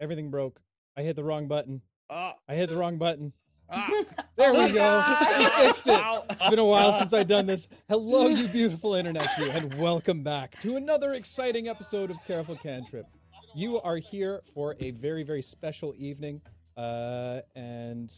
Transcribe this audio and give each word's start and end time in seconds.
Everything 0.00 0.30
broke. 0.30 0.60
I 0.96 1.02
hit 1.02 1.16
the 1.16 1.24
wrong 1.24 1.46
button. 1.48 1.80
Ah, 2.10 2.34
I 2.48 2.54
hit 2.54 2.68
the 2.68 2.76
wrong 2.76 2.98
button. 2.98 3.32
ah. 3.70 3.88
There 4.36 4.52
we 4.52 4.66
go. 4.68 4.74
God. 4.74 5.04
I 5.20 5.66
fixed 5.66 5.86
it. 5.86 6.00
It's 6.30 6.50
been 6.50 6.58
a 6.58 6.64
while 6.64 6.92
since 6.92 7.12
I've 7.12 7.28
done 7.28 7.46
this. 7.46 7.68
Hello, 7.88 8.26
you 8.28 8.48
beautiful 8.48 8.94
internet 8.94 9.28
you, 9.38 9.46
and 9.46 9.72
welcome 9.78 10.24
back 10.24 10.60
to 10.62 10.74
another 10.76 11.12
exciting 11.14 11.68
episode 11.68 12.10
of 12.10 12.16
Careful 12.26 12.56
Cantrip. 12.56 13.06
You 13.54 13.80
are 13.82 13.96
here 13.98 14.42
for 14.52 14.74
a 14.80 14.90
very, 14.90 15.22
very 15.22 15.40
special 15.40 15.94
evening. 15.96 16.40
Uh, 16.76 17.40
and 17.54 18.12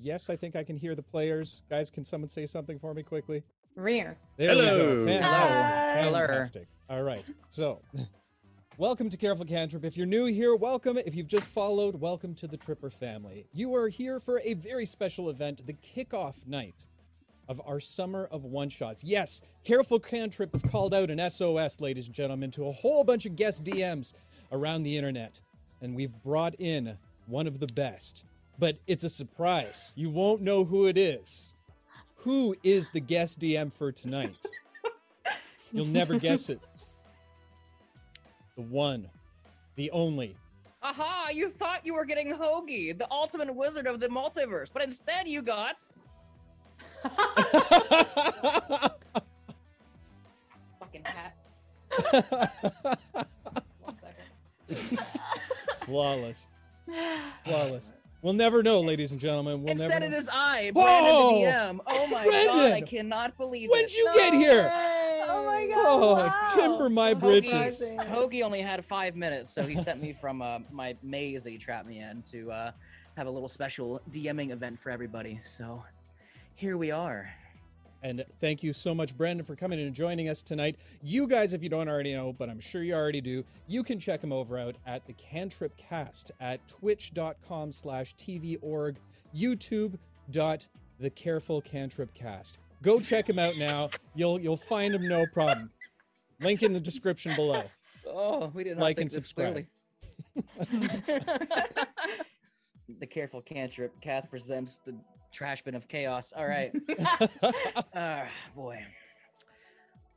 yes, 0.00 0.28
I 0.28 0.34
think 0.34 0.56
I 0.56 0.64
can 0.64 0.76
hear 0.76 0.96
the 0.96 1.02
players. 1.02 1.62
Guys, 1.70 1.88
can 1.88 2.04
someone 2.04 2.28
say 2.28 2.44
something 2.46 2.80
for 2.80 2.92
me 2.92 3.04
quickly? 3.04 3.44
Rear. 3.76 4.18
There 4.36 4.56
we 4.56 4.62
go. 4.62 5.06
Fantastic. 5.06 5.72
Hi. 5.72 6.02
Hello. 6.02 6.20
Fantastic. 6.20 6.66
All 6.90 7.02
right. 7.02 7.24
So, 7.48 7.80
welcome 8.78 9.10
to 9.10 9.16
Careful 9.16 9.44
Cantrip. 9.44 9.84
If 9.84 9.96
you're 9.96 10.06
new 10.06 10.24
here, 10.26 10.54
welcome. 10.56 10.96
If 10.98 11.14
you've 11.14 11.28
just 11.28 11.48
followed, 11.48 11.96
welcome 11.96 12.34
to 12.36 12.46
the 12.46 12.56
Tripper 12.56 12.90
family. 12.90 13.46
You 13.52 13.74
are 13.74 13.88
here 13.88 14.18
for 14.18 14.40
a 14.40 14.54
very 14.54 14.86
special 14.86 15.28
event, 15.28 15.66
the 15.66 15.74
kickoff 15.74 16.46
night 16.46 16.84
of 17.48 17.60
our 17.66 17.80
summer 17.80 18.28
of 18.30 18.44
one 18.44 18.68
shots. 18.68 19.04
Yes, 19.04 19.42
Careful 19.64 20.00
Cantrip 20.00 20.52
has 20.52 20.62
called 20.62 20.94
out 20.94 21.10
an 21.10 21.30
SOS, 21.30 21.80
ladies 21.80 22.06
and 22.06 22.14
gentlemen, 22.14 22.50
to 22.52 22.66
a 22.66 22.72
whole 22.72 23.04
bunch 23.04 23.26
of 23.26 23.36
guest 23.36 23.64
DMs 23.64 24.14
around 24.50 24.84
the 24.84 24.96
internet. 24.96 25.40
And 25.80 25.94
we've 25.94 26.14
brought 26.22 26.54
in 26.58 26.96
one 27.26 27.46
of 27.46 27.58
the 27.58 27.66
best. 27.66 28.24
But 28.58 28.78
it's 28.86 29.04
a 29.04 29.10
surprise. 29.10 29.92
You 29.96 30.10
won't 30.10 30.40
know 30.40 30.64
who 30.64 30.86
it 30.86 30.96
is. 30.96 31.52
Who 32.16 32.54
is 32.62 32.90
the 32.90 33.00
guest 33.00 33.40
DM 33.40 33.72
for 33.72 33.90
tonight? 33.90 34.36
You'll 35.72 35.86
never 35.86 36.18
guess 36.18 36.48
it. 36.48 36.60
The 38.62 38.68
one, 38.68 39.08
the 39.74 39.90
only. 39.90 40.36
Aha! 40.84 41.30
You 41.34 41.50
thought 41.50 41.84
you 41.84 41.94
were 41.94 42.04
getting 42.04 42.32
Hoagie, 42.32 42.96
the 42.96 43.10
ultimate 43.10 43.52
wizard 43.52 43.88
of 43.88 43.98
the 43.98 44.06
multiverse, 44.06 44.68
but 44.72 44.84
instead 44.84 45.26
you 45.26 45.42
got 45.42 45.78
fucking 50.78 51.02
hat. 51.02 51.36
Flawless. 55.80 56.46
Flawless. 57.44 57.92
We'll 58.22 58.34
never 58.34 58.62
know, 58.62 58.80
ladies 58.80 59.10
and 59.10 59.20
gentlemen. 59.20 59.62
We'll 59.62 59.72
instead 59.72 59.88
never 59.88 60.04
of 60.04 60.10
know. 60.12 60.16
this 60.16 60.28
eye, 60.32 60.70
Brandon 60.72 61.12
Whoa! 61.12 61.40
the 61.40 61.46
DM. 61.46 61.78
Oh 61.88 62.06
my 62.06 62.24
god, 62.24 62.72
I 62.72 62.80
cannot 62.80 63.36
believe 63.36 63.68
it. 63.68 63.72
When'd 63.72 63.86
it. 63.86 63.96
you 63.96 64.10
get 64.14 64.32
here? 64.32 64.70
Oh 65.28 65.44
my 65.44 65.66
god. 65.66 65.84
Oh, 65.84 66.14
wow. 66.14 66.46
timber 66.54 66.88
my 66.88 67.14
Hoagie, 67.14 67.20
britches. 67.20 67.52
Amazing. 67.52 67.98
Hoagie 67.98 68.42
only 68.42 68.60
had 68.60 68.84
five 68.84 69.16
minutes, 69.16 69.52
so 69.52 69.62
he 69.62 69.76
sent 69.76 70.00
me 70.00 70.12
from 70.12 70.40
uh, 70.40 70.60
my 70.70 70.96
maze 71.02 71.42
that 71.42 71.50
he 71.50 71.58
trapped 71.58 71.88
me 71.88 71.98
in 71.98 72.22
to 72.30 72.52
uh, 72.52 72.70
have 73.16 73.26
a 73.26 73.30
little 73.30 73.48
special 73.48 74.00
DMing 74.12 74.50
event 74.50 74.78
for 74.78 74.90
everybody. 74.90 75.40
So 75.44 75.82
here 76.54 76.76
we 76.76 76.92
are. 76.92 77.28
And 78.02 78.24
thank 78.40 78.62
you 78.62 78.72
so 78.72 78.94
much, 78.94 79.16
Brandon, 79.16 79.44
for 79.44 79.54
coming 79.54 79.78
in 79.78 79.86
and 79.86 79.94
joining 79.94 80.28
us 80.28 80.42
tonight. 80.42 80.76
You 81.02 81.28
guys, 81.28 81.54
if 81.54 81.62
you 81.62 81.68
don't 81.68 81.88
already 81.88 82.12
know, 82.14 82.32
but 82.32 82.48
I'm 82.50 82.58
sure 82.60 82.82
you 82.82 82.94
already 82.94 83.20
do, 83.20 83.44
you 83.68 83.82
can 83.84 84.00
check 84.00 84.22
him 84.22 84.32
over 84.32 84.58
out 84.58 84.76
at 84.86 85.06
the 85.06 85.12
Cantrip 85.12 85.76
Cast 85.76 86.32
at 86.40 86.66
twitch.com 86.66 87.70
slash 87.72 88.14
tvorg, 88.16 88.96
youtube 89.34 89.98
dot 90.30 90.66
the 90.98 91.10
careful 91.10 91.60
cantrip 91.60 92.14
cast. 92.14 92.58
Go 92.82 93.00
check 93.00 93.28
him 93.28 93.38
out 93.38 93.56
now. 93.56 93.90
You'll 94.14 94.40
you'll 94.40 94.56
find 94.56 94.94
him 94.94 95.06
no 95.08 95.26
problem. 95.26 95.70
Link 96.40 96.62
in 96.62 96.72
the 96.72 96.80
description 96.80 97.34
below. 97.34 97.64
Oh, 98.06 98.50
we 98.54 98.64
did 98.64 98.76
not 98.76 98.82
Like 98.82 98.96
think 98.96 99.10
and 99.12 99.22
this 99.22 99.28
subscribe. 99.28 99.66
clearly. 100.56 100.86
the 103.00 103.06
careful 103.06 103.40
cantrip 103.40 104.00
cast 104.00 104.30
presents 104.30 104.78
the 104.78 104.96
trash 105.32 105.62
bin 105.62 105.74
of 105.74 105.88
chaos. 105.88 106.32
All 106.36 106.46
right. 106.46 106.72
Ah, 107.94 108.26
boy. 108.54 108.78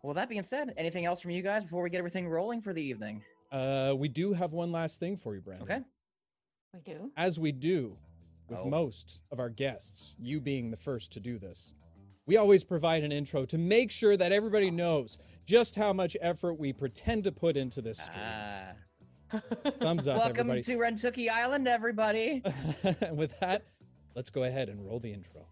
Well, 0.04 0.14
that 0.14 0.30
being 0.30 0.44
said, 0.44 0.74
anything 0.78 1.06
else 1.06 1.22
from 1.22 1.32
you 1.32 1.42
guys 1.42 1.64
before 1.64 1.82
we 1.82 1.90
get 1.90 1.98
everything 1.98 2.28
rolling 2.28 2.62
for 2.62 2.74
the 2.74 2.82
evening? 2.84 3.24
Uh, 3.52 3.94
we 3.98 4.08
do 4.08 4.34
have 4.34 4.54
one 4.54 4.72
last 4.72 5.00
thing 5.00 5.18
for 5.18 5.34
you, 5.36 5.42
Brandon. 5.42 5.64
Okay. 5.64 5.82
We 6.74 6.80
do. 6.94 7.12
As 7.18 7.40
we 7.40 7.52
do 7.52 7.98
with 8.48 8.60
Oh. 8.60 8.70
most 8.70 9.20
of 9.32 9.40
our 9.40 9.50
guests, 9.50 10.16
you 10.20 10.40
being 10.40 10.70
the 10.72 10.78
first 10.78 11.12
to 11.14 11.20
do 11.20 11.40
this, 11.40 11.74
we 12.28 12.38
always 12.38 12.64
provide 12.64 13.04
an 13.04 13.12
intro 13.12 13.46
to 13.46 13.58
make 13.58 13.92
sure 13.92 14.16
that 14.18 14.32
everybody 14.32 14.70
knows 14.72 15.18
just 15.46 15.76
how 15.76 15.94
much 15.94 16.16
effort 16.22 16.56
we 16.56 16.74
pretend 16.74 17.24
to 17.24 17.32
put 17.32 17.56
into 17.58 17.82
this 17.82 18.00
stream. 18.00 18.24
Ah. 18.26 18.72
Thumbs 19.80 20.08
up, 20.08 20.18
Welcome 20.18 20.50
everybody. 20.52 20.62
to 20.64 20.78
Rentooki 20.78 21.30
Island, 21.30 21.68
everybody. 21.68 22.42
with 23.12 23.38
that, 23.40 23.64
let's 24.16 24.30
go 24.30 24.44
ahead 24.44 24.70
and 24.70 24.86
roll 24.86 25.00
the 25.00 25.14
intro. 25.14 25.46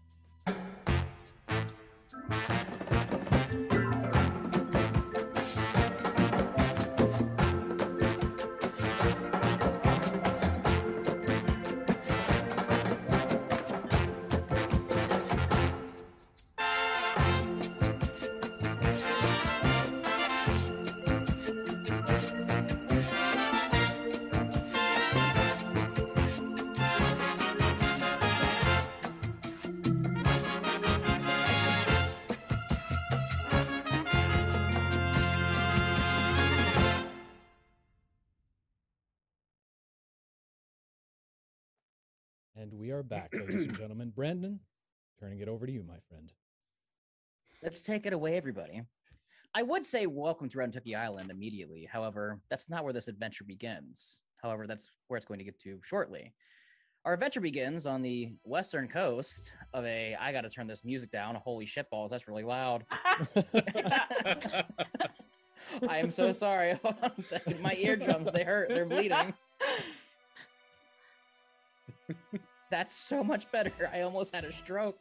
Are 42.94 43.02
back, 43.02 43.34
ladies 43.34 43.64
and 43.64 43.76
gentlemen. 43.78 44.12
Brandon, 44.14 44.60
turning 45.18 45.40
it 45.40 45.48
over 45.48 45.66
to 45.66 45.72
you, 45.72 45.82
my 45.82 45.96
friend. 46.08 46.30
Let's 47.60 47.80
take 47.80 48.06
it 48.06 48.12
away, 48.12 48.36
everybody. 48.36 48.82
I 49.52 49.64
would 49.64 49.84
say 49.84 50.06
welcome 50.06 50.48
to 50.50 50.58
Rentooki 50.58 50.96
Island 50.96 51.32
immediately. 51.32 51.88
However, 51.92 52.38
that's 52.50 52.70
not 52.70 52.84
where 52.84 52.92
this 52.92 53.08
adventure 53.08 53.42
begins. 53.42 54.22
However, 54.40 54.68
that's 54.68 54.92
where 55.08 55.16
it's 55.16 55.26
going 55.26 55.38
to 55.38 55.44
get 55.44 55.58
to 55.62 55.80
shortly. 55.82 56.34
Our 57.04 57.14
adventure 57.14 57.40
begins 57.40 57.84
on 57.84 58.00
the 58.00 58.30
western 58.44 58.86
coast 58.86 59.50
of 59.72 59.84
a. 59.84 60.16
I 60.20 60.30
got 60.30 60.42
to 60.42 60.48
turn 60.48 60.68
this 60.68 60.84
music 60.84 61.10
down. 61.10 61.34
Holy 61.34 61.66
shit 61.66 61.90
balls, 61.90 62.12
that's 62.12 62.28
really 62.28 62.44
loud. 62.44 62.84
I 65.88 65.98
am 65.98 66.12
so 66.12 66.32
sorry. 66.32 66.78
Hold 66.84 66.94
on 67.02 67.10
a 67.18 67.22
second. 67.24 67.60
My 67.60 67.74
eardrums, 67.74 68.30
they 68.30 68.44
hurt. 68.44 68.68
They're 68.68 68.86
bleeding. 68.86 69.34
That's 72.70 72.96
so 72.96 73.22
much 73.22 73.50
better. 73.50 73.72
I 73.92 74.02
almost 74.02 74.34
had 74.34 74.44
a 74.44 74.52
stroke. 74.52 74.98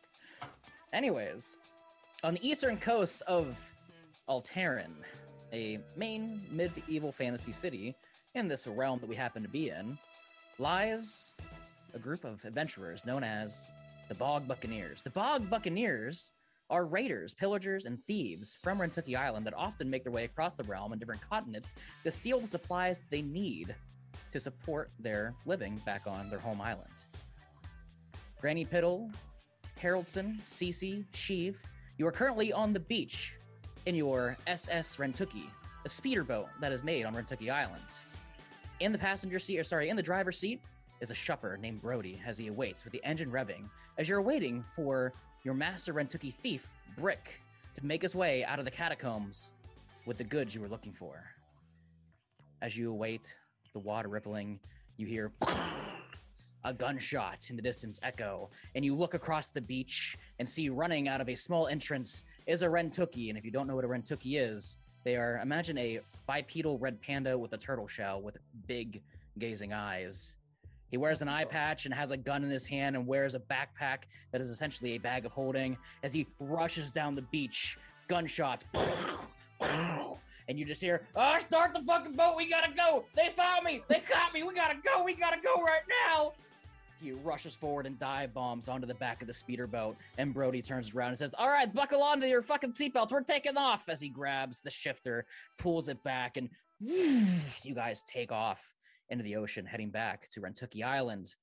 Anyways, 0.92 1.56
on 2.24 2.36
the 2.36 2.48
eastern 2.48 2.78
coast 2.78 3.22
of 3.28 3.60
Alteran, 4.30 4.92
a 5.52 5.80
main 5.96 6.42
medieval 6.52 7.12
fantasy 7.12 7.52
city 7.52 7.96
in 8.36 8.48
this 8.48 8.68
realm 8.68 9.00
that 9.00 9.10
we 9.10 9.16
happen 9.16 9.44
to 9.44 9.50
be 9.50 9.70
in, 9.70 9.98
lies 10.60 11.36
a 11.94 12.00
group 12.00 12.24
of 12.24 12.44
adventurers 12.46 13.06
known 13.06 13.24
as 13.24 13.72
the 14.10 14.16
Bog 14.16 14.48
Buccaneers. 14.48 15.04
The 15.04 15.10
Bog 15.12 15.50
Buccaneers 15.50 16.32
are 16.70 16.86
raiders, 16.86 17.34
pillagers, 17.34 17.86
and 17.86 18.04
thieves 18.06 18.58
from 18.62 18.80
Rentooki 18.80 19.16
Island 19.16 19.46
that 19.46 19.54
often 19.54 19.90
make 19.90 20.04
their 20.04 20.12
way 20.12 20.26
across 20.26 20.56
the 20.56 20.64
realm 20.64 20.92
and 20.92 21.00
different 21.00 21.22
continents 21.30 21.76
to 22.04 22.12
steal 22.12 22.40
the 22.40 22.48
supplies 22.48 23.04
they 23.10 23.22
need 23.22 23.76
to 24.32 24.40
support 24.40 24.90
their 25.00 25.36
living 25.46 25.82
back 25.86 26.04
on 26.08 26.30
their 26.30 26.40
home 26.40 26.62
island. 26.62 26.90
Granny 28.44 28.66
Piddle, 28.66 29.10
Haroldson, 29.82 30.38
Cece, 30.46 31.06
Sheev, 31.14 31.56
you 31.98 32.06
are 32.06 32.12
currently 32.12 32.52
on 32.52 32.74
the 32.74 32.80
beach 32.82 33.38
in 33.86 33.96
your 33.96 34.36
SS 34.48 34.98
Rentooki, 34.98 35.46
a 35.86 35.88
speederboat 35.88 36.48
that 36.60 36.74
is 36.74 36.84
made 36.84 37.06
on 37.06 37.16
Rentooki 37.16 37.50
Island. 37.50 37.86
In 38.82 38.92
the 38.92 38.98
passenger 38.98 39.40
seat, 39.40 39.60
or 39.60 39.64
sorry, 39.64 39.88
in 39.88 39.96
the 39.96 40.04
driver's 40.04 40.38
seat 40.38 40.60
is 41.00 41.10
a 41.10 41.14
shupper 41.14 41.58
named 41.58 41.82
Brody 41.82 42.22
as 42.28 42.38
he 42.38 42.48
awaits 42.48 42.84
with 42.84 42.92
the 42.92 43.02
engine 43.06 43.32
revving 43.32 43.70
as 43.98 44.10
you're 44.10 44.22
waiting 44.22 44.66
for 44.76 45.14
your 45.46 45.54
master 45.54 45.94
Rentooki 45.94 46.34
thief, 46.34 46.70
Brick, 46.98 47.40
to 47.76 47.86
make 47.86 48.02
his 48.02 48.14
way 48.14 48.44
out 48.44 48.60
of 48.60 48.66
the 48.66 48.72
catacombs 48.72 49.54
with 50.06 50.18
the 50.18 50.26
goods 50.26 50.54
you 50.54 50.60
were 50.60 50.68
looking 50.68 50.92
for. 50.92 51.24
As 52.62 52.76
you 52.76 52.92
await, 52.92 53.34
the 53.72 53.80
water 53.80 54.10
rippling, 54.10 54.60
you 54.98 55.08
hear 55.08 55.32
a 56.66 56.74
gunshot 56.74 57.50
in 57.50 57.56
the 57.56 57.62
distance 57.62 58.00
echo, 58.04 58.50
and 58.76 58.86
you 58.86 58.96
look 58.96 59.14
across 59.14 59.50
the 59.52 59.62
beach 59.62 60.18
and 60.40 60.48
see 60.48 60.70
running 60.70 61.08
out 61.08 61.22
of 61.22 61.30
a 61.30 61.36
small 61.36 61.68
entrance 61.68 62.24
is 62.48 62.62
a 62.62 62.68
rentooki. 62.68 63.30
And 63.30 63.38
if 63.38 63.46
you 63.46 63.52
don't 63.52 63.68
know 63.68 63.76
what 63.76 63.86
a 63.86 63.88
rentooki 63.88 64.40
is, 64.40 64.78
they 65.04 65.16
are 65.18 65.40
imagine 65.42 65.78
a 65.78 66.00
bipedal 66.28 66.80
red 66.80 67.02
panda 67.02 67.38
with 67.38 67.54
a 67.54 67.58
turtle 67.58 67.88
shell 67.88 68.22
with 68.22 68.38
big 68.68 69.02
gazing 69.40 69.74
eyes 69.74 70.36
He 70.92 70.98
wears 70.98 71.22
an 71.24 71.28
eye 71.28 71.44
patch 71.46 71.86
and 71.86 71.94
has 71.94 72.12
a 72.12 72.18
gun 72.18 72.44
in 72.44 72.50
his 72.52 72.66
hand 72.66 72.96
and 72.96 73.08
wears 73.08 73.36
a 73.36 73.40
backpack 73.40 74.04
that 74.32 74.42
is 74.42 74.50
essentially 74.50 74.92
a 74.92 75.00
bag 75.00 75.26
of 75.26 75.32
holding 75.32 75.76
as 76.04 76.14
he 76.14 76.28
rushes 76.40 76.92
down 76.92 77.16
the 77.16 77.24
beach. 77.24 77.78
Gunshots. 78.08 78.66
And 80.50 80.60
you 80.60 80.66
just 80.66 80.82
hear, 80.82 81.02
oh, 81.16 81.40
start 81.40 81.74
the 81.74 81.82
fucking 81.82 82.14
boat. 82.14 82.36
We 82.38 82.50
gotta 82.50 82.72
go. 82.74 83.06
They 83.16 83.30
found 83.30 83.64
me. 83.66 83.82
They 83.88 84.02
caught 84.02 84.34
me. 84.34 84.44
We 84.44 84.54
gotta 84.54 84.78
go. 84.84 85.04
We 85.04 85.16
gotta 85.16 85.40
go 85.42 85.56
right 85.64 85.82
now. 86.08 86.34
He 87.04 87.12
rushes 87.12 87.54
forward 87.54 87.86
and 87.86 88.00
dive 88.00 88.34
bombs 88.34 88.70
onto 88.70 88.88
the 88.88 88.94
back 88.94 89.22
of 89.22 89.28
the 89.28 89.34
speeder 89.34 89.68
boat. 89.68 89.98
And 90.18 90.34
Brody 90.34 90.62
turns 90.62 90.96
around 90.96 91.10
and 91.10 91.18
says, 91.18 91.32
All 91.38 91.50
right, 91.50 91.72
buckle 91.72 92.02
onto 92.02 92.28
your 92.28 92.42
fucking 92.42 92.72
seatbelt. 92.72 93.12
We're 93.12 93.22
taking 93.22 93.58
off. 93.58 93.90
As 93.90 94.00
he 94.00 94.08
grabs 94.08 94.62
the 94.62 94.72
shifter, 94.72 95.26
pulls 95.58 95.90
it 95.90 96.02
back, 96.04 96.38
and 96.38 96.50
you 96.80 97.76
guys 97.76 98.04
take 98.08 98.32
off 98.32 98.74
into 99.10 99.24
the 99.24 99.36
ocean, 99.36 99.66
heading 99.66 99.90
back 99.90 100.30
to 100.32 100.40
Rentooki 100.40 100.82
Island. 100.82 101.36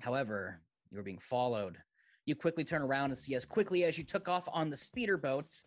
However, 0.00 0.58
you 0.90 0.98
are 0.98 1.02
being 1.02 1.18
followed. 1.18 1.76
You 2.24 2.34
quickly 2.34 2.64
turn 2.64 2.80
around 2.80 3.10
and 3.10 3.18
see, 3.18 3.34
as 3.34 3.44
quickly 3.44 3.84
as 3.84 3.98
you 3.98 4.04
took 4.04 4.26
off 4.26 4.48
on 4.50 4.70
the 4.70 4.76
speeder 4.76 5.18
boats, 5.18 5.64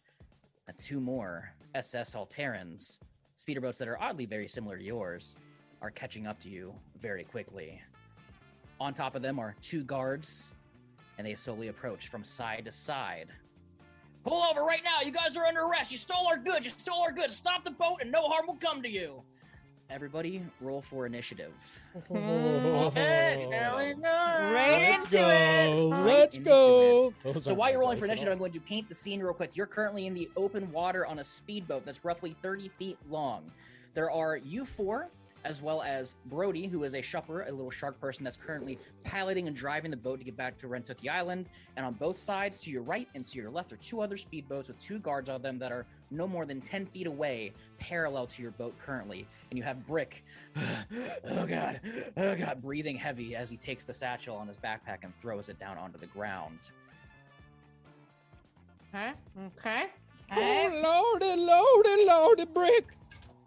uh, 0.68 0.72
two 0.80 1.00
more 1.00 1.54
SS 1.75 2.16
Alterans, 2.16 2.98
speeder 3.36 3.62
boats 3.62 3.78
that 3.78 3.88
are 3.88 4.01
oddly 4.01 4.25
very 4.25 4.48
similar 4.48 4.78
to 4.78 4.84
yours, 4.84 5.36
are 5.81 5.92
catching 5.92 6.25
up 6.25 6.42
to 6.42 6.50
you 6.50 6.74
very 7.00 7.24
quickly. 7.24 7.80
On 8.80 8.94
top 8.94 9.16
of 9.16 9.22
them 9.22 9.39
are 9.39 9.56
two 9.62 9.83
guards, 9.83 10.50
and 11.18 11.25
they 11.25 11.36
slowly 11.36 11.69
approach 11.69 12.10
from 12.10 12.24
side 12.24 12.66
to 12.66 12.72
side. 12.72 13.30
Pull 14.24 14.44
over 14.44 14.63
right 14.63 14.83
now! 14.83 15.01
You 15.06 15.12
guys 15.12 15.38
are 15.38 15.45
under 15.45 15.66
arrest! 15.66 15.92
You 15.92 15.98
stole 15.98 16.27
our 16.27 16.38
goods! 16.38 16.66
You 16.66 16.72
stole 16.72 17.01
our 17.01 17.12
goods! 17.12 17.36
Stop 17.36 17.63
the 17.63 17.72
boat 17.72 18.00
and 18.01 18.12
no 18.12 18.27
harm 18.27 18.48
will 18.48 18.56
come 18.56 18.81
to 18.81 18.89
you! 18.89 19.22
Everybody, 19.89 20.42
roll 20.62 20.81
for 20.81 21.06
initiative. 21.06 21.54
Right 24.51 24.81
Let's 24.81 25.13
into 25.13 25.30
it. 25.30 25.68
go. 25.69 25.92
Right 25.92 26.06
Let's 26.06 26.38
into 26.38 26.50
go. 26.50 27.13
Those 27.24 27.44
So 27.44 27.54
while 27.54 27.69
you're 27.69 27.80
rolling 27.81 27.98
for 27.98 28.06
initiative, 28.06 28.31
I'm 28.33 28.39
going 28.39 28.51
to 28.54 28.60
paint 28.60 28.89
the 28.89 28.95
scene 28.95 29.22
real 29.22 29.33
quick. 29.33 29.51
You're 29.56 29.68
currently 29.68 30.07
in 30.07 30.16
the 30.16 30.30
open 30.36 30.72
water 30.72 31.06
on 31.06 31.19
a 31.19 31.24
speedboat 31.24 31.86
that's 31.86 32.04
roughly 32.04 32.36
30 32.42 32.69
feet 32.69 32.98
long. 33.10 33.51
There 33.94 34.10
are 34.10 34.38
you 34.38 34.66
four, 34.66 35.07
as 35.46 35.62
well 35.62 35.84
as 35.84 36.16
Brody, 36.26 36.66
who 36.66 36.84
is 36.84 36.96
a 36.96 37.02
shupper, 37.02 37.48
a 37.48 37.52
little 37.52 37.70
shark 37.70 38.02
person 38.02 38.24
that's 38.24 38.36
currently 38.36 38.80
piloting 39.04 39.48
and 39.48 39.56
driving 39.56 39.92
the 39.92 39.98
boat 39.98 40.18
to 40.18 40.26
get 40.26 40.36
back 40.36 40.58
to 40.58 40.68
Rentooki 40.68 41.08
Island. 41.08 41.50
And 41.78 41.86
on 41.86 41.94
both 41.94 42.18
sides, 42.18 42.60
to 42.62 42.72
your 42.72 42.82
right 42.82 43.08
and 43.14 43.24
to 43.28 43.38
your 43.38 43.52
left, 43.52 43.72
are 43.72 43.78
two 43.78 44.02
other 44.02 44.18
speedboats 44.18 44.68
with 44.68 44.80
two 44.80 44.98
guards 44.98 45.30
on 45.30 45.44
them 45.44 45.60
that 45.60 45.72
are 45.72 45.86
no 46.10 46.28
more 46.28 46.46
than 46.46 46.62
10 46.62 46.88
feet 46.88 47.06
away, 47.06 47.54
parallel 47.78 48.26
to 48.26 48.42
your 48.42 48.52
boat 48.52 48.74
currently. 48.84 49.28
And 49.52 49.58
you 49.58 49.64
have 49.64 49.86
Brick, 49.86 50.26
oh 50.58 51.46
god, 51.46 51.80
oh 52.18 52.36
god, 52.36 52.62
breathing 52.62 52.98
heavy 52.98 53.36
as 53.36 53.50
he 53.50 53.56
takes 53.56 53.86
the 53.86 53.94
satchel 53.94 54.36
on 54.36 54.48
his 54.48 54.58
backpack 54.58 55.04
and 55.04 55.14
throws 55.22 55.50
it 55.50 55.60
down 55.60 55.78
onto 55.78 56.00
the 56.00 56.08
ground. 56.08 56.58
Okay. 58.94 59.12
Okay. 59.60 59.86
Oh 60.32 61.20
lordy, 61.20 61.40
lordy, 61.40 62.06
lordy, 62.06 62.46
brick. 62.46 62.86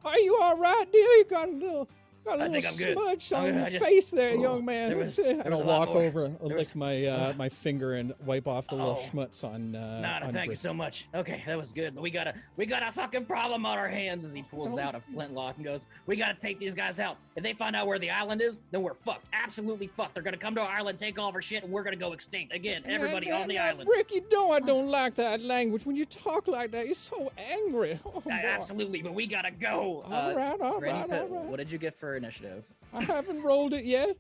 Are 0.04 0.18
you 0.18 0.38
all 0.40 0.56
right, 0.56 0.90
dear? 0.92 1.02
You 1.02 1.24
got 1.28 1.48
a 1.48 1.52
little, 1.52 1.88
got 2.24 2.38
a 2.38 2.42
I 2.42 2.46
little 2.46 2.52
think 2.60 2.66
I'm 2.66 2.76
good. 2.86 2.98
smudge 2.98 3.32
on 3.32 3.44
good. 3.44 3.54
your 3.56 3.64
I 3.64 3.70
just- 3.70 3.84
face 3.84 4.10
there, 4.10 4.30
Oh, 4.36 4.42
young 4.42 4.64
man. 4.64 4.88
there 4.90 4.98
was- 4.98 5.16
there 5.16 5.40
and 5.40 5.50
was 5.50 5.60
I'll 5.60 5.66
a 5.66 5.68
lot 5.68 5.78
walk 5.80 5.88
more. 5.94 6.02
over, 6.04 6.24
I'll 6.40 6.48
lick 6.48 6.56
was- 6.58 6.74
my 6.74 7.04
uh, 7.06 7.32
my 7.38 7.48
finger 7.48 7.94
and 7.94 8.14
wipe 8.24 8.46
off 8.46 8.68
the 8.68 8.74
little 8.76 8.98
Oh. 8.98 9.10
schmutz 9.10 9.44
on. 9.44 9.74
Uh, 9.74 10.00
Nada, 10.00 10.26
on 10.26 10.32
thank 10.32 10.50
you 10.50 10.56
so 10.56 10.72
much. 10.74 11.08
Okay, 11.14 11.42
that 11.46 11.56
was 11.56 11.72
good. 11.72 11.94
But 11.94 12.02
we 12.02 12.10
got 12.10 12.26
a 12.26 12.34
we 12.56 12.66
got 12.66 12.82
a 12.82 12.92
fucking 12.92 13.26
problem 13.26 13.64
on 13.66 13.78
our 13.78 13.88
hands 13.88 14.24
as 14.24 14.32
he 14.32 14.42
pulls 14.42 14.78
out 14.78 14.94
a 14.94 15.00
flintlock 15.00 15.56
and 15.56 15.64
goes, 15.64 15.86
We 16.06 16.16
gotta 16.16 16.34
take 16.38 16.58
these 16.58 16.74
guys 16.74 17.00
out. 17.00 17.16
If 17.36 17.42
they 17.42 17.52
find 17.52 17.74
out 17.76 17.86
where 17.86 17.98
the 17.98 18.10
island 18.10 18.40
is, 18.42 18.58
then 18.70 18.82
we're 18.82 18.94
fucked. 18.94 19.26
Absolutely 19.32 19.86
fucked. 19.88 20.14
They're 20.14 20.22
gonna 20.22 20.36
come 20.36 20.54
to 20.56 20.60
our 20.60 20.68
island, 20.68 20.98
take 20.98 21.18
all 21.18 21.28
of 21.28 21.34
our 21.34 21.42
shit, 21.42 21.62
and 21.64 21.72
we're 21.72 21.82
gonna 21.84 21.96
go 21.96 22.12
extinct. 22.12 22.52
Again, 22.54 22.82
everybody 22.86 23.26
Yeah, 23.26 23.40
on 23.40 23.48
the 23.48 23.54
yeah, 23.54 23.66
island. 23.66 23.86
Brick, 23.88 24.10
you 24.12 24.24
know 24.30 24.52
I 24.52 24.60
don't 24.60 24.88
like 24.88 25.14
that 25.16 25.40
language. 25.42 25.86
When 25.86 25.96
you 25.96 26.04
talk 26.04 26.48
like 26.48 26.70
that, 26.72 26.86
you're 26.86 26.94
so 26.94 27.30
angry. 27.52 27.98
Oh, 28.08 28.22
Uh, 28.26 28.30
absolutely, 28.32 29.02
but 29.02 29.14
we 29.14 29.26
gotta 29.26 29.50
go. 29.50 30.02
All 30.06 30.12
Uh, 30.12 30.34
right, 30.34 30.60
all 30.60 30.78
Granny 30.80 30.98
right, 31.00 31.10
Pit, 31.10 31.20
all 31.30 31.36
right. 31.38 31.44
What 31.46 31.56
did 31.58 31.70
you 31.70 31.78
get 31.78 31.94
for 31.96 32.07
initiative? 32.16 32.66
I 32.92 33.02
haven't 33.04 33.42
rolled 33.42 33.74
it 33.74 33.84
yet. 33.84 34.16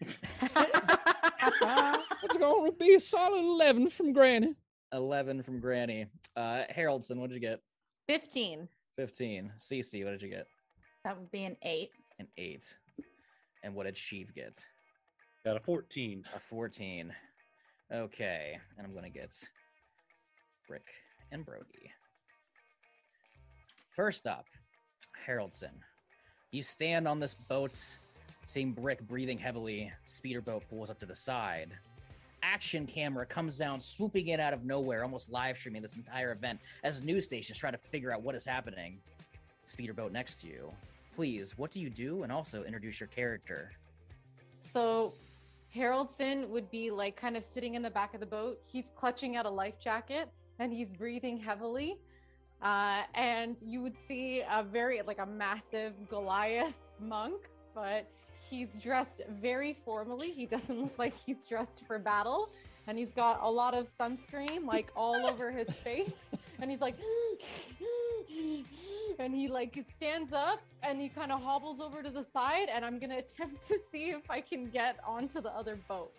It's 2.24 2.36
going 2.36 2.70
to 2.70 2.76
be 2.78 2.94
a 2.94 3.00
solid 3.00 3.40
11 3.40 3.90
from 3.90 4.12
Granny. 4.12 4.54
11 4.92 5.42
from 5.42 5.58
Granny. 5.58 6.06
Uh, 6.36 6.62
Haroldson, 6.74 7.16
what 7.16 7.30
did 7.30 7.34
you 7.34 7.40
get? 7.40 7.60
15. 8.06 8.68
15. 8.96 9.52
Cece, 9.58 10.04
what 10.04 10.12
did 10.12 10.22
you 10.22 10.28
get? 10.28 10.46
That 11.04 11.18
would 11.18 11.30
be 11.32 11.44
an 11.44 11.56
8. 11.62 11.90
An 12.20 12.28
8. 12.38 12.76
And 13.64 13.74
what 13.74 13.86
did 13.86 13.96
Sheev 13.96 14.32
get? 14.34 14.64
Got 15.44 15.56
a 15.56 15.60
14. 15.60 16.24
A 16.34 16.38
14. 16.38 17.12
Okay, 17.92 18.58
and 18.78 18.86
I'm 18.86 18.94
gonna 18.94 19.10
get 19.10 19.36
Brick 20.66 20.86
and 21.30 21.44
Brody. 21.44 21.90
First 23.94 24.26
up, 24.26 24.46
Haroldson. 25.28 25.74
You 26.52 26.62
stand 26.62 27.08
on 27.08 27.18
this 27.18 27.34
boat, 27.34 27.80
seeing 28.44 28.72
Brick 28.72 29.00
breathing 29.08 29.38
heavily. 29.38 29.90
Speeder 30.04 30.42
boat 30.42 30.62
pulls 30.68 30.90
up 30.90 30.98
to 31.00 31.06
the 31.06 31.14
side. 31.14 31.70
Action 32.42 32.86
camera 32.86 33.24
comes 33.24 33.56
down, 33.56 33.80
swooping 33.80 34.28
in 34.28 34.38
out 34.38 34.52
of 34.52 34.62
nowhere, 34.62 35.02
almost 35.02 35.32
live 35.32 35.56
streaming 35.56 35.80
this 35.80 35.96
entire 35.96 36.30
event 36.30 36.60
as 36.84 37.02
news 37.02 37.24
stations 37.24 37.58
try 37.58 37.70
to 37.70 37.78
figure 37.78 38.12
out 38.12 38.20
what 38.20 38.34
is 38.34 38.44
happening. 38.44 38.98
Speeder 39.64 39.94
boat 39.94 40.12
next 40.12 40.42
to 40.42 40.46
you. 40.46 40.70
Please, 41.14 41.56
what 41.56 41.70
do 41.70 41.80
you 41.80 41.88
do? 41.88 42.22
And 42.22 42.30
also 42.30 42.64
introduce 42.64 43.00
your 43.00 43.06
character. 43.06 43.72
So 44.60 45.14
Haroldson 45.74 46.46
would 46.50 46.70
be 46.70 46.90
like 46.90 47.16
kind 47.16 47.34
of 47.34 47.44
sitting 47.44 47.76
in 47.76 47.82
the 47.82 47.90
back 47.90 48.12
of 48.12 48.20
the 48.20 48.26
boat. 48.26 48.60
He's 48.70 48.90
clutching 48.94 49.36
at 49.36 49.46
a 49.46 49.50
life 49.50 49.80
jacket 49.80 50.28
and 50.58 50.70
he's 50.70 50.92
breathing 50.92 51.38
heavily. 51.38 51.96
Uh, 52.62 53.02
and 53.14 53.56
you 53.60 53.82
would 53.82 53.98
see 53.98 54.42
a 54.48 54.62
very 54.62 55.02
like 55.02 55.18
a 55.18 55.26
massive 55.26 55.94
Goliath 56.08 56.76
monk, 57.00 57.48
but 57.74 58.08
he's 58.48 58.78
dressed 58.78 59.22
very 59.40 59.72
formally. 59.72 60.30
He 60.30 60.46
doesn't 60.46 60.80
look 60.80 60.98
like 60.98 61.14
he's 61.14 61.44
dressed 61.46 61.86
for 61.86 61.98
battle. 61.98 62.50
And 62.86 62.98
he's 62.98 63.12
got 63.12 63.38
a 63.42 63.50
lot 63.50 63.74
of 63.74 63.88
sunscreen 63.88 64.66
like 64.66 64.90
all 64.96 65.26
over 65.26 65.50
his 65.52 65.70
face. 65.70 66.12
And 66.60 66.70
he's 66.70 66.80
like, 66.80 66.96
and 69.18 69.34
he 69.34 69.48
like 69.48 69.84
stands 69.92 70.32
up 70.32 70.60
and 70.82 71.00
he 71.00 71.08
kind 71.08 71.32
of 71.32 71.42
hobbles 71.42 71.80
over 71.80 72.02
to 72.02 72.10
the 72.10 72.24
side. 72.24 72.68
And 72.72 72.84
I'm 72.84 72.98
gonna 72.98 73.18
attempt 73.18 73.62
to 73.68 73.78
see 73.90 74.10
if 74.10 74.30
I 74.30 74.40
can 74.40 74.66
get 74.66 74.98
onto 75.06 75.40
the 75.40 75.50
other 75.50 75.78
boat. 75.88 76.12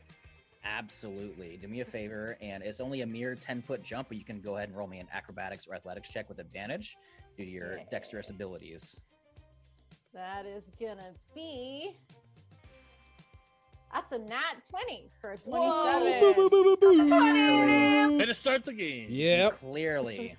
Absolutely. 0.66 1.58
Do 1.62 1.68
me 1.68 1.82
a 1.82 1.86
favor, 1.86 2.38
and 2.42 2.64
it's 2.64 2.80
only 2.80 3.02
a 3.02 3.06
mere 3.06 3.36
10 3.36 3.62
foot 3.62 3.84
jump, 3.84 4.08
but 4.10 4.18
you 4.18 4.24
can 4.24 4.40
go 4.40 4.56
ahead 4.58 4.70
and 4.70 4.78
roll 4.78 4.88
me 4.88 5.00
an 5.00 5.08
acrobatics 5.14 5.68
or 5.68 5.76
athletics 5.76 6.10
check 6.10 6.30
with 6.30 6.40
advantage 6.40 6.96
due 7.38 7.46
to 7.46 7.52
your 7.52 7.80
dexterous 7.92 8.30
abilities. 8.30 8.98
That 10.14 10.46
is 10.46 10.64
gonna 10.80 11.12
be. 11.36 11.98
That's 13.92 14.12
a 14.12 14.18
nat 14.18 14.56
20 14.70 15.10
for 15.22 15.32
a 15.34 15.38
27. 15.38 16.20
Boo, 16.20 16.34
boo, 16.34 16.50
boo, 16.50 16.78
boo, 16.78 16.78
boo. 16.78 18.18
Way 18.18 18.26
to 18.26 18.34
start 18.34 18.66
the 18.66 18.74
game. 18.74 19.08
Yeah. 19.10 19.50
Clearly, 19.52 20.36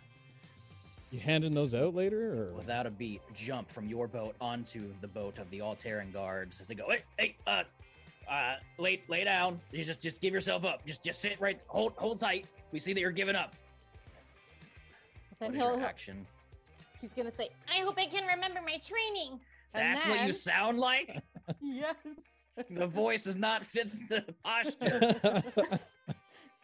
You 1.11 1.21
handing 1.21 1.55
those 1.55 1.75
out 1.75 1.95
later? 1.95 2.49
Or? 2.49 2.53
without 2.55 2.87
a 2.87 2.91
beat, 2.91 3.21
jump 3.33 3.71
from 3.71 3.89
your 3.89 4.09
boat 4.09 4.35
onto 4.41 4.93
the 5.01 5.07
boat 5.07 5.39
of 5.39 5.49
the 5.51 5.59
Altaran 5.61 6.13
guards 6.13 6.61
as 6.61 6.67
they 6.67 6.75
go, 6.75 6.89
hey, 6.91 7.03
hey, 7.19 7.37
uh, 7.47 7.63
uh, 8.31 8.57
lay, 8.79 9.03
lay 9.09 9.25
down. 9.25 9.61
You 9.73 9.85
just, 9.85 10.01
just 10.01 10.21
give 10.21 10.33
yourself 10.33 10.65
up. 10.65 10.85
Just, 10.87 11.03
just 11.05 11.21
sit 11.21 11.41
right, 11.41 11.61
hold, 11.67 11.93
hold 11.97 12.21
tight. 12.21 12.47
We 12.73 12.79
see 12.79 12.93
that 12.93 13.01
you're 13.01 13.11
giving 13.13 13.37
up. 13.37 13.55
Then 15.41 15.51
What 15.51 15.57
is 15.57 15.63
he'll, 15.63 15.77
your 15.79 15.87
action? 15.87 16.27
he's 17.01 17.13
gonna 17.13 17.31
say, 17.31 17.51
I 17.69 17.79
hope 17.83 17.97
I 17.99 18.07
can 18.07 18.27
remember 18.27 18.61
my 18.65 18.79
training. 18.79 19.39
And 19.75 19.97
That's 19.97 20.07
what 20.07 20.27
you 20.27 20.33
sound 20.33 20.79
like? 20.79 21.23
Yes. 21.61 21.97
the 22.71 22.87
voice 22.87 23.25
does 23.25 23.37
not 23.37 23.63
fit 23.67 23.91
the 24.09 24.25
posture. 24.45 25.43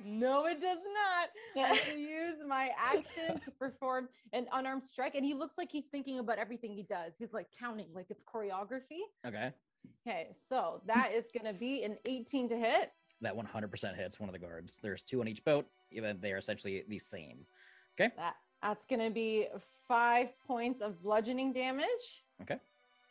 No, 0.03 0.47
it 0.47 0.61
does 0.61 0.79
not. 1.55 1.69
I 1.69 1.93
use 1.97 2.39
my 2.47 2.71
action 2.79 3.39
to 3.41 3.51
perform 3.51 4.09
an 4.33 4.47
unarmed 4.53 4.85
strike. 4.85 5.15
And 5.15 5.25
he 5.25 5.35
looks 5.35 5.59
like 5.59 5.71
he's 5.71 5.87
thinking 5.87 6.19
about 6.19 6.39
everything 6.39 6.75
he 6.75 6.83
does. 6.85 7.15
He's 7.19 7.33
like 7.35 7.49
counting, 7.59 7.89
like 7.95 8.07
it's 8.09 8.25
choreography. 8.25 9.01
Okay. 9.27 9.53
Okay, 10.07 10.29
so 10.49 10.81
that 10.87 11.13
is 11.15 11.27
going 11.33 11.53
to 11.53 11.59
be 11.59 11.83
an 11.85 11.99
18 12.07 12.49
to 12.49 12.57
hit. 12.57 12.93
That 13.21 13.37
100% 13.37 13.97
hits 13.97 14.19
one 14.19 14.29
of 14.29 14.33
the 14.33 14.39
guards. 14.39 14.79
There's 14.83 15.03
two 15.03 15.21
on 15.21 15.29
each 15.29 15.45
boat. 15.45 15.67
Even 15.93 16.19
they 16.21 16.33
are 16.33 16.39
essentially 16.39 16.85
the 16.89 16.99
same. 16.99 17.45
Okay. 18.01 18.13
That 18.17 18.37
That's 18.63 18.87
going 18.87 19.01
to 19.01 19.11
be 19.11 19.49
five 19.87 20.29
points 20.47 20.81
of 20.81 21.03
bludgeoning 21.03 21.53
damage. 21.53 22.25
Okay. 22.41 22.57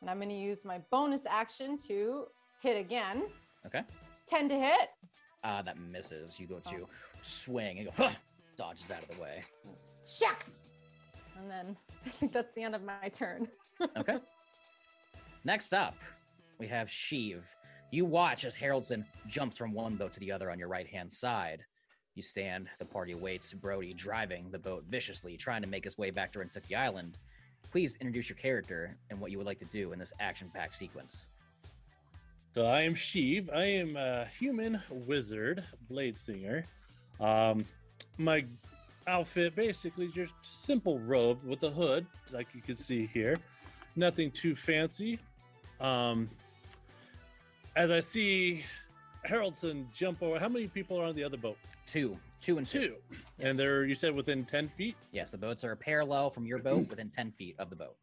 And 0.01 0.09
I'm 0.09 0.17
going 0.17 0.29
to 0.29 0.35
use 0.35 0.65
my 0.65 0.79
bonus 0.89 1.23
action 1.29 1.77
to 1.87 2.25
hit 2.61 2.79
again. 2.79 3.23
Okay. 3.65 3.83
10 4.27 4.49
to 4.49 4.55
hit. 4.55 4.89
Uh, 5.43 5.61
that 5.61 5.77
misses. 5.77 6.39
You 6.39 6.47
go 6.47 6.59
to 6.59 6.87
swing 7.21 7.79
and 7.79 7.87
go, 7.87 7.93
huh, 7.95 8.11
dodges 8.57 8.91
out 8.91 9.03
of 9.03 9.15
the 9.15 9.21
way. 9.21 9.43
Shucks. 10.07 10.49
And 11.37 11.49
then 11.49 11.77
I 12.05 12.09
think 12.19 12.33
that's 12.33 12.53
the 12.55 12.63
end 12.63 12.75
of 12.75 12.83
my 12.83 13.09
turn. 13.09 13.47
Okay. 13.97 14.17
Next 15.45 15.73
up, 15.73 15.95
we 16.59 16.67
have 16.67 16.87
Sheev. 16.87 17.41
You 17.91 18.05
watch 18.05 18.45
as 18.45 18.55
Haroldson 18.55 19.05
jumps 19.27 19.57
from 19.57 19.73
one 19.73 19.95
boat 19.95 20.13
to 20.13 20.19
the 20.19 20.31
other 20.31 20.51
on 20.51 20.59
your 20.59 20.67
right 20.67 20.87
hand 20.87 21.11
side. 21.11 21.63
You 22.15 22.21
stand, 22.21 22.67
the 22.77 22.85
party 22.85 23.15
waits, 23.15 23.53
Brody 23.53 23.93
driving 23.93 24.51
the 24.51 24.59
boat 24.59 24.83
viciously, 24.89 25.37
trying 25.37 25.61
to 25.61 25.67
make 25.67 25.85
his 25.85 25.97
way 25.97 26.11
back 26.11 26.33
to 26.33 26.39
Rentooki 26.39 26.75
Island. 26.75 27.17
Please 27.71 27.95
introduce 28.01 28.29
your 28.29 28.37
character 28.37 28.97
and 29.09 29.19
what 29.19 29.31
you 29.31 29.37
would 29.37 29.47
like 29.47 29.59
to 29.59 29.65
do 29.65 29.93
in 29.93 29.99
this 29.99 30.13
action 30.19 30.51
packed 30.53 30.75
sequence. 30.75 31.29
So 32.53 32.65
I 32.65 32.81
am 32.81 32.93
Sheev. 32.93 33.53
I 33.53 33.65
am 33.65 33.95
a 33.95 34.25
human 34.37 34.81
wizard, 34.89 35.63
blade 35.87 36.17
singer. 36.17 36.65
Um, 37.19 37.65
my 38.17 38.45
outfit 39.07 39.55
basically 39.55 40.09
just 40.09 40.33
simple 40.41 40.99
robe 40.99 41.43
with 41.43 41.63
a 41.63 41.69
hood, 41.69 42.05
like 42.31 42.47
you 42.53 42.61
can 42.61 42.75
see 42.75 43.09
here. 43.13 43.37
Nothing 43.95 44.31
too 44.31 44.55
fancy. 44.55 45.19
Um, 45.79 46.29
as 47.75 47.91
I 47.91 47.99
see 47.99 48.63
Haroldson 49.27 49.91
jump 49.93 50.21
over, 50.21 50.39
how 50.39 50.49
many 50.49 50.67
people 50.67 50.99
are 50.99 51.05
on 51.05 51.15
the 51.15 51.23
other 51.23 51.37
boat? 51.37 51.57
Two, 51.85 52.17
two 52.41 52.57
and 52.57 52.65
two. 52.65 52.79
Two. 52.79 52.95
Yes. 53.11 53.19
And 53.39 53.59
they're 53.59 53.85
you 53.85 53.95
said 53.95 54.13
within 54.15 54.45
ten 54.45 54.69
feet. 54.69 54.95
Yes, 55.11 55.31
the 55.31 55.37
boats 55.37 55.63
are 55.63 55.75
parallel 55.75 56.29
from 56.29 56.45
your 56.45 56.59
boat 56.59 56.89
within 56.89 57.09
10 57.09 57.31
feet 57.31 57.55
of 57.59 57.69
the 57.69 57.75
boat. 57.75 57.95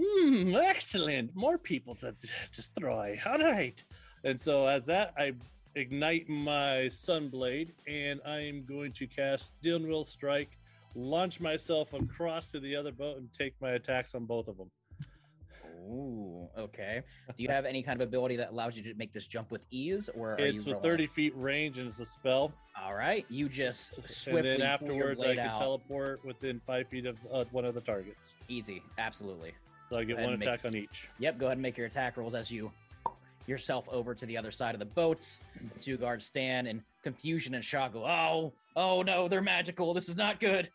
Hmm, 0.00 0.54
excellent. 0.54 1.34
More 1.34 1.58
people 1.58 1.94
to 1.96 2.12
to 2.12 2.28
destroy. 2.54 3.18
All 3.26 3.38
right. 3.38 3.82
And 4.24 4.40
so 4.40 4.66
as 4.66 4.86
that, 4.86 5.14
I 5.16 5.32
ignite 5.76 6.28
my 6.28 6.88
sunblade 6.90 7.72
and 7.86 8.20
I 8.26 8.40
am 8.40 8.64
going 8.64 8.92
to 8.94 9.06
cast 9.06 9.54
Steel 9.58 9.78
Wind 9.78 10.06
Strike, 10.06 10.58
launch 10.94 11.38
myself 11.40 11.92
across 11.92 12.50
to 12.50 12.60
the 12.60 12.74
other 12.74 12.92
boat, 12.92 13.18
and 13.18 13.28
take 13.32 13.54
my 13.60 13.72
attacks 13.72 14.14
on 14.14 14.24
both 14.24 14.48
of 14.48 14.56
them. 14.56 14.70
Ooh, 15.76 16.48
okay. 16.58 17.02
Do 17.28 17.42
you 17.42 17.48
have 17.48 17.64
any 17.64 17.82
kind 17.82 18.00
of 18.00 18.08
ability 18.08 18.36
that 18.36 18.50
allows 18.50 18.76
you 18.76 18.82
to 18.84 18.94
make 18.94 19.12
this 19.12 19.26
jump 19.26 19.50
with 19.50 19.66
ease, 19.70 20.08
or 20.16 20.32
are 20.32 20.38
it's 20.38 20.64
with 20.64 20.82
30 20.82 21.06
feet 21.06 21.32
range 21.36 21.78
and 21.78 21.88
it's 21.88 22.00
a 22.00 22.06
spell. 22.06 22.52
All 22.80 22.94
right, 22.94 23.24
you 23.28 23.48
just 23.48 23.96
And 23.98 24.10
swiftly 24.10 24.56
then 24.56 24.78
pull 24.78 24.92
your 24.92 25.10
afterwards, 25.10 25.22
I 25.22 25.34
can 25.34 25.48
out. 25.48 25.58
teleport 25.58 26.24
within 26.24 26.60
five 26.66 26.88
feet 26.88 27.06
of 27.06 27.16
uh, 27.32 27.44
one 27.50 27.64
of 27.64 27.74
the 27.74 27.80
targets. 27.80 28.34
Easy, 28.48 28.82
absolutely. 28.98 29.52
So 29.90 29.98
I 29.98 30.04
get 30.04 30.16
one 30.16 30.30
and 30.30 30.38
make- 30.38 30.48
attack 30.48 30.64
on 30.64 30.74
each. 30.74 31.08
Yep, 31.18 31.38
go 31.38 31.46
ahead 31.46 31.58
and 31.58 31.62
make 31.62 31.76
your 31.76 31.86
attack 31.86 32.16
rolls 32.16 32.34
as 32.34 32.50
you 32.50 32.72
yourself 33.46 33.88
over 33.90 34.14
to 34.14 34.26
the 34.26 34.36
other 34.36 34.50
side 34.50 34.74
of 34.74 34.80
the 34.80 34.84
boats. 34.86 35.40
The 35.74 35.80
two 35.80 35.96
guards 35.96 36.26
stand 36.26 36.66
in 36.66 36.82
confusion 37.04 37.54
and 37.54 37.64
shock. 37.64 37.92
Go, 37.92 38.04
oh, 38.04 38.52
oh 38.74 39.02
no, 39.02 39.28
they're 39.28 39.40
magical. 39.40 39.94
This 39.94 40.08
is 40.08 40.16
not 40.16 40.40
good. 40.40 40.68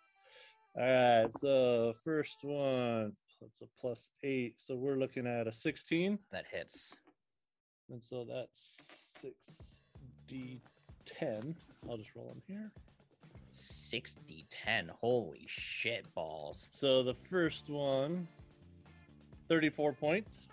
All 0.78 0.84
right. 0.84 1.28
So 1.38 1.94
first 2.06 2.38
one, 2.44 3.12
that's 3.42 3.62
a 3.62 3.68
plus 3.80 4.12
eight. 4.24 4.56
So 4.58 4.76
we're 4.76 4.96
looking 4.96 5.26
at 5.26 5.48
a 5.48 5.54
16. 5.54 6.20
That 6.32 6.46
hits. 6.50 6.98
And 7.90 8.02
so 8.02 8.24
that's 8.24 9.26
6d10. 10.32 11.56
I'll 11.90 11.98
just 11.98 12.16
roll 12.16 12.28
them 12.28 12.42
here. 12.48 12.72
60 13.50 14.46
10. 14.50 14.92
Holy 15.02 15.44
shit 15.48 16.06
balls. 16.14 16.70
So 16.72 17.04
the 17.04 17.16
first 17.16 17.70
one, 17.70 18.28
34 19.50 19.94
points. 19.94 20.48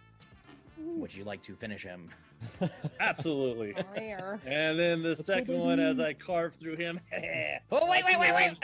Would 0.79 1.15
you 1.15 1.25
like 1.25 1.43
to 1.43 1.55
finish 1.55 1.85
him? 1.85 2.09
Absolutely. 3.01 3.75
Rare. 3.97 4.41
And 4.47 4.79
then 4.79 5.03
the 5.03 5.15
second 5.15 5.59
one, 5.59 5.81
as 5.81 6.01
I 6.01 6.13
carve 6.15 6.55
through 6.55 6.77
him. 6.77 7.01
Oh, 7.71 7.87
wait, 7.89 8.03
wait, 8.07 8.19
wait, 8.19 8.35
wait. 8.35 8.57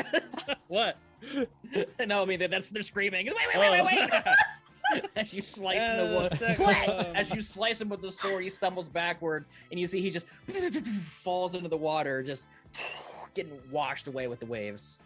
what? 0.68 0.96
no, 2.06 2.22
I 2.22 2.24
mean, 2.24 2.38
that's 2.50 2.66
they're 2.68 2.82
screaming. 2.82 3.26
Wait, 3.26 3.34
wait, 3.54 3.70
wait, 3.70 3.80
oh. 3.80 3.84
wait, 3.84 4.10
wait. 4.10 4.22
Oh. 4.92 5.00
as 5.16 5.32
you 5.32 5.40
slice 5.40 5.78
And 5.78 6.02
him 6.02 6.10
the 6.12 6.20
with 6.20 6.38
second 6.38 6.62
one, 6.62 6.74
one. 6.74 7.06
Oh. 7.06 7.12
as 7.14 7.34
you 7.34 7.40
slice 7.40 7.80
him 7.80 7.88
with 7.88 8.02
the 8.02 8.12
sword, 8.12 8.44
he 8.44 8.50
stumbles 8.50 8.86
backward, 8.86 9.46
and 9.70 9.80
you 9.80 9.86
see 9.86 10.02
he 10.02 10.10
just 10.10 10.26
falls 11.02 11.54
into 11.54 11.70
the 11.70 11.76
water, 11.76 12.22
just 12.22 12.46
getting 13.34 13.58
washed 13.70 14.08
away 14.08 14.28
with 14.28 14.40
the 14.40 14.46
waves. 14.46 14.98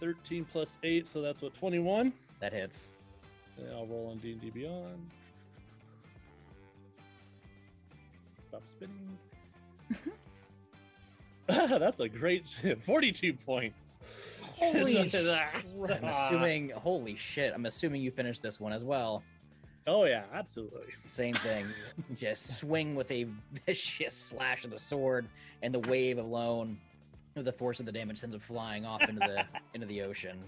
13 0.00 0.44
plus 0.44 0.76
8, 0.82 1.08
so 1.08 1.22
that's 1.22 1.40
what, 1.40 1.54
21? 1.54 2.12
That 2.40 2.52
hits. 2.52 2.92
And 3.56 3.70
I'll 3.74 3.86
roll 3.86 4.10
on 4.10 4.18
D&D 4.18 4.50
Beyond. 4.50 5.10
Stop 8.42 8.62
spinning. 8.66 9.16
That's 11.46 12.00
a 12.00 12.08
great 12.08 12.48
42 12.80 13.32
points. 13.34 13.98
Holy 14.62 15.08
So- 15.08 15.38
I'm 15.90 16.04
assuming, 16.04 16.70
holy 16.70 17.16
shit, 17.16 17.52
I'm 17.54 17.66
assuming 17.66 18.02
you 18.02 18.10
finished 18.10 18.42
this 18.42 18.60
one 18.60 18.72
as 18.72 18.84
well. 18.84 19.22
Oh 19.86 20.04
yeah, 20.04 20.22
absolutely. 20.32 20.86
Same 21.06 21.34
thing. 21.34 21.66
Just 22.14 22.58
swing 22.58 22.94
with 22.94 23.10
a 23.10 23.26
vicious 23.66 24.14
slash 24.14 24.64
of 24.64 24.70
the 24.70 24.78
sword, 24.78 25.26
and 25.62 25.74
the 25.74 25.80
wave 25.80 26.18
alone, 26.18 26.78
with 27.34 27.46
the 27.46 27.52
force 27.52 27.80
of 27.80 27.86
the 27.86 27.92
damage, 27.92 28.18
sends 28.18 28.34
him 28.34 28.40
flying 28.40 28.86
off 28.86 29.02
into 29.08 29.18
the 29.20 29.44
into 29.74 29.86
the 29.86 30.02
ocean. 30.02 30.38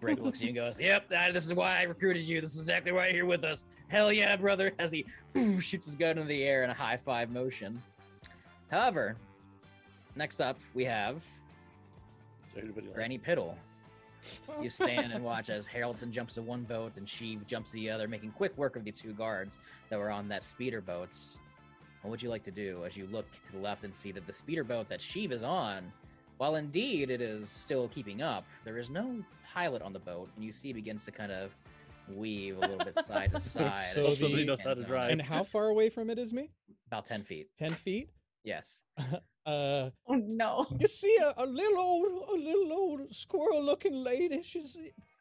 Brick 0.00 0.20
looks 0.20 0.38
at 0.38 0.44
you 0.44 0.48
and 0.48 0.56
goes, 0.56 0.80
"Yep, 0.80 1.12
uh, 1.14 1.32
this 1.32 1.44
is 1.44 1.52
why 1.52 1.76
I 1.78 1.82
recruited 1.82 2.22
you. 2.22 2.40
This 2.40 2.54
is 2.54 2.60
exactly 2.60 2.92
why 2.92 3.06
you're 3.08 3.14
here 3.16 3.26
with 3.26 3.44
us. 3.44 3.64
Hell 3.88 4.10
yeah, 4.10 4.34
brother!" 4.36 4.72
As 4.78 4.90
he 4.90 5.04
shoots 5.60 5.84
his 5.86 5.94
gun 5.94 6.16
into 6.16 6.24
the 6.24 6.42
air 6.42 6.64
in 6.64 6.70
a 6.70 6.74
high 6.74 6.96
five 6.96 7.30
motion. 7.30 7.82
However, 8.70 9.16
next 10.16 10.40
up 10.40 10.58
we 10.72 10.86
have 10.86 11.22
Is 12.52 12.56
there 12.56 12.64
anybody 12.64 12.86
left? 12.86 12.96
Granny 12.96 13.18
Piddle. 13.18 13.54
You 14.62 14.70
stand 14.70 15.12
and 15.12 15.24
watch 15.24 15.50
as 15.50 15.66
Haroldson 15.66 16.12
jumps 16.12 16.34
to 16.34 16.42
one 16.42 16.62
boat 16.62 16.92
and 16.96 17.08
she 17.08 17.40
jumps 17.48 17.72
to 17.72 17.74
the 17.74 17.90
other, 17.90 18.06
making 18.06 18.30
quick 18.30 18.56
work 18.56 18.76
of 18.76 18.84
the 18.84 18.92
two 18.92 19.12
guards 19.14 19.58
that 19.90 19.98
were 19.98 20.10
on 20.10 20.28
that 20.28 20.44
speeder 20.44 20.80
boats. 20.80 21.40
What 22.02 22.12
would 22.12 22.22
you 22.22 22.28
like 22.30 22.44
to 22.44 22.52
do 22.52 22.84
as 22.86 22.96
you 22.96 23.08
look 23.10 23.26
to 23.46 23.52
the 23.52 23.58
left 23.58 23.82
and 23.82 23.92
see 23.92 24.12
that 24.12 24.24
the 24.28 24.32
speeder 24.32 24.62
boat 24.62 24.88
that 24.90 25.00
Sheev 25.00 25.32
is 25.32 25.42
on, 25.42 25.92
while 26.36 26.54
indeed 26.54 27.10
it 27.10 27.20
is 27.20 27.48
still 27.48 27.88
keeping 27.88 28.22
up, 28.22 28.44
there 28.64 28.78
is 28.78 28.90
no 28.90 29.24
pilot 29.52 29.82
on 29.82 29.92
the 29.92 29.98
boat, 29.98 30.28
and 30.36 30.44
you 30.44 30.52
see 30.52 30.70
it 30.70 30.74
begins 30.74 31.04
to 31.06 31.10
kind 31.10 31.32
of 31.32 31.50
weave 32.08 32.58
a 32.58 32.60
little 32.60 32.78
bit 32.78 32.94
side 33.04 33.32
to 33.32 33.40
side. 33.40 33.74
So 33.92 34.04
she 34.10 34.14
Somebody 34.14 34.44
knows 34.44 34.60
how 34.60 34.74
to 34.74 34.82
uh, 34.82 34.86
drive. 34.86 35.10
And 35.10 35.20
how 35.20 35.42
far 35.42 35.66
away 35.66 35.88
from 35.88 36.10
it 36.10 36.18
is 36.20 36.32
me? 36.32 36.50
About 36.86 37.06
10 37.06 37.24
feet. 37.24 37.48
10 37.58 37.70
feet? 37.70 38.08
Yes. 38.44 38.82
Uh, 39.44 39.90
Oh 40.08 40.14
no. 40.14 40.64
you 40.78 40.86
see 40.86 41.16
a, 41.20 41.34
a 41.42 41.46
little 41.46 41.78
old, 41.78 42.28
a 42.30 42.34
little 42.34 42.72
old 42.72 43.14
squirrel-looking 43.14 43.94
lady. 43.94 44.42
She's, 44.42 44.76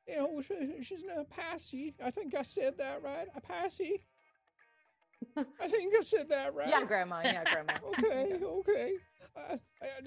you 0.08 0.16
know, 0.16 0.42
she- 0.42 0.84
she's 0.84 1.04
a 1.04 1.22
Apache. 1.22 1.96
I 2.04 2.12
think 2.12 2.36
I 2.36 2.44
said 2.44 2.78
that 2.78 3.02
right. 3.04 3.28
Apache. 3.36 4.04
I 5.38 5.68
think 5.68 5.96
I 5.96 6.02
said 6.02 6.30
that 6.30 6.54
right. 6.54 6.68
Yeah, 6.70 6.84
grandma. 6.84 7.22
Yeah, 7.24 7.44
grandma. 7.44 7.74
Okay, 8.00 8.44
okay. 8.44 8.92
Uh, 9.36 9.58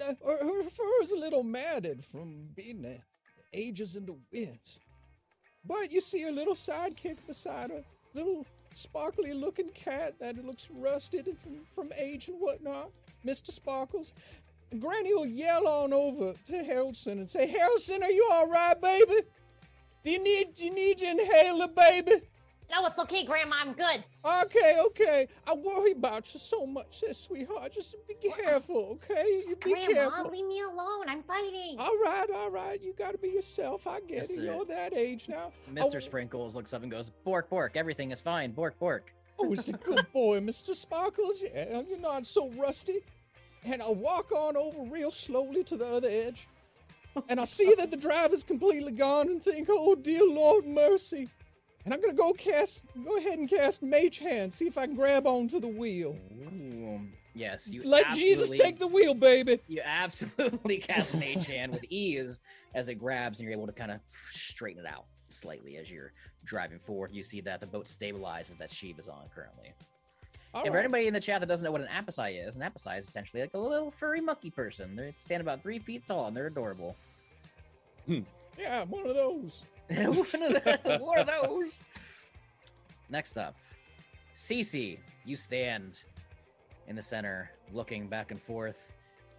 uh, 0.01 0.13
her, 0.25 0.45
her 0.45 0.63
fur 0.69 1.01
is 1.01 1.11
a 1.11 1.19
little 1.19 1.43
matted 1.43 2.03
from 2.03 2.49
being 2.55 2.81
the 2.83 2.99
ages 3.53 3.95
in 3.95 4.05
the 4.05 4.15
winds. 4.31 4.79
But 5.65 5.91
you 5.91 5.99
see 6.01 6.23
a 6.27 6.31
little 6.31 6.53
sidekick 6.53 7.17
beside 7.25 7.71
her, 7.71 7.83
little 8.13 8.45
sparkly 8.73 9.33
looking 9.33 9.69
cat 9.69 10.19
that 10.19 10.43
looks 10.45 10.69
rusted 10.71 11.27
from, 11.41 11.65
from 11.73 11.91
age 11.97 12.27
and 12.27 12.39
whatnot, 12.39 12.91
Mr. 13.25 13.51
Sparkles. 13.51 14.13
Granny 14.79 15.13
will 15.13 15.25
yell 15.25 15.67
on 15.67 15.93
over 15.93 16.33
to 16.47 16.51
Haroldson 16.53 17.13
and 17.13 17.29
say, 17.29 17.47
Haroldson, 17.47 18.01
are 18.01 18.11
you 18.11 18.27
all 18.31 18.49
right, 18.49 18.79
baby? 18.79 19.21
Do 20.03 20.11
you 20.11 20.23
need, 20.23 20.55
do 20.55 20.65
you 20.65 20.73
need 20.73 21.01
your 21.01 21.11
inhaler, 21.11 21.67
baby? 21.67 22.21
No, 22.71 22.85
it's 22.87 22.97
okay, 22.99 23.23
Grandma. 23.23 23.57
I'm 23.61 23.73
good. 23.73 24.03
Okay, 24.25 24.79
okay. 24.87 25.27
I 25.45 25.53
worry 25.53 25.91
about 25.91 26.33
you 26.33 26.39
so 26.39 26.65
much, 26.65 27.01
there, 27.01 27.13
sweetheart. 27.13 27.71
Just 27.73 27.95
be 28.07 28.15
careful, 28.15 28.97
okay? 29.11 29.23
You 29.47 29.55
be 29.55 29.71
Grandma, 29.71 29.85
careful. 29.93 30.31
leave 30.31 30.47
me 30.47 30.61
alone. 30.61 31.05
I'm 31.07 31.21
fighting. 31.23 31.75
All 31.77 31.95
right, 32.03 32.25
all 32.35 32.49
right. 32.49 32.81
You 32.81 32.93
gotta 32.97 33.19
be 33.19 33.29
yourself. 33.29 33.85
I 33.85 33.99
get 34.01 34.17
Yes, 34.17 34.29
it. 34.31 34.39
You're 34.43 34.65
that 34.65 34.93
age 34.95 35.29
now. 35.29 35.51
Mr. 35.71 35.95
Oh. 35.95 35.99
Sprinkles 35.99 36.55
looks 36.55 36.73
up 36.73 36.81
and 36.81 36.91
goes, 36.91 37.11
Bork, 37.23 37.49
Bork, 37.49 37.77
everything 37.77 38.09
is 38.11 38.19
fine. 38.19 38.51
Bork, 38.51 38.77
Bork. 38.79 39.13
Oh, 39.37 39.49
he's 39.49 39.69
a 39.69 39.73
good 39.73 40.05
boy, 40.11 40.39
Mr. 40.39 40.73
Sparkles. 40.73 41.43
Yeah, 41.43 41.81
you're 41.87 41.99
not 41.99 42.25
so 42.25 42.49
rusty. 42.51 42.99
And 43.65 43.81
I 43.81 43.89
walk 43.89 44.31
on 44.31 44.55
over 44.55 44.83
real 44.89 45.11
slowly 45.11 45.63
to 45.65 45.75
the 45.75 45.85
other 45.85 46.07
edge. 46.09 46.47
And 47.29 47.39
I 47.39 47.45
see 47.45 47.73
that 47.77 47.91
the 47.91 47.97
driver's 47.97 48.43
completely 48.43 48.91
gone 48.91 49.27
and 49.27 49.43
think, 49.43 49.67
oh, 49.71 49.95
dear 49.95 50.23
Lord 50.23 50.65
mercy. 50.65 51.29
And 51.83 51.93
I'm 51.93 52.01
gonna 52.01 52.13
go 52.13 52.33
cast, 52.33 52.83
go 53.03 53.17
ahead 53.17 53.37
and 53.37 53.49
cast 53.49 53.83
Mage 53.83 54.17
Hand, 54.17 54.53
see 54.53 54.65
if 54.65 54.77
I 54.77 54.87
can 54.87 54.95
grab 54.95 55.27
onto 55.27 55.59
the 55.59 55.67
wheel. 55.67 56.17
Ooh, 56.33 56.99
yes, 57.35 57.69
you 57.69 57.81
Let 57.83 58.09
Jesus 58.11 58.49
take 58.59 58.79
the 58.79 58.87
wheel, 58.87 59.13
baby. 59.13 59.59
You 59.67 59.81
absolutely 59.85 60.77
cast 60.79 61.13
Mage 61.13 61.45
Hand 61.45 61.71
with 61.71 61.83
ease 61.89 62.39
as 62.73 62.89
it 62.89 62.95
grabs, 62.95 63.39
and 63.39 63.47
you're 63.47 63.57
able 63.57 63.67
to 63.67 63.73
kind 63.73 63.91
of 63.91 63.99
straighten 64.31 64.83
it 64.83 64.87
out 64.87 65.05
slightly 65.29 65.77
as 65.77 65.91
you're 65.91 66.11
driving 66.43 66.79
forward. 66.79 67.11
You 67.13 67.23
see 67.23 67.41
that 67.41 67.59
the 67.59 67.67
boat 67.67 67.85
stabilizes 67.85 68.57
that 68.57 68.71
Sheev 68.71 68.99
is 68.99 69.07
on 69.07 69.29
currently. 69.33 69.73
All 70.55 70.61
and 70.61 70.71
for 70.71 70.77
right. 70.77 70.85
anybody 70.85 71.07
in 71.07 71.13
the 71.13 71.19
chat 71.19 71.41
that 71.41 71.47
doesn't 71.47 71.65
know 71.65 71.71
what 71.71 71.81
an 71.81 71.87
apicai 71.87 72.47
is, 72.47 72.55
an 72.55 72.61
apicai 72.61 72.97
is 72.97 73.09
essentially 73.09 73.41
like 73.41 73.53
a 73.55 73.59
little 73.59 73.91
furry 73.91 74.21
monkey 74.21 74.49
person. 74.49 74.95
They 74.95 75.11
stand 75.13 75.41
about 75.41 75.61
three 75.61 75.79
feet 75.79 76.07
tall 76.07 76.27
and 76.27 76.37
they're 76.37 76.47
adorable. 76.47 76.95
Hmm. 78.05 78.21
Yeah, 78.57 78.85
one 78.85 79.05
of 79.05 79.15
those. 79.15 79.65
one, 79.89 80.17
of 80.17 80.25
the, 80.25 80.97
one 81.01 81.19
of 81.19 81.27
those. 81.27 81.81
Next 83.09 83.35
up, 83.35 83.55
Cece, 84.33 84.97
you 85.25 85.35
stand 85.35 86.03
in 86.87 86.95
the 86.95 87.01
center, 87.01 87.51
looking 87.73 88.07
back 88.07 88.31
and 88.31 88.41
forth. 88.41 88.93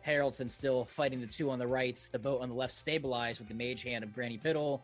Haroldson 0.07 0.51
still 0.51 0.85
fighting 0.85 1.21
the 1.23 1.27
two 1.27 1.51
on 1.51 1.59
the 1.59 1.67
right. 1.67 1.99
The 2.13 2.19
boat 2.19 2.43
on 2.43 2.51
the 2.51 2.55
left 2.55 2.75
stabilized 2.75 3.41
with 3.41 3.49
the 3.49 3.55
mage 3.55 3.85
hand 3.85 4.05
of 4.05 4.13
Granny 4.13 4.39
Piddle. 4.39 4.83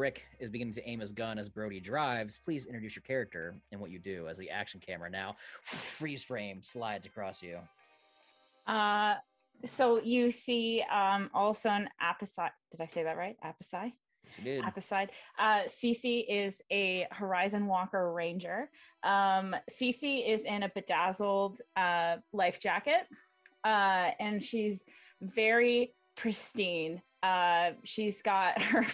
Brick 0.00 0.24
is 0.38 0.48
beginning 0.48 0.72
to 0.72 0.88
aim 0.88 1.00
his 1.00 1.12
gun 1.12 1.38
as 1.38 1.50
Brody 1.50 1.78
drives. 1.78 2.38
Please 2.38 2.64
introduce 2.64 2.96
your 2.96 3.02
character 3.02 3.54
and 3.70 3.78
what 3.78 3.90
you 3.90 3.98
do 3.98 4.28
as 4.28 4.38
the 4.38 4.48
action 4.48 4.80
camera 4.80 5.10
now 5.10 5.36
freeze 5.62 6.24
frame 6.24 6.62
slides 6.62 7.04
across 7.04 7.42
you. 7.42 7.58
Uh, 8.66 9.16
so 9.66 10.00
you 10.00 10.30
see 10.30 10.82
um, 10.90 11.28
also 11.34 11.68
an 11.68 11.86
Apicide. 12.02 12.48
Did 12.70 12.80
I 12.80 12.86
say 12.86 13.02
that 13.02 13.18
right? 13.18 13.36
You 14.38 14.44
did. 14.44 14.64
Apicide. 14.64 15.10
Uh, 15.38 15.64
Cece 15.68 16.24
is 16.26 16.62
a 16.72 17.06
Horizon 17.10 17.66
Walker 17.66 18.10
Ranger. 18.10 18.70
Um, 19.02 19.54
Cece 19.70 20.26
is 20.26 20.44
in 20.44 20.62
a 20.62 20.70
bedazzled 20.74 21.60
uh, 21.76 22.16
life 22.32 22.58
jacket, 22.58 23.06
uh, 23.66 24.12
and 24.18 24.42
she's 24.42 24.82
very 25.20 25.92
pristine. 26.16 27.02
Uh, 27.22 27.72
she's 27.84 28.22
got 28.22 28.62
her 28.62 28.86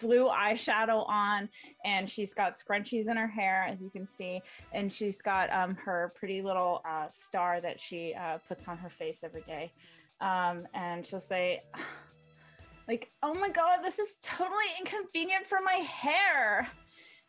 blue 0.00 0.28
eyeshadow 0.28 1.08
on, 1.08 1.48
and 1.84 2.08
she's 2.08 2.34
got 2.34 2.54
scrunchies 2.54 3.08
in 3.08 3.16
her 3.16 3.26
hair, 3.26 3.66
as 3.68 3.82
you 3.82 3.90
can 3.90 4.06
see, 4.06 4.40
and 4.72 4.92
she's 4.92 5.20
got 5.22 5.52
um, 5.52 5.74
her 5.76 6.12
pretty 6.16 6.42
little 6.42 6.80
uh, 6.88 7.06
star 7.10 7.60
that 7.60 7.80
she 7.80 8.14
uh, 8.14 8.38
puts 8.48 8.66
on 8.68 8.76
her 8.78 8.90
face 8.90 9.20
every 9.22 9.42
day. 9.42 9.72
Um, 10.20 10.66
and 10.74 11.06
she'll 11.06 11.20
say, 11.20 11.62
like, 12.88 13.10
"Oh 13.22 13.34
my 13.34 13.48
god, 13.48 13.80
this 13.82 13.98
is 13.98 14.16
totally 14.22 14.64
inconvenient 14.78 15.46
for 15.46 15.58
my 15.64 15.82
hair." 15.84 16.68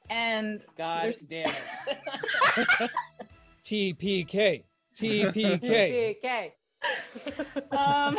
And 0.09 0.61
so 0.61 0.67
God 0.77 1.15
there's- 1.27 1.55
damn 1.87 2.75
it. 2.77 2.91
TPK. 3.65 4.63
TPK. 4.95 6.17
Okay. 6.17 6.53
Um, 7.71 7.71
I'm 7.71 8.17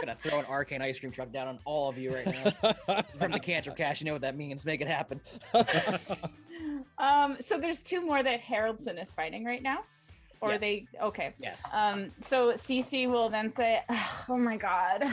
gonna 0.00 0.16
throw 0.22 0.38
an 0.38 0.46
arcane 0.46 0.82
ice 0.82 0.98
cream 0.98 1.12
truck 1.12 1.32
down 1.32 1.48
on 1.48 1.58
all 1.64 1.88
of 1.88 1.98
you 1.98 2.12
right 2.14 2.26
now. 2.26 3.02
From 3.18 3.32
the 3.32 3.40
cantrip 3.40 3.76
cash, 3.76 4.00
you 4.00 4.06
know 4.06 4.12
what 4.12 4.22
that 4.22 4.36
means. 4.36 4.64
Make 4.66 4.80
it 4.80 4.88
happen. 4.88 5.20
um, 6.98 7.36
so 7.40 7.58
there's 7.58 7.82
two 7.82 8.04
more 8.04 8.22
that 8.22 8.40
Haroldson 8.42 9.02
is 9.02 9.12
fighting 9.12 9.44
right 9.44 9.62
now, 9.62 9.80
or 10.40 10.52
Yes. 10.52 10.60
they 10.60 10.86
okay. 11.02 11.32
Yes. 11.38 11.62
Um, 11.74 12.12
so 12.20 12.52
Cece 12.52 13.08
will 13.10 13.28
then 13.28 13.50
say, 13.50 13.82
"Oh 14.28 14.36
my 14.36 14.56
god," 14.56 15.04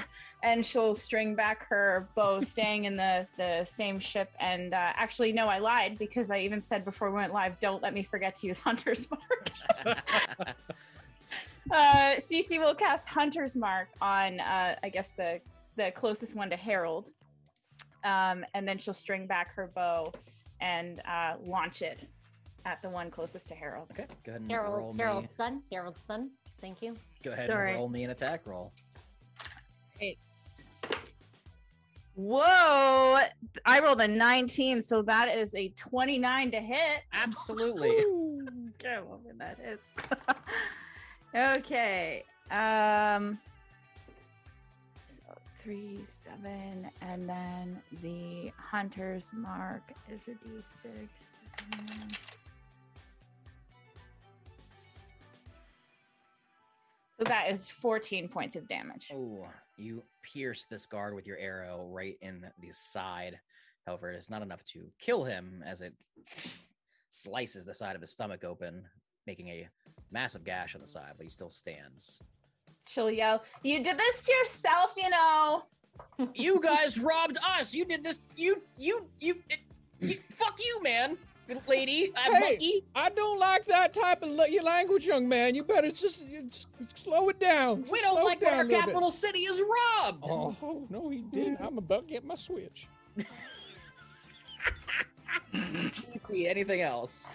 and 0.44 0.66
she'll 0.66 0.96
string 0.96 1.36
back 1.36 1.68
her 1.68 2.08
bow, 2.16 2.42
staying 2.42 2.86
in 2.86 2.96
the 2.96 3.28
the 3.38 3.64
same 3.66 4.00
ship. 4.00 4.32
And 4.40 4.74
uh, 4.74 4.92
actually, 4.96 5.32
no, 5.32 5.48
I 5.48 5.60
lied 5.60 5.98
because 5.98 6.30
I 6.32 6.40
even 6.40 6.62
said 6.62 6.86
before 6.86 7.10
we 7.10 7.18
went 7.18 7.34
live, 7.34 7.60
"Don't 7.60 7.82
let 7.82 7.94
me 7.94 8.04
forget 8.04 8.36
to 8.38 8.48
use 8.48 8.60
Hunter's 8.60 9.08
Mark." 9.10 10.06
Uh, 11.72 12.16
Cece 12.18 12.60
will 12.60 12.76
cast 12.76 13.08
Hunter's 13.08 13.56
Mark 13.56 13.90
on, 14.02 14.40
uh, 14.40 14.76
I 14.84 14.90
guess 14.90 15.12
the 15.12 15.40
the 15.78 15.92
closest 15.92 16.36
one 16.36 16.50
to 16.50 16.58
Harold, 16.58 17.10
um, 18.04 18.46
and 18.54 18.68
then 18.68 18.78
she'll 18.78 18.94
string 18.94 19.26
back 19.26 19.54
her 19.56 19.72
bow 19.74 20.12
and 20.60 21.02
uh, 21.08 21.36
launch 21.44 21.82
it 21.82 22.08
at 22.66 22.82
the 22.82 22.90
one 22.90 23.10
closest 23.10 23.48
to 23.48 23.56
Harold. 23.56 23.88
okay. 23.92 24.06
Go 24.24 24.32
ahead 24.32 24.42
and 24.42 24.52
roll 24.52 24.60
Harold, 24.60 24.96
me. 24.96 25.04
Harold, 25.04 25.28
son, 25.36 25.62
Harold, 25.72 25.96
son. 26.06 26.32
Thank 26.60 26.82
you. 26.82 26.96
Go 27.24 27.32
ahead 27.32 27.48
Sorry. 27.48 27.72
and 27.72 27.80
roll 27.80 27.90
me 27.90 28.04
an 28.04 28.12
attack 28.12 28.42
roll. 28.46 28.72
It's 30.00 30.66
whoa! 32.16 33.20
I 33.66 33.80
rolled 33.82 34.02
a 34.02 34.08
19, 34.08 34.84
so 34.84 35.02
that 35.04 35.30
is 35.30 35.56
a 35.56 35.70
29 35.70 36.52
to 36.52 36.60
hit. 36.60 37.02
Absolutely. 37.14 37.90
Okay, 37.90 39.00
well, 39.06 39.22
then 39.26 39.38
that 39.38 39.58
hits. 39.64 39.84
okay. 41.36 42.24
Um. 42.50 43.40
So 45.06 45.22
three, 45.60 46.00
seven, 46.04 46.90
and 47.02 47.28
then 47.28 47.82
the 48.02 48.52
hunter's 48.58 49.32
mark 49.34 49.94
is 50.10 50.22
a 50.28 50.32
d6. 50.32 51.08
So 57.22 57.26
that 57.26 57.52
is 57.52 57.70
14 57.70 58.28
points 58.30 58.56
of 58.56 58.68
damage. 58.68 59.12
Oh, 59.14 59.46
you 59.78 60.02
pierce 60.24 60.66
this 60.66 60.88
guard 60.88 61.14
with 61.14 61.28
your 61.28 61.38
arrow 61.38 61.88
right 61.92 62.18
in 62.22 62.44
the 62.60 62.72
side. 62.72 63.40
However, 63.86 64.10
it's 64.10 64.32
not 64.32 64.42
enough 64.42 64.66
to 64.66 64.80
kill 65.00 65.24
him 65.24 65.64
as 65.64 65.82
it 65.82 65.94
slices 67.10 67.64
the 67.64 67.76
side 67.76 67.96
of 67.96 68.02
his 68.02 68.10
stomach 68.10 68.44
open, 68.44 68.86
making 69.32 69.48
a 69.48 69.70
massive 70.12 70.44
gash 70.44 70.76
on 70.76 70.82
the 70.82 70.88
side, 70.88 71.14
but 71.16 71.24
he 71.24 71.30
still 71.30 71.50
stands. 71.50 72.20
She'll 72.86 73.10
yell, 73.10 73.44
You 73.64 73.82
did 73.82 73.98
this 73.98 74.24
to 74.26 74.34
yourself, 74.34 74.94
you 74.98 75.10
know. 75.10 75.62
you 76.36 76.60
guys 76.60 77.00
robbed 77.00 77.38
us. 77.58 77.74
You 77.74 77.86
did 77.86 78.04
this. 78.04 78.20
You, 78.36 78.62
you, 78.78 79.08
you, 79.22 79.36
you 80.02 80.18
fuck 80.32 80.60
you, 80.60 80.84
man. 80.84 81.18
Lady, 81.68 82.12
I'm 82.16 82.34
Hey. 82.34 82.40
monkey. 82.42 82.84
I 82.94 83.10
don't 83.10 83.40
like 83.40 83.66
that 83.66 83.94
type 83.94 84.22
of 84.24 84.30
your 84.50 84.64
language, 84.64 85.06
young 85.06 85.28
man. 85.30 85.56
You 85.56 85.64
better 85.64 85.92
just 85.92 86.22
you 86.24 86.48
s- 86.48 86.66
slow 86.96 87.30
it 87.30 87.40
down. 87.40 87.82
Just 87.82 87.92
We 87.94 88.00
don't 88.02 88.16
slow 88.16 88.24
like 88.26 88.42
it 88.42 88.46
when 88.46 88.54
our 88.54 88.62
a 88.62 88.64
little 88.64 88.80
bit. 88.82 88.86
capital 88.88 89.12
city 89.12 89.40
is 89.40 89.62
robbed. 89.62 90.26
Oh, 90.30 90.56
oh, 90.62 90.86
no, 90.90 91.10
he 91.10 91.20
didn't. 91.20 91.58
I'm 91.62 91.78
about 91.78 92.08
to 92.08 92.14
get 92.14 92.26
my 92.26 92.36
switch. 92.36 92.88
See 96.18 96.48
anything 96.48 96.82
else? 96.82 97.30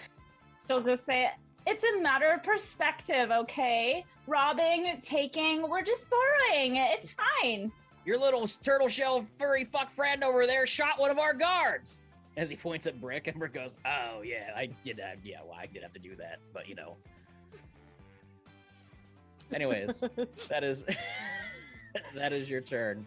She'll 0.67 0.81
just 0.83 1.05
say, 1.05 1.29
It's 1.69 1.83
a 1.83 2.01
matter 2.01 2.31
of 2.31 2.43
perspective, 2.43 3.29
okay? 3.29 4.05
Robbing, 4.25 5.01
taking, 5.01 5.69
we're 5.69 5.81
just 5.81 6.07
borrowing. 6.09 6.77
It's 6.77 7.13
fine. 7.13 7.73
Your 8.05 8.17
little 8.17 8.47
turtle 8.47 8.87
shell 8.87 9.25
furry 9.37 9.65
fuck 9.65 9.89
friend 9.89 10.23
over 10.23 10.47
there 10.47 10.65
shot 10.65 10.97
one 10.97 11.11
of 11.11 11.19
our 11.19 11.33
guards. 11.33 11.99
As 12.37 12.49
he 12.49 12.55
points 12.55 12.87
at 12.87 13.01
Brick, 13.01 13.27
and 13.27 13.37
Brick 13.37 13.53
goes, 13.53 13.75
"Oh 13.85 14.21
yeah, 14.21 14.53
I 14.55 14.69
did 14.85 14.95
that. 14.95 15.17
Yeah, 15.25 15.39
well, 15.43 15.57
I 15.59 15.65
did 15.65 15.83
have 15.83 15.91
to 15.91 15.99
do 15.99 16.15
that, 16.15 16.39
but 16.53 16.69
you 16.69 16.75
know." 16.75 16.95
Anyways, 19.53 20.01
that 20.47 20.63
is 20.63 20.85
that 22.15 22.31
is 22.31 22.49
your 22.49 22.61
turn. 22.61 23.05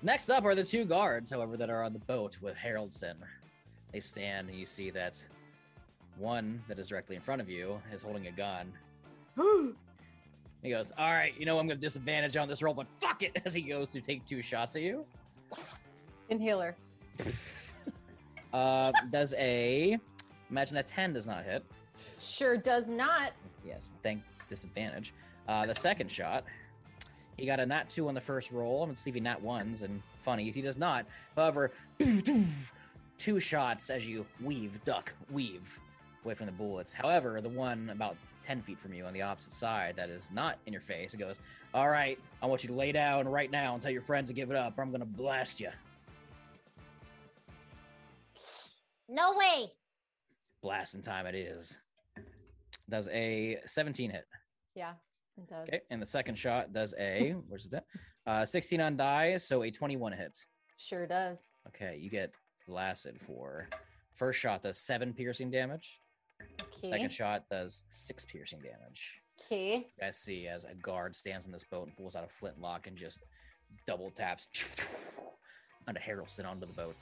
Next 0.00 0.30
up 0.30 0.44
are 0.44 0.54
the 0.54 0.62
two 0.62 0.84
guards, 0.84 1.32
however, 1.32 1.56
that 1.56 1.70
are 1.70 1.82
on 1.82 1.92
the 1.92 1.98
boat 1.98 2.36
with 2.40 2.54
Haroldson. 2.54 3.14
They 3.90 3.98
stand, 3.98 4.48
and 4.48 4.56
you 4.56 4.66
see 4.66 4.90
that 4.90 5.26
one 6.18 6.62
that 6.68 6.78
is 6.78 6.88
directly 6.88 7.16
in 7.16 7.22
front 7.22 7.40
of 7.40 7.48
you 7.48 7.80
is 7.92 8.02
holding 8.02 8.26
a 8.26 8.32
gun. 8.32 8.72
He 10.62 10.70
goes, 10.72 10.92
All 10.98 11.12
right, 11.12 11.32
you 11.38 11.46
know, 11.46 11.60
I'm 11.60 11.68
going 11.68 11.78
to 11.78 11.80
disadvantage 11.80 12.36
on 12.36 12.48
this 12.48 12.60
roll, 12.60 12.74
but 12.74 12.90
fuck 12.90 13.22
it, 13.22 13.40
as 13.44 13.54
he 13.54 13.62
goes 13.62 13.88
to 13.90 14.00
take 14.00 14.26
two 14.26 14.42
shots 14.42 14.74
at 14.74 14.82
you. 14.82 15.04
Inhaler. 16.28 16.76
Uh, 18.52 18.90
does 19.10 19.34
a, 19.36 19.98
imagine 20.50 20.78
a 20.78 20.82
10 20.82 21.12
does 21.12 21.26
not 21.26 21.44
hit. 21.44 21.62
Sure 22.18 22.56
does 22.56 22.86
not. 22.86 23.32
Yes, 23.66 23.92
thank 24.02 24.22
disadvantage. 24.48 25.12
Uh, 25.46 25.66
the 25.66 25.74
second 25.74 26.10
shot, 26.10 26.44
he 27.36 27.44
got 27.44 27.60
a 27.60 27.66
nat 27.66 27.90
2 27.90 28.08
on 28.08 28.14
the 28.14 28.20
first 28.20 28.52
roll. 28.52 28.82
I'm 28.82 28.88
going 28.88 28.96
to 28.96 29.02
see 29.02 29.10
if 29.10 29.14
he 29.14 29.20
nat 29.20 29.42
1s, 29.42 29.82
and 29.82 30.00
funny, 30.20 30.50
he 30.50 30.62
does 30.62 30.78
not. 30.78 31.04
However, 31.36 31.72
two 33.18 33.40
shots 33.40 33.90
as 33.90 34.06
you 34.06 34.24
weave, 34.40 34.82
duck, 34.84 35.12
weave 35.30 35.78
away 36.26 36.34
from 36.34 36.46
the 36.46 36.52
bullets. 36.52 36.92
However, 36.92 37.40
the 37.40 37.48
one 37.48 37.88
about 37.90 38.16
10 38.42 38.60
feet 38.60 38.80
from 38.80 38.92
you 38.92 39.04
on 39.04 39.12
the 39.12 39.22
opposite 39.22 39.54
side 39.54 39.94
that 39.96 40.10
is 40.10 40.28
not 40.32 40.58
in 40.66 40.72
your 40.72 40.82
face, 40.82 41.14
it 41.14 41.18
goes, 41.18 41.38
All 41.72 41.88
right, 41.88 42.18
I 42.42 42.46
want 42.46 42.64
you 42.64 42.68
to 42.68 42.74
lay 42.74 42.90
down 42.90 43.28
right 43.28 43.50
now 43.50 43.74
and 43.74 43.80
tell 43.82 43.92
your 43.92 44.02
friends 44.02 44.28
to 44.28 44.34
give 44.34 44.50
it 44.50 44.56
up, 44.56 44.76
or 44.76 44.82
I'm 44.82 44.90
going 44.90 45.00
to 45.00 45.06
blast 45.06 45.60
you. 45.60 45.70
No 49.08 49.36
way. 49.36 49.70
Blasting 50.62 51.02
time 51.02 51.26
it 51.26 51.36
is. 51.36 51.78
Does 52.90 53.08
a 53.12 53.58
17 53.66 54.10
hit. 54.10 54.24
Yeah, 54.74 54.92
it 55.38 55.48
does. 55.48 55.68
Okay, 55.68 55.80
and 55.90 56.02
the 56.02 56.06
second 56.06 56.36
shot 56.36 56.72
does 56.72 56.92
a 56.98 57.36
where's 57.48 57.66
it? 57.66 57.84
Uh, 58.26 58.44
16 58.44 58.80
on 58.80 58.96
die, 58.96 59.36
so 59.36 59.62
a 59.62 59.70
21 59.70 60.12
hit. 60.12 60.36
Sure 60.76 61.06
does. 61.06 61.38
Okay, 61.68 61.98
you 62.00 62.10
get 62.10 62.32
blasted 62.66 63.20
for 63.24 63.68
first 64.16 64.40
shot 64.40 64.64
does 64.64 64.78
seven 64.78 65.12
piercing 65.12 65.52
damage. 65.52 66.00
Okay. 66.60 66.88
Second 66.88 67.12
shot 67.12 67.44
does 67.50 67.82
six 67.88 68.24
piercing 68.24 68.60
damage. 68.60 69.20
Okay. 69.40 69.76
You 69.76 69.84
guys 70.00 70.18
see 70.18 70.48
as 70.48 70.64
a 70.64 70.74
guard 70.74 71.16
stands 71.16 71.46
on 71.46 71.52
this 71.52 71.64
boat 71.64 71.86
and 71.86 71.96
pulls 71.96 72.16
out 72.16 72.24
a 72.24 72.28
flintlock 72.28 72.86
and 72.86 72.96
just 72.96 73.20
double 73.86 74.10
taps 74.10 74.48
onto 75.88 76.00
Haroldson 76.00 76.46
onto 76.46 76.66
the 76.66 76.72
boat. 76.72 76.96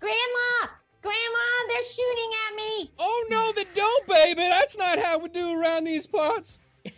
Grandma! 0.00 0.68
Grandma, 1.02 1.68
they're 1.68 1.84
shooting 1.84 2.30
at 2.48 2.56
me! 2.56 2.90
Oh 2.98 3.26
no, 3.30 3.52
they 3.52 3.64
don't, 3.74 4.08
baby. 4.08 4.40
That's 4.40 4.76
not 4.76 4.98
how 4.98 5.18
we 5.18 5.28
do 5.28 5.60
around 5.60 5.84
these 5.84 6.06
parts. 6.06 6.58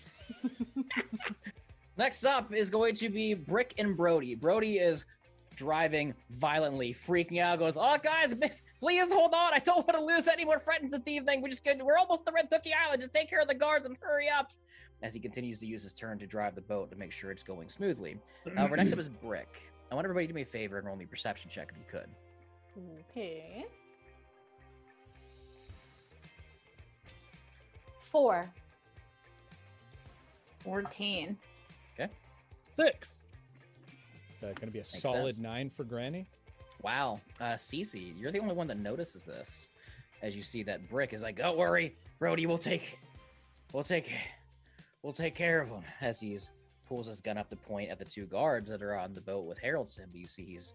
Next 1.99 2.25
up 2.25 2.53
is 2.53 2.71
going 2.71 2.95
to 2.97 3.09
be 3.09 3.35
Brick 3.35 3.75
and 3.79 3.97
Brody. 3.97 4.35
Brody 4.35 4.79
is 4.79 5.05
driving 5.57 6.15
violently, 6.31 6.95
freaking 6.95 7.41
out. 7.41 7.59
Goes, 7.59 7.77
"Oh, 7.77 7.97
guys, 8.03 8.35
please 8.81 9.13
hold 9.13 9.35
on! 9.35 9.53
I 9.53 9.59
don't 9.59 9.87
want 9.87 9.99
to 9.99 10.05
lose 10.05 10.29
any 10.29 10.45
more 10.45 10.59
friends 10.59 10.93
this 10.93 11.03
evening. 11.07 11.43
We 11.43 11.51
just 11.51 11.65
get, 11.65 11.85
we're 11.85 11.97
almost 11.97 12.25
to 12.27 12.33
Rentooki 12.33 12.71
Island. 12.73 13.01
Just 13.03 13.13
take 13.15 13.29
care 13.29 13.41
of 13.41 13.49
the 13.49 13.55
guards 13.55 13.87
and 13.87 13.97
hurry 14.01 14.29
up." 14.29 14.53
As 15.03 15.13
he 15.13 15.21
continues 15.21 15.59
to 15.61 15.67
use 15.67 15.83
his 15.83 15.93
turn 15.93 16.19
to 16.19 16.27
drive 16.27 16.55
the 16.55 16.63
boat 16.63 16.91
to 16.91 16.97
make 16.97 17.13
sure 17.13 17.31
it's 17.31 17.43
going 17.43 17.69
smoothly. 17.69 18.17
Uh, 18.47 18.51
However, 18.57 18.77
next 18.77 18.93
up 18.93 18.99
is 18.99 19.09
Brick. 19.09 19.61
I 19.91 19.95
want 19.95 20.05
everybody 20.05 20.27
to 20.27 20.33
do 20.33 20.35
me 20.35 20.43
a 20.43 20.47
favor 20.47 20.79
and 20.79 20.87
roll 20.87 20.97
me 20.97 21.05
a 21.05 21.09
perception 21.09 21.51
check 21.51 21.71
if 21.71 21.77
you 21.77 21.85
could. 21.91 22.09
Okay. 23.11 23.67
Four. 27.99 28.51
14. 30.65 31.37
Okay. 31.95 32.11
Six. 32.75 33.23
That 34.41 34.55
going 34.57 34.69
to 34.69 34.73
be 34.73 34.79
a 34.79 34.81
Makes 34.81 35.01
solid 35.03 35.35
sense. 35.35 35.39
nine 35.43 35.71
for 35.71 35.85
Granny? 35.85 36.27
Wow, 36.83 37.21
uh, 37.41 37.55
Cece, 37.55 38.13
you're 38.19 38.31
the 38.31 38.39
only 38.39 38.55
one 38.55 38.67
that 38.69 38.79
notices 38.79 39.25
this. 39.25 39.71
As 40.23 40.37
you 40.37 40.43
see 40.43 40.63
that 40.65 40.89
Brick 40.89 41.13
is 41.13 41.23
like, 41.23 41.37
"Don't 41.37 41.57
worry, 41.57 41.97
Brody, 42.19 42.47
we'll 42.47 42.59
take, 42.59 42.99
we'll 43.73 43.83
take, 43.83 44.11
we'll 45.03 45.13
take 45.13 45.35
care 45.35 45.61
of 45.61 45.69
him." 45.69 45.83
As 46.01 46.21
he's 46.21 46.53
pulls 46.89 47.07
his 47.07 47.21
gun 47.21 47.37
up 47.39 47.51
to 47.51 47.57
point 47.57 47.91
at 47.91 47.99
the 47.99 48.05
two 48.05 48.27
guards 48.27 48.69
that 48.69 48.83
are 48.83 48.95
on 48.97 49.13
the 49.13 49.21
boat 49.21 49.45
with 49.45 49.61
Haroldson, 49.61 50.07
but 50.13 50.21
you 50.21 50.29
see 50.29 50.45
he's 50.45 50.75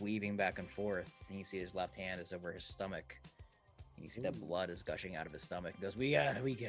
weaving 0.00 0.36
back 0.36 0.58
and 0.58 0.70
forth, 0.70 1.10
and 1.28 1.38
you 1.38 1.44
see 1.44 1.58
his 1.58 1.74
left 1.74 1.94
hand 1.96 2.20
is 2.20 2.32
over 2.32 2.52
his 2.52 2.64
stomach, 2.64 3.16
and 3.96 4.04
you 4.04 4.10
see 4.10 4.20
that 4.22 4.38
blood 4.40 4.70
is 4.70 4.82
gushing 4.82 5.16
out 5.16 5.26
of 5.26 5.32
his 5.32 5.42
stomach. 5.42 5.74
He 5.76 5.82
goes, 5.82 5.96
"We, 5.96 6.16
uh, 6.16 6.34
we, 6.42 6.68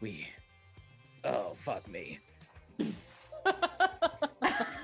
we, 0.00 0.26
oh 1.24 1.52
fuck 1.54 1.88
me." 1.88 2.18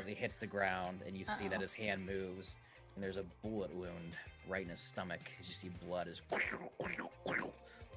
as 0.09 0.17
he 0.17 0.21
hits 0.21 0.39
the 0.39 0.47
ground, 0.47 1.01
and 1.07 1.17
you 1.17 1.25
see 1.25 1.49
that 1.49 1.61
his 1.61 1.75
hand 1.75 2.05
moves, 2.05 2.57
and 2.95 3.05
there's 3.05 3.19
a 3.19 3.25
bullet 3.43 3.75
wound 3.75 4.17
right 4.49 4.63
in 4.63 4.71
his 4.71 4.81
stomach. 4.81 5.21
As 5.41 5.49
you 5.49 5.55
see 5.55 5.71
blood 5.87 6.09
is 6.09 6.23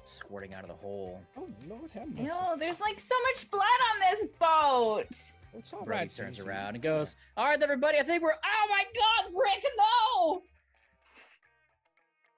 squirting 0.04 0.52
out 0.52 0.62
of 0.62 0.68
the 0.68 0.74
hole. 0.74 1.22
Oh, 1.36 1.48
Lord 1.68 1.90
have 1.92 2.08
mercy. 2.08 2.24
Ew, 2.24 2.58
there's 2.58 2.80
like 2.80 3.00
so 3.00 3.14
much 3.30 3.50
blood 3.50 3.62
on 3.62 4.00
this 4.10 4.26
boat. 4.38 5.06
It's 5.54 5.72
all 5.72 5.84
Brody 5.84 6.00
right, 6.00 6.14
turns 6.14 6.38
Cece. 6.38 6.46
around 6.46 6.74
and 6.74 6.82
goes, 6.82 7.16
"All 7.36 7.46
right, 7.46 7.62
everybody, 7.62 7.98
I 7.98 8.02
think 8.02 8.22
we're. 8.22 8.32
Oh 8.32 8.66
my 8.68 8.84
God, 8.94 9.32
Rick, 9.34 9.64
no!" 9.76 10.42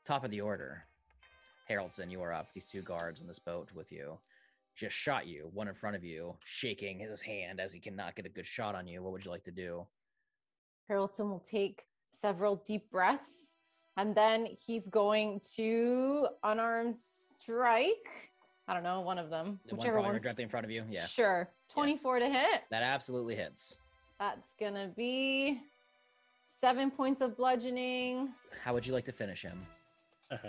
Top 0.05 0.25
of 0.25 0.31
the 0.31 0.41
order, 0.41 0.85
Haroldson, 1.71 2.11
you 2.11 2.21
are 2.23 2.33
up. 2.33 2.53
These 2.53 2.67
two 2.67 2.83
guards 2.83 3.21
on 3.21 3.27
this 3.27 3.39
boat 3.39 3.71
with 3.75 3.91
you 3.91 4.19
just 4.75 4.97
shot 4.97 5.27
you, 5.27 5.51
one 5.53 5.69
in 5.69 5.75
front 5.75 5.97
of 5.97 6.05
you, 6.05 6.35
shaking 6.45 6.99
his 6.99 7.23
hand 7.23 7.61
as 7.61 7.73
he 7.73 7.81
cannot 7.81 8.17
get 8.17 8.27
a 8.27 8.29
good 8.29 8.47
shot 8.47 8.75
on 8.75 8.87
you. 8.87 9.03
What 9.03 9.13
would 9.13 9.25
you 9.25 9.31
like 9.31 9.45
to 9.45 9.53
do? 9.53 9.87
Haroldson 10.91 11.29
will 11.31 11.45
take 11.49 11.85
several 12.11 12.57
deep 12.67 12.91
breaths 12.91 13.53
and 13.97 14.15
then 14.15 14.49
he's 14.67 14.89
going 14.89 15.41
to 15.57 16.27
unarmed 16.43 16.97
strike. 16.97 18.31
I 18.67 18.75
don't 18.75 18.83
know, 18.83 19.03
one 19.03 19.19
of 19.19 19.31
them. 19.31 19.61
The 19.69 19.77
Whichever 19.77 20.01
one. 20.01 20.21
directly 20.21 20.43
in 20.45 20.51
front 20.51 20.65
of 20.65 20.71
you. 20.71 20.85
Yeah, 20.91 21.07
Sure. 21.07 21.49
24 21.71 22.21
to 22.21 22.29
hit. 22.31 22.63
that 22.71 22.83
absolutely 22.83 23.37
hits. 23.37 23.79
That's 24.19 24.55
going 24.59 24.75
to 24.75 24.91
be 24.97 25.61
seven 26.47 26.91
points 26.91 27.21
of 27.21 27.37
bludgeoning. 27.37 28.31
How 28.63 28.73
would 28.75 28.87
you 28.87 28.93
like 28.95 29.05
to 29.07 29.13
finish 29.13 29.43
him? 29.43 29.67
Uh-huh. 30.31 30.49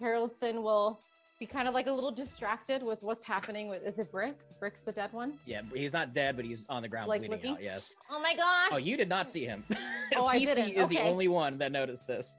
Haroldson 0.00 0.62
will 0.62 1.00
be 1.42 1.46
kind 1.46 1.66
of 1.66 1.74
like 1.74 1.88
a 1.88 1.92
little 1.92 2.12
distracted 2.12 2.84
with 2.84 3.02
what's 3.02 3.24
happening 3.24 3.68
with 3.68 3.84
is 3.84 3.98
it 3.98 4.12
Brick? 4.12 4.36
Brick's 4.60 4.82
the 4.82 4.92
dead 4.92 5.12
one? 5.12 5.40
Yeah, 5.44 5.62
he's 5.74 5.92
not 5.92 6.14
dead, 6.14 6.36
but 6.36 6.44
he's 6.44 6.66
on 6.68 6.82
the 6.82 6.88
ground 6.88 7.08
Like 7.08 7.22
bleeding 7.22 7.36
looking? 7.36 7.50
out. 7.54 7.62
Yes. 7.62 7.92
Oh 8.12 8.20
my 8.20 8.32
gosh. 8.36 8.68
Oh, 8.70 8.76
you 8.76 8.96
did 8.96 9.08
not 9.08 9.28
see 9.28 9.44
him. 9.44 9.64
Oh, 10.14 10.26
I 10.26 10.38
didn't. 10.40 10.72
is 10.72 10.88
the 10.88 11.00
only 11.00 11.26
one 11.26 11.56
that 11.56 11.72
noticed 11.72 12.06
this. 12.06 12.36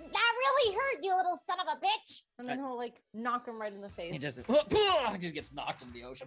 That 0.00 0.32
really 0.36 0.74
hurt, 0.74 0.98
you 1.00 1.16
little 1.16 1.38
son 1.48 1.60
of 1.60 1.68
a 1.68 1.76
bitch. 1.76 2.22
And 2.40 2.48
then 2.48 2.58
he'll 2.58 2.76
like 2.76 3.00
knock 3.14 3.46
him 3.46 3.60
right 3.60 3.72
in 3.72 3.80
the 3.80 3.88
face. 3.88 4.10
He 4.10 4.18
just 4.18 4.40
just 5.20 5.32
gets 5.32 5.52
knocked 5.52 5.82
into 5.82 5.94
the 5.94 6.02
ocean 6.02 6.26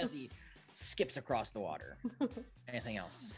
as 0.00 0.12
he 0.12 0.30
skips 0.74 1.16
across 1.16 1.50
the 1.50 1.58
water. 1.58 1.98
Anything 2.68 2.98
else? 2.98 3.34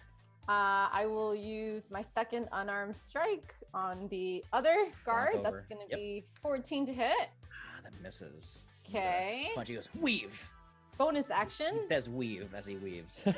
Uh, 0.48 0.88
I 0.92 1.07
will 1.07 1.35
use 1.35 1.90
my 1.90 2.02
second 2.02 2.48
unarmed 2.52 2.96
strike 2.96 3.54
on 3.72 4.09
the 4.09 4.44
other 4.52 4.76
guard. 5.07 5.40
That's 5.42 5.66
going 5.68 5.80
to 5.80 5.87
Yep. 5.90 5.98
be 5.98 6.24
14 6.42 6.87
to 6.87 6.92
hit. 6.92 7.28
Ah, 7.50 7.80
that 7.83 7.92
misses. 8.02 8.64
Okay. 8.88 9.50
Punch. 9.54 9.68
He 9.68 9.74
goes 9.74 9.88
weave. 9.98 10.50
Bonus 10.98 11.30
action. 11.30 11.76
He 11.80 11.87
says 11.88 12.09
weave 12.09 12.54
as 12.54 12.66
he 12.66 12.76
weaves. 12.76 13.24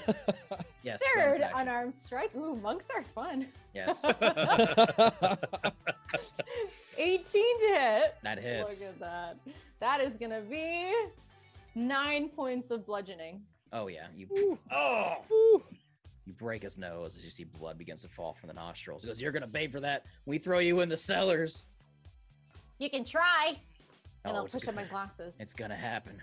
Yes. 0.82 1.00
Third 1.16 1.40
unarmed 1.56 1.92
strike. 1.94 2.32
Ooh, 2.36 2.54
monks 2.54 2.86
are 2.94 3.02
fun. 3.02 3.48
Yes, 3.74 4.04
18 6.96 7.58
to 7.58 7.66
hit. 7.66 8.14
that 8.22 8.38
hits. 8.38 8.80
Look 8.80 8.90
at 8.94 9.00
that. 9.00 9.36
That 9.80 10.00
is 10.00 10.16
going 10.16 10.30
to 10.30 10.42
be 10.42 10.92
nine 11.74 12.28
points 12.28 12.70
of 12.70 12.86
bludgeoning. 12.86 13.42
Oh 13.72 13.88
yeah, 13.88 14.06
you. 14.16 14.28
Ooh. 14.38 14.58
Oh. 14.72 15.14
Ooh. 15.32 15.62
You 16.26 16.32
break 16.32 16.62
his 16.62 16.76
nose 16.76 17.16
as 17.16 17.24
you 17.24 17.30
see 17.30 17.44
blood 17.44 17.78
begins 17.78 18.02
to 18.02 18.08
fall 18.08 18.34
from 18.34 18.48
the 18.48 18.54
nostrils. 18.54 19.02
He 19.02 19.08
goes, 19.08 19.22
"You're 19.22 19.32
gonna 19.32 19.46
pay 19.46 19.68
for 19.68 19.80
that. 19.80 20.04
We 20.26 20.38
throw 20.38 20.58
you 20.58 20.80
in 20.80 20.88
the 20.88 20.96
cellars." 20.96 21.66
You 22.78 22.90
can 22.90 23.04
try. 23.04 23.60
And 24.24 24.34
Oh, 24.34 24.38
I'll 24.40 24.44
it's 24.44 24.54
push 24.54 24.66
up 24.68 24.74
my 24.74 24.84
glasses. 24.84 25.36
It's 25.38 25.54
gonna 25.54 25.76
happen. 25.76 26.20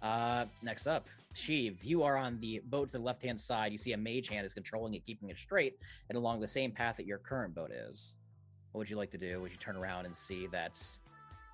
Uh, 0.00 0.46
next 0.62 0.86
up, 0.86 1.06
Sheev, 1.34 1.76
you 1.82 2.02
are 2.02 2.16
on 2.16 2.40
the 2.40 2.60
boat 2.60 2.88
to 2.88 2.92
the 2.92 3.04
left 3.04 3.22
hand 3.22 3.40
side. 3.40 3.72
You 3.72 3.78
see 3.78 3.92
a 3.92 3.96
mage 3.96 4.28
hand 4.28 4.44
is 4.46 4.54
controlling 4.54 4.94
it, 4.94 5.04
keeping 5.04 5.28
it 5.28 5.36
straight, 5.38 5.78
and 6.08 6.16
along 6.16 6.40
the 6.40 6.48
same 6.48 6.72
path 6.72 6.96
that 6.96 7.06
your 7.06 7.18
current 7.18 7.54
boat 7.54 7.70
is. 7.70 8.14
What 8.72 8.80
would 8.80 8.90
you 8.90 8.96
like 8.96 9.10
to 9.10 9.18
do? 9.18 9.40
Would 9.42 9.52
you 9.52 9.58
turn 9.58 9.76
around 9.76 10.06
and 10.06 10.16
see 10.16 10.46
that's 10.46 10.98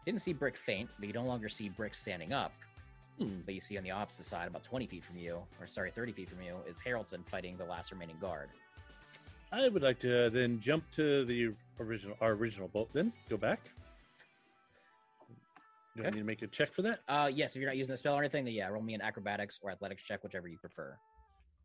didn't 0.07 0.23
see 0.23 0.33
Brick 0.33 0.57
faint, 0.57 0.89
but 0.99 1.09
you 1.09 1.13
no 1.13 1.25
longer 1.25 1.49
see 1.49 1.69
Brick 1.69 1.95
standing 1.95 2.33
up. 2.33 2.53
Hmm. 3.19 3.41
But 3.45 3.55
you 3.55 3.61
see 3.61 3.77
on 3.79 3.85
the 3.85 3.91
opposite 3.91 4.25
side, 4.27 4.47
about 4.49 4.63
20 4.63 4.87
feet 4.87 5.05
from 5.05 5.17
you, 5.19 5.41
or 5.61 5.67
sorry, 5.67 5.91
30 5.91 6.13
feet 6.13 6.29
from 6.31 6.41
you, 6.41 6.57
is 6.69 6.81
Haroldson 6.87 7.27
fighting 7.29 7.57
the 7.57 7.65
last 7.65 7.91
remaining 7.91 8.17
guard. 8.21 8.49
I 9.51 9.69
would 9.69 9.83
like 9.83 9.99
to 10.01 10.31
then 10.31 10.61
jump 10.61 10.85
to 10.93 11.25
the 11.25 11.55
original 11.81 12.17
our 12.21 12.33
original 12.33 12.69
boat. 12.69 12.91
Then 12.93 13.13
go 13.31 13.37
back. 13.37 13.61
Do 15.97 16.03
I 16.05 16.07
Okay. 16.09 16.11
need 16.17 16.21
to 16.21 16.25
make 16.27 16.43
a 16.43 16.47
check 16.47 16.73
for 16.73 16.83
that? 16.83 17.01
Uh, 17.09 17.31
yes, 17.33 17.57
if 17.57 17.61
you're 17.61 17.69
not 17.71 17.77
using 17.77 17.95
a 17.95 17.97
spell 17.97 18.15
or 18.15 18.19
anything, 18.21 18.45
then 18.45 18.55
yeah, 18.55 18.69
roll 18.69 18.83
me 18.83 18.95
an 18.95 19.01
acrobatics 19.01 19.59
or 19.63 19.71
athletics 19.71 20.05
check, 20.05 20.23
whichever 20.23 20.47
you 20.49 20.59
prefer. 20.59 20.97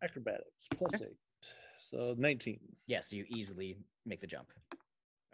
Acrobatics 0.02 0.68
plus 0.76 1.02
eight, 1.02 1.18
so 1.78 2.16
nineteen. 2.18 2.60
Yes, 2.88 3.10
so 3.10 3.16
you 3.18 3.26
easily 3.30 3.78
make 4.06 4.22
the 4.22 4.28
jump. 4.28 4.48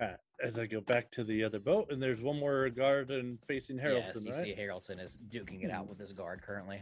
Alright, 0.01 0.17
as 0.43 0.57
I 0.57 0.65
go 0.65 0.79
back 0.81 1.11
to 1.11 1.23
the 1.23 1.43
other 1.43 1.59
boat, 1.59 1.91
and 1.91 2.01
there's 2.01 2.21
one 2.21 2.39
more 2.39 2.69
guard 2.69 3.11
and 3.11 3.37
facing 3.47 3.77
Haroldson. 3.77 4.15
yes, 4.15 4.25
you 4.25 4.31
right? 4.31 4.41
see 4.41 4.55
Haroldson 4.57 5.03
is 5.03 5.17
duking 5.29 5.63
it 5.63 5.71
out 5.71 5.83
Hmm. 5.85 5.89
with 5.89 5.99
his 5.99 6.13
guard 6.13 6.41
currently. 6.41 6.79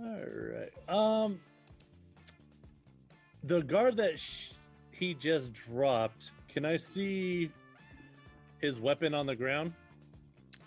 All 0.00 0.20
right. 0.24 0.88
Um, 0.88 1.40
the 3.42 3.60
guard 3.62 3.96
that 3.96 4.18
sh- 4.20 4.52
he 4.92 5.14
just 5.14 5.52
dropped. 5.52 6.30
Can 6.48 6.64
I 6.64 6.76
see 6.76 7.50
his 8.60 8.78
weapon 8.78 9.12
on 9.14 9.26
the 9.26 9.34
ground 9.34 9.72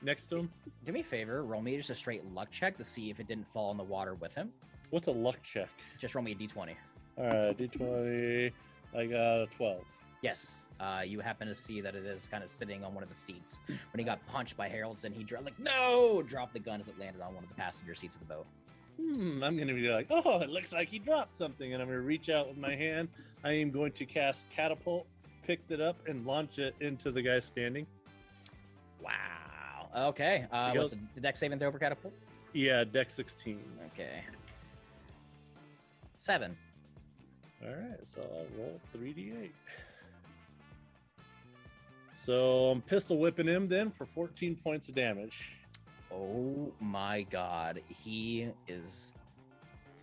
next 0.02 0.28
to 0.28 0.38
him? 0.40 0.52
Do 0.84 0.92
me 0.92 1.00
a 1.00 1.04
favor, 1.04 1.44
roll 1.44 1.62
me 1.62 1.78
just 1.78 1.90
a 1.92 1.96
straight 1.96 2.26
luck 2.34 2.52
check 2.52 2.78
to 2.78 2.84
see 2.84 3.10
if 3.10 3.20
it 3.22 3.28
didn't 3.28 3.48
fall 3.48 3.72
in 3.72 3.78
the 3.78 3.84
water 3.84 4.16
with 4.16 4.36
him. 4.36 4.52
What's 4.90 5.08
a 5.08 5.12
luck 5.12 5.42
check? 5.44 5.70
Just 5.98 6.14
roll 6.16 6.24
me 6.26 6.34
a 6.34 6.36
d20. 6.36 6.76
All 7.18 7.26
right, 7.28 7.58
d 7.58 7.68
twenty. 7.68 8.52
I 8.94 9.06
got 9.06 9.44
a 9.44 9.48
twelve. 9.56 9.84
Yes, 10.22 10.68
uh, 10.80 11.02
you 11.04 11.20
happen 11.20 11.48
to 11.48 11.56
see 11.56 11.82
that 11.82 11.96
it 11.96 12.06
is 12.06 12.28
kind 12.28 12.44
of 12.44 12.50
sitting 12.50 12.84
on 12.84 12.94
one 12.94 13.02
of 13.02 13.10
the 13.10 13.16
seats. 13.16 13.62
When 13.68 13.98
he 13.98 14.04
got 14.04 14.26
punched 14.28 14.56
by 14.56 14.70
Haroldson, 14.70 15.14
he 15.14 15.24
dro- 15.24 15.42
like 15.42 15.60
no, 15.60 16.22
dropped 16.22 16.54
the 16.54 16.60
gun 16.60 16.80
as 16.80 16.88
it 16.88 17.00
landed 17.00 17.22
on 17.22 17.34
one 17.34 17.44
of 17.44 17.50
the 17.50 17.56
passenger 17.56 17.96
seats 17.96 18.16
of 18.16 18.22
the 18.22 18.28
boat. 18.28 18.46
Hmm. 18.98 19.44
I'm 19.44 19.58
gonna 19.58 19.74
be 19.74 19.90
like, 19.90 20.08
oh, 20.12 20.40
it 20.42 20.50
looks 20.50 20.72
like 20.72 20.90
he 20.90 21.00
dropped 21.00 21.34
something, 21.34 21.74
and 21.74 21.82
I'm 21.82 21.88
gonna 21.88 22.02
reach 22.02 22.30
out 22.30 22.48
with 22.48 22.58
my 22.58 22.76
hand. 22.76 23.10
I 23.44 23.54
am 23.54 23.72
going 23.72 23.94
to 23.94 24.06
cast 24.06 24.48
catapult, 24.52 25.08
pick 25.44 25.60
it 25.70 25.82
up, 25.82 25.98
and 26.08 26.24
launch 26.26 26.60
it 26.60 26.76
into 26.82 27.12
the 27.12 27.24
guy 27.24 27.40
standing. 27.40 27.88
Wow. 29.02 30.10
Okay. 30.10 30.46
Uh, 30.52 30.74
what's 30.76 30.92
the, 30.92 31.22
Dex 31.22 31.40
saving 31.40 31.58
throw 31.58 31.72
for 31.72 31.80
catapult? 31.80 32.14
Yeah, 32.54 32.84
Dex 32.84 33.16
sixteen. 33.16 33.64
Okay. 33.94 34.22
Seven. 36.20 36.56
All 37.64 37.70
right, 37.70 38.00
so 38.06 38.22
I'll 38.22 38.60
roll 38.60 38.80
3d8. 38.96 39.50
So 42.24 42.66
I'm 42.70 42.82
pistol 42.82 43.18
whipping 43.18 43.48
him 43.48 43.68
then 43.68 43.90
for 43.90 44.06
14 44.06 44.56
points 44.64 44.90
of 44.90 44.94
damage. 44.94 45.54
Oh 46.14 46.72
my 46.80 47.24
god, 47.24 47.82
he 47.88 48.48
is 48.68 49.14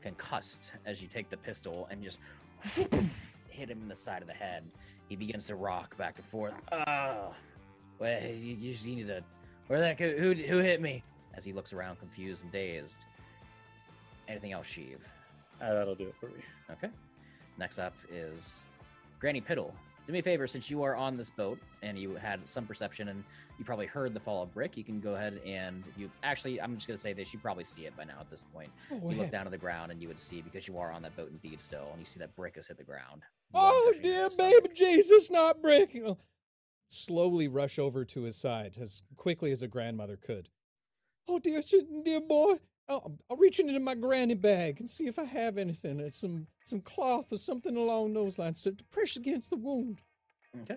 concussed 0.03 0.73
as 0.85 1.01
you 1.01 1.07
take 1.07 1.31
the 1.31 1.37
pistol 1.37 1.87
and 1.93 2.03
just 2.03 2.19
hit 3.49 3.71
him 3.71 3.81
in 3.83 3.89
the 3.89 3.95
side 3.95 4.21
of 4.21 4.27
the 4.27 4.35
head. 4.35 4.65
He 5.09 5.15
begins 5.15 5.47
to 5.47 5.55
rock 5.55 5.97
back 5.97 6.19
and 6.19 6.27
forth. 6.27 6.55
Ah, 6.73 7.29
well, 8.01 8.21
you, 8.21 8.57
you 8.57 8.73
just 8.73 8.85
need 8.85 9.07
to. 9.07 9.23
Where 9.69 9.79
that? 9.79 10.01
Who 10.01 10.33
who 10.33 10.59
hit 10.59 10.81
me? 10.81 11.05
As 11.35 11.45
he 11.45 11.53
looks 11.53 11.73
around, 11.73 12.01
confused 12.01 12.43
and 12.43 12.51
dazed. 12.51 13.05
Anything 14.27 14.53
else, 14.53 14.67
Sheev? 14.67 14.99
Ah, 15.63 15.73
that'll 15.73 15.95
do 15.95 16.09
it 16.09 16.17
for 16.19 16.27
me. 16.27 16.43
Okay. 16.69 16.91
Next 17.59 17.79
up 17.79 17.95
is 18.11 18.67
Granny 19.21 19.41
Piddle. 19.41 19.71
Do 20.09 20.13
me 20.13 20.21
a 20.21 20.23
favor, 20.23 20.47
since 20.47 20.71
you 20.71 20.83
are 20.85 20.97
on 20.97 21.19
this 21.19 21.29
boat 21.29 21.59
and 21.83 21.99
you 21.99 22.15
had 22.15 22.49
some 22.49 22.65
perception 22.65 23.09
and 23.09 23.23
you 23.59 23.65
probably 23.67 23.85
heard 23.85 24.15
the 24.15 24.21
fall 24.21 24.43
of 24.43 24.55
brick, 24.55 24.75
you 24.75 24.83
can 24.83 25.01
go 25.01 25.17
ahead 25.17 25.39
and 25.45 25.85
if 25.87 25.99
you 25.99 26.11
actually, 26.23 26.59
I'm 26.63 26.77
just 26.77 26.89
gonna 26.89 26.97
say 26.97 27.13
this, 27.13 27.35
you 27.35 27.39
probably 27.39 27.65
see 27.65 27.85
it 27.85 27.95
by 27.95 28.05
now 28.05 28.15
at 28.19 28.31
this 28.31 28.43
point. 28.55 28.71
Oh, 28.91 29.11
You 29.11 29.19
look 29.19 29.31
down 29.31 29.45
to 29.45 29.51
the 29.51 29.59
ground 29.59 29.93
and 29.93 30.01
you 30.01 30.09
would 30.09 30.19
see 30.19 30.41
because 30.41 30.67
you 30.67 30.79
are 30.79 30.91
on 30.91 31.03
that 31.03 31.15
boat 31.15 31.31
indeed 31.31 31.61
still, 31.61 31.89
and 31.91 32.01
you 32.01 32.07
see 32.07 32.19
that 32.21 32.35
brick 32.37 32.55
has 32.55 32.67
hit 32.69 32.79
the 32.79 32.85
ground. 32.85 33.21
Oh 33.53 33.93
dear 34.03 34.31
baby 34.31 34.71
Jesus, 34.75 35.31
not 35.31 35.61
breaking. 35.61 36.17
Slowly 36.89 37.47
rush 37.47 37.79
over 37.79 38.07
to 38.07 38.23
his 38.23 38.35
side 38.35 38.79
as 38.81 39.03
quickly 39.17 39.51
as 39.51 39.63
a 39.63 39.69
grandmother 39.69 40.17
could. 40.17 40.49
Oh 41.29 41.39
dear, 41.39 41.61
dear 42.03 42.23
boy, 42.23 42.61
I'll, 42.89 43.13
I'll 43.31 43.37
reach 43.37 43.61
into 43.61 43.79
my 43.81 43.95
granny 43.95 44.35
bag 44.35 44.81
and 44.81 44.89
see 44.89 45.07
if 45.07 45.19
I 45.19 45.25
have 45.25 45.59
anything, 45.59 46.01
It's 46.01 46.19
some 46.19 46.47
some 46.65 46.81
cloth 46.81 47.33
or 47.33 47.37
something 47.37 47.77
along 47.77 48.15
those 48.15 48.39
lines 48.39 48.63
to, 48.63 48.73
to 48.73 48.85
press 48.85 49.17
against 49.17 49.51
the 49.51 49.57
wound. 49.57 50.01
Okay. 50.63 50.77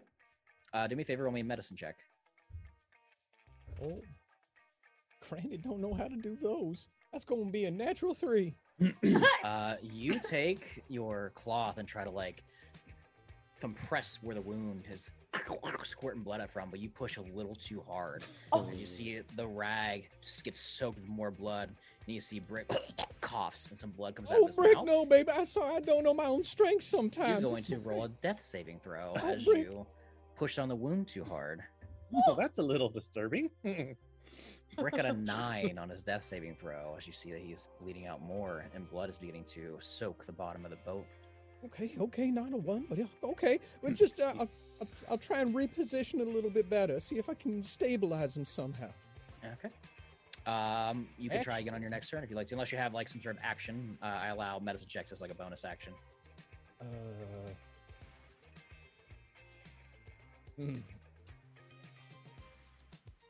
Uh, 0.74 0.88
do 0.88 0.96
me 0.96 1.04
a 1.04 1.06
favor, 1.06 1.24
roll 1.24 1.34
me 1.34 1.42
a 1.42 1.44
medicine 1.44 1.78
check. 1.78 1.98
Oh, 3.84 4.02
granny 5.30 5.58
don't 5.58 5.80
know 5.80 5.94
how 5.94 6.08
to 6.08 6.16
do 6.16 6.38
those. 6.42 6.88
That's 7.12 7.26
going 7.26 7.46
to 7.46 7.52
be 7.52 7.66
a 7.66 7.72
natural 7.72 8.14
three. 8.14 8.56
Uh, 9.44 9.76
you 9.82 10.20
take 10.20 10.84
your 10.88 11.32
cloth 11.36 11.78
and 11.78 11.88
try 11.88 12.04
to 12.04 12.10
like 12.10 12.44
compress 13.60 14.20
where 14.22 14.36
the 14.36 14.42
wound 14.42 14.84
is 14.92 15.12
squirting 15.84 16.24
blood 16.24 16.42
out 16.42 16.50
from, 16.50 16.70
but 16.70 16.80
you 16.80 16.90
push 16.90 17.18
a 17.18 17.22
little 17.22 17.56
too 17.56 17.84
hard. 17.88 18.24
And 18.54 18.80
you 18.80 18.86
see 18.86 19.12
it, 19.12 19.26
the 19.36 19.48
rag 19.48 20.10
just 20.22 20.44
gets 20.44 20.60
soaked 20.60 21.00
with 21.00 21.08
more 21.08 21.32
blood, 21.32 21.72
and 22.06 22.16
you 22.16 22.22
see 22.22 22.40
Brick 22.40 22.70
coughs 23.22 23.70
and 23.70 23.78
some 23.78 23.92
blood 23.92 24.16
comes 24.16 24.32
out 24.32 24.38
Oh, 24.40 24.44
of 24.44 24.48
his 24.48 24.56
Brick, 24.56 24.76
mouth. 24.76 24.86
no, 24.86 25.06
baby. 25.06 25.30
I 25.32 25.44
saw 25.44 25.76
I 25.76 25.80
don't 25.80 26.04
know 26.04 26.14
my 26.14 26.26
own 26.26 26.44
strength 26.44 26.84
sometimes. 26.84 27.40
He's 27.40 27.48
going 27.48 27.64
to 27.64 27.80
roll 27.80 28.04
a 28.06 28.10
death 28.10 28.42
saving 28.42 28.80
throw 28.80 29.14
Oh, 29.16 29.28
as 29.28 29.46
Brick. 29.46 29.60
you 29.72 29.86
push 30.36 30.58
on 30.58 30.70
the 30.70 30.76
wound 30.76 31.08
too 31.08 31.24
hard. 31.24 31.62
Oh, 32.28 32.36
that's 32.36 32.58
a 32.58 32.64
little 32.64 32.90
disturbing. 32.90 33.50
Brick 33.64 34.96
got 34.96 35.06
a 35.06 35.14
nine 35.26 35.78
on 35.78 35.88
his 35.90 36.04
death 36.04 36.26
saving 36.26 36.56
throw 36.56 36.96
as 36.98 37.08
you 37.08 37.14
see 37.14 37.32
that 37.32 37.40
he's 37.40 37.70
bleeding 37.82 38.06
out 38.06 38.22
more, 38.22 38.66
and 38.76 38.90
blood 38.90 39.10
is 39.10 39.16
beginning 39.18 39.46
to 39.46 39.78
soak 39.80 40.26
the 40.26 40.34
bottom 40.34 40.66
of 40.66 40.72
the 40.72 40.78
boat. 40.86 41.06
Okay, 41.66 41.96
okay, 42.02 42.30
not 42.30 42.52
a 42.52 42.58
one, 42.58 42.86
but 42.90 42.98
yeah, 42.98 43.06
okay. 43.24 43.62
Well, 43.82 43.94
just 43.94 44.20
uh, 44.20 44.34
I'll, 44.40 44.50
I'll, 44.82 44.88
I'll 45.12 45.18
try 45.18 45.40
and 45.40 45.56
reposition 45.56 46.16
it 46.20 46.28
a 46.28 46.30
little 46.30 46.50
bit 46.50 46.70
better. 46.70 47.00
See 47.00 47.18
if 47.18 47.30
I 47.30 47.34
can 47.34 47.64
stabilize 47.64 48.36
him 48.36 48.44
somehow. 48.44 48.90
Okay. 49.46 49.74
Um, 50.46 51.08
you 51.18 51.30
can 51.30 51.44
try 51.44 51.60
again 51.60 51.74
on 51.76 51.82
your 51.82 51.92
next 51.92 52.10
turn 52.10 52.24
if 52.24 52.30
you 52.30 52.36
like 52.36 52.48
to, 52.48 52.56
unless 52.56 52.72
you 52.72 52.78
have 52.78 52.94
like 52.94 53.08
some 53.08 53.22
sort 53.22 53.36
of 53.36 53.42
action. 53.44 53.98
Uh, 54.02 54.06
I 54.08 54.28
allow 54.28 54.60
medicine 54.60 54.88
checks 54.90 55.12
as 55.12 55.22
like 55.22 55.32
a 55.32 55.36
bonus 55.36 55.64
action. 55.66 55.94
Uh. 56.82 56.86
Hmm. 60.58 60.76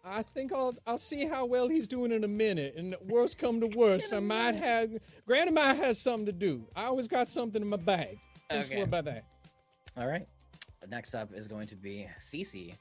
I 0.03 0.23
think 0.23 0.51
I'll 0.51 0.73
I'll 0.87 0.97
see 0.97 1.27
how 1.27 1.45
well 1.45 1.67
he's 1.67 1.87
doing 1.87 2.11
in 2.11 2.23
a 2.23 2.27
minute. 2.27 2.73
And 2.75 2.95
worst 3.07 3.37
come 3.37 3.59
to 3.61 3.67
worst, 3.67 4.13
I 4.13 4.19
might 4.19 4.55
have 4.55 4.89
Granny 5.27 5.51
might 5.51 5.75
have 5.75 5.95
something 5.97 6.25
to 6.25 6.31
do. 6.31 6.65
I 6.75 6.85
always 6.85 7.07
got 7.07 7.27
something 7.27 7.61
in 7.61 7.67
my 7.67 7.77
bag. 7.77 8.17
Don't 8.49 8.65
Okay. 8.65 8.75
worry 8.77 8.83
about 8.83 9.05
that. 9.05 9.25
All 9.95 10.07
right. 10.07 10.27
Next 10.89 11.13
up 11.13 11.29
is 11.35 11.47
going 11.47 11.67
to 11.67 11.75
be 11.75 12.07
Cece. 12.19 12.73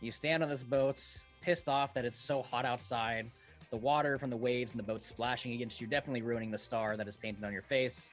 You 0.00 0.12
stand 0.12 0.42
on 0.42 0.48
this 0.48 0.62
boat, 0.62 1.00
pissed 1.40 1.68
off 1.68 1.94
that 1.94 2.04
it's 2.04 2.18
so 2.20 2.42
hot 2.42 2.64
outside. 2.64 3.30
The 3.74 3.78
water 3.80 4.18
from 4.18 4.30
the 4.30 4.36
waves 4.36 4.70
and 4.72 4.78
the 4.78 4.84
boat 4.84 5.02
splashing 5.02 5.50
against 5.52 5.80
you, 5.80 5.88
definitely 5.88 6.22
ruining 6.22 6.52
the 6.52 6.58
star 6.58 6.96
that 6.96 7.08
is 7.08 7.16
painted 7.16 7.42
on 7.42 7.52
your 7.52 7.60
face. 7.60 8.12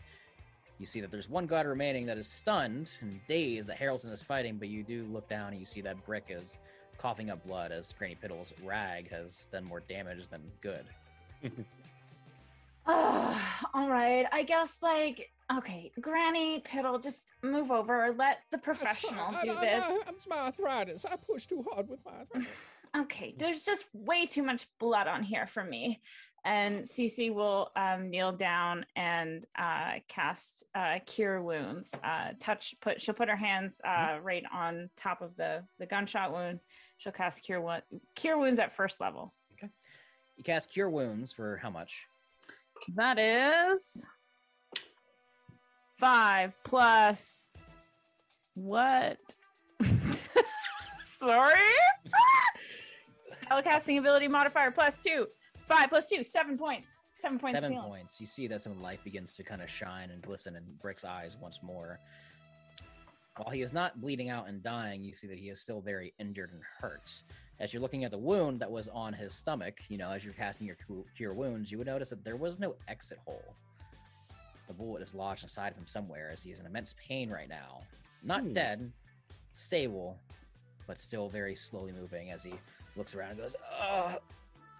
You 0.80 0.88
see 0.88 1.02
that 1.02 1.12
there's 1.12 1.30
one 1.30 1.46
guard 1.46 1.68
remaining 1.68 2.08
that 2.08 2.18
is 2.18 2.26
stunned 2.28 2.90
and 3.02 3.20
dazed 3.28 3.70
that 3.70 3.80
Haroldson 3.80 4.12
is 4.12 4.24
fighting, 4.24 4.58
but 4.58 4.70
you 4.70 4.82
do 4.82 5.06
look 5.12 5.30
down 5.30 5.50
and 5.50 5.60
you 5.60 5.68
see 5.68 5.82
that 5.82 6.04
Brick 6.04 6.26
is 6.30 6.58
coughing 6.98 7.30
up 7.30 7.46
blood 7.46 7.72
as 7.72 7.94
Granny 7.94 8.18
Piddle's 8.20 8.56
rag 8.64 9.12
has 9.12 9.46
done 9.52 9.64
more 9.66 9.82
damage 9.82 10.28
than 10.30 10.42
good. 10.62 10.84
oh, 12.88 13.62
all 13.76 13.88
right. 13.88 14.26
I 14.32 14.42
guess 14.42 14.78
like 14.82 15.30
okay, 15.56 15.92
Granny 16.02 16.62
Piddle, 16.62 17.04
just 17.04 17.22
move 17.44 17.70
over. 17.70 18.16
Let 18.18 18.40
the 18.50 18.58
professional 18.58 19.26
I- 19.36 19.44
do 19.44 19.52
I- 19.52 19.62
this. 19.62 19.84
I- 19.86 20.02
it's 20.10 20.28
my 20.28 20.38
arthritis. 20.40 21.06
I 21.06 21.18
push 21.18 21.46
too 21.46 21.64
hard 21.72 21.88
with 21.88 22.00
my 22.04 22.14
arthritis. 22.14 22.50
Okay, 22.98 23.34
there's 23.38 23.64
just 23.64 23.86
way 23.94 24.26
too 24.26 24.44
much 24.44 24.68
blood 24.80 25.08
on 25.08 25.24
here 25.24 25.48
for 25.48 25.64
me. 25.64 26.02
And 26.44 26.84
Cece 26.84 27.34
will 27.34 27.70
um, 27.76 28.10
kneel 28.10 28.32
down 28.32 28.86
and 28.96 29.46
uh, 29.58 30.00
cast 30.08 30.66
uh, 30.74 30.98
Cure 31.06 31.42
Wounds. 31.42 31.94
Uh, 32.04 32.30
touch, 32.40 32.76
put. 32.82 33.02
She'll 33.02 33.14
put 33.14 33.30
her 33.30 33.36
hands 33.36 33.80
uh, 33.86 34.18
right 34.22 34.44
on 34.52 34.90
top 34.98 35.22
of 35.22 35.36
the 35.38 35.64
the 35.78 35.86
gunshot 35.86 36.34
wound. 36.34 36.60
She'll 36.98 37.12
cast 37.12 37.44
Cure 37.44 37.62
Wound, 37.62 37.84
Cure 38.16 38.40
Wounds 38.40 38.60
at 38.60 38.76
first 38.76 39.00
level. 39.00 39.34
Okay. 39.54 39.72
You 40.36 40.44
cast 40.44 40.72
Cure 40.72 40.90
Wounds 40.90 41.32
for 41.32 41.58
how 41.58 41.70
much? 41.70 42.08
That 42.96 43.20
is 43.20 44.04
five 46.00 46.54
plus 46.64 47.50
what? 48.56 49.20
Sorry. 51.04 51.54
Spellcasting 53.52 53.98
ability 54.00 54.28
modifier 54.28 54.72
plus 54.72 54.98
two. 54.98 55.28
Five 55.68 55.90
plus 55.90 56.10
two. 56.10 56.24
Seven 56.24 56.58
points. 56.58 56.90
Seven 57.22 57.38
points. 57.38 57.58
Seven 57.58 57.74
healing. 57.74 57.88
points. 57.88 58.20
You 58.22 58.26
see 58.26 58.48
that 58.48 58.62
some 58.62 58.82
life 58.82 59.04
begins 59.04 59.36
to 59.36 59.44
kind 59.44 59.62
of 59.62 59.70
shine 59.70 60.10
and 60.10 60.22
glisten 60.22 60.56
in 60.56 60.64
Brick's 60.82 61.04
eyes 61.06 61.38
once 61.40 61.62
more. 61.62 62.00
While 63.38 63.52
he 63.54 63.62
is 63.62 63.74
not 63.74 64.00
bleeding 64.02 64.30
out 64.30 64.48
and 64.48 64.62
dying, 64.64 65.04
you 65.04 65.14
see 65.14 65.28
that 65.28 65.38
he 65.38 65.50
is 65.50 65.60
still 65.60 65.82
very 65.82 66.14
injured 66.20 66.52
and 66.52 66.62
hurt. 66.80 67.24
As 67.60 67.74
you're 67.74 67.82
looking 67.82 68.04
at 68.04 68.12
the 68.12 68.18
wound 68.18 68.60
that 68.60 68.72
was 68.72 68.88
on 68.90 69.14
his 69.14 69.34
stomach, 69.34 69.80
you 69.90 69.98
know, 69.98 70.12
as 70.12 70.26
you're 70.26 70.34
casting 70.34 70.66
your 70.68 70.78
cure 71.16 71.34
wounds, 71.34 71.72
you 71.72 71.78
would 71.78 71.88
notice 71.88 72.10
that 72.10 72.24
there 72.24 72.36
was 72.36 72.60
no 72.60 72.76
exit 72.88 73.20
hole. 73.26 73.54
The 74.68 74.74
bullet 74.74 75.02
is 75.04 75.14
lodged 75.14 75.44
inside 75.44 75.70
of 75.72 75.78
him 75.78 75.86
somewhere 75.88 76.30
as 76.32 76.44
he 76.44 76.52
is 76.52 76.60
in 76.60 76.66
immense 76.66 76.96
pain 77.08 77.30
right 77.30 77.50
now. 77.50 77.82
Not 78.24 78.42
Hmm. 78.44 78.54
dead, 78.54 78.92
stable, 79.54 80.18
but 80.88 81.00
still 81.00 81.30
very 81.30 81.56
slowly 81.56 81.92
moving 81.92 82.32
as 82.32 82.44
he 82.44 82.54
looks 82.96 83.16
around 83.16 83.32
and 83.32 83.40
goes, 83.40 83.56
Oh, 83.82 84.16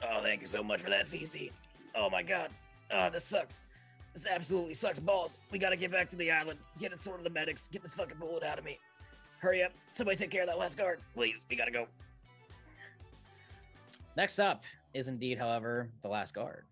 oh 0.04 0.22
thank 0.22 0.42
you 0.42 0.48
so 0.48 0.64
much 0.64 0.82
for 0.82 0.90
that, 0.90 1.06
Cece. 1.06 1.52
Oh 1.96 2.10
my 2.10 2.24
god. 2.24 2.50
Oh, 2.92 3.10
this 3.10 3.24
sucks. 3.24 3.64
This 4.14 4.28
absolutely 4.28 4.74
sucks 4.74 5.00
balls. 5.00 5.40
We 5.52 5.60
gotta 5.60 5.78
get 5.78 5.92
back 5.92 6.10
to 6.10 6.16
the 6.16 6.32
island. 6.32 6.60
Get 6.78 6.92
it 6.92 7.02
sorted 7.02 7.26
of 7.26 7.34
the 7.34 7.40
medics. 7.40 7.68
Get 7.70 7.82
this 7.82 7.96
fucking 7.96 8.18
bullet 8.18 8.44
out 8.44 8.60
of 8.60 8.66
me. 8.66 8.78
Hurry 9.40 9.64
up. 9.64 9.72
Somebody 9.94 10.18
take 10.18 10.30
care 10.30 10.42
of 10.42 10.48
that 10.48 10.58
last 10.58 10.78
guard. 10.78 11.00
Please, 11.14 11.46
we 11.50 11.56
gotta 11.56 11.72
go. 11.72 11.88
Next 14.18 14.40
up 14.40 14.64
is 14.94 15.08
indeed, 15.08 15.38
however, 15.38 15.90
the 16.02 16.10
last 16.10 16.34
guard. 16.34 16.66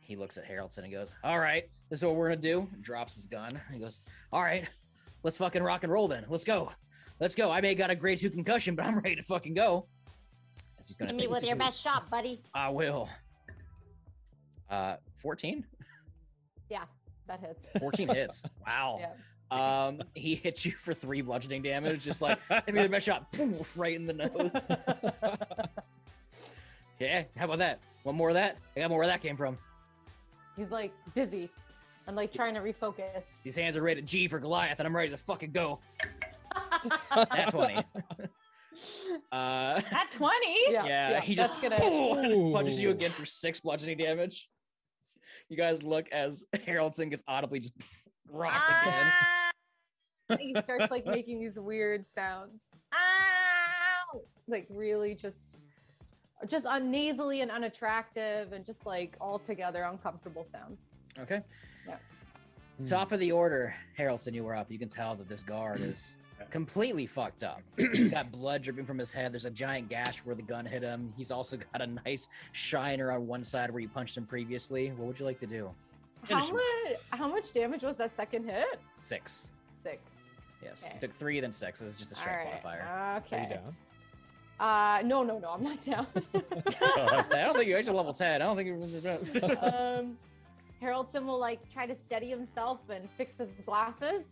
He 0.00 0.16
looks 0.16 0.36
at 0.36 0.48
Haroldson 0.48 0.84
and 0.84 0.92
goes, 0.92 1.12
All 1.24 1.38
right, 1.38 1.64
this 1.90 2.00
is 2.00 2.04
what 2.04 2.14
we're 2.14 2.28
gonna 2.28 2.40
do. 2.40 2.68
Drops 2.80 3.14
his 3.14 3.26
gun. 3.26 3.60
He 3.72 3.78
goes, 3.78 4.00
All 4.32 4.42
right, 4.42 4.66
let's 5.22 5.38
fucking 5.38 5.62
rock 5.62 5.84
and 5.84 5.92
roll 5.92 6.08
then. 6.08 6.26
Let's 6.28 6.44
go. 6.44 6.72
Let's 7.20 7.34
go. 7.34 7.50
I 7.50 7.60
may 7.60 7.74
got 7.74 7.90
a 7.90 7.96
grade 7.96 8.18
two 8.18 8.30
concussion, 8.30 8.74
but 8.74 8.86
I'm 8.86 8.98
ready 9.00 9.16
to 9.16 9.22
fucking 9.22 9.54
go. 9.54 9.86
He's 10.78 10.96
gonna 10.96 11.12
Hit 11.12 11.18
me 11.20 11.26
with 11.26 11.44
your 11.44 11.56
best 11.56 11.80
shot, 11.80 12.10
buddy. 12.10 12.40
I 12.54 12.68
will. 12.70 13.08
Uh, 14.70 14.96
14? 15.16 15.64
Yeah, 16.70 16.84
that 17.26 17.40
hits. 17.40 17.66
14 17.80 18.08
hits. 18.08 18.44
Wow. 18.66 19.00
Yeah. 19.00 19.12
Um, 19.50 20.02
he 20.14 20.34
hits 20.34 20.66
you 20.66 20.72
for 20.72 20.92
three 20.92 21.22
bludgeoning 21.22 21.62
damage, 21.62 22.04
just 22.04 22.20
like 22.20 22.38
hit 22.48 22.66
me 22.66 22.74
with 22.74 22.82
the 22.82 22.88
best 22.90 23.06
shot, 23.06 23.32
poof, 23.32 23.72
right 23.78 23.96
in 23.96 24.04
the 24.06 24.12
nose. 24.12 24.68
yeah, 27.00 27.22
how 27.34 27.46
about 27.46 27.58
that? 27.58 27.80
One 28.02 28.14
more 28.14 28.28
of 28.28 28.34
that? 28.34 28.58
I 28.76 28.80
got 28.80 28.90
more 28.90 28.98
where 28.98 29.06
that 29.06 29.22
came 29.22 29.38
from. 29.38 29.56
He's 30.54 30.70
like 30.70 30.92
dizzy 31.14 31.48
and 32.06 32.14
like 32.14 32.30
trying 32.32 32.54
to 32.54 32.60
refocus. 32.60 33.22
These 33.42 33.56
hands 33.56 33.78
are 33.78 33.82
rated 33.82 34.06
G 34.06 34.28
for 34.28 34.38
Goliath, 34.38 34.80
and 34.80 34.86
I'm 34.86 34.94
ready 34.94 35.08
to 35.08 35.16
fucking 35.16 35.52
go. 35.52 35.78
That's 37.14 37.52
20. 37.52 37.82
uh, 39.32 39.80
At 39.90 40.10
20? 40.12 40.46
Yeah, 40.70 40.86
yeah, 40.86 41.20
he 41.20 41.34
just 41.34 41.52
that's 41.60 41.80
gonna. 41.80 42.52
punches 42.52 42.80
you 42.82 42.90
again 42.90 43.10
for 43.10 43.26
six 43.26 43.60
bludgeoning 43.60 43.98
damage. 43.98 44.48
You 45.48 45.56
guys 45.56 45.82
look 45.82 46.08
as 46.12 46.44
Haroldson 46.54 47.10
gets 47.10 47.22
audibly 47.26 47.60
just 47.60 47.72
rocked 48.30 48.54
again. 48.54 49.12
Ah, 50.30 50.36
he 50.38 50.54
starts 50.62 50.90
like 50.90 51.06
making 51.06 51.40
these 51.40 51.58
weird 51.58 52.06
sounds, 52.06 52.64
ow! 52.94 54.20
like 54.46 54.66
really 54.68 55.14
just, 55.14 55.58
just 56.48 56.66
un- 56.66 56.90
nasally 56.90 57.40
and 57.40 57.50
unattractive, 57.50 58.52
and 58.52 58.64
just 58.64 58.84
like 58.84 59.16
altogether 59.20 59.84
uncomfortable 59.84 60.44
sounds. 60.44 60.80
Okay. 61.18 61.40
Yeah. 61.86 61.96
Top 62.84 63.10
of 63.12 63.20
the 63.20 63.32
order, 63.32 63.74
Haroldson, 63.98 64.34
you 64.34 64.44
were 64.44 64.54
up. 64.54 64.70
You 64.70 64.78
can 64.78 64.88
tell 64.88 65.14
that 65.16 65.28
this 65.28 65.42
guard 65.42 65.80
is 65.80 66.16
completely 66.50 67.06
fucked 67.06 67.44
up. 67.44 67.60
He's 67.76 68.10
got 68.10 68.30
blood 68.32 68.62
dripping 68.62 68.86
from 68.86 68.98
his 68.98 69.12
head. 69.12 69.32
There's 69.32 69.44
a 69.44 69.50
giant 69.50 69.88
gash 69.88 70.18
where 70.20 70.34
the 70.34 70.42
gun 70.42 70.64
hit 70.66 70.82
him. 70.82 71.12
He's 71.16 71.30
also 71.30 71.56
got 71.72 71.82
a 71.82 71.86
nice 71.86 72.28
shiner 72.52 73.12
on 73.12 73.26
one 73.26 73.44
side 73.44 73.70
where 73.70 73.80
you 73.80 73.88
punched 73.88 74.16
him 74.16 74.26
previously. 74.26 74.88
What 74.96 75.06
would 75.08 75.18
you 75.20 75.26
like 75.26 75.40
to 75.40 75.46
do? 75.46 75.70
How 76.22 76.40
Finish 76.40 76.48
him. 76.50 76.56
much? 76.56 76.96
How 77.10 77.28
much 77.28 77.52
damage 77.52 77.82
was 77.82 77.96
that 77.96 78.14
second 78.14 78.44
hit? 78.48 78.80
Six. 78.98 79.48
six. 79.82 80.00
Yes. 80.62 80.84
Okay. 80.88 80.98
Took 81.00 81.14
three, 81.14 81.38
then 81.40 81.52
six. 81.52 81.80
This 81.80 81.92
is 81.92 81.98
just 81.98 82.12
a 82.12 82.14
All 82.16 82.20
strength 82.22 82.44
right. 82.44 82.64
modifier. 82.64 82.82
Are 82.82 83.22
you 83.30 83.36
Okay. 83.44 83.54
down? 83.54 83.76
Uh, 84.60 85.02
no, 85.06 85.22
no, 85.22 85.38
no, 85.38 85.48
I'm 85.50 85.62
not 85.62 85.84
down. 85.84 86.04
I 86.34 87.44
don't 87.44 87.54
think 87.54 87.68
you're 87.68 87.78
actually 87.78 87.96
level 87.96 88.12
10. 88.12 88.42
I 88.42 88.44
don't 88.44 88.56
think 88.56 88.66
you're. 88.66 89.64
um, 89.64 90.18
Haroldson 90.82 91.24
will 91.26 91.38
like 91.38 91.60
try 91.72 91.86
to 91.86 91.94
steady 91.94 92.28
himself 92.28 92.80
and 92.90 93.08
fix 93.16 93.36
his 93.38 93.50
glasses, 93.64 94.26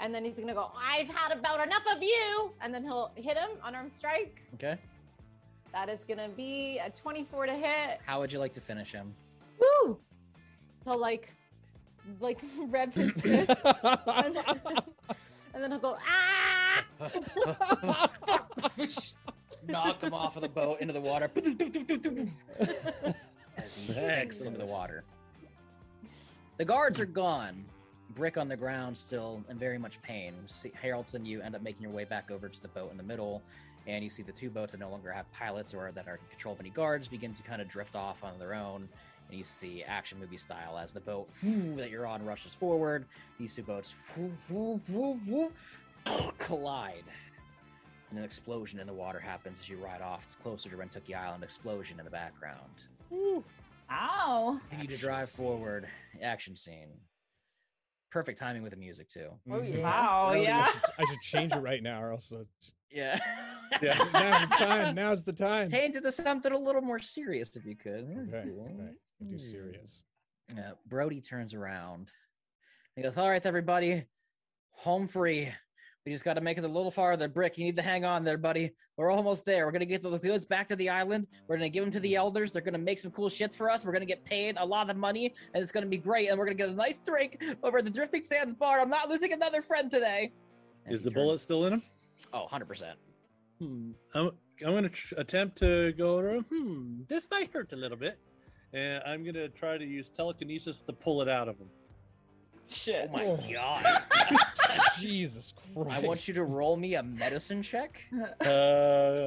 and 0.00 0.14
then 0.14 0.24
he's 0.24 0.38
gonna 0.38 0.54
go. 0.54 0.70
I've 0.76 1.08
had 1.08 1.32
about 1.32 1.64
enough 1.64 1.84
of 1.94 2.02
you, 2.02 2.52
and 2.60 2.74
then 2.74 2.82
he'll 2.82 3.12
hit 3.14 3.36
him 3.36 3.50
unarmed 3.64 3.92
strike. 3.92 4.42
okay. 4.54 4.76
That 5.72 5.88
is 5.88 6.00
gonna 6.08 6.28
be 6.28 6.80
a 6.84 6.90
24 6.90 7.46
to 7.46 7.52
hit. 7.52 8.00
How 8.04 8.18
would 8.20 8.32
you 8.32 8.40
like 8.40 8.54
to 8.54 8.60
finish 8.60 8.90
him? 8.90 9.14
Woo! 9.60 9.98
He'll 10.84 10.98
like, 10.98 11.32
like 12.18 12.40
rev 12.68 12.92
his 12.92 13.12
fist, 13.20 13.52
and 13.64 14.34
then, 14.34 14.44
and 15.54 15.62
then 15.62 15.70
he'll 15.70 15.78
go 15.78 15.96
ah. 16.08 16.84
Knock 19.68 20.02
him 20.02 20.14
off 20.14 20.36
of 20.36 20.42
the 20.42 20.48
boat 20.48 20.80
into 20.80 20.92
the 20.92 21.00
water. 21.00 21.30
As 23.56 23.76
he 23.76 23.92
sinks 23.92 24.40
into 24.40 24.58
the 24.58 24.66
water. 24.66 25.04
The 26.56 26.64
guards 26.64 26.98
are 26.98 27.06
gone. 27.06 27.64
Brick 28.14 28.36
on 28.36 28.48
the 28.48 28.56
ground 28.56 28.96
still 28.96 29.42
in 29.48 29.58
very 29.58 29.78
much 29.78 30.00
pain. 30.02 30.34
See, 30.46 30.72
Haroldson, 30.82 31.24
you 31.24 31.40
end 31.42 31.54
up 31.54 31.62
making 31.62 31.82
your 31.82 31.92
way 31.92 32.04
back 32.04 32.30
over 32.30 32.48
to 32.48 32.62
the 32.62 32.68
boat 32.68 32.90
in 32.90 32.96
the 32.96 33.02
middle, 33.02 33.42
and 33.86 34.02
you 34.02 34.10
see 34.10 34.22
the 34.22 34.32
two 34.32 34.50
boats 34.50 34.72
that 34.72 34.78
no 34.78 34.90
longer 34.90 35.12
have 35.12 35.30
pilots 35.32 35.74
or 35.74 35.92
that 35.92 36.08
are 36.08 36.18
controlled 36.28 36.58
by 36.58 36.62
any 36.62 36.70
guards 36.70 37.08
begin 37.08 37.34
to 37.34 37.42
kind 37.42 37.62
of 37.62 37.68
drift 37.68 37.94
off 37.94 38.24
on 38.24 38.38
their 38.38 38.54
own. 38.54 38.88
And 39.28 39.38
you 39.38 39.44
see 39.44 39.84
action 39.84 40.18
movie 40.18 40.38
style 40.38 40.76
as 40.76 40.92
the 40.92 41.00
boat 41.00 41.28
that 41.76 41.90
you're 41.90 42.06
on 42.06 42.24
rushes 42.24 42.52
forward. 42.52 43.06
These 43.38 43.54
two 43.54 43.62
boats 43.62 43.94
collide. 46.38 47.04
And 48.10 48.18
an 48.18 48.24
explosion 48.24 48.80
in 48.80 48.88
the 48.88 48.92
water 48.92 49.20
happens 49.20 49.60
as 49.60 49.68
you 49.68 49.76
ride 49.76 50.02
off. 50.02 50.24
It's 50.26 50.34
closer 50.34 50.68
to 50.68 50.76
Rentooki 50.76 51.14
Island. 51.14 51.44
Explosion 51.44 52.00
in 52.00 52.04
the 52.04 52.10
background. 52.10 52.82
Ow. 53.92 54.58
You 54.72 54.78
need 54.78 54.90
to 54.90 54.96
drive 54.96 55.26
scene. 55.26 55.46
forward. 55.46 55.86
Action 56.20 56.56
scene. 56.56 56.88
Perfect 58.10 58.38
timing 58.38 58.62
with 58.62 58.72
the 58.72 58.76
music 58.78 59.08
too. 59.08 59.28
Oh, 59.50 59.60
yeah. 59.62 59.76
Mhm. 59.76 59.82
Wow, 59.82 60.26
I 60.30 60.34
don't 60.36 60.46
I 60.46 60.48
yeah. 60.48 60.66
should- 60.66 60.80
I 60.98 61.04
should 61.04 61.20
change 61.22 61.52
it 61.52 61.60
right 61.60 61.82
now, 61.82 62.02
or 62.02 62.12
else 62.12 62.32
uh, 62.32 62.42
Yeah. 62.90 63.18
Yeah. 63.82 63.94
now's 64.12 64.48
the 64.48 64.56
time. 64.56 64.94
Now's 64.96 65.24
the 65.24 65.32
time. 65.32 65.70
Hey, 65.70 65.86
into 65.86 66.00
the 66.00 66.10
something 66.10 66.52
a 66.52 66.58
little 66.58 66.82
more 66.82 66.98
serious 66.98 67.54
if 67.54 67.64
you 67.64 67.76
could. 67.76 68.04
Okay, 68.28 68.48
okay. 68.50 68.90
Do 69.30 69.38
serious. 69.38 70.02
Yeah, 70.56 70.72
Brody 70.88 71.20
turns 71.20 71.54
around. 71.54 72.10
He 72.96 73.02
goes, 73.02 73.16
All 73.16 73.28
right, 73.30 73.44
everybody, 73.46 74.06
home 74.72 75.06
free. 75.06 75.52
We 76.06 76.12
just 76.12 76.24
got 76.24 76.34
to 76.34 76.40
make 76.40 76.56
it 76.56 76.64
a 76.64 76.68
little 76.68 76.90
farther. 76.90 77.28
Brick, 77.28 77.58
you 77.58 77.64
need 77.64 77.76
to 77.76 77.82
hang 77.82 78.06
on 78.06 78.24
there, 78.24 78.38
buddy. 78.38 78.72
We're 78.96 79.10
almost 79.10 79.44
there. 79.44 79.66
We're 79.66 79.72
going 79.72 79.80
to 79.80 79.86
get 79.86 80.02
the 80.02 80.16
goods 80.16 80.46
back 80.46 80.66
to 80.68 80.76
the 80.76 80.88
island. 80.88 81.26
We're 81.46 81.58
going 81.58 81.70
to 81.70 81.74
give 81.74 81.84
them 81.84 81.92
to 81.92 82.00
the 82.00 82.16
elders. 82.16 82.52
They're 82.52 82.62
going 82.62 82.72
to 82.72 82.78
make 82.78 82.98
some 82.98 83.10
cool 83.10 83.28
shit 83.28 83.52
for 83.54 83.68
us. 83.68 83.84
We're 83.84 83.92
going 83.92 84.00
to 84.00 84.06
get 84.06 84.24
paid 84.24 84.56
a 84.58 84.64
lot 84.64 84.88
of 84.88 84.96
money, 84.96 85.34
and 85.52 85.62
it's 85.62 85.70
going 85.70 85.84
to 85.84 85.90
be 85.90 85.98
great. 85.98 86.28
And 86.28 86.38
we're 86.38 86.46
going 86.46 86.56
to 86.56 86.62
get 86.62 86.70
a 86.70 86.74
nice 86.74 86.96
drink 86.98 87.44
over 87.62 87.78
at 87.78 87.84
the 87.84 87.90
Drifting 87.90 88.22
Sands 88.22 88.54
bar. 88.54 88.80
I'm 88.80 88.88
not 88.88 89.10
losing 89.10 89.34
another 89.34 89.60
friend 89.60 89.90
today. 89.90 90.32
As 90.86 90.96
Is 90.96 91.02
the 91.02 91.10
turns- 91.10 91.14
bullet 91.22 91.40
still 91.40 91.66
in 91.66 91.74
him? 91.74 91.82
Oh, 92.32 92.46
100%. 92.50 92.94
Hmm. 93.58 93.90
I'm, 94.14 94.30
I'm 94.64 94.70
going 94.72 94.84
to 94.84 94.88
tr- 94.88 95.14
attempt 95.18 95.58
to 95.58 95.92
go 95.92 96.16
around. 96.16 96.46
Hmm. 96.50 97.02
This 97.08 97.26
might 97.30 97.52
hurt 97.52 97.72
a 97.72 97.76
little 97.76 97.98
bit. 97.98 98.18
And 98.72 99.02
I'm 99.04 99.22
going 99.22 99.34
to 99.34 99.48
try 99.50 99.76
to 99.76 99.84
use 99.84 100.08
telekinesis 100.10 100.80
to 100.82 100.92
pull 100.94 101.20
it 101.20 101.28
out 101.28 101.48
of 101.48 101.58
him. 101.58 101.68
Shit. 102.70 103.10
Oh 103.14 103.16
my 103.16 103.24
Oh. 103.24 103.52
God. 103.52 104.38
Jesus 104.98 105.52
Christ! 105.74 105.90
I 105.90 106.00
want 106.06 106.28
you 106.28 106.34
to 106.34 106.44
roll 106.44 106.76
me 106.76 106.94
a 106.94 107.02
medicine 107.02 107.62
check. 107.62 108.00
Uh, 108.12 108.16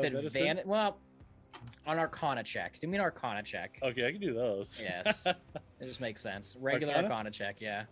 With 0.02 0.04
medicine? 0.04 0.26
advantage. 0.28 0.66
Well, 0.66 0.98
an 1.86 2.00
Arcana 2.00 2.44
check. 2.44 2.74
Do 2.74 2.80
you 2.88 2.88
mean 2.92 3.02
Arcana 3.02 3.44
check. 3.44 3.78
Okay, 3.84 4.08
I 4.08 4.12
can 4.12 4.22
do 4.22 4.34
those. 4.34 4.80
Yes. 4.82 5.26
It 5.82 5.88
just 5.88 6.00
makes 6.00 6.22
sense. 6.22 6.56
Regular 6.62 6.94
Arcana? 6.94 7.08
Arcana, 7.14 7.32
check, 7.32 7.58
yeah. 7.60 7.84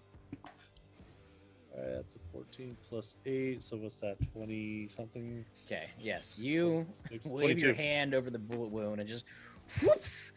All 1.76 1.84
right, 1.84 1.92
that's 1.96 2.16
a 2.16 2.20
14 2.32 2.78
plus 2.88 3.16
8. 3.26 3.62
So 3.62 3.76
what's 3.76 4.00
that? 4.00 4.16
20 4.32 4.90
something? 4.96 5.44
Okay, 5.66 5.90
yes. 6.00 6.38
You 6.40 6.86
Six- 7.10 7.26
wave 7.26 7.60
your 7.60 7.74
hand 7.74 8.14
over 8.14 8.30
the 8.30 8.40
bullet 8.40 8.70
wound 8.72 9.02
and 9.02 9.10
just 9.10 9.26
whoop, 9.84 10.02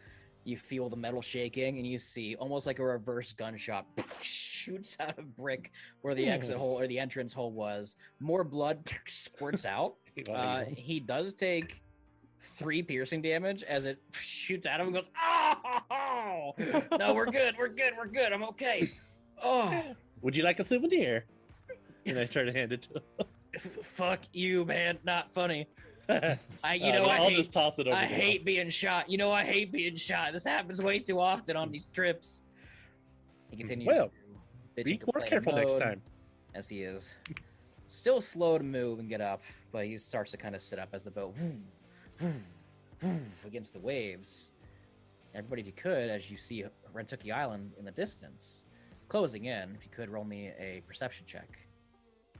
you 0.45 0.55
feel 0.55 0.87
the 0.89 0.95
metal 0.95 1.21
shaking 1.21 1.77
and 1.79 1.87
you 1.87 1.97
see 1.97 2.35
almost 2.35 2.67
like 2.67 2.79
a 2.79 2.83
reverse 2.85 3.33
gunshot 3.33 3.85
shoots 4.21 4.95
out 4.99 5.17
of 5.17 5.35
brick 5.35 5.71
where 6.01 6.13
the 6.13 6.27
exit 6.27 6.55
hole 6.55 6.79
or 6.79 6.87
the 6.87 6.99
entrance 6.99 7.33
hole 7.33 7.51
was. 7.51 7.95
More 8.19 8.43
blood 8.43 8.87
squirts 9.07 9.65
out. 9.65 9.95
Uh, 10.31 10.63
he 10.77 11.01
does 11.01 11.35
take 11.35 11.81
three 12.39 12.81
piercing 12.81 13.21
damage 13.21 13.63
as 13.63 13.83
it 13.83 13.99
shoots 14.13 14.65
out 14.65 14.79
of 14.79 14.87
him 14.87 14.95
and 14.95 15.03
goes, 15.03 15.09
Oh, 15.21 16.53
no, 16.97 17.13
we're 17.13 17.25
good. 17.25 17.55
We're 17.59 17.67
good. 17.67 17.91
We're 17.97 18.07
good. 18.07 18.31
I'm 18.31 18.43
okay. 18.45 18.93
Oh, 19.43 19.93
Would 20.21 20.37
you 20.37 20.43
like 20.43 20.61
a 20.61 20.63
souvenir? 20.63 21.25
And 22.05 22.17
I 22.17 22.23
try 22.27 22.43
to 22.45 22.53
hand 22.53 22.71
it 22.71 22.83
to 22.83 23.01
f- 23.55 23.61
fuck 23.83 24.21
you, 24.31 24.63
man. 24.63 24.99
Not 25.03 25.33
funny. 25.33 25.67
Him. 26.07 26.39
I, 26.63 26.73
you 26.75 26.91
Uh, 26.91 26.95
know, 26.95 27.05
I 27.05 27.17
I'll 27.17 27.29
hate, 27.29 27.37
just 27.37 27.53
toss 27.53 27.79
it 27.79 27.87
over. 27.87 27.95
I 27.95 28.01
to 28.01 28.07
him. 28.07 28.21
hate 28.21 28.45
being 28.45 28.69
shot. 28.69 29.09
You 29.09 29.17
know, 29.17 29.31
I 29.31 29.43
hate 29.43 29.71
being 29.71 29.95
shot. 29.95 30.33
This 30.33 30.43
happens 30.43 30.81
way 30.81 30.99
too 30.99 31.19
often 31.19 31.55
on 31.55 31.71
these 31.71 31.85
trips. 31.93 32.43
He 33.51 33.57
continues. 33.57 33.87
Well, 33.87 34.11
to 34.77 34.83
Be 34.83 34.99
more 35.13 35.25
careful 35.25 35.53
next 35.53 35.77
time. 35.79 36.01
As 36.53 36.69
he 36.69 36.83
is 36.83 37.13
still 37.87 38.21
slow 38.21 38.57
to 38.57 38.63
move 38.63 38.99
and 38.99 39.09
get 39.09 39.21
up, 39.21 39.41
but 39.71 39.85
he 39.85 39.97
starts 39.97 40.31
to 40.31 40.37
kind 40.37 40.55
of 40.55 40.61
sit 40.61 40.79
up 40.79 40.89
as 40.93 41.03
the 41.03 41.11
boat 41.11 41.35
against 43.45 43.73
the 43.73 43.79
waves. 43.79 44.51
Everybody, 45.33 45.61
if 45.61 45.67
you 45.67 45.73
could, 45.73 46.09
as 46.09 46.31
you 46.31 46.37
see 46.37 46.63
Rentooki 46.93 47.31
Island 47.31 47.73
in 47.77 47.83
the 47.85 47.91
distance, 47.91 48.63
closing 49.09 49.45
in, 49.45 49.75
if 49.75 49.83
you 49.83 49.89
could 49.91 50.09
roll 50.09 50.23
me 50.23 50.51
a 50.57 50.81
perception 50.87 51.25
check. 51.27 51.47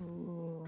Ooh. 0.01 0.67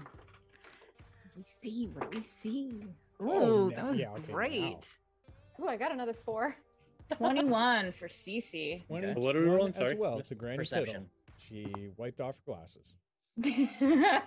What 1.38 1.46
do 1.46 1.52
we 1.62 1.70
see? 1.70 1.86
What 1.92 2.10
do 2.10 2.18
we 2.18 2.24
see? 2.24 2.84
Oh, 3.20 3.24
Ooh, 3.24 3.30
Oh, 3.30 3.70
that 3.70 3.90
was 3.90 4.00
yeah, 4.00 4.10
okay, 4.10 4.32
great. 4.32 4.60
now. 4.60 5.64
Ooh, 5.64 5.68
I 5.68 5.76
got 5.76 5.92
another 5.92 6.12
four. 6.12 6.56
21 7.16 7.92
for 7.92 8.08
Cee 8.08 8.40
Cee. 8.40 8.84
Okay. 8.90 9.14
What 9.14 9.36
are 9.36 9.40
we 9.40 9.46
rolling? 9.46 9.72
As 9.72 9.76
Sorry. 9.78 9.94
well 9.94 10.20
to 10.20 10.34
Granny 10.34 10.56
Perception. 10.58 11.06
Piddle. 11.06 11.38
She 11.38 11.72
wiped 11.96 12.20
off 12.20 12.36
her 12.36 12.42
glasses. 12.52 12.96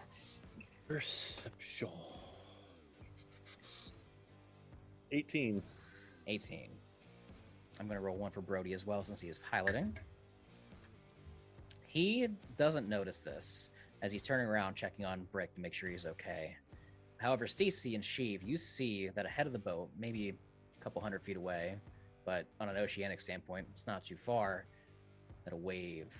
Perception. 0.88 1.89
18. 5.12 5.62
18. 6.28 6.69
I'm 7.80 7.88
going 7.88 7.97
to 8.00 8.02
roll 8.02 8.15
one 8.17 8.32
for 8.32 8.41
Brody 8.41 8.71
as 8.74 8.86
well 8.86 9.04
since 9.04 9.19
he 9.19 9.28
is 9.28 9.38
piloting. 9.52 9.97
He 11.88 12.30
doesn't 12.58 12.88
notice 12.88 13.19
this 13.19 13.69
as 14.02 14.12
he's 14.13 14.24
turning 14.24 14.47
around 14.47 14.76
checking 14.76 15.06
on 15.06 15.28
Brick 15.32 15.54
to 15.56 15.62
make 15.62 15.74
sure 15.74 15.89
he's 15.89 16.06
okay. 16.06 16.56
However, 17.21 17.45
Stacy 17.45 17.93
and 17.93 18.03
Sheev, 18.03 18.39
you 18.43 18.57
see 18.57 19.10
that 19.10 19.27
ahead 19.27 19.45
of 19.45 19.53
the 19.53 19.60
boat, 19.60 19.91
maybe 19.95 20.29
a 20.29 20.84
couple 20.84 21.03
hundred 21.03 21.21
feet 21.21 21.38
away, 21.38 21.75
but 22.25 22.47
on 22.60 22.67
an 22.67 22.77
oceanic 22.77 23.21
standpoint, 23.21 23.67
it's 23.71 23.86
not 23.86 24.03
too 24.03 24.17
far, 24.17 24.65
that 25.43 25.53
a 25.53 25.57
wave 25.57 26.12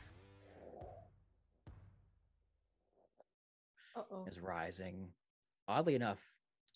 Uh 3.96 4.04
oh. 4.12 4.26
is 4.28 4.40
rising, 4.40 5.08
oddly 5.68 5.96
enough, 5.96 6.20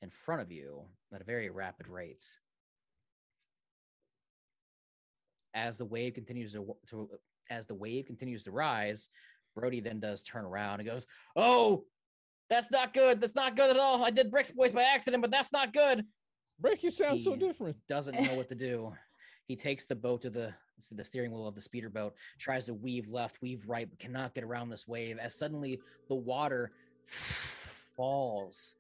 in 0.02 0.10
front 0.10 0.42
of 0.42 0.52
you 0.52 0.82
at 1.14 1.22
a 1.22 1.24
very 1.24 1.52
rapid 1.52 1.88
rate. 1.88 2.26
As 5.54 5.78
the 5.78 5.86
wave 5.86 6.16
continues 6.16 6.52
to, 6.54 6.76
to 6.88 7.10
as 7.52 7.68
the 7.68 7.76
wave 7.76 8.08
continues 8.08 8.44
to 8.46 8.52
rise, 8.52 9.10
Brody 9.54 9.82
then 9.82 10.00
does 10.00 10.24
turn 10.24 10.46
around 10.46 10.80
and 10.80 10.90
goes, 10.90 11.06
"Oh, 11.36 11.86
that's 12.50 12.72
not 12.72 12.94
good. 12.94 13.22
That's 13.22 13.36
not 13.36 13.56
good 13.56 13.70
at 13.70 13.78
all. 13.78 14.04
I 14.04 14.12
did 14.12 14.32
Brick's 14.32 14.52
voice 14.52 14.72
by 14.72 14.84
accident, 14.84 15.22
but 15.22 15.32
that's 15.32 15.52
not 15.52 15.74
good." 15.74 16.06
Break, 16.60 16.84
you 16.84 16.90
sound 16.90 17.22
so 17.22 17.36
different. 17.36 17.76
Doesn't 17.88 18.20
know 18.20 18.36
what 18.36 18.48
to 18.50 18.56
do. 18.56 18.94
He 19.48 19.56
takes 19.56 19.86
the 19.86 19.96
boat 19.96 20.22
to 20.22 20.30
the 20.30 20.54
to 20.88 20.96
the 20.96 21.04
steering 21.04 21.32
wheel 21.32 21.48
of 21.48 21.56
the 21.56 21.62
speeder 21.62 21.90
boat, 21.90 22.16
tries 22.38 22.66
to 22.66 22.74
weave 22.74 23.08
left, 23.10 23.42
weave 23.42 23.68
right, 23.68 23.90
but 23.90 24.00
cannot 24.00 24.34
get 24.34 24.44
around 24.44 24.70
this 24.70 24.88
wave. 24.88 25.18
As 25.18 25.36
suddenly 25.36 25.80
the 26.08 26.16
water 26.16 26.72
falls 27.06 28.76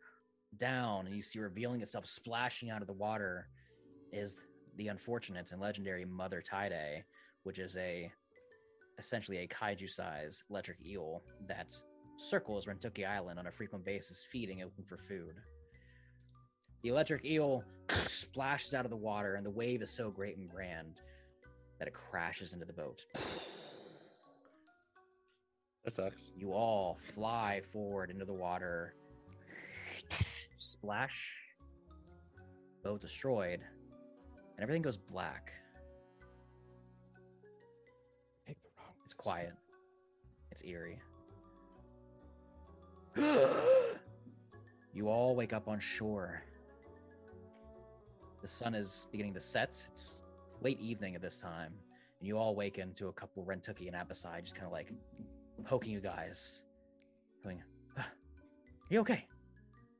down, 0.57 1.05
and 1.05 1.15
you 1.15 1.21
see 1.21 1.39
revealing 1.39 1.81
itself, 1.81 2.05
splashing 2.05 2.69
out 2.69 2.81
of 2.81 2.87
the 2.87 2.93
water, 2.93 3.47
is 4.11 4.39
the 4.77 4.87
unfortunate 4.89 5.51
and 5.51 5.61
legendary 5.61 6.05
Mother 6.05 6.41
Tide, 6.41 7.03
which 7.43 7.59
is 7.59 7.77
a 7.77 8.11
essentially 8.97 9.39
a 9.39 9.47
kaiju 9.47 9.89
size 9.89 10.43
electric 10.49 10.77
eel 10.85 11.21
that 11.47 11.73
circles 12.17 12.65
Rentucky 12.65 13.07
Island 13.07 13.39
on 13.39 13.47
a 13.47 13.51
frequent 13.51 13.85
basis, 13.85 14.25
feeding 14.31 14.59
it 14.59 14.71
for 14.87 14.97
food. 14.97 15.35
The 16.83 16.89
electric 16.89 17.25
eel 17.25 17.63
splashes 18.07 18.73
out 18.73 18.85
of 18.85 18.91
the 18.91 18.97
water, 18.97 19.35
and 19.35 19.45
the 19.45 19.51
wave 19.51 19.81
is 19.81 19.91
so 19.91 20.11
great 20.11 20.37
and 20.37 20.49
grand 20.49 20.99
that 21.79 21.87
it 21.87 21.93
crashes 21.93 22.53
into 22.53 22.65
the 22.65 22.73
boat. 22.73 23.01
That 25.83 25.91
sucks. 25.91 26.31
You 26.35 26.51
all 26.51 26.97
fly 27.13 27.61
forward 27.71 28.09
into 28.09 28.25
the 28.25 28.33
water. 28.33 28.95
Splash. 30.55 31.37
Boat 32.83 33.01
destroyed. 33.01 33.61
And 34.55 34.63
everything 34.63 34.81
goes 34.81 34.97
black. 34.97 35.51
Pick 38.47 38.61
the 38.63 38.69
wrong. 38.77 38.93
It's 39.05 39.13
quiet. 39.13 39.53
It's 40.51 40.63
eerie. 40.63 41.01
you 44.93 45.07
all 45.07 45.35
wake 45.35 45.53
up 45.53 45.67
on 45.67 45.79
shore. 45.79 46.41
The 48.41 48.47
sun 48.47 48.75
is 48.75 49.07
beginning 49.11 49.33
to 49.35 49.41
set. 49.41 49.81
It's 49.91 50.23
late 50.61 50.79
evening 50.79 51.15
at 51.15 51.21
this 51.21 51.37
time. 51.37 51.73
And 52.19 52.27
you 52.27 52.37
all 52.37 52.49
awaken 52.49 52.93
to 52.95 53.07
a 53.07 53.13
couple 53.13 53.43
Rentooki 53.43 53.87
and 53.87 53.95
Abasai 53.95 54.41
just 54.41 54.55
kind 54.55 54.65
of 54.65 54.71
like 54.71 54.91
poking 55.63 55.91
you 55.91 56.01
guys. 56.01 56.63
Going, 57.43 57.61
"Ah, 57.97 58.01
Are 58.01 58.93
you 58.93 58.99
okay? 59.01 59.27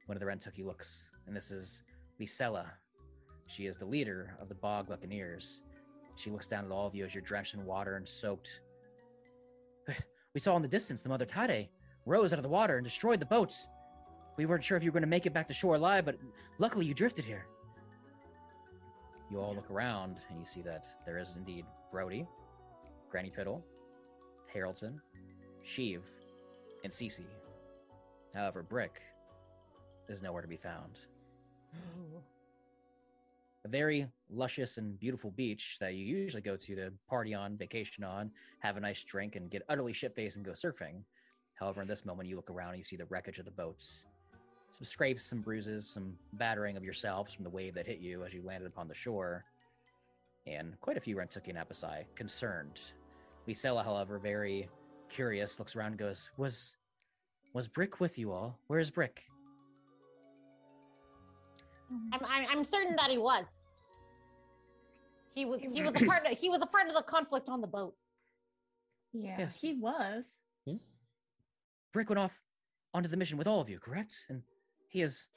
One 0.07 0.17
of 0.17 0.19
the 0.19 0.25
Rentooki 0.27 0.65
looks, 0.65 1.07
and 1.27 1.35
this 1.35 1.51
is 1.51 1.83
Lisella. 2.19 2.65
She 3.47 3.65
is 3.65 3.77
the 3.77 3.85
leader 3.85 4.35
of 4.39 4.49
the 4.49 4.55
Bog 4.55 4.87
Buccaneers. 4.87 5.61
She 6.15 6.29
looks 6.29 6.47
down 6.47 6.65
at 6.65 6.71
all 6.71 6.87
of 6.87 6.95
you 6.95 7.05
as 7.05 7.13
you're 7.13 7.23
drenched 7.23 7.53
in 7.53 7.65
water 7.65 7.95
and 7.95 8.07
soaked. 8.07 8.61
We 10.33 10.41
saw 10.41 10.57
in 10.57 10.61
the 10.61 10.67
distance 10.67 11.01
the 11.01 11.07
Mother 11.07 11.23
Tide 11.25 11.69
rose 12.05 12.33
out 12.33 12.39
of 12.39 12.43
the 12.43 12.49
water 12.49 12.77
and 12.77 12.83
destroyed 12.83 13.19
the 13.19 13.25
boats. 13.25 13.67
We 14.37 14.45
weren't 14.45 14.63
sure 14.63 14.77
if 14.77 14.83
you 14.83 14.91
were 14.91 14.93
going 14.93 15.01
to 15.01 15.07
make 15.07 15.25
it 15.25 15.33
back 15.33 15.47
to 15.47 15.53
shore 15.53 15.75
alive, 15.75 16.05
but 16.05 16.17
luckily 16.57 16.85
you 16.85 16.93
drifted 16.93 17.25
here. 17.25 17.45
You 19.31 19.39
all 19.39 19.55
look 19.55 19.71
around 19.71 20.17
and 20.29 20.39
you 20.39 20.45
see 20.45 20.61
that 20.61 20.85
there 21.05 21.17
is 21.17 21.35
indeed 21.35 21.65
Brody, 21.91 22.27
Granny 23.09 23.31
Piddle, 23.35 23.61
Haroldson, 24.53 24.99
Sheev, 25.65 26.01
and 26.83 26.93
Cee 26.93 27.09
Cee. 27.09 27.25
However, 28.33 28.61
Brick 28.61 29.01
is 30.09 30.21
nowhere 30.21 30.41
to 30.41 30.47
be 30.47 30.57
found. 30.57 30.99
A 33.63 33.67
very 33.67 34.07
luscious 34.29 34.77
and 34.77 34.99
beautiful 34.99 35.31
beach 35.31 35.77
that 35.79 35.95
you 35.95 36.05
usually 36.05 36.41
go 36.41 36.55
to 36.55 36.75
to 36.75 36.91
party 37.09 37.33
on, 37.33 37.57
vacation 37.57 38.03
on, 38.03 38.29
have 38.59 38.77
a 38.77 38.79
nice 38.79 39.03
drink, 39.03 39.35
and 39.35 39.49
get 39.49 39.63
utterly 39.69 39.91
shit 39.93 40.15
faced 40.15 40.35
and 40.35 40.45
go 40.45 40.51
surfing. 40.51 41.01
However, 41.55 41.81
in 41.81 41.87
this 41.87 42.05
moment, 42.05 42.27
you 42.29 42.35
look 42.35 42.49
around 42.49 42.69
and 42.69 42.77
you 42.77 42.83
see 42.83 42.95
the 42.97 43.05
wreckage 43.05 43.39
of 43.39 43.45
the 43.45 43.51
boats. 43.51 44.03
Some 44.71 44.83
scrapes, 44.85 45.25
some 45.25 45.39
bruises, 45.41 45.87
some 45.87 46.17
battering 46.33 46.75
of 46.75 46.83
yourselves 46.83 47.33
from 47.33 47.43
the 47.45 47.49
wave 47.49 47.73
that 47.75 47.85
hit 47.87 47.99
you 47.99 48.25
as 48.25 48.33
you 48.33 48.41
landed 48.43 48.67
upon 48.67 48.87
the 48.89 48.93
shore, 48.93 49.45
and 50.47 50.79
quite 50.81 50.97
a 50.97 50.99
few 50.99 51.15
Rentooki 51.15 51.49
and 51.49 51.57
Apasai 51.57 52.03
concerned. 52.15 52.81
Lisella, 53.47 53.83
however, 53.85 54.19
very 54.19 54.67
curious, 55.09 55.59
looks 55.59 55.75
around 55.75 55.91
and 55.91 55.97
goes, 55.97 56.29
Was 56.37 56.75
was 57.53 57.69
Brick 57.69 58.01
with 58.01 58.17
you 58.19 58.33
all? 58.33 58.59
Where 58.67 58.79
is 58.79 58.91
Brick? 58.91 59.23
Mm-hmm. 61.93 62.13
I'm, 62.13 62.19
I'm, 62.25 62.57
I'm 62.57 62.63
certain 62.65 62.95
that 62.97 63.09
he 63.09 63.17
was. 63.17 63.45
He 65.35 65.45
was 65.45 65.61
He 65.61 65.69
he 65.69 65.81
was- 65.83 65.93
was 65.93 66.01
a 66.01 66.05
part 66.05 66.25
of 66.29 66.37
he 66.37 66.49
was 66.49 66.61
a 66.61 66.65
part 66.65 66.87
of 66.87 66.95
the 66.95 67.01
conflict 67.03 67.47
on 67.47 67.61
the 67.61 67.67
boat. 67.67 67.95
Yeah, 69.13 69.35
Yes. 69.39 69.55
he 69.55 69.73
was. 69.75 70.33
Brick 71.95 72.09
went 72.09 72.19
off 72.19 72.41
onto 72.93 73.07
the 73.07 73.15
mission 73.15 73.37
with 73.37 73.47
all 73.47 73.61
of 73.61 73.69
you, 73.69 73.79
correct? 73.79 74.25
And 74.27 74.41
he 74.89 75.01
is. 75.01 75.27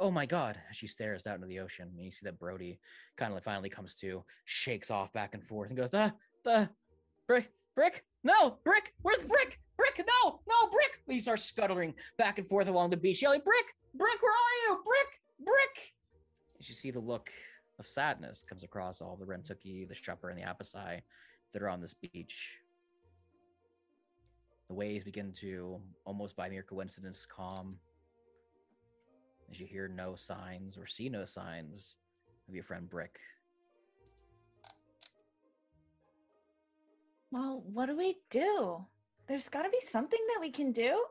Oh 0.00 0.10
my 0.10 0.26
god, 0.26 0.58
as 0.68 0.76
she 0.76 0.88
stares 0.88 1.28
out 1.28 1.36
into 1.36 1.46
the 1.46 1.60
ocean, 1.60 1.92
and 1.94 2.04
you 2.04 2.10
see 2.10 2.24
that 2.24 2.40
Brody 2.40 2.80
kind 3.16 3.30
of 3.30 3.36
like 3.36 3.44
finally 3.44 3.68
comes 3.68 3.94
to, 3.96 4.24
shakes 4.46 4.90
off 4.90 5.12
back 5.12 5.32
and 5.32 5.46
forth, 5.46 5.68
and 5.68 5.78
goes, 5.78 5.90
The, 5.90 6.12
the, 6.42 6.68
Brick, 7.28 7.52
Brick, 7.76 8.04
no, 8.24 8.58
Brick, 8.64 8.94
where's 9.02 9.24
Brick? 9.24 9.60
Brick, 9.76 10.04
no, 10.24 10.40
no, 10.48 10.70
Brick! 10.70 11.02
He 11.06 11.20
starts 11.20 11.44
scuttling 11.44 11.94
back 12.18 12.38
and 12.38 12.48
forth 12.48 12.66
along 12.66 12.90
the 12.90 12.96
beach, 12.96 13.22
yelling, 13.22 13.42
Brick, 13.44 13.66
Brick, 13.94 14.20
where 14.20 14.32
are 14.32 14.74
you? 14.74 14.82
Brick, 14.84 15.20
Brick! 15.44 15.92
As 16.58 16.68
you 16.68 16.74
see 16.74 16.90
the 16.90 16.98
look 16.98 17.30
of 17.78 17.86
sadness 17.86 18.42
comes 18.42 18.64
across 18.64 19.00
all 19.00 19.16
the 19.16 19.26
Rentooki, 19.26 19.86
the 19.86 19.94
Strupper, 19.94 20.30
and 20.30 20.38
the 20.38 20.42
Apasai 20.42 21.02
that 21.52 21.62
are 21.62 21.68
on 21.68 21.80
this 21.80 21.94
beach. 21.94 22.59
The 24.70 24.74
waves 24.74 25.02
begin 25.02 25.32
to, 25.40 25.80
almost 26.04 26.36
by 26.36 26.48
mere 26.48 26.62
coincidence, 26.62 27.26
calm 27.26 27.74
as 29.50 29.58
you 29.58 29.66
hear 29.66 29.88
no 29.88 30.14
signs 30.14 30.78
or 30.78 30.86
see 30.86 31.08
no 31.08 31.24
signs 31.24 31.96
of 32.48 32.54
your 32.54 32.62
friend 32.62 32.88
Brick. 32.88 33.18
Well, 37.32 37.64
what 37.66 37.86
do 37.86 37.96
we 37.96 38.18
do? 38.30 38.86
There's 39.26 39.48
got 39.48 39.62
to 39.62 39.70
be 39.70 39.80
something 39.80 40.20
that 40.28 40.40
we 40.40 40.52
can 40.52 40.70
do. 40.70 41.04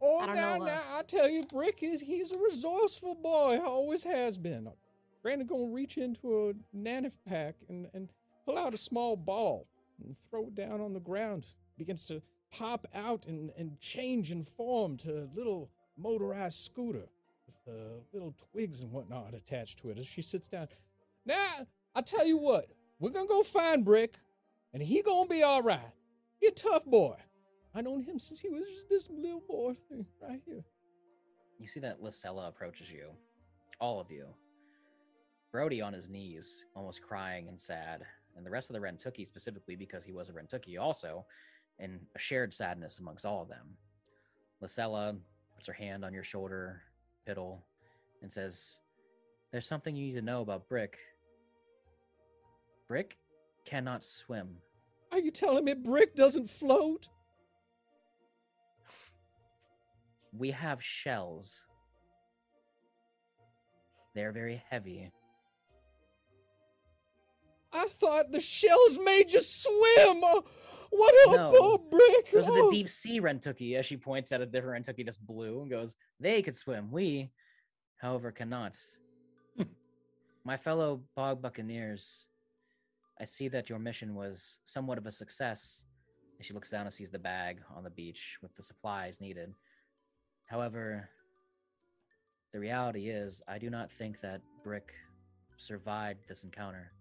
Oh, 0.00 0.20
I 0.20 0.26
now, 0.26 0.56
know, 0.56 0.62
uh, 0.62 0.66
now, 0.66 0.82
I 0.98 1.02
tell 1.02 1.28
you, 1.28 1.46
Brick 1.46 1.82
is 1.82 2.00
he's 2.00 2.30
a 2.30 2.38
resourceful 2.38 3.16
boy. 3.16 3.58
Always 3.58 4.04
has 4.04 4.38
been. 4.38 4.68
Brandon 5.24 5.48
gonna 5.48 5.64
reach 5.64 5.98
into 5.98 6.50
a 6.50 6.76
nanif 6.76 7.18
pack 7.28 7.56
and, 7.68 7.88
and 7.92 8.08
pull 8.46 8.56
out 8.56 8.72
a 8.72 8.78
small 8.78 9.16
ball 9.16 9.66
and 10.00 10.14
throw 10.30 10.46
it 10.46 10.54
down 10.54 10.80
on 10.80 10.92
the 10.92 11.00
ground. 11.00 11.44
Begins 11.78 12.04
to 12.06 12.20
pop 12.50 12.86
out 12.94 13.26
and, 13.26 13.50
and 13.56 13.80
change 13.80 14.32
in 14.32 14.42
form 14.42 14.96
to 14.98 15.10
a 15.10 15.28
little 15.34 15.70
motorized 15.96 16.58
scooter 16.58 17.08
with 17.46 17.74
uh, 17.74 18.00
little 18.12 18.34
twigs 18.52 18.82
and 18.82 18.90
whatnot 18.90 19.34
attached 19.34 19.78
to 19.78 19.88
it 19.88 19.98
as 19.98 20.06
she 20.06 20.22
sits 20.22 20.48
down. 20.48 20.68
Now, 21.24 21.66
I 21.94 22.00
tell 22.00 22.26
you 22.26 22.36
what, 22.36 22.66
we're 22.98 23.10
gonna 23.10 23.28
go 23.28 23.42
find 23.42 23.84
Brick, 23.84 24.14
and 24.72 24.82
he 24.82 25.02
gonna 25.02 25.28
be 25.28 25.42
all 25.42 25.62
right. 25.62 25.92
He 26.40 26.48
a 26.48 26.50
tough 26.50 26.84
boy. 26.84 27.16
I 27.74 27.80
known 27.80 28.02
him 28.02 28.18
since 28.18 28.40
he 28.40 28.48
was 28.48 28.64
just 28.68 28.88
this 28.88 29.08
little 29.10 29.42
boy 29.48 29.76
thing 29.88 30.06
right 30.20 30.40
here. 30.44 30.64
You 31.58 31.66
see 31.66 31.80
that 31.80 32.02
Lysella 32.02 32.48
approaches 32.48 32.90
you, 32.90 33.10
all 33.80 34.00
of 34.00 34.10
you. 34.10 34.26
Brody 35.52 35.80
on 35.80 35.92
his 35.92 36.08
knees, 36.08 36.64
almost 36.74 37.02
crying 37.02 37.48
and 37.48 37.60
sad, 37.60 38.02
and 38.36 38.44
the 38.44 38.50
rest 38.50 38.70
of 38.70 38.74
the 38.74 38.80
Rentooki 38.80 39.26
specifically 39.26 39.76
because 39.76 40.04
he 40.04 40.12
was 40.12 40.28
a 40.28 40.32
Rentooki 40.32 40.78
also, 40.78 41.26
in 41.78 42.00
a 42.14 42.18
shared 42.18 42.52
sadness 42.52 42.98
amongst 42.98 43.24
all 43.24 43.42
of 43.42 43.48
them. 43.48 43.76
Lysella 44.62 45.16
puts 45.54 45.66
her 45.66 45.72
hand 45.72 46.04
on 46.04 46.12
your 46.12 46.24
shoulder, 46.24 46.82
Piddle, 47.26 47.58
and 48.22 48.32
says, 48.32 48.78
There's 49.52 49.66
something 49.66 49.94
you 49.94 50.06
need 50.06 50.14
to 50.14 50.22
know 50.22 50.42
about 50.42 50.68
Brick. 50.68 50.98
Brick 52.88 53.18
cannot 53.64 54.02
swim. 54.04 54.56
Are 55.12 55.18
you 55.18 55.30
telling 55.30 55.64
me 55.64 55.74
Brick 55.74 56.14
doesn't 56.14 56.50
float? 56.50 57.08
We 60.36 60.50
have 60.50 60.82
shells. 60.82 61.64
They're 64.14 64.32
very 64.32 64.62
heavy. 64.68 65.10
I 67.72 67.86
thought 67.86 68.32
the 68.32 68.40
shells 68.40 68.98
made 69.04 69.32
you 69.32 69.40
swim. 69.40 70.20
Oh, 70.22 70.44
What 70.90 71.14
a 71.28 71.36
No. 71.36 71.82
Those 72.32 72.48
are 72.48 72.54
the 72.54 72.68
deep 72.70 72.88
sea 72.88 73.20
Rentooki, 73.20 73.74
as 73.76 73.86
she 73.86 73.96
points 73.96 74.32
at 74.32 74.40
a 74.40 74.46
different 74.46 74.86
Rentooki 74.86 75.04
that's 75.04 75.18
blue 75.18 75.62
and 75.62 75.70
goes, 75.70 75.94
They 76.20 76.42
could 76.42 76.56
swim. 76.56 76.90
We, 76.90 77.30
however, 77.96 78.30
cannot. 78.32 78.76
Hmm. 79.56 79.64
My 80.44 80.56
fellow 80.56 81.02
bog 81.14 81.42
buccaneers, 81.42 82.26
I 83.20 83.24
see 83.24 83.48
that 83.48 83.68
your 83.68 83.78
mission 83.78 84.14
was 84.14 84.60
somewhat 84.64 84.98
of 84.98 85.06
a 85.06 85.12
success. 85.12 85.84
And 86.36 86.46
she 86.46 86.54
looks 86.54 86.70
down 86.70 86.86
and 86.86 86.94
sees 86.94 87.10
the 87.10 87.18
bag 87.18 87.60
on 87.74 87.82
the 87.82 87.90
beach 87.90 88.38
with 88.40 88.54
the 88.54 88.62
supplies 88.62 89.20
needed. 89.20 89.54
However, 90.46 91.10
the 92.52 92.60
reality 92.60 93.08
is, 93.08 93.42
I 93.46 93.58
do 93.58 93.68
not 93.68 93.90
think 93.90 94.20
that 94.20 94.40
Brick 94.64 94.92
survived 95.56 96.28
this 96.28 96.44
encounter. 96.44 96.92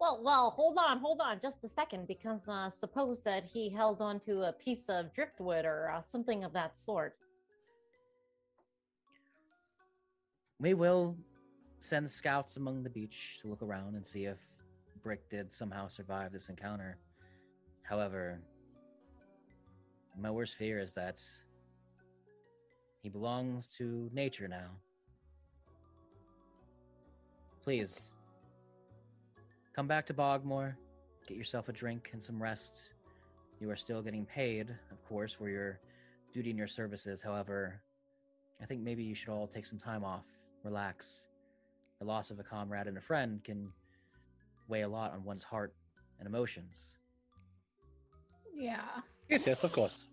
Well, 0.00 0.20
well, 0.22 0.50
hold 0.50 0.76
on, 0.78 0.98
hold 0.98 1.20
on, 1.20 1.40
just 1.40 1.64
a 1.64 1.68
second, 1.68 2.06
because 2.06 2.46
uh, 2.48 2.68
suppose 2.68 3.22
that 3.22 3.44
he 3.44 3.70
held 3.70 4.00
onto 4.02 4.42
a 4.42 4.52
piece 4.52 4.88
of 4.88 5.12
driftwood 5.14 5.64
or 5.64 5.90
uh, 5.90 6.02
something 6.02 6.44
of 6.44 6.52
that 6.52 6.76
sort. 6.76 7.16
We 10.58 10.74
will 10.74 11.16
send 11.78 12.10
scouts 12.10 12.56
among 12.56 12.82
the 12.82 12.90
beach 12.90 13.38
to 13.42 13.48
look 13.48 13.62
around 13.62 13.94
and 13.94 14.06
see 14.06 14.24
if 14.24 14.40
Brick 15.02 15.28
did 15.28 15.52
somehow 15.52 15.88
survive 15.88 16.32
this 16.32 16.48
encounter. 16.48 16.98
However, 17.82 18.40
my 20.18 20.30
worst 20.30 20.56
fear 20.56 20.78
is 20.78 20.94
that 20.94 21.20
he 23.02 23.08
belongs 23.08 23.74
to 23.76 24.08
nature 24.12 24.48
now. 24.48 24.70
Please, 27.62 28.14
come 29.74 29.86
back 29.88 30.06
to 30.06 30.14
Bogmore, 30.14 30.76
get 31.26 31.36
yourself 31.36 31.68
a 31.68 31.72
drink 31.72 32.10
and 32.12 32.22
some 32.22 32.40
rest. 32.40 32.90
You 33.60 33.70
are 33.70 33.76
still 33.76 34.02
getting 34.02 34.24
paid, 34.24 34.70
of 34.90 35.04
course, 35.08 35.32
for 35.32 35.48
your 35.48 35.80
duty 36.32 36.50
and 36.50 36.58
your 36.58 36.68
services. 36.68 37.22
However, 37.22 37.80
I 38.62 38.66
think 38.66 38.82
maybe 38.82 39.02
you 39.02 39.14
should 39.14 39.30
all 39.30 39.46
take 39.46 39.66
some 39.66 39.78
time 39.78 40.04
off, 40.04 40.24
relax. 40.62 41.28
The 41.98 42.06
loss 42.06 42.30
of 42.30 42.38
a 42.38 42.42
comrade 42.42 42.86
and 42.86 42.98
a 42.98 43.00
friend 43.00 43.42
can 43.42 43.72
weigh 44.68 44.82
a 44.82 44.88
lot 44.88 45.12
on 45.12 45.24
one's 45.24 45.44
heart 45.44 45.74
and 46.18 46.28
emotions. 46.28 46.96
Yeah. 48.54 48.82
Yes, 49.28 49.46
yes, 49.46 49.64
of 49.64 49.72
course. 49.72 50.08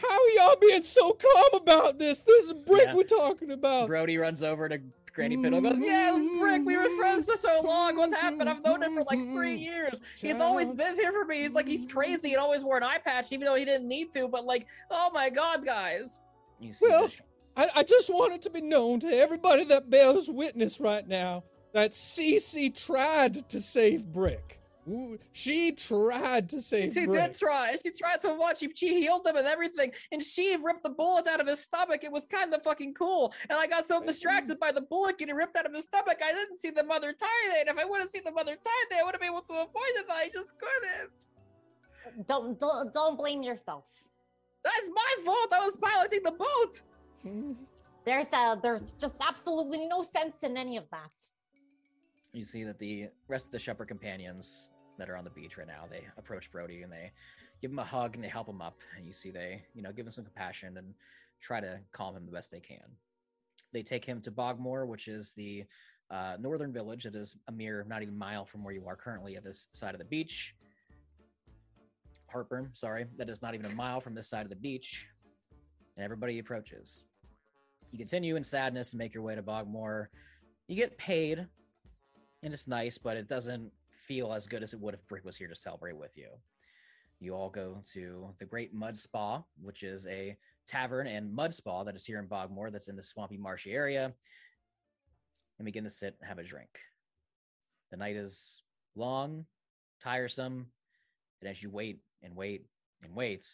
How 0.00 0.08
are 0.08 0.28
y'all 0.36 0.56
being 0.60 0.82
so 0.82 1.12
calm 1.12 1.60
about 1.60 1.98
this? 1.98 2.22
This 2.22 2.46
is 2.46 2.52
Brick 2.52 2.86
Yeah. 2.86 2.94
we're 2.94 3.02
talking 3.02 3.50
about. 3.50 3.88
Brody 3.88 4.16
runs 4.18 4.42
over 4.42 4.68
to 4.68 4.80
Granny 5.12 5.36
Piddle. 5.36 5.62
Goes, 5.62 5.72
mm-hmm. 5.72 5.82
yeah, 5.82 6.16
it 6.16 6.40
Brick. 6.40 6.64
We 6.64 6.76
were 6.76 6.88
friends 6.96 7.26
for 7.26 7.36
so 7.36 7.60
long. 7.62 7.96
What 7.96 8.14
happened? 8.14 8.48
I've 8.48 8.64
known 8.64 8.82
him 8.82 8.94
for 8.94 9.04
like 9.10 9.18
three 9.18 9.56
mm-hmm. 9.56 9.62
years. 9.62 10.00
He's 10.16 10.36
always 10.36 10.70
been 10.70 10.94
here 10.94 11.12
for 11.12 11.24
me. 11.24 11.42
He's 11.42 11.52
like 11.52 11.66
he's 11.66 11.86
crazy 11.86 12.32
and 12.32 12.40
always 12.40 12.64
wore 12.64 12.76
an 12.76 12.84
eye 12.84 12.98
patch, 12.98 13.32
even 13.32 13.44
though 13.44 13.56
he 13.56 13.64
didn't 13.64 13.88
need 13.88 14.14
to. 14.14 14.28
But 14.28 14.44
like, 14.46 14.66
oh 14.90 15.10
my 15.12 15.30
god, 15.30 15.64
guys! 15.64 16.22
You 16.60 16.72
see 16.72 16.86
Well. 16.88 17.10
I, 17.56 17.68
I 17.76 17.82
just 17.82 18.08
want 18.08 18.32
it 18.32 18.42
to 18.42 18.50
be 18.50 18.60
known 18.60 19.00
to 19.00 19.08
everybody 19.08 19.64
that 19.64 19.90
bears 19.90 20.30
witness 20.30 20.78
right 20.78 21.06
now 21.06 21.42
that 21.72 21.94
Cee 21.94 22.38
Cee 22.38 22.70
tried 22.70 23.48
to 23.48 23.60
save 23.60 24.06
Brick. 24.06 24.59
Ooh, 24.90 25.18
She 25.32 25.72
tried 25.72 26.48
to 26.48 26.60
save 26.60 26.92
She 26.92 27.06
Brick. 27.06 27.32
did 27.32 27.38
try. 27.38 27.76
She 27.82 27.90
tried 27.90 28.20
so 28.22 28.36
much. 28.36 28.58
She, 28.58 28.70
she 28.74 29.00
healed 29.00 29.26
him 29.26 29.36
and 29.36 29.46
everything. 29.46 29.92
And 30.10 30.22
she 30.22 30.56
ripped 30.56 30.82
the 30.82 30.90
bullet 30.90 31.26
out 31.28 31.40
of 31.40 31.46
his 31.46 31.60
stomach. 31.60 32.02
It 32.02 32.10
was 32.10 32.24
kind 32.24 32.52
of 32.52 32.62
fucking 32.62 32.94
cool. 32.94 33.32
And 33.48 33.58
I 33.58 33.66
got 33.66 33.86
so 33.86 34.02
distracted 34.02 34.58
by 34.58 34.72
the 34.72 34.80
bullet 34.80 35.18
getting 35.18 35.34
ripped 35.36 35.56
out 35.56 35.66
of 35.66 35.72
his 35.74 35.84
stomach, 35.84 36.18
I 36.24 36.32
didn't 36.32 36.58
see 36.58 36.70
the 36.70 36.82
Mother 36.84 37.12
Tide. 37.12 37.68
If 37.68 37.78
I 37.78 37.84
would 37.84 38.00
have 38.00 38.10
seen 38.10 38.22
the 38.24 38.32
Mother 38.32 38.56
Tide, 38.56 38.98
I 38.98 39.04
would 39.04 39.14
have 39.14 39.20
been 39.20 39.30
able 39.30 39.42
to 39.42 39.52
avoid 39.52 39.94
it. 39.96 40.06
I 40.10 40.28
just 40.32 40.54
couldn't. 40.58 42.26
Don't 42.26 42.58
don't 42.58 42.92
don't 42.92 43.16
blame 43.16 43.42
yourself. 43.42 43.84
That's 44.64 44.88
my 44.92 45.24
fault. 45.24 45.52
I 45.52 45.64
was 45.64 45.76
piloting 45.76 46.20
the 46.24 46.32
boat. 46.32 46.80
There's 48.04 48.26
uh 48.32 48.54
there's 48.56 48.94
just 48.94 49.16
absolutely 49.20 49.86
no 49.86 50.02
sense 50.02 50.38
in 50.42 50.56
any 50.56 50.78
of 50.78 50.84
that. 50.90 51.10
You 52.32 52.44
see 52.44 52.64
that 52.64 52.78
the 52.78 53.08
rest 53.28 53.46
of 53.46 53.52
the 53.52 53.58
shepherd 53.58 53.88
companions 53.88 54.72
that 55.00 55.10
are 55.10 55.16
on 55.16 55.24
the 55.24 55.30
beach 55.30 55.58
right 55.58 55.66
now, 55.66 55.84
they 55.90 56.04
approach 56.16 56.50
Brody 56.50 56.82
and 56.82 56.92
they 56.92 57.10
give 57.60 57.70
him 57.70 57.78
a 57.78 57.84
hug 57.84 58.14
and 58.14 58.24
they 58.24 58.28
help 58.28 58.48
him 58.48 58.62
up. 58.62 58.78
And 58.96 59.06
you 59.06 59.12
see 59.12 59.30
they, 59.30 59.62
you 59.74 59.82
know, 59.82 59.92
give 59.92 60.06
him 60.06 60.12
some 60.12 60.24
compassion 60.24 60.76
and 60.76 60.94
try 61.40 61.60
to 61.60 61.80
calm 61.92 62.16
him 62.16 62.26
the 62.26 62.32
best 62.32 62.50
they 62.50 62.60
can. 62.60 62.84
They 63.72 63.82
take 63.82 64.04
him 64.04 64.20
to 64.22 64.30
Bogmore, 64.30 64.86
which 64.86 65.08
is 65.08 65.32
the 65.32 65.64
uh, 66.10 66.36
northern 66.40 66.72
village. 66.72 67.06
It 67.06 67.14
is 67.14 67.34
a 67.48 67.52
mere 67.52 67.84
not 67.88 68.02
even 68.02 68.16
mile 68.16 68.44
from 68.44 68.64
where 68.64 68.74
you 68.74 68.86
are 68.86 68.96
currently 68.96 69.36
at 69.36 69.44
this 69.44 69.68
side 69.72 69.94
of 69.94 69.98
the 69.98 70.04
beach. 70.04 70.54
Heartburn, 72.28 72.70
sorry, 72.74 73.06
that 73.16 73.28
is 73.28 73.42
not 73.42 73.54
even 73.54 73.66
a 73.66 73.74
mile 73.74 74.00
from 74.00 74.14
this 74.14 74.28
side 74.28 74.44
of 74.44 74.50
the 74.50 74.56
beach. 74.56 75.06
And 75.96 76.04
everybody 76.04 76.38
approaches. 76.38 77.04
You 77.90 77.98
continue 77.98 78.36
in 78.36 78.44
sadness 78.44 78.92
and 78.92 78.98
make 78.98 79.14
your 79.14 79.22
way 79.22 79.34
to 79.34 79.42
Bogmore. 79.42 80.10
You 80.68 80.76
get 80.76 80.96
paid 80.96 81.46
and 82.42 82.54
it's 82.54 82.68
nice, 82.68 82.98
but 82.98 83.16
it 83.16 83.28
doesn't 83.28 83.72
feel 84.10 84.32
as 84.32 84.48
good 84.48 84.64
as 84.64 84.74
it 84.74 84.80
would 84.80 84.92
if 84.92 85.06
Brick 85.06 85.24
was 85.24 85.36
here 85.36 85.46
to 85.46 85.54
celebrate 85.54 85.96
with 85.96 86.16
you. 86.16 86.30
You 87.20 87.36
all 87.36 87.48
go 87.48 87.80
to 87.92 88.34
the 88.40 88.44
Great 88.44 88.74
Mud 88.74 88.96
Spa, 88.96 89.44
which 89.62 89.84
is 89.84 90.04
a 90.08 90.36
tavern 90.66 91.06
and 91.06 91.32
mud 91.32 91.54
spa 91.54 91.84
that 91.84 91.94
is 91.94 92.04
here 92.04 92.18
in 92.18 92.26
Bogmore, 92.26 92.72
that's 92.72 92.88
in 92.88 92.96
the 92.96 93.04
swampy, 93.04 93.36
marshy 93.36 93.70
area, 93.72 94.12
and 95.58 95.64
begin 95.64 95.84
to 95.84 95.90
sit 95.90 96.16
and 96.18 96.28
have 96.28 96.40
a 96.40 96.42
drink. 96.42 96.80
The 97.92 97.98
night 97.98 98.16
is 98.16 98.64
long, 98.96 99.46
tiresome, 100.02 100.66
and 101.40 101.48
as 101.48 101.62
you 101.62 101.70
wait 101.70 102.00
and 102.24 102.34
wait 102.34 102.66
and 103.04 103.14
wait, 103.14 103.48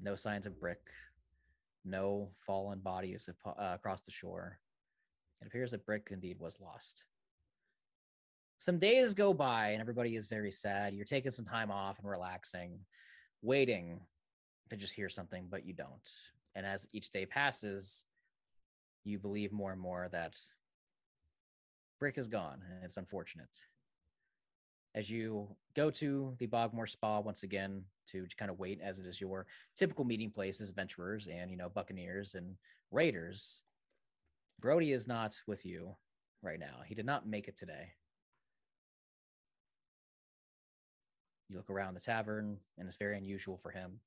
no 0.00 0.16
signs 0.16 0.44
of 0.44 0.58
Brick, 0.58 0.90
no 1.84 2.30
fallen 2.44 2.80
bodies 2.80 3.28
uh, 3.46 3.52
across 3.58 4.00
the 4.00 4.10
shore. 4.10 4.58
It 5.40 5.46
appears 5.46 5.70
that 5.70 5.86
Brick 5.86 6.08
indeed 6.10 6.40
was 6.40 6.60
lost 6.60 7.04
some 8.64 8.78
days 8.78 9.12
go 9.12 9.34
by 9.34 9.72
and 9.72 9.80
everybody 9.82 10.16
is 10.16 10.26
very 10.26 10.50
sad. 10.50 10.94
You're 10.94 11.04
taking 11.04 11.32
some 11.32 11.44
time 11.44 11.70
off 11.70 11.98
and 11.98 12.08
relaxing, 12.08 12.78
waiting 13.42 14.00
to 14.70 14.76
just 14.76 14.94
hear 14.94 15.10
something, 15.10 15.48
but 15.50 15.66
you 15.66 15.74
don't. 15.74 16.10
And 16.54 16.64
as 16.64 16.88
each 16.94 17.12
day 17.12 17.26
passes, 17.26 18.06
you 19.04 19.18
believe 19.18 19.52
more 19.52 19.70
and 19.70 19.80
more 19.80 20.08
that 20.12 20.38
Brick 22.00 22.16
is 22.16 22.26
gone, 22.26 22.62
and 22.74 22.82
it's 22.82 22.96
unfortunate. 22.96 23.54
As 24.94 25.10
you 25.10 25.46
go 25.76 25.90
to 25.90 26.32
the 26.38 26.46
Bogmore 26.46 26.86
Spa 26.86 27.20
once 27.20 27.42
again 27.42 27.84
to 28.12 28.26
kind 28.38 28.50
of 28.50 28.58
wait, 28.58 28.80
as 28.82 28.98
it 28.98 29.04
is 29.04 29.20
your 29.20 29.46
typical 29.76 30.06
meeting 30.06 30.30
place 30.30 30.62
as 30.62 30.70
adventurers 30.70 31.28
and 31.28 31.50
you 31.50 31.58
know 31.58 31.68
buccaneers 31.68 32.34
and 32.34 32.56
raiders, 32.90 33.60
Brody 34.58 34.92
is 34.92 35.06
not 35.06 35.38
with 35.46 35.66
you 35.66 35.94
right 36.40 36.58
now. 36.58 36.80
He 36.86 36.94
did 36.94 37.04
not 37.04 37.28
make 37.28 37.46
it 37.46 37.58
today. 37.58 37.92
You 41.48 41.56
look 41.56 41.70
around 41.70 41.94
the 41.94 42.00
tavern 42.00 42.58
and 42.78 42.88
it's 42.88 42.96
very 42.96 43.16
unusual 43.16 43.56
for 43.56 43.70
him 43.70 44.00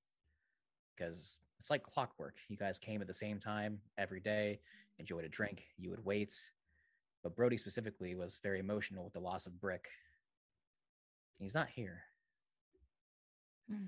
because 0.95 1.39
it's 1.59 1.69
like 1.69 1.83
clockwork. 1.83 2.35
You 2.49 2.57
guys 2.57 2.79
came 2.79 3.01
at 3.01 3.07
the 3.07 3.13
same 3.13 3.39
time 3.39 3.79
every 3.97 4.19
day 4.19 4.59
enjoyed 4.99 5.25
a 5.25 5.29
drink 5.29 5.63
you 5.77 5.89
would 5.89 6.03
wait. 6.03 6.33
But 7.23 7.35
brody 7.35 7.57
specifically 7.57 8.15
was 8.15 8.39
very 8.41 8.59
emotional 8.59 9.03
with 9.03 9.13
the 9.13 9.19
loss 9.19 9.47
of 9.47 9.59
brick. 9.59 9.87
He's 11.39 11.55
not 11.55 11.69
here. 11.69 12.03
Hmm. 13.69 13.87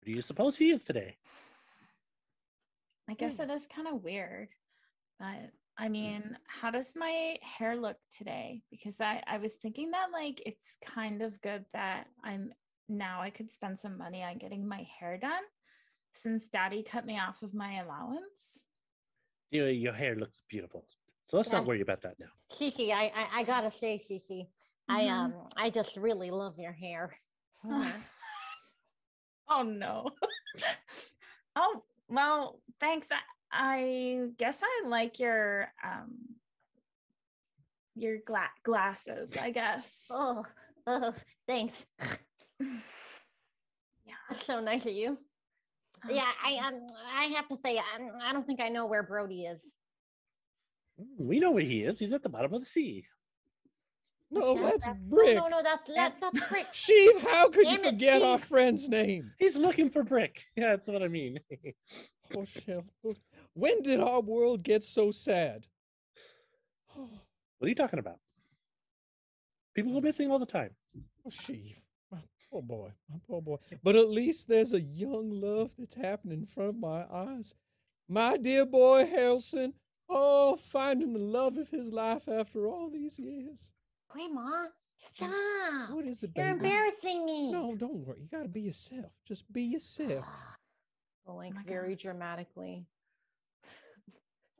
Who 0.00 0.12
do 0.12 0.16
you 0.16 0.22
suppose 0.22 0.56
he 0.56 0.70
is 0.70 0.84
today? 0.84 1.16
I 3.08 3.14
guess 3.14 3.36
hmm. 3.36 3.42
it 3.42 3.50
is 3.50 3.66
kind 3.66 3.88
of 3.88 4.04
weird. 4.04 4.48
But 5.18 5.50
I 5.80 5.88
mean, 5.88 6.36
how 6.46 6.70
does 6.70 6.92
my 6.94 7.38
hair 7.40 7.74
look 7.74 7.96
today? 8.14 8.62
Because 8.70 9.00
I, 9.00 9.22
I 9.26 9.38
was 9.38 9.54
thinking 9.54 9.90
that 9.92 10.08
like 10.12 10.42
it's 10.44 10.76
kind 10.84 11.22
of 11.22 11.40
good 11.40 11.64
that 11.72 12.06
I'm 12.22 12.52
now 12.90 13.22
I 13.22 13.30
could 13.30 13.50
spend 13.50 13.80
some 13.80 13.96
money 13.96 14.22
on 14.22 14.36
getting 14.36 14.68
my 14.68 14.86
hair 14.98 15.16
done 15.16 15.42
since 16.12 16.48
daddy 16.48 16.82
cut 16.82 17.06
me 17.06 17.18
off 17.18 17.42
of 17.42 17.54
my 17.54 17.80
allowance. 17.80 18.64
You, 19.50 19.64
your 19.64 19.94
hair 19.94 20.16
looks 20.16 20.42
beautiful. 20.50 20.84
So 21.24 21.38
let's 21.38 21.50
not 21.50 21.64
worry 21.64 21.80
about 21.80 22.02
that 22.02 22.16
now. 22.18 22.26
Kiki, 22.50 22.92
I, 22.92 23.10
I 23.16 23.26
I 23.36 23.42
gotta 23.44 23.70
say, 23.70 23.96
Kiki, 23.96 24.50
I 24.86 25.04
Mhm. 25.04 25.10
um 25.12 25.34
I 25.56 25.70
just 25.70 25.96
really 25.96 26.30
love 26.30 26.58
your 26.58 26.72
hair. 26.72 27.18
Oh 29.52 29.62
no. 29.64 30.10
oh 31.56 31.82
well, 32.08 32.60
thanks. 32.78 33.08
I, 33.10 33.18
I 33.52 34.28
guess 34.38 34.60
I 34.62 34.86
like 34.88 35.18
your 35.18 35.72
um 35.84 36.10
your 37.96 38.18
gla- 38.24 38.50
glasses, 38.64 39.36
I 39.36 39.50
guess. 39.50 40.06
oh, 40.10 40.44
oh, 40.86 41.14
thanks. 41.46 41.84
yeah. 42.60 44.14
That's 44.30 44.46
so 44.46 44.60
nice 44.60 44.86
of 44.86 44.92
you. 44.92 45.18
Yeah, 46.08 46.28
I 46.44 46.54
um 46.66 46.80
I 47.16 47.24
have 47.24 47.48
to 47.48 47.56
say, 47.64 47.76
I, 47.78 48.28
I 48.28 48.32
don't 48.32 48.46
think 48.46 48.60
I 48.60 48.68
know 48.68 48.86
where 48.86 49.02
Brody 49.02 49.42
is. 49.44 49.66
We 51.18 51.40
know 51.40 51.50
where 51.50 51.62
he 51.62 51.82
is. 51.82 51.98
He's 51.98 52.12
at 52.12 52.22
the 52.22 52.28
bottom 52.28 52.54
of 52.54 52.60
the 52.60 52.66
sea. 52.66 53.04
No, 54.30 54.54
That- 54.54 54.62
that's 54.64 54.84
that's- 54.86 55.02
Brick. 55.08 55.36
No, 55.36 55.48
no, 55.48 55.56
no, 55.58 55.62
that's 55.62 55.94
that, 55.94 56.14
that's 56.20 56.48
Brick. 56.48 56.66
Sheev, 56.72 57.20
how 57.20 57.48
could 57.50 57.66
you 57.66 57.76
Damn 57.78 57.84
it, 57.86 57.90
forget 57.90 58.22
our 58.22 58.38
friend's 58.38 58.88
name? 58.88 59.32
He's 59.38 59.56
looking 59.56 59.90
for 59.90 60.04
Brick. 60.04 60.44
Yeah, 60.56 60.68
that's 60.68 60.86
what 60.86 61.02
I 61.02 61.08
mean. 61.08 61.40
Oh, 62.38 62.44
shit. 62.44 62.84
When 63.54 63.82
did 63.82 64.00
our 64.00 64.20
world 64.20 64.62
get 64.62 64.84
so 64.84 65.10
sad? 65.10 65.66
Oh, 66.96 67.08
what 67.58 67.66
are 67.66 67.68
you 67.68 67.74
talking 67.74 67.98
about? 67.98 68.18
People 69.74 69.92
go 69.92 70.00
mm. 70.00 70.04
missing 70.04 70.30
all 70.30 70.38
the 70.38 70.46
time. 70.46 70.70
Oh, 71.24 71.30
Sheev. 71.30 71.76
My 72.10 72.18
poor 72.50 72.62
boy. 72.62 72.92
My 73.08 73.18
poor 73.26 73.40
boy. 73.40 73.56
But 73.82 73.96
at 73.96 74.10
least 74.10 74.48
there's 74.48 74.74
a 74.74 74.80
young 74.80 75.30
love 75.30 75.74
that's 75.78 75.94
happening 75.94 76.40
in 76.40 76.46
front 76.46 76.70
of 76.70 76.76
my 76.76 77.04
eyes. 77.12 77.54
My 78.08 78.36
dear 78.36 78.66
boy, 78.66 79.04
Haroldson. 79.04 79.74
Oh, 80.08 80.56
finding 80.56 81.12
the 81.12 81.20
love 81.20 81.56
of 81.56 81.70
his 81.70 81.92
life 81.92 82.28
after 82.28 82.66
all 82.66 82.90
these 82.90 83.18
years. 83.18 83.70
Grandma, 84.08 84.66
stop. 84.98 85.30
What 85.90 86.04
is 86.04 86.24
it, 86.24 86.32
You're 86.34 86.48
embarrassing 86.48 87.24
me. 87.24 87.52
No, 87.52 87.76
don't 87.76 88.04
worry. 88.04 88.22
You 88.22 88.28
gotta 88.28 88.48
be 88.48 88.62
yourself. 88.62 89.12
Just 89.26 89.50
be 89.52 89.62
yourself. 89.62 90.58
Like 91.26 91.52
oh 91.52 91.56
my 91.58 91.62
very 91.62 91.90
God. 91.90 91.98
dramatically. 91.98 92.86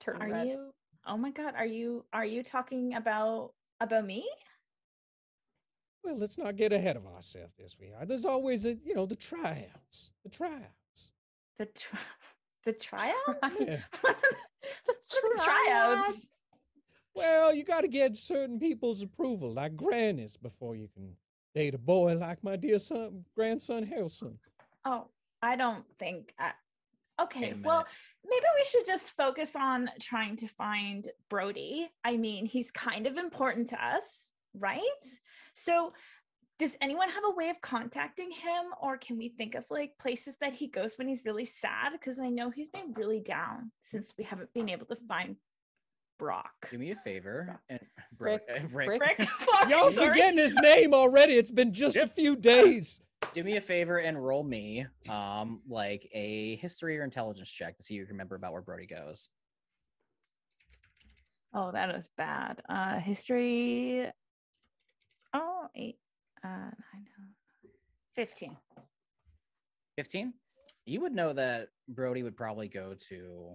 Turn 0.01 0.21
Are 0.21 0.29
red. 0.29 0.49
you 0.49 0.73
Oh 1.07 1.17
my 1.17 1.31
god, 1.31 1.55
are 1.57 1.67
you 1.67 2.05
are 2.13 2.25
you 2.25 2.43
talking 2.43 2.95
about 2.95 3.53
about 3.81 4.05
me? 4.05 4.29
Well, 6.05 6.19
let's 6.19 6.39
not 6.39 6.57
get 6.57 6.73
ahead 6.73 6.97
of 6.97 7.07
ourselves 7.07 7.55
this 7.59 7.77
we 7.79 7.93
are. 7.93 8.07
There's 8.07 8.25
always 8.25 8.65
a, 8.65 8.75
you 8.85 8.95
know, 8.95 9.07
the 9.07 9.17
tryouts. 9.17 10.11
The 10.25 10.31
tryouts. 10.31 11.13
The 11.59 11.67
tr- 11.67 11.97
the 12.65 12.73
tryouts? 12.73 13.61
Yeah. 13.61 13.81
The 14.83 15.43
tryouts? 15.43 16.27
Well, 17.15 17.55
you 17.55 17.65
got 17.65 17.81
to 17.81 17.89
get 17.89 18.17
certain 18.17 18.59
people's 18.59 19.03
approval, 19.03 19.55
like 19.55 19.75
Granny's, 19.75 20.37
before 20.37 20.77
you 20.77 20.89
can 20.95 21.17
date 21.55 21.75
a 21.75 21.79
boy 21.79 22.15
like 22.15 22.45
my 22.45 22.57
dear 22.57 22.79
son, 22.79 23.25
grandson 23.35 23.87
Haroldson. 23.87 24.37
Oh, 24.85 25.09
I 25.43 25.57
don't 25.57 25.85
think. 25.99 26.35
I... 26.39 26.53
Okay, 27.23 27.55
well, 27.65 27.87
maybe 28.29 28.47
we 28.57 28.65
should 28.65 28.87
just 28.87 29.17
focus 29.17 29.55
on 29.57 29.91
trying 30.01 30.37
to 30.37 30.49
find 30.49 31.09
Brody. 31.29 31.91
I 32.05 32.17
mean, 32.17 32.47
he's 32.47 32.71
kind 32.71 33.07
of 33.07 33.17
important 33.17 33.69
to 33.71 33.85
us, 33.85 34.29
right? 34.55 34.81
So, 35.55 35.93
does 36.59 36.77
anyone 36.83 37.09
have 37.09 37.25
a 37.27 37.35
way 37.35 37.49
of 37.49 37.61
contacting 37.63 38.31
him 38.31 38.67
or 38.83 38.99
can 38.99 39.17
we 39.17 39.31
think 39.31 39.55
of 39.55 39.65
like 39.71 39.97
places 39.99 40.37
that 40.43 40.53
he 40.53 40.67
goes 40.67 40.99
when 40.99 41.09
he's 41.09 41.25
really 41.25 41.47
sad 41.47 41.93
because 41.93 42.21
i 42.21 42.29
know 42.29 42.51
he's 42.51 42.69
been 42.69 42.93
really 42.97 43.19
down 43.19 43.73
since 43.81 44.13
we 44.19 44.25
haven't 44.25 44.53
been 44.53 44.69
able 44.69 44.85
to 44.85 44.97
find 45.09 45.37
brock 46.19 46.69
Do 46.71 46.77
me 46.77 46.91
a 46.91 46.97
favor 46.97 47.59
and 47.71 47.81
Brick, 48.19 48.47
Brick. 48.75 49.01
Rick, 49.01 49.23
fuck, 49.23 49.71
Y'all 49.71 49.91
sorry. 49.91 50.09
forgetting 50.09 50.39
his 50.39 50.55
name 50.57 50.93
already. 50.93 51.33
It's 51.33 51.51
been 51.51 51.73
just 51.73 51.97
a 51.97 52.07
few 52.07 52.37
days. 52.37 53.01
Do 53.35 53.45
me 53.45 53.57
a 53.57 53.61
favor 53.61 53.99
and 53.99 54.23
roll 54.25 54.43
me 54.43 54.87
um 55.09 55.61
like 55.69 56.09
a 56.13 56.57
history 56.57 56.99
or 56.99 57.05
intelligence 57.05 57.51
check 57.51 57.77
to 57.77 57.83
see 57.83 57.95
if 57.95 58.01
you 58.01 58.07
remember 58.09 58.35
about 58.35 58.53
where 58.53 58.63
Brody 58.63 58.87
goes. 58.87 59.29
oh 61.55 61.71
that 61.73 61.95
is 61.95 62.09
bad. 62.17 62.61
Uh 62.69 62.99
history 62.99 64.07
oh 65.35 65.67
eight 65.77 65.99
uh 66.45 66.49
nine, 66.49 67.07
uh, 67.19 67.69
15 68.17 68.57
15 69.97 70.33
you 70.87 71.01
would 71.01 71.13
know 71.13 71.33
that 71.33 71.69
brody 71.89 72.23
would 72.23 72.37
probably 72.37 72.67
go 72.69 72.95
to 73.09 73.51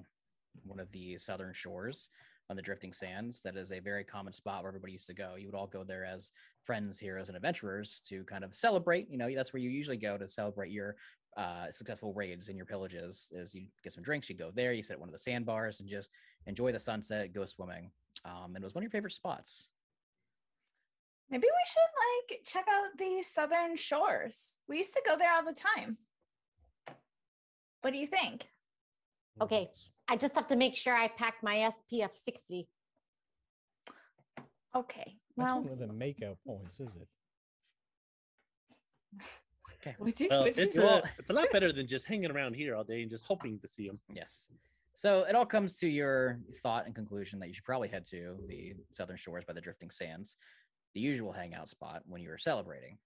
one 0.64 0.80
of 0.80 0.90
the 0.92 1.18
southern 1.18 1.52
shores 1.54 2.12
on 2.50 2.56
the 2.56 2.62
drifting 2.62 2.94
sands 2.94 3.42
that 3.42 3.56
is 3.56 3.72
a 3.72 3.80
very 3.80 4.04
common 4.04 4.34
spot 4.34 4.62
where 4.62 4.70
everybody 4.70 4.94
used 4.94 5.08
to 5.08 5.14
go. 5.14 5.36
You 5.36 5.48
would 5.48 5.56
all 5.56 5.68
go 5.68 5.84
there 5.84 6.06
as 6.06 6.32
friends 6.64 7.00
heroes 7.00 7.28
and 7.28 7.36
adventurers 7.36 8.02
to 8.08 8.24
kind 8.26 8.44
of 8.44 8.56
celebrate 8.56 9.10
you 9.10 9.18
know 9.18 9.34
that's 9.36 9.54
where 9.54 9.62
you 9.62 9.70
usually 9.70 9.98
go 9.98 10.18
to 10.18 10.28
celebrate 10.28 10.72
your 10.72 10.96
uh, 11.38 11.70
successful 11.70 12.14
raids 12.14 12.48
and 12.48 12.58
your 12.58 12.66
pillages 12.66 13.28
is 13.34 13.54
you 13.54 13.68
get 13.84 13.94
some 13.94 14.04
drinks 14.04 14.30
you 14.30 14.36
go 14.36 14.52
there 14.56 14.74
you 14.74 14.82
sit 14.82 14.94
at 14.94 15.00
one 15.00 15.10
of 15.10 15.14
the 15.14 15.20
sandbars 15.20 15.80
and 15.80 15.90
just 15.90 16.10
enjoy 16.48 16.72
the 16.72 16.80
sunset 16.80 17.34
go 17.34 17.46
swimming. 17.46 17.92
Um, 18.24 18.56
and 18.56 18.58
it 18.58 18.64
was 18.64 18.74
one 18.74 18.82
of 18.82 18.86
your 18.86 18.92
favorite 18.92 19.14
spots. 19.14 19.70
Maybe 21.30 21.48
we 21.48 21.64
should 21.68 22.38
like 22.38 22.46
check 22.46 22.66
out 22.70 22.98
the 22.98 23.24
southern 23.24 23.76
shores. 23.76 24.58
We 24.68 24.78
used 24.78 24.94
to 24.94 25.02
go 25.06 25.18
there 25.18 25.34
all 25.34 25.44
the 25.44 25.54
time. 25.54 25.98
What 27.82 27.94
do 27.94 28.00
you 28.00 28.08
think? 28.08 28.48
Okay. 29.42 29.70
I 30.08 30.16
just 30.16 30.36
have 30.36 30.48
to 30.48 30.56
make 30.56 30.76
sure 30.76 30.94
I 30.94 31.08
pack 31.08 31.36
my 31.42 31.72
SPF 31.92 32.16
60. 32.16 32.68
okay 34.76 35.16
That's 35.38 35.52
well 35.52 35.62
one 35.64 35.72
of 35.74 35.80
the 35.80 35.86
makeout 35.88 36.38
points, 36.46 36.80
is 36.80 36.96
it? 36.96 37.08
would 40.00 40.20
you, 40.20 40.28
Well, 40.30 40.44
would 40.44 40.58
it's 40.60 40.78
Well- 40.78 41.04
a, 41.04 41.10
it's 41.18 41.30
a 41.30 41.34
lot 41.34 41.52
better 41.52 41.72
than 41.72 41.88
just 41.88 42.06
hanging 42.08 42.32
around 42.32 42.56
here 42.56 42.76
all 42.76 42.84
day 42.84 43.02
and 43.02 43.10
just 43.10 43.26
hoping 43.26 43.60
to 43.60 43.68
see 43.68 43.88
them. 43.88 44.00
Yes. 44.14 44.48
So 44.94 45.24
it 45.24 45.36
all 45.36 45.46
comes 45.46 45.78
to 45.80 45.88
your 45.88 46.40
thought 46.64 46.86
and 46.86 46.96
conclusion 46.96 47.40
that 47.40 47.48
you 47.48 47.54
should 47.54 47.66
probably 47.66 47.90
head 47.90 48.06
to 48.08 48.38
the 48.48 48.74
southern 48.94 49.18
shores 49.18 49.44
by 49.46 49.54
the 49.54 49.60
drifting 49.62 49.90
sands, 49.90 50.38
the 50.94 51.02
usual 51.02 51.34
hangout 51.34 51.68
spot 51.70 52.04
when 52.06 52.22
you 52.22 52.32
are 52.32 52.38
celebrating. 52.38 52.98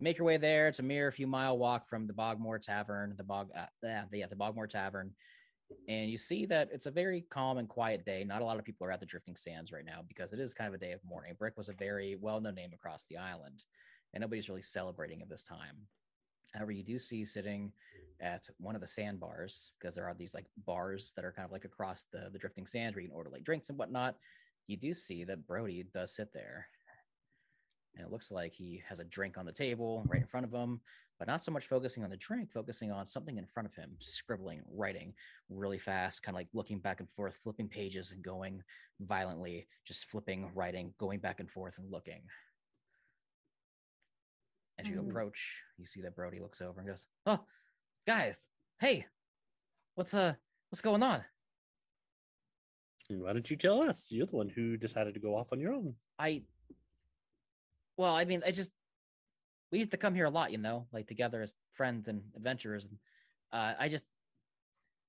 Make 0.00 0.18
your 0.18 0.26
way 0.26 0.38
there. 0.38 0.66
It's 0.66 0.78
a 0.80 0.82
mere 0.82 1.12
few 1.12 1.26
mile 1.28 1.56
walk 1.58 1.86
from 1.86 2.06
the 2.08 2.12
Bogmore 2.14 2.58
Tavern, 2.58 3.14
the 3.16 3.22
Bog, 3.22 3.50
uh, 3.56 3.66
yeah, 3.82 4.04
the, 4.10 4.18
yeah, 4.18 4.26
the 4.26 4.34
Bogmore 4.34 4.66
Tavern, 4.66 5.12
and 5.88 6.10
you 6.10 6.18
see 6.18 6.46
that 6.46 6.68
it's 6.72 6.86
a 6.86 6.90
very 6.90 7.22
calm 7.30 7.58
and 7.58 7.68
quiet 7.68 8.04
day. 8.04 8.24
Not 8.24 8.42
a 8.42 8.44
lot 8.44 8.58
of 8.58 8.64
people 8.64 8.86
are 8.86 8.92
at 8.92 9.00
the 9.00 9.06
drifting 9.06 9.36
sands 9.36 9.72
right 9.72 9.84
now 9.84 10.00
because 10.06 10.32
it 10.32 10.40
is 10.40 10.54
kind 10.54 10.68
of 10.68 10.74
a 10.74 10.78
day 10.78 10.92
of 10.92 11.00
mourning. 11.04 11.34
Brick 11.38 11.56
was 11.56 11.68
a 11.68 11.74
very 11.74 12.16
well-known 12.20 12.54
name 12.54 12.70
across 12.74 13.04
the 13.04 13.16
island, 13.16 13.64
and 14.14 14.20
nobody's 14.20 14.48
really 14.48 14.62
celebrating 14.62 15.22
at 15.22 15.28
this 15.28 15.42
time. 15.42 15.76
However, 16.54 16.72
you 16.72 16.82
do 16.82 16.98
see 16.98 17.24
sitting 17.24 17.72
at 18.20 18.46
one 18.58 18.74
of 18.74 18.80
the 18.80 18.86
sandbars 18.86 19.72
because 19.78 19.94
there 19.94 20.06
are 20.06 20.14
these 20.14 20.34
like 20.34 20.46
bars 20.66 21.12
that 21.16 21.24
are 21.24 21.32
kind 21.32 21.46
of 21.46 21.52
like 21.52 21.64
across 21.64 22.06
the, 22.12 22.28
the 22.32 22.38
drifting 22.38 22.66
sands 22.66 22.94
where 22.94 23.02
you 23.02 23.08
can 23.08 23.16
order 23.16 23.30
like 23.30 23.44
drinks 23.44 23.68
and 23.68 23.78
whatnot. 23.78 24.16
You 24.66 24.76
do 24.76 24.94
see 24.94 25.24
that 25.24 25.46
Brody 25.46 25.84
does 25.94 26.14
sit 26.14 26.32
there. 26.32 26.66
And 27.96 28.06
it 28.06 28.10
looks 28.12 28.30
like 28.30 28.52
he 28.54 28.82
has 28.88 29.00
a 29.00 29.04
drink 29.04 29.36
on 29.36 29.44
the 29.46 29.52
table 29.52 30.04
right 30.06 30.20
in 30.22 30.26
front 30.28 30.46
of 30.46 30.52
him, 30.52 30.80
but 31.18 31.26
not 31.28 31.42
so 31.42 31.50
much 31.50 31.66
focusing 31.66 32.04
on 32.04 32.10
the 32.10 32.16
drink, 32.16 32.50
focusing 32.50 32.90
on 32.92 33.06
something 33.06 33.36
in 33.36 33.46
front 33.46 33.68
of 33.68 33.74
him, 33.74 33.90
scribbling, 33.98 34.62
writing 34.72 35.12
really 35.48 35.78
fast, 35.78 36.22
kind 36.22 36.34
of 36.34 36.38
like 36.38 36.48
looking 36.52 36.78
back 36.78 37.00
and 37.00 37.10
forth, 37.10 37.36
flipping 37.42 37.68
pages 37.68 38.12
and 38.12 38.22
going 38.22 38.62
violently, 39.00 39.66
just 39.84 40.06
flipping, 40.06 40.50
writing, 40.54 40.94
going 40.98 41.18
back 41.18 41.40
and 41.40 41.50
forth 41.50 41.78
and 41.78 41.90
looking. 41.90 42.22
As 44.78 44.88
you 44.88 44.96
Mm. 45.02 45.10
approach, 45.10 45.62
you 45.76 45.84
see 45.84 46.00
that 46.02 46.14
Brody 46.14 46.40
looks 46.40 46.62
over 46.62 46.80
and 46.80 46.88
goes, 46.88 47.06
"Oh, 47.26 47.44
guys, 48.06 48.48
hey, 48.80 49.06
what's 49.94 50.14
uh, 50.14 50.36
what's 50.70 50.80
going 50.80 51.02
on? 51.02 51.22
Why 53.10 53.32
don't 53.32 53.50
you 53.50 53.56
tell 53.56 53.82
us? 53.82 54.10
You're 54.10 54.26
the 54.26 54.36
one 54.36 54.48
who 54.48 54.76
decided 54.76 55.14
to 55.14 55.20
go 55.20 55.34
off 55.34 55.52
on 55.52 55.58
your 55.58 55.72
own. 55.72 55.96
I, 56.18 56.44
well, 58.00 58.16
I 58.16 58.24
mean, 58.24 58.42
I 58.46 58.50
just 58.50 58.72
we 59.70 59.78
used 59.78 59.90
to 59.90 59.98
come 59.98 60.14
here 60.14 60.24
a 60.24 60.30
lot, 60.30 60.52
you 60.52 60.56
know, 60.56 60.86
like 60.90 61.06
together 61.06 61.42
as 61.42 61.54
friends 61.72 62.08
and 62.08 62.22
adventurers, 62.34 62.86
and 62.86 62.96
uh, 63.52 63.74
I 63.78 63.90
just 63.90 64.06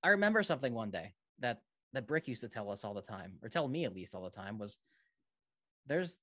I 0.04 0.10
remember 0.10 0.44
something 0.44 0.74
one 0.74 0.92
day 0.92 1.14
that 1.40 1.62
that 1.94 2.06
Brick 2.06 2.28
used 2.28 2.42
to 2.42 2.50
tell 2.50 2.70
us 2.70 2.84
all 2.84 2.94
the 2.94 3.02
time, 3.02 3.38
or 3.42 3.48
tell 3.48 3.66
me 3.70 3.86
at 3.86 3.96
least 3.96 4.14
all 4.14 4.26
the 4.26 4.30
time, 4.30 4.58
was 4.58 4.78
there's 5.88 6.18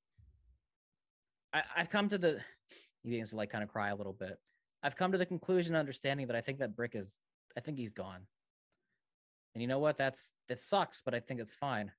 I, 1.55 1.63
I've 1.75 1.89
come 1.89 2.11
to 2.11 2.19
the 2.19 2.39
he 3.03 3.09
begins 3.09 3.31
to 3.31 3.37
like 3.37 3.49
kind 3.49 3.65
of 3.65 3.71
cry 3.71 3.89
a 3.89 3.97
little 3.97 4.13
bit. 4.13 4.39
I've 4.83 4.95
come 4.97 5.13
to 5.13 5.19
the 5.19 5.25
conclusion, 5.25 5.75
understanding 5.75 6.27
that 6.27 6.37
I 6.37 6.43
think 6.43 6.59
that 6.59 6.77
Brick 6.77 6.95
is, 6.95 7.17
I 7.57 7.61
think 7.61 7.79
he's 7.79 7.93
gone. 7.93 8.21
And 9.55 9.63
you 9.63 9.69
know 9.69 9.79
what? 9.79 9.97
That's 9.97 10.33
it 10.51 10.61
sucks, 10.61 11.01
but 11.01 11.15
I 11.15 11.21
think 11.21 11.41
it's 11.41 11.55
fine. 11.55 11.93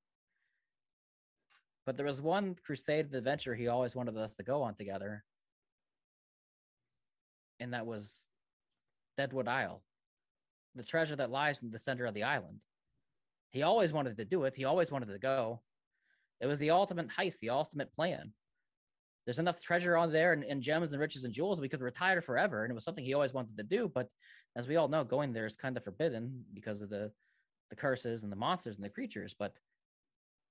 But 1.89 1.97
there 1.97 2.05
was 2.05 2.21
one 2.21 2.55
crusade 2.63 3.15
adventure 3.15 3.55
he 3.55 3.67
always 3.67 3.95
wanted 3.95 4.15
us 4.15 4.35
to 4.35 4.43
go 4.43 4.61
on 4.61 4.75
together, 4.75 5.23
and 7.59 7.73
that 7.73 7.87
was 7.87 8.27
Deadwood 9.17 9.47
Isle, 9.47 9.81
the 10.75 10.83
treasure 10.83 11.15
that 11.15 11.31
lies 11.31 11.63
in 11.63 11.71
the 11.71 11.79
center 11.79 12.05
of 12.05 12.13
the 12.13 12.21
island. 12.21 12.61
He 13.49 13.63
always 13.63 13.91
wanted 13.91 14.17
to 14.17 14.25
do 14.25 14.43
it. 14.43 14.53
He 14.53 14.65
always 14.65 14.91
wanted 14.91 15.07
to 15.07 15.17
go. 15.17 15.61
It 16.39 16.45
was 16.45 16.59
the 16.59 16.69
ultimate 16.69 17.07
heist, 17.07 17.39
the 17.39 17.49
ultimate 17.49 17.91
plan. 17.91 18.33
There's 19.25 19.39
enough 19.39 19.59
treasure 19.59 19.97
on 19.97 20.11
there 20.11 20.33
and, 20.33 20.43
and 20.43 20.61
gems 20.61 20.91
and 20.91 21.01
riches 21.01 21.23
and 21.23 21.33
jewels 21.33 21.59
we 21.59 21.69
could 21.69 21.81
retire 21.81 22.21
forever. 22.21 22.65
And 22.65 22.69
it 22.69 22.75
was 22.75 22.83
something 22.83 23.03
he 23.03 23.15
always 23.15 23.33
wanted 23.33 23.57
to 23.57 23.63
do. 23.63 23.91
But 23.91 24.09
as 24.55 24.67
we 24.67 24.75
all 24.75 24.89
know, 24.89 25.03
going 25.03 25.33
there 25.33 25.47
is 25.47 25.55
kind 25.55 25.75
of 25.75 25.83
forbidden 25.83 26.45
because 26.53 26.83
of 26.83 26.91
the 26.91 27.11
the 27.71 27.75
curses 27.75 28.21
and 28.21 28.31
the 28.31 28.35
monsters 28.35 28.75
and 28.75 28.85
the 28.85 28.89
creatures. 28.89 29.35
But 29.37 29.57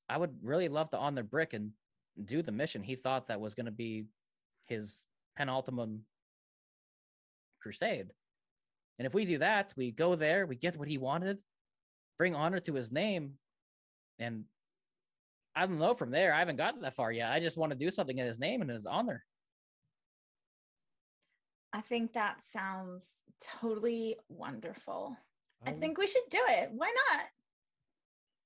I 0.09 0.17
would 0.17 0.35
really 0.43 0.69
love 0.69 0.91
to 0.91 0.99
on 0.99 1.15
the 1.15 1.23
brick 1.23 1.55
and 1.55 1.73
do 2.25 2.43
the 2.43 2.53
mission. 2.53 2.83
He 2.83 2.97
thought 2.97 3.27
that 3.27 3.41
was 3.41 3.55
going 3.55 3.67
to 3.67 3.73
be 3.73 4.07
his 4.67 5.05
penultimate 5.37 6.01
crusade. 7.61 8.09
And 8.99 9.07
if 9.07 9.15
we 9.15 9.25
do 9.25 9.39
that, 9.39 9.73
we 9.77 9.93
go 9.93 10.17
there, 10.17 10.47
we 10.47 10.57
get 10.57 10.77
what 10.77 10.89
he 10.89 10.99
wanted, 10.99 11.41
bring 12.19 12.35
honor 12.35 12.59
to 12.61 12.75
his 12.75 12.91
name, 12.91 13.35
and 14.19 14.45
I 15.55 15.67
don't 15.67 15.79
know 15.79 15.95
from 15.95 16.11
there. 16.11 16.33
I 16.33 16.39
haven't 16.41 16.57
gotten 16.57 16.83
that 16.83 16.95
far 16.95 17.13
yet. 17.13 17.31
I 17.31 17.41
just 17.41 17.57
want 17.57 17.73
to 17.73 17.79
do 17.79 17.91
something 17.91 18.19
in 18.19 18.27
his 18.27 18.41
name 18.41 18.63
and 18.63 18.71
his 18.71 18.87
honor. 18.87 19.25
I 21.73 21.81
think 21.81 22.13
that 22.15 22.45
sounds 22.45 23.19
totally 23.61 24.17
wonderful. 24.29 25.17
I 25.67 25.73
think 25.73 25.99
we 25.99 26.07
should 26.07 26.23
do 26.31 26.41
it. 26.49 26.71
Why 26.73 26.87
not? 26.87 27.25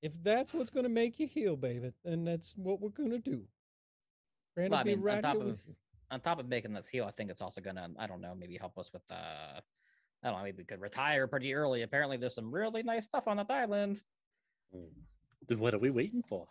If 0.03 0.21
that's 0.23 0.53
what's 0.53 0.71
going 0.71 0.85
to 0.85 0.91
make 0.91 1.19
you 1.19 1.27
heal, 1.27 1.57
baby, 1.57 1.93
then 2.05 2.25
that's 2.25 2.55
what 2.57 2.81
we're 2.81 2.91
going 2.91 3.11
to 3.11 3.19
do. 3.19 3.45
Brandon 4.55 4.73
Well, 4.73 4.81
I 4.81 4.83
be 4.83 4.97
mean, 4.97 5.09
on 5.09 5.23
top 5.23 5.35
here 5.35 5.43
of 5.43 5.47
with 5.49 5.75
on 6.11 6.21
top 6.21 6.39
of 6.39 6.49
making 6.49 6.75
this 6.75 6.89
heal, 6.89 7.07
I 7.07 7.11
think 7.11 7.31
it's 7.31 7.41
also 7.41 7.63
gonna, 7.63 7.89
I 7.99 8.07
don't 8.07 8.21
know, 8.21 8.35
maybe 8.35 8.59
help 8.59 8.77
us 8.77 8.93
with 8.93 9.11
uh 9.11 9.61
I 10.25 10.29
don't 10.29 10.39
know, 10.39 10.45
maybe 10.45 10.59
we 10.59 10.65
could 10.65 10.81
retire 10.81 11.27
pretty 11.27 11.55
early. 11.55 11.83
Apparently 11.83 12.17
there's 12.17 12.35
some 12.35 12.53
really 12.55 12.83
nice 12.83 13.05
stuff 13.05 13.27
on 13.27 13.39
that 13.39 13.51
island. 13.51 14.03
Then 15.49 15.59
what 15.59 15.75
are 15.75 15.79
we 15.79 15.91
waiting 15.91 16.23
for? 16.23 16.47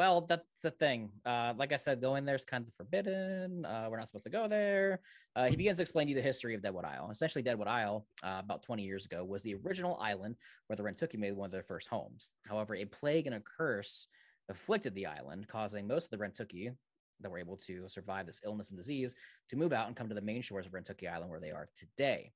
Well, 0.00 0.22
that's 0.22 0.62
the 0.62 0.70
thing. 0.70 1.10
Uh, 1.26 1.52
like 1.58 1.74
I 1.74 1.76
said, 1.76 2.00
going 2.00 2.24
there 2.24 2.34
is 2.34 2.42
kind 2.42 2.66
of 2.66 2.72
forbidden. 2.72 3.66
Uh, 3.66 3.86
we're 3.90 3.98
not 3.98 4.08
supposed 4.08 4.24
to 4.24 4.30
go 4.30 4.48
there. 4.48 5.02
Uh, 5.36 5.46
he 5.46 5.56
begins 5.56 5.76
to 5.76 5.82
explain 5.82 6.06
to 6.06 6.12
you 6.12 6.16
the 6.16 6.22
history 6.22 6.54
of 6.54 6.62
Deadwood 6.62 6.86
Isle. 6.86 7.10
Essentially, 7.10 7.42
Deadwood 7.42 7.68
Isle, 7.68 8.06
uh, 8.22 8.40
about 8.42 8.62
20 8.62 8.82
years 8.82 9.04
ago, 9.04 9.22
was 9.26 9.42
the 9.42 9.56
original 9.56 9.98
island 10.00 10.36
where 10.66 10.76
the 10.78 10.82
Rentooki 10.82 11.18
made 11.18 11.36
one 11.36 11.44
of 11.44 11.52
their 11.52 11.62
first 11.62 11.88
homes. 11.88 12.30
However, 12.48 12.76
a 12.76 12.86
plague 12.86 13.26
and 13.26 13.36
a 13.36 13.40
curse 13.40 14.06
afflicted 14.48 14.94
the 14.94 15.04
island, 15.04 15.48
causing 15.48 15.86
most 15.86 16.10
of 16.10 16.18
the 16.18 16.24
Rentooki 16.24 16.74
that 17.20 17.30
were 17.30 17.38
able 17.38 17.58
to 17.58 17.86
survive 17.86 18.24
this 18.24 18.40
illness 18.42 18.70
and 18.70 18.78
disease 18.78 19.14
to 19.50 19.56
move 19.56 19.74
out 19.74 19.86
and 19.86 19.94
come 19.94 20.08
to 20.08 20.14
the 20.14 20.22
main 20.22 20.40
shores 20.40 20.64
of 20.64 20.72
Rentooki 20.72 21.12
Island, 21.12 21.30
where 21.30 21.40
they 21.40 21.50
are 21.50 21.68
today. 21.76 22.32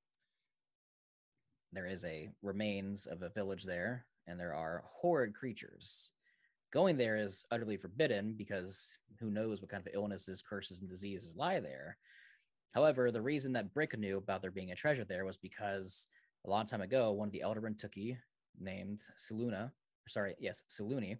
There 1.73 1.87
is 1.87 2.05
a 2.05 2.29
remains 2.43 3.07
of 3.07 3.23
a 3.23 3.31
village 3.31 3.65
there, 3.65 4.05
and 4.27 4.39
there 4.39 4.53
are 4.53 4.85
horrid 4.87 5.33
creatures 5.33 6.11
going 6.75 6.97
there 6.97 7.17
is 7.17 7.45
utterly 7.53 7.77
forbidden 7.77 8.35
because 8.37 8.99
who 9.21 9.31
knows 9.31 9.63
what 9.63 9.71
kind 9.71 9.81
of 9.81 9.95
illnesses, 9.95 10.43
curses, 10.43 10.81
and 10.81 10.91
diseases 10.91 11.37
lie 11.37 11.61
there. 11.61 11.97
However, 12.73 13.13
the 13.13 13.23
reason 13.23 13.53
that 13.53 13.73
Brick 13.73 13.97
knew 13.97 14.19
about 14.19 14.43
there 14.43 14.51
being 14.51 14.73
a 14.73 14.75
treasure 14.75 15.05
there 15.05 15.25
was 15.25 15.37
because 15.37 16.09
a 16.45 16.51
long 16.51 16.67
time 16.67 16.81
ago, 16.81 17.13
one 17.13 17.29
of 17.29 17.33
the 17.33 17.43
elder 17.43 17.61
Rentooki 17.61 18.19
named 18.61 19.03
Saluna, 19.17 19.71
sorry, 20.09 20.35
yes, 20.41 20.65
Saluni, 20.69 21.17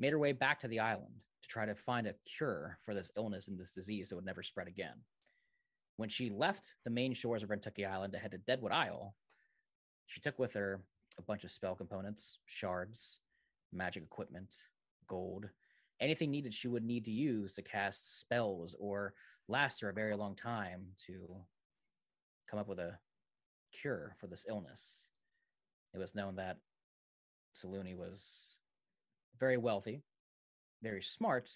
made 0.00 0.12
her 0.12 0.18
way 0.18 0.32
back 0.32 0.58
to 0.60 0.68
the 0.68 0.80
island 0.80 1.14
to 1.42 1.48
try 1.48 1.64
to 1.64 1.76
find 1.76 2.08
a 2.08 2.14
cure 2.24 2.78
for 2.84 2.94
this 2.94 3.12
illness 3.16 3.46
and 3.46 3.56
this 3.56 3.70
disease 3.70 4.08
that 4.08 4.16
would 4.16 4.26
never 4.26 4.42
spread 4.42 4.66
again. 4.66 4.96
When 5.98 6.08
she 6.08 6.30
left 6.30 6.72
the 6.82 6.90
main 6.90 7.14
shores 7.14 7.44
of 7.44 7.50
Rentooki 7.50 7.88
Island 7.88 8.12
to 8.14 8.18
head 8.18 8.32
to 8.32 8.38
Deadwood 8.38 8.72
Isle, 8.72 9.14
she 10.06 10.20
took 10.20 10.36
with 10.36 10.54
her 10.54 10.80
a 11.16 11.22
bunch 11.22 11.44
of 11.44 11.52
spell 11.52 11.76
components, 11.76 12.38
shards, 12.46 13.20
magic 13.72 14.02
equipment, 14.02 14.54
gold, 15.06 15.48
anything 16.00 16.30
needed 16.30 16.54
she 16.54 16.68
would 16.68 16.84
need 16.84 17.04
to 17.04 17.10
use 17.10 17.54
to 17.54 17.62
cast 17.62 18.20
spells 18.20 18.74
or 18.78 19.14
last 19.48 19.80
her 19.80 19.88
a 19.88 19.94
very 19.94 20.16
long 20.16 20.34
time 20.34 20.86
to 21.06 21.36
come 22.48 22.58
up 22.58 22.68
with 22.68 22.78
a 22.78 22.98
cure 23.72 24.16
for 24.18 24.26
this 24.26 24.46
illness. 24.48 25.06
It 25.94 25.98
was 25.98 26.14
known 26.14 26.36
that 26.36 26.56
Saluni 27.54 27.96
was 27.96 28.58
very 29.38 29.56
wealthy, 29.56 30.02
very 30.82 31.02
smart, 31.02 31.50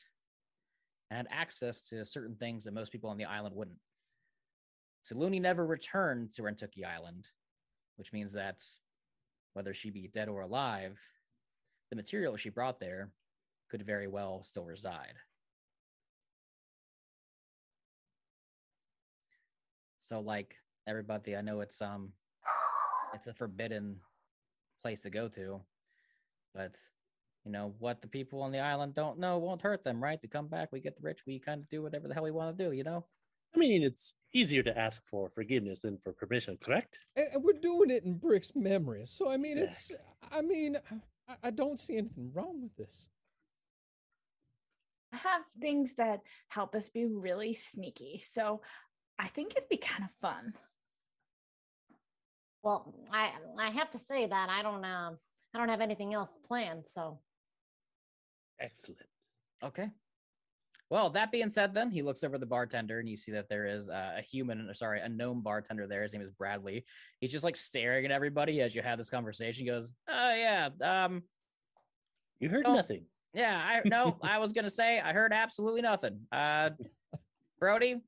and 1.11 1.17
had 1.17 1.27
access 1.31 1.83
to 1.89 2.05
certain 2.05 2.35
things 2.35 2.65
that 2.65 2.75
most 2.75 2.93
people 2.93 3.11
on 3.11 3.17
the 3.17 3.25
island 3.25 3.55
wouldn't. 3.55 3.79
Saluni 5.05 5.41
never 5.41 5.67
returned 5.67 6.33
to 6.33 6.43
Rentooki 6.43 6.85
Island, 6.85 7.29
which 7.97 8.13
means 8.13 8.33
that 8.33 8.63
whether 9.53 9.75
she 9.75 9.91
be 9.91 10.09
dead 10.09 10.29
or 10.29 10.41
alive, 10.41 10.99
the 11.95 12.03
material 12.03 12.37
she 12.37 12.49
brought 12.49 12.81
there 12.81 13.11
could 13.71 13.87
very 13.87 14.09
well 14.09 14.43
still 14.43 14.65
reside. 14.65 15.15
So 19.99 20.21
like 20.21 20.57
everybody, 20.89 21.37
I 21.37 21.41
know 21.41 21.61
it's 21.61 21.81
um 21.81 22.13
it's 23.15 23.29
a 23.29 23.33
forbidden 23.33 24.01
place 24.83 25.03
to 25.03 25.11
go 25.11 25.29
to, 25.29 25.61
but 26.53 26.77
you 27.45 27.53
know 27.53 27.75
what 27.79 28.03
the 28.03 28.09
people 28.09 28.43
on 28.43 28.51
the 28.51 28.59
island 28.59 28.95
don't 28.95 29.21
know 29.21 29.39
won't 29.39 29.63
hurt 29.63 29.85
them, 29.85 30.03
right? 30.03 30.19
We 30.21 30.29
come 30.29 30.49
back, 30.49 30.73
we 30.73 30.81
get 30.81 30.97
the 30.97 31.03
rich, 31.03 31.21
we 31.27 31.39
kind 31.39 31.61
of 31.61 31.71
do 31.71 31.81
whatever 31.83 32.09
the 32.09 32.15
hell 32.15 32.25
we 32.25 32.33
want 32.33 32.59
to 32.59 32.65
do, 32.65 32.73
you 32.73 32.83
know? 32.83 33.05
I 33.55 33.59
mean, 33.59 33.85
it's 33.85 34.15
easier 34.33 34.65
to 34.65 34.77
ask 34.77 35.01
for 35.07 35.31
forgiveness 35.31 35.79
than 35.79 35.99
for 36.03 36.13
permission, 36.13 36.59
correct? 36.61 36.99
And, 37.15 37.29
and 37.35 37.45
we're 37.45 37.61
doing 37.61 37.91
it 37.91 38.03
in 38.03 38.15
Brick's 38.15 38.57
memory. 38.57 39.03
So 39.07 39.31
I 39.31 39.37
mean, 39.37 39.59
it's. 39.59 39.93
I 40.33 40.41
mean, 40.43 40.77
I, 41.29 41.35
I 41.45 41.51
don't 41.51 41.79
see 41.79 41.97
anything 41.97 42.31
wrong 42.33 42.63
with 42.63 42.77
this. 42.77 43.09
I 45.13 45.17
have 45.19 45.43
things 45.61 45.95
that 45.95 46.21
help 46.49 46.75
us 46.75 46.89
be 46.89 47.07
really 47.07 47.55
sneaky. 47.55 48.25
So 48.29 48.63
I 49.19 49.29
think 49.29 49.53
it'd 49.53 49.69
be 49.69 49.77
kind 49.77 50.05
of 50.05 50.11
fun. 50.21 50.55
Well, 52.63 52.95
I 53.13 53.31
I 53.59 53.71
have 53.71 53.91
to 53.91 53.99
say 53.99 54.27
that 54.27 54.49
I 54.51 54.63
don't 54.63 54.85
um 54.85 55.19
I 55.55 55.59
don't 55.59 55.69
have 55.69 55.81
anything 55.81 56.15
else 56.15 56.37
planned. 56.47 56.87
So 56.87 57.21
Excellent. 58.61 59.01
Okay. 59.63 59.91
Well, 60.95 61.11
that 61.11 61.33
being 61.33 61.51
said, 61.51 61.75
then 61.75 61.91
he 61.91 62.03
looks 62.03 62.23
over 62.23 62.39
the 62.39 62.47
bartender 62.47 63.01
and 63.01 63.09
you 63.09 63.17
see 63.17 63.33
that 63.33 63.49
there 63.49 63.67
is 63.67 63.91
uh, 63.91 64.13
a 64.17 64.23
human, 64.23 64.69
or 64.71 64.75
sorry, 64.75 65.01
a 65.01 65.09
gnome 65.09 65.43
bartender 65.43 65.89
there. 65.89 66.05
His 66.05 66.13
name 66.13 66.23
is 66.23 66.31
Bradley. 66.31 66.85
He's 67.19 67.33
just 67.33 67.43
like 67.43 67.57
staring 67.57 68.05
at 68.05 68.13
everybody 68.13 68.61
as 68.61 68.77
you 68.77 68.83
have 68.83 68.97
this 68.97 69.11
conversation. 69.11 69.65
He 69.65 69.71
goes, 69.73 69.93
"Oh 70.09 70.35
yeah, 70.37 70.69
um, 70.81 71.25
You 72.39 72.49
heard 72.49 72.65
Oh. 72.65 72.75
nothing. 72.75 73.07
yeah, 73.33 73.61
I 73.61 73.83
no, 73.89 74.17
I 74.23 74.39
was 74.39 74.53
gonna 74.53 74.71
say 74.71 75.01
I 75.01 75.13
heard 75.13 75.33
absolutely 75.33 75.83
nothing. 75.83 76.21
Uh, 76.31 76.71
Brody, 77.59 78.01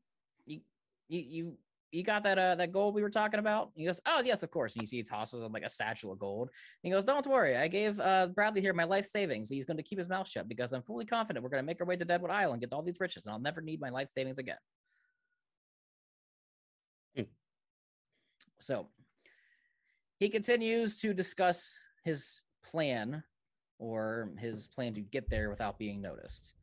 you 0.46 0.60
you 1.08 1.18
you 1.18 1.58
you 1.96 2.04
got 2.04 2.22
that 2.24 2.38
uh 2.38 2.54
that 2.56 2.72
gold 2.72 2.94
we 2.94 3.02
were 3.02 3.10
talking 3.10 3.40
about? 3.40 3.70
He 3.74 3.84
goes, 3.84 4.00
oh 4.06 4.22
yes, 4.24 4.42
of 4.42 4.50
course. 4.50 4.74
And 4.74 4.82
you 4.82 4.86
see 4.86 4.98
he 4.98 5.02
tosses 5.02 5.42
him 5.42 5.52
like 5.52 5.64
a 5.64 5.70
satchel 5.70 6.12
of 6.12 6.18
gold. 6.18 6.48
And 6.48 6.88
he 6.88 6.90
goes, 6.90 7.04
don't 7.04 7.26
worry, 7.26 7.56
I 7.56 7.68
gave 7.68 7.98
uh 8.00 8.28
Bradley 8.28 8.60
here 8.60 8.72
my 8.72 8.84
life 8.84 9.06
savings. 9.06 9.48
He's 9.48 9.66
going 9.66 9.76
to 9.76 9.82
keep 9.82 9.98
his 9.98 10.08
mouth 10.08 10.28
shut 10.28 10.48
because 10.48 10.72
I'm 10.72 10.82
fully 10.82 11.04
confident 11.04 11.42
we're 11.42 11.50
going 11.50 11.62
to 11.62 11.66
make 11.66 11.80
our 11.80 11.86
way 11.86 11.96
to 11.96 12.04
Deadwood 12.04 12.30
Island, 12.30 12.60
get 12.60 12.72
all 12.72 12.82
these 12.82 13.00
riches, 13.00 13.24
and 13.24 13.32
I'll 13.32 13.40
never 13.40 13.60
need 13.60 13.80
my 13.80 13.90
life 13.90 14.10
savings 14.14 14.38
again. 14.38 14.56
Hmm. 17.16 17.22
So 18.58 18.88
he 20.18 20.28
continues 20.28 21.00
to 21.00 21.12
discuss 21.12 21.78
his 22.04 22.42
plan 22.64 23.22
or 23.78 24.30
his 24.38 24.66
plan 24.66 24.94
to 24.94 25.00
get 25.00 25.28
there 25.28 25.50
without 25.50 25.78
being 25.78 26.00
noticed. 26.00 26.54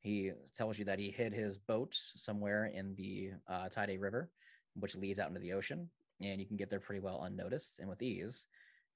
He 0.00 0.30
tells 0.54 0.78
you 0.78 0.84
that 0.84 0.98
he 1.00 1.10
hid 1.10 1.32
his 1.32 1.58
boat 1.58 1.92
somewhere 1.92 2.66
in 2.66 2.94
the 2.94 3.32
uh, 3.48 3.68
Tide 3.68 3.98
River, 4.00 4.30
which 4.78 4.96
leads 4.96 5.18
out 5.18 5.28
into 5.28 5.40
the 5.40 5.52
ocean, 5.52 5.90
and 6.20 6.40
you 6.40 6.46
can 6.46 6.56
get 6.56 6.70
there 6.70 6.80
pretty 6.80 7.00
well 7.00 7.22
unnoticed 7.22 7.78
and 7.78 7.88
with 7.88 8.02
ease. 8.02 8.46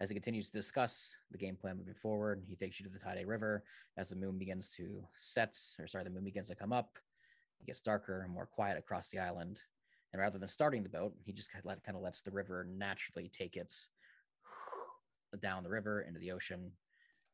As 0.00 0.08
he 0.08 0.14
continues 0.14 0.46
to 0.46 0.52
discuss 0.52 1.14
the 1.30 1.38
game 1.38 1.56
plan 1.56 1.76
moving 1.76 1.94
forward, 1.94 2.42
he 2.48 2.56
takes 2.56 2.80
you 2.80 2.86
to 2.86 2.92
the 2.92 2.98
Tide 2.98 3.26
River 3.26 3.64
as 3.98 4.08
the 4.08 4.16
moon 4.16 4.38
begins 4.38 4.70
to 4.76 5.02
set, 5.16 5.58
or 5.78 5.86
sorry, 5.86 6.04
the 6.04 6.10
moon 6.10 6.24
begins 6.24 6.48
to 6.48 6.54
come 6.54 6.72
up. 6.72 6.98
It 7.60 7.66
gets 7.66 7.82
darker 7.82 8.22
and 8.22 8.32
more 8.32 8.46
quiet 8.46 8.78
across 8.78 9.10
the 9.10 9.18
island. 9.18 9.60
And 10.12 10.20
rather 10.20 10.38
than 10.38 10.48
starting 10.48 10.82
the 10.82 10.88
boat, 10.88 11.14
he 11.22 11.32
just 11.32 11.52
kind 11.52 11.62
of, 11.62 11.66
let, 11.66 11.84
kind 11.84 11.96
of 11.96 12.02
lets 12.02 12.22
the 12.22 12.30
river 12.30 12.66
naturally 12.68 13.28
take 13.28 13.56
its 13.56 13.90
down 15.40 15.62
the 15.62 15.70
river 15.70 16.00
into 16.00 16.18
the 16.18 16.32
ocean 16.32 16.72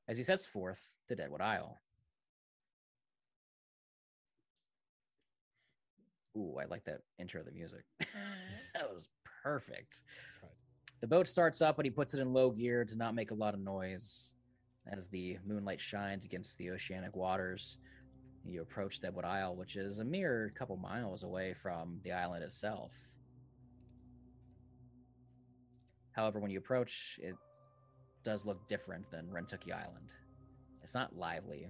as 0.09 0.19
he 0.19 0.25
sets 0.25 0.47
forth 0.47 0.95
to 1.09 1.15
Deadwood 1.15 1.41
Isle. 1.41 1.81
Ooh, 6.37 6.57
I 6.61 6.67
like 6.67 6.85
that 6.85 7.01
intro 7.19 7.41
of 7.41 7.47
the 7.47 7.53
music. 7.53 7.85
Mm-hmm. 8.07 8.81
that 8.83 8.93
was 8.93 9.09
perfect. 9.43 10.03
The 11.01 11.07
boat 11.07 11.29
starts 11.29 11.63
up, 11.63 11.77
but 11.77 11.85
he 11.85 11.91
puts 11.91 12.15
it 12.15 12.21
in 12.21 12.33
low 12.33 12.51
gear 12.51 12.85
to 12.85 12.95
not 12.95 13.15
make 13.15 13.31
a 13.31 13.35
lot 13.35 13.55
of 13.55 13.61
noise. 13.61 14.35
As 14.87 15.09
the 15.09 15.39
moonlight 15.47 15.81
shines 15.81 16.25
against 16.25 16.59
the 16.59 16.71
oceanic 16.71 17.17
waters, 17.17 17.79
you 18.45 18.63
approach 18.63 19.01
Deadwood 19.01 19.25
Isle, 19.25 19.57
which 19.57 19.77
is 19.77 19.99
a 19.99 20.05
mere 20.05 20.53
couple 20.57 20.77
miles 20.77 21.23
away 21.23 21.55
from 21.55 22.01
the 22.03 22.13
island 22.13 22.45
itself. 22.45 22.93
However, 26.13 26.39
when 26.39 26.51
you 26.51 26.59
approach, 26.59 27.19
it 27.23 27.35
does 28.23 28.47
look 28.47 28.67
different 28.69 29.11
than 29.11 29.27
Rentooki 29.27 29.73
Island. 29.73 30.15
It's 30.83 30.95
not 30.95 31.17
lively. 31.17 31.69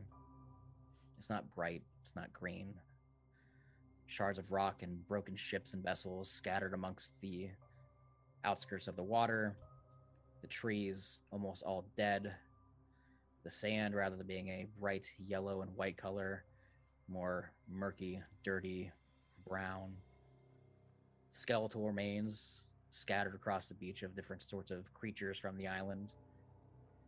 It's 1.18 1.30
not 1.30 1.54
bright. 1.54 1.82
It's 2.02 2.14
not 2.14 2.32
green. 2.32 2.74
Shards 4.06 4.38
of 4.38 4.52
rock 4.52 4.82
and 4.82 5.06
broken 5.08 5.36
ships 5.36 5.74
and 5.74 5.82
vessels 5.82 6.30
scattered 6.30 6.74
amongst 6.74 7.20
the 7.20 7.50
outskirts 8.44 8.88
of 8.88 8.96
the 8.96 9.02
water. 9.02 9.56
The 10.42 10.46
trees 10.46 11.20
almost 11.30 11.62
all 11.64 11.84
dead. 11.96 12.34
The 13.42 13.50
sand, 13.50 13.94
rather 13.94 14.16
than 14.16 14.26
being 14.26 14.48
a 14.48 14.66
bright 14.78 15.10
yellow 15.18 15.62
and 15.62 15.76
white 15.76 15.96
color, 15.96 16.44
more 17.08 17.52
murky, 17.68 18.22
dirty, 18.44 18.92
brown. 19.48 19.92
Skeletal 21.32 21.86
remains 21.86 22.62
scattered 22.90 23.34
across 23.34 23.68
the 23.68 23.74
beach 23.74 24.02
of 24.02 24.14
different 24.14 24.42
sorts 24.42 24.70
of 24.70 24.92
creatures 24.94 25.38
from 25.38 25.56
the 25.56 25.66
island. 25.66 26.08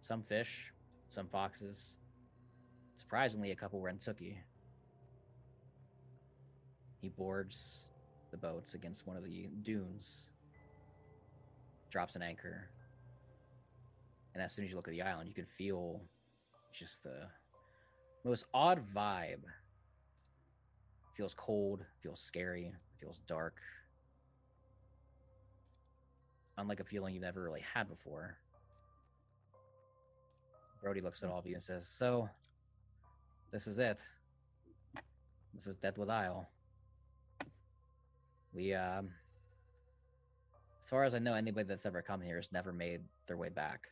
Some 0.00 0.22
fish, 0.22 0.72
some 1.10 1.28
foxes. 1.28 1.98
Surprisingly, 2.96 3.52
a 3.52 3.56
couple 3.56 3.80
Rentooki. 3.80 4.36
He 7.00 7.08
boards 7.08 7.80
the 8.30 8.36
boats 8.36 8.74
against 8.74 9.06
one 9.06 9.16
of 9.16 9.24
the 9.24 9.48
dunes, 9.62 10.26
drops 11.90 12.16
an 12.16 12.22
anchor, 12.22 12.68
and 14.34 14.42
as 14.42 14.52
soon 14.52 14.64
as 14.64 14.70
you 14.70 14.76
look 14.76 14.88
at 14.88 14.92
the 14.92 15.02
island, 15.02 15.28
you 15.28 15.34
can 15.34 15.46
feel 15.46 16.00
just 16.72 17.02
the 17.02 17.26
most 18.24 18.46
odd 18.52 18.80
vibe. 18.94 19.42
Feels 21.14 21.34
cold, 21.34 21.84
feels 22.02 22.20
scary, 22.20 22.72
feels 23.00 23.18
dark. 23.26 23.56
Unlike 26.56 26.80
a 26.80 26.84
feeling 26.84 27.14
you've 27.14 27.22
never 27.22 27.42
really 27.42 27.64
had 27.74 27.88
before. 27.88 28.36
Brody 30.82 31.00
looks 31.00 31.22
at 31.22 31.30
all 31.30 31.40
of 31.40 31.46
you 31.46 31.54
and 31.54 31.62
says, 31.62 31.88
So, 31.88 32.28
this 33.50 33.66
is 33.66 33.78
it. 33.80 33.98
This 35.54 35.66
is 35.66 35.74
Deadwood 35.76 36.10
Isle. 36.10 36.48
We, 38.58 38.74
um, 38.74 39.10
as 40.82 40.90
far 40.90 41.04
as 41.04 41.14
I 41.14 41.20
know, 41.20 41.34
anybody 41.34 41.68
that's 41.68 41.86
ever 41.86 42.02
come 42.02 42.20
here 42.20 42.34
has 42.34 42.50
never 42.50 42.72
made 42.72 43.02
their 43.28 43.36
way 43.36 43.50
back. 43.50 43.86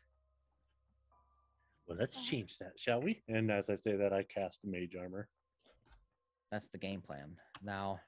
Well, 1.86 1.96
let's 1.96 2.20
change 2.26 2.58
that, 2.58 2.72
shall 2.76 3.00
we? 3.00 3.22
And 3.28 3.52
as 3.52 3.70
I 3.70 3.76
say 3.76 3.94
that, 3.94 4.12
I 4.12 4.24
cast 4.24 4.64
mage 4.64 4.96
armor. 5.00 5.28
That's 6.50 6.66
the 6.66 6.78
game 6.78 7.00
plan. 7.00 7.36
Now, 7.62 8.00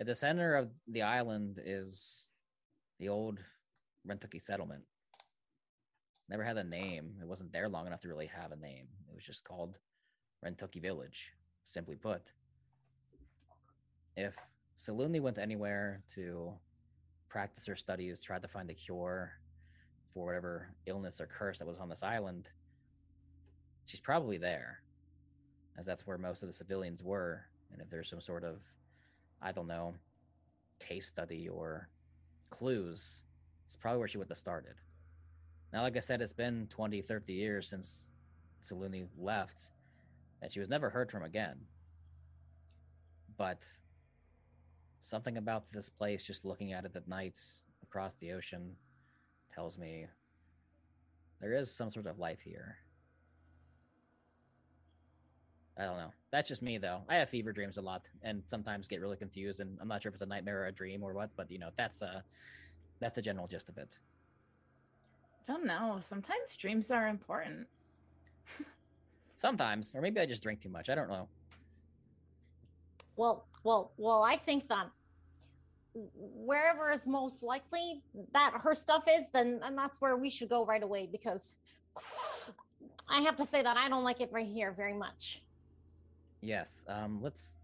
at 0.00 0.06
the 0.06 0.14
center 0.16 0.56
of 0.56 0.70
the 0.88 1.02
island 1.02 1.60
is 1.64 2.26
the 2.98 3.08
old 3.08 3.38
Rentooki 4.04 4.42
settlement. 4.42 4.82
Never 6.28 6.42
had 6.42 6.56
a 6.56 6.64
name. 6.64 7.14
It 7.20 7.28
wasn't 7.28 7.52
there 7.52 7.68
long 7.68 7.86
enough 7.86 8.00
to 8.00 8.08
really 8.08 8.26
have 8.26 8.50
a 8.50 8.56
name. 8.56 8.88
It 9.08 9.14
was 9.14 9.22
just 9.22 9.44
called 9.44 9.78
Rentooki 10.44 10.82
Village, 10.82 11.32
simply 11.62 11.94
put. 11.94 12.32
If 14.16 14.34
Saluni 14.80 15.20
went 15.20 15.38
anywhere 15.38 16.02
to 16.14 16.52
practice 17.28 17.66
her 17.66 17.76
studies, 17.76 18.20
tried 18.20 18.42
to 18.42 18.48
find 18.48 18.70
a 18.70 18.74
cure 18.74 19.32
for 20.12 20.26
whatever 20.26 20.68
illness 20.86 21.20
or 21.20 21.26
curse 21.26 21.58
that 21.58 21.66
was 21.66 21.78
on 21.78 21.88
this 21.88 22.02
island, 22.02 22.48
she's 23.86 24.00
probably 24.00 24.38
there. 24.38 24.80
as 25.76 25.84
that's 25.84 26.06
where 26.06 26.18
most 26.18 26.42
of 26.42 26.48
the 26.48 26.52
civilians 26.52 27.02
were. 27.02 27.46
And 27.72 27.82
if 27.82 27.90
there's 27.90 28.08
some 28.08 28.20
sort 28.20 28.44
of, 28.44 28.62
I 29.42 29.50
don't 29.50 29.66
know, 29.66 29.94
case 30.78 31.06
study 31.06 31.48
or 31.48 31.88
clues, 32.50 33.24
it's 33.66 33.74
probably 33.74 33.98
where 33.98 34.08
she 34.08 34.18
would 34.18 34.28
have 34.28 34.38
started. 34.38 34.74
Now, 35.72 35.82
like 35.82 35.96
I 35.96 36.00
said, 36.00 36.22
it's 36.22 36.32
been 36.32 36.68
20, 36.70 37.02
30 37.02 37.32
years 37.32 37.68
since 37.68 38.06
Saluni 38.64 39.06
left, 39.18 39.70
and 40.40 40.52
she 40.52 40.60
was 40.60 40.68
never 40.68 40.90
heard 40.90 41.10
from 41.10 41.24
again. 41.24 41.56
But 43.36 43.64
something 45.04 45.36
about 45.36 45.70
this 45.70 45.88
place, 45.88 46.26
just 46.26 46.44
looking 46.44 46.72
at 46.72 46.84
it 46.84 46.96
at 46.96 47.06
nights 47.06 47.62
across 47.82 48.14
the 48.14 48.32
ocean, 48.32 48.74
tells 49.54 49.78
me 49.78 50.06
there 51.40 51.52
is 51.52 51.70
some 51.70 51.90
sort 51.90 52.06
of 52.06 52.18
life 52.18 52.40
here. 52.40 52.78
I 55.78 55.82
don't 55.84 55.98
know. 55.98 56.12
That's 56.30 56.48
just 56.48 56.62
me, 56.62 56.78
though. 56.78 57.02
I 57.08 57.16
have 57.16 57.28
fever 57.28 57.52
dreams 57.52 57.76
a 57.76 57.82
lot, 57.82 58.08
and 58.22 58.42
sometimes 58.46 58.88
get 58.88 59.00
really 59.00 59.16
confused, 59.16 59.60
and 59.60 59.76
I'm 59.80 59.88
not 59.88 60.02
sure 60.02 60.08
if 60.08 60.14
it's 60.14 60.22
a 60.22 60.26
nightmare 60.26 60.62
or 60.62 60.66
a 60.66 60.72
dream 60.72 61.02
or 61.02 61.12
what. 61.12 61.30
But 61.36 61.50
you 61.50 61.58
know, 61.58 61.70
that's 61.76 62.00
uh, 62.00 62.20
that's 63.00 63.16
the 63.16 63.22
general 63.22 63.46
gist 63.46 63.68
of 63.68 63.76
it. 63.76 63.98
I 65.46 65.52
don't 65.52 65.66
know. 65.66 65.98
Sometimes 66.00 66.56
dreams 66.56 66.90
are 66.90 67.08
important. 67.08 67.66
Sometimes, 69.36 69.94
or 69.94 70.00
maybe 70.00 70.20
I 70.20 70.26
just 70.26 70.42
drink 70.42 70.62
too 70.62 70.70
much. 70.70 70.88
I 70.88 70.94
don't 70.94 71.10
know. 71.10 71.28
Well, 73.16 73.46
well, 73.64 73.90
well, 73.96 74.22
I 74.22 74.36
think 74.36 74.68
that 74.68 74.86
wherever 76.14 76.90
is 76.92 77.06
most 77.06 77.42
likely 77.42 78.02
that 78.32 78.52
her 78.62 78.74
stuff 78.74 79.04
is, 79.10 79.26
then 79.32 79.60
and 79.64 79.76
that's 79.76 80.00
where 80.00 80.16
we 80.16 80.30
should 80.30 80.48
go 80.48 80.64
right 80.64 80.82
away 80.82 81.08
because 81.10 81.54
I 83.08 83.20
have 83.22 83.36
to 83.36 83.46
say 83.46 83.62
that 83.62 83.76
I 83.76 83.88
don't 83.88 84.04
like 84.04 84.20
it 84.20 84.30
right 84.32 84.46
here 84.46 84.72
very 84.72 84.92
much. 84.94 85.42
Yes. 86.40 86.82
Um. 86.88 87.20
Let's 87.22 87.54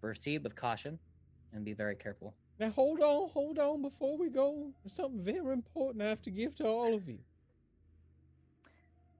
proceed 0.00 0.42
with 0.42 0.54
caution 0.56 0.98
and 1.52 1.64
be 1.64 1.72
very 1.74 1.96
careful. 1.96 2.34
Now 2.58 2.70
hold 2.70 3.00
on, 3.00 3.28
hold 3.30 3.58
on 3.58 3.82
before 3.82 4.16
we 4.16 4.30
go. 4.30 4.70
There's 4.82 4.94
something 4.94 5.22
very 5.22 5.52
important 5.52 6.02
I 6.02 6.08
have 6.08 6.22
to 6.22 6.30
give 6.30 6.54
to 6.56 6.66
all 6.66 6.94
of 6.94 7.08
you. 7.08 7.18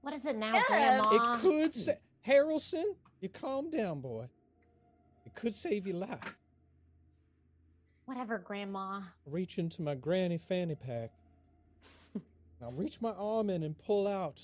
What 0.01 0.13
is 0.13 0.23
it 0.25 0.37
now, 0.37 0.53
Yeah, 0.53 0.63
Grandma? 0.67 1.09
It 1.11 1.41
could 1.41 1.73
sa- 1.73 1.91
Haroldson, 2.25 2.83
you 3.21 3.29
calm 3.29 3.69
down, 3.71 4.01
boy. 4.01 4.27
Could 5.35 5.53
save 5.53 5.85
your 5.85 5.97
life. 5.97 6.37
Whatever, 8.05 8.37
Grandma. 8.37 9.01
Reach 9.25 9.57
into 9.57 9.81
my 9.81 9.95
granny 9.95 10.37
fanny 10.37 10.75
pack. 10.75 11.11
now 12.61 12.71
reach 12.71 13.01
my 13.01 13.11
arm 13.11 13.49
in 13.49 13.63
and 13.63 13.77
pull 13.77 14.07
out 14.07 14.41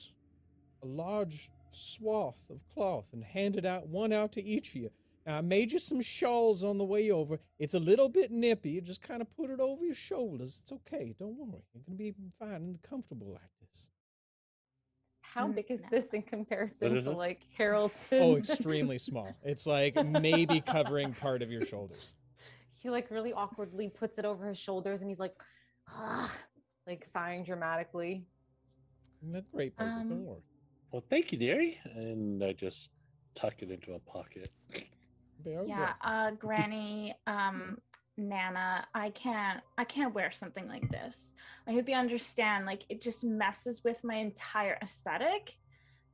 a 0.83 0.85
large 0.85 1.49
swath 1.71 2.49
of 2.49 2.67
cloth 2.73 3.13
and 3.13 3.23
hand 3.23 3.55
it 3.55 3.65
out 3.65 3.87
one 3.87 4.11
out 4.11 4.33
to 4.33 4.43
each 4.43 4.69
of 4.69 4.75
you. 4.75 4.91
Now 5.25 5.37
I 5.37 5.41
made 5.41 5.71
you 5.71 5.79
some 5.79 6.01
shawls 6.01 6.63
on 6.63 6.77
the 6.77 6.83
way 6.83 7.11
over. 7.11 7.39
It's 7.59 7.75
a 7.75 7.79
little 7.79 8.09
bit 8.09 8.31
nippy. 8.31 8.71
You 8.71 8.81
just 8.81 9.01
kind 9.01 9.21
of 9.21 9.35
put 9.35 9.49
it 9.49 9.59
over 9.59 9.85
your 9.85 9.95
shoulders. 9.95 10.59
It's 10.61 10.71
okay. 10.71 11.13
Don't 11.17 11.37
worry. 11.37 11.61
You're 11.73 11.83
gonna 11.85 11.97
be 11.97 12.13
fine 12.39 12.55
and 12.55 12.81
comfortable 12.81 13.27
like. 13.31 13.60
How 15.33 15.47
Mm, 15.47 15.55
big 15.55 15.71
is 15.71 15.81
no. 15.83 15.87
this 15.91 16.13
in 16.13 16.23
comparison 16.23 16.99
to 17.01 17.11
like 17.11 17.45
Harold's? 17.57 17.97
Oh, 18.11 18.35
extremely 18.35 18.97
small. 18.97 19.33
It's 19.43 19.65
like 19.65 19.95
maybe 20.05 20.59
covering 20.59 21.13
part 21.13 21.41
of 21.41 21.49
your 21.49 21.63
shoulders. 21.63 22.15
he 22.79 22.89
like 22.89 23.09
really 23.09 23.31
awkwardly 23.31 23.87
puts 23.87 24.17
it 24.17 24.25
over 24.25 24.45
his 24.47 24.57
shoulders 24.57 24.99
and 25.01 25.09
he's 25.09 25.19
like, 25.19 25.33
"Ugh," 25.97 26.29
like 26.87 27.05
sighing 27.05 27.45
dramatically. 27.45 28.25
Not 29.21 29.43
great, 29.53 29.77
baby. 29.77 29.89
Don't 30.09 30.09
Um, 30.11 30.25
worry. 30.25 30.41
Well, 30.91 31.03
thank 31.09 31.31
you, 31.31 31.37
dearie. 31.37 31.77
And 31.95 32.43
I 32.43 32.51
just 32.51 32.91
tuck 33.33 33.53
it 33.59 33.71
into 33.71 33.93
a 33.93 33.99
pocket. 33.99 34.49
Yeah, 35.65 35.93
uh, 36.01 36.31
Granny, 36.31 37.15
um, 37.25 37.77
Nana, 38.21 38.85
I 38.93 39.09
can't, 39.11 39.61
I 39.77 39.83
can't 39.83 40.13
wear 40.13 40.31
something 40.31 40.67
like 40.67 40.89
this. 40.89 41.33
I 41.67 41.73
hope 41.73 41.89
you 41.89 41.95
understand. 41.95 42.65
Like, 42.65 42.83
it 42.89 43.01
just 43.01 43.23
messes 43.23 43.83
with 43.83 44.03
my 44.03 44.15
entire 44.15 44.77
aesthetic. 44.81 45.55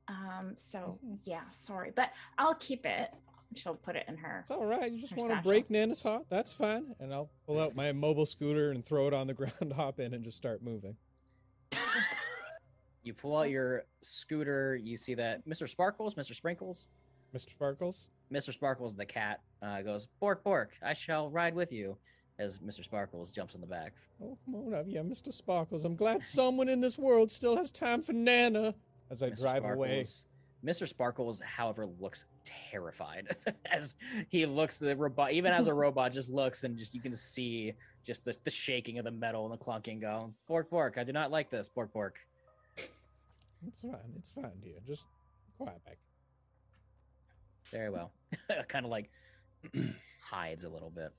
Um, 0.08 0.53
so 0.55 0.99
Mhm. 1.05 1.20
yeah, 1.26 1.43
sorry, 1.51 1.91
but 1.95 2.12
I'll 2.38 2.55
keep 2.55 2.86
it. 2.86 3.14
She'll 3.55 3.76
put 3.76 3.95
it 3.95 4.05
in 4.08 4.18
her. 4.18 4.39
It's 4.41 4.51
all 4.51 4.66
right. 4.66 4.91
You 4.91 4.99
just 4.99 5.14
Her 5.14 5.22
want 5.22 5.34
to 5.36 5.41
break 5.41 5.70
Nana's 5.70 6.03
heart. 6.03 6.26
That's 6.30 6.51
fine. 6.53 6.95
And 6.99 7.14
I'll 7.14 7.30
pull 7.45 7.60
out 7.60 7.76
my 7.76 7.91
mobile 7.91 8.26
scooter 8.26 8.72
and 8.72 8.86
throw 8.86 9.08
it 9.08 9.14
on 9.14 9.28
the 9.28 9.34
ground, 9.34 9.74
hop 9.76 9.99
in, 9.99 10.14
and 10.14 10.24
just 10.24 10.38
start 10.38 10.62
moving. 10.62 10.95
You 13.03 13.14
pull 13.14 13.38
out 13.38 13.49
your 13.49 13.86
scooter. 14.01 14.76
You 14.76 14.97
see 14.97 15.14
that 15.14 15.47
Mr. 15.47 15.68
Sparkles, 15.68 16.16
Mr. 16.16 16.36
Sprinkles, 16.36 16.89
Mr. 17.36 17.49
Sparkles? 17.49 18.09
Mr. 18.32 18.53
Sparkles, 18.53 18.95
the 18.95 19.05
cat, 19.05 19.41
uh, 19.61 19.82
goes, 19.82 20.07
Bork, 20.19 20.43
Bork, 20.43 20.71
I 20.84 20.93
shall 20.93 21.30
ride 21.30 21.55
with 21.55 21.71
you. 21.71 21.97
As 22.39 22.59
Mr. 22.59 22.84
Sparkles 22.84 23.32
jumps 23.32 23.55
in 23.55 23.61
the 23.61 23.67
back. 23.67 23.93
Oh, 24.21 24.38
come 24.45 24.55
on 24.55 24.73
up. 24.75 24.86
Yeah, 24.88 25.01
Mr. 25.01 25.34
Sparkles. 25.34 25.86
I'm 25.86 25.95
glad 25.95 26.23
someone 26.23 26.69
in 26.69 26.82
this 26.82 26.99
world 26.99 27.32
still 27.32 27.57
has 27.57 27.71
time 27.71 28.03
for 28.03 28.13
Nana. 28.13 28.75
As 29.09 29.23
I 29.23 29.32
Mr. 29.32 29.39
drive 29.39 29.65
away. 29.65 30.05
Mr. 30.63 30.88
Sparkles, 30.88 31.39
however, 31.39 31.88
looks 31.99 32.25
terrified 32.45 33.36
as 33.71 33.95
he 34.30 34.45
looks 34.45 34.78
the 34.78 34.95
robot, 34.95 35.32
even 35.32 35.51
as 35.51 35.67
a 35.67 35.73
robot, 35.86 36.11
just 36.11 36.30
looks 36.30 36.63
and 36.63 36.78
just 36.78 36.93
you 36.93 37.01
can 37.01 37.15
see 37.15 37.73
just 38.05 38.23
the, 38.25 38.36
the 38.43 38.49
shaking 38.51 38.97
of 38.99 39.05
the 39.05 39.11
metal 39.11 39.45
and 39.45 39.53
the 39.53 39.63
clunking 39.63 40.01
go, 40.01 40.34
Bork, 40.47 40.69
Bork, 40.69 40.97
I 40.97 41.03
do 41.03 41.11
not 41.13 41.32
like 41.32 41.49
this, 41.49 41.69
Bork, 41.69 41.91
Bork. 41.93 42.17
It's 43.67 43.82
fine. 43.82 44.13
It's 44.17 44.32
fine, 44.32 44.51
dear. 44.61 44.75
Just 44.86 45.05
quiet 45.57 45.84
back. 45.86 45.97
Very 47.72 47.89
well. 47.89 48.11
kind 48.68 48.86
of 48.86 48.91
like 48.91 49.09
hides 50.22 50.63
a 50.63 50.70
little 50.70 50.89
bit. 50.89 51.11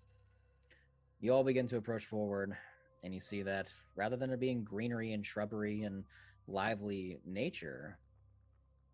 You 1.21 1.33
all 1.35 1.45
begin 1.45 1.67
to 1.69 1.77
approach 1.77 2.05
forward, 2.05 2.57
and 3.03 3.13
you 3.13 3.21
see 3.21 3.43
that 3.43 3.73
rather 3.97 4.17
than 4.17 4.31
it 4.31 4.41
being 4.41 4.65
greenery 4.65 5.13
and 5.13 5.25
shrubbery 5.25 5.83
and 5.83 6.05
lively 6.47 7.19
nature, 7.27 7.99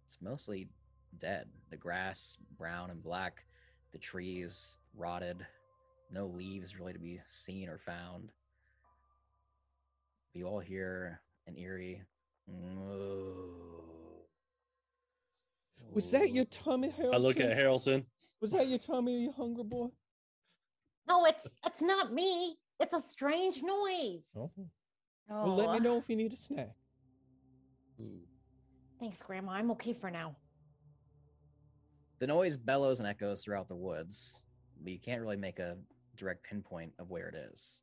it's 0.07 0.18
mostly 0.22 0.68
dead. 1.18 1.48
The 1.70 1.76
grass, 1.76 2.38
brown 2.57 2.90
and 2.90 3.02
black, 3.02 3.44
the 3.92 3.98
trees 3.98 4.78
rotted, 4.96 5.46
no 6.11 6.26
leaves 6.26 6.78
really 6.78 6.92
to 6.92 6.98
be 6.98 7.20
seen 7.28 7.68
or 7.68 7.78
found. 7.78 8.30
You 10.32 10.46
all 10.46 10.61
hear 10.61 11.20
an 11.46 11.57
eerie. 11.57 12.02
"Moo." 12.48 13.93
Was 15.93 16.11
that 16.11 16.30
your 16.30 16.45
tummy, 16.47 16.91
Harold? 16.91 17.14
I 17.14 17.18
look 17.18 17.39
at 17.39 17.57
Haroldson. 17.59 18.05
Was 18.41 18.53
that 18.53 18.68
your 18.68 18.78
tummy, 18.78 19.22
you 19.22 19.32
hungry 19.32 19.64
boy? 19.64 19.89
No, 21.09 21.24
it's 21.26 21.49
it's 21.66 21.82
not 21.82 22.12
me. 22.12 22.57
It's 22.80 22.93
a 22.95 23.01
strange 23.01 23.62
noise. 23.62 24.26
Oh. 24.37 24.51
Well, 25.28 25.57
let 25.57 25.70
me 25.70 25.76
Oh, 25.76 25.78
know 25.78 25.97
if 25.99 26.09
you 26.09 26.16
need 26.16 26.32
a 26.32 26.37
snack. 26.37 26.70
Thanks, 29.01 29.22
Grandma. 29.22 29.53
I'm 29.53 29.70
okay 29.72 29.93
for 29.93 30.11
now. 30.11 30.37
The 32.18 32.26
noise 32.26 32.57
bellows 32.57 33.01
and 33.01 33.09
echoes 33.09 33.43
throughout 33.43 33.68
the 33.68 33.74
woods, 33.74 34.43
but 34.82 34.93
you 34.93 34.99
can't 34.99 35.20
really 35.20 35.37
make 35.37 35.59
a 35.59 35.76
direct 36.16 36.45
pinpoint 36.45 36.93
of 36.99 37.11
where 37.11 37.28
it 37.28 37.35
is. 37.53 37.82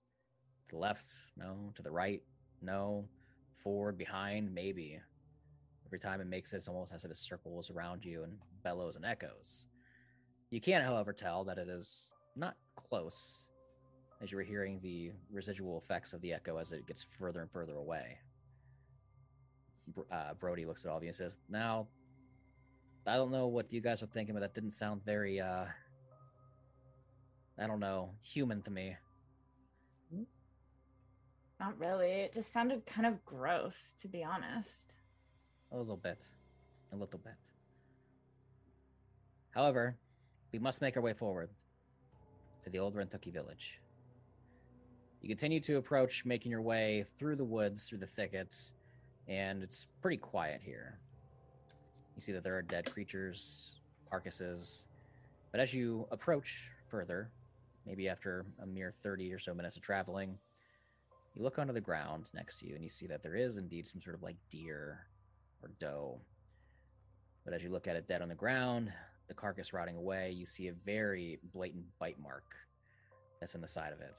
To 0.70 0.76
the 0.76 0.80
left, 0.80 1.06
no. 1.38 1.72
To 1.76 1.82
the 1.84 1.92
right, 1.92 2.22
no. 2.62 3.06
Forward, 3.64 3.98
behind, 3.98 4.54
maybe. 4.54 5.00
Every 5.92 6.00
time 6.00 6.22
it 6.22 6.28
makes 6.28 6.54
it, 6.54 6.66
almost 6.70 6.94
as 6.94 7.04
if 7.04 7.12
it 7.12 7.18
circles 7.18 7.70
around 7.70 8.06
you 8.06 8.24
and 8.24 8.38
bellows 8.64 8.96
and 8.96 9.04
echoes. 9.04 9.68
You 10.50 10.62
can, 10.62 10.82
however, 10.82 11.12
tell 11.12 11.44
that 11.44 11.58
it 11.58 11.68
is 11.68 12.14
not 12.38 12.56
close, 12.78 13.50
as 14.22 14.32
you 14.32 14.40
are 14.40 14.42
hearing 14.42 14.80
the 14.82 15.12
residual 15.30 15.78
effects 15.78 16.14
of 16.14 16.22
the 16.22 16.32
echo 16.32 16.56
as 16.56 16.72
it 16.72 16.88
gets 16.88 17.06
further 17.20 17.42
and 17.42 17.52
further 17.52 17.76
away. 17.76 18.20
Uh, 20.10 20.34
Brody 20.40 20.66
looks 20.66 20.86
at 20.86 20.92
all 20.92 20.96
of 20.96 21.04
you 21.04 21.10
and 21.10 21.16
says, 21.16 21.40
Now, 21.50 21.88
I 23.06 23.18
don't 23.18 23.30
know 23.30 23.48
what 23.48 23.74
you 23.74 23.82
guys 23.82 24.02
are 24.02 24.08
thinking, 24.08 24.34
but 24.34 24.40
that 24.40 24.54
didn't 24.54 24.72
sound 24.72 25.04
very 25.04 25.42
uh 25.42 25.66
I 27.60 27.68
don't 27.68 27.82
know, 27.82 28.12
human 28.22 28.62
to 28.62 28.72
me. 28.72 28.96
not 31.60 31.78
really. 31.78 32.12
It 32.12 32.34
just 32.34 32.54
sounded 32.54 32.86
kind 32.86 33.06
of 33.06 33.26
gross, 33.26 33.94
to 34.00 34.08
be 34.08 34.24
honest. 34.24 34.96
A 35.72 35.78
little 35.78 35.98
bit. 35.98 36.26
A 36.92 36.96
little 36.96 37.20
bit. 37.20 37.36
However, 39.52 39.98
we 40.52 40.60
must 40.60 40.82
make 40.82 40.98
our 40.98 41.04
way 41.04 41.14
forward 41.14 41.50
to 42.64 42.70
the 42.70 42.80
old 42.80 42.96
Rentooki 42.96 43.32
village. 43.32 43.80
You 45.22 45.30
continue 45.30 45.60
to 45.62 45.78
approach, 45.78 46.26
making 46.26 46.52
your 46.52 46.62
way 46.62 47.06
through 47.18 47.36
the 47.36 47.44
woods, 47.44 47.88
through 47.88 48.00
the 48.00 48.08
thickets, 48.08 48.74
and 49.28 49.62
it's 49.62 49.88
pretty 50.02 50.18
quiet 50.18 50.62
here. 50.64 51.00
You 52.16 52.22
see 52.22 52.32
that 52.32 52.44
there 52.44 52.58
are 52.58 52.62
dead 52.62 52.92
creatures, 52.92 53.76
carcasses, 54.10 54.88
but 55.52 55.60
as 55.60 55.74
you 55.74 56.08
approach 56.12 56.70
further, 56.88 57.30
maybe 57.86 58.10
after 58.10 58.46
a 58.62 58.66
mere 58.66 58.94
30 59.04 59.32
or 59.34 59.40
so 59.40 59.54
minutes 59.54 59.78
of 59.78 59.84
traveling, 59.84 60.38
you 61.36 61.44
look 61.44 61.60
onto 61.60 61.74
the 61.74 61.82
ground 61.82 62.26
next 62.34 62.60
to 62.60 62.68
you 62.68 62.76
and 62.76 62.84
you 62.84 62.90
see 62.90 63.08
that 63.08 63.24
there 63.24 63.36
is 63.36 63.58
indeed 63.58 63.88
some 63.88 64.02
sort 64.02 64.16
of 64.16 64.24
like 64.24 64.36
deer 64.50 65.06
or 65.64 65.70
doe. 65.80 66.20
But 67.46 67.54
as 67.54 67.64
you 67.64 67.70
look 67.70 67.88
at 67.88 67.96
it 67.96 68.08
dead 68.08 68.22
on 68.22 68.30
the 68.30 68.36
ground, 68.36 68.92
the 69.28 69.34
carcass 69.34 69.74
rotting 69.74 69.96
away, 69.96 70.32
you 70.32 70.46
see 70.46 70.68
a 70.68 70.74
very 70.86 71.40
blatant 71.54 71.86
bite 72.00 72.20
mark 72.20 72.44
that's 73.40 73.56
in 73.56 73.62
the 73.62 73.68
side 73.68 73.94
of 73.94 74.02
it. 74.02 74.14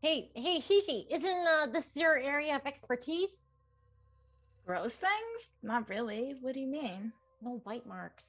Hey, 0.00 0.30
hey, 0.34 0.60
Fifi, 0.60 1.06
isn't 1.10 1.48
uh, 1.48 1.66
this 1.66 1.90
your 1.94 2.18
area 2.18 2.54
of 2.56 2.62
expertise? 2.66 3.38
Gross 4.64 4.94
things? 4.94 5.52
Not 5.62 5.88
really. 5.88 6.34
What 6.40 6.54
do 6.54 6.60
you 6.60 6.66
mean? 6.66 7.12
No 7.42 7.60
bite 7.64 7.86
marks. 7.86 8.24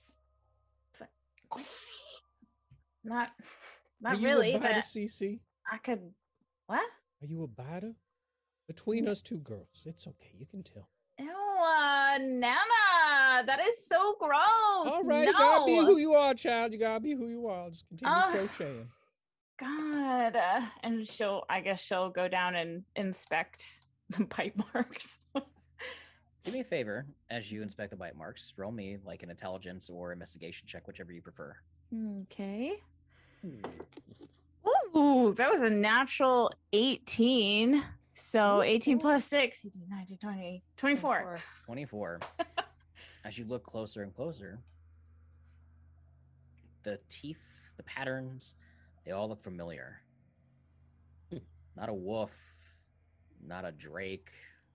Not, 3.04 3.30
Are 3.30 4.12
not 4.12 4.20
you 4.20 4.28
really. 4.28 4.54
a 4.54 4.60
But 4.60 4.64
biter, 4.64 4.80
CC? 4.80 5.40
I 5.72 5.78
could. 5.78 6.02
What? 6.66 6.82
Are 7.22 7.26
you 7.28 7.44
a 7.44 7.48
biter? 7.48 7.94
Between 8.68 9.08
us 9.08 9.22
two 9.22 9.38
girls, 9.40 9.84
it's 9.86 10.08
okay. 10.08 10.32
You 10.38 10.46
can 10.46 10.62
tell. 10.64 10.88
Ew, 11.20 11.30
uh, 11.30 12.18
Nana, 12.20 13.46
that 13.46 13.60
is 13.66 13.86
so 13.88 14.16
gross. 14.20 14.32
All 14.92 15.04
right, 15.04 15.26
no. 15.26 15.32
you 15.32 15.34
gotta 15.34 15.66
be 15.66 15.76
who 15.78 15.98
you 15.98 16.14
are, 16.14 16.34
child. 16.34 16.74
You 16.74 16.80
gotta 16.80 17.00
be 17.00 17.14
who 17.14 17.28
you 17.28 17.48
are. 17.48 17.70
Just 17.70 17.88
continue 17.88 18.14
Ah. 18.14 18.30
crocheting. 18.32 18.88
God, 19.58 20.36
uh, 20.36 20.62
and 20.84 21.08
she'll. 21.08 21.44
I 21.50 21.62
guess 21.62 21.80
she'll 21.82 22.10
go 22.10 22.28
down 22.28 22.56
and 22.56 22.84
inspect 22.96 23.82
the 24.10 24.26
bite 24.26 24.54
marks. 24.74 25.20
Do 26.44 26.52
me 26.54 26.60
a 26.60 26.64
favor 26.64 27.06
as 27.30 27.52
you 27.52 27.62
inspect 27.62 27.90
the 27.92 27.98
bite 27.98 28.16
marks. 28.16 28.54
Roll 28.58 28.72
me 28.72 28.98
like 29.04 29.24
an 29.24 29.30
intelligence 29.30 29.90
or 29.90 30.12
investigation 30.14 30.68
check, 30.68 30.88
whichever 30.88 31.12
you 31.12 31.22
prefer. 31.22 31.56
okay. 32.22 32.74
Ooh, 34.96 35.34
that 35.38 35.50
was 35.52 35.62
a 35.62 35.70
natural 35.70 36.52
18. 36.74 37.84
So 38.20 38.64
18 38.64 38.98
plus 38.98 39.26
6, 39.26 39.60
18, 39.64 39.84
19, 39.92 40.18
20, 40.18 40.64
24. 40.76 41.38
24. 41.66 42.20
as 43.26 43.38
you 43.38 43.46
look 43.46 43.64
closer 43.64 44.02
and 44.02 44.12
closer, 44.12 44.60
the 46.82 47.00
teeth, 47.10 47.74
the 47.78 47.84
patterns, 47.84 48.56
they 49.06 49.12
all 49.12 49.30
look 49.30 49.44
familiar. 49.44 50.02
Hmm. 51.32 51.38
Not 51.76 51.90
a 51.90 51.94
wolf, 51.94 52.36
not 53.46 53.66
a 53.66 53.72
drake, 53.72 54.32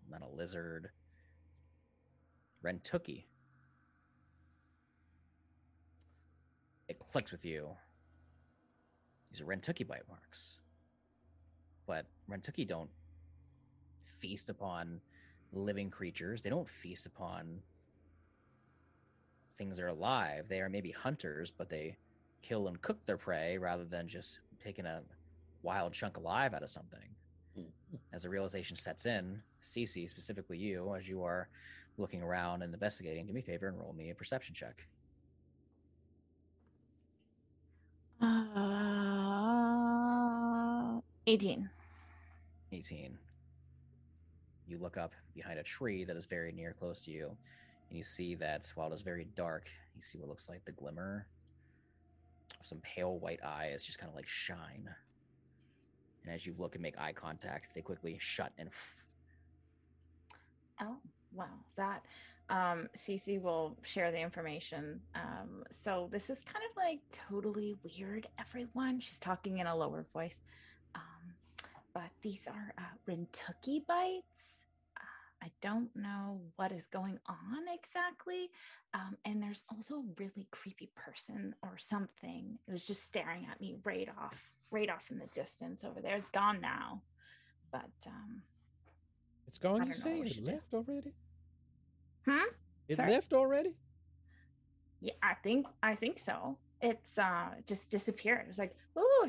not 0.08 0.22
a 0.22 0.28
lizard. 0.28 0.90
Rentooki. 2.64 3.24
It 6.86 7.00
clicks 7.00 7.32
with 7.32 7.44
you. 7.44 7.70
These 9.32 9.40
are 9.40 9.46
Rentooki 9.46 9.84
bite 9.84 10.08
marks. 10.08 10.60
But 11.88 12.06
Rentooki 12.30 12.64
don't 12.64 12.88
feast 14.22 14.48
upon 14.48 15.00
living 15.52 15.90
creatures. 15.90 16.42
They 16.42 16.50
don't 16.50 16.70
feast 16.70 17.06
upon 17.06 17.60
things 19.54 19.76
that 19.76 19.82
are 19.82 19.88
alive. 19.88 20.46
They 20.48 20.60
are 20.60 20.68
maybe 20.68 20.92
hunters, 20.92 21.50
but 21.50 21.68
they 21.68 21.96
kill 22.40 22.68
and 22.68 22.80
cook 22.80 23.04
their 23.04 23.16
prey 23.16 23.58
rather 23.58 23.84
than 23.84 24.06
just 24.08 24.38
taking 24.62 24.86
a 24.86 25.02
wild 25.62 25.92
chunk 25.92 26.16
alive 26.16 26.54
out 26.54 26.62
of 26.62 26.70
something. 26.70 27.16
Mhm. 27.58 27.72
As 28.12 28.22
the 28.22 28.30
realization 28.30 28.76
sets 28.76 29.06
in, 29.06 29.42
Cee 29.60 29.86
Cee, 29.86 30.06
specifically 30.06 30.56
you, 30.56 30.94
as 30.94 31.08
you 31.08 31.24
are 31.24 31.48
looking 31.98 32.22
around 32.22 32.62
and 32.62 32.72
investigating, 32.72 33.26
do 33.26 33.32
me 33.32 33.40
a 33.40 33.42
favor 33.42 33.66
and 33.66 33.76
roll 33.78 33.92
me 33.92 34.10
a 34.10 34.14
perception 34.14 34.54
check. 34.54 34.86
Uh, 38.20 38.52
18. 41.26 41.68
18. 42.70 43.18
You 44.72 44.78
look 44.78 44.96
up 44.96 45.12
behind 45.34 45.58
a 45.58 45.62
tree 45.62 46.02
that 46.04 46.16
is 46.16 46.24
very 46.24 46.50
near 46.50 46.72
close 46.72 47.04
to 47.04 47.10
you, 47.10 47.36
and 47.90 47.98
you 47.98 48.02
see 48.02 48.34
that 48.36 48.72
while 48.74 48.90
it 48.90 48.94
is 48.94 49.02
very 49.02 49.26
dark, 49.36 49.68
you 49.94 50.00
see 50.00 50.16
what 50.16 50.30
looks 50.30 50.48
like 50.48 50.64
the 50.64 50.72
glimmer 50.72 51.26
of 52.58 52.66
some 52.66 52.78
pale 52.78 53.18
white 53.18 53.40
eyes 53.44 53.84
just 53.84 53.98
kind 53.98 54.08
of 54.08 54.16
like 54.16 54.26
shine. 54.26 54.88
And 56.24 56.34
as 56.34 56.46
you 56.46 56.54
look 56.56 56.74
and 56.74 56.82
make 56.82 56.98
eye 56.98 57.12
contact, 57.12 57.74
they 57.74 57.82
quickly 57.82 58.16
shut 58.18 58.50
and 58.56 58.70
Oh, 60.80 60.96
wow. 61.34 61.44
That 61.76 62.02
um 62.48 62.88
Cee 62.94 63.18
Cee 63.18 63.38
will 63.38 63.76
share 63.82 64.10
the 64.10 64.20
information. 64.20 65.02
Um 65.14 65.64
so 65.70 66.08
this 66.10 66.30
is 66.30 66.40
kind 66.40 66.64
of 66.70 66.76
like 66.78 67.00
totally 67.12 67.76
weird 67.84 68.26
everyone. 68.38 69.00
She's 69.00 69.18
talking 69.18 69.58
in 69.58 69.66
a 69.66 69.76
lower 69.76 70.06
voice. 70.14 70.40
Um 70.94 71.34
but 71.92 72.10
these 72.22 72.48
are 72.48 72.72
uh 72.78 73.14
bites. 73.86 74.61
I 75.42 75.50
don't 75.60 75.90
know 75.96 76.40
what 76.56 76.70
is 76.72 76.86
going 76.86 77.18
on 77.28 77.64
exactly. 77.72 78.50
Um 78.94 79.16
and 79.24 79.42
there's 79.42 79.64
also 79.70 79.96
a 79.96 80.04
really 80.16 80.46
creepy 80.50 80.90
person 80.94 81.54
or 81.62 81.76
something. 81.78 82.58
It 82.68 82.72
was 82.72 82.86
just 82.86 83.02
staring 83.02 83.46
at 83.50 83.60
me 83.60 83.76
right 83.84 84.08
off 84.20 84.40
right 84.70 84.88
off 84.88 85.10
in 85.10 85.18
the 85.18 85.26
distance 85.34 85.84
over 85.84 86.00
there. 86.00 86.16
It's 86.16 86.30
gone 86.30 86.60
now. 86.60 87.02
But 87.72 87.90
um 88.06 88.42
It's 89.48 89.58
gone, 89.58 89.86
you 89.86 89.94
say? 89.94 90.20
It 90.20 90.28
should 90.30 90.44
do. 90.44 90.52
left 90.52 90.72
already? 90.72 91.12
hmm? 92.26 92.48
It 92.88 92.96
Sorry? 92.96 93.10
left 93.10 93.32
already? 93.32 93.74
Yeah, 95.00 95.14
I 95.22 95.34
think 95.34 95.66
I 95.82 95.94
think 95.96 96.18
so. 96.18 96.56
It's 96.80 97.18
uh 97.18 97.48
just 97.66 97.90
disappeared. 97.90 98.42
It 98.42 98.48
was 98.48 98.58
like, 98.58 98.76
oh, 98.96 99.28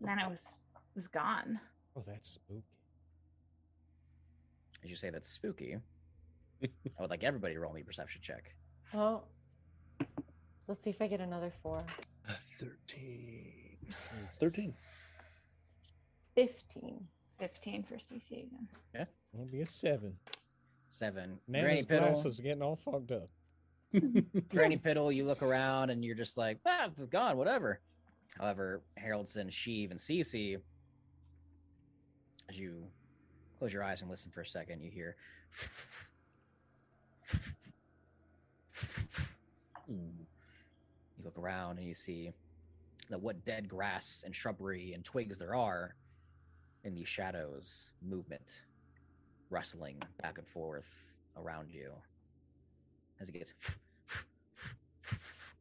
and 0.00 0.08
then 0.08 0.18
it 0.18 0.28
was 0.28 0.62
was 0.94 1.08
gone. 1.08 1.58
Oh, 1.96 2.02
that's 2.06 2.28
spooky. 2.28 2.73
As 4.84 4.90
you 4.90 4.96
say 4.96 5.10
that's 5.10 5.28
spooky. 5.28 5.76
I 6.62 6.68
would 7.00 7.10
like 7.10 7.24
everybody 7.24 7.54
to 7.54 7.60
roll 7.60 7.72
me 7.72 7.80
a 7.80 7.84
perception 7.84 8.20
check. 8.22 8.54
Oh, 8.92 9.22
let's 10.68 10.84
see 10.84 10.90
if 10.90 11.00
I 11.00 11.06
get 11.06 11.20
another 11.20 11.50
four. 11.62 11.84
A 12.28 12.34
13. 12.34 13.76
13. 14.38 14.74
15. 16.34 17.06
15 17.38 17.82
for 17.82 17.98
Cee 17.98 18.20
Cee 18.20 18.34
again. 18.36 18.68
Yeah. 18.94 19.04
It'll 19.32 19.46
be 19.46 19.62
a 19.62 19.66
seven. 19.66 20.14
Seven. 20.90 21.38
Granny 21.50 21.68
Nana's 21.68 21.86
Piddle. 21.86 21.98
glasses 22.00 22.40
getting 22.40 22.62
all 22.62 22.76
fogged 22.76 23.12
up. 23.12 23.28
Granny 24.50 24.76
Piddle, 24.76 25.14
you 25.14 25.24
look 25.24 25.42
around 25.42 25.90
and 25.90 26.04
you're 26.04 26.14
just 26.14 26.36
like, 26.36 26.58
ah, 26.66 26.86
it's 26.86 27.04
gone, 27.06 27.36
whatever. 27.36 27.80
However, 28.38 28.82
Haroldson, 29.02 29.48
Sheev, 29.48 29.90
and 29.90 30.00
Cee 30.00 30.22
Cee, 30.22 30.58
as 32.48 32.58
you 32.58 32.84
close 33.64 33.72
your 33.72 33.82
eyes 33.82 34.02
and 34.02 34.10
listen 34.10 34.30
for 34.30 34.42
a 34.42 34.46
second, 34.46 34.82
you 34.82 34.90
hear 34.90 35.16
you 39.88 41.24
look 41.24 41.38
around 41.38 41.78
and 41.78 41.88
you 41.88 41.94
see 41.94 42.30
that 43.08 43.22
what 43.22 43.42
dead 43.46 43.66
grass 43.66 44.22
and 44.26 44.36
shrubbery 44.36 44.92
and 44.92 45.02
twigs 45.02 45.38
there 45.38 45.54
are 45.54 45.94
in 46.84 46.94
these 46.94 47.08
shadows 47.08 47.92
movement 48.06 48.60
rustling 49.48 49.96
back 50.20 50.36
and 50.36 50.46
forth 50.46 51.14
around 51.38 51.70
you. 51.70 51.90
As 53.18 53.30
it 53.30 53.32
gets 53.32 53.54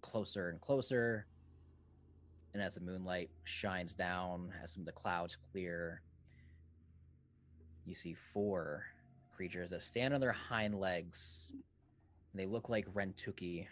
closer 0.02 0.50
and 0.50 0.60
closer 0.60 1.26
and 2.54 2.62
as 2.62 2.76
the 2.76 2.82
moonlight 2.82 3.30
shines 3.46 3.96
down 3.96 4.52
as 4.62 4.74
some 4.74 4.82
of 4.82 4.88
the 4.88 4.92
clouds 4.92 5.38
clear 5.54 6.02
you 7.86 7.96
see 7.96 8.14
four 8.14 8.86
creatures 9.36 9.70
that 9.72 9.82
stand 9.82 10.14
on 10.14 10.22
their 10.22 10.32
hind 10.32 10.80
legs 10.80 11.54
and 12.32 12.40
they 12.40 12.46
look 12.46 12.70
like 12.70 12.92
rentooki 12.94 13.68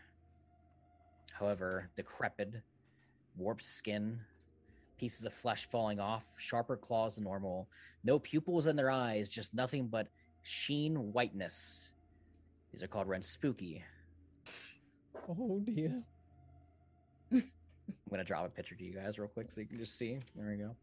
however 1.34 1.90
decrepit 1.96 2.54
warped 3.38 3.64
skin, 3.64 4.20
pieces 4.98 5.26
of 5.26 5.34
flesh 5.34 5.68
falling 5.70 6.00
off, 6.00 6.26
sharper 6.38 6.78
claws 6.78 7.16
than 7.16 7.24
normal, 7.24 7.68
no 8.04 8.20
pupils 8.20 8.68
in 8.68 8.76
their 8.76 8.92
eyes, 8.92 9.30
just 9.30 9.54
nothing 9.54 9.88
but 9.88 10.08
sheen 10.44 10.96
whiteness. 11.14 11.94
These 12.72 12.84
are 12.84 12.88
called 12.88 13.08
Ren 13.08 13.24
Spooky. 13.24 13.84
Oh, 15.28 15.60
dear. 15.64 16.04
I'm 17.32 17.44
gonna 18.10 18.24
drop 18.24 18.46
a 18.46 18.50
picture 18.50 18.76
to 18.76 18.84
you 18.84 18.94
guys 18.94 19.20
real 19.20 19.28
quick 19.28 19.52
so 19.52 19.62
you 19.62 19.68
can 19.68 19.78
just 19.78 19.98
see. 19.98 20.20
There 20.36 20.50
we 20.50 20.58
go. 20.58 20.76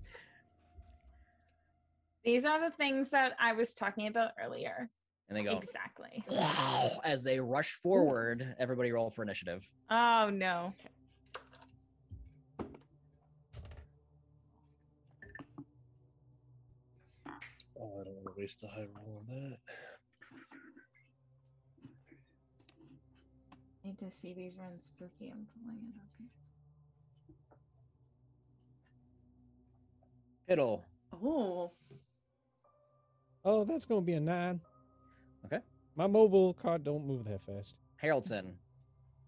These 2.24 2.44
are 2.44 2.60
the 2.60 2.74
things 2.76 3.10
that 3.10 3.34
I 3.38 3.52
was 3.52 3.74
talking 3.74 4.06
about 4.06 4.32
earlier. 4.42 4.90
And 5.28 5.36
they 5.36 5.42
go 5.42 5.58
Exactly. 5.58 6.24
as 7.04 7.22
they 7.22 7.38
rush 7.38 7.72
forward. 7.72 8.54
Everybody 8.58 8.92
roll 8.92 9.10
for 9.10 9.22
initiative. 9.22 9.62
Oh 9.90 10.30
no. 10.32 10.72
Oh, 17.80 18.00
I 18.00 18.04
don't 18.04 18.14
want 18.14 18.26
to 18.26 18.32
waste 18.36 18.62
a 18.64 18.68
high 18.68 18.86
roll 18.96 19.18
on 19.18 19.26
that. 19.28 19.58
Need 23.84 23.98
to 24.00 24.10
see 24.20 24.34
these 24.34 24.58
run 24.58 24.78
spooky. 24.82 25.30
I'm 25.30 25.46
pulling 25.64 25.78
it 25.94 26.00
up 26.00 26.08
here. 30.48 30.56
Piddle. 30.56 30.82
Oh, 31.12 31.72
Oh, 33.44 33.64
that's 33.64 33.84
going 33.84 34.00
to 34.02 34.04
be 34.06 34.14
a 34.14 34.20
nine. 34.20 34.60
Okay. 35.46 35.58
My 35.96 36.06
mobile 36.06 36.54
card 36.54 36.84
don't 36.84 37.06
move 37.06 37.24
that 37.24 37.40
fast. 37.44 37.74
Haroldson, 38.02 38.52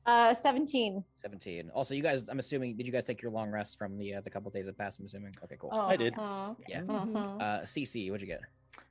Uh, 0.06 0.32
17. 0.34 1.04
17. 1.18 1.70
Also, 1.74 1.94
you 1.94 2.02
guys, 2.02 2.28
I'm 2.28 2.38
assuming, 2.38 2.76
did 2.76 2.86
you 2.86 2.92
guys 2.92 3.04
take 3.04 3.20
your 3.22 3.30
long 3.30 3.50
rest 3.50 3.76
from 3.78 3.98
the 3.98 4.14
uh, 4.14 4.20
the 4.22 4.30
couple 4.30 4.50
days 4.50 4.66
that 4.66 4.78
passed? 4.78 4.98
I'm 4.98 5.06
assuming. 5.06 5.34
Okay, 5.44 5.56
cool. 5.58 5.70
Oh, 5.72 5.80
I 5.80 5.96
did. 5.96 6.14
Uh, 6.16 6.54
Yeah. 6.68 6.82
Mhm. 6.82 7.40
Uh, 7.40 7.64
Cee 7.64 7.84
Cee, 7.84 8.10
what'd 8.10 8.26
you 8.26 8.32
get? 8.34 8.40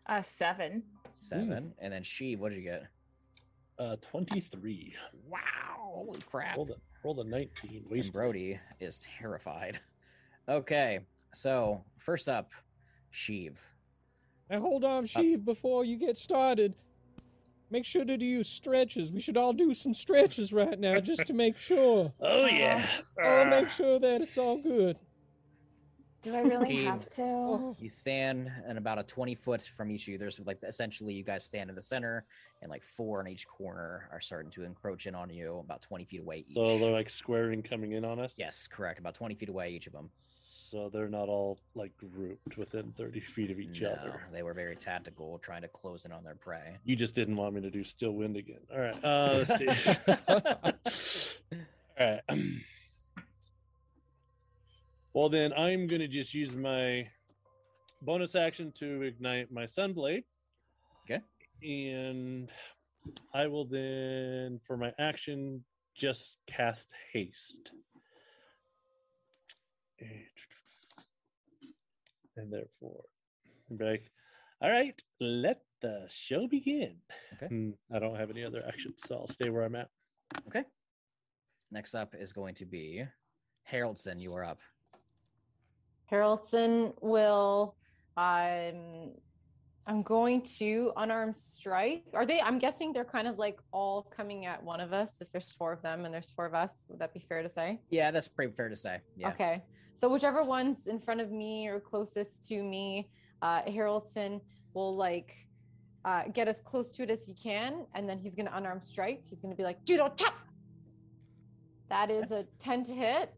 Uh, 0.06 0.22
seven. 0.22 0.84
Seven. 1.16 1.74
And 1.80 1.92
then 1.94 2.04
Sheev, 2.04 2.38
what'd 2.40 2.58
you 2.58 2.64
get? 2.64 2.84
Uh, 3.78 3.96
23. 4.02 4.94
Wow! 5.28 5.40
Holy 5.78 6.20
crap! 6.22 6.56
Roll 6.58 6.66
the, 6.66 6.76
roll 7.04 7.14
the 7.14 7.24
19. 7.24 7.78
And 7.84 7.90
Waste 7.90 8.12
Brody 8.14 8.60
is 8.80 9.00
terrified. 9.00 9.80
Okay, 10.48 11.00
so 11.34 11.84
first 12.00 12.28
up, 12.28 12.50
Sheev. 13.14 13.58
Now 14.50 14.60
hold 14.60 14.84
on, 14.84 15.04
uh, 15.04 15.08
Sheev, 15.08 15.46
before 15.46 15.86
you 15.86 15.98
get 15.98 16.18
started. 16.18 16.74
Make 17.72 17.86
sure 17.86 18.04
to 18.04 18.18
do 18.18 18.42
stretches. 18.42 19.12
We 19.12 19.20
should 19.20 19.38
all 19.38 19.54
do 19.54 19.76
some 19.76 19.94
stretches 19.94 20.52
right 20.52 20.80
now 20.80 21.00
just 21.00 21.28
to 21.28 21.34
make 21.34 21.60
sure. 21.60 22.12
Oh, 22.22 22.48
yeah. 22.48 22.86
I'll 23.24 23.42
ah. 23.42 23.50
make 23.50 23.70
sure 23.70 24.00
that 24.00 24.22
it's 24.22 24.38
all 24.38 24.58
good. 24.58 24.98
Do 26.22 26.36
I 26.36 26.40
really 26.40 26.66
Steve. 26.66 26.86
have 26.86 27.10
to? 27.12 27.24
Oh, 27.24 27.76
You 27.80 27.90
stand 27.90 28.52
and 28.68 28.78
about 28.78 29.00
a 29.00 29.04
20 29.04 29.36
foot 29.36 29.62
from 29.62 29.90
each 29.92 30.04
of 30.04 30.10
you. 30.10 30.18
There's 30.18 30.40
like 30.42 30.60
essentially 30.68 31.14
you 31.14 31.24
guys 31.24 31.46
stand 31.46 31.70
in 31.70 31.76
the 31.76 31.82
center, 31.82 32.26
and 32.62 32.70
like 32.70 32.84
four 32.84 33.22
in 33.22 33.28
each 33.28 33.48
corner 33.48 34.10
are 34.12 34.20
starting 34.20 34.52
to 34.52 34.64
encroach 34.64 35.08
in 35.08 35.16
on 35.16 35.30
you 35.30 35.60
about 35.64 35.82
20 35.82 36.04
feet 36.06 36.20
away 36.22 36.44
each. 36.48 36.56
So 36.56 36.78
they're 36.78 36.92
like 36.92 37.10
squaring 37.10 37.64
coming 37.64 37.94
in 37.94 38.04
on 38.04 38.20
us? 38.20 38.36
yes, 38.38 38.68
correct. 38.68 39.00
About 39.00 39.14
20 39.14 39.36
feet 39.36 39.50
away 39.50 39.72
each 39.72 39.88
of 39.88 39.94
them. 39.94 40.10
So 40.22 40.90
they're 40.94 41.10
not 41.10 41.30
all 41.30 41.58
like 41.74 41.94
grouped 41.98 42.58
within 42.58 42.92
30 42.96 43.22
feet 43.22 43.50
of 43.50 43.60
each 43.60 43.82
no, 43.82 43.92
other. 43.94 44.22
they 44.32 44.44
were 44.44 44.54
very 44.54 44.76
tactical, 44.76 45.40
trying 45.40 45.64
to 45.64 45.68
close 45.68 46.06
in 46.06 46.12
on 46.12 46.24
their 46.24 46.36
prey. 46.36 46.78
You 46.84 46.96
just 46.96 47.16
didn't 47.16 47.38
want 47.38 47.56
me 47.56 47.62
to 47.62 47.72
do 47.72 47.84
Steel 47.84 48.12
Wind 48.12 48.38
again. 48.38 48.60
All 48.72 48.80
right. 48.80 49.04
Uh, 49.04 49.44
let's 49.48 49.58
see. 49.58 51.38
all 52.00 52.08
right. 52.08 52.22
Well, 55.14 55.30
then 55.30 55.54
I'm 55.54 55.88
going 55.88 56.02
to 56.02 56.08
just 56.08 56.34
use 56.34 56.56
my 56.56 57.08
bonus 58.02 58.36
action 58.36 58.72
to 58.80 59.02
ignite 59.02 59.52
my 59.52 59.64
Sunblade. 59.64 60.24
Okay. 61.10 61.22
And 61.64 62.50
I 63.34 63.48
will 63.48 63.66
then, 63.66 64.60
for 64.66 64.78
my 64.78 64.94
action, 65.00 65.64
just 65.96 66.38
cast 66.48 66.90
haste. 67.12 67.72
And 72.38 72.54
therefore, 72.54 73.04
I'm 73.70 73.78
like, 73.78 74.12
all 74.62 74.70
right, 74.70 75.02
let 75.20 75.62
the 75.82 76.06
show 76.10 76.48
begin. 76.48 76.98
Okay. 77.34 77.48
Hmm, 77.48 77.72
I 77.94 78.00
don't 78.00 78.16
have 78.16 78.30
any 78.30 78.44
other 78.44 78.64
actions, 78.66 79.02
so 79.06 79.16
I'll 79.16 79.28
stay 79.28 79.50
where 79.50 79.64
I'm 79.64 79.76
at. 79.76 79.90
Okay. 80.48 80.64
Next 81.72 81.96
up 81.96 82.16
is 82.18 82.32
going 82.32 82.56
to 82.56 82.66
be 82.66 83.04
Haroldson. 83.72 84.20
You 84.20 84.34
are 84.36 84.44
up. 84.44 84.60
Haroldson 86.12 86.94
will 87.02 87.76
um 88.18 89.12
I'm 89.88 90.04
going 90.04 90.44
to 90.60 90.92
unarmed 90.98 91.36
strike. 91.36 92.04
Are 92.14 92.26
they 92.26 92.40
I'm 92.42 92.60
guessing 92.60 92.94
they're 92.94 93.06
kind 93.06 93.28
of 93.28 93.38
like 93.38 93.60
all 93.72 94.04
coming 94.16 94.46
at 94.46 94.62
one 94.64 94.80
of 94.80 94.94
us 94.94 95.22
if 95.22 95.32
there's 95.32 95.52
four 95.52 95.74
of 95.74 95.82
them 95.82 96.06
and 96.06 96.14
there's 96.14 96.32
four 96.32 96.46
of 96.46 96.54
us. 96.54 96.86
Would 96.90 97.00
that 97.00 97.14
be 97.14 97.26
fair 97.28 97.42
to 97.42 97.50
say? 97.50 97.80
Yeah, 97.90 98.12
that's 98.12 98.28
pretty 98.28 98.54
fair 98.54 98.70
to 98.70 98.76
say. 98.76 99.00
Yeah. 99.16 99.30
Okay. 99.30 99.64
So 99.96 100.08
whichever 100.10 100.44
one's 100.44 100.88
in 100.88 101.00
front 101.00 101.22
of 101.22 101.32
me 101.32 101.68
or 101.68 101.80
closest 101.80 102.48
to 102.50 102.62
me, 102.64 103.10
uh 103.42 103.64
Haroldson 103.64 104.42
will 104.74 104.94
like 104.94 105.34
uh 106.06 106.24
get 106.34 106.48
as 106.48 106.62
close 106.62 106.92
to 106.94 107.04
it 107.04 107.10
as 107.10 107.26
he 107.26 107.34
can, 107.34 107.86
and 107.96 108.08
then 108.08 108.20
he's 108.20 108.36
gonna 108.36 108.52
unarmed 108.54 108.84
strike. 108.84 109.24
He's 109.26 109.42
gonna 109.42 109.56
be 109.56 109.64
like, 109.64 109.84
judo 109.86 110.10
tap. 110.16 110.36
That 111.90 112.12
is 112.12 112.32
a 112.32 112.46
10 112.60 112.84
to 112.86 112.94
hit. 112.94 113.34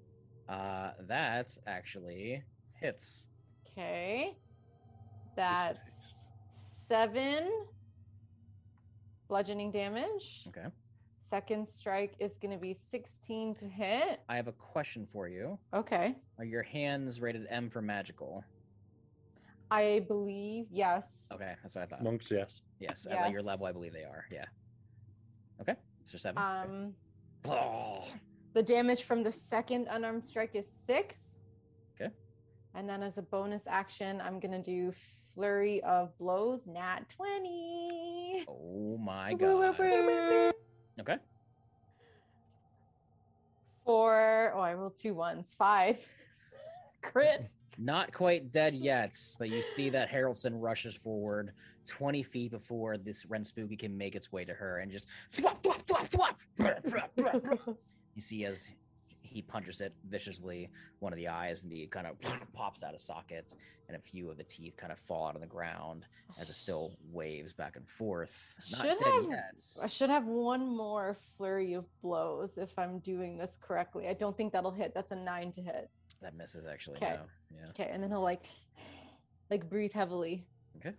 Uh, 0.50 0.92
that 1.08 1.58
actually 1.66 2.44
hits. 2.82 3.28
Okay. 3.68 4.36
That's 5.36 6.30
seven 6.50 7.50
bludgeoning 9.30 9.72
damage. 9.72 10.46
Okay. 10.50 10.68
Second 11.30 11.66
strike 11.68 12.16
is 12.20 12.38
going 12.38 12.52
to 12.52 12.58
be 12.58 12.74
16 12.74 13.56
to 13.56 13.66
hit. 13.66 14.20
I 14.28 14.36
have 14.36 14.48
a 14.50 14.52
question 14.52 15.08
for 15.10 15.30
you. 15.30 15.58
Okay. 15.74 16.16
Are 16.38 16.44
your 16.44 16.64
hands 16.64 17.22
rated 17.22 17.48
M 17.50 17.70
for 17.70 17.82
magical? 17.82 18.44
I 19.70 20.04
believe, 20.10 20.66
yes. 20.70 21.28
Okay, 21.32 21.54
that's 21.64 21.76
what 21.76 21.84
I 21.84 21.88
thought. 21.88 22.04
Monks, 22.04 22.30
yes. 22.30 22.62
Yes, 22.82 23.08
at 23.10 23.32
your 23.32 23.42
level, 23.42 23.66
I 23.66 23.72
believe 23.72 23.94
they 23.94 24.04
are. 24.04 24.26
Yeah. 24.30 24.44
Okay, 25.62 25.76
so 26.08 26.18
seven. 26.18 26.38
Um, 26.44 26.94
Oh, 27.48 28.06
the 28.54 28.62
damage 28.62 29.04
from 29.04 29.24
the 29.24 29.32
second 29.32 29.88
unarmed 29.90 30.24
strike 30.26 30.56
is 30.56 30.70
six. 30.70 31.41
Okay. 32.74 32.80
And 32.80 32.90
then 32.90 33.04
as 33.04 33.18
a 33.18 33.22
bonus 33.22 33.68
action, 33.68 34.22
I'm 34.22 34.40
going 34.40 34.52
to 34.52 34.62
do 34.62 34.92
flurry 34.92 35.82
of 35.84 36.18
blows, 36.18 36.68
nat 36.68 37.10
20. 37.10 38.46
oh 38.48 38.98
my 38.98 39.34
Woo, 39.40 39.58
woo, 39.60 39.74
god. 39.74 40.54
Okay. 41.00 41.18
Four. 43.86 44.54
Oh, 44.56 44.60
I 44.60 44.74
rolled 44.74 44.98
two 44.98 45.14
ones. 45.14 45.56
Five. 45.58 45.98
Crit. 47.02 47.50
Not 47.78 48.14
quite 48.14 48.52
dead 48.52 48.74
yet, 48.76 49.16
but 49.40 49.50
you 49.50 49.62
see 49.62 49.90
that 49.90 50.10
Haroldson 50.10 50.52
rushes 50.54 50.96
forward 50.96 51.54
20 51.88 52.22
feet 52.22 52.52
before 52.52 52.98
this 52.98 53.26
Ren 53.26 53.44
Spooky 53.44 53.76
can 53.76 53.98
make 53.98 54.16
its 54.16 54.32
way 54.32 54.46
to 54.46 54.54
her 54.54 54.80
and 54.80 54.92
just 54.92 55.08
thwap, 55.36 55.62
thwap, 55.64 55.84
thwap, 55.86 56.10
thwap, 56.10 56.36
brr, 56.58 56.78
brr, 56.88 57.04
brr, 57.16 57.40
brr. 57.40 57.76
You 58.14 58.22
see 58.22 58.46
as 58.46 58.70
he 59.32 59.42
punches 59.42 59.80
it 59.80 59.94
viciously, 60.10 60.70
one 61.00 61.14
of 61.14 61.18
the 61.18 61.30
eyes 61.30 61.64
and 61.64 61.72
indeed 61.72 61.90
kind 61.90 62.06
of 62.06 62.16
pops 62.54 62.84
out 62.84 62.94
of 62.94 63.00
sockets, 63.00 63.56
and 63.88 63.96
a 63.96 64.00
few 64.00 64.30
of 64.30 64.38
the 64.38 64.44
teeth 64.44 64.76
kind 64.76 64.92
of 64.92 65.00
fall 65.00 65.28
out 65.28 65.36
on 65.36 65.42
the 65.42 65.48
ground 65.48 66.06
as 66.38 66.50
it 66.50 66.56
still 66.56 66.92
waves 67.14 67.54
back 67.54 67.78
and 67.78 67.88
forth. 67.88 68.56
Not 68.74 68.82
Should 68.82 69.02
have- 69.06 69.30
yet. 69.30 69.56
I 69.82 69.88
should 69.88 70.10
have 70.10 70.26
one 70.26 70.68
more 70.76 71.16
flurry 71.38 71.74
of 71.74 71.86
blows 72.02 72.58
if 72.58 72.78
I'm 72.78 73.00
doing 73.00 73.38
this 73.38 73.58
correctly. 73.62 74.10
I 74.10 74.14
don't 74.14 74.36
think 74.36 74.52
that'll 74.52 74.72
hit. 74.72 74.94
That's 74.94 75.12
a 75.12 75.16
nine 75.16 75.54
to 75.54 75.62
hit. 75.62 75.90
That 76.22 76.36
misses 76.36 76.66
actually. 76.66 76.98
Okay. 76.98 77.16
No. 77.16 77.58
Yeah. 77.58 77.70
Okay, 77.70 77.90
and 77.90 78.04
then 78.04 78.12
he'll 78.12 78.22
like, 78.22 78.50
like 79.50 79.70
breathe 79.70 79.94
heavily. 79.94 80.44
Okay. 80.78 80.94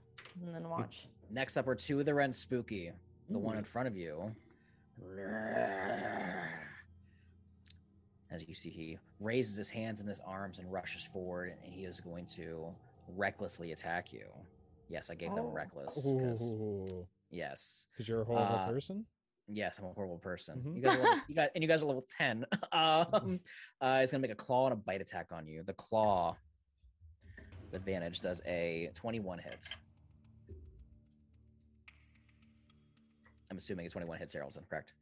And 0.45 0.55
then 0.55 0.69
watch. 0.71 1.07
Next 1.31 1.59
up 1.59 1.69
are 1.69 1.75
two 1.75 2.01
of 2.01 2.07
the 2.07 2.15
Ren 2.15 2.33
Spooky. 2.33 2.93
The 3.29 3.39
one 3.39 3.59
in 3.59 3.65
front 3.65 3.89
of 3.89 3.97
you. 3.97 4.35
As 8.33 8.49
you 8.49 8.55
see, 8.55 8.71
he 8.71 8.99
raises 9.21 9.57
his 9.59 9.69
hands 9.69 10.01
and 10.01 10.09
his 10.09 10.21
arms 10.21 10.59
and 10.59 10.73
rushes 10.73 11.05
forward, 11.05 11.53
and 11.63 11.73
he 11.73 11.85
is 11.85 12.01
going 12.01 12.25
to 12.27 12.75
recklessly 13.09 13.73
attack 13.73 14.11
you. 14.13 14.25
Yes, 14.89 15.11
I 15.11 15.15
gave 15.15 15.35
them 15.35 15.45
Oh. 15.47 15.51
reckless. 15.51 15.95
'cause- 15.95 16.55
Ooh, 16.55 17.07
yes, 17.31 17.89
because 17.93 18.09
you're 18.09 18.23
a 18.23 18.25
horrible 18.25 18.55
Uh, 18.57 18.69
person. 18.69 19.07
yes, 19.47 19.79
I'm 19.79 19.85
a 19.85 19.93
horrible 19.93 20.19
person. 20.19 20.63
Mhm. 20.63 20.77
You 20.77 20.81
guys, 20.83 20.99
level, 20.99 21.21
you 21.29 21.35
guys, 21.35 21.51
and 21.55 21.63
you 21.63 21.69
guys 21.69 21.83
are 21.83 21.87
level 21.87 22.07
ten. 22.09 22.47
Um, 22.73 23.41
uh, 23.83 24.01
he's 24.01 24.11
gonna 24.13 24.23
make 24.23 24.31
a 24.31 24.35
claw 24.35 24.65
and 24.67 24.73
a 24.73 24.77
bite 24.77 25.03
attack 25.03 25.31
on 25.31 25.47
you. 25.47 25.63
The 25.63 25.75
claw, 25.75 26.39
advantage, 27.75 28.21
does 28.21 28.41
a 28.47 28.91
21 28.95 29.39
hit. 29.41 29.69
I'm 33.51 33.59
assuming 33.59 33.85
a 33.87 33.91
21 33.91 34.19
hits 34.19 34.35
Haroldson, 34.35 34.67
correct? 34.67 34.95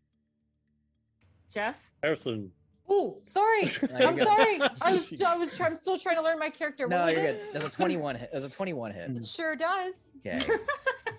Jess? 1.52 1.90
Harrison, 2.02 2.52
Ooh, 2.92 3.20
sorry. 3.24 3.62
I'm 3.94 4.14
good. 4.14 4.24
sorry. 4.24 4.60
I 4.82 4.92
was, 4.92 5.20
I 5.22 5.38
was 5.38 5.56
try- 5.56 5.66
I'm 5.68 5.76
still 5.76 5.96
trying 5.98 6.16
to 6.16 6.22
learn 6.22 6.38
my 6.38 6.50
character. 6.50 6.88
No, 6.88 7.06
you're 7.08 7.18
it? 7.20 7.36
good. 7.52 7.52
There's 7.52 7.64
a 7.64 7.70
21 7.70 8.16
hit. 8.16 8.30
There's 8.32 8.44
a 8.44 8.48
21 8.48 8.92
hit. 8.92 9.10
It 9.10 9.26
sure 9.26 9.56
does. 9.56 9.94
Okay. 10.26 10.44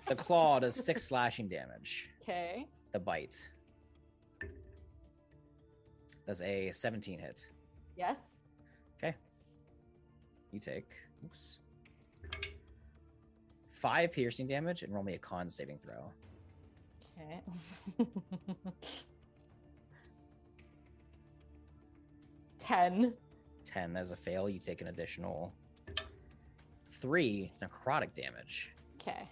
The 0.08 0.16
claw 0.16 0.58
does 0.58 0.74
six 0.74 1.04
slashing 1.04 1.48
damage. 1.48 2.10
okay. 2.22 2.66
The 2.92 2.98
bite 2.98 3.48
does 6.26 6.42
a 6.42 6.70
17 6.72 7.18
hit. 7.18 7.46
Yes. 7.96 8.18
Okay. 8.98 9.14
You 10.50 10.60
take 10.60 10.90
oops, 11.24 11.60
five 13.70 14.12
piercing 14.12 14.48
damage 14.48 14.82
and 14.82 14.92
roll 14.92 15.02
me 15.04 15.14
a 15.14 15.18
con 15.18 15.48
saving 15.48 15.78
throw. 15.78 16.10
Okay. 17.18 18.06
10. 22.62 23.12
10 23.64 23.96
as 23.96 24.12
a 24.12 24.16
fail, 24.16 24.48
you 24.48 24.58
take 24.58 24.80
an 24.80 24.88
additional 24.88 25.52
three 27.00 27.50
necrotic 27.60 28.14
damage. 28.14 28.72
Okay. 29.00 29.28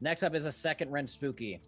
Next 0.00 0.22
up 0.22 0.34
is 0.34 0.44
a 0.44 0.52
second 0.52 0.90
Ren 0.90 1.06
Spooky. 1.06 1.60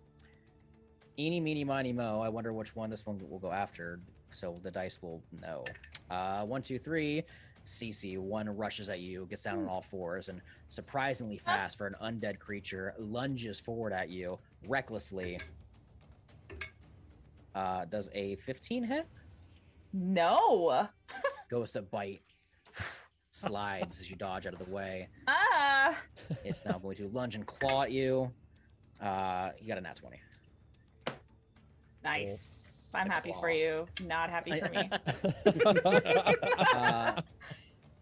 Eeny, 1.18 1.40
meeny, 1.40 1.64
miny, 1.64 1.92
mo. 1.92 2.20
I 2.20 2.28
wonder 2.28 2.52
which 2.52 2.74
one 2.74 2.90
this 2.90 3.06
one 3.06 3.20
will 3.28 3.38
go 3.38 3.52
after, 3.52 4.00
so 4.32 4.58
the 4.62 4.70
dice 4.70 5.00
will 5.02 5.22
know. 5.40 5.64
Uh, 6.10 6.44
one, 6.44 6.62
two, 6.62 6.78
three. 6.78 7.24
Cee 7.64 7.92
Cee, 7.92 8.16
one 8.16 8.48
rushes 8.56 8.88
at 8.88 9.00
you, 9.00 9.26
gets 9.30 9.42
down 9.42 9.58
on 9.58 9.68
all 9.68 9.82
fours, 9.82 10.28
and 10.28 10.40
surprisingly 10.68 11.36
fast 11.36 11.78
for 11.78 11.86
an 11.86 11.94
undead 12.02 12.38
creature, 12.38 12.94
lunges 12.98 13.60
forward 13.60 13.92
at 13.92 14.08
you 14.08 14.38
recklessly. 14.66 15.38
Uh, 17.54 17.84
does 17.84 18.08
a 18.14 18.36
15 18.36 18.82
hit? 18.84 19.06
No. 19.92 20.88
Goes 21.50 21.72
to 21.72 21.82
bite. 21.82 22.22
Slides 23.30 24.00
as 24.00 24.10
you 24.10 24.16
dodge 24.16 24.46
out 24.46 24.52
of 24.52 24.58
the 24.58 24.70
way. 24.70 25.08
Ah. 25.28 25.96
It's 26.44 26.64
now 26.64 26.78
going 26.78 26.96
to 26.96 27.08
lunge 27.08 27.34
and 27.34 27.46
claw 27.46 27.82
at 27.82 27.92
you. 27.92 28.30
Uh, 29.00 29.50
you 29.60 29.68
got 29.68 29.78
a 29.78 29.80
nat 29.80 29.96
20. 29.96 30.20
Nice. 32.04 32.90
I'm 32.92 33.08
happy 33.08 33.30
claw. 33.32 33.40
for 33.40 33.50
you. 33.50 33.86
Not 34.04 34.30
happy 34.30 34.60
for 34.60 34.68
me. 34.68 34.90
Uh, 36.74 37.20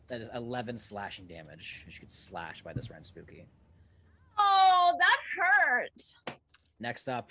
that 0.08 0.20
is 0.22 0.28
11 0.34 0.78
slashing 0.78 1.26
damage. 1.26 1.84
as 1.86 1.94
You 1.94 2.00
get 2.00 2.12
slashed 2.12 2.64
by 2.64 2.72
this 2.72 2.90
Ren 2.90 3.04
Spooky. 3.04 3.44
Oh, 4.38 4.96
that 4.98 5.16
hurt. 5.36 6.14
Next 6.80 7.08
up, 7.08 7.30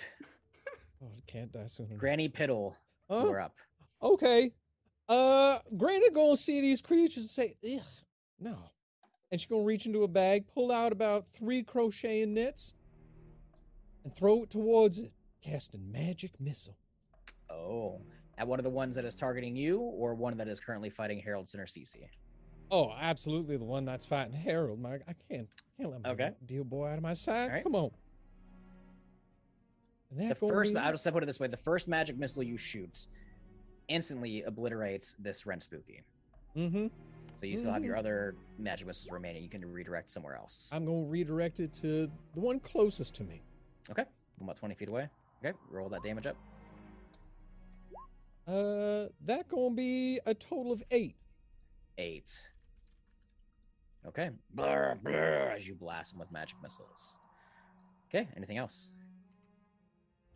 oh, 1.02 1.08
can't 1.26 1.52
die 1.52 1.66
sooner. 1.66 1.96
Granny 1.96 2.28
Piddle. 2.28 2.74
Huh? 3.10 3.24
You're 3.24 3.40
up. 3.40 3.56
Okay. 4.02 4.52
Uh, 5.08 5.58
Granny 5.76 6.10
gonna 6.10 6.36
see 6.36 6.60
these 6.60 6.82
creatures 6.82 7.24
and 7.24 7.30
say, 7.30 7.56
"Ugh, 7.64 7.82
no," 8.38 8.70
and 9.30 9.40
she's 9.40 9.48
gonna 9.48 9.62
reach 9.62 9.86
into 9.86 10.02
a 10.02 10.08
bag, 10.08 10.46
pull 10.46 10.70
out 10.70 10.92
about 10.92 11.26
three 11.26 11.62
crocheting 11.62 12.34
knits, 12.34 12.74
and 14.04 14.14
throw 14.14 14.42
it 14.42 14.50
towards 14.50 14.98
it, 14.98 15.12
casting 15.40 15.90
magic 15.90 16.38
missile. 16.38 16.76
Oh. 17.50 18.02
At 18.36 18.46
one 18.46 18.60
of 18.60 18.64
the 18.64 18.70
ones 18.70 18.94
that 18.94 19.04
is 19.04 19.16
targeting 19.16 19.56
you, 19.56 19.80
or 19.80 20.14
one 20.14 20.36
that 20.36 20.46
is 20.46 20.60
currently 20.60 20.90
fighting 20.90 21.18
Harold 21.18 21.48
Center 21.48 21.66
Cee 21.66 21.84
Cee? 21.84 22.06
Oh, 22.70 22.92
absolutely, 22.92 23.56
the 23.56 23.64
one 23.64 23.84
that's 23.84 24.06
fighting 24.06 24.34
Harold. 24.34 24.78
My, 24.78 24.96
I 25.08 25.14
can't, 25.28 25.48
can't 25.76 25.90
let 25.90 26.02
my 26.02 26.10
Okay. 26.10 26.32
deal 26.46 26.62
boy 26.64 26.86
out 26.88 26.98
of 26.98 27.02
my 27.02 27.14
sight. 27.14 27.48
Right. 27.48 27.62
Come 27.64 27.74
on. 27.74 27.90
The 30.12 30.34
first, 30.34 30.76
I'll 30.76 30.92
just 30.92 31.10
put 31.10 31.22
it 31.22 31.26
this 31.26 31.40
way: 31.40 31.48
the 31.48 31.56
first 31.56 31.88
magic 31.88 32.16
missile 32.18 32.42
you 32.42 32.56
shoot 32.56 33.08
instantly 33.88 34.42
obliterates 34.42 35.14
this 35.18 35.46
Ren 35.46 35.60
Spooky. 35.60 36.02
Mhm. 36.54 36.90
So 37.40 37.46
you 37.46 37.56
still 37.56 37.72
have 37.72 37.84
your 37.84 37.94
Mhm. 37.96 38.00
other 38.00 38.36
magic 38.58 38.86
missiles 38.86 39.10
remaining. 39.12 39.42
You 39.42 39.48
can 39.48 39.64
redirect 39.70 40.10
somewhere 40.10 40.34
else. 40.36 40.70
I'm 40.72 40.84
gonna 40.84 41.04
redirect 41.06 41.60
it 41.60 41.72
to 41.74 42.10
the 42.34 42.40
one 42.40 42.58
closest 42.60 43.14
to 43.16 43.24
me. 43.24 43.42
Okay, 43.90 44.04
about 44.40 44.56
twenty 44.56 44.74
feet 44.74 44.88
away. 44.88 45.08
Okay, 45.44 45.56
roll 45.70 45.88
that 45.90 46.02
damage 46.02 46.26
up. 46.26 46.36
Uh, 48.46 49.08
that 49.20 49.46
gonna 49.48 49.74
be 49.74 50.18
a 50.26 50.34
total 50.34 50.72
of 50.72 50.82
eight. 50.90 51.16
Eight. 51.98 52.50
Okay. 54.06 54.30
Blur, 54.50 54.94
blur, 55.02 55.50
as 55.54 55.68
you 55.68 55.74
blast 55.74 56.12
them 56.12 56.20
with 56.20 56.30
magic 56.32 56.56
missiles. 56.62 57.18
Okay. 58.06 58.28
Anything 58.36 58.56
else? 58.56 58.90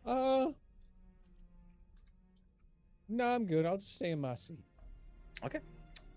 Uh, 0.05 0.51
no, 3.09 3.25
I'm 3.25 3.45
good. 3.45 3.65
I'll 3.65 3.77
just 3.77 3.95
stay 3.95 4.11
in 4.11 4.21
my 4.21 4.35
seat. 4.35 4.59
Okay. 5.45 5.59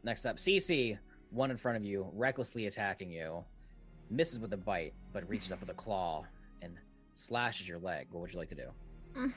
Next 0.04 0.24
up, 0.24 0.38
Cee 0.38 0.60
Cee, 0.60 0.98
one 1.30 1.50
in 1.50 1.56
front 1.56 1.76
of 1.76 1.84
you, 1.84 2.08
recklessly 2.12 2.66
attacking 2.66 3.10
you, 3.10 3.44
misses 4.10 4.38
with 4.38 4.52
a 4.52 4.56
bite, 4.56 4.94
but 5.12 5.28
reaches 5.28 5.52
up 5.52 5.60
with 5.60 5.70
a 5.70 5.74
claw 5.74 6.24
and 6.62 6.74
slashes 7.14 7.68
your 7.68 7.78
leg. 7.78 8.06
What 8.10 8.20
would 8.20 8.32
you 8.32 8.38
like 8.38 8.48
to 8.50 8.54
do? 8.54 9.32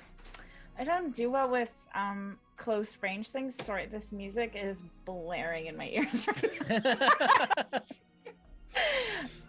I 0.77 0.83
don't 0.83 1.13
do 1.13 1.29
well 1.29 1.49
with 1.49 1.87
um 1.95 2.37
close 2.57 2.97
range 3.01 3.29
things. 3.29 3.55
Sorry, 3.63 3.87
this 3.87 4.11
music 4.11 4.53
is 4.55 4.81
blaring 5.05 5.67
in 5.67 5.75
my 5.75 5.89
ears 5.93 6.27
right 6.27 7.01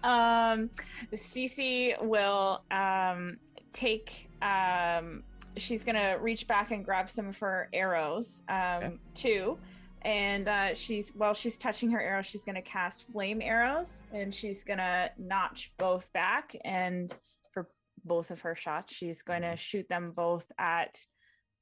now. 0.02 0.52
um 0.52 0.70
Cee 1.14 1.46
Cee 1.46 1.94
will 2.00 2.62
um 2.70 3.36
take 3.72 4.28
um 4.42 5.22
she's 5.56 5.84
gonna 5.84 6.16
reach 6.20 6.46
back 6.46 6.70
and 6.70 6.84
grab 6.84 7.10
some 7.10 7.28
of 7.28 7.36
her 7.38 7.68
arrows 7.72 8.42
um 8.48 8.56
Okay. 8.84 8.96
too 9.14 9.58
and 10.02 10.48
uh 10.48 10.74
she's 10.74 11.10
while 11.14 11.34
she's 11.34 11.56
touching 11.58 11.90
her 11.90 12.00
arrow, 12.00 12.22
she's 12.22 12.44
gonna 12.44 12.62
cast 12.62 13.04
flame 13.10 13.42
arrows 13.42 14.02
and 14.12 14.34
she's 14.34 14.64
gonna 14.64 15.10
notch 15.18 15.72
both 15.78 16.10
back 16.12 16.56
and 16.64 17.14
for 17.52 17.68
both 18.04 18.30
of 18.30 18.40
her 18.40 18.54
shots 18.54 18.94
she's 18.94 19.20
going 19.22 19.42
to 19.42 19.56
shoot 19.56 19.86
them 19.88 20.10
both 20.16 20.50
at 20.58 20.98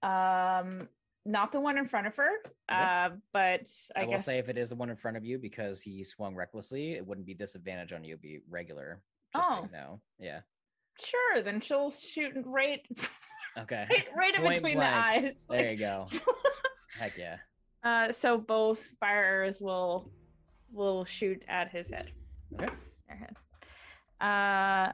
um 0.03 0.89
not 1.27 1.51
the 1.53 1.61
one 1.61 1.77
in 1.77 1.85
front 1.85 2.07
of 2.07 2.15
her 2.17 2.31
uh 2.69 3.11
but 3.33 3.63
i, 3.97 4.03
I, 4.03 4.05
will 4.05 4.13
guess 4.13 4.25
say 4.25 4.39
if 4.39 4.49
it 4.49 4.57
is 4.57 4.69
the 4.71 4.77
one 4.77 4.89
in 4.89 4.97
front 4.97 5.17
of 5.17 5.25
you 5.25 5.39
because 5.39 5.83
he 5.83 6.05
swung 6.05 6.35
recklessly, 6.37 6.93
it 6.93 7.05
wouldn't 7.07 7.27
be 7.27 7.35
disadvantage 7.35 7.93
on 7.93 8.05
you, 8.05 8.13
it'd 8.15 8.23
be 8.23 8.41
regular. 8.49 9.03
Just 9.35 9.49
so 9.49 9.55
Oh. 9.57 9.63
you 9.65 9.73
know. 9.73 10.01
Yeah. 10.21 10.41
sure 11.01 11.43
then 11.43 11.61
she'll 11.61 11.91
shoot 11.91 12.33
right 12.47 12.81
Okay. 13.63 13.87
right, 13.91 14.07
right 14.17 14.35
in 14.35 14.43
between 14.55 14.75
blank. 14.77 15.23
the 15.23 15.27
eyes 15.29 15.45
There 15.49 15.59
like- 15.69 15.71
you 15.73 15.77
go. 15.79 16.07
Heck 16.99 17.17
yeah. 17.19 17.37
Uh, 17.85 18.11
so 18.13 18.39
both 18.39 18.81
fire 19.01 19.25
arrows 19.25 19.61
will 19.61 20.11
will 20.73 21.05
shoot 21.05 21.43
at 21.49 21.71
his 21.71 21.89
head. 21.91 22.11
Okay. 22.55 22.69
Their 23.07 23.17
head. 23.17 23.37
Uh, 24.27 24.93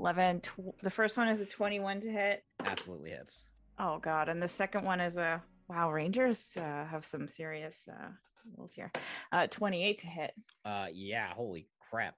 eleven. 0.00 0.40
Tw- 0.40 0.74
the 0.82 0.90
first 0.90 1.16
one 1.16 1.28
is 1.28 1.40
a 1.40 1.46
twenty-one 1.46 2.00
to 2.00 2.10
hit. 2.10 2.42
Absolutely 2.64 3.10
hits. 3.10 3.46
Oh 3.78 3.98
god, 3.98 4.28
and 4.28 4.42
the 4.42 4.48
second 4.48 4.84
one 4.84 5.00
is 5.00 5.16
a 5.18 5.42
wow. 5.68 5.90
Rangers 5.92 6.56
uh, 6.56 6.84
have 6.86 7.04
some 7.04 7.28
serious 7.28 7.86
uh, 7.90 8.08
rules 8.56 8.72
here. 8.72 8.90
Uh, 9.30 9.46
twenty-eight 9.46 9.98
to 9.98 10.06
hit. 10.06 10.32
Uh 10.64 10.86
yeah, 10.92 11.28
holy 11.34 11.68
crap. 11.90 12.14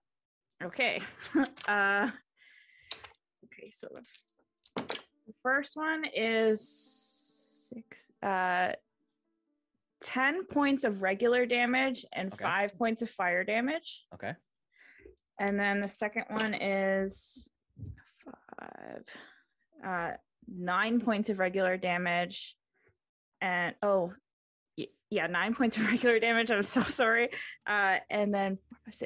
Okay. 0.62 1.00
uh, 1.68 2.08
okay. 3.44 3.68
So 3.70 3.88
the 3.92 4.00
first 5.48 5.76
one 5.76 6.04
is 6.14 6.66
six. 7.72 8.10
Uh. 8.22 8.72
10 10.00 10.44
points 10.46 10.84
of 10.84 11.02
regular 11.02 11.44
damage 11.44 12.06
and 12.12 12.32
Okay. 12.32 12.44
5 12.44 12.78
points 12.78 13.02
of 13.02 13.10
fire 13.10 13.42
damage. 13.42 14.06
Okay. 14.14 14.32
And 15.40 15.58
then 15.58 15.80
the 15.80 15.88
second 15.88 16.24
one 16.28 16.54
is 16.54 17.48
five, 18.60 19.04
uh, 19.84 20.10
nine 20.46 21.00
points 21.00 21.30
of 21.30 21.40
regular 21.40 21.76
damage, 21.76 22.56
and 23.40 23.74
oh, 23.82 24.12
y- 24.76 24.86
yeah, 25.10 25.26
nine 25.26 25.52
points 25.58 25.76
of 25.76 25.84
regular 25.86 26.20
damage. 26.20 26.52
I'm 26.52 26.62
so 26.62 26.82
sorry. 26.82 27.30
Uh, 27.66 27.98
and 28.08 28.32
then 28.32 28.58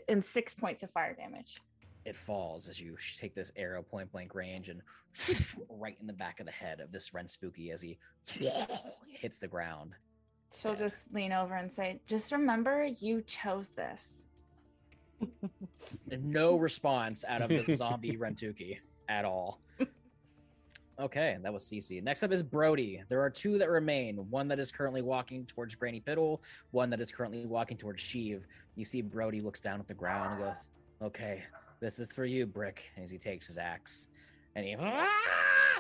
and 0.09 0.23
six 0.23 0.53
points 0.53 0.83
of 0.83 0.91
fire 0.91 1.15
damage. 1.15 1.57
It 2.05 2.17
falls 2.17 2.69
as 2.69 2.81
you 2.81 2.97
take 3.19 3.35
this 3.35 3.53
arrow 3.57 3.83
point 3.83 4.11
blank 4.11 4.35
range 4.35 4.69
and 4.69 4.81
right 5.69 5.97
in 6.01 6.07
the 6.07 6.13
back 6.13 6.41
of 6.41 6.47
the 6.47 6.53
head 6.53 6.81
of 6.81 6.91
this 6.91 7.15
Ren 7.15 7.29
Spooky 7.29 7.71
as 7.71 7.81
he 7.81 7.99
hits 9.09 9.39
the 9.39 9.49
ground. 9.49 9.93
She'll 10.59 10.73
Yeah. 10.73 10.79
just 10.81 11.13
lean 11.13 11.33
over 11.33 11.55
and 11.55 11.73
say, 11.73 12.01
"Just 12.07 12.33
remember, 12.33 12.85
you 12.85 13.23
chose 13.23 13.71
this." 13.71 14.27
No 16.11 16.57
response 16.57 17.25
out 17.27 17.43
of 17.43 17.49
the 17.67 17.73
zombie 17.77 18.17
Rentooki 18.17 18.79
at 19.09 19.25
all. 19.25 19.61
Okay, 21.01 21.39
that 21.43 21.53
was 21.53 21.67
Cee 21.67 21.81
Cee. 21.81 22.01
Next 22.01 22.23
up 22.23 22.33
is 22.33 22.43
Brody. 22.43 23.03
There 23.09 23.21
are 23.23 23.31
two 23.31 23.57
that 23.59 23.71
remain. 23.71 24.17
One 24.31 24.47
that 24.49 24.59
is 24.59 24.71
currently 24.71 25.01
walking 25.01 25.47
towards 25.47 25.75
Granny 25.75 26.01
Piddle, 26.01 26.41
one 26.71 26.91
that 26.91 27.01
is 27.01 27.11
currently 27.11 27.47
walking 27.47 27.77
towards 27.77 28.03
Sheev. 28.03 28.43
You 28.77 28.85
see 28.85 29.01
Brody 29.01 29.41
looks 29.41 29.61
down 29.61 29.81
at 29.81 29.89
the 29.89 29.95
ground 29.95 30.35
and 30.35 30.45
goes, 30.53 30.69
Okay, 31.01 31.43
this 31.83 31.99
is 31.99 32.09
for 32.13 32.25
you, 32.25 32.47
Brick, 32.47 32.93
as 32.97 33.11
he 33.11 33.19
takes 33.19 33.49
his 33.49 33.59
axe. 33.59 34.09
And 34.55 34.65
he 34.65 34.77
"Ah!" 34.79 35.09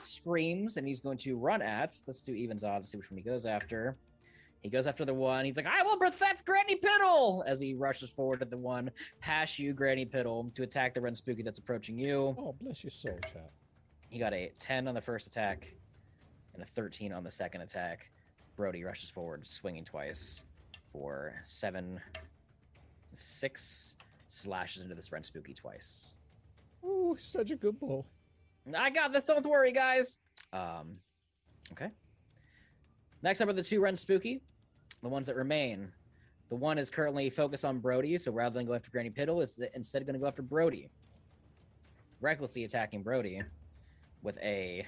screams 0.00 0.76
and 0.76 0.86
he's 0.86 1.00
going 1.00 1.16
to 1.18 1.36
run 1.36 1.62
at. 1.62 1.94
Let's 2.08 2.20
do 2.20 2.34
evens 2.34 2.64
odds, 2.64 2.90
see 2.90 2.96
which 2.96 3.08
one 3.10 3.18
he 3.18 3.22
goes 3.22 3.46
after. 3.46 3.96
He 4.62 4.68
goes 4.68 4.88
after 4.88 5.04
the 5.04 5.14
one. 5.14 5.44
He's 5.44 5.56
like, 5.56 5.66
I 5.66 5.82
will 5.84 5.96
protect 5.96 6.44
Granny 6.44 6.76
Piddle 6.76 7.44
as 7.46 7.60
he 7.60 7.74
rushes 7.74 8.10
forward 8.10 8.42
at 8.42 8.50
the 8.50 8.56
one 8.56 8.90
past 9.20 9.60
you, 9.60 9.72
Granny 9.72 10.04
Piddle, 10.04 10.52
to 10.54 10.64
attack 10.64 10.94
the 10.94 11.00
Ren 11.00 11.14
Spooky 11.14 11.42
that's 11.42 11.60
approaching 11.60 11.96
you. 11.98 12.34
Oh, 12.36 12.54
bless 12.60 12.82
your 12.82 12.90
soul, 12.90 13.18
chap. 13.32 13.50
He 14.08 14.18
got 14.18 14.32
a 14.32 14.50
10 14.58 14.88
on 14.88 14.94
the 14.94 15.00
first 15.00 15.28
attack 15.28 15.72
and 16.54 16.62
a 16.62 16.66
13 16.66 17.12
on 17.12 17.22
the 17.22 17.30
second 17.30 17.60
attack. 17.60 18.10
Brody 18.56 18.82
rushes 18.82 19.08
forward, 19.08 19.46
swinging 19.46 19.84
twice 19.84 20.42
for 20.92 21.34
seven, 21.44 22.00
six 23.14 23.96
slashes 24.32 24.82
into 24.82 24.94
this 24.94 25.12
Ren 25.12 25.22
Spooky 25.22 25.52
twice. 25.52 26.14
Ooh, 26.84 27.14
such 27.18 27.50
a 27.50 27.56
good 27.56 27.78
boy. 27.78 28.02
I 28.76 28.90
got 28.90 29.12
this. 29.12 29.24
Don't 29.24 29.44
worry, 29.44 29.72
guys. 29.72 30.18
Um, 30.52 30.96
okay. 31.72 31.90
Next 33.22 33.40
up 33.40 33.48
are 33.48 33.52
the 33.52 33.62
two 33.62 33.80
Ren 33.80 33.96
Spooky, 33.96 34.40
the 35.02 35.08
ones 35.08 35.26
that 35.26 35.36
remain. 35.36 35.92
The 36.48 36.56
one 36.56 36.78
is 36.78 36.90
currently 36.90 37.30
focused 37.30 37.64
on 37.64 37.78
Brody, 37.78 38.16
so 38.18 38.32
rather 38.32 38.54
than 38.54 38.66
go 38.66 38.74
after 38.74 38.90
Granny 38.90 39.10
Piddle, 39.10 39.42
is 39.42 39.58
instead 39.74 40.06
going 40.06 40.14
to 40.14 40.20
go 40.20 40.26
after 40.26 40.42
Brody. 40.42 40.88
Recklessly 42.20 42.64
attacking 42.64 43.02
Brody 43.02 43.42
with 44.22 44.38
a 44.38 44.86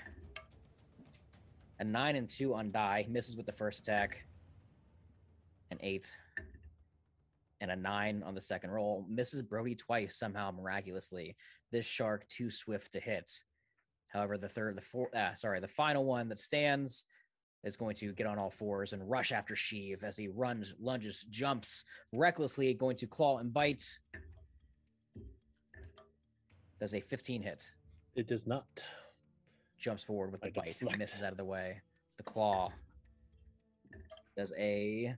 a 1.81 1.85
nine 1.85 2.17
and 2.17 2.29
two 2.29 2.55
on 2.55 2.71
die, 2.71 3.07
misses 3.11 3.37
with 3.37 3.47
the 3.47 3.53
first 3.53 3.81
attack. 3.81 4.25
An 5.71 5.79
eight 5.83 6.17
and 7.65 7.73
a 7.73 7.77
nine 7.77 8.23
on 8.27 8.35
the 8.35 8.41
second 8.43 8.71
roll, 8.71 9.07
misses 9.09 9.41
Brody 9.41 9.75
twice 9.75 10.19
somehow 10.19 10.51
miraculously. 10.51 11.35
This 11.73 11.87
shark 11.87 12.29
too 12.29 12.51
swift 12.51 12.93
to 12.93 13.01
hit. 13.01 13.33
However, 14.09 14.37
the 14.37 14.51
third, 14.51 14.77
the 14.77 14.83
fourth, 14.83 15.11
ah, 15.17 15.33
sorry, 15.35 15.61
the 15.61 15.67
final 15.69 16.05
one 16.05 16.29
that 16.29 16.39
stands 16.39 17.07
is 17.65 17.79
going 17.79 17.97
to 17.97 18.13
get 18.13 18.27
on 18.27 18.39
all 18.39 18.51
fours 18.51 18.93
and 18.93 19.09
rush 19.09 19.33
after 19.33 19.55
Sheev 19.55 20.05
as 20.05 20.19
he 20.19 20.29
runs, 20.29 20.75
lunges, 20.79 21.27
jumps 21.31 21.87
recklessly, 22.13 22.75
going 22.75 22.97
to 22.99 23.07
claw 23.07 23.39
and 23.39 23.51
bite. 23.51 23.99
Does 26.79 26.95
a 26.95 27.01
15 27.01 27.41
hit. 27.43 27.73
It 28.15 28.29
does 28.29 28.47
not. 28.47 28.67
Jumps 29.79 30.05
forward 30.05 30.33
with 30.33 30.45
I 30.45 30.49
the 30.49 30.53
bite. 30.53 30.65
deflect. 30.67 30.99
Misses 30.99 31.23
out 31.23 31.33
of 31.33 31.39
the 31.39 31.45
way. 31.47 31.81
The 32.19 32.25
claw 32.25 32.71
does 34.37 34.53
a 34.59 35.17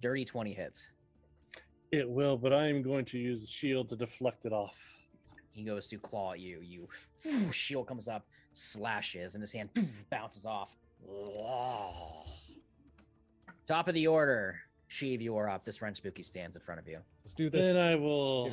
dirty 0.00 0.24
20 0.24 0.54
hit. 0.54 0.86
It 1.92 2.08
will, 2.08 2.36
but 2.36 2.52
I 2.52 2.68
am 2.68 2.82
going 2.82 3.04
to 3.06 3.18
use 3.18 3.40
the 3.42 3.48
shield 3.48 3.88
to 3.88 3.96
deflect 3.96 4.44
it 4.44 4.52
off. 4.52 4.78
He 5.52 5.64
goes 5.64 5.88
to 5.88 5.98
claw 5.98 6.32
at 6.32 6.40
you. 6.40 6.60
You 6.62 6.88
shield 7.52 7.88
comes 7.88 8.06
up, 8.06 8.24
slashes, 8.52 9.34
and 9.34 9.42
his 9.42 9.52
hand 9.52 9.70
bounces 10.10 10.46
off. 10.46 10.76
Top 13.66 13.88
of 13.88 13.94
the 13.94 14.06
order. 14.06 14.60
Sheev, 14.88 15.20
you 15.20 15.36
are 15.36 15.48
up. 15.48 15.64
This 15.64 15.82
Ren 15.82 15.94
Spooky 15.94 16.22
stands 16.22 16.56
in 16.56 16.62
front 16.62 16.80
of 16.80 16.88
you. 16.88 16.98
Let's 17.24 17.34
do 17.34 17.50
this. 17.50 17.66
Then 17.66 17.80
I 17.80 17.94
will 17.94 18.50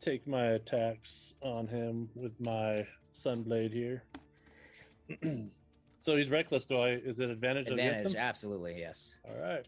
take 0.00 0.26
my 0.26 0.46
attacks 0.46 1.34
on 1.40 1.66
him 1.66 2.08
with 2.14 2.32
my 2.40 2.86
sunblade 3.12 3.72
here. 3.72 4.04
so 6.00 6.16
he's 6.16 6.30
reckless. 6.30 6.64
Do 6.64 6.76
I? 6.76 6.90
Is 6.90 7.20
it 7.20 7.30
advantage, 7.30 7.68
Advantage, 7.68 7.98
against 7.98 8.16
him? 8.16 8.20
absolutely, 8.20 8.76
yes. 8.78 9.14
All 9.24 9.40
right. 9.40 9.66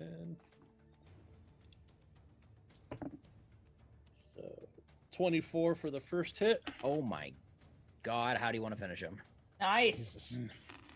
Uh, 0.00 0.04
Plus 0.04 0.08
ten. 0.10 0.36
So 4.36 4.68
twenty-four 5.12 5.74
for 5.74 5.90
the 5.90 6.00
first 6.00 6.38
hit. 6.38 6.62
Oh 6.82 7.02
my 7.02 7.32
god, 8.02 8.36
how 8.36 8.50
do 8.50 8.56
you 8.56 8.62
want 8.62 8.74
to 8.74 8.80
finish 8.80 9.00
him? 9.02 9.16
Nice. 9.60 10.38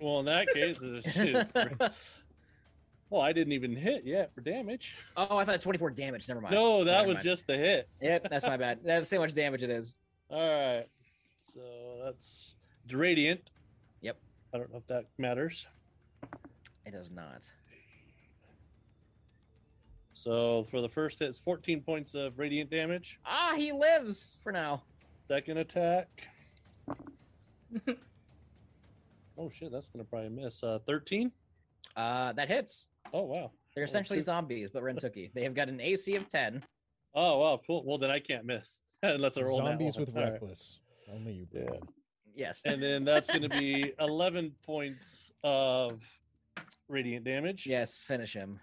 Well, 0.01 0.20
in 0.20 0.27
that 0.27 0.48
case, 0.55 0.82
it's- 0.82 1.16
it's- 1.16 1.90
well, 3.10 3.20
I 3.22 3.32
didn't 3.32 3.52
even 3.52 3.74
hit 3.77 4.05
yet 4.05 4.32
for 4.35 4.40
damage. 4.40 4.97
Oh, 5.16 5.36
I 5.36 5.44
thought 5.44 5.60
24 5.60 5.90
damage. 5.90 6.27
Never 6.28 6.40
mind. 6.40 6.55
No, 6.55 6.85
that 6.85 6.93
Never 6.93 7.09
was 7.09 7.14
mind. 7.16 7.24
just 7.24 7.48
a 7.51 7.56
hit. 7.56 7.89
Yep, 8.01 8.28
that's 8.31 8.47
my 8.47 8.56
bad. 8.56 8.81
That's 8.85 9.10
how 9.10 9.18
much 9.18 9.35
damage 9.35 9.62
it 9.62 9.70
is. 9.70 9.94
All 10.31 10.39
right. 10.40 10.86
So 11.47 11.60
that's 12.05 12.55
it's 12.85 12.94
radiant. 12.94 13.51
Yep. 14.02 14.16
I 14.55 14.59
don't 14.59 14.70
know 14.72 14.78
if 14.78 14.86
that 14.86 15.05
matters. 15.18 15.66
It 16.86 16.93
does 16.93 17.10
not. 17.10 17.51
So 20.21 20.65
for 20.71 20.83
the 20.83 20.89
first 20.89 21.19
hit, 21.21 21.31
it's 21.31 21.39
14 21.39 21.81
points 21.81 22.15
of 22.15 22.39
radiant 22.39 22.69
damage. 22.69 23.19
Ah, 23.25 23.55
he 23.57 23.73
lives 23.73 24.37
for 24.43 24.53
now. 24.53 24.83
Second 25.29 25.57
attack. 25.57 26.09
oh 29.39 29.49
shit, 29.49 29.73
that's 29.73 29.89
gonna 29.89 30.05
probably 30.05 30.29
miss. 30.29 30.63
Uh, 30.63 30.79
13. 30.87 31.33
Uh, 31.97 32.35
that 32.35 32.49
hits. 32.49 32.89
Oh 33.15 33.23
wow. 33.23 33.51
They're 33.75 33.85
Oh, 33.85 33.87
essentially 33.87 34.19
shoot. 34.19 34.27
zombies, 34.27 34.69
but 34.71 34.83
Rentooki. 34.83 35.33
They 35.33 35.43
have 35.45 35.55
got 35.55 35.71
an 35.71 35.81
AC 35.81 36.15
of 36.17 36.29
10. 36.29 36.65
Oh 37.15 37.39
wow, 37.39 37.59
cool. 37.67 37.83
Well 37.87 37.97
then 37.97 38.11
I 38.11 38.19
can't 38.21 38.45
miss 38.45 38.83
unless 39.03 39.39
I 39.39 39.41
roll 39.43 39.57
that 39.59 39.71
Zombies 39.71 39.97
with 39.97 40.15
All 40.15 40.23
right. 40.23 40.33
reckless. 40.33 40.81
Only 41.11 41.33
you. 41.33 41.47
Yeah. 41.51 41.71
Yes. 42.35 42.61
And 42.67 42.83
then 42.83 43.07
that's 43.07 43.33
gonna 43.33 43.49
be 43.49 43.95
11 44.01 44.53
points 44.67 45.33
of 45.43 46.03
radiant 46.89 47.25
damage. 47.25 47.67
yes, 47.67 48.03
finish 48.03 48.35
him. 48.35 48.61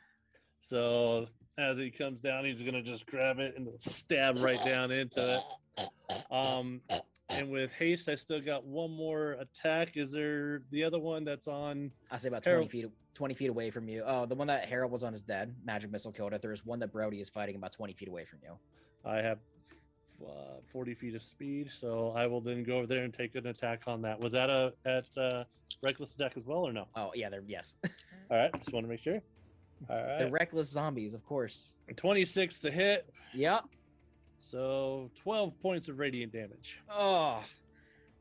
So 0.62 1.28
as 1.58 1.78
he 1.78 1.90
comes 1.90 2.22
down, 2.22 2.46
he's 2.46 2.62
gonna 2.62 2.84
just 2.84 3.06
grab 3.06 3.40
it 3.40 3.56
and 3.58 3.68
stab 3.80 4.38
right 4.40 4.64
down 4.64 4.92
into 4.92 5.42
it. 5.78 5.90
Um, 6.32 6.82
and 7.30 7.50
with 7.50 7.72
haste, 7.74 8.10
I 8.10 8.16
still 8.16 8.42
got 8.42 8.66
one 8.66 8.92
more 8.92 9.34
attack. 9.34 9.98
Is 9.98 10.12
there 10.12 10.62
the 10.72 10.84
other 10.84 11.00
one 11.00 11.24
that's 11.24 11.48
on? 11.48 11.92
I 12.12 12.18
say 12.18 12.30
about 12.30 12.44
20 12.44 12.68
feet 12.68 12.86
20 13.14 13.34
feet 13.34 13.50
away 13.50 13.72
from 13.72 13.90
you. 13.90 14.04
Oh, 14.06 14.26
the 14.26 14.36
one 14.36 14.48
that 14.48 14.70
Harold 14.70 14.92
was 14.92 15.04
on 15.04 15.14
is 15.14 15.24
dead. 15.24 15.56
Magic 15.66 15.92
missile 15.92 16.12
killed 16.12 16.34
it. 16.34 16.42
There's 16.42 16.64
one 16.64 16.80
that 16.80 16.92
Brody 16.92 17.20
is 17.20 17.30
fighting 17.30 17.56
about 17.56 17.74
20 17.74 17.94
feet 17.94 18.08
away 18.08 18.26
from 18.26 18.40
you. 18.44 18.52
I 19.04 19.18
have 19.18 19.40
uh, 20.24 20.62
40 20.72 20.94
feet 20.94 21.16
of 21.16 21.24
speed, 21.24 21.70
so 21.72 22.14
I 22.16 22.28
will 22.28 22.42
then 22.42 22.64
go 22.64 22.78
over 22.78 22.88
there 22.88 23.04
and 23.04 23.14
take 23.14 23.36
an 23.36 23.48
attack 23.48 23.84
on 23.88 24.04
that. 24.04 24.20
Was 24.20 24.34
that 24.34 24.52
a 24.52 24.74
at 24.86 25.10
uh, 25.18 25.46
reckless 25.84 26.14
attack 26.14 26.38
as 26.38 26.46
well, 26.46 26.60
or 26.60 26.72
no? 26.72 26.88
Oh, 26.96 27.12
yeah, 27.16 27.30
they're 27.30 27.44
yes. 27.48 27.76
All 28.30 28.38
right, 28.38 28.54
just 28.54 28.72
want 28.72 28.86
to 28.86 28.90
make 28.90 29.00
sure. 29.00 29.22
All 29.90 29.96
They're 29.96 30.30
reckless 30.32 30.70
zombies, 30.70 31.14
of 31.14 31.26
course. 31.26 31.72
26 31.96 32.60
to 32.62 32.72
hit, 32.72 33.10
Yep. 33.34 33.64
so 34.42 35.10
12 35.24 35.60
points 35.62 35.88
of 35.88 36.00
radiant 36.00 36.34
damage. 36.34 36.80
Oh, 36.90 37.44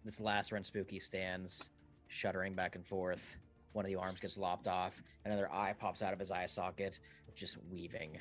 this 0.05 0.20
last 0.20 0.53
Ren 0.53 0.65
Spooky 0.65 1.01
stands, 1.01 1.69
shuddering 2.09 2.55
back 2.55 2.74
and 2.77 2.87
forth. 2.87 3.37
One 3.73 3.85
of 3.85 3.89
the 3.89 3.97
arms 3.97 4.20
gets 4.20 4.39
lopped 4.39 4.69
off. 4.69 5.03
Another 5.24 5.51
eye 5.53 5.74
pops 5.78 6.03
out 6.03 6.12
of 6.12 6.19
his 6.20 6.31
eye 6.31 6.47
socket, 6.47 6.99
just 7.35 7.59
weaving. 7.70 8.19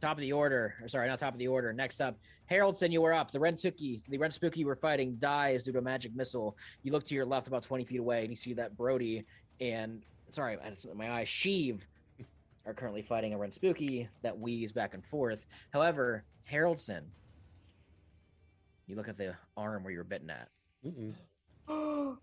Top 0.00 0.16
of 0.16 0.20
the 0.20 0.32
order, 0.32 0.74
or 0.82 0.88
sorry, 0.88 1.08
not 1.08 1.18
top 1.18 1.32
of 1.32 1.38
the 1.38 1.48
order. 1.48 1.72
Next 1.72 2.00
up, 2.00 2.18
Haroldson, 2.50 2.90
you 2.92 3.00
were 3.00 3.14
up. 3.14 3.30
The 3.30 3.38
Rentooki, 3.38 4.04
the 4.08 4.18
Ren 4.18 4.30
Spooky 4.30 4.60
you 4.60 4.66
were 4.66 4.76
fighting 4.76 5.16
dies 5.18 5.62
due 5.62 5.72
to 5.72 5.78
a 5.78 5.82
magic 5.82 6.14
missile. 6.14 6.56
You 6.82 6.92
look 6.92 7.06
to 7.06 7.14
your 7.14 7.24
left 7.24 7.46
about 7.46 7.62
20 7.62 7.84
feet 7.84 8.00
away, 8.00 8.20
and 8.22 8.30
you 8.30 8.36
see 8.36 8.52
that 8.54 8.76
Brody 8.76 9.24
and 9.60 10.04
sorry, 10.30 10.58
I 10.60 10.64
had 10.64 10.78
something 10.78 11.00
in 11.00 11.06
my 11.08 11.20
eye. 11.20 11.24
Sheev 11.24 11.80
are 12.66 12.74
currently 12.74 13.02
fighting 13.02 13.34
a 13.34 13.38
Ren 13.38 13.52
Spooky 13.52 14.08
that 14.22 14.38
weaves 14.38 14.72
back 14.72 14.94
and 14.94 15.04
forth. 15.04 15.46
However, 15.72 16.24
Haroldson, 16.50 17.02
you 18.86 18.96
look 18.96 19.08
at 19.08 19.16
the 19.16 19.34
arm 19.56 19.82
where 19.84 19.92
you 19.92 19.98
were 19.98 20.04
bitten 20.04 20.30
at, 20.30 20.48
Mm-mm. 20.86 21.14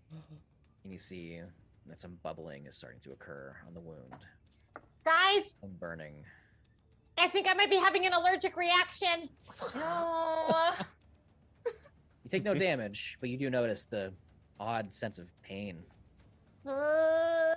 and 0.84 0.92
you 0.92 0.98
see 0.98 1.40
that 1.86 1.98
some 2.00 2.18
bubbling 2.22 2.66
is 2.66 2.76
starting 2.76 3.00
to 3.00 3.12
occur 3.12 3.54
on 3.66 3.74
the 3.74 3.80
wound, 3.80 4.14
Guys, 5.04 5.56
some 5.60 5.70
burning. 5.80 6.14
I 7.18 7.26
think 7.28 7.48
I 7.50 7.54
might 7.54 7.70
be 7.70 7.76
having 7.76 8.06
an 8.06 8.12
allergic 8.12 8.56
reaction. 8.56 9.28
Aw. 9.76 10.86
You 12.24 12.30
take 12.30 12.44
no 12.44 12.54
damage, 12.58 13.18
but 13.20 13.30
you 13.30 13.36
do 13.36 13.50
notice 13.50 13.84
the 13.84 14.12
odd 14.60 14.94
sense 14.94 15.18
of 15.18 15.28
pain. 15.42 15.82
Uh, 16.64 17.51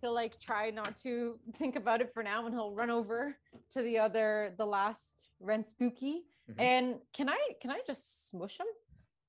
He'll 0.00 0.14
like 0.14 0.38
try 0.40 0.70
not 0.70 0.96
to 1.02 1.38
think 1.56 1.76
about 1.76 2.00
it 2.00 2.12
for 2.14 2.22
now, 2.22 2.46
and 2.46 2.54
he'll 2.54 2.72
run 2.74 2.90
over 2.90 3.36
to 3.72 3.82
the 3.82 3.98
other, 3.98 4.54
the 4.56 4.64
last 4.66 5.30
rent 5.40 5.68
Spooky. 5.68 6.24
Mhm. 6.50 6.54
And 6.60 6.94
can 7.12 7.28
I 7.28 7.38
can 7.60 7.70
I 7.70 7.80
just 7.86 8.28
smush 8.28 8.58
him? 8.58 8.66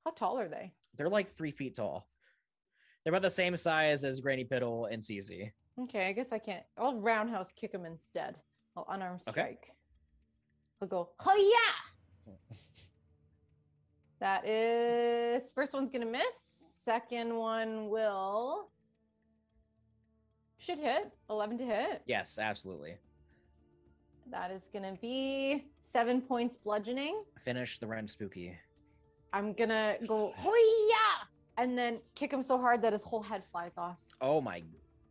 How 0.05 0.11
tall 0.11 0.39
are 0.39 0.47
they? 0.47 0.73
They're 0.95 1.09
like 1.09 1.35
three 1.35 1.51
feet 1.51 1.75
tall. 1.75 2.07
They're 3.03 3.11
about 3.11 3.21
the 3.23 3.29
same 3.31 3.55
size 3.57 4.03
as 4.03 4.21
Granny 4.21 4.45
Piddle 4.45 4.91
and 4.91 5.03
Cee 5.03 5.21
Cee. 5.21 5.51
Okay, 5.79 6.07
I 6.07 6.11
guess 6.13 6.31
I 6.31 6.39
can't. 6.39 6.63
I'll 6.77 6.99
roundhouse 6.99 7.51
kick 7.53 7.73
him 7.73 7.85
instead. 7.85 8.37
I'll 8.75 8.85
unarmed 8.89 9.21
Okay. 9.27 9.31
strike. 9.31 9.71
He'll 10.79 10.87
go. 10.89 11.09
oh 11.25 11.53
yeah. 12.27 12.33
That 14.19 14.45
is 14.47 15.51
first 15.51 15.73
one's 15.73 15.89
gonna 15.89 16.05
miss. 16.05 16.35
Second 16.83 17.35
one 17.35 17.89
will 17.89 18.69
should 20.61 20.79
hit. 20.79 21.11
Eleven 21.29 21.57
to 21.57 21.65
hit. 21.65 22.03
Yes, 22.05 22.37
absolutely. 22.39 22.95
That 24.29 24.51
is 24.51 24.63
gonna 24.71 24.97
be 25.01 25.65
seven 25.81 26.21
points 26.21 26.55
bludgeoning. 26.55 27.23
Finish 27.39 27.79
the 27.79 27.87
Ren 27.87 28.07
Spooky. 28.07 28.57
I'm 29.33 29.53
gonna 29.53 29.97
go 30.07 30.33
hoya 30.35 31.27
and 31.57 31.77
then 31.77 31.99
kick 32.15 32.31
him 32.31 32.41
so 32.41 32.57
hard 32.57 32.81
that 32.83 32.93
his 32.93 33.03
whole 33.03 33.23
head 33.23 33.43
flies 33.43 33.71
off. 33.77 33.97
Oh 34.21 34.39
my 34.39 34.63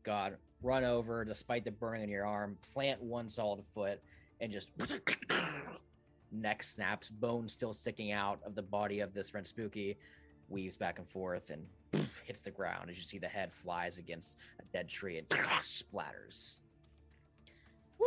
god. 0.02 0.36
Run 0.62 0.85
over 0.85 1.24
despite 1.24 1.64
the 1.64 1.70
burning 1.70 2.02
on 2.02 2.09
your 2.10 2.27
arm, 2.27 2.56
plant 2.72 3.02
one 3.02 3.28
solid 3.28 3.64
foot, 3.74 4.01
and 4.40 4.52
just 4.52 4.70
neck 6.32 6.62
snaps, 6.62 7.09
bone 7.09 7.48
still 7.48 7.72
sticking 7.72 8.12
out 8.12 8.40
of 8.44 8.55
the 8.55 8.62
body 8.62 9.01
of 9.01 9.14
this 9.14 9.32
Ren 9.32 9.44
Spooky, 9.44 9.97
weaves 10.48 10.77
back 10.77 10.98
and 10.98 11.09
forth 11.09 11.51
and 11.51 11.64
hits 12.31 12.43
the 12.43 12.51
ground 12.52 12.89
as 12.89 12.97
you 12.97 13.02
see 13.02 13.19
the 13.19 13.27
head 13.27 13.52
flies 13.52 13.98
against 13.98 14.39
a 14.61 14.65
dead 14.73 14.89
tree 14.89 15.19
and 15.19 15.28
splatters. 15.62 16.61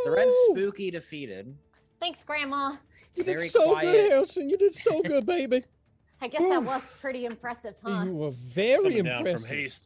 The 0.05 0.11
Ren 0.11 0.27
Woo! 0.27 0.55
Spooky 0.55 0.89
defeated. 0.91 1.53
Thanks, 1.99 2.23
Grandma. 2.23 2.77
You 3.15 3.23
did 3.25 3.39
so 3.41 3.71
quiet. 3.73 3.91
good, 3.91 4.11
Harrison. 4.11 4.49
You 4.49 4.55
did 4.57 4.73
so 4.73 5.01
good, 5.01 5.25
baby. 5.25 5.65
I 6.21 6.29
guess 6.29 6.41
that 6.41 6.63
was 6.63 6.81
pretty 7.01 7.25
impressive, 7.25 7.75
huh? 7.83 8.05
You 8.05 8.13
were 8.13 8.31
very 8.31 8.77
Coming 9.01 9.03
down 9.03 9.17
impressive. 9.27 9.47
from 9.49 9.57
haste. 9.57 9.83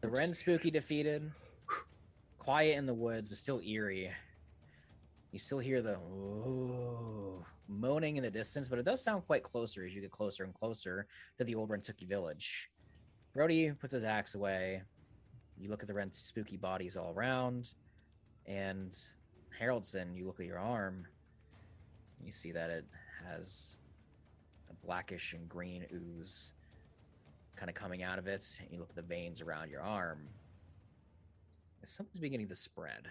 The 0.00 0.08
Ren 0.08 0.34
Spooky 0.34 0.72
defeated. 0.72 1.30
Quiet 2.38 2.76
in 2.76 2.86
the 2.86 2.94
woods, 2.94 3.28
but 3.28 3.38
still 3.38 3.60
eerie. 3.60 4.10
You 5.30 5.38
still 5.38 5.60
hear 5.60 5.80
the 5.80 5.94
"Ooh" 5.94 7.44
moaning 7.68 8.16
in 8.16 8.24
the 8.24 8.30
distance, 8.32 8.68
but 8.68 8.80
it 8.80 8.84
does 8.84 9.00
sound 9.00 9.24
quite 9.28 9.44
closer 9.44 9.84
as 9.84 9.94
you 9.94 10.00
get 10.00 10.10
closer 10.10 10.42
and 10.42 10.52
closer 10.52 11.06
to 11.38 11.44
the 11.44 11.54
old 11.54 11.68
Rentooki 11.70 12.06
village. 12.08 12.68
Brody 13.32 13.70
puts 13.70 13.92
his 13.92 14.04
axe 14.04 14.34
away. 14.34 14.82
You 15.56 15.70
look 15.70 15.82
at 15.82 15.88
the 15.88 15.94
Ren 15.94 16.10
Spooky 16.12 16.56
bodies 16.56 16.96
all 16.96 17.12
around, 17.14 17.72
and 18.46 18.96
Haroldson, 19.60 20.16
you 20.16 20.26
look 20.26 20.40
at 20.40 20.46
your 20.46 20.58
arm. 20.58 21.06
and 22.18 22.26
You 22.26 22.32
see 22.32 22.52
that 22.52 22.70
it 22.70 22.84
has 23.24 23.76
a 24.68 24.86
blackish 24.86 25.34
and 25.34 25.48
green 25.48 25.86
ooze 25.92 26.54
kind 27.56 27.68
of 27.68 27.76
coming 27.76 28.02
out 28.02 28.18
of 28.18 28.26
it. 28.26 28.58
You 28.70 28.78
look 28.78 28.90
at 28.90 28.96
the 28.96 29.02
veins 29.02 29.42
around 29.42 29.70
your 29.70 29.82
arm. 29.82 30.28
Something's 31.84 32.20
beginning 32.20 32.48
to 32.48 32.54
spread. 32.54 33.08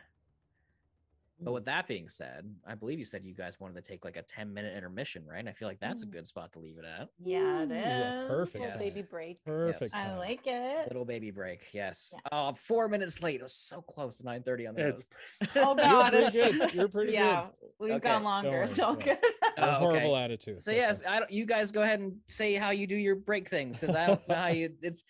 But 1.42 1.54
with 1.54 1.66
that 1.66 1.88
being 1.88 2.10
said, 2.10 2.54
I 2.68 2.76
believe 2.76 3.00
you 3.00 3.06
said 3.06 3.24
you 3.24 3.34
guys 3.34 3.60
wanted 3.62 3.76
to 3.76 3.82
take 3.82 4.04
like 4.04 4.18
a 4.18 4.22
10 4.24 4.54
minute 4.54 4.76
intermission, 4.76 5.24
right? 5.26 5.40
And 5.40 5.48
I 5.48 5.54
feel 5.54 5.68
like 5.70 5.80
that's 5.80 6.04
a 6.04 6.06
Mm. 6.06 6.12
good 6.12 6.28
spot 6.28 6.52
to 6.54 6.60
leave 6.60 6.78
it 6.78 6.84
at. 6.86 7.08
Yeah, 7.24 7.64
it 7.64 7.72
Ooh, 7.72 8.28
perfect 8.28 8.64
Yes. 8.66 8.78
baby 8.78 9.02
break. 9.04 9.44
Perfect. 9.46 9.96
I 9.96 10.18
like 10.18 10.42
it. 10.46 10.88
Little 10.88 11.06
baby 11.06 11.32
break, 11.32 11.62
yes. 11.74 12.14
Yeah. 12.14 12.20
Oh, 12.32 12.54
four 12.54 12.90
minutes 12.90 13.22
late. 13.24 13.40
It 13.40 13.44
was 13.44 13.54
so 13.54 13.82
close 13.82 14.18
to 14.18 14.24
9:30 14.26 14.68
on 14.68 14.76
the 14.76 14.88
It's- 14.90 15.10
nose. 15.42 15.50
Oh 15.56 15.76
God. 15.76 16.14
You're 16.14 16.22
god, 16.22 16.32
pretty 16.34 16.58
good. 16.60 16.74
You're 16.74 16.88
pretty 16.90 17.14
yeah, 17.14 17.48
we've 17.80 17.92
Okay, 17.94 18.00
gone 18.10 18.24
longer. 18.24 18.50
worry, 18.52 18.64
It's 18.66 18.80
all 18.80 18.96
good. 18.96 19.18
good. 19.22 19.34
A 19.58 19.76
Oh, 19.78 19.80
horrible 19.80 20.16
okay. 20.16 20.24
attitude. 20.24 20.62
So 20.62 20.72
It's 20.72 20.78
yes. 20.78 21.04
I 21.08 21.20
don't, 21.20 21.32
you 21.32 21.46
guys 21.46 21.72
go 21.72 21.82
ahead 21.84 22.00
and 22.02 22.18
say 22.28 22.56
how 22.56 22.72
you 22.72 22.86
do 22.88 22.96
your 22.96 23.16
break 23.16 23.50
things 23.50 23.80
because 23.80 23.96
I 23.96 24.08
don't 24.08 24.28
know 24.28 24.36
how 24.36 24.48
you. 24.48 24.74
It's 24.82 25.04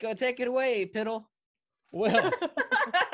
go 0.00 0.14
take 0.14 0.40
it 0.40 0.48
away, 0.48 0.86
Piddle. 0.86 1.26
Well, 1.92 2.32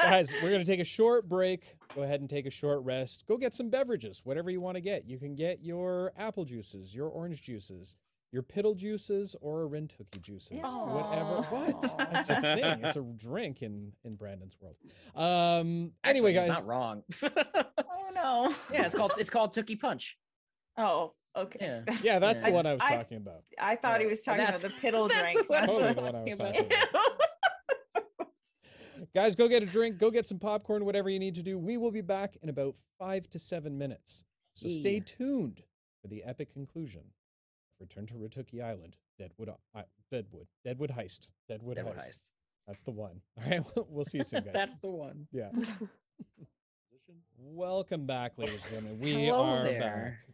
guys, 0.03 0.33
we're 0.43 0.51
going 0.51 0.65
to 0.65 0.71
take 0.71 0.81
a 0.81 0.85
short 0.85 1.29
break. 1.29 1.77
Go 1.95 2.03
ahead 2.03 2.21
and 2.21 2.29
take 2.31 2.47
a 2.47 2.51
short 2.51 2.83
rest. 2.85 3.25
Go 3.27 3.37
get 3.37 3.55
some 3.55 3.69
beverages, 3.71 4.21
whatever 4.25 4.51
you 4.51 4.61
want 4.61 4.77
to 4.77 4.81
get. 4.81 5.07
You 5.09 5.19
can 5.19 5.35
get 5.35 5.63
your 5.63 6.13
apple 6.17 6.45
juices, 6.45 6.95
your 6.95 7.09
orange 7.09 7.43
juices, 7.43 7.97
your 8.33 8.43
piddle 8.45 8.77
juices, 8.77 9.35
or 9.41 9.69
Rentooki 9.69 10.23
juices. 10.23 10.61
Whatever. 10.63 11.43
What? 11.51 11.97
It's 12.13 12.31
a 12.31 12.35
thing. 12.41 12.85
It's 12.85 12.97
a 12.97 13.01
drink 13.03 13.63
in 13.63 13.93
in 14.05 14.15
Brandon's 14.15 14.57
world. 14.61 14.77
Um. 15.17 15.93
Actually, 16.05 16.11
anyway, 16.29 16.33
he's 16.35 16.41
guys. 16.57 16.59
not 16.59 16.67
wrong. 16.67 17.03
oh 17.23 18.05
no. 18.15 18.55
yeah, 18.73 18.87
it's 18.87 18.95
called 18.95 19.11
it's 19.19 19.31
called 19.31 19.53
Tookie 19.53 19.81
Punch. 19.81 20.17
Oh, 20.79 21.13
okay. 21.37 21.83
Yeah. 21.89 21.97
Yeah, 22.03 22.19
that's 22.21 22.43
the 22.45 22.53
one 22.53 22.67
I 22.67 22.73
was 22.75 22.83
I- 22.85 22.95
talking 22.97 23.17
about. 23.17 23.43
I 23.61 23.75
thought 23.75 24.01
he 24.01 24.07
was 24.07 24.21
talking 24.23 24.43
about 24.45 24.61
the 24.61 24.69
piddle 24.69 25.09
drink. 25.35 25.49
what 25.49 25.65
I 25.65 25.67
Totally 25.67 25.83
was 25.89 25.97
the 25.97 26.03
one 26.03 26.15
I 26.15 26.23
was 26.23 26.37
talking 26.37 26.55
talking 26.55 26.67
about. 26.93 27.20
Guys, 29.15 29.35
go 29.35 29.49
get 29.49 29.63
a 29.63 29.67
drink, 29.67 29.99
go 29.99 30.11
get 30.11 30.27
some 30.27 30.39
popcorn, 30.39 30.85
whatever 30.85 31.11
you 31.11 31.19
need 31.19 31.35
to 31.35 31.43
do. 31.43 31.59
We 31.59 31.77
will 31.77 31.91
be 31.91 32.01
back 32.01 32.37
in 32.43 32.49
about 32.49 32.77
five 32.99 33.29
to 33.31 33.39
seven 33.41 33.77
minutes. 33.77 34.23
So 34.55 34.69
stay 34.69 35.01
tuned 35.01 35.63
for 36.01 36.09
the 36.09 36.23
epic 36.23 36.53
conclusion. 36.53 37.01
of 37.01 37.81
Return 37.81 38.07
to 38.07 38.15
Rentooki 38.15 38.63
Island, 38.63 38.97
Deadwood, 39.19 39.51
I 39.75 39.85
Deadwood, 40.13 40.47
Deadwood 40.65 40.91
Heist, 40.91 41.29
Deadwood, 41.49 41.77
Deadwood 41.77 41.97
Heist. 41.97 42.09
Heist. 42.09 42.31
That's 42.69 42.83
the 42.83 42.91
one. 42.93 43.21
All 43.45 43.51
right, 43.51 43.63
we'll 43.89 44.05
see 44.05 44.19
you 44.19 44.25
soon, 44.25 44.45
guys. 44.45 44.53
That's 44.55 44.79
the 44.79 44.91
one. 44.91 45.27
yeah. 45.33 45.51
Welcome 47.37 48.07
back, 48.07 48.33
ladies 48.37 48.63
and 48.65 48.73
gentlemen. 48.73 49.01
We 49.01 49.27
Hello 49.27 49.43
are 49.45 49.65
there. 49.65 50.21
Hi. 50.21 50.33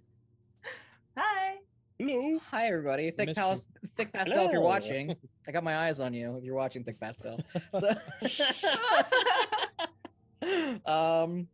Hello. 1.98 2.39
Hi 2.51 2.66
everybody, 2.66 3.10
Thick 3.10 3.28
missed 3.28 3.40
you. 3.40 3.89
Thick 3.97 4.12
Pastel. 4.12 4.47
If 4.47 4.52
you're 4.52 4.60
watching, 4.60 5.16
I 5.48 5.52
got 5.52 5.64
my 5.64 5.86
eyes 5.86 5.98
on 5.98 6.12
you. 6.12 6.36
If 6.36 6.44
you're 6.44 6.55
watching 6.55 6.85
Thick 6.85 7.01
Pastel, 7.01 7.40
so 7.81 7.89
um, 10.86 11.48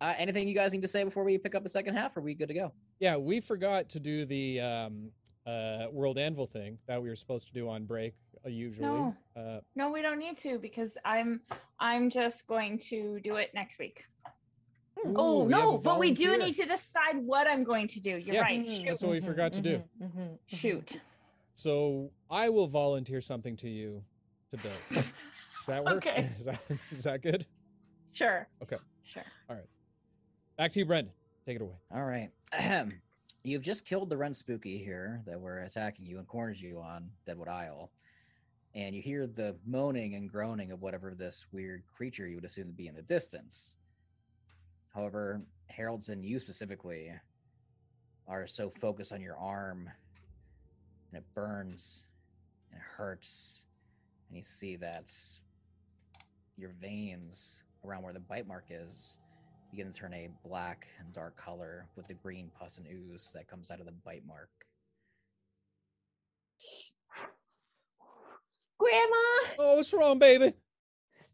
uh, 0.00 0.14
anything 0.18 0.46
you 0.46 0.54
guys 0.54 0.72
need 0.72 0.82
to 0.82 0.88
say 0.88 1.02
before 1.02 1.24
we 1.24 1.36
pick 1.36 1.56
up 1.56 1.64
the 1.64 1.68
second 1.68 1.96
half? 1.96 2.16
Are 2.16 2.20
we 2.20 2.34
good 2.34 2.48
to 2.48 2.54
go? 2.54 2.72
Yeah, 3.00 3.16
we 3.16 3.40
forgot 3.40 3.88
to 3.90 4.00
do 4.00 4.24
the 4.24 4.60
um, 4.60 5.10
uh, 5.46 5.86
World 5.90 6.16
Anvil 6.16 6.46
thing 6.46 6.78
that 6.86 7.02
we 7.02 7.08
were 7.08 7.16
supposed 7.16 7.48
to 7.48 7.52
do 7.52 7.68
on 7.68 7.84
break. 7.84 8.14
Uh, 8.46 8.50
usually, 8.50 8.86
No. 8.86 9.16
uh, 9.36 9.58
No, 9.74 9.90
we 9.90 10.00
don't 10.00 10.18
need 10.18 10.38
to 10.38 10.60
because 10.60 10.96
I'm 11.04 11.40
I'm 11.80 12.08
just 12.08 12.46
going 12.46 12.78
to 12.90 13.18
do 13.24 13.34
it 13.36 13.50
next 13.52 13.80
week. 13.80 14.04
Oh, 15.04 15.08
Ooh, 15.08 15.14
oh 15.16 15.44
we 15.44 15.52
have 15.52 15.62
a 15.62 15.66
no, 15.66 15.78
but 15.78 15.98
we 15.98 16.12
do 16.12 16.36
need 16.38 16.54
to 16.54 16.64
decide 16.64 17.16
what 17.16 17.48
I'm 17.48 17.64
going 17.64 17.88
to 17.88 18.00
do. 18.00 18.10
You're 18.10 18.36
Yeah, 18.36 18.40
right. 18.42 18.66
mm, 18.66 18.76
Shoot. 18.76 18.86
that's 18.86 19.02
what 19.02 19.12
we 19.12 19.18
mm-hmm. 19.18 19.26
forgot 19.26 19.52
to 19.54 19.60
do. 19.60 19.82
Mm-hmm. 20.02 20.26
Shoot. 20.46 20.92
So 21.54 22.10
I 22.30 22.48
will 22.48 22.66
volunteer 22.66 23.20
something 23.20 23.56
to 23.56 23.68
you 23.68 24.02
to 24.50 24.56
build. 24.58 24.74
Does 24.90 25.66
that 25.66 25.84
work? 25.84 25.94
Okay. 26.06 26.28
Is 26.38 26.44
that, 26.44 26.60
is 26.90 27.04
that 27.04 27.22
good? 27.22 27.46
Sure. 28.12 28.48
Okay. 28.62 28.76
Sure. 29.04 29.24
All 29.48 29.56
right. 29.56 29.64
Back 30.56 30.72
to 30.72 30.80
you, 30.80 30.86
Brandon. 30.86 31.12
Take 31.46 31.56
it 31.56 31.62
away. 31.62 31.76
All 31.94 32.04
right. 32.04 32.30
Ahem. 32.52 33.00
You've 33.44 33.62
just 33.62 33.84
killed 33.84 34.08
the 34.08 34.16
Ren 34.16 34.34
Spooky 34.34 34.78
here 34.78 35.20
that 35.26 35.40
were 35.40 35.60
attacking 35.60 36.06
you 36.06 36.18
and 36.18 36.28
cornered 36.28 36.60
you 36.60 36.80
on 36.80 37.10
Deadwood 37.26 37.48
Isle. 37.48 37.90
And 38.74 38.94
you 38.94 39.02
hear 39.02 39.26
the 39.26 39.56
moaning 39.66 40.14
and 40.14 40.30
groaning 40.30 40.70
of 40.70 40.80
whatever 40.80 41.12
this 41.14 41.46
weird 41.52 41.82
creature 41.94 42.28
you 42.28 42.36
would 42.36 42.44
assume 42.44 42.68
to 42.68 42.72
be 42.72 42.86
in 42.86 42.94
the 42.94 43.02
distance. 43.02 43.76
However, 44.94 45.40
Haroldson, 45.76 46.22
you 46.22 46.38
specifically, 46.38 47.12
are 48.28 48.46
so 48.46 48.68
focused 48.68 49.12
on 49.12 49.20
your 49.20 49.36
arm 49.36 49.88
and 51.10 51.18
it 51.18 51.24
burns 51.34 52.04
and 52.70 52.78
it 52.78 52.84
hurts. 52.96 53.64
And 54.28 54.36
you 54.36 54.44
see 54.44 54.76
that 54.76 55.10
your 56.56 56.70
veins 56.80 57.62
around 57.84 58.02
where 58.02 58.12
the 58.12 58.20
bite 58.20 58.46
mark 58.46 58.66
is 58.70 59.18
begin 59.70 59.90
to 59.90 59.98
turn 59.98 60.12
a 60.12 60.28
black 60.46 60.86
and 60.98 61.12
dark 61.14 61.36
color 61.36 61.86
with 61.96 62.06
the 62.06 62.14
green 62.14 62.50
pus 62.58 62.78
and 62.78 62.86
ooze 62.86 63.32
that 63.34 63.48
comes 63.48 63.70
out 63.70 63.80
of 63.80 63.86
the 63.86 63.92
bite 64.04 64.26
mark. 64.26 64.50
Grandma, 68.78 69.16
Oh, 69.58 69.76
what's 69.76 69.92
wrong, 69.92 70.18
baby? 70.18 70.52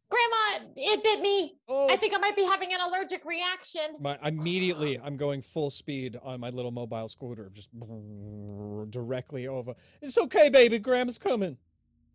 Grandma, 0.08 0.70
it 0.76 1.02
bit 1.02 1.20
me. 1.20 1.58
Oh, 1.68 1.88
I 1.90 1.96
think 1.96 2.14
I 2.14 2.18
might 2.18 2.36
be 2.36 2.44
having 2.44 2.72
an 2.72 2.80
allergic 2.80 3.24
reaction. 3.24 3.82
my 4.00 4.18
immediately 4.24 4.98
I'm 4.98 5.16
going 5.16 5.42
full 5.42 5.70
speed 5.70 6.18
on 6.22 6.40
my 6.40 6.50
little 6.50 6.70
mobile 6.70 7.08
scooter, 7.08 7.50
just 7.52 7.68
directly 8.90 9.46
over. 9.46 9.74
It's 10.00 10.16
okay, 10.16 10.48
baby. 10.48 10.78
Grandma's 10.78 11.18
coming. 11.18 11.58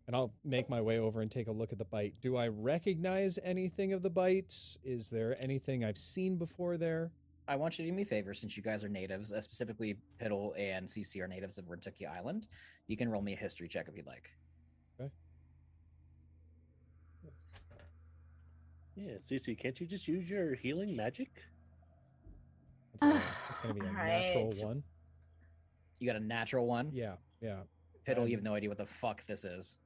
And 0.06 0.14
I'll 0.14 0.34
make 0.44 0.68
my 0.68 0.82
way 0.82 0.98
over 0.98 1.22
and 1.22 1.30
take 1.30 1.46
a 1.46 1.52
look 1.52 1.72
at 1.72 1.78
the 1.78 1.84
bite. 1.84 2.14
Do 2.20 2.36
I 2.36 2.48
recognize 2.48 3.38
anything 3.42 3.92
of 3.94 4.02
the 4.02 4.10
bite? 4.10 4.54
Is 4.84 5.08
there 5.08 5.34
anything 5.40 5.82
I've 5.82 5.96
seen 5.96 6.36
before 6.36 6.76
there? 6.76 7.10
I 7.46 7.56
want 7.56 7.78
you 7.78 7.84
to 7.84 7.90
do 7.90 7.94
me 7.94 8.02
a 8.02 8.06
favor 8.06 8.34
since 8.34 8.56
you 8.56 8.62
guys 8.62 8.84
are 8.84 8.88
natives, 8.88 9.32
uh, 9.32 9.40
specifically 9.40 9.96
Piddle 10.20 10.58
and 10.58 10.90
Cee 10.90 11.02
Cee 11.02 11.20
are 11.20 11.28
natives 11.28 11.58
of 11.58 11.66
Rentooki 11.66 12.06
Island. 12.08 12.48
You 12.86 12.96
can 12.96 13.08
roll 13.08 13.22
me 13.22 13.34
a 13.34 13.36
history 13.36 13.68
check 13.68 13.86
if 13.88 13.96
you'd 13.96 14.06
like. 14.06 14.30
Yeah, 18.96 19.14
Cee 19.20 19.38
Cee, 19.38 19.54
can't 19.54 19.78
you 19.80 19.86
just 19.86 20.06
use 20.06 20.28
your 20.28 20.54
healing 20.54 20.94
magic? 20.94 21.28
It's 22.94 23.02
gonna, 23.02 23.20
it's 23.50 23.58
gonna 23.62 23.74
be 23.74 23.80
a 23.80 23.92
natural 23.92 24.44
Alright. 24.44 24.64
one. 24.64 24.82
You 25.98 26.06
got 26.06 26.16
a 26.16 26.24
natural 26.24 26.66
one. 26.66 26.90
Yeah, 26.92 27.14
yeah. 27.40 27.60
Piddle, 28.06 28.28
you 28.28 28.36
have 28.36 28.44
no 28.44 28.54
idea 28.54 28.68
what 28.68 28.78
the 28.78 28.86
fuck 28.86 29.24
this 29.26 29.44
is. 29.44 29.78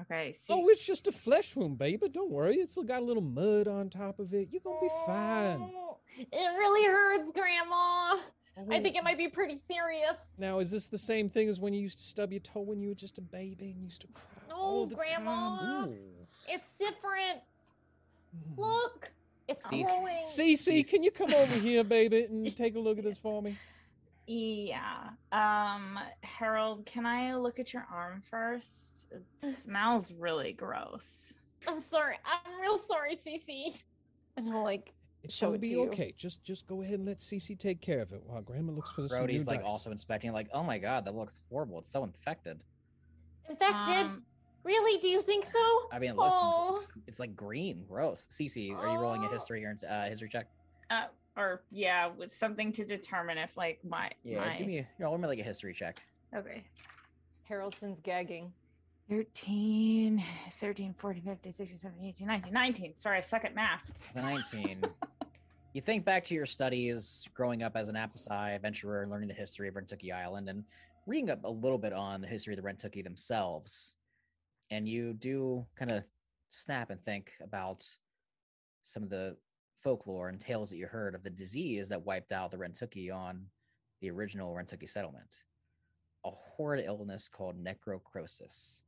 Okay. 0.00 0.34
See, 0.42 0.52
Oh, 0.52 0.68
it's 0.68 0.84
just 0.84 1.06
a 1.08 1.12
flesh 1.12 1.54
wound, 1.56 1.78
baby. 1.78 2.08
Don't 2.08 2.30
worry. 2.30 2.56
It's 2.56 2.72
still 2.72 2.84
got 2.84 3.00
a 3.00 3.04
little 3.04 3.22
mud 3.22 3.68
on 3.68 3.88
top 3.88 4.18
of 4.18 4.32
it. 4.34 4.48
You're 4.50 4.60
gonna 4.62 4.80
be 4.80 4.88
fine. 5.06 5.58
Oh, 5.72 5.98
It 6.18 6.28
really 6.32 6.86
hurts, 6.88 7.30
Grandma. 7.32 7.74
I 7.76 8.18
Oh. 8.62 8.66
think 8.82 8.94
it 8.96 9.00
oh. 9.00 9.04
might 9.04 9.16
be 9.18 9.28
pretty 9.28 9.56
serious. 9.56 10.36
Now, 10.38 10.58
is 10.58 10.70
this 10.70 10.88
the 10.88 10.98
same 10.98 11.28
thing 11.30 11.48
as 11.48 11.60
when 11.60 11.72
you 11.72 11.80
used 11.80 11.98
to 11.98 12.04
stub 12.04 12.30
your 12.32 12.40
toe 12.40 12.60
when 12.60 12.80
you 12.80 12.88
were 12.90 12.94
just 12.94 13.18
a 13.18 13.22
baby 13.22 13.70
and 13.70 13.82
used 13.82 14.00
to 14.02 14.08
cry 14.08 14.54
all 14.54 14.80
No, 14.80 14.86
the 14.86 14.94
Grandma. 14.96 15.58
time? 15.58 15.88
Ooh. 15.90 16.26
It's 16.48 16.64
different. 16.78 17.40
Mm. 18.36 18.58
Look, 18.58 19.10
it's 19.48 19.68
Cease. 19.68 19.86
growing. 19.86 20.26
Cee 20.26 20.56
Cee, 20.56 20.82
can 20.84 21.02
you 21.02 21.10
come 21.10 21.32
over 21.34 21.54
here, 21.56 21.82
baby, 21.84 22.24
and 22.24 22.56
take 22.56 22.76
a 22.76 22.78
look 22.80 22.98
at 22.98 23.04
this 23.04 23.18
for 23.18 23.42
me? 23.42 23.56
yeah. 24.26 25.08
Um, 25.32 25.98
Harold, 26.22 26.86
can 26.86 27.06
I 27.06 27.34
look 27.36 27.58
at 27.58 27.72
your 27.72 27.86
arm 27.92 28.22
first? 28.30 29.08
It 29.10 29.24
smells 29.54 30.12
really 30.12 30.52
gross. 30.52 31.32
I'm 31.66 31.80
sorry. 31.80 32.16
I'm 32.24 32.60
real 32.60 32.78
sorry, 32.78 33.16
Cee 33.16 33.38
Cee. 33.38 33.74
And 34.36 34.46
he'll 34.46 34.62
like 34.62 34.92
It's 35.24 35.34
Show 35.34 35.46
gonna 35.48 35.56
it 35.56 35.60
be 35.62 35.68
to 35.70 35.74
you. 35.74 35.86
okay. 35.88 36.14
Just 36.16 36.44
just 36.44 36.66
go 36.66 36.80
ahead 36.82 36.94
and 37.00 37.06
let 37.06 37.20
Cee 37.20 37.38
Cee 37.40 37.56
take 37.56 37.80
care 37.80 38.00
of 38.00 38.12
it 38.12 38.22
while 38.24 38.40
Grandma 38.40 38.72
looks 38.72 38.90
for 38.92 39.06
some 39.08 39.18
new 39.18 39.24
Brody's 39.26 39.46
like 39.46 39.62
dice. 39.62 39.70
also 39.70 39.90
inspecting, 39.90 40.32
like, 40.32 40.48
oh 40.54 40.62
my 40.62 40.78
god, 40.78 41.04
that 41.06 41.14
looks 41.14 41.40
horrible. 41.50 41.80
It's 41.80 41.90
so 41.90 42.04
infected. 42.04 42.62
infected. 43.48 44.06
Um, 44.06 44.22
really? 44.64 45.00
Do 45.00 45.08
you 45.08 45.22
think 45.22 45.44
so? 45.44 45.88
I 45.92 45.98
mean, 45.98 46.16
listen, 46.16 46.30
Oh. 46.42 46.82
it's 47.06 47.18
like 47.20 47.34
green, 47.36 47.84
gross. 47.88 48.26
Cee 48.30 48.48
Cee, 48.48 48.72
are 48.72 48.88
you 48.92 48.98
rolling 48.98 49.22
a 49.24 49.28
Oh. 49.28 49.30
history 49.30 49.64
or 49.64 49.76
uh, 49.88 50.06
history 50.06 50.28
check? 50.28 50.46
uh, 50.90 51.06
or 51.36 51.62
yeah, 51.70 52.08
with 52.08 52.34
something 52.34 52.72
to 52.72 52.84
determine 52.84 53.38
if 53.38 53.56
like 53.56 53.78
my 53.84 54.10
Yeah, 54.24 54.40
my 54.40 54.58
give 54.58 54.66
me, 54.66 54.76
you 54.78 54.86
know, 54.98 55.12
let 55.12 55.20
me 55.20 55.26
like 55.28 55.38
a 55.38 55.42
history 55.44 55.72
check. 55.72 56.02
okay. 56.34 56.64
Haroldson's 57.48 58.00
gagging. 58.00 58.52
13, 59.08 60.22
13, 60.52 60.94
14, 60.96 61.22
15, 61.22 61.52
16, 61.52 61.78
17, 61.78 62.06
18, 62.08 62.26
19, 62.26 62.52
19. 62.52 62.96
Sorry, 62.96 63.18
I 63.18 63.20
suck 63.22 63.44
at 63.44 63.54
math. 63.54 63.90
The 64.14 64.22
19. 64.22 64.84
you 65.72 65.80
think 65.80 66.04
back 66.04 66.24
to 66.26 66.34
your 66.34 66.46
studies 66.46 67.28
growing 67.34 67.62
up 67.64 67.76
as 67.76 67.88
an 67.88 67.96
Apasai 67.96 68.54
adventurer, 68.54 69.02
and 69.02 69.10
learning 69.10 69.28
the 69.28 69.34
history 69.34 69.68
of 69.68 69.74
Rentooki 69.74 70.12
Island, 70.12 70.48
and 70.48 70.64
reading 71.06 71.30
up 71.30 71.42
a 71.44 71.50
little 71.50 71.78
bit 71.78 71.92
on 71.92 72.20
the 72.20 72.28
history 72.28 72.54
of 72.54 72.62
the 72.62 72.68
Rentooki 72.68 73.02
themselves. 73.02 73.96
And 74.70 74.88
you 74.88 75.12
do 75.14 75.66
kind 75.76 75.90
of 75.90 76.04
snap 76.48 76.90
and 76.90 77.02
think 77.02 77.32
about 77.42 77.84
some 78.84 79.02
of 79.02 79.10
the 79.10 79.36
folklore 79.76 80.28
and 80.28 80.40
tales 80.40 80.70
that 80.70 80.76
you 80.76 80.86
heard 80.86 81.14
of 81.14 81.22
the 81.22 81.30
disease 81.30 81.88
that 81.88 82.04
wiped 82.04 82.32
out 82.32 82.50
the 82.50 82.56
Rentooki 82.56 83.12
on 83.14 83.46
the 84.00 84.10
original 84.10 84.54
Rentooki 84.54 84.88
settlement. 84.88 85.42
A 86.24 86.30
horrid 86.30 86.84
illness 86.86 87.28
called 87.28 87.56
necrocrosis. 87.62 88.80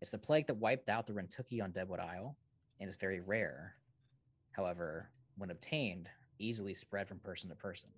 It's 0.00 0.14
a 0.14 0.18
plague 0.18 0.46
that 0.46 0.56
wiped 0.56 0.88
out 0.88 1.06
the 1.06 1.12
Rentooki 1.12 1.62
on 1.62 1.72
Deadwood 1.72 2.00
Isle 2.00 2.36
and 2.80 2.88
is 2.88 2.96
very 2.96 3.20
rare. 3.20 3.74
However, 4.52 5.10
when 5.36 5.50
obtained, 5.50 6.08
easily 6.38 6.74
spread 6.74 7.08
from 7.08 7.18
person 7.18 7.50
to 7.50 7.56
person. 7.56 7.90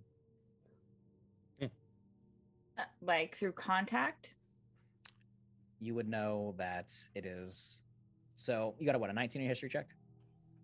Uh, 2.79 2.83
like 3.03 3.37
through 3.37 3.53
contact. 3.53 4.31
You 5.81 5.95
would 5.95 6.09
know 6.09 6.55
that 6.59 6.93
it 7.15 7.25
is. 7.25 7.81
So 8.37 8.75
you 8.79 8.87
got 8.87 8.95
a 8.95 8.99
what 8.99 9.11
a 9.11 9.13
19 9.13 9.41
in 9.41 9.45
your 9.47 9.51
history 9.51 9.69
check? 9.69 9.89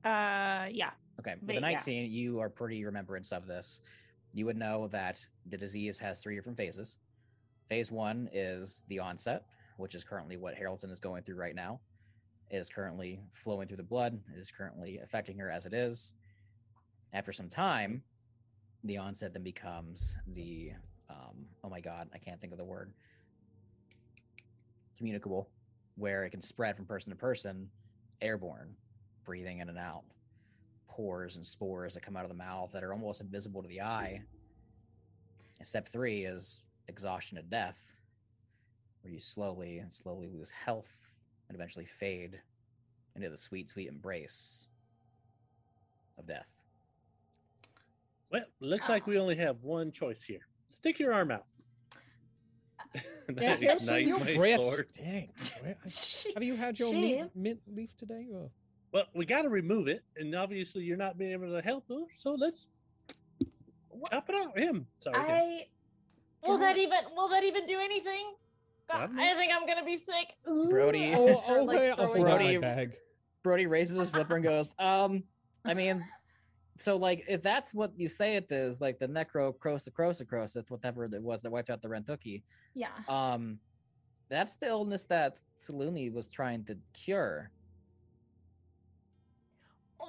Uh, 0.04 0.66
yeah. 0.70 0.90
Okay, 1.20 1.34
with 1.34 1.46
But 1.46 1.52
a 1.52 1.60
yeah. 1.60 1.60
19, 1.60 2.10
you 2.10 2.40
are 2.40 2.48
pretty 2.48 2.84
remembrance 2.84 3.32
of 3.32 3.46
this. 3.46 3.80
You 4.32 4.46
would 4.46 4.56
know 4.56 4.88
that 4.88 5.24
the 5.46 5.56
disease 5.56 5.98
has 6.00 6.20
three 6.20 6.34
different 6.34 6.58
phases. 6.58 6.98
Phase 7.68 7.90
one 7.90 8.28
is 8.32 8.82
the 8.88 8.98
onset, 8.98 9.44
which 9.76 9.94
is 9.94 10.04
currently 10.04 10.36
what 10.36 10.54
Haroldson 10.54 10.90
is 10.90 11.00
going 11.00 11.22
through 11.22 11.36
right 11.36 11.54
now. 11.54 11.80
It 12.50 12.58
is 12.58 12.68
currently 12.68 13.20
flowing 13.32 13.68
through 13.68 13.78
the 13.78 13.82
blood. 13.84 14.20
It 14.36 14.38
is 14.38 14.50
currently 14.50 14.98
affecting 15.02 15.38
her 15.38 15.50
as 15.50 15.66
it 15.66 15.72
is. 15.72 16.14
After 17.12 17.32
some 17.32 17.48
time, 17.48 18.02
the 18.82 18.98
onset 18.98 19.32
then 19.32 19.42
becomes 19.42 20.16
the 20.26 20.72
um, 21.08 21.46
oh 21.62 21.68
my 21.68 21.80
god, 21.80 22.08
I 22.14 22.18
can't 22.18 22.40
think 22.40 22.52
of 22.52 22.58
the 22.58 22.64
word. 22.64 22.92
Communicable, 24.96 25.48
where 25.96 26.24
it 26.24 26.30
can 26.30 26.42
spread 26.42 26.76
from 26.76 26.86
person 26.86 27.10
to 27.10 27.16
person, 27.16 27.68
airborne, 28.20 28.74
breathing 29.24 29.60
in 29.60 29.68
and 29.68 29.78
out 29.78 30.04
pores 30.94 31.36
and 31.36 31.46
spores 31.46 31.94
that 31.94 32.02
come 32.02 32.16
out 32.16 32.24
of 32.24 32.28
the 32.28 32.36
mouth 32.36 32.70
that 32.72 32.84
are 32.84 32.92
almost 32.92 33.20
invisible 33.20 33.62
to 33.62 33.68
the 33.68 33.80
eye. 33.80 34.22
And 35.58 35.66
step 35.66 35.88
three 35.88 36.24
is 36.24 36.62
exhaustion 36.88 37.38
and 37.38 37.50
death, 37.50 37.96
where 39.02 39.12
you 39.12 39.18
slowly 39.18 39.78
and 39.78 39.92
slowly 39.92 40.28
lose 40.28 40.50
health 40.50 41.18
and 41.48 41.56
eventually 41.56 41.86
fade 41.86 42.40
into 43.16 43.28
the 43.28 43.36
sweet, 43.36 43.70
sweet 43.70 43.88
embrace 43.88 44.68
of 46.18 46.26
death. 46.26 46.50
Well, 48.30 48.44
looks 48.60 48.88
like 48.88 49.02
ah. 49.02 49.10
we 49.10 49.18
only 49.18 49.36
have 49.36 49.62
one 49.62 49.92
choice 49.92 50.22
here. 50.22 50.46
Stick 50.68 50.98
your 50.98 51.12
arm 51.12 51.30
out. 51.30 51.46
And 53.28 53.38
Yeah, 53.40 53.52
I 53.52 53.56
Harrison, 53.64 53.96
ignite 53.96 54.06
your 54.06 54.18
my 54.20 54.34
breasts 54.36 54.66
sword. 54.68 54.88
stink. 54.92 55.30
Where- 55.62 55.76
Have 56.34 56.42
you 56.42 56.56
had 56.56 56.78
your 56.78 56.92
meat, 56.92 57.24
mint 57.34 57.60
leaf 57.74 57.96
today? 57.96 58.26
Or? 58.32 58.51
Well, 58.92 59.05
we 59.14 59.26
got 59.26 59.42
to 59.42 59.48
remove 59.48 59.88
it, 59.88 60.02
and 60.16 60.34
obviously 60.34 60.84
you're 60.84 60.96
not 60.96 61.18
being 61.18 61.32
able 61.32 61.51
to 61.51 61.60
help 61.60 61.84
her, 61.88 62.05
so 62.16 62.34
let's 62.38 62.68
chop 64.10 64.28
it 64.28 64.34
out. 64.34 64.56
Him, 64.59 64.86
sorry. 64.98 65.18
him. 65.18 65.26
I 65.30 65.66
Will 66.46 66.59
that 66.59 66.76
even 66.76 66.98
will 67.16 67.28
that 67.30 67.42
even 67.44 67.66
do 67.66 67.78
anything? 67.80 68.34
God, 68.90 69.01
I'm- 69.01 69.16
think 69.38 69.51
I'm 69.52 69.66
gonna 69.66 69.84
be 69.84 69.96
sick. 69.96 70.34
Brody- 70.44 71.12
Ooh, 71.12 71.28
I 71.28 71.30
Oh, 71.30 71.34
start, 71.34 71.64
like, 71.66 71.76
okay, 71.78 71.88
I'll 71.90 71.96
throwing 71.96 72.10
hold 72.16 72.26
out 72.28 72.32
up. 72.34 72.38
my 72.40 72.44
Brody- 72.44 72.59
bag. 72.59 72.96
Brody 73.42 73.66
raises 73.66 73.96
his 73.98 74.10
flipper 74.10 74.36
and 74.36 74.44
goes, 74.44 74.68
um, 74.78 75.24
I 75.64 75.74
mean, 75.74 76.05
so 76.76 76.96
like 76.96 77.24
if 77.28 77.42
that's 77.42 77.72
what 77.72 77.92
you 77.96 78.09
say 78.09 78.36
it 78.36 78.51
is, 78.51 78.80
like 78.80 78.98
the 78.98 79.06
necro 79.06 79.55
crosa 79.56 79.90
crosa 79.90 80.24
crosa, 80.24 80.68
whatever 80.70 81.05
it 81.05 81.22
was 81.22 81.42
that 81.42 81.51
wiped 81.51 81.70
out 81.70 81.82
the 81.82 81.88
Rentooki. 81.88 82.42
yeah. 82.74 82.88
Um, 83.09 83.59
that's 84.28 84.56
the 84.56 84.66
illness 84.68 85.05
that 85.05 85.38
Saluni 85.60 86.12
was 86.12 86.28
trying 86.28 86.64
to 86.64 86.76
cure. 86.92 87.51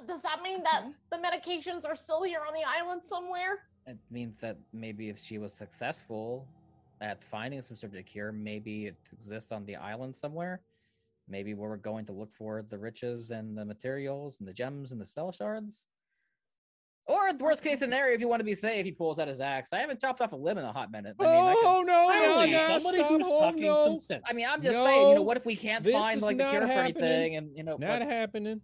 Does 0.06 0.22
that 0.22 0.42
mean 0.42 0.62
that 0.64 0.84
the 1.10 1.16
medications 1.18 1.86
are 1.86 1.96
still 1.96 2.22
here 2.22 2.40
on 2.46 2.52
the 2.52 2.64
island 2.66 3.02
somewhere? 3.02 3.60
It 3.86 3.98
means 4.10 4.40
that 4.40 4.58
maybe 4.72 5.08
if 5.08 5.18
she 5.18 5.38
was 5.38 5.52
successful 5.52 6.46
at 7.00 7.22
finding 7.22 7.62
some 7.62 7.76
sort 7.76 7.94
of 7.94 8.04
cure, 8.04 8.32
maybe 8.32 8.86
it 8.86 8.96
exists 9.12 9.52
on 9.52 9.64
the 9.64 9.76
island 9.76 10.16
somewhere. 10.16 10.60
Maybe 11.28 11.54
where 11.54 11.70
we're 11.70 11.76
going 11.76 12.06
to 12.06 12.12
look 12.12 12.34
for 12.34 12.64
the 12.68 12.78
riches 12.78 13.30
and 13.30 13.56
the 13.56 13.64
materials 13.64 14.36
and 14.38 14.48
the 14.48 14.52
gems 14.52 14.92
and 14.92 15.00
the 15.00 15.06
spell 15.06 15.32
shards. 15.32 15.86
Or 17.26 17.36
worst 17.36 17.62
case 17.62 17.78
scenario, 17.78 18.14
if 18.14 18.20
you 18.20 18.28
want 18.28 18.40
to 18.40 18.44
be 18.44 18.54
safe, 18.54 18.84
he 18.84 18.92
pulls 18.92 19.18
out 19.18 19.28
his 19.28 19.40
axe. 19.40 19.72
I 19.72 19.78
haven't 19.78 20.00
chopped 20.00 20.20
off 20.20 20.32
a 20.32 20.36
limb 20.36 20.58
in 20.58 20.64
a 20.64 20.72
hot 20.72 20.90
minute. 20.90 21.16
I 21.18 21.22
mean, 21.24 21.32
I, 21.32 21.54
oh 21.56 21.82
no, 21.82 21.82
no, 21.82 22.08
Finally, 22.08 22.50
no! 22.52 22.78
somebody 22.78 22.98
stop, 22.98 23.10
who's 23.10 23.26
oh, 23.26 23.40
talking 23.40 23.62
no. 23.62 23.84
some 23.84 23.96
sense. 23.96 24.24
I 24.28 24.32
mean, 24.32 24.46
I'm 24.48 24.62
just 24.62 24.76
saying, 24.76 25.08
you 25.08 25.14
know, 25.16 25.22
what 25.22 25.36
if 25.36 25.46
we 25.46 25.56
can't 25.56 25.84
find 25.84 26.22
like 26.22 26.36
the 26.36 26.44
not 26.44 26.50
cure 26.50 26.62
for 26.62 26.72
anything? 26.72 27.36
And 27.36 27.56
you 27.56 27.64
know, 27.64 27.72
It's 27.72 27.80
not 27.80 28.00
what- 28.00 28.08
happening. 28.08 28.60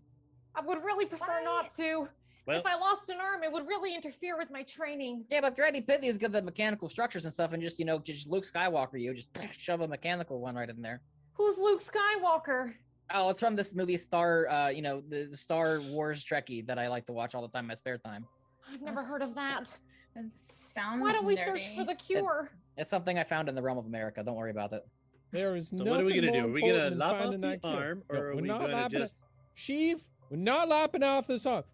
I 0.55 0.61
would 0.61 0.85
really 0.85 1.07
prefer 1.07 1.43
not 1.43 1.75
to. 1.77 2.09
Well, 2.47 2.59
if 2.59 2.67
I 2.67 2.75
lost 2.75 3.09
an 3.09 3.19
arm, 3.21 3.45
it 3.45 3.53
would 3.53 3.69
really 3.69 3.95
interfere 3.95 4.37
with 4.37 4.51
my 4.51 4.65
training. 4.65 5.25
yeah, 5.31 5.41
but 5.41 5.57
Randy 5.57 5.81
Pitney 5.81 6.05
is 6.05 6.19
good 6.19 6.35
at 6.35 6.45
mechanical 6.45 6.89
structures 6.89 7.25
and 7.25 7.33
stuff, 7.33 7.53
and 7.53 7.63
just 7.63 7.79
you 7.79 7.85
know, 7.85 8.01
just 8.01 8.29
Luke 8.29 8.45
Skywalker, 8.45 9.01
you 9.01 9.15
just 9.15 9.29
shove 9.59 9.81
a 9.81 9.89
mechanical 9.89 10.41
one 10.41 10.57
right 10.57 10.69
in 10.69 10.83
there. 10.83 11.01
Who's 11.35 11.57
Luke 11.57 11.83
Skywalker? 11.83 12.75
Oh, 13.15 13.31
it's 13.31 13.41
from 13.41 13.55
this 13.57 13.75
movie 13.75 13.97
Star, 13.97 14.49
uh, 14.49 14.69
you 14.69 14.83
know, 14.83 15.03
the, 15.09 15.29
the 15.31 15.37
Star 15.37 15.81
Wars 15.81 16.25
Trekkie 16.25 16.67
that 16.67 16.79
I 16.79 16.89
like 16.89 17.07
to 17.07 17.13
watch 17.13 17.35
all 17.35 17.43
the 17.43 17.49
time 17.49 17.65
in 17.65 17.69
my 17.69 17.75
spare 17.75 17.99
time. 17.99 18.27
I've 18.73 18.83
never 18.83 19.03
heard 19.05 19.23
of 19.23 19.35
that. 19.35 19.77
It 20.17 20.25
sounds. 20.45 21.01
Why 21.03 21.13
don't 21.13 21.25
we 21.25 21.37
search 21.37 21.63
for 21.77 21.85
the 21.85 21.95
cure? 21.95 22.51
It's 22.77 22.91
something 22.91 23.19
I 23.19 23.25
found 23.25 23.49
in 23.49 23.55
the 23.55 23.63
realm 23.63 23.79
of 23.79 23.87
America. 23.87 24.23
Don't 24.23 24.37
worry 24.37 24.51
about 24.51 24.73
it. 24.73 24.87
There 25.31 25.57
is 25.57 25.69
so 25.71 25.77
what 25.85 26.01
are 26.01 26.05
we 26.05 26.15
gonna 26.15 26.27
more 26.33 26.43
do? 26.43 26.49
Are 26.49 26.53
we 26.53 26.61
gonna 26.61 26.73
important 26.87 26.91
than 26.93 26.99
lop 26.99 27.15
off 27.27 27.31
the 27.33 27.39
that 27.39 27.63
cure. 27.63 27.73
arm, 27.75 28.03
No, 28.11 28.19
or 28.19 28.27
are 28.27 28.35
we're 28.37 28.43
we 28.43 28.49
not 28.49 28.61
gonna 28.61 28.89
just? 28.91 29.15
Sheev, 29.57 30.01
we're 30.31 30.37
not 30.37 30.69
lopping 30.69 31.03
off 31.03 31.27
this 31.27 31.47
arm. 31.47 31.65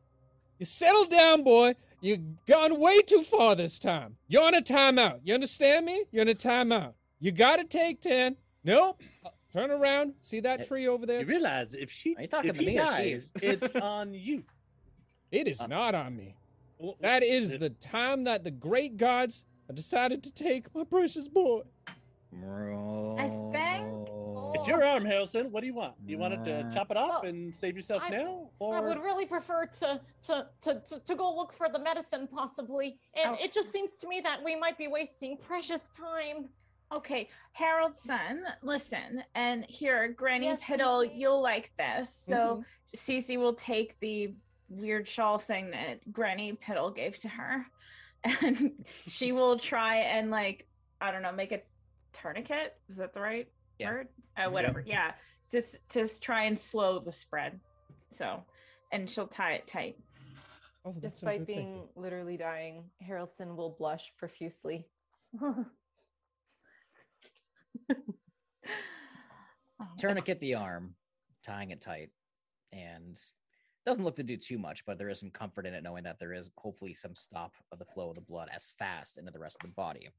You 0.58 0.66
settle 0.66 1.04
down, 1.06 1.42
boy. 1.42 1.74
You've 2.00 2.44
gone 2.46 2.78
way 2.78 3.02
too 3.02 3.22
far 3.22 3.56
this 3.56 3.78
time. 3.80 4.16
You're 4.28 4.44
on 4.44 4.54
a 4.54 4.60
timeout. 4.62 5.20
You 5.24 5.34
understand 5.34 5.86
me? 5.86 6.04
You're 6.12 6.22
on 6.22 6.28
a 6.28 6.34
timeout. 6.34 6.94
You 7.18 7.32
gotta 7.32 7.64
take 7.64 8.00
10. 8.00 8.36
Nope. 8.62 9.02
Uh, 9.24 9.30
Turn 9.52 9.70
around. 9.72 10.12
See 10.20 10.38
that 10.40 10.60
Eh, 10.60 10.64
tree 10.64 10.86
over 10.86 11.06
there? 11.06 11.20
You 11.20 11.26
realize 11.26 11.74
if 11.74 11.90
she, 11.90 12.14
Are 12.16 12.22
you 12.22 12.28
talking 12.28 12.50
if 12.50 12.56
to 12.58 12.62
he 12.62 12.68
me 12.70 12.76
dies, 12.76 13.32
Sheev? 13.38 13.42
it's 13.42 13.76
on 13.82 14.14
you. 14.14 14.44
It 15.32 15.48
is 15.48 15.60
Uh, 15.60 15.66
not 15.66 15.94
on 15.96 16.14
me. 16.16 16.36
Well, 16.78 16.96
That 17.00 17.22
is 17.22 17.58
the 17.58 17.70
time 17.70 18.24
that 18.24 18.44
the 18.44 18.50
great 18.50 18.96
gods 18.96 19.44
have 19.66 19.76
decided 19.76 20.22
to 20.24 20.32
take 20.32 20.72
my 20.74 20.84
precious 20.84 21.28
boy. 21.28 21.62
I 22.32 23.28
think- 23.52 24.08
It's 24.54 24.66
your 24.68 24.82
arm, 24.84 25.04
Harrison. 25.04 25.50
What 25.52 25.60
do 25.60 25.66
you 25.66 25.74
want? 25.74 25.94
You 26.06 26.18
want 26.18 26.34
it 26.34 26.44
to 26.44 26.70
chop 26.72 26.90
it 26.90 26.96
off 26.96 27.22
Well, 27.22 27.30
and 27.30 27.54
save 27.54 27.76
yourself 27.76 28.02
I- 28.04 28.10
now, 28.10 28.50
I 28.62 28.80
would 28.80 28.98
really 29.02 29.26
prefer 29.26 29.66
to 29.66 30.00
to, 30.22 30.48
to 30.62 30.80
to 30.88 31.00
to 31.00 31.14
go 31.14 31.34
look 31.34 31.52
for 31.52 31.68
the 31.68 31.78
medicine, 31.78 32.26
possibly. 32.28 32.98
And 33.14 33.36
Oh. 33.36 33.44
it 33.44 33.52
just 33.52 33.70
seems 33.72 33.96
to 33.96 34.08
me 34.08 34.20
that 34.22 34.42
we 34.42 34.56
might 34.56 34.78
be 34.78 34.88
wasting 34.88 35.36
precious 35.36 35.88
time. 35.90 36.48
Okay, 36.92 37.28
Haroldson, 37.58 38.40
listen, 38.62 39.22
and 39.34 39.66
here, 39.68 40.08
Granny 40.08 40.46
Yes, 40.46 40.62
Piddle, 40.62 41.02
Cee 41.04 41.08
Cee? 41.10 41.14
you'll 41.20 41.42
like 41.42 41.70
this. 41.76 42.14
So 42.14 42.34
mm-hmm. 42.36 42.62
Cee 42.94 43.20
Cee 43.20 43.36
will 43.36 43.54
take 43.54 43.98
the 44.00 44.34
weird 44.68 45.08
shawl 45.08 45.38
thing 45.38 45.70
that 45.70 46.00
Granny 46.12 46.52
Piddle 46.52 46.94
gave 46.94 47.18
to 47.20 47.28
her, 47.28 47.66
and 48.42 48.72
she 49.08 49.32
will 49.32 49.58
try 49.58 49.96
and 49.96 50.30
like 50.30 50.66
I 51.00 51.10
don't 51.12 51.22
know, 51.22 51.32
make 51.32 51.52
a 51.52 51.60
tourniquet. 52.12 52.76
Is 52.88 52.96
that 52.96 53.12
the 53.14 53.20
right 53.20 53.48
Yeah. 53.78 53.90
word? 53.90 54.08
Uh, 54.36 54.50
whatever. 54.50 54.82
Yeah, 54.86 55.12
just 55.50 55.76
just 55.90 56.22
try 56.22 56.44
and 56.44 56.58
slow 56.58 56.98
the 56.98 57.12
spread. 57.12 57.60
So, 58.12 58.42
and 58.92 59.08
she'll 59.08 59.26
tie 59.28 59.52
it 59.54 59.66
tight. 59.66 59.96
Oh, 60.84 60.94
that's 61.00 61.20
so 61.20 61.26
Despite 61.26 61.46
being 61.46 61.74
you. 61.76 61.88
literally 61.96 62.36
dying, 62.36 62.84
Haroldson 63.06 63.54
will 63.56 63.76
blush 63.78 64.12
profusely. 64.16 64.88
Oh, 69.80 69.86
Tourniquet 69.96 70.40
the 70.40 70.54
arm, 70.54 70.94
tying 71.44 71.70
it 71.70 71.80
tight, 71.80 72.10
and 72.72 73.16
doesn't 73.88 74.04
look 74.04 74.16
to 74.16 74.22
do 74.22 74.36
too 74.36 74.58
much, 74.58 74.84
but 74.84 74.98
there 74.98 75.08
is 75.08 75.18
some 75.18 75.30
comfort 75.30 75.66
in 75.66 75.72
it 75.72 75.82
knowing 75.82 76.04
that 76.04 76.18
there 76.18 76.34
is 76.34 76.50
hopefully 76.56 76.92
some 76.92 77.14
stop 77.14 77.54
of 77.72 77.78
the 77.78 77.84
flow 77.86 78.10
of 78.10 78.16
the 78.16 78.20
blood 78.20 78.48
as 78.54 78.74
fast 78.78 79.16
into 79.16 79.30
the 79.30 79.38
rest 79.38 79.56
of 79.56 79.70
the 79.70 79.74
body. 79.74 80.10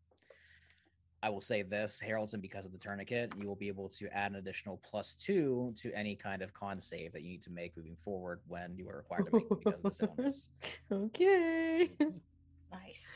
I 1.22 1.30
will 1.30 1.42
say 1.42 1.62
this, 1.62 2.02
Haroldson, 2.04 2.42
because 2.42 2.66
of 2.66 2.72
the 2.72 2.78
tourniquet, 2.80 3.34
you 3.40 3.48
will 3.48 3.56
be 3.56 3.68
able 3.68 3.90
to 3.90 4.08
add 4.08 4.32
an 4.32 4.38
additional 4.38 4.82
plus 4.90 5.14
two 5.16 5.72
to 5.78 5.94
any 5.94 6.16
kind 6.16 6.42
of 6.42 6.52
con 6.54 6.82
save 6.82 7.12
that 7.12 7.22
you 7.22 7.30
need 7.30 7.44
to 7.44 7.52
make 7.52 7.78
moving 7.78 7.96
forward 8.00 8.40
when 8.48 8.76
you 8.76 8.90
are 8.90 8.98
required 8.98 9.28
to 9.28 9.36
make 9.36 9.50
them 9.50 9.60
because 9.64 9.80
of 9.80 9.84
this 9.84 10.02
illness. 10.02 10.50
okay. 10.92 11.90
Nice. 12.72 13.08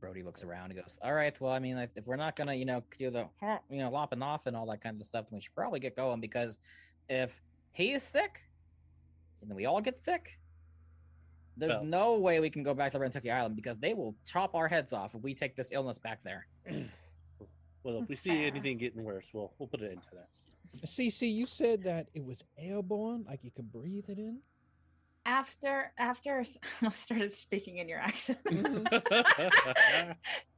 Brody 0.00 0.24
looks 0.24 0.42
around 0.42 0.72
and 0.72 0.80
goes, 0.80 0.98
"All 1.00 1.14
right, 1.14 1.40
well, 1.40 1.52
I 1.52 1.60
mean, 1.60 1.88
if 1.94 2.08
we're 2.08 2.16
not 2.16 2.34
gonna, 2.34 2.54
you 2.54 2.64
know, 2.64 2.82
do 2.98 3.08
the, 3.08 3.28
you 3.70 3.78
know, 3.78 3.88
lopping 3.88 4.20
off 4.20 4.46
and 4.46 4.56
all 4.56 4.66
that 4.66 4.80
kind 4.80 5.00
of 5.00 5.06
stuff, 5.06 5.30
then 5.30 5.36
we 5.36 5.40
should 5.40 5.54
probably 5.54 5.78
get 5.78 5.94
going 5.94 6.20
because 6.20 6.58
if 7.08 7.40
he's 7.70 8.02
sick, 8.02 8.47
and 9.40 9.50
then 9.50 9.56
we 9.56 9.66
all 9.66 9.80
get 9.80 9.98
sick, 10.04 10.38
there's 11.56 11.72
Well- 11.72 11.84
no 11.84 12.18
way 12.18 12.40
we 12.40 12.50
can 12.50 12.62
go 12.62 12.74
back 12.74 12.92
to 12.92 12.98
Rentooki 12.98 13.32
Island 13.32 13.56
because 13.56 13.78
they 13.78 13.94
will 13.94 14.14
chop 14.24 14.54
our 14.54 14.68
heads 14.68 14.92
off 14.92 15.14
if 15.14 15.22
we 15.22 15.34
take 15.34 15.56
this 15.56 15.70
illness 15.72 15.98
back 15.98 16.22
there. 16.22 16.46
well, 17.82 18.02
if 18.02 18.08
we 18.08 18.14
see 18.14 18.30
fair. 18.30 18.46
anything 18.46 18.78
getting 18.78 19.02
worse, 19.02 19.28
we'll 19.32 19.52
we'll 19.58 19.68
put 19.68 19.80
it 19.82 19.92
into 19.92 20.06
that. 20.12 20.28
Cee 20.86 21.10
Cee, 21.10 21.28
you 21.28 21.46
said 21.46 21.82
that 21.84 22.08
it 22.14 22.24
was 22.24 22.44
airborne, 22.56 23.24
like 23.26 23.42
you 23.42 23.50
could 23.50 23.72
breathe 23.72 24.08
it 24.08 24.18
in. 24.18 24.40
After 25.26 25.92
after 25.98 26.44
I 26.82 26.88
started 26.90 27.34
speaking 27.34 27.78
in 27.78 27.88
your 27.88 27.98
accent. 27.98 28.38
Uh, 28.46 29.00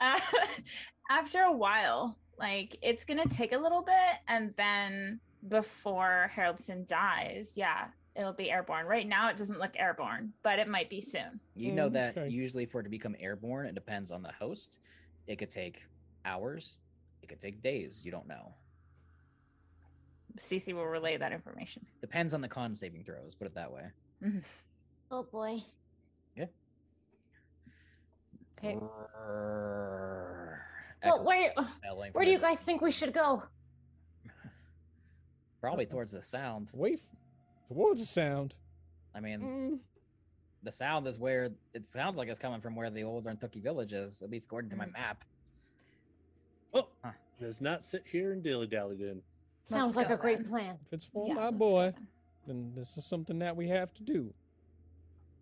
after 1.11 1.41
a 1.43 1.53
while, 1.53 2.19
like 2.39 2.77
it's 2.83 3.05
gonna 3.05 3.27
take 3.27 3.53
a 3.53 3.59
little 3.59 3.83
bit, 3.83 4.17
and 4.29 4.53
then 4.57 5.21
before 5.49 6.31
Haroldson 6.37 6.87
dies, 6.87 7.53
yeah, 7.57 7.87
it'll 8.17 8.33
be 8.33 8.51
airborne. 8.51 8.87
Right 8.87 9.07
now, 9.07 9.31
it 9.31 9.37
doesn't 9.37 9.59
look 9.59 9.73
airborne, 9.77 10.33
but 10.43 10.59
it 10.59 10.69
might 10.69 10.91
be 10.91 11.01
soon. 11.01 11.41
You 11.55 11.73
know 11.73 11.89
that 11.91 12.17
Okay. 12.17 12.29
usually 12.29 12.67
for 12.67 12.81
it 12.81 12.85
to 12.85 12.91
become 12.91 13.17
airborne, 13.19 13.67
it 13.67 13.75
depends 13.75 14.11
on 14.11 14.23
the 14.23 14.33
host. 14.33 14.79
It 15.27 15.37
could 15.39 15.51
take 15.51 15.85
hours, 16.25 16.79
it 17.23 17.29
could 17.29 17.41
take 17.41 17.63
days. 17.63 18.03
You 18.05 18.11
don't 18.11 18.27
know. 18.27 18.55
Cee 20.39 20.59
Cee 20.59 20.73
will 20.73 20.87
relay 20.87 21.17
that 21.17 21.33
information. 21.33 21.85
Depends 22.01 22.35
on 22.35 22.41
the 22.41 22.49
con 22.49 22.75
saving 22.75 23.05
throws, 23.05 23.35
put 23.35 23.47
it 23.47 23.55
that 23.55 23.71
way. 23.73 23.85
Mm-hmm. 24.23 24.39
Oh 25.11 25.23
boy. 25.25 25.59
Yeah. 26.37 26.47
Okay. 28.59 28.75
Brrr. 28.77 30.59
Well, 31.03 31.15
Echo 31.15 31.25
where 31.25 31.53
where 32.13 32.25
do 32.25 32.31
you 32.31 32.39
guys 32.39 32.61
think 32.61 32.81
we 32.83 32.91
should 32.93 33.13
go? 33.13 33.43
Probably 35.61 35.87
towards 35.87 36.13
the 36.13 36.23
sound. 36.23 36.69
Away 36.75 36.95
f- 36.95 37.01
towards 37.71 38.01
the 38.01 38.07
sound. 38.07 38.55
I 39.15 39.21
mean, 39.21 39.41
Mm, 39.41 39.79
the 40.63 40.73
sound 40.73 41.07
is 41.07 41.19
where 41.19 41.51
it 41.73 41.87
sounds 41.89 42.17
like 42.17 42.29
it's 42.29 42.39
coming 42.39 42.61
from 42.61 42.75
where 42.75 42.91
the 42.91 43.05
old 43.05 43.25
Rentooki 43.25 43.63
village 43.63 43.93
is, 43.93 44.23
at 44.23 44.31
least 44.31 44.47
according 44.47 44.71
to 44.71 44.77
my 44.77 44.87
Mm. 44.87 44.93
map. 44.93 45.25
Well, 46.73 46.91
Huh. 47.05 47.13
let's 47.41 47.61
not 47.61 47.85
sit 47.85 48.07
here 48.07 48.33
and 48.33 48.43
dilly 48.43 48.67
dally 48.67 48.97
then. 48.97 49.23
Sounds 49.67 49.95
like 49.97 50.11
a 50.11 50.17
great 50.17 50.39
then. 50.39 50.49
plan. 50.49 50.79
if 50.87 50.93
it's 50.93 51.05
for 51.05 51.29
Yeah, 51.29 51.35
my 51.35 51.51
boy, 51.51 51.93
then. 51.93 52.09
then 52.47 52.75
this 52.75 52.97
is 52.97 53.05
something 53.07 53.39
that 53.39 53.57
we 53.57 53.69
have 53.69 53.93
to 53.95 54.03
do. 54.03 54.35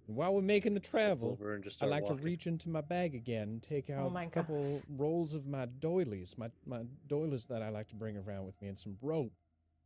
And 0.07 0.17
while 0.17 0.35
we're 0.35 0.41
making 0.43 0.75
the 0.75 0.81
travel, 0.81 1.33
Over 1.33 1.55
and 1.55 1.65
just 1.65 1.83
I 1.83 1.87
like 1.87 2.03
walking. 2.05 2.19
to 2.19 2.23
reach 2.25 2.47
into 2.47 2.69
my 2.71 2.81
bag 2.81 3.15
again 3.15 3.49
and 3.49 3.63
take 3.63 3.91
out 3.91 4.07
Oh 4.07 4.11
my 4.11 4.25
a 4.25 4.31
couple 4.31 4.57
gosh. 4.81 4.85
rolls 4.89 5.35
of 5.35 5.47
my 5.47 5.67
doilies, 5.67 6.37
my, 6.39 6.51
my 6.67 6.85
doilies 7.07 7.47
that 7.47 7.63
I 7.63 7.69
like 7.69 7.89
to 7.89 7.95
bring 7.95 8.17
around 8.17 8.47
with 8.47 8.61
me, 8.63 8.69
and 8.69 8.79
some 8.79 8.97
rope, 9.03 9.33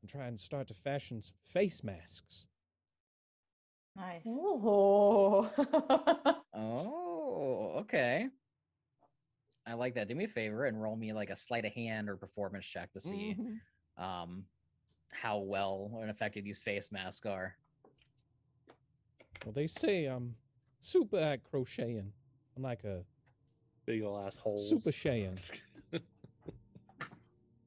and 0.02 0.10
try 0.10 0.26
and 0.26 0.38
start 0.38 0.66
to 0.68 0.74
fashion 0.74 1.22
some 1.22 1.34
face 1.44 1.82
masks. 1.82 2.46
Nice. 3.96 4.22
Oh. 4.26 5.50
Oh, 6.54 7.72
okay. 7.80 8.28
I 9.66 9.72
like 9.74 9.94
that. 9.94 10.06
Do 10.08 10.14
me 10.14 10.24
a 10.24 10.28
favor 10.28 10.66
and 10.66 10.80
roll 10.80 10.96
me 10.96 11.12
like 11.14 11.30
a 11.30 11.36
sleight 11.36 11.64
of 11.64 11.72
hand 11.72 12.08
or 12.10 12.16
performance 12.16 12.66
check 12.66 12.92
to 12.92 13.00
see 13.00 13.36
Mhm. 13.38 14.02
um 14.02 14.44
how 15.12 15.38
well 15.38 15.98
and 16.00 16.10
effective 16.10 16.44
these 16.44 16.62
face 16.62 16.92
masks 16.92 17.26
are. 17.26 17.56
Well, 19.44 19.52
they 19.52 19.66
say 19.66 20.04
I'm 20.06 20.36
super 20.80 21.16
at 21.18 21.42
crocheting. 21.42 22.12
I'm 22.56 22.62
like 22.62 22.84
a 22.84 23.04
Big 23.86 24.02
ol' 24.02 24.18
ass 24.20 24.36
holes. 24.36 24.68
super 24.68 24.90
shayin. 24.92 25.38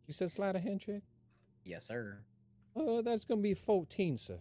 You 0.08 0.14
said 0.14 0.30
sleight 0.30 0.56
of 0.56 0.62
hand 0.62 0.84
handshake? 0.84 1.04
Yes, 1.66 1.86
sir. 1.88 2.20
Oh, 2.76 3.02
that's 3.02 3.26
gonna 3.26 3.42
be 3.42 3.54
14, 3.54 4.18
sir. 4.18 4.40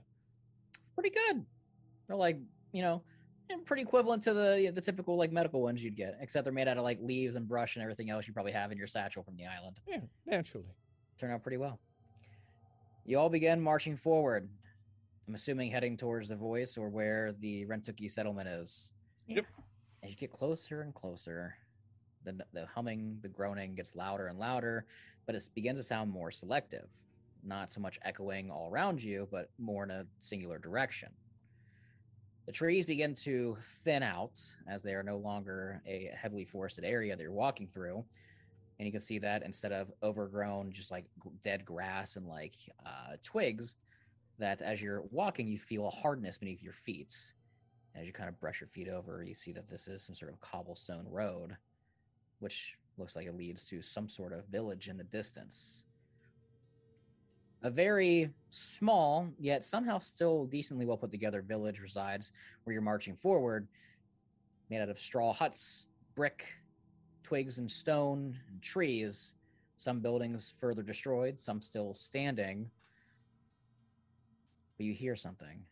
Pretty 0.95 1.11
good. 1.11 1.45
They're 2.07 2.17
like, 2.17 2.39
you 2.73 2.83
know, 2.83 3.03
eh, 3.51 3.57
pretty 3.65 3.83
equivalent 3.83 4.23
to 4.25 4.35
the 4.35 4.71
the 4.75 4.81
typical 4.81 5.17
like 5.17 5.33
medical 5.33 5.63
ones 5.63 5.83
you'd 5.83 5.97
get, 5.97 6.19
except 6.21 6.45
they're 6.45 6.53
made 6.53 6.69
out 6.69 6.77
of 6.77 6.85
like 6.85 6.99
leaves 7.01 7.37
and 7.37 7.49
brush 7.49 7.77
and 7.77 7.83
everything 7.83 8.11
else 8.11 8.29
you 8.29 8.35
probably 8.35 8.53
have 8.53 8.71
in 8.71 8.79
your 8.79 8.87
satchel 8.87 9.23
from 9.23 9.37
the 9.37 9.47
island. 9.47 9.81
Yeah, 9.89 10.01
naturally. 10.27 10.67
Turned 11.19 11.33
out 11.33 11.43
pretty 11.43 11.57
well. 11.57 11.81
You 13.07 13.19
all 13.19 13.31
begin 13.31 13.61
marching 13.61 13.97
forward. 13.97 14.49
I'm 15.27 15.35
assuming 15.35 15.71
heading 15.71 15.97
towards 15.97 16.29
the 16.29 16.37
voice 16.37 16.77
or 16.77 16.89
where 16.91 17.33
the 17.33 17.65
Rentooki 17.65 18.11
settlement 18.11 18.49
is. 18.49 18.93
Yep. 19.27 19.47
As 20.03 20.11
you 20.11 20.17
get 20.17 20.33
closer 20.33 20.83
and 20.83 20.95
closer, 20.95 21.55
the 22.25 22.45
the 22.53 22.67
humming, 22.67 23.19
the 23.23 23.29
groaning 23.29 23.75
gets 23.75 23.97
louder 23.97 24.27
and 24.27 24.39
louder, 24.39 24.85
but 25.27 25.35
it 25.35 25.49
begins 25.55 25.79
to 25.79 25.85
sound 25.85 26.11
more 26.11 26.31
selective. 26.31 26.89
Not 27.45 27.73
so 27.73 27.81
much 27.81 27.99
echoing 28.03 28.51
all 28.51 28.71
around 28.71 29.03
you, 29.03 29.29
but 29.31 29.51
more 29.59 29.85
in 29.85 29.91
a 29.91 30.07
singular 30.21 30.59
direction. 30.59 31.11
The 32.47 32.53
trees 32.53 32.85
begin 32.85 33.15
to 33.17 33.57
thin 33.61 34.03
out 34.03 34.41
as 34.69 34.83
they 34.83 34.95
are 34.95 35.03
no 35.03 35.17
longer 35.17 35.83
a 35.87 36.11
heavily 36.15 36.45
forested 36.45 36.85
area 36.85 37.17
that 37.17 37.23
you're 37.23 37.33
walking 37.33 37.67
through. 37.67 38.05
And 38.79 38.87
you 38.87 38.93
can 38.93 39.01
see 39.01 39.19
that 39.21 39.43
instead 39.43 39.73
of 39.73 39.93
overgrown, 40.03 40.73
just 40.73 40.91
like 40.91 41.07
dead 41.43 41.65
grass 41.65 42.17
and 42.17 42.27
like 42.27 42.55
uh, 42.85 43.17
twigs, 43.23 43.77
that 44.39 44.63
as 44.63 44.83
you're 44.83 45.05
walking, 45.11 45.47
you 45.47 45.59
feel 45.59 45.87
a 45.87 45.91
hardness 45.91 46.39
beneath 46.39 46.63
your 46.63 46.73
feet. 46.73 47.15
As 47.95 48.07
you 48.07 48.13
kind 48.13 48.29
of 48.29 48.41
brush 48.41 48.61
your 48.61 48.69
feet 48.69 48.89
over, 48.89 49.23
you 49.23 49.35
see 49.35 49.53
that 49.53 49.69
this 49.69 49.87
is 49.87 50.03
some 50.03 50.17
sort 50.17 50.33
of 50.33 50.41
cobblestone 50.41 51.07
road, 51.09 51.57
which 52.41 52.77
looks 52.99 53.17
like 53.17 53.27
it 53.27 53.37
leads 53.37 53.65
to 53.67 53.81
some 53.81 54.09
sort 54.09 54.33
of 54.33 54.47
village 54.49 54.89
in 54.89 54.97
the 54.97 55.05
distance. 55.05 55.85
A 57.65 57.71
very 57.71 58.29
small, 58.51 59.27
yet 59.39 59.65
somehow 59.65 59.99
still 59.99 60.45
decently 60.45 60.85
well 60.85 60.99
put 60.99 61.11
together 61.11 61.41
village 61.41 61.81
resides 61.81 62.31
where 62.63 62.75
you're 62.75 62.83
marching 62.83 63.17
forward, 63.17 63.67
made 64.69 64.83
out 64.83 64.91
of 64.91 65.01
straw 65.01 65.33
huts, 65.33 65.89
brick, 66.15 66.45
twigs 67.23 67.57
and 67.57 67.71
stone, 67.71 68.39
and 68.49 68.61
trees. 68.61 69.35
Some 69.79 70.01
buildings 70.01 70.53
further 70.61 70.83
destroyed, 70.83 71.41
some 71.41 71.63
still 71.63 71.95
standing. 71.95 72.71
But 74.77 74.85
you 74.85 74.93
hear 74.93 75.17
something. 75.17 75.65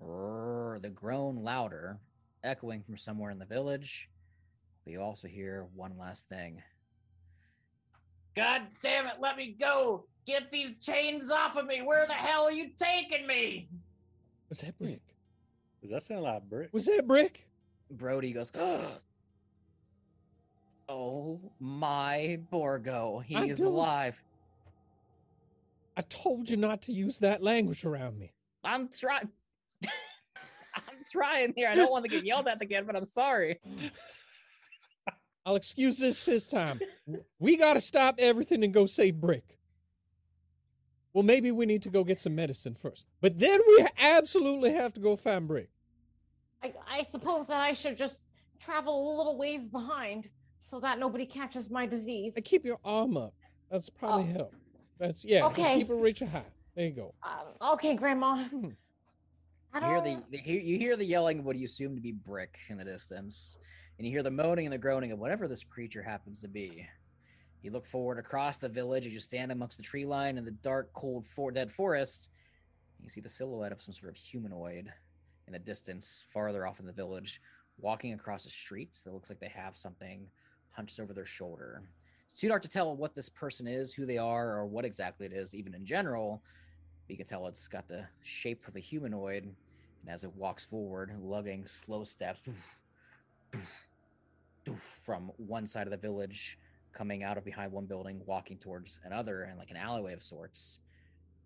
Brrr, 0.00 0.80
the 0.80 0.88
groan 0.88 1.42
louder, 1.42 1.98
echoing 2.44 2.84
from 2.84 2.96
somewhere 2.96 3.32
in 3.32 3.40
the 3.40 3.44
village. 3.44 4.08
But 4.84 4.92
you 4.92 5.02
also 5.02 5.26
hear 5.26 5.66
one 5.74 5.98
last 5.98 6.28
thing. 6.28 6.62
God 8.36 8.62
damn 8.82 9.06
it, 9.06 9.14
let 9.18 9.36
me 9.36 9.56
go! 9.58 10.06
Get 10.26 10.50
these 10.50 10.74
chains 10.80 11.30
off 11.30 11.56
of 11.56 11.66
me! 11.66 11.82
Where 11.82 12.06
the 12.06 12.12
hell 12.14 12.44
are 12.44 12.52
you 12.52 12.70
taking 12.78 13.26
me? 13.26 13.68
Was 14.48 14.60
that 14.60 14.78
Brick? 14.78 15.02
Does 15.82 15.90
that 15.90 16.02
sound 16.02 16.22
like 16.22 16.48
brick? 16.48 16.70
Was 16.72 16.86
that 16.86 17.06
Brick? 17.06 17.46
Brody 17.90 18.32
goes, 18.32 18.50
Oh 20.88 21.40
my 21.60 22.38
Borgo, 22.50 23.20
I 23.20 23.44
he's 23.46 23.58
don't- 23.58 23.66
alive. 23.68 24.22
I 25.96 26.02
told 26.02 26.48
you 26.50 26.56
not 26.56 26.82
to 26.82 26.92
use 26.92 27.18
that 27.20 27.42
language 27.42 27.84
around 27.84 28.18
me. 28.18 28.32
I'm 28.64 28.88
trying. 28.88 29.28
I'm 29.84 31.04
trying 31.10 31.52
here. 31.54 31.68
I 31.68 31.74
don't 31.76 31.90
want 31.92 32.04
to 32.04 32.10
get 32.10 32.24
yelled 32.24 32.48
at 32.48 32.60
again, 32.62 32.84
but 32.84 32.96
I'm 32.96 33.04
sorry. 33.04 33.60
I'll 35.46 35.54
excuse 35.56 35.98
this 35.98 36.24
this 36.24 36.46
time. 36.46 36.80
we 37.38 37.56
gotta 37.56 37.80
stop 37.80 38.16
everything 38.18 38.64
and 38.64 38.74
go 38.74 38.86
save 38.86 39.20
Brick. 39.20 39.58
Well, 41.14 41.22
maybe 41.22 41.52
we 41.52 41.64
need 41.64 41.80
to 41.82 41.90
go 41.90 42.02
get 42.04 42.18
some 42.18 42.34
medicine 42.34 42.74
first. 42.74 43.06
But 43.20 43.38
then 43.38 43.60
we 43.66 43.86
absolutely 43.98 44.72
have 44.74 44.92
to 44.94 45.00
go 45.00 45.14
find 45.14 45.46
Brick. 45.46 45.70
I, 46.62 46.72
I 46.90 47.02
suppose 47.04 47.46
that 47.46 47.60
I 47.60 47.72
should 47.72 47.96
just 47.96 48.22
travel 48.60 49.14
a 49.14 49.16
little 49.16 49.38
ways 49.38 49.64
behind 49.64 50.28
so 50.58 50.80
that 50.80 50.98
nobody 50.98 51.24
catches 51.24 51.70
my 51.70 51.86
disease. 51.86 52.34
And 52.36 52.44
keep 52.44 52.64
your 52.64 52.78
arm 52.84 53.16
up. 53.16 53.32
That's 53.70 53.88
probably 53.88 54.24
Oh. 54.30 54.36
help. 54.38 54.54
That's 54.98 55.24
yeah. 55.24 55.40
Just 55.40 55.58
Okay. 55.58 55.78
keep 55.78 55.90
it 55.90 55.94
reaching 55.94 56.28
high. 56.28 56.42
There 56.74 56.86
you 56.86 56.90
go. 56.92 57.14
Um, 57.22 57.72
okay, 57.74 57.94
Grandma. 57.94 58.42
Hmm. 58.44 58.70
I 59.72 59.80
You 59.80 59.86
hear 59.86 60.00
the, 60.00 60.22
the 60.30 60.52
you 60.52 60.78
hear 60.78 60.96
the 60.96 61.04
yelling 61.04 61.40
of 61.40 61.44
what 61.44 61.56
you 61.56 61.64
assume 61.64 61.94
to 61.96 62.00
be 62.00 62.12
brick 62.12 62.58
in 62.68 62.76
the 62.78 62.84
distance, 62.84 63.58
and 63.98 64.06
you 64.06 64.12
hear 64.12 64.22
the 64.22 64.30
moaning 64.30 64.66
and 64.66 64.72
the 64.72 64.78
groaning 64.78 65.10
of 65.12 65.18
whatever 65.18 65.46
this 65.48 65.64
creature 65.64 66.02
happens 66.02 66.40
to 66.42 66.48
be. 66.48 66.86
You 67.64 67.70
look 67.70 67.86
forward 67.86 68.18
across 68.18 68.58
the 68.58 68.68
village 68.68 69.06
as 69.06 69.14
you 69.14 69.20
stand 69.20 69.50
amongst 69.50 69.78
the 69.78 69.82
tree 69.82 70.04
line 70.04 70.36
in 70.36 70.44
the 70.44 70.50
dark, 70.50 70.92
cold, 70.92 71.24
for- 71.26 71.50
dead 71.50 71.72
forest. 71.72 72.28
You 73.00 73.08
see 73.08 73.22
the 73.22 73.28
silhouette 73.30 73.72
of 73.72 73.80
some 73.80 73.94
sort 73.94 74.12
of 74.12 74.18
humanoid 74.18 74.92
in 75.46 75.54
the 75.54 75.58
distance, 75.58 76.26
farther 76.30 76.66
off 76.66 76.78
in 76.78 76.84
the 76.84 76.92
village, 76.92 77.40
walking 77.78 78.12
across 78.12 78.44
a 78.44 78.50
street 78.50 78.90
that 79.02 79.14
looks 79.14 79.30
like 79.30 79.40
they 79.40 79.48
have 79.48 79.78
something 79.78 80.26
hunched 80.72 81.00
over 81.00 81.14
their 81.14 81.24
shoulder. 81.24 81.82
It's 82.28 82.38
too 82.38 82.48
dark 82.48 82.60
to 82.62 82.68
tell 82.68 82.94
what 82.94 83.14
this 83.14 83.30
person 83.30 83.66
is, 83.66 83.94
who 83.94 84.04
they 84.04 84.18
are, 84.18 84.58
or 84.58 84.66
what 84.66 84.84
exactly 84.84 85.24
it 85.24 85.32
is, 85.32 85.54
even 85.54 85.72
in 85.72 85.86
general. 85.86 86.42
But 87.06 87.12
you 87.12 87.16
can 87.16 87.26
tell 87.26 87.46
it's 87.46 87.66
got 87.66 87.88
the 87.88 88.04
shape 88.22 88.68
of 88.68 88.76
a 88.76 88.80
humanoid, 88.80 89.44
and 89.44 90.10
as 90.10 90.22
it 90.22 90.36
walks 90.36 90.66
forward, 90.66 91.16
lugging 91.18 91.66
slow 91.66 92.04
steps 92.04 92.40
from 95.02 95.32
one 95.38 95.66
side 95.66 95.86
of 95.86 95.90
the 95.92 95.96
village, 95.96 96.58
coming 96.94 97.24
out 97.24 97.36
of 97.36 97.44
behind 97.44 97.72
one 97.72 97.86
building, 97.86 98.20
walking 98.24 98.56
towards 98.56 98.98
another, 99.04 99.42
and 99.42 99.58
like 99.58 99.70
an 99.70 99.76
alleyway 99.76 100.12
of 100.12 100.22
sorts. 100.22 100.80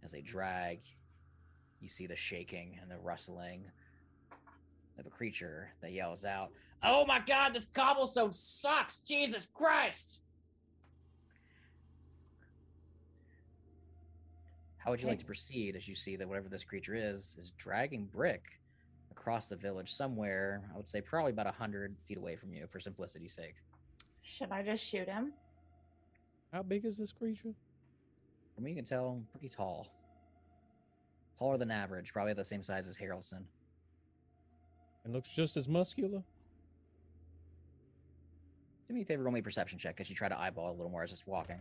As 0.05 0.12
they 0.12 0.20
drag, 0.20 0.81
you 1.81 1.89
see 1.89 2.07
the 2.07 2.16
shaking 2.16 2.79
and 2.81 2.91
the 2.91 2.99
rustling 2.99 3.65
of 4.99 5.07
a 5.07 5.11
creature 5.11 5.70
that 5.81 5.93
yells 5.93 6.25
out, 6.25 6.51
Oh 6.83 7.05
my 7.07 7.20
god, 7.27 7.55
this 7.55 7.66
cobblestone 7.66 8.33
sucks! 8.33 9.01
Jesus 9.01 9.49
Christ! 9.53 10.20
How 14.77 14.93
would 14.93 15.03
you 15.03 15.09
like 15.09 15.19
to 15.19 15.27
proceed 15.27 15.77
as 15.77 15.89
you 15.89 15.95
see 15.95 16.16
that 16.16 16.29
whatever 16.29 16.49
this 16.49 16.65
creature 16.65 16.95
is 16.95 17.37
is 17.39 17.53
dragging 17.59 18.07
brick 18.07 18.61
across 19.11 19.47
the 19.47 19.57
village 19.57 19.93
somewhere? 19.93 20.62
I 20.73 20.77
would 20.77 20.89
say 20.89 21.01
probably 21.01 21.33
about 21.33 21.47
a 21.47 21.53
hundred 21.53 21.97
feet 22.07 22.16
away 22.16 22.37
from 22.37 22.55
you, 22.55 22.66
for 22.69 22.79
simplicity's 22.79 23.35
sake. 23.35 23.57
Should 24.37 24.53
I 24.53 24.63
just 24.63 24.85
shoot 24.85 25.09
him? 25.09 25.33
How 26.53 26.63
big 26.63 26.85
is 26.85 26.97
this 26.97 27.13
creature? 27.13 27.55
From 28.55 28.65
what 28.65 28.71
you 28.71 28.77
can 28.77 28.85
tell, 28.85 29.23
pretty 29.33 29.49
tall. 29.49 29.89
Taller 31.39 31.57
than 31.57 31.71
average, 31.71 32.13
probably 32.13 32.35
the 32.35 32.45
same 32.45 32.63
size 32.63 32.89
as 32.89 32.97
Haroldson. 32.97 33.43
And 35.05 35.13
looks 35.13 35.35
just 35.35 35.57
as 35.57 35.69
muscular. 35.69 36.23
Do 38.89 38.95
me 38.95 39.03
a 39.03 39.05
favor, 39.05 39.23
roll 39.23 39.33
me 39.33 39.41
a 39.41 39.43
perception 39.43 39.79
check 39.79 39.97
because 39.97 40.11
you 40.11 40.17
try 40.17 40.29
to 40.29 40.39
eyeball 40.39 40.71
a 40.71 40.77
little 40.77 40.91
more 40.91 41.03
as 41.03 41.13
it's 41.13 41.27
walking. 41.27 41.61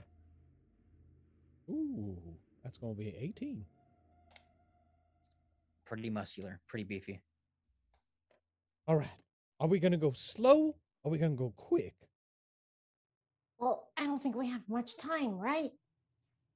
Ooh, 1.69 2.17
that's 2.63 2.77
gonna 2.77 2.93
be 2.93 3.15
18. 3.19 3.65
Pretty 5.85 6.09
muscular, 6.09 6.59
pretty 6.67 6.83
beefy. 6.83 7.21
All 8.87 8.95
right. 8.95 9.09
Are 9.59 9.67
we 9.67 9.79
gonna 9.79 9.97
go 9.97 10.11
slow? 10.13 10.75
Or 11.03 11.09
are 11.09 11.11
we 11.11 11.17
gonna 11.17 11.35
go 11.35 11.53
quick? 11.55 11.95
Well, 13.59 13.87
I 13.97 14.05
don't 14.05 14.21
think 14.21 14.35
we 14.35 14.49
have 14.49 14.61
much 14.67 14.97
time, 14.97 15.37
right? 15.37 15.71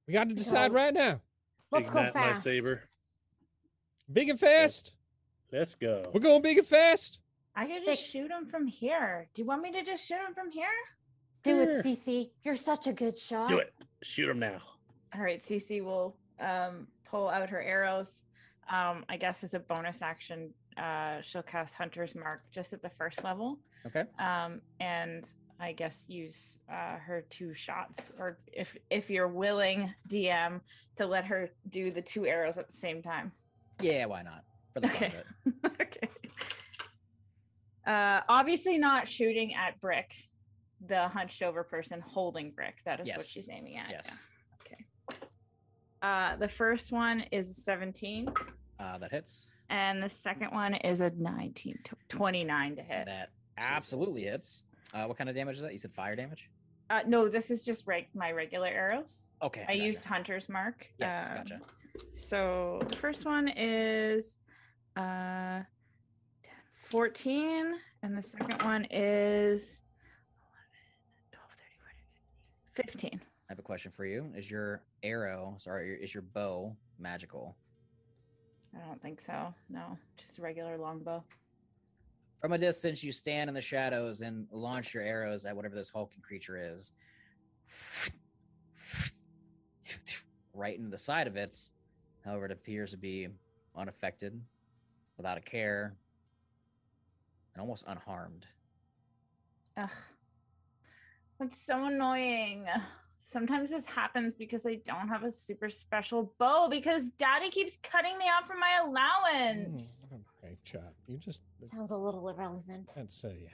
We 0.06 0.12
got 0.12 0.28
to 0.28 0.34
decide 0.34 0.72
No. 0.72 0.76
right 0.76 0.94
now. 0.94 1.20
Let's 1.70 1.90
go 1.90 1.98
Ignite 1.98 2.12
fast. 2.14 2.46
lightsaber. 2.46 2.80
Big 4.12 4.28
and 4.28 4.38
fast. 4.38 4.94
Let's 5.50 5.74
go. 5.74 6.10
We're 6.12 6.20
going 6.20 6.42
big 6.42 6.58
and 6.58 6.66
fast. 6.66 7.20
I 7.54 7.66
could 7.66 7.84
just 7.84 8.02
Thick. 8.02 8.10
shoot 8.10 8.30
him 8.30 8.46
from 8.46 8.66
here. 8.66 9.28
Do 9.34 9.42
you 9.42 9.46
want 9.46 9.62
me 9.62 9.70
to 9.72 9.82
just 9.82 10.06
shoot 10.06 10.16
him 10.16 10.34
from 10.34 10.50
here? 10.50 10.66
Do 11.42 11.62
Sure. 11.64 11.70
it, 11.78 11.82
Cee 11.82 11.94
Cee. 11.94 12.32
You're 12.44 12.56
such 12.56 12.86
a 12.86 12.92
good 12.92 13.18
shot. 13.18 13.48
Do 13.48 13.58
it. 13.58 13.74
Shoot 14.02 14.28
him 14.28 14.38
now. 14.38 14.60
All 15.14 15.20
right, 15.20 15.44
Cee 15.44 15.58
Cee 15.58 15.80
will 15.80 16.16
um, 16.40 16.86
pull 17.04 17.28
out 17.28 17.48
her 17.50 17.62
arrows. 17.62 18.22
Um, 18.72 19.04
I 19.08 19.16
guess 19.16 19.42
as 19.44 19.54
a 19.54 19.58
bonus 19.58 20.02
action, 20.02 20.54
uh, 20.78 21.20
she'll 21.20 21.42
cast 21.42 21.74
Hunter's 21.74 22.14
Mark 22.14 22.42
just 22.52 22.72
at 22.72 22.80
the 22.80 22.90
first 22.90 23.22
level, 23.24 23.58
Okay. 23.86 24.04
um, 24.18 24.60
and 24.80 25.28
I 25.62 25.70
guess 25.72 26.04
use 26.08 26.58
uh, 26.68 26.96
her 26.96 27.24
two 27.30 27.54
shots, 27.54 28.10
or 28.18 28.36
if 28.52 28.76
if 28.90 29.08
you're 29.08 29.28
willing, 29.28 29.94
DM, 30.08 30.60
to 30.96 31.06
let 31.06 31.24
her 31.26 31.50
do 31.70 31.92
the 31.92 32.02
two 32.02 32.26
arrows 32.26 32.58
at 32.58 32.68
the 32.68 32.76
same 32.76 33.00
time. 33.00 33.30
Yeah, 33.80 34.06
why 34.06 34.22
not? 34.22 34.42
For 34.74 34.80
the 34.80 34.88
fun 34.88 34.96
Okay. 35.04 35.14
of 35.64 35.72
it. 35.72 35.72
okay. 35.82 36.08
Uh, 37.86 38.20
obviously 38.28 38.76
not 38.76 39.06
shooting 39.06 39.54
at 39.54 39.80
Brick, 39.80 40.12
the 40.88 41.06
hunched 41.08 41.42
over 41.42 41.62
person 41.62 42.00
holding 42.00 42.50
Brick. 42.50 42.74
That 42.84 42.98
is 43.00 43.08
what 43.08 43.24
she's 43.24 43.48
aiming 43.48 43.76
at. 43.76 43.90
yeah. 43.90 44.00
Yes. 44.04 44.26
Uh, 46.02 46.34
the 46.34 46.48
first 46.48 46.90
one 46.90 47.20
is 47.30 47.54
17, 47.64 48.28
Uh, 48.80 48.98
that 48.98 49.12
hits. 49.12 49.46
and 49.70 50.02
the 50.02 50.08
second 50.08 50.50
one 50.50 50.74
is 50.74 51.00
a 51.00 51.10
19, 51.10 51.78
tw- 51.84 51.92
29 52.08 52.74
to 52.76 52.82
hit. 52.82 53.04
That 53.06 53.30
absolutely 53.56 54.22
Jesus. 54.22 54.32
hits. 54.32 54.64
Uh, 54.92 55.04
what 55.04 55.16
kind 55.16 55.30
of 55.30 55.36
damage 55.36 55.56
is 55.56 55.62
that? 55.62 55.72
You 55.72 55.78
said 55.78 55.92
fire 55.92 56.14
damage? 56.14 56.50
Uh, 56.90 57.00
no, 57.06 57.28
this 57.28 57.50
is 57.50 57.62
just 57.62 57.86
reg- 57.86 58.08
my 58.14 58.32
regular 58.32 58.68
arrows. 58.68 59.22
Okay. 59.42 59.64
I 59.68 59.74
gotcha. 59.74 59.84
used 59.84 60.04
Hunter's 60.04 60.48
Mark. 60.48 60.86
Yes, 60.98 61.30
um, 61.30 61.36
gotcha. 61.36 61.60
So 62.14 62.80
the 62.88 62.96
first 62.96 63.24
one 63.24 63.48
is 63.48 64.36
uh 64.96 65.60
14 66.90 67.74
and 68.02 68.16
the 68.16 68.22
second 68.22 68.62
one 68.62 68.86
is 68.90 69.80
12 71.32 71.50
13 72.74 72.84
14, 72.84 73.10
15. 73.10 73.20
I 73.22 73.52
have 73.52 73.58
a 73.58 73.62
question 73.62 73.90
for 73.90 74.04
you. 74.04 74.30
Is 74.36 74.50
your 74.50 74.82
arrow, 75.02 75.54
sorry, 75.58 75.98
is 76.02 76.14
your 76.14 76.22
bow 76.22 76.76
magical? 76.98 77.56
I 78.74 78.86
don't 78.86 79.00
think 79.02 79.20
so. 79.20 79.54
No, 79.68 79.98
just 80.16 80.38
a 80.38 80.42
regular 80.42 80.78
longbow. 80.78 81.24
From 82.42 82.52
a 82.52 82.58
distance, 82.58 83.04
you 83.04 83.12
stand 83.12 83.48
in 83.48 83.54
the 83.54 83.60
shadows 83.60 84.20
and 84.20 84.48
launch 84.50 84.94
your 84.94 85.04
arrows 85.04 85.44
at 85.44 85.54
whatever 85.54 85.76
this 85.76 85.88
hulking 85.88 86.20
creature 86.22 86.72
is. 86.74 86.90
Right 90.52 90.76
into 90.76 90.90
the 90.90 90.98
side 90.98 91.28
of 91.28 91.36
it. 91.36 91.56
However, 92.24 92.46
it 92.46 92.50
appears 92.50 92.90
to 92.90 92.96
be 92.96 93.28
unaffected, 93.76 94.40
without 95.16 95.38
a 95.38 95.40
care, 95.40 95.94
and 97.54 97.60
almost 97.60 97.84
unharmed. 97.86 98.44
Ugh. 99.76 99.88
That's 101.38 101.62
so 101.64 101.84
annoying. 101.84 102.66
Sometimes 103.22 103.70
this 103.70 103.86
happens 103.86 104.34
because 104.34 104.66
I 104.66 104.80
don't 104.84 105.06
have 105.08 105.22
a 105.22 105.30
super 105.30 105.70
special 105.70 106.34
bow 106.40 106.66
because 106.68 107.06
daddy 107.18 107.50
keeps 107.50 107.78
cutting 107.84 108.18
me 108.18 108.24
off 108.24 108.48
from 108.48 108.58
my 108.58 108.80
Mm, 108.82 108.88
allowance. 108.88 110.08
okay, 110.12 110.22
chat. 110.64 110.92
You 111.08 111.16
just 111.18 111.42
Sounds 111.74 111.90
a 111.90 111.96
little 111.96 112.28
irrelevant. 112.28 112.88
that's 112.94 113.24
uh, 113.24 113.32
yeah. 113.40 113.48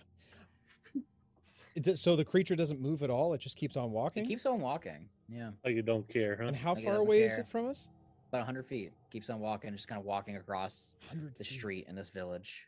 It 1.75 1.99
so 1.99 2.17
the 2.17 2.25
creature 2.25 2.57
doesn't 2.57 2.81
move 2.81 3.03
at 3.03 3.11
all. 3.11 3.35
It 3.35 3.41
just 3.41 3.57
keeps 3.57 3.77
on 3.77 3.93
walking. 3.93 4.25
It 4.25 4.29
keeps 4.29 4.47
on 4.47 4.61
walking. 4.61 5.09
Yeah. 5.29 5.51
Like 5.65 5.75
you 5.75 5.83
don't 5.83 6.09
care, 6.09 6.37
huh? 6.41 6.49
and 6.49 6.57
how 6.57 6.75
Like 6.75 6.85
far 6.85 6.95
doesn't 6.95 7.07
away 7.07 7.23
is 7.23 7.39
it 7.39 7.47
from 7.47 7.67
us? 7.69 7.87
About 8.31 8.39
100 8.41 8.67
feet. 8.67 8.93
Keeps 9.11 9.31
on 9.31 9.39
walking, 9.39 9.73
just 9.73 9.87
kind 9.87 9.99
of 9.99 10.05
walking 10.05 10.37
across 10.37 10.95
the 11.39 11.45
street 11.45 11.87
in 11.89 11.95
this 11.95 12.11
village. 12.11 12.65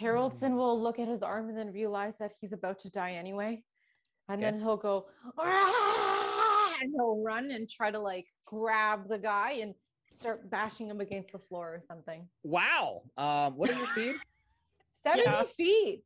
Haroldson 0.00 0.54
will 0.56 0.80
look 0.80 0.98
at 0.98 1.08
his 1.08 1.22
arm 1.22 1.48
and 1.48 1.58
then 1.58 1.72
realize 1.72 2.18
that 2.18 2.32
he's 2.40 2.52
about 2.52 2.78
to 2.80 2.90
die 2.90 3.12
anyway. 3.12 3.62
And 4.28 4.40
Okay. 4.42 4.50
then 4.50 4.60
he'll 4.60 4.76
go, 4.76 5.06
and 5.38 6.92
he'll 6.94 7.22
run 7.24 7.50
and 7.50 7.68
try 7.68 7.90
to 7.90 7.98
like 7.98 8.26
grab 8.44 9.08
the 9.08 9.18
guy 9.18 9.52
and 9.62 9.74
start 10.20 10.48
bashing 10.50 10.88
him 10.88 11.00
against 11.00 11.32
the 11.32 11.38
floor 11.38 11.74
or 11.74 11.80
something. 11.86 12.26
Wow. 12.42 13.02
Um, 13.16 13.56
what 13.56 13.70
is 13.70 13.76
your 13.78 13.86
speed? 13.86 14.14
70 15.02 15.22
Yeah. 15.24 15.44
feet. 15.44 16.04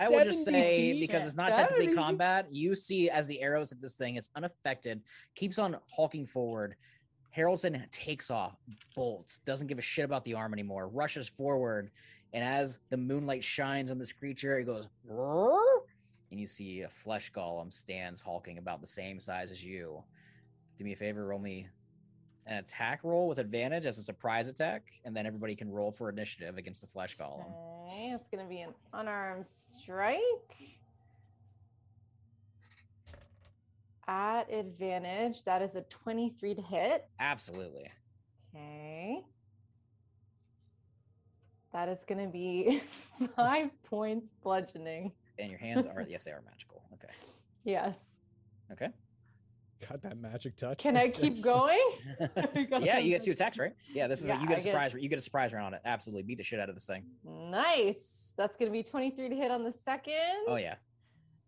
I 0.00 0.08
will 0.08 0.24
just 0.24 0.44
70 0.44 0.62
say 0.62 0.92
feet? 0.92 1.00
because 1.00 1.26
it's 1.26 1.36
not 1.36 1.54
technically 1.54 1.94
combat, 1.94 2.50
you 2.50 2.74
see 2.74 3.10
as 3.10 3.26
the 3.26 3.40
arrows 3.42 3.68
hit 3.70 3.82
this 3.82 3.96
thing, 3.96 4.16
it's 4.16 4.30
unaffected, 4.34 5.02
keeps 5.34 5.58
on 5.58 5.76
hulking 5.94 6.26
forward. 6.26 6.74
Haroldson 7.36 7.88
takes 7.90 8.30
off, 8.30 8.56
bolts, 8.96 9.38
doesn't 9.38 9.66
give 9.66 9.76
a 9.78 9.82
shit 9.82 10.04
about 10.06 10.24
the 10.24 10.32
arm 10.34 10.52
anymore, 10.54 10.88
rushes 10.88 11.28
forward, 11.28 11.90
and 12.32 12.42
as 12.42 12.78
the 12.88 12.96
moonlight 12.96 13.44
shines 13.44 13.90
on 13.90 13.98
this 13.98 14.10
creature, 14.12 14.58
it 14.58 14.64
goes, 14.64 14.88
"Roar," 15.04 15.60
and 16.30 16.40
you 16.40 16.46
see 16.46 16.80
a 16.82 16.88
flesh 16.88 17.30
golem 17.32 17.72
stands 17.72 18.22
hulking 18.22 18.56
about 18.58 18.80
the 18.80 18.86
same 18.86 19.20
size 19.20 19.52
as 19.52 19.62
you. 19.62 20.02
Do 20.78 20.84
me 20.84 20.92
a 20.92 20.96
favor, 20.96 21.26
roll 21.26 21.38
me 21.40 21.68
an 22.46 22.58
attack 22.58 23.00
roll 23.02 23.26
with 23.26 23.38
advantage 23.38 23.86
as 23.86 23.98
a 23.98 24.02
surprise 24.02 24.48
attack, 24.48 24.82
and 25.04 25.16
then 25.16 25.26
everybody 25.26 25.54
can 25.54 25.70
roll 25.70 25.90
for 25.90 26.08
initiative 26.08 26.58
against 26.58 26.80
the 26.80 26.86
flesh 26.86 27.16
golem. 27.16 27.46
Okay, 27.86 28.12
it's 28.14 28.28
gonna 28.28 28.48
be 28.48 28.60
an 28.60 28.74
unarmed 28.92 29.46
strike. 29.46 30.28
At 34.06 34.52
advantage, 34.52 35.44
that 35.44 35.62
is 35.62 35.76
a 35.76 35.82
23 35.82 36.54
to 36.56 36.62
hit. 36.62 37.08
Absolutely. 37.18 37.90
Okay. 38.54 39.22
That 41.72 41.88
is 41.88 42.04
gonna 42.06 42.28
be 42.28 42.82
five 43.36 43.70
points 43.84 44.30
bludgeoning. 44.42 45.12
And 45.38 45.50
your 45.50 45.58
hands 45.58 45.86
are 45.86 46.02
yes, 46.08 46.24
they 46.24 46.32
are 46.32 46.42
magical. 46.44 46.82
Okay. 46.92 47.12
Yes. 47.64 47.96
Okay. 48.70 48.88
Got 49.88 50.02
that 50.02 50.16
magic 50.18 50.56
touch. 50.56 50.78
Can 50.78 50.96
I 50.96 51.08
keep 51.08 51.42
going? 51.44 51.78
yeah, 52.80 52.98
you 52.98 53.10
get 53.10 53.24
two 53.24 53.32
attacks, 53.32 53.58
right? 53.58 53.72
Yeah, 53.92 54.06
this 54.06 54.22
is 54.22 54.28
Yeah, 54.28 54.38
a, 54.38 54.40
you 54.40 54.46
get 54.46 54.58
I 54.58 54.60
a 54.60 54.62
get- 54.64 54.70
surprise. 54.72 54.94
You 54.94 55.08
get 55.08 55.18
a 55.18 55.22
surprise 55.22 55.52
round 55.52 55.66
on 55.66 55.74
it. 55.74 55.80
Absolutely, 55.84 56.22
beat 56.22 56.38
the 56.38 56.44
shit 56.44 56.60
out 56.60 56.68
of 56.68 56.74
this 56.74 56.86
thing. 56.86 57.04
Nice. 57.24 58.32
That's 58.36 58.56
gonna 58.56 58.70
be 58.70 58.82
23 58.82 59.28
to 59.28 59.36
hit 59.36 59.50
on 59.50 59.62
the 59.64 59.72
second. 59.72 60.14
Oh 60.48 60.56
yeah, 60.56 60.74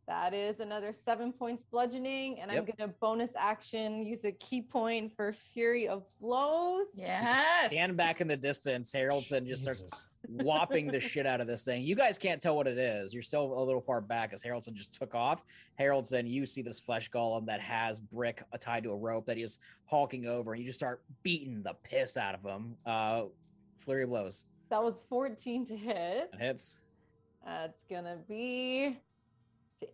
That 0.08 0.32
is 0.34 0.60
another 0.60 0.92
seven 0.92 1.32
points 1.32 1.64
bludgeoning, 1.68 2.38
and 2.38 2.48
I'm 2.48 2.64
gonna 2.64 2.92
bonus 3.00 3.32
action 3.36 4.02
use 4.02 4.24
a 4.24 4.30
ki 4.30 4.62
point 4.62 5.12
for 5.16 5.32
Flurry 5.32 5.88
of 5.88 6.04
Blows. 6.20 6.92
Yes. 6.96 7.72
stand 7.72 7.96
back 7.96 8.20
in 8.20 8.28
the 8.28 8.36
distance. 8.36 8.92
Haroldson 8.92 9.48
just 9.48 9.62
starts 9.64 9.82
Jesus. 9.82 10.06
whopping 10.28 10.92
the 10.92 11.00
shit 11.00 11.26
out 11.26 11.40
of 11.40 11.48
this 11.48 11.64
thing. 11.64 11.82
You 11.82 11.96
guys 11.96 12.18
can't 12.18 12.40
tell 12.40 12.54
what 12.54 12.68
it 12.68 12.78
is. 12.78 13.12
You're 13.12 13.22
still 13.24 13.58
a 13.58 13.64
little 13.64 13.80
far 13.80 14.00
back 14.00 14.32
as 14.32 14.44
Haroldson 14.44 14.74
just 14.74 14.94
took 14.94 15.12
off. 15.16 15.44
Haroldson, 15.80 16.30
you 16.30 16.46
see 16.46 16.62
this 16.62 16.78
flesh 16.78 17.10
golem 17.10 17.44
that 17.46 17.60
has 17.60 17.98
brick 17.98 18.44
tied 18.60 18.84
to 18.84 18.90
a 18.92 18.96
rope 18.96 19.26
that 19.26 19.36
he 19.36 19.42
is 19.42 19.58
hawking 19.86 20.26
over, 20.26 20.52
and 20.52 20.62
you 20.62 20.68
just 20.68 20.78
start 20.78 21.02
beating 21.24 21.64
the 21.64 21.74
piss 21.82 22.16
out 22.16 22.36
of 22.36 22.42
him. 22.44 22.76
Uh, 22.86 23.24
flurry 23.76 24.04
of 24.04 24.10
blows 24.10 24.44
That 24.70 24.84
was 24.84 25.02
14 25.08 25.66
to 25.66 25.76
hit. 25.76 26.30
and 26.32 26.40
hits. 26.40 26.78
That's 27.44 27.84
gonna 27.90 28.18
be 28.28 28.98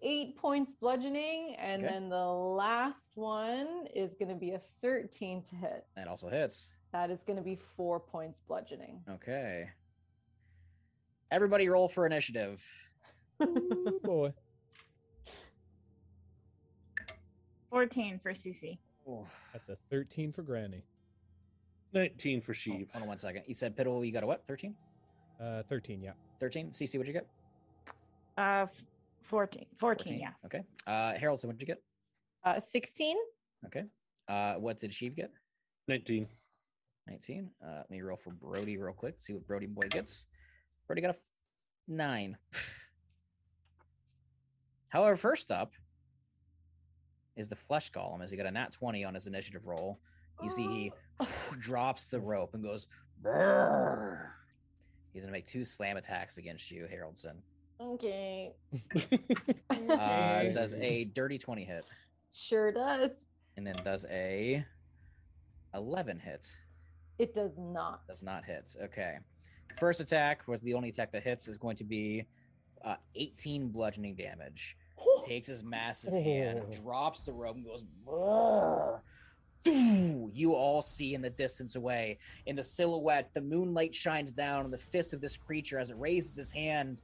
eight 0.02 0.36
points 0.36 0.72
bludgeoning, 0.74 1.54
and 1.56 1.82
Okay. 1.82 1.92
then 1.92 2.08
the 2.08 2.24
last 2.26 3.12
one 3.16 3.86
is 3.94 4.14
gonna 4.14 4.34
be 4.34 4.52
a 4.52 4.58
13 4.58 5.42
to 5.44 5.56
hit. 5.56 5.86
That 5.96 6.08
also 6.08 6.28
hits. 6.28 6.70
That 6.92 7.10
is 7.10 7.22
gonna 7.24 7.42
be 7.42 7.56
four 7.56 7.98
points 7.98 8.40
bludgeoning. 8.40 9.02
Okay. 9.08 9.70
Everybody 11.30 11.68
roll 11.68 11.88
for 11.88 12.06
initiative. 12.06 12.66
Ooh, 13.42 14.00
boy. 14.04 14.32
14 17.70 18.18
for 18.18 18.34
Cee 18.34 18.52
Cee. 18.52 18.78
That's 19.52 19.68
a 19.68 19.76
13 19.90 20.30
for 20.32 20.42
Granny. 20.42 20.84
19 21.94 22.40
for 22.40 22.52
Oh, 22.52 22.72
hold 22.72 22.88
on 22.94 23.06
one 23.08 23.18
second. 23.18 23.44
You 23.46 23.54
said 23.54 23.76
Piddle, 23.76 24.04
you 24.06 24.12
got 24.12 24.22
a 24.22 24.26
what? 24.26 24.46
13? 24.46 24.74
Uh, 25.40 25.62
13, 25.64 26.02
yeah. 26.02 26.12
13? 26.38 26.72
Cee 26.72 26.86
Cee, 26.86 26.98
what'd 26.98 27.12
you 27.12 27.20
get? 27.20 27.26
Uh, 28.36 28.66
f- 29.22 29.28
14. 29.28 29.66
14, 29.78 30.18
yeah. 30.18 30.30
Okay. 30.44 30.62
Uh, 30.86 31.12
Haroldson, 31.14 31.44
what'd 31.46 31.60
you 31.60 31.66
get? 31.66 31.82
Uh, 32.44 32.60
16. 32.60 33.16
Okay. 33.66 33.84
Uh, 34.28 34.54
what 34.54 34.78
did 34.80 34.90
Sheev 34.92 35.14
get? 35.16 35.30
19. 35.88 36.26
19. 37.08 37.50
Uh, 37.62 37.66
let 37.76 37.90
me 37.90 38.00
roll 38.00 38.16
for 38.16 38.30
Brody 38.30 38.76
real 38.78 38.92
quick. 38.94 39.16
See 39.20 39.32
what 39.32 39.46
Brody 39.46 39.66
boy 39.66 39.88
gets. 39.88 40.26
Brody 40.86 41.02
got 41.02 41.08
a 41.08 41.14
f- 41.14 41.20
nine. 41.88 42.36
However, 44.88 45.16
first 45.16 45.50
up 45.50 45.72
is 47.36 47.48
the 47.48 47.56
flesh 47.56 47.90
golem 47.90 48.22
as 48.22 48.30
he 48.30 48.36
got 48.36 48.46
a 48.46 48.50
nat 48.50 48.72
20 48.72 49.04
on 49.04 49.14
his 49.14 49.26
initiative 49.26 49.66
roll. 49.66 49.98
You 50.42 50.50
see 50.50 50.66
he 50.66 50.92
drops 51.58 52.08
the 52.08 52.20
rope 52.20 52.54
and 52.54 52.62
goes. 52.62 52.86
"Brrr." 53.22 54.28
He's 55.12 55.22
gonna 55.22 55.32
make 55.32 55.46
two 55.46 55.64
slam 55.64 55.96
attacks 55.96 56.36
against 56.38 56.70
you, 56.70 56.86
Haroldson. 56.92 57.36
Okay. 57.82 58.52
Uh, 59.90 60.44
does 60.54 60.74
a 60.74 61.04
dirty 61.04 61.38
20 61.38 61.64
hit, 61.64 61.84
Sure 62.32 62.70
does. 62.72 63.26
and 63.56 63.66
then 63.66 63.74
does 63.84 64.06
a 64.10 64.64
11 65.74 66.18
hit. 66.18 66.54
It 67.18 67.34
does 67.34 67.52
not. 67.58 68.06
Does 68.06 68.22
not 68.22 68.44
hit. 68.44 68.74
Okay. 68.84 69.16
First 69.78 70.00
attack, 70.00 70.46
was 70.48 70.60
the 70.62 70.74
only 70.74 70.88
attack 70.88 71.12
that 71.12 71.22
hits, 71.22 71.48
is 71.48 71.58
going 71.58 71.76
to 71.76 71.84
be 71.84 72.24
uh, 72.84 72.96
18 73.16 73.68
bludgeoning 73.68 74.14
damage. 74.14 74.76
Takes 75.26 75.48
his 75.48 75.62
massive 75.62 76.12
hand, 76.12 76.62
Oh. 76.64 76.82
drops 76.82 77.24
the 77.26 77.32
rope, 77.32 77.56
and 77.56 77.64
goes. 77.64 77.84
"Brrr." 78.06 79.00
Doo! 79.64 80.30
You 80.34 80.54
all 80.54 80.82
see 80.82 81.14
in 81.14 81.22
the 81.22 81.30
distance 81.30 81.76
away, 81.76 82.18
in 82.46 82.56
the 82.56 82.64
silhouette, 82.64 83.30
the 83.32 83.40
moonlight 83.40 83.94
shines 83.94 84.32
down 84.32 84.64
on 84.64 84.70
the 84.72 84.78
fist 84.78 85.12
of 85.12 85.20
this 85.20 85.36
creature 85.36 85.78
as 85.78 85.90
it 85.90 85.96
raises 85.98 86.34
his 86.34 86.50
hand. 86.50 87.02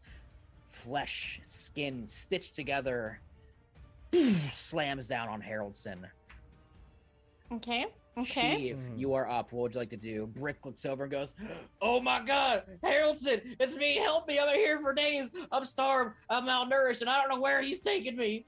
Flesh, 0.68 1.40
skin 1.42 2.06
stitched 2.06 2.54
together, 2.54 3.20
slams 4.52 5.08
down 5.08 5.28
on 5.28 5.42
Haroldson. 5.42 6.04
Okay. 7.52 7.86
Okay. 8.16 8.72
Sheev, 8.72 8.76
Mhm. 8.78 8.98
you 8.98 9.14
are 9.14 9.28
up. 9.28 9.52
What 9.52 9.62
would 9.62 9.74
you 9.74 9.80
like 9.80 9.90
to 9.90 9.96
do? 9.96 10.26
Brick 10.26 10.64
looks 10.66 10.84
over 10.84 11.04
and 11.04 11.10
goes, 11.10 11.34
Oh 11.80 12.00
my 12.00 12.20
god, 12.20 12.64
Haroldson, 12.82 13.56
it's 13.60 13.76
me. 13.76 13.96
Help 13.96 14.26
me. 14.28 14.38
I've 14.38 14.48
been 14.52 14.56
here 14.56 14.80
for 14.80 14.92
days. 14.92 15.30
I'm 15.52 15.64
starved. 15.64 16.16
I'm 16.28 16.44
malnourished, 16.44 17.00
and 17.00 17.08
I 17.08 17.20
don't 17.20 17.30
know 17.30 17.40
where 17.40 17.62
he's 17.62 17.80
taking 17.80 18.16
me. 18.16 18.44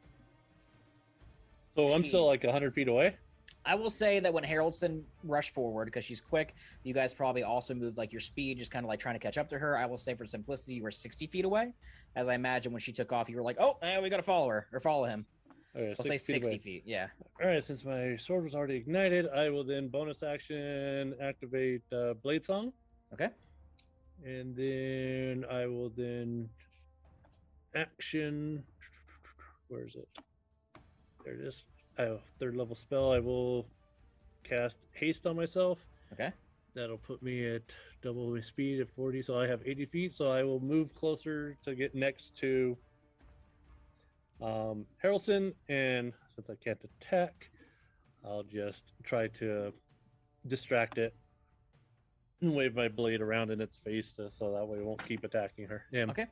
So 1.77 1.93
I'm 1.95 2.05
still 2.05 2.27
like 2.27 2.43
100 2.45 2.75
feet 2.75 2.89
away. 2.89 3.17
I 3.65 3.75
will 3.75 3.91
say 3.91 4.21
that 4.21 4.33
when 4.33 4.43
Haroldson 4.43 5.03
rushed 5.23 5.53
forward, 5.53 5.85
because 5.87 6.05
she's 6.05 6.21
quick, 6.21 6.55
you 6.83 6.95
guys 6.95 7.13
probably 7.13 7.43
also 7.43 7.75
moved 7.75 7.99
like 7.99 8.11
your 8.13 8.21
speed, 8.21 8.59
just 8.59 8.71
kind 8.71 8.85
of 8.85 8.89
like 8.89 9.01
trying 9.01 9.15
to 9.15 9.19
catch 9.19 9.37
up 9.37 9.51
to 9.51 9.59
her. 9.59 9.77
I 9.77 9.85
will 9.87 9.99
say 9.99 10.15
for 10.15 10.25
simplicity, 10.27 10.75
you 10.75 10.83
were 10.83 10.91
60 10.91 11.27
feet 11.27 11.45
away. 11.45 11.75
As 12.17 12.29
I 12.29 12.35
imagine 12.35 12.73
when 12.73 12.81
she 12.81 12.93
took 12.93 13.13
off, 13.13 13.29
you 13.29 13.37
were 13.37 13.43
like, 13.43 13.59
Oh, 13.61 13.77
eh, 13.83 14.01
we 14.01 14.09
got 14.09 14.17
to 14.17 14.23
follow 14.23 14.49
her 14.49 14.67
or 14.73 14.81
follow 14.81 15.05
him. 15.05 15.27
Okay, 15.77 15.91
So 15.91 15.97
I'll 16.01 16.05
say 16.07 16.17
60 16.17 16.49
away. 16.49 16.59
feet. 16.59 16.83
Yeah. 16.87 17.09
All 17.41 17.49
right, 17.49 17.63
since 17.63 17.85
my 17.85 18.17
sword 18.17 18.45
was 18.45 18.55
already 18.55 18.77
ignited, 18.77 19.29
I 19.29 19.51
will 19.51 19.63
then 19.63 19.89
bonus 19.89 20.23
action 20.23 21.15
activate 21.23 21.83
uh, 21.93 22.15
Blade 22.15 22.43
Song. 22.43 22.73
Okay. 23.13 23.29
And 24.25 24.57
then 24.57 25.45
I 25.51 25.67
will 25.67 25.91
then 25.97 26.49
action. 27.75 28.65
Where 29.69 29.85
is 29.85 29.95
it? 29.95 30.09
There 31.25 31.35
it 31.35 31.41
is. 31.41 31.65
I 31.99 32.03
have 32.03 32.13
a 32.13 32.21
third 32.39 32.57
level 32.57 32.77
spell. 32.77 33.13
I 33.13 33.19
will 33.19 33.67
cast 34.45 34.79
haste 34.93 35.27
on 35.27 35.37
myself. 35.37 35.79
Okay. 36.13 36.33
That'll 36.75 36.99
put 36.99 37.23
me 37.23 37.47
at 37.55 37.63
double 38.03 38.29
my 38.31 38.41
speed 38.41 38.81
at 38.81 38.89
40. 38.91 39.23
So 39.23 39.39
I 39.39 39.47
have 39.47 39.61
80 39.65 39.87
feet. 39.87 40.15
So 40.15 40.31
I 40.31 40.43
will 40.43 40.61
move 40.61 40.95
closer 40.95 41.57
to 41.65 41.75
get 41.75 41.95
next 41.95 42.37
to 42.39 42.77
um, 44.41 44.87
Haroldson. 45.03 45.55
And 45.69 46.13
since 46.35 46.49
I 46.49 46.55
can't 46.63 46.81
attack, 46.85 47.51
I'll 48.25 48.45
just 48.45 48.95
try 49.03 49.29
to 49.29 49.73
distract 50.47 50.99
it 50.99 51.15
and 52.41 52.55
wave 52.55 52.75
my 52.75 52.89
blade 52.89 53.21
around 53.21 53.51
in 53.51 53.61
its 53.61 53.79
face 53.79 54.13
to, 54.13 54.31
so 54.31 54.53
that 54.53 54.67
way 54.67 54.79
it 54.79 54.85
won't 54.85 55.05
keep 55.07 55.25
attacking 55.25 55.67
her. 55.67 55.85
Okay. 55.95 56.27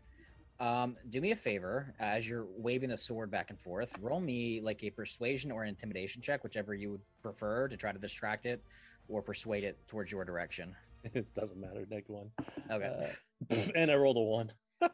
Um, 0.61 0.97
do 1.11 1.21
me 1.21 1.31
a 1.31 1.37
favor 1.37 1.95
as 2.01 2.29
you're 2.29 2.47
waving 2.57 2.91
the 2.91 2.99
sword 2.99 3.31
back 3.31 3.51
and 3.51 3.61
forth. 3.61 3.95
Roll 4.01 4.21
me 4.21 4.61
like 4.61 4.83
a 4.83 4.91
persuasion 4.91 5.53
or 5.53 5.63
an 5.63 5.69
intimidation 5.69 6.21
check, 6.21 6.43
whichever 6.43 6.75
you 6.75 6.91
would 6.93 7.01
prefer, 7.23 7.69
to 7.69 7.77
try 7.77 7.93
to 7.93 7.99
distract 7.99 8.45
it 8.45 8.63
or 9.09 9.23
persuade 9.23 9.63
it 9.63 9.79
towards 9.87 10.11
your 10.11 10.25
direction. 10.25 10.75
it 11.15 11.33
doesn't 11.35 11.61
matter. 11.61 11.87
Next 11.89 12.11
one. 12.11 12.31
Okay. 12.71 13.15
Uh, 13.51 13.55
and 13.77 13.91
I 13.91 13.95
rolled 13.95 14.17
a 14.17 14.21
one. 14.21 14.53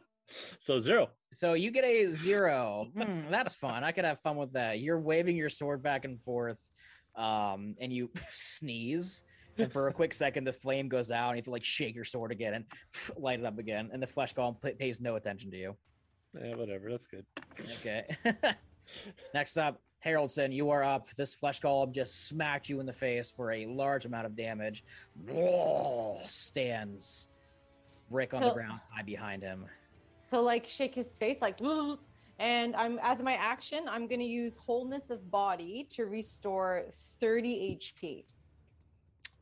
so 0.59 0.79
zero. 0.79 1.09
so 1.33 1.55
you 1.55 1.71
get 1.71 1.85
a 1.85 2.07
zero. 2.09 2.89
Hmm, 2.97 3.31
that's 3.31 3.55
fun. 3.55 3.85
I 3.85 3.93
could 3.93 4.05
have 4.05 4.21
fun 4.21 4.37
with 4.37 4.53
that. 4.53 4.81
You're 4.81 5.01
waving 5.01 5.37
your 5.37 5.49
sword 5.49 5.83
back 5.83 6.05
and 6.05 6.21
forth, 6.23 6.59
um, 7.17 7.75
and 7.81 7.93
you 7.93 8.11
sneeze. 8.35 9.25
And 9.59 9.73
for 9.73 9.89
a 9.89 9.93
quick 9.93 10.13
second, 10.13 10.45
the 10.45 10.53
flame 10.53 10.89
goes 10.89 11.11
out, 11.11 11.29
and 11.31 11.37
you 11.37 11.41
have 11.41 11.45
to 11.45 11.51
like 11.51 11.65
shake 11.65 11.95
your 11.95 12.05
sword 12.05 12.33
again 12.33 12.55
and 12.55 12.65
light 13.17 13.39
it 13.41 13.47
up 13.47 13.59
again. 13.59 13.91
And 13.93 14.03
the 14.03 14.07
flesh 14.07 14.35
golem 14.35 14.61
pl- 14.61 14.73
pays 14.79 15.01
no 15.01 15.17
attention 15.17 15.51
to 15.53 15.57
you. 15.57 15.77
Yeah, 16.41 16.57
whatever. 16.57 16.91
That's 16.91 17.07
good. 17.07 17.25
Okay. 17.81 18.05
Next 19.35 19.57
up, 19.57 19.81
Haroldson, 20.05 20.53
you 20.53 20.71
are 20.71 20.83
up. 20.83 21.09
This 21.17 21.33
flesh 21.35 21.61
golem 21.61 21.93
just 21.93 22.27
smacked 22.29 22.69
you 22.69 22.81
in 22.81 22.87
the 22.87 22.93
face 22.93 23.31
for 23.31 23.53
a 23.53 23.67
large 23.67 24.05
amount 24.05 24.27
of 24.27 24.37
damage. 24.37 24.85
Stands 26.29 27.29
brick 28.11 28.35
on 28.35 28.41
the 28.41 28.47
He'll- 28.49 28.55
ground, 28.55 28.81
tied 28.95 29.07
behind 29.07 29.43
him. 29.43 29.67
He'll 30.31 30.43
like 30.43 30.67
shake 30.67 30.95
his 30.95 31.15
face 31.17 31.41
like 31.41 31.61
and 32.41 32.75
I'm 32.75 32.99
as 33.03 33.23
my 33.23 33.35
action, 33.35 33.85
I'm 33.89 34.09
gonna 34.09 34.25
use 34.25 34.57
wholeness 34.57 35.11
of 35.11 35.31
body 35.31 35.87
to 35.91 36.07
restore 36.07 36.85
30 36.91 37.79
HP. 37.81 38.25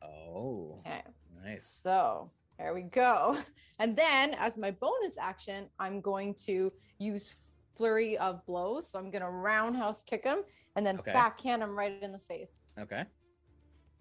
Oh, 0.05 0.83
Okay. 0.87 1.03
nice. 1.45 1.81
So 1.83 2.31
there 2.59 2.74
we 2.74 2.83
go. 2.83 3.37
And 3.79 3.97
then 3.97 4.35
as 4.35 4.57
my 4.59 4.70
bonus 4.70 5.15
action, 5.19 5.69
I'm 5.81 6.01
going 6.01 6.35
to 6.47 6.70
use 6.99 7.35
flurry 7.77 8.16
of 8.19 8.45
blows. 8.47 8.89
So 8.91 8.99
I'm 8.99 9.11
gonna 9.11 9.31
roundhouse 9.31 10.05
kick 10.05 10.23
him 10.24 10.43
and 10.77 10.87
then 10.87 10.99
Okay. 10.99 11.12
backhand 11.12 11.62
him 11.62 11.77
right 11.77 12.01
in 12.01 12.12
the 12.12 12.20
face. 12.20 12.70
Okay, 12.79 13.05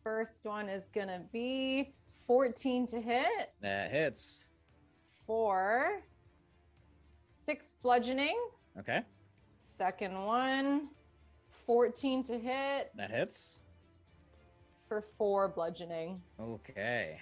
First 0.03 0.45
one 0.45 0.69
is 0.69 0.87
gonna 0.87 1.23
be 1.33 1.95
14 2.27 2.85
to 2.87 3.01
hit 3.01 3.53
that 3.61 3.89
hits. 3.91 4.43
Four. 5.25 6.03
six 7.33 7.75
bludgeoning. 7.81 8.37
Okay, 8.77 9.01
Second 9.57 10.13
one, 10.25 10.89
14 11.65 12.23
to 12.25 12.37
hit 12.37 12.91
that 12.95 13.09
hits. 13.09 13.57
For 14.91 14.99
four 14.99 15.47
bludgeoning. 15.47 16.21
Okay. 16.37 17.17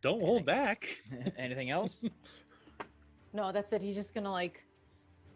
Don't 0.00 0.22
hold 0.22 0.46
back. 0.46 0.88
Anything 1.36 1.68
else? 1.68 2.08
No, 3.34 3.52
that's 3.52 3.70
it. 3.74 3.82
He's 3.82 3.94
just 3.94 4.14
gonna 4.14 4.32
like 4.32 4.64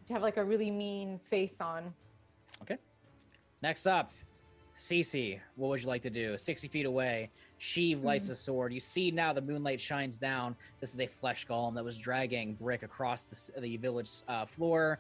have 0.09 0.22
like 0.22 0.38
a 0.38 0.44
really 0.44 0.70
mean 0.70 1.20
face 1.28 1.60
on. 1.60 1.92
Okay. 2.62 2.78
Next 3.60 3.86
up, 3.86 4.14
Cee 4.78 5.02
Cee, 5.02 5.38
what 5.56 5.68
would 5.68 5.82
you 5.82 5.88
like 5.88 6.00
to 6.00 6.09
do? 6.09 6.38
60 6.38 6.66
feet 6.66 6.86
away, 6.86 7.28
Sheev 7.60 8.02
lights 8.02 8.30
a 8.30 8.34
sword. 8.34 8.72
You 8.72 8.80
see 8.80 9.10
now 9.10 9.34
the 9.34 9.42
moonlight 9.42 9.82
shines 9.82 10.16
down. 10.16 10.56
This 10.80 10.94
is 10.94 11.00
a 11.00 11.06
flesh 11.06 11.46
golem 11.46 11.74
that 11.74 11.84
was 11.84 11.98
dragging 11.98 12.54
Brick 12.54 12.84
across 12.84 13.24
the, 13.24 13.60
the 13.60 13.76
village 13.76 14.10
uh, 14.28 14.46
floor. 14.46 14.98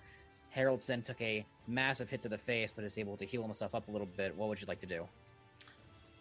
Haroldson 0.54 1.02
took 1.02 1.22
a 1.22 1.46
massive 1.66 2.10
hit 2.10 2.20
to 2.20 2.28
the 2.28 2.36
face, 2.36 2.74
but 2.74 2.84
is 2.84 2.98
able 2.98 3.16
to 3.16 3.24
heal 3.24 3.42
himself 3.42 3.74
up 3.74 3.88
a 3.88 3.90
little 3.90 4.06
bit. 4.14 4.36
What 4.36 4.50
would 4.50 4.60
you 4.60 4.66
like 4.66 4.80
to 4.80 4.86
do? 4.86 5.08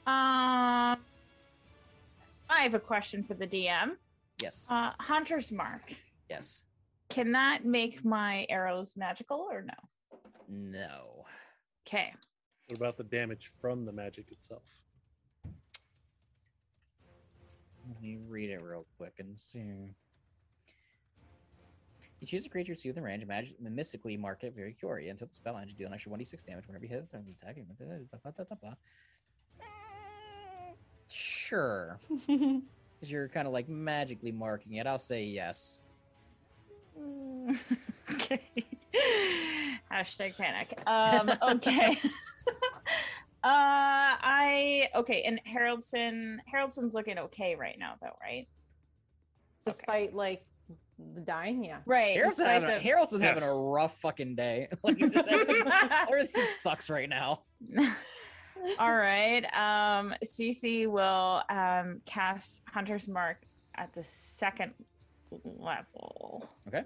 Um, 0.07 0.97
I 2.49 2.63
have 2.63 2.73
a 2.73 2.79
question 2.79 3.23
for 3.23 3.33
the 3.33 3.47
DM. 3.47 3.91
Yes. 4.41 4.67
Uh, 4.69 4.91
Hunter's 4.99 5.51
Mark. 5.51 5.93
yes. 6.29 6.63
Can 7.09 7.31
that 7.33 7.65
make 7.65 8.03
my 8.05 8.45
arrows 8.49 8.93
magical 8.95 9.47
or 9.51 9.61
no? 9.61 9.73
No. 10.47 11.25
Okay. 11.85 12.13
What 12.67 12.77
about 12.77 12.97
the 12.97 13.03
damage 13.03 13.51
from 13.61 13.85
the 13.85 13.91
magic 13.91 14.31
itself? 14.31 14.63
Let 17.87 18.01
me 18.01 18.17
read 18.27 18.49
it 18.49 18.61
real 18.63 18.85
quick 18.97 19.15
and 19.19 19.37
see. 19.37 19.93
You 22.21 22.27
choose 22.27 22.45
a 22.45 22.49
creature 22.49 22.75
to 22.75 22.87
within 22.89 23.03
range, 23.03 23.25
magic, 23.25 23.59
mystically 23.59 24.15
mark 24.15 24.43
it 24.43 24.53
very 24.55 24.73
curie 24.73 25.09
until 25.09 25.27
the 25.27 25.33
spell 25.33 25.57
ends. 25.57 25.73
You 25.73 25.77
deal 25.77 25.87
an 25.87 25.93
extra 25.93 26.11
1d6 26.11 26.45
damage 26.45 26.67
whenever 26.67 26.85
you 26.85 26.89
hit 26.89 26.99
it. 26.99 27.35
Attacking. 27.41 27.65
Blah, 27.65 27.87
blah, 28.23 28.31
blah, 28.31 28.45
blah, 28.45 28.57
blah. 28.61 28.73
Sure. 31.51 31.99
Because 32.99 33.11
you're 33.11 33.29
kind 33.29 33.47
of 33.47 33.53
like 33.53 33.67
magically 33.67 34.31
marking 34.31 34.75
it. 34.75 34.85
I'll 34.85 34.99
say 34.99 35.23
yes. 35.23 35.81
Mm, 36.95 37.57
okay. 38.13 38.39
Hashtag 39.91 40.37
panic. 40.37 40.79
Um, 40.85 41.31
okay. 41.57 41.97
uh, 43.43 43.43
I 43.43 44.87
okay, 44.93 45.23
and 45.23 45.41
Haroldson. 45.51 46.37
Haroldson's 46.53 46.93
looking 46.93 47.17
okay 47.17 47.55
right 47.55 47.75
now, 47.79 47.95
though, 48.03 48.15
right? 48.21 48.47
Despite 49.65 50.13
like 50.13 50.45
dying, 51.23 51.63
yeah. 51.63 51.79
Right. 51.87 52.17
Harold's 52.17 52.37
despite 52.37 52.53
having, 52.61 52.69
a, 52.69 52.73
the- 52.75 52.79
Harold's 52.81 53.17
Yeah. 53.19 53.25
having 53.25 53.41
a 53.41 53.51
rough 53.51 53.97
fucking 53.97 54.35
day. 54.35 54.67
like, 54.83 54.99
just 54.99 55.27
everything, 55.27 55.71
everything 56.07 56.45
sucks 56.45 56.87
right 56.87 57.09
now. 57.09 57.41
All 58.79 58.93
right. 58.95 59.43
Um, 59.53 60.13
Cee 60.23 60.51
Cee 60.51 60.87
will 60.87 61.41
um, 61.49 62.01
cast 62.05 62.61
Hunter's 62.67 63.07
Mark 63.07 63.41
at 63.75 63.93
the 63.93 64.03
second 64.03 64.73
level. 65.59 66.49
Okay. 66.67 66.83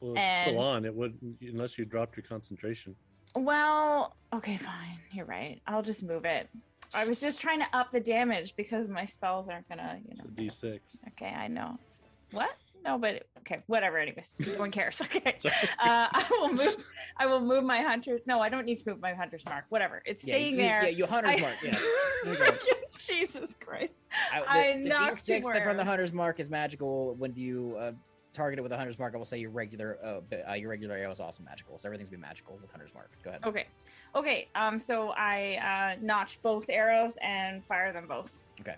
Well, 0.00 0.12
it's 0.12 0.20
And- 0.20 0.50
still 0.50 0.60
on. 0.60 0.84
It 0.84 0.94
would 0.94 1.16
unless 1.42 1.78
you 1.78 1.84
dropped 1.84 2.16
your 2.16 2.24
concentration. 2.24 2.94
Well, 3.34 4.16
okay, 4.32 4.56
fine. 4.56 4.98
You're 5.12 5.26
right. 5.26 5.60
I'll 5.66 5.82
just 5.82 6.02
move 6.02 6.24
it. 6.24 6.48
I 6.94 7.04
was 7.06 7.20
just 7.20 7.40
trying 7.40 7.60
to 7.60 7.66
up 7.74 7.90
the 7.92 8.00
damage 8.00 8.54
because 8.56 8.88
my 8.88 9.04
spells 9.04 9.48
aren't 9.48 9.68
gonna, 9.68 9.98
you 10.02 10.12
It's 10.12 10.22
know. 10.24 10.30
a 10.30 10.70
D6. 10.70 10.80
Okay, 11.08 11.34
I 11.34 11.48
know. 11.48 11.78
It's- 11.86 12.00
What? 12.30 12.56
No, 12.86 12.98
but 12.98 13.24
okay, 13.40 13.62
whatever. 13.66 13.98
Anyways, 13.98 14.36
no 14.46 14.58
one 14.58 14.70
cares. 14.70 15.02
Okay. 15.06 15.36
Uh, 15.78 16.08
I 16.12 16.26
will 16.30 16.52
move. 16.52 16.88
I 17.16 17.26
will 17.26 17.40
move 17.40 17.64
my 17.64 17.82
hunter. 17.82 18.18
No, 18.26 18.40
I 18.40 18.48
don't 18.48 18.64
need 18.64 18.78
to 18.78 18.88
move 18.90 19.00
my 19.00 19.12
hunter's 19.14 19.44
mark. 19.44 19.64
Whatever. 19.68 20.02
It's 20.06 20.24
Yeah, 20.24 20.34
staying 20.34 20.52
you, 20.52 20.62
there. 20.62 20.84
Yeah, 20.84 20.88
you 20.90 21.06
hunter's 21.06 21.36
I- 21.36 21.40
mark. 21.40 21.54
Yes. 21.62 21.84
There 22.24 22.32
you 22.32 22.38
go. 22.40 22.56
Jesus 22.98 23.54
Christ. 23.60 23.94
I, 24.32 24.40
the, 24.40 24.50
I 24.50 24.82
the 24.82 24.88
D6 25.12 25.52
that 25.52 25.62
from 25.62 25.76
the 25.76 25.84
hunter's 25.84 26.12
mark 26.12 26.40
is 26.40 26.48
magical. 26.50 27.14
When 27.18 27.34
you 27.36 27.76
uh, 27.78 27.92
target 28.32 28.58
it 28.58 28.62
with 28.62 28.72
a 28.72 28.76
hunter's 28.76 28.98
mark, 28.98 29.14
I 29.14 29.18
will 29.18 29.24
say 29.24 29.38
your 29.38 29.50
regular 29.50 29.98
uh, 30.02 30.50
uh, 30.50 30.54
your 30.54 30.70
regular 30.70 30.96
arrow 30.96 31.10
is 31.12 31.20
also 31.20 31.42
magical. 31.44 31.78
So 31.78 31.88
everything's 31.88 32.10
be 32.10 32.16
magical 32.16 32.58
with 32.60 32.70
hunter's 32.70 32.94
mark. 32.94 33.10
Go 33.22 33.30
ahead. 33.30 33.44
Okay. 33.44 33.66
Okay. 34.14 34.48
Um. 34.54 34.78
So 34.80 35.10
I 35.10 35.96
uh, 35.98 36.00
notch 36.02 36.40
both 36.42 36.66
arrows 36.68 37.16
and 37.22 37.64
fire 37.64 37.92
them 37.92 38.06
both. 38.08 38.38
Okay. 38.60 38.76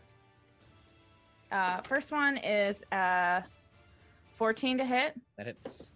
Uh, 1.51 1.81
first 1.83 2.13
one 2.13 2.37
is 2.39 2.85
uh, 2.93 3.41
14 4.39 4.79
to 4.79 4.85
hit. 4.85 5.15
That 5.37 5.47
hits. 5.47 5.93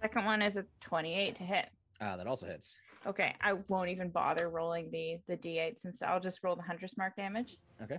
Second 0.00 0.24
one 0.24 0.42
is 0.42 0.56
a 0.56 0.64
28 0.80 1.36
to 1.36 1.42
hit. 1.44 1.66
Uh, 2.00 2.16
that 2.16 2.26
also 2.26 2.46
hits. 2.46 2.78
Okay, 3.06 3.34
I 3.40 3.52
won't 3.68 3.90
even 3.90 4.08
bother 4.08 4.48
rolling 4.48 4.90
the 4.90 5.18
the 5.28 5.36
d8 5.36 5.78
since 5.80 6.02
I'll 6.02 6.20
just 6.20 6.42
roll 6.42 6.56
the 6.56 6.62
hunter's 6.62 6.96
mark 6.96 7.14
damage. 7.16 7.58
Okay. 7.82 7.98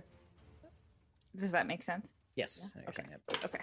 Does 1.36 1.52
that 1.52 1.66
make 1.66 1.82
sense? 1.82 2.06
Yes. 2.34 2.72
Yeah, 2.74 2.88
okay. 2.88 3.04
yep. 3.10 3.44
Okay. 3.44 3.60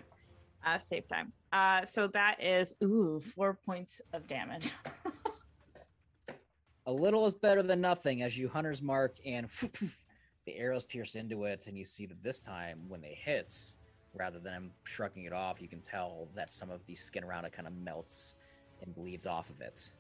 Uh, 0.65 0.77
save 0.77 1.07
time. 1.07 1.33
Uh, 1.51 1.85
so 1.85 2.07
that 2.07 2.41
is 2.41 2.73
ooh 2.81 3.19
four 3.19 3.59
points 3.65 3.99
of 4.13 4.27
damage. 4.27 4.71
A 6.85 6.91
little 6.91 7.25
is 7.25 7.33
better 7.33 7.63
than 7.63 7.79
nothing 7.81 8.23
as 8.23 8.37
you 8.37 8.49
hunter's 8.49 8.81
mark 8.81 9.15
and 9.25 9.47
the 10.45 10.55
arrows 10.55 10.83
pierce 10.85 11.15
into 11.15 11.45
it, 11.45 11.65
and 11.67 11.77
you 11.77 11.85
see 11.85 12.05
that 12.05 12.21
this 12.21 12.41
time 12.41 12.81
when 12.89 12.99
they 13.01 13.17
hits, 13.21 13.77
rather 14.13 14.39
than 14.39 14.53
him 14.53 14.71
shrugging 14.83 15.25
it 15.25 15.33
off, 15.33 15.61
you 15.61 15.67
can 15.67 15.81
tell 15.81 16.27
that 16.35 16.51
some 16.51 16.69
of 16.69 16.85
the 16.85 16.95
skin 16.95 17.23
around 17.23 17.45
it 17.45 17.53
kind 17.53 17.67
of 17.67 17.73
melts 17.75 18.35
and 18.81 18.93
bleeds 18.93 19.25
off 19.27 19.49
of 19.49 19.61
it. 19.61 19.93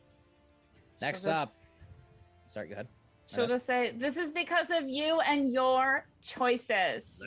Next 1.01 1.23
She'll 1.23 1.31
up, 1.31 1.47
just- 1.47 1.61
sorry, 2.49 2.67
go 2.67 2.73
ahead. 2.73 2.87
she'll 3.27 3.47
just 3.47 3.65
say, 3.65 3.91
"This 3.97 4.17
is 4.17 4.29
because 4.29 4.67
of 4.69 4.87
you 4.87 5.19
and 5.21 5.51
your 5.51 6.05
choices." 6.21 7.25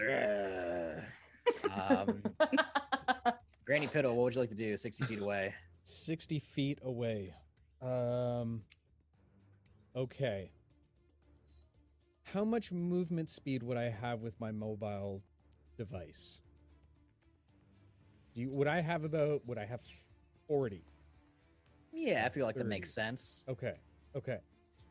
um, 1.73 2.23
Granny 3.65 3.87
Piddle, 3.87 4.15
what 4.15 4.25
would 4.25 4.35
you 4.35 4.41
like 4.41 4.51
to 4.51 4.57
do? 4.57 4.77
60 4.77 5.05
feet 5.05 5.21
away. 5.21 5.55
60 5.85 6.39
feet 6.39 6.79
away. 6.83 7.35
Um. 7.83 8.63
Okay. 9.95 10.51
How 12.25 12.45
much 12.45 12.71
movement 12.73 13.31
speed 13.31 13.63
would 13.63 13.77
I 13.77 13.89
have 13.91 14.21
with 14.21 14.39
my 14.41 14.51
mobile 14.53 15.23
device? 15.77 16.41
Do 18.37 18.43
you, 18.43 18.51
would 18.51 18.69
I 18.69 18.83
have 18.83 19.03
about? 19.05 19.41
Would 19.47 19.57
I 19.57 19.65
have 19.65 19.81
40? 20.47 20.85
Yeah, 21.93 22.25
I 22.27 22.29
feel 22.29 22.45
like 22.45 22.55
that 22.57 22.61
Thirty. 22.65 22.69
makes 22.69 22.93
sense. 22.93 23.45
Okay. 23.49 23.77
Okay. 24.15 24.39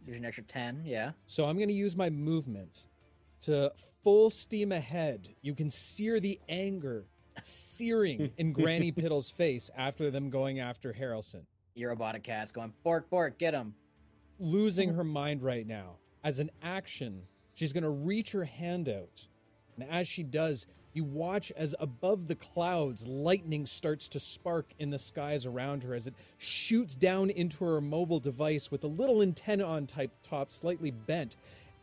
There's 0.03 0.17
an 0.17 0.25
extra 0.25 0.43
10, 0.43 0.81
yeah. 0.83 1.11
So 1.27 1.45
I'm 1.45 1.55
going 1.55 1.67
to 1.69 1.73
use 1.73 1.95
my 1.95 2.09
movement 2.09 2.87
to 3.41 3.71
full 4.03 4.31
steam 4.31 4.71
ahead. 4.71 5.29
You 5.43 5.53
can 5.53 5.69
sear 5.69 6.19
the 6.19 6.39
anger 6.49 7.05
searing 7.43 8.31
in 8.37 8.51
Granny 8.51 8.91
Piddle's 8.91 9.29
face 9.29 9.69
after 9.77 10.09
them 10.09 10.31
going 10.31 10.59
after 10.59 10.91
Haroldson. 10.91 11.41
Your 11.75 11.89
robotic 11.91 12.23
cat's 12.23 12.51
going, 12.51 12.73
Bork, 12.83 13.09
Bork, 13.11 13.37
get 13.37 13.53
him. 13.53 13.75
Losing 14.39 14.93
her 14.93 15.03
mind 15.03 15.43
right 15.43 15.67
now. 15.67 15.97
As 16.23 16.39
an 16.39 16.49
action, 16.63 17.21
she's 17.53 17.73
going 17.73 17.83
to 17.83 17.89
reach 17.91 18.31
her 18.31 18.43
hand 18.43 18.89
out. 18.89 19.27
And 19.77 19.87
as 19.89 20.07
she 20.07 20.23
does, 20.23 20.65
you 20.95 21.03
watch 21.03 21.51
as 21.55 21.75
above 21.79 22.27
the 22.27 22.35
clouds, 22.35 23.05
lightning 23.07 23.65
starts 23.65 24.07
to 24.09 24.19
spark 24.19 24.73
in 24.79 24.89
the 24.89 24.97
skies 24.97 25.45
around 25.45 25.83
her 25.83 25.93
as 25.93 26.07
it 26.07 26.13
shoots 26.37 26.95
down 26.95 27.29
into 27.29 27.65
her 27.65 27.81
mobile 27.81 28.19
device 28.19 28.71
with 28.71 28.83
a 28.83 28.87
little 28.87 29.21
antenna 29.21 29.65
on 29.65 29.85
type 29.85 30.11
top, 30.23 30.51
slightly 30.51 30.91
bent, 30.91 31.35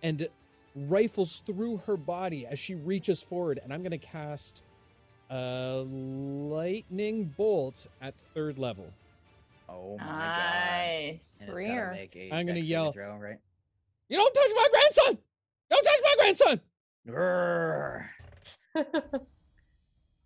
and 0.02 0.28
rifles 0.74 1.42
through 1.46 1.76
her 1.78 1.96
body 1.96 2.46
as 2.46 2.58
she 2.58 2.74
reaches 2.74 3.22
forward. 3.22 3.60
And 3.62 3.72
I'm 3.72 3.82
going 3.82 3.90
to 3.92 3.98
cast 3.98 4.62
a 5.30 5.84
lightning 5.86 7.32
bolt 7.36 7.86
at 8.00 8.14
third 8.34 8.58
level. 8.58 8.86
Oh 9.68 9.96
my 9.98 10.04
god. 10.04 10.18
Nice. 10.18 11.38
And 11.40 11.48
it's 11.50 11.60
gotta 11.60 11.72
Rare. 11.74 11.92
make 11.92 12.16
a 12.16 12.30
I'm 12.30 12.46
gonna 12.46 12.60
yell. 12.60 12.92
Throw, 12.92 13.16
right? 13.16 13.38
You 14.08 14.18
don't 14.18 14.34
touch 14.34 14.50
my 14.54 14.68
grandson! 14.70 15.18
Don't 15.70 15.82
touch 15.82 16.00
my 16.04 16.14
grandson! 16.18 16.60
Grrr. 17.08 18.04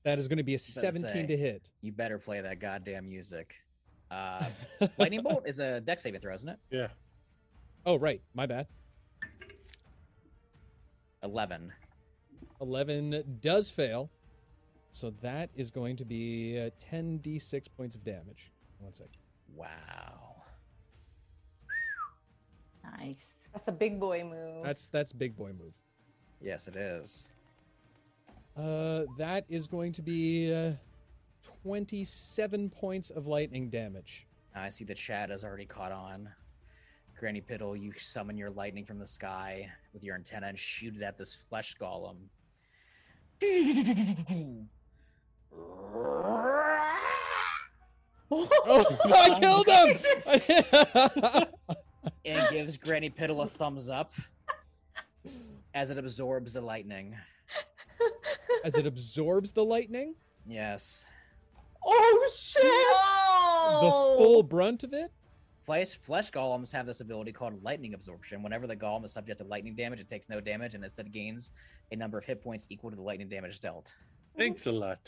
That 0.06 0.20
is 0.20 0.28
going 0.28 0.36
to 0.36 0.44
be 0.44 0.54
a 0.54 0.58
17 0.60 1.08
say. 1.08 1.26
to 1.26 1.36
hit. 1.36 1.68
You 1.80 1.90
better 1.90 2.16
play 2.16 2.40
that 2.40 2.60
goddamn 2.60 3.08
music. 3.08 3.56
Uh, 4.08 4.44
lightning 4.98 5.24
bolt 5.24 5.42
is 5.48 5.58
a 5.58 5.80
Dex 5.80 6.04
saving 6.04 6.20
throw, 6.20 6.32
isn't 6.32 6.48
it? 6.48 6.58
Yeah. 6.70 6.86
Oh, 7.84 7.96
right. 7.96 8.22
My 8.32 8.46
bad. 8.46 8.68
11. 11.24 11.72
11 12.60 13.38
does 13.42 13.68
fail. 13.68 14.08
So 14.92 15.12
that 15.22 15.50
is 15.56 15.72
going 15.72 15.96
to 15.96 16.04
be 16.04 16.56
uh, 16.56 16.70
10d6 16.88 17.66
points 17.76 17.96
of 17.96 18.04
damage. 18.04 18.52
One 18.78 18.92
second. 18.92 19.16
Wow. 19.56 20.36
Nice. 22.96 23.34
That's 23.52 23.66
a 23.66 23.72
big 23.72 23.98
boy 23.98 24.22
move. 24.22 24.64
That's 24.64 24.86
that's 24.86 25.12
big 25.12 25.36
boy 25.36 25.48
move. 25.48 25.72
Yes, 26.40 26.68
it 26.68 26.76
is. 26.76 27.26
Uh, 28.56 29.04
that 29.18 29.44
is 29.48 29.66
going 29.66 29.92
to 29.92 30.02
be 30.02 30.52
uh, 30.52 30.72
27 31.62 32.70
points 32.70 33.10
of 33.10 33.26
lightning 33.26 33.68
damage. 33.68 34.26
I 34.54 34.70
see 34.70 34.84
the 34.84 34.94
chat 34.94 35.28
has 35.30 35.44
already 35.44 35.66
caught 35.66 35.92
on. 35.92 36.30
Granny 37.18 37.42
Piddle, 37.42 37.78
you 37.80 37.92
summon 37.98 38.36
your 38.38 38.50
lightning 38.50 38.84
from 38.84 38.98
the 38.98 39.06
sky 39.06 39.70
with 39.92 40.02
your 40.02 40.14
antenna 40.14 40.46
and 40.48 40.58
shoot 40.58 40.96
it 40.96 41.02
at 41.02 41.18
this 41.18 41.34
flesh 41.34 41.76
golem. 41.80 42.16
Oh, 48.68 48.98
I 49.04 49.38
killed 49.38 49.68
him! 49.68 51.44
and 52.24 52.50
gives 52.50 52.76
Granny 52.76 53.08
Piddle 53.08 53.44
a 53.44 53.48
thumbs 53.48 53.88
up 53.88 54.12
as 55.74 55.90
it 55.90 55.98
absorbs 55.98 56.54
the 56.54 56.60
lightning. 56.60 57.16
As 58.64 58.76
it 58.76 58.86
absorbs 58.86 59.52
the 59.52 59.64
lightning, 59.64 60.14
Yes. 60.46 61.06
oh 61.84 62.28
shit! 62.34 62.62
the 62.62 63.90
full 64.16 64.42
brunt 64.42 64.82
of 64.84 64.92
it. 64.92 65.10
Flesh, 65.60 65.96
flesh 65.96 66.30
golems 66.30 66.70
have 66.72 66.86
this 66.86 67.00
ability 67.00 67.32
called 67.32 67.60
lightning 67.62 67.94
absorption. 67.94 68.40
Whenever 68.42 68.66
the 68.68 68.76
golem 68.76 69.04
is 69.04 69.12
subject 69.12 69.38
to 69.38 69.44
lightning 69.44 69.74
damage, 69.74 69.98
it 69.98 70.08
takes 70.08 70.28
no 70.28 70.40
damage 70.40 70.74
and 70.76 70.84
instead 70.84 71.10
gains 71.12 71.50
a 71.90 71.96
number 71.96 72.16
of 72.18 72.24
hit 72.24 72.40
points 72.42 72.66
equal 72.70 72.90
to 72.90 72.96
the 72.96 73.02
lightning 73.02 73.28
damage 73.28 73.58
dealt. 73.58 73.94
Thanks 74.36 74.66
a 74.66 74.72
lot. 74.72 74.98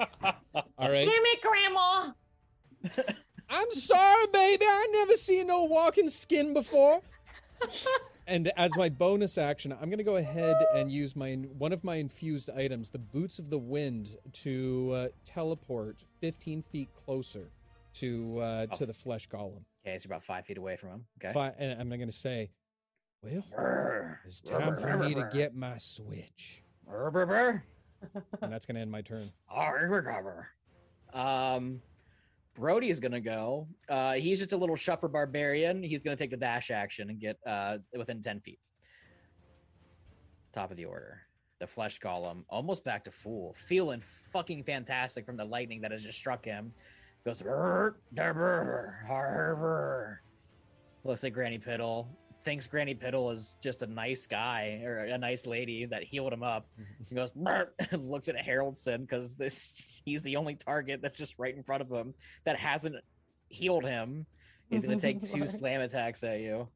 All 0.00 0.90
right. 0.90 1.06
Damn 1.06 1.24
it, 1.24 1.40
Grandma! 1.40 2.12
I'm 3.48 3.70
sorry, 3.70 4.26
baby. 4.32 4.64
I 4.66 4.88
never 4.92 5.14
seen 5.14 5.46
no 5.46 5.62
walking 5.64 6.08
skin 6.08 6.52
before. 6.52 7.00
and 8.26 8.50
as 8.56 8.76
my 8.76 8.88
bonus 8.88 9.38
action, 9.38 9.74
I'm 9.80 9.90
gonna 9.90 10.02
go 10.02 10.16
ahead 10.16 10.56
and 10.74 10.90
use 10.90 11.14
my 11.14 11.34
one 11.34 11.72
of 11.72 11.84
my 11.84 11.96
infused 11.96 12.50
items, 12.50 12.90
the 12.90 12.98
Boots 12.98 13.38
of 13.38 13.50
the 13.50 13.58
Wind, 13.58 14.16
to 14.44 14.90
uh, 14.94 15.08
teleport 15.24 16.04
15 16.20 16.62
feet 16.62 16.88
closer 16.94 17.50
to 17.94 18.38
uh, 18.40 18.66
to 18.66 18.86
the 18.86 18.92
flesh 18.94 19.28
golem. 19.28 19.62
Okay, 19.86 19.98
so 19.98 20.04
you're 20.08 20.14
about 20.16 20.24
five 20.24 20.44
feet 20.44 20.58
away 20.58 20.76
from 20.76 20.90
him. 20.90 21.06
Okay. 21.22 21.32
Fi- 21.32 21.54
and 21.58 21.80
I'm 21.80 21.88
gonna 21.88 22.10
say, 22.12 22.50
well, 23.22 23.44
Brr. 23.56 24.20
it's 24.24 24.40
time 24.40 24.76
for 24.76 24.96
me 24.96 25.14
to 25.14 25.28
get 25.32 25.54
my 25.54 25.78
switch, 25.78 26.62
and 28.42 28.52
that's 28.52 28.66
gonna 28.66 28.80
end 28.80 28.90
my 28.90 29.02
turn. 29.02 29.30
Um, 31.14 31.80
Brody 32.56 32.88
is 32.90 33.00
gonna 33.00 33.20
go. 33.20 33.68
Uh, 33.88 34.14
he's 34.14 34.38
just 34.38 34.52
a 34.52 34.56
little 34.56 34.76
shupper 34.76 35.10
barbarian. 35.10 35.82
He's 35.82 36.02
gonna 36.02 36.16
take 36.16 36.30
the 36.30 36.36
dash 36.36 36.70
action 36.70 37.10
and 37.10 37.20
get 37.20 37.38
uh 37.46 37.78
within 37.96 38.20
ten 38.22 38.40
feet. 38.40 38.58
Top 40.52 40.70
of 40.70 40.76
the 40.76 40.84
order. 40.86 41.20
the 41.58 41.66
flesh 41.66 41.98
golem, 42.00 42.44
almost 42.50 42.84
back 42.84 43.02
to 43.04 43.10
full, 43.10 43.54
feeling 43.54 44.00
fucking 44.00 44.62
fantastic 44.62 45.24
from 45.24 45.36
the 45.38 45.44
lightning 45.44 45.80
that 45.80 45.90
has 45.90 46.02
just 46.02 46.18
struck 46.18 46.44
him. 46.44 46.72
Goes 47.24 47.40
"Brr, 47.40 47.96
da, 48.14 48.32
brr, 48.32 49.04
har, 49.06 50.22
looks 51.04 51.22
like 51.22 51.32
Granny 51.32 51.58
Piddle. 51.58 52.06
Thinks 52.46 52.68
Granny 52.68 52.94
Piddle 52.94 53.32
is 53.32 53.56
just 53.60 53.82
a 53.82 53.88
nice 53.88 54.28
guy 54.28 54.80
or 54.84 54.98
a 55.00 55.18
nice 55.18 55.48
lady 55.48 55.84
that 55.86 56.04
healed 56.04 56.32
him 56.32 56.44
up. 56.44 56.68
He 57.08 57.16
goes, 57.16 57.30
and 57.90 58.08
looks 58.08 58.28
at 58.28 58.36
Haroldson 58.36 59.00
because 59.00 59.34
this 59.34 59.82
he's 60.04 60.22
the 60.22 60.36
only 60.36 60.54
target 60.54 61.02
that's 61.02 61.18
just 61.18 61.34
right 61.38 61.56
in 61.56 61.64
front 61.64 61.82
of 61.82 61.90
him 61.90 62.14
that 62.44 62.56
hasn't 62.56 62.94
healed 63.48 63.84
him. 63.84 64.26
He's 64.70 64.84
gonna 64.84 64.96
take 64.96 65.20
two 65.28 65.48
slam 65.48 65.80
attacks 65.80 66.22
at 66.22 66.38
you. 66.38 66.68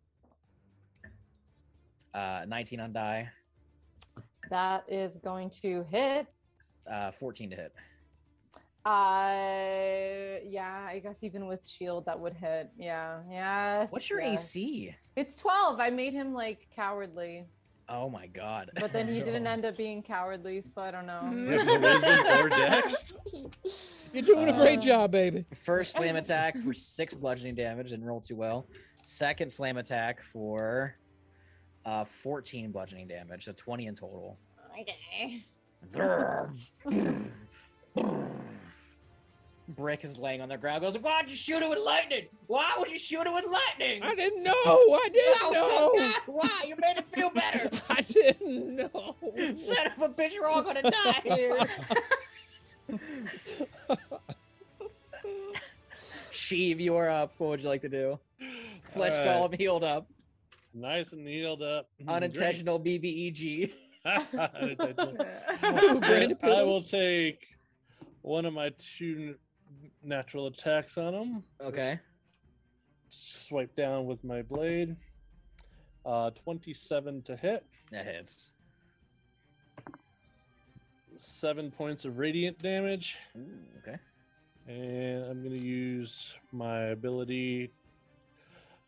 Uh, 2.13 2.45
19 2.49 2.81
on 2.81 2.93
die, 2.93 3.29
That 4.51 4.83
is 4.89 5.19
going 5.19 5.51
to 5.63 5.87
hit. 5.89 6.27
uh, 6.93 7.13
14 7.13 7.51
to 7.51 7.57
hit. 7.57 7.73
Uh, 8.87 10.41
yeah, 10.49 10.87
I 10.89 11.01
guess 11.03 11.23
even 11.23 11.47
with 11.47 11.67
shield 11.67 12.07
that 12.07 12.19
would 12.19 12.33
hit. 12.35 12.71
Yeah, 12.79 13.21
yes. 13.31 13.93
What's 13.93 14.09
your 14.09 14.21
yes. 14.21 14.51
AC? 14.57 14.95
It's 15.17 15.37
12. 15.37 15.81
I 15.81 15.91
made 15.91 16.15
him 16.15 16.33
like 16.33 16.69
cowardly, 16.75 17.45
Oh 17.89 18.09
my 18.09 18.27
god. 18.29 18.71
but 18.77 18.93
then 18.93 19.09
he 19.09 19.21
didn't 19.21 19.47
end 19.47 19.65
up 19.65 19.77
being 19.77 20.03
cowardly, 20.03 20.63
so 20.63 20.81
I 20.81 20.91
don't 20.91 21.07
know. 21.07 21.21
With 21.31 21.67
no 21.67 21.79
wisdom 21.81 22.45
or 22.45 22.49
dex? 22.49 23.13
You're 24.15 24.23
doing 24.23 24.49
a 24.49 24.53
great 24.55 24.79
Uh, 24.79 24.83
job, 24.83 25.11
baby. 25.11 25.45
First 25.55 25.93
slam 25.97 26.17
attack 26.17 26.57
for 26.59 26.73
six 26.73 27.15
bludgeoning 27.15 27.57
damage, 27.57 27.91
didn't 27.91 28.05
roll 28.07 28.21
too 28.21 28.37
well. 28.37 28.67
Second 29.03 29.53
slam 29.53 29.77
attack 29.77 30.23
for 30.23 30.97
uh 31.85 32.05
14 32.05 32.71
bludgeoning 32.73 33.09
damage, 33.09 33.45
so 33.45 33.53
20 33.53 33.87
in 33.87 33.95
total. 33.95 34.39
Okay. 34.81 35.45
Brick 39.75 40.05
is 40.05 40.19
laying 40.19 40.41
on 40.41 40.49
the 40.49 40.57
ground, 40.59 40.83
goes, 40.83 40.97
Why'd 40.99 41.31
you 41.31 41.37
shoot 41.37 41.63
it 41.63 41.69
with 41.71 41.79
lightning? 41.85 42.25
Why 42.47 42.75
would 42.79 42.91
you 42.91 42.99
shoot 42.99 43.27
it 43.27 43.33
with 43.33 43.45
lightning? 43.47 44.03
I 44.03 44.15
didn't 44.15 44.43
know. 44.43 44.53
I 44.55 45.09
didn't 45.13 45.39
Oh, 45.43 45.51
know. 45.53 45.95
God, 45.99 46.15
why? 46.27 46.65
You 46.67 46.75
made 46.81 46.97
it 46.99 47.11
feel 47.11 47.31
better. 47.31 47.71
I 47.89 48.01
didn't 48.03 48.77
know. 48.77 49.17
Son 49.57 49.87
of 49.97 50.03
a 50.03 50.09
bitch, 50.09 50.33
we're 50.41 50.47
all 50.47 50.63
gonna 50.63 50.83
die 50.83 51.21
here. 51.25 51.59
Sheev, 56.33 56.81
you 56.81 56.97
are 56.97 57.09
up. 57.09 57.35
What 57.39 57.51
would 57.51 57.63
you 57.63 57.69
like 57.69 57.83
to 57.83 57.89
do? 57.89 58.19
Flesh 58.89 59.19
All 59.19 59.27
right. 59.49 59.53
golem 59.53 59.59
healed 59.61 59.85
up. 59.85 60.07
Nice 60.75 61.13
and 61.13 61.27
healed 61.27 61.63
up. 61.63 61.89
Unintentional 62.09 62.81
E 62.87 62.99
BBEG. 62.99 63.73
Unintentional. 64.61 65.27
Ooh, 65.65 66.01
Granny 66.01 66.35
And 66.41 66.53
I 66.55 66.63
will 66.63 66.83
take 66.83 67.47
one 68.23 68.45
of 68.47 68.55
my 68.55 68.73
two 68.79 69.17
n- 69.31 69.35
natural 70.03 70.47
attacks 70.47 70.97
on 70.99 71.15
him. 71.15 71.45
Okay. 71.61 71.99
Swipe 73.09 73.75
down 73.77 74.07
with 74.07 74.23
my 74.25 74.43
blade. 74.43 74.97
Uh, 76.07 76.31
27 76.31 77.23
to 77.23 77.37
hit. 77.37 77.65
That 77.91 78.07
hits. 78.07 78.51
Seven 81.19 81.71
points 81.71 82.05
of 82.05 82.19
radiant 82.19 82.59
damage. 82.59 83.17
Ooh, 83.37 83.43
okay. 83.83 83.99
And 84.67 85.25
I'm 85.25 85.43
going 85.43 85.59
to 85.59 85.65
use 85.67 86.33
my 86.53 86.85
ability 86.87 87.71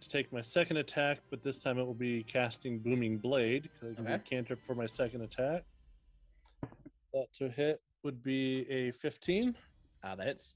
to 0.00 0.08
take 0.08 0.32
my 0.32 0.40
second 0.42 0.78
attack, 0.78 1.18
but 1.30 1.42
this 1.42 1.58
time 1.58 1.78
it 1.78 1.84
will 1.84 1.92
be 1.94 2.22
casting 2.24 2.78
Booming 2.78 3.18
Blade 3.18 3.68
because 3.80 3.92
I 3.98 4.02
can 4.02 4.06
Okay. 4.14 4.22
cantrip 4.30 4.62
for 4.64 4.74
my 4.74 4.86
second 4.86 5.22
attack. 5.22 5.64
That 7.12 7.26
to 7.38 7.48
hit 7.50 7.82
would 8.02 8.22
be 8.22 8.66
a 8.70 8.92
15. 8.92 9.54
Uh, 10.02 10.14
that 10.16 10.26
hits. 10.26 10.54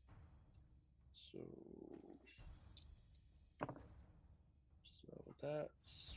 So, 3.59 3.67
so 4.79 5.35
that's 5.43 6.15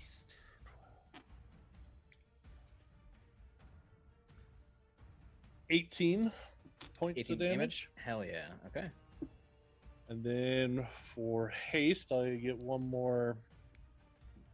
eighteen 5.69 6.31
points 6.99 7.19
18 7.19 7.33
of 7.33 7.39
damage. 7.39 7.51
damage. 7.51 7.89
Hell 7.95 8.25
yeah. 8.25 8.47
Okay. 8.67 8.89
And 10.09 10.23
then 10.23 10.87
for 10.97 11.49
haste, 11.71 12.11
I 12.11 12.35
get 12.35 12.57
one 12.59 12.81
more 12.89 13.37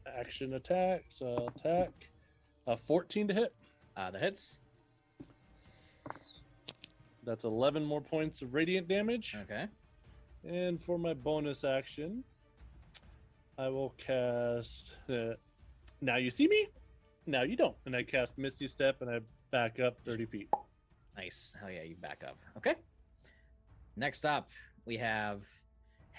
action 0.06 0.54
attack. 0.54 1.06
So 1.10 1.28
I'll 1.28 1.48
attack. 1.48 1.92
Uh, 2.68 2.76
14 2.76 3.30
to 3.30 3.34
hit. 3.34 3.56
Uh, 3.96 4.12
that 4.12 4.22
hits. 4.22 4.58
That's 7.24 7.46
11 7.46 7.84
more 7.86 8.02
points 8.02 8.42
of 8.42 8.54
radiant 8.54 8.88
damage. 8.88 9.36
Okay. 9.44 9.68
And 10.48 10.80
for 10.80 11.00
my 11.00 11.14
bonus 11.14 11.64
action, 11.64 12.24
I 13.58 13.70
will 13.70 13.96
cast. 13.98 14.96
Uh, 15.10 15.34
now 16.02 16.18
you 16.18 16.30
see 16.30 16.48
me, 16.48 16.68
now 17.26 17.44
you 17.44 17.56
don't. 17.56 17.76
And 17.86 17.96
I 17.96 18.04
cast 18.04 18.38
Misty 18.38 18.68
Step 18.68 19.02
and 19.02 19.10
I 19.10 19.20
back 19.52 19.80
up 19.80 19.98
30 20.06 20.26
feet. 20.26 20.50
Nice. 21.18 21.56
Hell 21.60 21.72
yeah, 21.72 21.84
you 21.84 21.96
back 21.96 22.24
up. 22.28 22.38
Okay. 22.58 22.76
Next 23.96 24.26
up, 24.26 24.50
we 24.86 24.98
have 24.98 25.48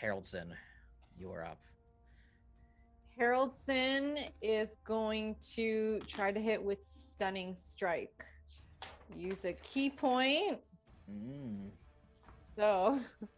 Haroldson. 0.01 0.47
You 1.19 1.31
are 1.31 1.45
up. 1.45 1.61
Haroldson 3.21 4.31
is 4.43 4.77
going 4.85 5.37
to 5.55 6.01
try 6.07 6.33
to 6.33 6.41
hit 6.41 6.63
with 6.63 6.79
stunning 6.93 7.55
strike. 7.55 8.25
Use 9.15 9.45
a 9.45 9.53
ki 9.53 9.91
point. 9.91 10.59
Mm. 11.11 11.69
So 12.19 12.99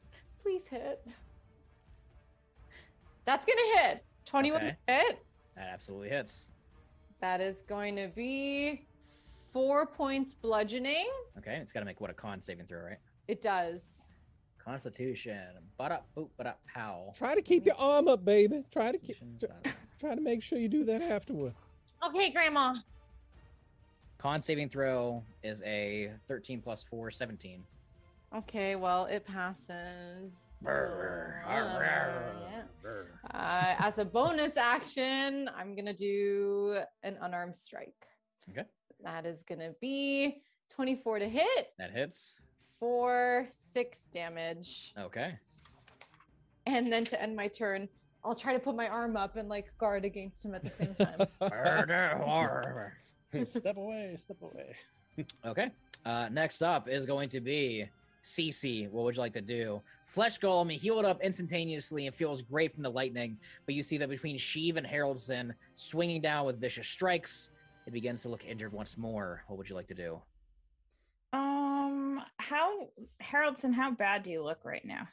please 0.48 0.66
hit. 0.68 1.04
That's 3.26 3.44
gonna 3.44 3.82
hit. 3.82 4.04
21 4.24 4.62
Okay. 4.62 4.76
hit. 4.86 5.18
That 5.56 5.68
absolutely 5.68 6.08
hits. 6.08 6.48
That 7.20 7.40
is 7.42 7.62
going 7.68 7.96
to 7.96 8.08
be 8.14 8.86
four 9.52 9.84
points 9.86 10.34
bludgeoning. 10.34 11.08
Okay. 11.36 11.56
It's 11.56 11.72
got 11.72 11.80
to 11.80 11.86
make 11.86 12.00
what 12.00 12.10
a 12.10 12.14
con 12.14 12.40
saving 12.40 12.66
throw, 12.66 12.80
right? 12.80 12.98
It 13.26 13.42
does. 13.42 13.82
Constitution. 14.58 15.40
But 15.76 15.92
up, 15.92 16.06
boop, 16.16 16.28
but 16.38 16.46
up, 16.46 16.60
pow. 16.72 17.12
Try 17.16 17.34
to 17.34 17.42
keep 17.42 17.66
your 17.66 17.74
arm 17.76 18.06
up, 18.08 18.24
baby. 18.24 18.64
Try 18.70 18.92
to 18.92 18.98
keep. 18.98 19.18
Constitution, 19.18 19.38
tr- 19.64 19.68
bada- 19.68 19.74
Try 19.98 20.14
to 20.14 20.20
make 20.20 20.42
sure 20.42 20.58
you 20.58 20.68
do 20.68 20.84
that 20.84 21.02
afterward. 21.02 21.54
Okay, 22.06 22.30
Grandma. 22.30 22.76
Con 24.18 24.40
saving 24.42 24.68
throw 24.68 25.22
is 25.42 25.60
a 25.62 26.12
13 26.28 26.60
plus 26.62 26.82
4, 26.84 27.10
17. 27.10 27.64
Okay, 28.34 28.76
well, 28.76 29.06
it 29.06 29.26
passes. 29.26 30.32
Brr, 30.60 30.66
So, 30.66 30.70
arr, 30.70 31.44
uh, 31.46 31.50
arr, 31.50 32.32
yeah. 32.42 33.38
Uh, 33.38 33.74
as 33.78 33.98
a 33.98 34.04
bonus 34.04 34.56
action, 34.56 35.48
I'm 35.56 35.74
gonna 35.74 35.94
do 35.94 36.78
an 37.02 37.16
unarmed 37.22 37.56
strike. 37.56 38.06
Okay. 38.50 38.64
That 39.02 39.24
is 39.24 39.42
gonna 39.44 39.72
be 39.80 40.42
24 40.68 41.20
to 41.20 41.28
hit 41.28 41.72
That 41.78 41.92
hits. 41.92 42.34
Four, 42.78 43.48
six 43.50 44.08
damage. 44.12 44.92
Okay. 44.98 45.34
And 46.66 46.92
then 46.92 47.04
to 47.06 47.20
end 47.20 47.34
my 47.34 47.48
turn, 47.48 47.88
I'll 48.22 48.34
try 48.34 48.52
to 48.52 48.58
put 48.58 48.76
my 48.76 48.88
arm 48.88 49.16
up 49.16 49.36
and 49.36 49.48
like 49.48 49.76
guard 49.78 50.04
against 50.04 50.44
him 50.44 50.54
at 50.54 50.62
the 50.62 50.70
same 50.70 50.94
time. 50.94 51.26
step 53.46 53.76
away, 53.76 54.14
step 54.16 54.36
away. 54.42 54.74
Okay. 55.44 55.70
Uh, 56.04 56.28
next 56.30 56.62
up 56.62 56.88
is 56.88 57.06
going 57.06 57.28
to 57.30 57.40
be 57.40 57.88
Cee 58.22 58.50
Cee. 58.52 58.88
What 58.88 59.04
would 59.04 59.16
you 59.16 59.20
like 59.20 59.32
to 59.34 59.40
do? 59.40 59.82
Flesh 60.04 60.38
Golem 60.38 60.70
healed 60.70 61.04
up 61.04 61.20
instantaneously 61.22 62.06
and 62.06 62.14
feels 62.14 62.42
great 62.42 62.74
from 62.74 62.82
the 62.82 62.90
lightning, 62.90 63.38
but 63.66 63.74
you 63.74 63.82
see 63.82 63.98
that 63.98 64.08
between 64.08 64.36
Sheev 64.38 64.76
and 64.76 64.86
Haroldson 64.86 65.54
swinging 65.74 66.20
down 66.20 66.46
with 66.46 66.60
vicious 66.60 66.88
strikes, 66.88 67.50
it 67.86 67.92
begins 67.92 68.22
to 68.22 68.28
look 68.28 68.44
injured 68.44 68.72
once 68.72 68.96
more. 68.96 69.44
What 69.46 69.58
would 69.58 69.68
you 69.68 69.74
like 69.74 69.86
to 69.88 69.94
do? 69.94 70.20
Um, 71.32 72.22
how 72.38 72.88
Haroldson, 73.22 73.72
how 73.72 73.90
bad 73.90 74.22
do 74.22 74.30
you 74.30 74.42
look 74.42 74.64
right 74.64 74.84
now? 74.84 75.08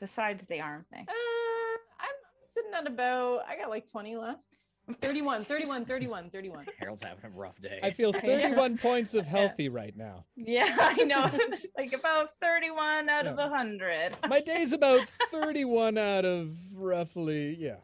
Besides 0.00 0.44
the 0.46 0.60
arm 0.60 0.84
thing. 0.92 1.06
Uh, 1.08 1.78
I'm 2.00 2.16
sitting 2.44 2.72
at 2.74 2.86
about, 2.86 3.44
I 3.48 3.56
got 3.56 3.70
like 3.70 3.90
20 3.90 4.16
left. 4.16 4.61
31, 5.00 5.44
31, 5.44 5.84
31, 5.84 6.30
31. 6.30 6.66
Harold's 6.78 7.02
having 7.02 7.24
a 7.24 7.28
rough 7.30 7.60
day. 7.60 7.78
I 7.82 7.90
feel 7.90 8.12
31 8.12 8.78
points 8.78 9.14
of 9.14 9.26
healthy 9.36 9.68
right 9.68 9.96
now. 9.96 10.24
Yeah, 10.36 10.76
I 10.80 10.94
know. 11.04 11.30
It's 11.32 11.66
like 11.76 11.92
about 11.92 12.34
31 12.40 13.08
out 13.08 13.26
of 13.26 13.36
Yeah. 13.38 13.46
a 13.46 13.50
100. 13.50 14.16
My 14.28 14.40
day's 14.40 14.72
about 14.72 15.08
31 15.30 15.98
out 15.98 16.24
of 16.24 16.56
roughly, 16.74 17.56
yeah. 17.58 17.76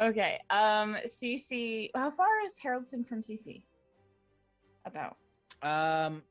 Okay. 0.00 0.38
Um, 0.50 0.96
Cee 1.06 1.38
Cee, 1.38 1.90
how 1.94 2.10
far 2.10 2.44
is 2.44 2.54
Haroldson 2.62 3.06
from 3.06 3.22
Cee 3.22 3.36
Cee? 3.36 3.64
About. 4.84 5.16
Um, 5.62 6.22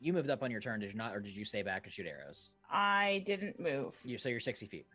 you 0.00 0.12
moved 0.12 0.30
up 0.30 0.42
on 0.42 0.50
your 0.50 0.60
turn, 0.60 0.80
did 0.80 0.90
you 0.92 0.96
not, 0.96 1.14
or 1.14 1.20
did 1.20 1.36
you 1.36 1.44
stay 1.44 1.62
back 1.62 1.84
and 1.84 1.92
shoot 1.92 2.06
arrows? 2.10 2.50
I 2.70 3.22
didn't 3.26 3.60
move. 3.60 3.94
You 4.04 4.16
so 4.16 4.28
you're 4.30 4.40
60 4.40 4.66
feet. 4.66 4.86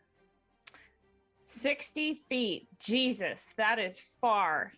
60 1.48 2.22
feet. 2.30 2.68
Jesus, 2.80 3.54
that 3.58 3.80
is 3.80 4.02
far. 4.20 4.74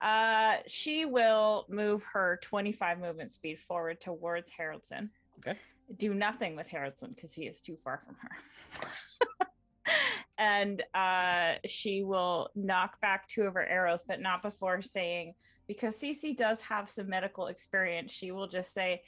Uh, 0.00 0.56
she 0.66 1.04
will 1.04 1.66
move 1.68 2.04
her 2.12 2.38
25 2.42 2.98
movement 2.98 3.32
speed 3.32 3.58
forward 3.58 4.00
towards 4.00 4.50
Haroldson. 4.50 5.10
Okay. 5.46 5.58
Do 5.98 6.14
nothing 6.14 6.56
with 6.56 6.68
Haroldson 6.68 7.14
because 7.14 7.34
he 7.34 7.46
is 7.46 7.60
too 7.60 7.76
far 7.84 8.02
from 8.04 8.16
her. 8.20 9.46
and 10.38 10.82
uh, 10.94 11.58
she 11.66 12.02
will 12.02 12.48
knock 12.54 13.00
back 13.00 13.28
two 13.28 13.42
of 13.42 13.54
her 13.54 13.66
arrows, 13.66 14.00
but 14.06 14.20
not 14.20 14.42
before 14.42 14.80
saying, 14.80 15.34
because 15.66 15.96
Cee 15.96 16.14
Cee 16.14 16.32
does 16.32 16.60
have 16.62 16.88
some 16.88 17.08
medical 17.08 17.48
experience, 17.48 18.10
she 18.10 18.30
will 18.32 18.48
just 18.48 18.72
say, 18.72 19.02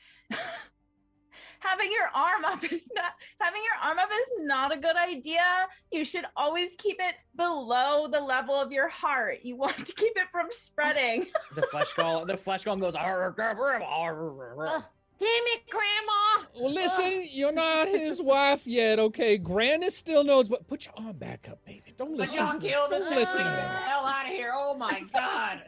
having 1.62 1.90
your 1.90 2.09
arm 2.14 2.44
up 2.44 2.64
is 2.72 2.86
not 2.94 3.12
having 3.40 3.62
your 3.62 3.89
arm 3.89 3.98
up 3.98 4.09
is 4.10 4.44
not 4.44 4.72
a 4.72 4.76
good 4.76 4.97
idea. 4.97 5.43
You 5.90 6.05
should 6.05 6.24
always 6.36 6.74
keep 6.76 6.97
it 7.01 7.14
below 7.36 8.09
the 8.10 8.20
level 8.20 8.55
of 8.55 8.72
your 8.72 8.89
heart. 8.89 9.39
You 9.43 9.56
want 9.56 9.76
to 9.86 9.93
keep 9.93 10.12
it 10.16 10.28
from 10.30 10.47
spreading. 10.51 11.26
The 11.55 11.62
flesh 11.62 11.93
golem. 11.93 12.26
The 12.26 12.36
flesh 12.36 12.64
golem 12.64 12.80
goes. 12.80 12.94
"Arr, 12.94 13.22
arr, 13.22 13.34
arr, 13.39 13.82
arr, 13.82 14.56
arr." 14.59 14.66
Ugh, 14.76 14.84
damn 15.18 15.28
it, 15.28 15.62
Grandma! 15.68 16.47
Well, 16.59 16.72
listen, 16.72 17.26
you're 17.30 17.52
not 17.52 17.89
his 17.89 18.22
wife 18.22 18.66
yet, 18.66 18.98
okay? 18.98 19.39
Grannis 19.39 19.93
still 19.93 20.24
knows, 20.24 20.48
but 20.48 20.66
put 20.66 20.86
your 20.86 20.94
arm 20.97 21.16
back 21.16 21.48
up, 21.51 21.64
baby. 21.66 21.93
Don't 21.97 22.16
listen 22.16 22.47
to 22.47 22.52
them. 22.59 22.70
Don't 22.90 23.10
listen 23.10 23.40
to 23.40 23.44
hell 23.51 24.06
out 24.06 24.26
of 24.26 24.32
here! 24.32 24.51
Oh 24.55 24.74
my 24.74 25.02
god! 25.12 25.62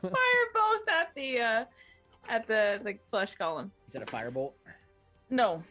Fire 0.00 0.46
both 0.54 0.88
at 0.88 1.14
the 1.14 1.40
uh 1.40 1.64
at 2.28 2.46
the 2.46 2.80
the 2.82 2.96
flesh 3.10 3.36
golem. 3.36 3.70
Is 3.88 3.94
it 3.94 4.02
a 4.02 4.06
firebolt? 4.06 4.52
No. 5.30 5.62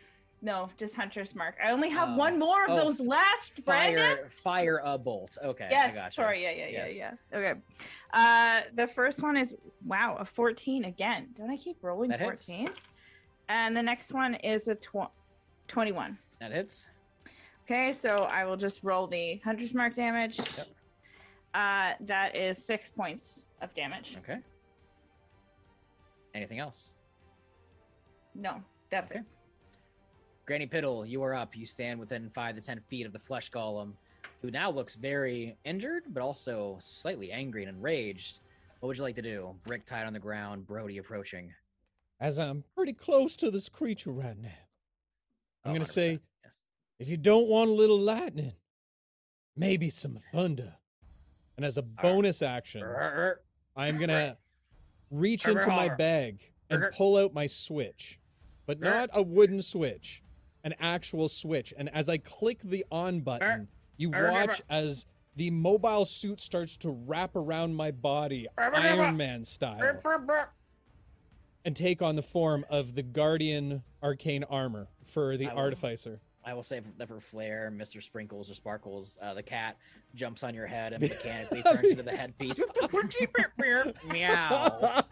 No, 0.41 0.69
just 0.77 0.93
Hunter's 0.93 1.35
Mark. 1.35 1.55
I 1.63 1.71
only 1.71 1.87
have 1.89 2.09
Uh, 2.09 2.15
one 2.15 2.37
more 2.37 2.65
of 2.65 2.71
oh, 2.71 2.75
those 2.75 2.99
left, 2.99 3.63
Brandon. 3.63 4.17
Fire, 4.17 4.29
fire 4.29 4.81
a 4.83 4.97
bolt. 4.97 5.37
Okay. 5.41 5.67
I 5.67 5.69
Yes, 5.69 6.13
sorry. 6.13 6.43
Yeah, 6.43 6.51
yeah, 6.51 6.67
yeah, 6.67 6.85
Yes. 6.87 6.97
yeah. 6.97 7.37
Okay. 7.37 7.59
Uh 8.13 8.61
the 8.75 8.85
first 8.87 9.23
one 9.23 9.37
is 9.37 9.55
wow, 9.85 10.17
a 10.19 10.25
14 10.25 10.83
again. 10.85 11.29
Don't 11.37 11.49
I 11.49 11.55
keep 11.55 11.77
rolling 11.81 12.09
That 12.09 12.19
hits. 12.19 12.45
14? 12.45 12.69
And 13.47 13.75
the 13.77 13.83
next 13.83 14.11
one 14.11 14.35
is 14.35 14.67
a 14.67 14.75
tw- 14.75 15.11
21. 15.69 16.17
That 16.41 16.51
hits. 16.51 16.87
Okay, 17.63 17.93
so 17.93 18.09
I 18.29 18.43
will 18.43 18.57
just 18.57 18.83
roll 18.83 19.07
the 19.07 19.37
Hunter's 19.45 19.73
Mark 19.73 19.95
damage. 19.95 20.39
Yep. 20.39 20.67
Uh 21.53 21.93
that 22.01 22.35
is 22.35 22.63
6 22.65 22.89
points 22.89 23.45
of 23.61 23.73
damage. 23.73 24.17
Okay. 24.17 24.39
Anything 26.33 26.59
else? 26.59 26.95
No, 28.35 28.63
that's 28.89 29.11
Okay. 29.11 29.19
it. 29.19 29.25
Granny 30.45 30.67
Piddle, 30.67 31.07
you 31.07 31.23
are 31.23 31.33
up. 31.33 31.55
You 31.55 31.65
stand 31.65 31.99
within 31.99 32.29
five 32.29 32.55
to 32.55 32.61
ten 32.61 32.79
feet 32.81 33.05
of 33.05 33.13
the 33.13 33.19
flesh 33.19 33.49
golem, 33.51 33.93
who 34.41 34.51
now 34.51 34.69
looks 34.69 34.95
very 34.95 35.57
injured, 35.63 36.03
but 36.09 36.21
also 36.21 36.77
slightly 36.81 37.31
angry 37.31 37.63
and 37.63 37.75
enraged. 37.77 38.39
What 38.79 38.87
would 38.87 38.97
you 38.97 39.03
like 39.03 39.15
to 39.15 39.21
do? 39.21 39.55
Brick 39.63 39.85
tied 39.85 40.05
on 40.05 40.11
the 40.13 40.19
ground, 40.19 40.67
Brody 40.67 40.97
approaching. 40.97 41.53
As 42.19 42.39
I'm 42.39 42.63
pretty 42.75 42.93
close 42.93 43.35
to 43.37 43.51
this 43.51 43.69
creature 43.69 44.11
right 44.11 44.37
now, 44.37 44.49
I'm 45.63 45.71
Oh, 45.71 45.73
gonna 45.75 45.85
say, 45.85 46.17
oh, 46.17 46.19
yes. 46.43 46.61
if 46.99 47.07
you 47.09 47.15
don't 47.17 47.47
want 47.47 47.69
a 47.69 47.73
little 47.73 47.99
lightning, 47.99 48.53
maybe 49.55 49.89
some 49.89 50.17
thunder. 50.17 50.75
And 51.55 51.65
as 51.65 51.77
a 51.77 51.81
bonus 51.83 52.41
action, 52.41 52.83
I'm 53.77 53.97
gonna 53.99 54.37
reach 55.13 55.47
into 55.47 55.67
my 55.67 55.89
bag 55.89 56.39
and 56.69 56.83
pull 56.93 57.17
out 57.17 57.33
my 57.33 57.45
switch, 57.45 58.19
but 58.65 58.79
not 58.79 59.09
a 59.13 59.21
wooden 59.21 59.61
switch, 59.61 60.23
an 60.63 60.73
actual 60.79 61.27
switch. 61.29 61.73
And 61.77 61.87
as 61.93 62.09
I 62.09 62.17
click 62.17 62.59
the 62.63 62.83
on 62.91 63.21
button, 63.21 63.67
you 63.97 64.09
watch 64.09 64.61
as 64.69 65.05
the 65.35 65.51
mobile 65.51 66.05
suit 66.05 66.41
starts 66.41 66.77
to 66.77 66.89
wrap 66.89 67.35
around 67.35 67.75
my 67.75 67.91
body. 67.91 68.47
Iron 68.57 69.17
Man 69.17 69.43
style, 69.45 69.79
and 71.65 71.75
take 71.75 72.01
on 72.01 72.15
the 72.15 72.21
form 72.21 72.65
of 72.69 72.95
the 72.95 73.03
Guardian 73.03 73.83
arcane 74.01 74.43
armor 74.43 74.87
for 75.05 75.37
the 75.37 75.47
I 75.47 75.55
artificer. 75.55 76.21
I 76.45 76.53
will 76.53 76.63
say 76.63 76.81
for, 76.81 76.89
that 76.97 77.07
for 77.07 77.19
Flair, 77.19 77.71
Mr. 77.75 78.01
Sprinkles 78.03 78.51
or 78.51 78.53
Sparkles, 78.53 79.17
uh, 79.21 79.33
the 79.33 79.43
cat 79.43 79.77
jumps 80.13 80.43
on 80.43 80.53
your 80.53 80.67
head 80.67 80.93
and 80.93 81.01
mechanically 81.01 81.63
turns 81.73 81.91
into 81.91 82.03
the 82.03 82.15
headpiece. 82.15 82.55
Meow. 84.11 85.03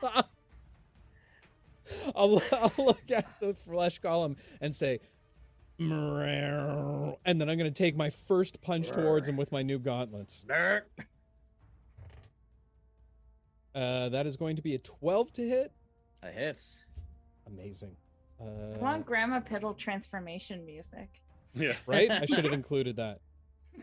I'll, 2.15 2.41
I'll 2.51 2.73
look 2.77 3.11
at 3.11 3.27
the 3.39 3.53
flesh 3.53 3.99
golem 4.01 4.37
and 4.61 4.73
say, 4.73 4.99
"Meow," 5.77 7.17
and 7.25 7.39
then 7.41 7.49
I'm 7.49 7.57
going 7.57 7.71
to 7.71 7.77
take 7.83 7.95
my 7.97 8.09
first 8.09 8.61
punch 8.61 8.91
towards 8.91 9.27
him 9.27 9.35
with 9.37 9.51
my 9.51 9.61
new 9.61 9.79
gauntlets. 9.79 10.45
Uh, 13.73 14.09
that 14.09 14.25
is 14.27 14.35
going 14.37 14.57
to 14.57 14.61
be 14.61 14.75
a 14.75 14.79
12 14.79 15.31
to 15.33 15.47
hit. 15.47 15.71
That 16.21 16.33
hits. 16.33 16.81
Amazing. 17.47 17.95
I 18.39 18.43
Uh, 18.43 18.77
want 18.79 19.05
Grandma 19.05 19.39
Piddle 19.39 19.77
transformation 19.77 20.65
music. 20.65 21.20
Yeah. 21.53 21.73
right? 21.85 22.09
I 22.09 22.25
should 22.25 22.43
have 22.45 22.53
included 22.61 22.95
that. 22.97 23.19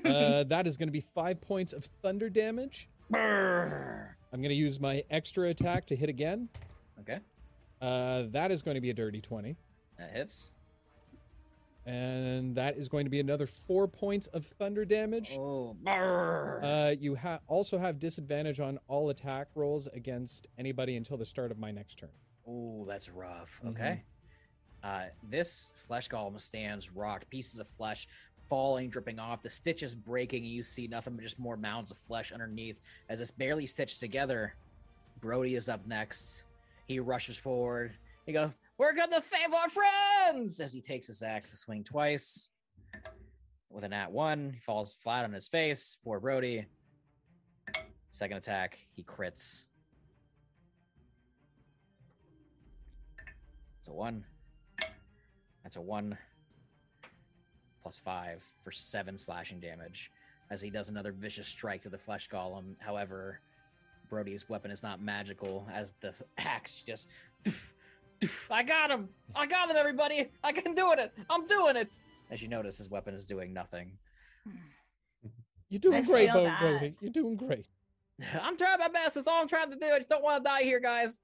Uh, 0.05 0.45
that 0.45 0.67
is 0.67 0.77
going 0.77 0.89
to 0.89 0.93
be 0.93 1.01
five 1.01 1.41
points 1.41 1.73
of 1.73 1.85
thunder 2.03 2.29
damage. 2.31 2.89
Brrr. 3.13 4.09
I'm 4.33 4.41
going 4.43 4.51
to 4.51 4.55
use 4.55 4.79
my 4.79 5.03
extra 5.11 5.49
attack 5.49 5.87
to 5.87 5.97
hit 5.97 6.09
again. 6.09 6.49
Okay, 7.01 7.19
Uh, 7.81 8.25
that 8.31 8.51
is 8.51 8.61
going 8.63 8.75
to 8.75 8.81
be 8.81 8.91
a 8.91 8.95
dirty 8.95 9.21
20. 9.21 9.57
that 9.99 10.11
hits. 10.11 10.51
And 11.87 12.55
that 12.57 12.77
is 12.77 12.89
going 12.89 13.07
to 13.07 13.11
be 13.11 13.19
another 13.21 13.47
four 13.47 13.89
points 13.89 14.27
of 14.29 14.45
thunder 14.45 14.85
damage. 14.85 15.37
Oh. 15.39 15.75
Uh, 15.87 16.95
you 17.01 17.15
ha- 17.17 17.39
also 17.47 17.79
have 17.79 17.99
disadvantage 17.99 18.61
on 18.61 18.79
all 18.89 19.09
attack 19.09 19.49
rolls 19.55 19.87
against 19.95 20.49
anybody 20.59 20.97
until 20.97 21.17
the 21.17 21.25
start 21.25 21.51
of 21.51 21.59
my 21.59 21.71
next 21.71 21.95
turn. 21.99 22.11
Oh, 22.47 22.85
that's 22.87 23.09
rough. 23.09 23.59
Mhm. 23.65 23.71
Okay. 23.71 24.03
Uh, 24.83 25.05
this 25.29 25.75
flesh 25.77 26.09
golem 26.09 26.41
stands 26.41 26.93
rocked, 26.93 27.29
pieces 27.31 27.61
of 27.61 27.67
flesh 27.67 28.07
falling, 28.49 28.89
dripping 28.89 29.19
off, 29.19 29.43
the 29.43 29.51
stitches 29.51 29.95
breaking, 29.95 30.43
and 30.43 30.53
you 30.53 30.63
see 30.63 30.87
nothing 30.87 31.15
but 31.15 31.23
just 31.23 31.39
more 31.39 31.57
mounds 31.57 31.91
of 31.91 31.97
flesh 31.97 32.33
underneath. 32.33 32.81
As 33.09 33.21
it's 33.21 33.31
barely 33.31 33.67
stitched 33.67 34.01
together, 34.01 34.55
Brody 35.21 35.55
is 35.55 35.69
up 35.69 35.87
next. 35.87 36.45
He 36.87 37.01
rushes 37.01 37.37
forward. 37.37 37.93
He 38.25 38.33
goes, 38.33 38.57
We're 38.79 38.95
gonna 38.95 39.23
save 39.23 39.53
our 39.53 39.69
friends! 39.69 40.61
As 40.61 40.73
he 40.73 40.81
takes 40.81 41.07
his 41.07 41.23
axe 41.23 41.51
to 41.51 41.57
swing 41.57 41.85
twice. 41.85 42.51
With 43.71 43.85
an 43.85 43.93
at 43.93 44.11
one, 44.11 44.53
he 44.55 44.61
falls 44.61 44.95
flat 44.95 45.25
on 45.25 45.33
his 45.33 45.49
face. 45.49 45.99
Poor 46.03 46.21
Brody. 46.21 46.67
Second 48.11 48.39
attack, 48.39 48.79
he 48.97 49.03
crits. 49.03 49.67
It's 53.79 53.89
a 53.89 53.93
one. 53.93 54.25
That's 55.69 55.77
a 55.77 55.83
one 55.83 56.17
plus 57.83 57.99
five 57.99 58.43
for 58.65 58.73
seven 58.73 59.19
slashing 59.19 59.61
damage 59.61 60.11
as 60.51 60.63
he 60.63 60.71
does 60.71 60.89
another 60.89 61.13
vicious 61.13 61.47
strike 61.47 61.83
to 61.83 61.91
the 61.91 61.99
flesh 61.99 62.31
golem. 62.31 62.75
However, 62.81 63.41
Brody's 64.09 64.49
weapon 64.49 64.71
is 64.71 64.83
not 64.83 65.03
magical 65.03 65.69
as 65.71 65.93
the 66.01 66.15
axe 66.39 66.83
just. 66.87 67.09
I 68.51 68.63
got 68.63 68.91
him! 68.91 69.11
I 69.37 69.45
got 69.47 69.69
him, 69.69 69.77
everybody! 69.77 70.31
I 70.43 70.53
can 70.53 70.75
do 70.75 70.93
it! 70.93 71.13
I'm 71.29 71.47
doing 71.47 71.77
it! 71.77 72.01
As 72.31 72.41
you 72.41 72.49
notice, 72.49 72.79
his 72.79 72.89
weapon 72.89 73.13
is 73.15 73.27
doing 73.27 73.53
nothing. 73.53 73.91
You're 75.69 75.81
doing 75.81 75.97
I 75.97 76.01
great, 76.01 76.31
feel 76.31 76.45
Bo- 76.45 76.57
Brody. 76.61 76.95
You're 77.03 77.13
doing 77.13 77.37
great. 77.37 77.67
I'm 78.41 78.57
trying 78.57 78.79
my 78.79 78.89
best. 78.89 79.17
That's 79.17 79.29
all 79.29 79.43
I'm 79.43 79.49
trying 79.49 79.71
to 79.71 79.77
do. 79.77 79.85
I 79.85 79.99
just 79.99 80.09
don't 80.09 80.25
want 80.25 80.43
to 80.43 80.49
die 80.49 80.63
here, 80.63 80.81
guys. 80.81 81.21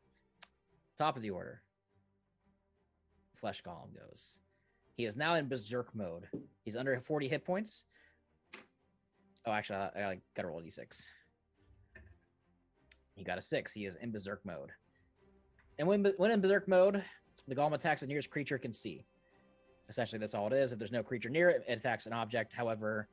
Top 0.98 1.16
of 1.16 1.22
the 1.22 1.30
order. 1.30 1.62
Flesh 3.44 3.62
Golem 3.62 3.94
goes. 3.94 4.40
He 4.96 5.04
is 5.04 5.18
now 5.18 5.34
in 5.34 5.48
berserk 5.48 5.94
mode. 5.94 6.28
He's 6.62 6.76
under 6.76 6.98
40 6.98 7.28
hit 7.28 7.44
points. 7.44 7.84
Oh, 9.44 9.52
actually, 9.52 9.80
I, 9.80 10.12
I 10.12 10.18
gotta 10.34 10.48
roll 10.48 10.60
a 10.60 10.62
d6. 10.62 11.04
He 13.14 13.22
got 13.22 13.36
a 13.36 13.42
six. 13.42 13.70
He 13.70 13.84
is 13.84 13.96
in 13.96 14.12
berserk 14.12 14.40
mode. 14.46 14.70
And 15.78 15.86
when 15.86 16.06
when 16.16 16.30
in 16.30 16.40
berserk 16.40 16.66
mode, 16.68 17.04
the 17.46 17.54
golem 17.54 17.74
attacks 17.74 18.00
the 18.00 18.06
nearest 18.06 18.30
creature 18.30 18.56
it 18.56 18.60
can 18.60 18.72
see. 18.72 19.04
Essentially, 19.90 20.18
that's 20.18 20.34
all 20.34 20.46
it 20.46 20.54
is. 20.54 20.72
If 20.72 20.78
there's 20.78 20.90
no 20.90 21.02
creature 21.02 21.28
near 21.28 21.50
it, 21.50 21.64
it 21.68 21.80
attacks 21.80 22.06
an 22.06 22.14
object. 22.14 22.50
However, 22.50 23.08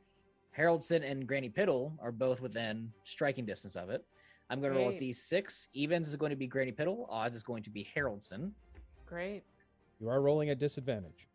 Haroldson 0.57 1.03
and 1.03 1.27
Granny 1.27 1.49
Piddle 1.49 1.91
are 2.01 2.13
both 2.13 2.39
within 2.39 2.93
striking 3.03 3.45
distance 3.45 3.75
of 3.75 3.89
it. 3.89 4.05
I'm 4.49 4.61
going 4.61 4.71
to 4.71 4.79
roll 4.79 4.89
a 4.91 4.97
Great. 4.97 5.11
d6. 5.11 5.67
Evens 5.73 6.07
is 6.07 6.15
going 6.15 6.29
to 6.29 6.37
be 6.37 6.47
Granny 6.47 6.71
Piddle. 6.71 7.05
Odds 7.09 7.35
is 7.35 7.43
going 7.43 7.63
to 7.63 7.69
be 7.69 7.85
Haroldson. 7.93 8.51
Great. 9.05 9.43
You 10.01 10.09
are 10.09 10.19
rolling 10.19 10.49
at 10.49 10.57
disadvantage. 10.57 11.27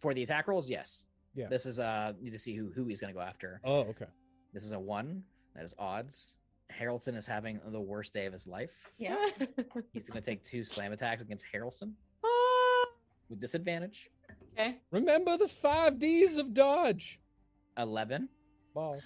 For 0.00 0.12
the 0.12 0.24
attack 0.24 0.48
rolls, 0.48 0.68
yes. 0.68 1.04
Yeah. 1.34 1.46
This 1.48 1.64
is 1.64 1.78
uh 1.78 2.12
need 2.20 2.30
to 2.32 2.38
see 2.38 2.54
who 2.56 2.72
who 2.74 2.86
he's 2.86 3.00
going 3.00 3.12
to 3.12 3.18
go 3.18 3.24
after. 3.24 3.60
Oh, 3.64 3.80
okay. 3.80 4.06
This 4.52 4.64
is 4.64 4.72
a 4.72 4.78
one. 4.78 5.22
That 5.54 5.64
is 5.64 5.74
odds. 5.78 6.34
Haroldson 6.72 7.16
is 7.16 7.26
having 7.26 7.60
the 7.68 7.80
worst 7.80 8.12
day 8.12 8.26
of 8.26 8.32
his 8.32 8.46
life. 8.46 8.74
Yeah. 8.98 9.24
He's 9.92 10.08
going 10.08 10.20
to 10.20 10.30
take 10.30 10.42
two 10.42 10.64
slam 10.64 10.92
attacks 10.92 11.22
against 11.22 11.46
Haroldson. 11.54 11.92
Ah. 12.24 12.86
with 13.30 13.40
disadvantage. 13.40 14.10
okay. 14.52 14.78
Remember 14.90 15.36
the 15.36 15.46
five 15.46 15.98
D's 15.98 16.38
of 16.38 16.52
dodge. 16.54 17.20
11. 17.78 18.28
Ball. 18.74 19.00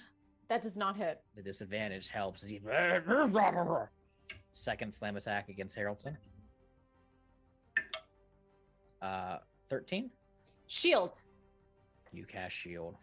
That 0.49 0.61
does 0.61 0.75
not 0.75 0.97
hit. 0.97 1.21
The 1.35 1.43
disadvantage 1.43 2.09
helps 2.09 2.43
second 4.49 4.93
slam 4.93 5.17
attack 5.17 5.49
against 5.49 5.77
Haroldson. 5.77 6.17
Uh, 9.01 9.37
thirteen. 9.69 10.09
Shield. 10.67 11.21
You 12.13 12.25
cast 12.25 12.55
shield. 12.55 12.95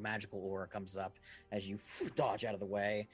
Magical 0.00 0.40
aura 0.40 0.66
comes 0.66 0.96
up 0.96 1.14
as 1.52 1.68
you 1.68 1.78
dodge 2.14 2.44
out 2.44 2.54
of 2.54 2.60
the 2.60 2.66
way, 2.66 3.06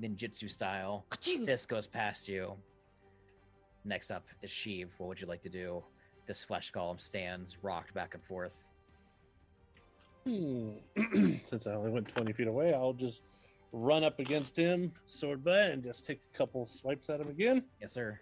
ninjutsu 0.00 0.50
style. 0.50 1.04
Fist 1.20 1.68
goes 1.68 1.86
past 1.86 2.28
you. 2.28 2.54
Next 3.84 4.10
up 4.10 4.24
is 4.42 4.50
Sheev. 4.50 4.88
What 4.98 5.08
would 5.08 5.20
you 5.20 5.26
like 5.26 5.42
to 5.42 5.48
do? 5.48 5.84
This 6.26 6.42
flesh 6.42 6.72
golem 6.72 7.00
stands, 7.00 7.58
rocked 7.62 7.92
back 7.94 8.14
and 8.14 8.24
forth. 8.24 8.72
Hmm. 10.24 10.70
Since 11.44 11.66
I 11.66 11.72
only 11.72 11.90
went 11.90 12.08
20 12.08 12.32
feet 12.32 12.48
away, 12.48 12.72
I'll 12.72 12.94
just 12.94 13.22
run 13.72 14.02
up 14.02 14.18
against 14.20 14.56
him, 14.56 14.92
sword 15.06 15.44
butt, 15.44 15.70
and 15.70 15.82
just 15.82 16.06
take 16.06 16.20
a 16.32 16.36
couple 16.36 16.64
swipes 16.66 17.10
at 17.10 17.20
him 17.20 17.28
again. 17.28 17.64
Yes, 17.80 17.92
sir. 17.92 18.18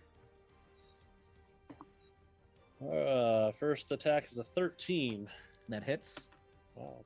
Uh, 2.91 3.53
first 3.53 3.91
attack 3.93 4.29
is 4.31 4.39
a 4.39 4.45
13. 4.45 5.29
That 5.69 5.85
hits. 5.85 6.29
Wow. 6.75 7.05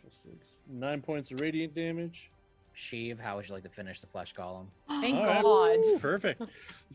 Plus 0.00 0.14
six. 0.22 0.48
Nine 0.68 1.00
points 1.00 1.30
of 1.30 1.40
radiant 1.40 1.74
damage. 1.74 2.30
Sheev, 2.76 3.18
how 3.18 3.36
would 3.36 3.48
you 3.48 3.54
like 3.54 3.64
to 3.64 3.68
finish 3.68 4.00
the 4.00 4.06
flesh 4.06 4.34
golem? 4.34 4.66
Thank 4.88 5.16
All 5.16 5.24
right. 5.26 5.42
God. 5.42 6.00
Perfect. 6.00 6.42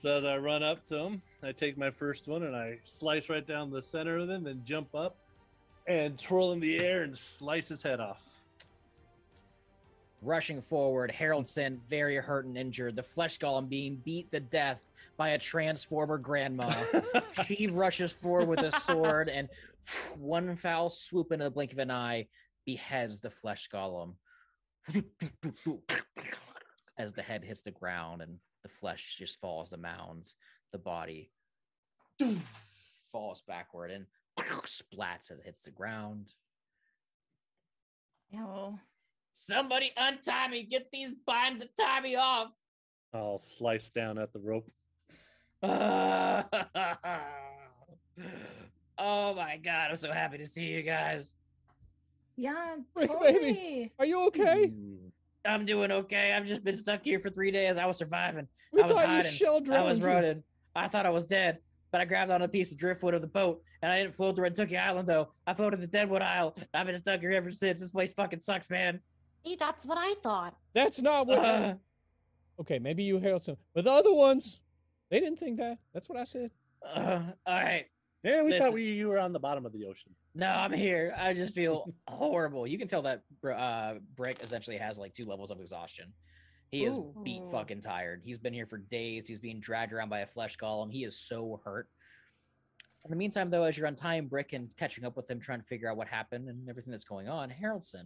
so 0.01 0.17
as 0.17 0.25
I 0.25 0.37
run 0.37 0.63
up 0.63 0.83
to 0.87 0.97
him, 0.97 1.21
I 1.41 1.51
take 1.51 1.77
my 1.77 1.91
first 1.91 2.27
one 2.27 2.43
and 2.43 2.55
I 2.55 2.79
slice 2.85 3.29
right 3.29 3.45
down 3.45 3.69
the 3.71 3.81
center 3.81 4.17
of 4.17 4.27
them, 4.27 4.43
then 4.43 4.61
jump 4.63 4.93
up 4.95 5.17
and 5.87 6.17
twirl 6.17 6.53
in 6.53 6.59
the 6.59 6.81
air 6.81 7.03
and 7.03 7.17
slice 7.17 7.67
his 7.67 7.81
head 7.81 7.99
off. 7.99 8.21
Rushing 10.23 10.61
forward, 10.61 11.13
Haroldson, 11.17 11.79
very 11.89 12.15
hurt 12.15 12.45
and 12.45 12.57
injured. 12.57 12.95
The 12.95 13.03
flesh 13.03 13.37
golem 13.39 13.67
being 13.67 14.01
beat 14.05 14.31
to 14.31 14.39
death 14.39 14.89
by 15.17 15.29
a 15.29 15.37
transformer 15.37 16.17
grandma. 16.17 16.73
she 17.45 17.67
rushes 17.67 18.13
forward 18.13 18.47
with 18.47 18.59
a 18.59 18.71
sword 18.71 19.27
and 19.27 19.49
one 20.17 20.55
foul 20.55 20.89
swoop 20.89 21.33
in 21.33 21.39
the 21.39 21.51
blink 21.51 21.73
of 21.73 21.79
an 21.79 21.91
eye 21.91 22.27
beheads 22.65 23.19
the 23.19 23.29
flesh 23.29 23.69
golem 23.69 24.13
as 26.97 27.13
the 27.13 27.21
head 27.21 27.43
hits 27.43 27.63
the 27.63 27.71
ground 27.71 28.21
and 28.21 28.37
the 28.61 28.69
flesh 28.69 29.15
just 29.17 29.41
falls 29.41 29.71
to 29.71 29.77
mounds. 29.77 30.37
The 30.71 30.77
body 30.77 31.31
falls 33.11 33.41
backward 33.45 33.91
and 33.91 34.05
splats 34.39 35.31
as 35.31 35.39
it 35.39 35.45
hits 35.45 35.63
the 35.63 35.71
ground. 35.71 36.33
Ew. 38.31 38.79
Somebody 39.33 39.91
untie 39.97 40.47
me! 40.47 40.63
Get 40.63 40.89
these 40.91 41.13
binds 41.25 41.61
and 41.61 41.69
tie 41.79 42.01
me 42.01 42.15
off! 42.15 42.49
I'll 43.13 43.39
slice 43.39 43.89
down 43.89 44.17
at 44.17 44.31
the 44.33 44.39
rope. 44.39 44.69
oh 45.63 46.43
my 49.35 49.57
god, 49.63 49.89
I'm 49.91 49.97
so 49.97 50.11
happy 50.11 50.37
to 50.37 50.47
see 50.47 50.63
you 50.63 50.81
guys. 50.83 51.33
Yeah, 52.35 52.75
totally. 52.97 53.33
baby. 53.33 53.91
Are 53.99 54.05
you 54.05 54.27
okay? 54.27 54.67
Hmm. 54.67 54.95
I'm 55.45 55.65
doing 55.65 55.91
okay. 55.91 56.31
I've 56.33 56.45
just 56.47 56.63
been 56.63 56.75
stuck 56.77 57.03
here 57.03 57.19
for 57.19 57.29
three 57.29 57.51
days. 57.51 57.77
I 57.77 57.85
was 57.85 57.97
surviving. 57.97 58.47
We 58.71 58.81
I 58.81 58.87
was 58.87 58.95
thought 58.95 59.07
you 59.07 59.15
hiding. 59.15 59.31
shell 59.31 59.55
I 59.71 59.81
was 59.83 59.99
drowned. 59.99 60.01
you. 60.01 60.07
rotted. 60.07 60.43
I 60.75 60.87
thought 60.87 61.05
I 61.05 61.09
was 61.11 61.25
dead, 61.25 61.59
but 61.91 62.01
I 62.01 62.05
grabbed 62.05 62.31
on 62.31 62.41
a 62.41 62.47
piece 62.47 62.71
of 62.71 62.77
driftwood 62.77 63.13
of 63.13 63.21
the 63.21 63.27
boat, 63.27 63.61
and 63.81 63.91
I 63.91 63.99
didn't 64.01 64.15
float 64.15 64.35
to 64.37 64.41
Rentooki 64.41 64.79
Island 64.79 65.07
though. 65.07 65.29
I 65.45 65.53
floated 65.53 65.81
to 65.81 65.87
Deadwood 65.87 66.21
Isle. 66.21 66.55
I've 66.73 66.87
been 66.87 66.95
stuck 66.95 67.19
here 67.19 67.31
ever 67.31 67.51
since. 67.51 67.79
This 67.81 67.91
place 67.91 68.13
fucking 68.13 68.39
sucks, 68.41 68.69
man. 68.69 68.99
See, 69.45 69.55
that's 69.55 69.85
what 69.85 69.97
I 69.99 70.13
thought. 70.21 70.55
That's 70.73 71.01
not 71.01 71.27
what. 71.27 71.39
Uh, 71.39 71.75
okay, 72.61 72.79
maybe 72.79 73.03
you 73.03 73.19
hailed 73.19 73.43
some, 73.43 73.57
but 73.73 73.83
the 73.83 73.91
other 73.91 74.13
ones, 74.13 74.61
they 75.09 75.19
didn't 75.19 75.39
think 75.39 75.57
that. 75.57 75.79
That's 75.93 76.07
what 76.09 76.17
I 76.17 76.23
said. 76.23 76.51
uh, 76.95 77.21
all 77.45 77.63
right. 77.63 77.85
Yeah, 78.23 78.41
we 78.41 78.51
Listen. 78.51 78.67
thought 78.67 78.73
we 78.73 78.83
you 78.83 79.09
were 79.09 79.19
on 79.19 79.33
the 79.33 79.39
bottom 79.39 79.65
of 79.65 79.73
the 79.73 79.85
ocean. 79.85 80.15
No, 80.33 80.47
I'm 80.47 80.71
here. 80.71 81.13
I 81.17 81.33
just 81.33 81.53
feel 81.53 81.93
horrible. 82.07 82.65
You 82.65 82.77
can 82.77 82.87
tell 82.87 83.01
that 83.01 83.21
uh, 83.45 83.95
Brick 84.15 84.37
essentially 84.41 84.77
has 84.77 84.97
like 84.97 85.13
two 85.13 85.25
levels 85.25 85.51
of 85.51 85.59
exhaustion. 85.59 86.13
He 86.71 86.85
is 86.85 86.97
Ooh. 86.97 87.13
beat 87.23 87.43
fucking 87.51 87.81
tired. 87.81 88.21
He's 88.23 88.39
been 88.39 88.53
here 88.53 88.65
for 88.65 88.77
days. 88.77 89.27
He's 89.27 89.39
being 89.39 89.59
dragged 89.59 89.93
around 89.93 90.09
by 90.09 90.19
a 90.19 90.25
flesh 90.25 90.57
golem. 90.57 90.91
He 90.91 91.03
is 91.03 91.19
so 91.19 91.61
hurt. 91.63 91.87
In 93.05 93.09
the 93.11 93.17
meantime, 93.17 93.49
though, 93.49 93.63
as 93.63 93.77
you're 93.77 93.87
untying 93.87 94.27
Brick 94.27 94.53
and 94.53 94.69
catching 94.77 95.03
up 95.03 95.17
with 95.17 95.29
him, 95.29 95.39
trying 95.39 95.59
to 95.59 95.65
figure 95.65 95.89
out 95.89 95.97
what 95.97 96.07
happened 96.07 96.47
and 96.47 96.69
everything 96.69 96.91
that's 96.91 97.03
going 97.03 97.27
on, 97.27 97.49
Haroldson, 97.51 98.05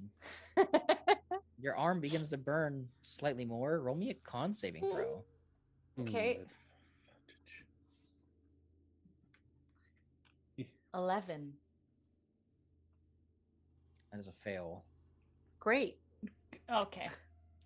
your 1.60 1.76
arm 1.78 2.00
begins 2.00 2.30
to 2.30 2.38
burn 2.38 2.88
slightly 3.04 3.46
more. 3.46 3.80
Roll 3.80 3.96
me 3.96 4.10
a 4.10 4.16
con 4.16 4.54
saving 4.56 4.82
throw. 4.82 5.24
Okay. 6.02 6.40
Hmm, 10.58 10.64
Eleven. 10.96 11.54
That 14.12 14.20
is 14.20 14.28
a 14.28 14.32
fail. 14.32 14.84
Great. 15.60 15.98
Okay. 16.74 17.08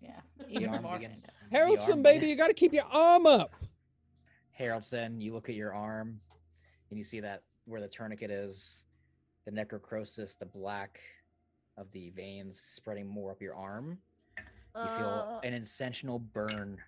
Yeah. 0.02 0.10
The 0.38 0.48
Even 0.58 0.68
arm 0.70 0.82
more 0.82 0.98
begins- 0.98 1.24
fantastic. 1.50 1.52
Haroldson, 1.96 2.02
baby, 2.02 2.26
you 2.26 2.36
got 2.36 2.48
to 2.48 2.54
keep 2.54 2.72
your 2.74 2.84
arm 2.92 3.26
up. 3.26 3.54
Haroldson, 4.58 5.20
you 5.22 5.32
look 5.32 5.48
at 5.48 5.54
your 5.54 5.72
arm 5.72 6.20
and 6.92 6.98
you 6.98 7.04
see 7.04 7.20
that 7.20 7.42
where 7.64 7.80
the 7.80 7.88
tourniquet 7.88 8.30
is, 8.30 8.84
the 9.46 9.50
necrocrosis, 9.50 10.38
the 10.38 10.44
black 10.44 11.00
of 11.78 11.90
the 11.92 12.10
veins 12.10 12.60
spreading 12.60 13.06
more 13.06 13.30
up 13.30 13.40
your 13.40 13.54
arm. 13.56 13.96
You 14.76 14.82
feel 14.98 15.06
Uh, 15.08 15.40
an 15.42 15.54
intentional 15.54 16.18
burn. 16.18 16.78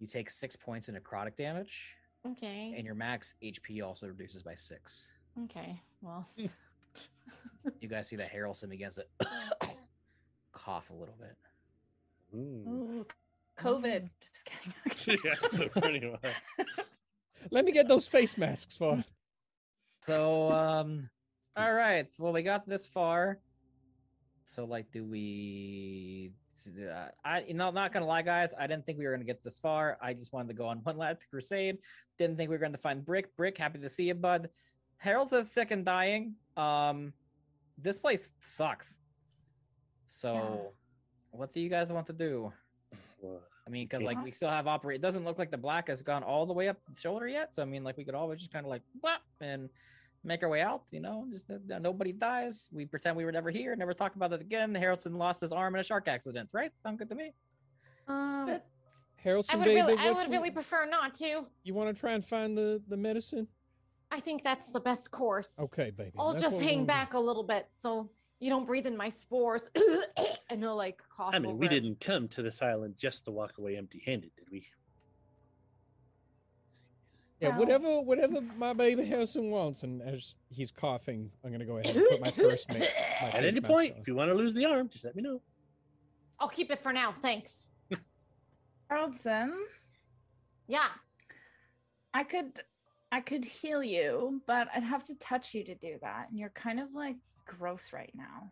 You 0.00 0.06
take 0.06 0.28
six 0.30 0.54
points 0.54 0.90
in 0.90 0.96
necrotic 0.96 1.34
damage, 1.34 1.96
okay. 2.26 2.74
and 2.76 2.84
your 2.84 2.94
max 2.94 3.32
HP 3.42 3.82
also 3.82 4.06
reduces 4.06 4.42
by 4.42 4.54
six. 4.54 5.10
Okay. 5.44 5.80
Well. 6.02 6.28
You 7.80 7.88
guys 7.88 8.06
see 8.08 8.16
that 8.16 8.30
Haroldson 8.30 8.68
begins 8.68 8.96
to 8.96 9.06
cough 10.52 10.90
a 10.90 10.92
little 10.92 11.16
bit. 11.18 11.34
Hmm. 12.30 12.68
Ooh, 12.68 13.06
COVID. 13.58 14.10
Just 14.20 14.44
kidding. 14.44 15.20
yeah, 15.24 15.68
pretty 15.80 16.06
much. 16.10 16.34
Let 17.50 17.64
me 17.64 17.72
get 17.72 17.88
those 17.88 18.06
face 18.06 18.36
masks 18.36 18.76
for. 18.76 19.04
So, 20.02 20.52
um, 20.52 21.08
all 21.56 21.72
right. 21.72 22.06
Well, 22.18 22.32
we 22.32 22.42
got 22.42 22.68
this 22.68 22.86
far. 22.86 23.38
So, 24.44 24.64
like, 24.64 24.90
do 24.92 25.04
we? 25.04 26.32
Uh, 26.78 27.08
I, 27.24 27.40
you 27.42 27.54
know, 27.54 27.70
not 27.70 27.92
gonna 27.92 28.06
lie, 28.06 28.22
guys. 28.22 28.50
I 28.58 28.66
didn't 28.66 28.86
think 28.86 28.98
we 28.98 29.06
were 29.06 29.12
gonna 29.12 29.24
get 29.24 29.42
this 29.42 29.58
far. 29.58 29.98
I 30.00 30.14
just 30.14 30.32
wanted 30.32 30.48
to 30.48 30.54
go 30.54 30.66
on 30.66 30.78
one 30.78 30.96
last 30.96 31.24
crusade. 31.30 31.78
Didn't 32.18 32.36
think 32.36 32.50
we 32.50 32.56
were 32.56 32.60
gonna 32.60 32.78
find 32.78 33.04
Brick. 33.04 33.34
Brick, 33.36 33.58
happy 33.58 33.78
to 33.78 33.88
see 33.88 34.04
you, 34.04 34.14
bud. 34.14 34.50
Haroldson's 35.02 35.50
sick 35.50 35.70
and 35.70 35.84
dying. 35.84 36.34
Um, 36.56 37.12
this 37.78 37.98
place 37.98 38.32
sucks. 38.40 38.98
So, 40.06 40.72
what 41.30 41.52
do 41.52 41.60
you 41.60 41.68
guys 41.68 41.90
want 41.90 42.06
to 42.06 42.12
do? 42.12 42.52
Well, 43.20 43.40
I 43.66 43.70
mean, 43.70 43.86
because 43.86 44.02
like 44.02 44.22
we 44.22 44.30
still 44.30 44.50
have 44.50 44.66
operate. 44.66 44.96
It 44.96 45.02
doesn't 45.02 45.24
look 45.24 45.38
like 45.38 45.50
the 45.50 45.58
black 45.58 45.88
has 45.88 46.02
gone 46.02 46.22
all 46.22 46.44
the 46.44 46.52
way 46.52 46.68
up 46.68 46.76
the 46.82 47.00
shoulder 47.00 47.26
yet. 47.26 47.54
So 47.54 47.62
I 47.62 47.64
mean, 47.64 47.82
like 47.82 47.96
we 47.96 48.04
could 48.04 48.14
always 48.14 48.38
just 48.38 48.52
kind 48.52 48.66
of 48.66 48.70
like 48.70 48.82
blah, 49.00 49.16
and 49.40 49.70
make 50.22 50.42
our 50.42 50.48
way 50.48 50.60
out. 50.60 50.82
You 50.90 51.00
know, 51.00 51.26
just 51.30 51.48
that 51.48 51.66
that 51.68 51.82
nobody 51.82 52.12
dies. 52.12 52.68
We 52.72 52.84
pretend 52.84 53.16
we 53.16 53.24
were 53.24 53.32
never 53.32 53.50
here. 53.50 53.74
Never 53.74 53.94
talk 53.94 54.16
about 54.16 54.32
it 54.32 54.40
again. 54.42 54.74
Haroldson 54.74 55.16
lost 55.16 55.40
his 55.40 55.52
arm 55.52 55.74
in 55.74 55.80
a 55.80 55.84
shark 55.84 56.08
accident. 56.08 56.50
Right? 56.52 56.72
Sound 56.82 56.98
good 56.98 57.08
to 57.08 57.14
me? 57.14 57.32
Um, 58.06 58.50
I 58.50 58.60
Haroldson, 59.24 59.54
would 59.54 59.64
baby, 59.64 59.76
really, 59.76 59.96
I 59.98 60.10
what's 60.10 60.24
would 60.24 60.30
really 60.30 60.50
prefer 60.50 60.84
not 60.84 61.14
to. 61.14 61.46
You 61.62 61.72
want 61.72 61.94
to 61.94 61.98
try 61.98 62.12
and 62.12 62.22
find 62.22 62.56
the 62.56 62.82
the 62.88 62.98
medicine? 62.98 63.48
I 64.10 64.20
think 64.20 64.44
that's 64.44 64.70
the 64.70 64.80
best 64.80 65.10
course. 65.10 65.52
Okay, 65.58 65.90
baby. 65.90 66.12
I'll 66.18 66.32
that's 66.32 66.42
just 66.42 66.60
hang 66.60 66.68
gonna 66.68 66.82
do. 66.82 66.86
back 66.86 67.14
a 67.14 67.18
little 67.18 67.42
bit 67.42 67.66
so 67.80 68.10
you 68.44 68.50
don't 68.50 68.66
breathe 68.66 68.86
in 68.86 68.96
my 68.96 69.08
spores. 69.08 69.70
And 70.50 70.60
he'll 70.62 70.76
like 70.76 71.00
cough. 71.16 71.32
I 71.34 71.38
mean, 71.38 71.56
we 71.58 71.66
over 71.66 71.74
it. 71.74 71.80
didn't 71.80 72.00
come 72.00 72.28
to 72.28 72.42
this 72.42 72.60
island 72.60 72.94
just 72.98 73.24
to 73.24 73.30
walk 73.30 73.52
away 73.58 73.78
empty-handed, 73.78 74.30
did 74.36 74.44
we? 74.52 74.66
Yeah, 77.40 77.48
Wow. 77.48 77.58
whatever, 77.58 78.00
whatever 78.02 78.40
my 78.58 78.74
baby 78.74 79.04
Harrison 79.06 79.50
wants. 79.50 79.82
And 79.84 80.02
as 80.02 80.36
he's 80.50 80.70
coughing, 80.70 81.30
I'm 81.42 81.50
gonna 81.50 81.64
go 81.64 81.78
ahead 81.78 81.96
and 81.96 82.06
put 82.10 82.20
my 82.20 82.30
first 82.30 82.72
ma- 82.78 82.84
my 83.22 83.28
At 83.38 83.44
any 83.44 83.60
point, 83.60 83.94
on. 83.94 84.00
if 84.00 84.06
you 84.06 84.14
want 84.14 84.28
to 84.30 84.34
lose 84.34 84.52
the 84.52 84.66
arm, 84.66 84.88
just 84.90 85.04
let 85.04 85.16
me 85.16 85.22
know. 85.22 85.40
I'll 86.38 86.48
keep 86.48 86.70
it 86.70 86.78
for 86.78 86.92
now. 86.92 87.12
Thanks. 87.12 87.68
Carlson, 88.88 89.66
Yeah. 90.68 90.88
I 92.12 92.22
could 92.22 92.60
I 93.10 93.20
could 93.20 93.44
heal 93.44 93.82
you, 93.82 94.42
but 94.46 94.68
I'd 94.74 94.82
have 94.84 95.04
to 95.06 95.14
touch 95.14 95.54
you 95.54 95.64
to 95.64 95.74
do 95.74 95.96
that. 96.02 96.26
And 96.30 96.38
you're 96.38 96.50
kind 96.50 96.80
of 96.80 96.92
like 96.94 97.16
gross 97.44 97.92
right 97.92 98.12
now. 98.14 98.50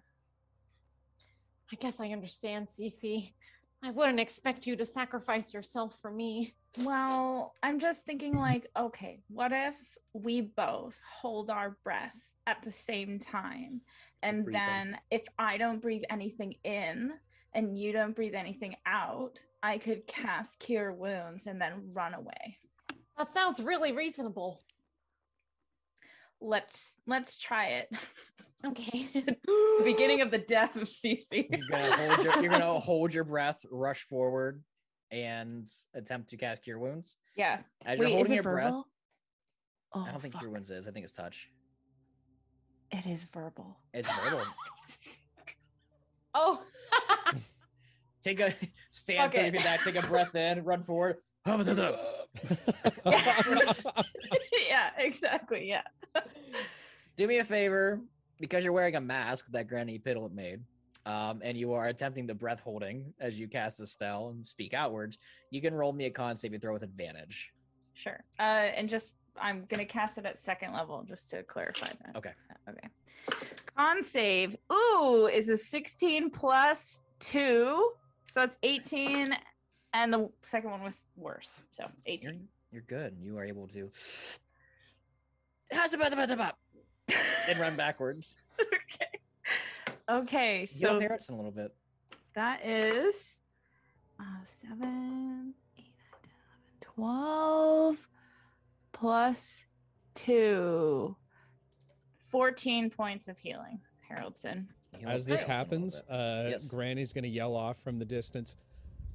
I 1.72 1.76
guess 1.76 2.00
I 2.00 2.08
understand, 2.10 2.68
Cee 2.68 2.90
Cee. 2.90 3.34
I 3.82 3.90
wouldn't 3.90 4.20
expect 4.20 4.66
you 4.66 4.76
to 4.76 4.86
sacrifice 4.86 5.52
yourself 5.52 5.98
for 6.00 6.10
me. 6.10 6.54
Well, 6.84 7.54
I'm 7.62 7.80
just 7.80 8.04
thinking 8.04 8.36
like, 8.36 8.68
okay, 8.78 9.20
what 9.28 9.52
if 9.52 9.74
we 10.12 10.40
both 10.42 11.00
hold 11.20 11.50
our 11.50 11.76
breath 11.82 12.16
at 12.46 12.62
the 12.62 12.70
same 12.70 13.18
time? 13.18 13.80
And 14.22 14.44
Breathing. 14.44 14.60
then 14.60 14.98
if 15.10 15.22
I 15.38 15.56
don't 15.56 15.82
breathe 15.82 16.04
anything 16.10 16.54
in 16.62 17.12
and 17.54 17.76
you 17.76 17.92
don't 17.92 18.14
breathe 18.14 18.34
anything 18.34 18.76
out, 18.86 19.42
I 19.62 19.78
could 19.78 20.06
cast 20.06 20.60
cure 20.60 20.92
wounds 20.92 21.46
and 21.46 21.60
then 21.60 21.90
run 21.92 22.14
away. 22.14 22.58
That 23.18 23.34
sounds 23.34 23.60
really 23.62 23.92
reasonable. 23.92 24.60
Let's 26.42 26.96
let's 27.06 27.38
try 27.38 27.66
it. 27.68 27.88
Okay. 28.64 29.08
The 29.12 29.82
beginning 29.84 30.20
of 30.20 30.30
the 30.30 30.38
death 30.38 30.76
of 30.76 30.86
Cee 30.86 31.16
Cee. 31.16 31.48
You're 31.50 31.68
gonna 31.68 31.96
hold 31.96 32.24
your, 32.24 32.42
you're 32.44 32.52
gonna 32.52 32.78
hold 32.78 33.12
your 33.12 33.24
breath, 33.24 33.58
rush 33.72 34.02
forward, 34.02 34.62
and 35.10 35.66
attempt 35.96 36.30
to 36.30 36.36
cast 36.36 36.62
cure 36.62 36.78
wounds. 36.78 37.16
yeah. 37.36 37.58
As 37.84 37.98
Wait, 37.98 38.06
you're 38.06 38.16
holding 38.18 38.30
it 38.30 38.34
your 38.36 38.44
breath. 38.44 38.72
Oh, 39.92 40.04
I 40.06 40.12
don't 40.12 40.22
think 40.22 40.34
fuck. 40.34 40.42
cure 40.42 40.52
wounds 40.52 40.70
is. 40.70 40.86
I 40.86 40.92
think 40.92 41.02
it's 41.02 41.12
touch. 41.12 41.48
It 42.92 43.04
is 43.04 43.26
verbal. 43.34 43.78
It's 43.92 44.08
verbal. 44.22 44.44
oh. 46.34 46.62
take 48.22 48.38
a 48.38 48.54
stand 48.90 49.32
Fuck 49.32 49.40
thirty 49.42 49.58
it. 49.58 49.64
back, 49.64 49.80
take 49.82 49.96
a 49.96 50.06
breath 50.06 50.36
in, 50.36 50.62
run 50.62 50.84
forward. 50.84 51.16
Exactly. 55.02 55.68
Yeah. 55.68 55.82
Do 57.16 57.26
me 57.26 57.38
a 57.38 57.44
favor, 57.44 58.00
because 58.40 58.64
you're 58.64 58.72
wearing 58.72 58.96
a 58.96 59.00
mask 59.00 59.46
that 59.52 59.68
Granny 59.68 59.98
Piddle 59.98 60.32
made, 60.32 60.60
um, 61.06 61.40
and 61.44 61.56
you 61.56 61.72
are 61.74 61.88
attempting 61.88 62.26
the 62.26 62.34
breath 62.34 62.60
holding 62.60 63.12
as 63.20 63.38
you 63.38 63.48
cast 63.48 63.78
the 63.78 63.86
spell 63.86 64.30
and 64.30 64.46
speak 64.46 64.72
outwards. 64.74 65.18
You 65.50 65.60
can 65.60 65.74
roll 65.74 65.92
me 65.92 66.06
a 66.06 66.10
con 66.10 66.36
saving 66.36 66.60
throw 66.60 66.72
with 66.72 66.82
advantage. 66.82 67.52
Sure. 67.94 68.18
Uh, 68.38 68.42
and 68.76 68.88
just 68.88 69.12
I'm 69.40 69.64
gonna 69.68 69.84
cast 69.84 70.18
it 70.18 70.26
at 70.26 70.38
second 70.38 70.72
level 70.72 71.04
just 71.06 71.28
to 71.30 71.42
clarify 71.42 71.88
that. 72.04 72.16
Okay. 72.16 72.32
Okay. 72.68 72.88
Con 73.76 74.02
save. 74.02 74.56
Ooh, 74.72 75.28
is 75.32 75.48
a 75.48 75.56
16 75.56 76.30
plus 76.30 77.00
two, 77.20 77.92
so 78.24 78.40
that's 78.40 78.56
18, 78.62 79.36
and 79.94 80.12
the 80.12 80.28
second 80.42 80.70
one 80.70 80.82
was 80.82 81.04
worse, 81.16 81.60
so 81.70 81.84
You're 82.06 82.14
18. 82.14 82.48
you're 82.72 82.82
good. 82.82 83.16
You 83.20 83.38
are 83.38 83.44
able 83.44 83.68
to. 83.68 83.90
How's 83.90 83.90
about 83.90 84.40
about 84.40 84.40
about 85.61 85.61
and 87.48 87.58
run 87.58 87.76
backwards. 87.76 88.36
okay. 88.60 89.06
Okay, 90.10 90.66
Get 90.80 90.90
off 90.90 90.96
so 90.96 91.00
Harrison 91.00 91.34
a 91.34 91.36
little 91.38 91.52
bit. 91.52 91.74
that 92.34 92.64
is 92.66 93.38
uh, 94.20 94.24
7, 94.62 95.54
8, 95.78 95.84
9, 95.84 95.84
10, 96.84 96.94
11, 96.96 97.94
12 98.00 98.08
plus 98.92 99.64
2. 100.16 101.16
14 102.30 102.90
points 102.90 103.28
of 103.28 103.38
healing, 103.38 103.80
Haroldson. 104.10 104.66
Heal 104.98 105.08
As 105.08 105.24
this 105.26 105.42
Harrison 105.44 105.50
a 105.74 105.80
little 105.84 105.88
happens, 105.90 106.02
uh, 106.10 106.48
Yes. 106.50 106.66
Granny's 106.66 107.12
gonna 107.12 107.26
yell 107.28 107.54
off 107.54 107.78
from 107.82 107.98
the 107.98 108.04
distance. 108.04 108.56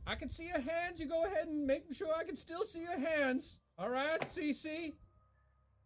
I 0.06 0.16
can 0.16 0.30
see 0.30 0.46
your 0.46 0.60
hands. 0.62 1.00
You 1.00 1.08
go 1.08 1.26
ahead 1.26 1.48
and 1.48 1.66
make 1.68 1.94
sure 1.94 2.08
I 2.18 2.24
can 2.24 2.36
still 2.36 2.64
see 2.64 2.80
your 2.82 2.98
hands. 2.98 3.60
All 3.78 3.90
right, 3.90 4.28
Cee 4.30 4.54
Cee. 4.54 4.96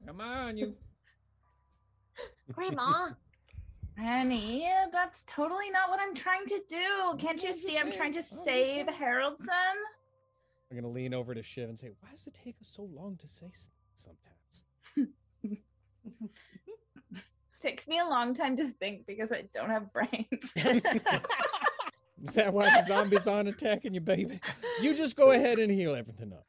Come 0.06 0.22
on, 0.22 0.58
you. 0.58 0.76
Grandma. 2.54 3.10
Annie, 3.98 4.68
that's 4.92 5.24
totally 5.28 5.70
not 5.70 5.90
what 5.90 6.00
I'm 6.00 6.16
trying 6.16 6.46
to 6.48 6.60
do. 6.70 7.18
Can't 7.20 7.42
you 7.44 7.50
I'm 7.50 7.56
see 7.56 7.78
I'm 7.78 7.92
trying 7.92 8.14
to 8.14 8.20
I'm 8.20 8.24
save. 8.24 8.86
Haroldson? 8.88 9.48
I'm 10.72 10.78
gonna 10.78 10.90
lean 10.90 11.14
over 11.14 11.36
to 11.36 11.42
Sheev 11.42 11.66
and 11.66 11.78
say, 11.78 11.90
"Why 12.00 12.10
does 12.12 12.26
it 12.26 12.34
take 12.34 12.56
us 12.62 12.68
so 12.70 12.84
long 12.84 13.18
to 13.18 13.28
say 13.28 13.48
s- 13.54 13.70
sometimes?" 13.96 14.64
Takes 17.62 17.88
me 17.88 18.00
a 18.00 18.06
long 18.06 18.34
time 18.34 18.58
to 18.58 18.68
think 18.68 19.06
because 19.06 19.32
I 19.32 19.44
don't 19.54 19.70
have 19.70 19.94
brains. 19.94 20.54
Is 22.24 22.36
that 22.36 22.54
why 22.54 22.70
the 22.70 22.84
zombies 22.88 23.28
aren't 23.28 23.50
attacking 23.50 23.94
you, 23.94 24.02
baby? 24.02 24.40
You 24.82 24.96
just 24.96 25.16
go 25.16 25.32
ahead 25.32 25.60
and 25.60 25.72
heal 25.72 25.94
everything 25.96 26.34
up. 26.34 26.46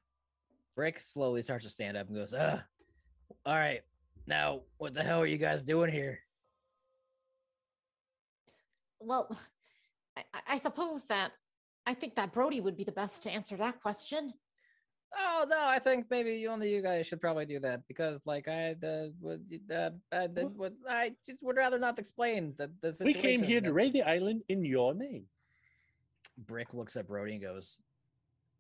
Brick 0.75 1.01
slowly 1.01 1.43
starts 1.43 1.65
to 1.65 1.71
stand 1.71 1.97
up 1.99 2.07
and 2.09 2.17
goes, 2.17 2.33
"Uh, 2.33 2.61
all 3.45 3.55
right. 3.57 3.81
Now, 4.27 4.63
what 4.79 4.95
the 4.95 5.03
hell 5.03 5.21
are 5.21 5.27
you 5.27 5.39
guys 5.39 5.63
doing 5.63 5.91
here?" 5.91 6.21
Well, 9.01 9.37
I, 10.17 10.25
I- 10.35 10.43
I 10.55 10.59
suppose 10.59 11.05
that 11.07 11.33
I 11.87 11.95
think 11.95 12.15
that 12.17 12.33
Brody 12.33 12.61
would 12.61 12.77
be 12.77 12.85
the 12.85 12.93
best 12.93 13.23
to 13.25 13.31
answer 13.31 13.57
that 13.57 13.81
question. 13.83 14.33
Oh 15.15 15.45
no, 15.49 15.59
I 15.61 15.79
think 15.79 16.07
maybe 16.11 16.47
only 16.49 16.73
you 16.73 16.81
guys 16.81 17.07
should 17.07 17.21
probably 17.21 17.45
do 17.45 17.59
that 17.61 17.87
because, 17.87 18.19
like, 18.25 18.49
I 18.49 18.75
the 18.75 19.13
would 19.21 19.45
uh, 19.71 19.91
I, 20.11 20.27
the, 20.27 20.47
would 20.47 20.75
I 20.89 21.13
just 21.27 21.43
would 21.43 21.57
rather 21.57 21.79
not 21.79 21.99
explain 21.99 22.55
the 22.57 22.71
the 22.81 22.91
We 23.05 23.13
situation. 23.13 23.21
came 23.21 23.43
here 23.43 23.61
to 23.61 23.73
raid 23.75 23.93
the 23.93 24.05
island 24.05 24.43
in 24.49 24.65
your 24.65 24.95
name. 24.95 25.27
Brick 26.39 26.73
looks 26.73 26.97
at 26.97 27.07
Brody 27.09 27.33
and 27.33 27.43
goes, 27.43 27.79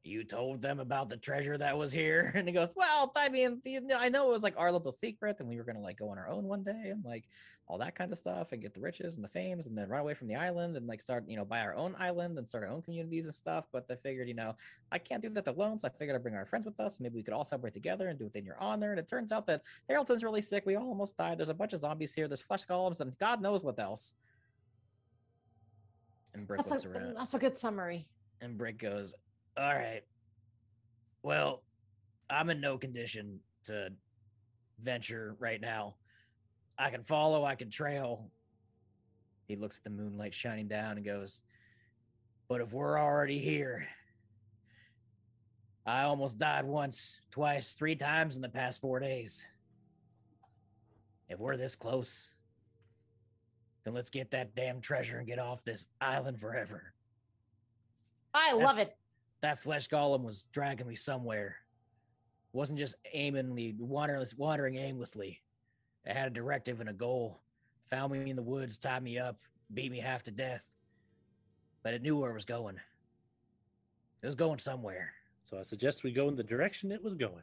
"You 0.04 0.24
told 0.24 0.62
them 0.62 0.80
about 0.80 1.08
the 1.08 1.16
treasure 1.16 1.56
that 1.58 1.76
was 1.76 1.92
here?" 1.92 2.32
And 2.36 2.48
he 2.48 2.52
goes, 2.54 2.70
"Well, 2.74 3.12
I 3.16 3.28
mean, 3.28 3.60
you 3.64 3.80
know, 3.80 3.96
I 3.98 4.08
know 4.08 4.28
it 4.28 4.32
was 4.32 4.42
like 4.42 4.54
our 4.56 4.72
little 4.72 4.92
secret, 4.92 5.36
and 5.40 5.48
we 5.48 5.56
were 5.56 5.64
gonna 5.64 5.80
like 5.80 5.98
go 5.98 6.08
on 6.10 6.18
our 6.18 6.28
own 6.28 6.44
one 6.44 6.62
day, 6.62 6.90
and 6.90 7.04
like 7.04 7.28
all 7.68 7.78
that 7.78 7.94
kind 7.94 8.12
of 8.12 8.18
stuff, 8.18 8.52
and 8.52 8.60
get 8.60 8.74
the 8.74 8.80
riches 8.80 9.14
and 9.16 9.24
the 9.24 9.28
fames, 9.28 9.66
and 9.66 9.78
then 9.78 9.88
run 9.88 10.00
away 10.00 10.14
from 10.14 10.26
the 10.28 10.34
island, 10.34 10.76
and 10.76 10.86
like 10.86 11.00
start, 11.00 11.24
you 11.28 11.36
know, 11.36 11.44
buy 11.44 11.60
our 11.60 11.74
own 11.74 11.94
island 11.98 12.36
and 12.36 12.48
start 12.48 12.64
our 12.64 12.70
own 12.70 12.82
communities 12.82 13.26
and 13.26 13.34
stuff. 13.34 13.66
But 13.72 13.86
they 13.88 13.96
figured, 13.96 14.28
you 14.28 14.34
know, 14.34 14.56
I 14.90 14.98
can't 14.98 15.22
do 15.22 15.28
that 15.30 15.46
alone, 15.46 15.78
so 15.78 15.88
I 15.88 15.90
figured 15.90 16.16
I'd 16.16 16.22
bring 16.22 16.34
our 16.34 16.46
friends 16.46 16.66
with 16.66 16.80
us. 16.80 16.98
Maybe 17.00 17.14
we 17.16 17.22
could 17.22 17.34
all 17.34 17.44
celebrate 17.44 17.74
together 17.74 18.08
and 18.08 18.18
do 18.18 18.26
it 18.26 18.36
in 18.36 18.44
your 18.44 18.58
honor. 18.60 18.90
And 18.90 18.98
it 18.98 19.08
turns 19.08 19.32
out 19.32 19.46
that 19.46 19.62
Harrington's 19.88 20.24
really 20.24 20.42
sick. 20.42 20.66
We 20.66 20.76
all 20.76 20.88
almost 20.88 21.16
died. 21.16 21.38
There's 21.38 21.48
a 21.48 21.54
bunch 21.54 21.72
of 21.72 21.80
zombies 21.80 22.14
here. 22.14 22.28
There's 22.28 22.42
flesh 22.42 22.66
golems, 22.66 23.00
and 23.00 23.16
God 23.18 23.40
knows 23.40 23.62
what 23.62 23.78
else." 23.78 24.14
And 26.34 26.46
Brick 26.46 26.58
That's 26.58 26.70
looks 26.70 26.84
a 26.84 26.88
around. 26.88 27.14
that's 27.14 27.34
a 27.34 27.38
good 27.38 27.58
summary. 27.58 28.06
And 28.40 28.56
Brick 28.56 28.78
goes, 28.78 29.14
All 29.56 29.64
right. 29.74 30.02
Well, 31.22 31.62
I'm 32.30 32.50
in 32.50 32.60
no 32.60 32.78
condition 32.78 33.40
to 33.64 33.90
venture 34.82 35.36
right 35.38 35.60
now. 35.60 35.96
I 36.78 36.90
can 36.90 37.02
follow, 37.02 37.44
I 37.44 37.54
can 37.54 37.70
trail. 37.70 38.30
He 39.46 39.56
looks 39.56 39.78
at 39.78 39.84
the 39.84 39.90
moonlight 39.90 40.34
shining 40.34 40.68
down 40.68 40.96
and 40.96 41.04
goes, 41.04 41.42
But 42.48 42.60
if 42.60 42.72
we're 42.72 42.98
already 42.98 43.38
here, 43.38 43.86
I 45.84 46.04
almost 46.04 46.38
died 46.38 46.64
once, 46.64 47.18
twice, 47.30 47.74
three 47.74 47.96
times 47.96 48.36
in 48.36 48.42
the 48.42 48.48
past 48.48 48.80
four 48.80 49.00
days. 49.00 49.46
If 51.28 51.38
we're 51.38 51.56
this 51.56 51.76
close, 51.76 52.34
then 53.84 53.94
let's 53.94 54.10
get 54.10 54.30
that 54.30 54.54
damn 54.54 54.80
treasure 54.80 55.18
and 55.18 55.26
get 55.26 55.38
off 55.38 55.64
this 55.64 55.86
island 56.00 56.40
forever. 56.40 56.94
I 58.32 58.52
That's- 58.52 58.64
love 58.64 58.78
it. 58.78 58.96
That 59.42 59.58
flesh 59.58 59.88
golem 59.88 60.22
was 60.22 60.46
dragging 60.52 60.86
me 60.86 60.96
somewhere. 60.96 61.56
wasn't 62.52 62.78
just 62.78 62.94
aimingly 63.12 63.74
wandering, 63.78 64.24
wandering 64.36 64.76
aimlessly. 64.76 65.42
It 66.04 66.16
had 66.16 66.28
a 66.28 66.30
directive 66.30 66.80
and 66.80 66.88
a 66.88 66.92
goal. 66.92 67.40
Found 67.90 68.12
me 68.12 68.30
in 68.30 68.36
the 68.36 68.42
woods, 68.42 68.78
tied 68.78 69.02
me 69.02 69.18
up, 69.18 69.38
beat 69.74 69.90
me 69.90 70.00
half 70.00 70.22
to 70.24 70.30
death. 70.30 70.72
But 71.82 71.94
it 71.94 72.02
knew 72.02 72.16
where 72.16 72.30
it 72.30 72.34
was 72.34 72.44
going. 72.44 72.76
It 74.22 74.26
was 74.26 74.34
going 74.34 74.60
somewhere. 74.60 75.12
So 75.42 75.58
I 75.58 75.64
suggest 75.64 76.04
we 76.04 76.12
go 76.12 76.28
in 76.28 76.36
the 76.36 76.44
direction 76.44 76.92
it 76.92 77.02
was 77.02 77.14
going. 77.14 77.42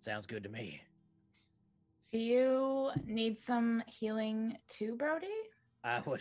Sounds 0.00 0.26
good 0.26 0.42
to 0.42 0.48
me. 0.48 0.80
Do 2.10 2.18
you 2.18 2.90
need 3.06 3.38
some 3.38 3.84
healing 3.86 4.56
too, 4.68 4.96
Brody? 4.96 5.28
I 5.84 6.00
would 6.04 6.20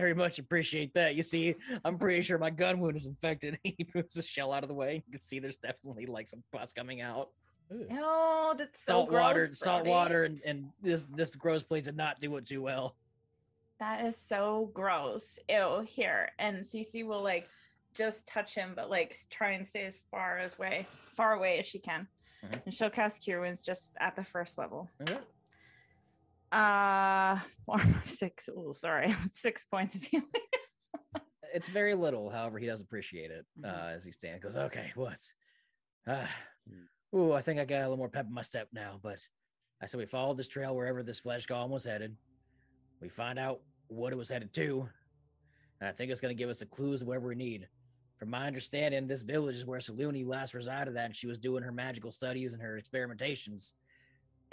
very 0.00 0.14
much 0.14 0.38
appreciate 0.40 0.92
that. 0.94 1.14
You 1.14 1.22
see, 1.22 1.54
I'm 1.84 1.98
pretty 1.98 2.22
sure 2.22 2.36
my 2.36 2.50
gun 2.50 2.80
wound 2.80 2.96
is 2.96 3.06
infected. 3.06 3.58
He 3.64 3.86
moves 3.94 4.14
the 4.14 4.22
shell 4.22 4.52
out 4.52 4.62
of 4.64 4.68
the 4.68 4.74
way. 4.74 5.02
You 5.06 5.12
can 5.12 5.20
see 5.20 5.38
there's 5.38 5.56
definitely 5.56 6.06
like 6.06 6.28
some 6.28 6.42
pus 6.52 6.72
coming 6.72 7.00
out. 7.00 7.30
Ugh. 7.70 7.86
Oh, 7.92 8.54
that's 8.58 8.84
so 8.84 8.92
salt 8.92 9.12
water, 9.12 9.46
gross, 9.46 9.58
salt 9.58 9.86
water, 9.86 10.24
and, 10.24 10.40
and 10.44 10.70
this 10.82 11.04
this 11.04 11.34
gross 11.34 11.62
place 11.62 11.84
did 11.84 11.96
not 11.96 12.20
do 12.20 12.36
it 12.36 12.46
too 12.46 12.60
well. 12.60 12.96
That 13.78 14.04
is 14.04 14.16
so 14.16 14.70
gross. 14.74 15.38
Ew, 15.48 15.84
here. 15.86 16.30
And 16.38 16.66
Cee 16.66 16.82
Cee 16.84 17.04
will 17.04 17.22
like 17.22 17.48
just 17.94 18.26
touch 18.26 18.54
him, 18.54 18.72
but 18.76 18.90
like 18.90 19.16
try 19.30 19.52
and 19.52 19.66
stay 19.66 19.86
as 19.86 19.98
far 20.10 20.38
as 20.38 20.58
way 20.58 20.86
far 21.16 21.34
away 21.34 21.58
as 21.58 21.66
she 21.66 21.78
can. 21.78 22.06
Mhm. 22.44 22.66
And 22.66 22.74
she'll 22.74 22.90
cast 22.90 23.22
Cure 23.22 23.40
Wounds 23.40 23.60
just 23.60 23.92
at 23.98 24.16
the 24.16 24.24
first 24.24 24.58
level. 24.58 24.90
Okay. 25.02 25.18
Uh 26.54 27.38
four, 27.66 27.78
six. 28.04 28.48
Oh, 28.54 28.72
sorry. 28.72 29.12
Six 29.32 29.64
points 29.64 29.94
of 29.96 30.02
healing. 30.02 30.26
It's 31.52 31.68
very 31.68 31.94
little, 31.94 32.30
however, 32.30 32.58
he 32.58 32.66
does 32.66 32.80
appreciate 32.80 33.30
it 33.30 33.44
Mhm. 33.60 33.66
uh, 33.72 33.88
as 33.96 34.04
he 34.04 34.10
stands. 34.12 34.42
Goes, 34.42 34.56
okay, 34.56 34.92
what's? 34.94 35.32
Uh, 36.06 36.26
ooh, 37.14 37.32
I 37.32 37.42
think 37.42 37.60
I 37.60 37.64
got 37.64 37.78
a 37.80 37.82
little 37.82 37.96
more 37.96 38.08
pep 38.08 38.26
in 38.26 38.32
my 38.34 38.42
step 38.42 38.68
now. 38.72 38.98
But 39.02 39.18
I 39.80 39.86
said 39.86 39.98
we 39.98 40.06
followed 40.06 40.36
this 40.36 40.48
trail 40.48 40.74
wherever 40.74 41.02
this 41.02 41.20
flesh 41.20 41.46
golem 41.46 41.70
was 41.70 41.84
headed. 41.84 42.16
We 43.00 43.08
find 43.08 43.38
out 43.38 43.60
what 43.88 44.12
it 44.12 44.16
was 44.16 44.28
headed 44.28 44.52
to. 44.54 44.88
And 45.80 45.88
I 45.88 45.92
think 45.92 46.10
it's 46.10 46.20
going 46.20 46.34
to 46.36 46.38
give 46.40 46.50
us 46.50 46.58
the 46.60 46.66
clues 46.66 47.02
of 47.02 47.08
whatever 47.08 47.28
we 47.28 47.34
need. 47.34 47.68
From 48.16 48.30
my 48.30 48.46
understanding, 48.46 49.06
this 49.06 49.22
village 49.22 49.56
is 49.56 49.64
where 49.66 49.80
Saluni 49.80 50.24
last 50.26 50.54
resided 50.54 50.96
at, 50.96 51.04
and 51.06 51.16
she 51.16 51.26
was 51.26 51.36
doing 51.38 51.62
her 51.64 51.72
magical 51.72 52.12
studies 52.12 52.52
and 52.52 52.62
her 52.62 52.80
experimentations. 52.80 53.72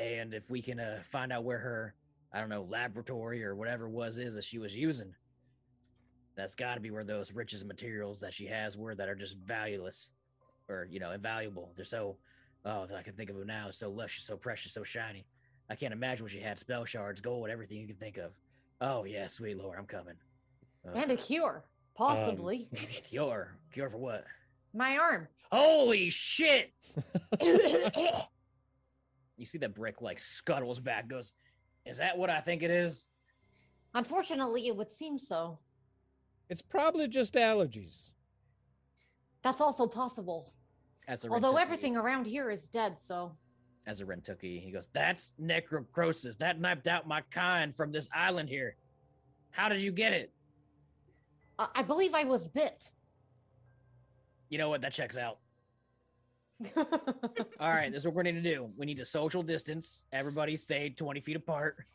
And 0.01 0.33
if 0.33 0.49
we 0.49 0.61
can 0.61 0.79
uh, 0.79 0.99
find 1.03 1.31
out 1.31 1.43
where 1.43 1.59
her, 1.59 1.93
I 2.33 2.39
don't 2.39 2.49
know, 2.49 2.65
laboratory 2.67 3.43
or 3.43 3.55
whatever 3.55 3.85
it 3.85 3.91
was 3.91 4.17
is 4.17 4.33
that 4.33 4.43
she 4.43 4.57
was 4.57 4.75
using, 4.75 5.13
that's 6.35 6.55
got 6.55 6.75
to 6.75 6.81
be 6.81 6.89
where 6.91 7.03
those 7.03 7.33
riches 7.33 7.61
and 7.61 7.67
materials 7.67 8.19
that 8.21 8.33
she 8.33 8.47
has 8.47 8.77
were 8.77 8.95
that 8.95 9.09
are 9.09 9.15
just 9.15 9.37
valueless 9.37 10.11
or, 10.67 10.87
you 10.89 10.99
know, 10.99 11.11
invaluable. 11.11 11.71
They're 11.75 11.85
so, 11.85 12.17
oh, 12.65 12.87
I 12.97 13.03
can 13.03 13.13
think 13.13 13.29
of 13.29 13.37
them 13.37 13.47
now, 13.47 13.69
so 13.69 13.89
luscious, 13.89 14.23
so 14.25 14.37
precious, 14.37 14.73
so 14.73 14.83
shiny. 14.83 15.27
I 15.69 15.75
can't 15.75 15.93
imagine 15.93 16.23
what 16.23 16.31
she 16.31 16.39
had 16.39 16.57
spell 16.57 16.83
shards, 16.85 17.21
gold, 17.21 17.49
everything 17.49 17.77
you 17.77 17.87
can 17.87 17.95
think 17.95 18.17
of. 18.17 18.35
Oh, 18.79 19.03
yeah, 19.03 19.27
sweet 19.27 19.57
Lord, 19.57 19.77
I'm 19.77 19.85
coming. 19.85 20.15
Uh, 20.87 20.97
And 20.97 21.11
a 21.11 21.17
cure, 21.17 21.63
possibly. 21.95 22.67
cure. 23.09 23.55
Cure 23.71 23.89
for 23.89 23.97
what? 23.97 24.25
My 24.73 24.97
arm. 24.97 25.27
Holy 25.51 26.09
shit! 26.09 26.71
You 29.41 29.45
see 29.47 29.57
that 29.57 29.73
brick 29.73 30.03
like 30.03 30.19
scuttles 30.19 30.79
back, 30.79 31.07
goes, 31.07 31.33
Is 31.87 31.97
that 31.97 32.15
what 32.15 32.29
I 32.29 32.41
think 32.41 32.61
it 32.61 32.69
is? 32.69 33.07
Unfortunately, 33.95 34.67
it 34.67 34.77
would 34.77 34.91
seem 34.93 35.17
so. 35.17 35.57
It's 36.47 36.61
probably 36.61 37.07
just 37.07 37.33
allergies. 37.33 38.11
That's 39.41 39.59
also 39.59 39.87
possible. 39.87 40.53
As 41.07 41.25
a 41.25 41.29
Although 41.29 41.53
Rentooki- 41.53 41.61
everything 41.61 41.97
around 41.97 42.27
here 42.27 42.51
is 42.51 42.69
dead, 42.69 42.99
so 42.99 43.35
as 43.87 43.99
a 43.99 44.05
Rentooki, 44.05 44.61
he 44.63 44.69
goes, 44.69 44.89
That's 44.93 45.31
necrocrosis. 45.41 46.37
That 46.37 46.61
knifed 46.61 46.87
out 46.87 47.07
my 47.07 47.21
kind 47.31 47.73
from 47.73 47.91
this 47.91 48.09
island 48.13 48.47
here. 48.47 48.75
How 49.49 49.69
did 49.69 49.79
you 49.81 49.91
get 49.91 50.13
it? 50.13 50.31
uh, 51.57 51.65
I 51.73 51.81
believe 51.81 52.13
I 52.13 52.25
was 52.25 52.47
bit. 52.47 52.91
You 54.49 54.59
know 54.59 54.69
what? 54.69 54.81
That 54.81 54.93
checks 54.93 55.17
out. 55.17 55.39
All 56.77 57.69
right, 57.69 57.91
this 57.91 58.01
is 58.01 58.05
what 58.05 58.15
we're 58.15 58.23
going 58.23 58.35
to 58.35 58.41
do. 58.41 58.67
We 58.77 58.85
need 58.85 58.97
to 58.97 59.05
social 59.05 59.43
distance. 59.43 60.03
Everybody 60.11 60.55
stay 60.57 60.89
20 60.89 61.21
feet 61.21 61.35
apart. 61.35 61.77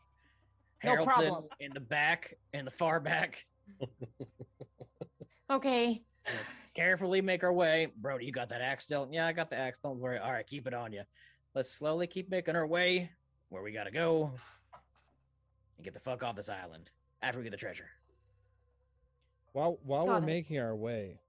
No 0.83 0.91
Haroldson 0.93 1.05
problem. 1.07 1.45
in 1.59 1.71
the 1.73 1.79
back, 1.79 2.35
in 2.53 2.63
the 2.63 2.69
far 2.69 2.99
back. 2.99 3.43
okay. 5.49 6.03
Let's 6.31 6.51
carefully 6.75 7.19
make 7.19 7.43
our 7.43 7.51
way. 7.51 7.87
Brody, 7.97 8.25
you 8.25 8.31
got 8.31 8.49
that 8.49 8.61
axe 8.61 8.85
still? 8.85 9.07
Yeah, 9.11 9.25
I 9.25 9.33
got 9.33 9.49
the 9.49 9.55
axe. 9.55 9.79
Don't 9.79 9.97
worry. 9.97 10.19
All 10.19 10.31
right, 10.31 10.45
keep 10.45 10.67
it 10.67 10.75
on 10.75 10.93
you. 10.93 11.01
Let's 11.55 11.71
slowly 11.71 12.05
keep 12.05 12.29
making 12.29 12.55
our 12.55 12.67
way 12.67 13.09
where 13.49 13.63
we 13.63 13.71
gotta 13.71 13.89
go 13.89 14.31
and 15.77 15.83
get 15.83 15.95
the 15.95 15.99
fuck 15.99 16.21
off 16.23 16.35
this 16.35 16.47
island 16.47 16.91
after 17.23 17.39
we 17.39 17.43
get 17.43 17.51
the 17.51 17.57
treasure. 17.57 17.89
While 19.53 19.79
while 19.83 20.05
Got 20.05 20.11
we're 20.11 20.17
it. 20.19 20.25
making 20.27 20.59
our 20.59 20.75
way, 20.75 21.21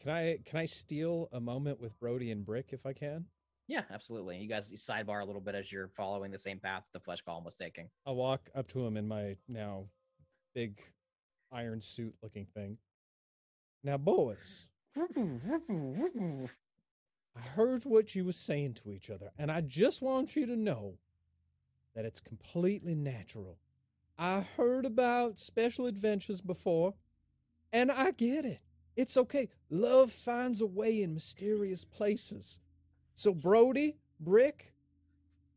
can 0.00 0.10
I 0.10 0.38
can 0.44 0.58
I 0.58 0.64
steal 0.64 1.28
a 1.32 1.40
moment 1.40 1.80
with 1.80 1.98
Brody 1.98 2.30
and 2.30 2.44
Brick 2.44 2.68
if 2.72 2.86
I 2.86 2.92
can? 2.92 3.26
Yeah, 3.66 3.82
absolutely. 3.90 4.38
You 4.38 4.48
guys 4.48 4.72
sidebar 4.72 5.20
a 5.20 5.24
little 5.24 5.42
bit 5.42 5.54
as 5.54 5.70
you're 5.70 5.88
following 5.88 6.30
the 6.30 6.38
same 6.38 6.58
path 6.58 6.84
the 6.92 7.00
flesh 7.00 7.22
golem 7.22 7.44
was 7.44 7.56
taking. 7.56 7.90
I'll 8.06 8.16
walk 8.16 8.48
up 8.54 8.66
to 8.68 8.86
him 8.86 8.96
in 8.96 9.06
my 9.06 9.36
now 9.46 9.86
big 10.54 10.80
iron 11.52 11.80
suit 11.80 12.14
looking 12.22 12.46
thing. 12.46 12.78
Now, 13.84 13.96
boys, 13.96 14.66
I 14.96 16.48
heard 17.54 17.84
what 17.84 18.14
you 18.14 18.24
were 18.24 18.32
saying 18.32 18.74
to 18.74 18.90
each 18.90 19.10
other, 19.10 19.30
and 19.38 19.52
I 19.52 19.60
just 19.60 20.02
want 20.02 20.34
you 20.34 20.46
to 20.46 20.56
know 20.56 20.94
that 21.94 22.04
it's 22.04 22.20
completely 22.20 22.94
natural. 22.94 23.58
I 24.18 24.44
heard 24.56 24.84
about 24.84 25.38
special 25.38 25.86
adventures 25.86 26.40
before, 26.40 26.94
and 27.72 27.92
I 27.92 28.10
get 28.10 28.44
it. 28.44 28.60
It's 28.98 29.16
okay. 29.16 29.48
Love 29.70 30.10
finds 30.10 30.60
a 30.60 30.66
way 30.66 31.02
in 31.02 31.14
mysterious 31.14 31.84
places. 31.84 32.58
So, 33.14 33.32
Brody, 33.32 33.96
Brick, 34.18 34.74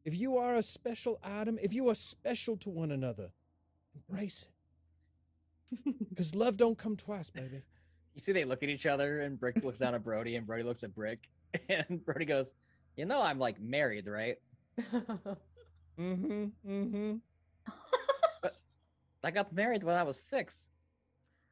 if 0.05 0.15
you 0.15 0.37
are 0.37 0.53
a 0.53 0.61
special 0.61 1.19
item, 1.23 1.57
if 1.59 1.73
you 1.73 1.89
are 1.89 1.95
special 1.95 2.55
to 2.57 2.69
one 2.69 2.91
another, 2.91 3.31
embrace 3.95 4.47
it. 4.47 5.95
Because 6.09 6.35
love 6.35 6.55
don't 6.55 6.77
come 6.77 6.95
twice, 6.95 7.31
baby. 7.31 7.63
You 8.13 8.21
see, 8.21 8.31
they 8.31 8.45
look 8.45 8.61
at 8.61 8.69
each 8.69 8.85
other, 8.85 9.21
and 9.21 9.39
Brick 9.39 9.63
looks 9.63 9.79
down 9.79 9.95
at 9.95 10.03
Brody, 10.03 10.35
and 10.35 10.45
Brody 10.45 10.61
looks 10.61 10.83
at 10.83 10.93
Brick, 10.93 11.27
and 11.69 12.05
Brody 12.05 12.25
goes, 12.25 12.53
"You 12.95 13.05
know, 13.05 13.23
I'm 13.23 13.39
like 13.39 13.59
married, 13.59 14.05
right? 14.05 14.37
Mm-hmm. 15.99 16.45
Mm-hmm. 16.67 17.15
I 19.23 19.31
got 19.31 19.53
married 19.53 19.83
when 19.83 19.95
I 19.95 20.03
was 20.03 20.21
six. 20.21 20.67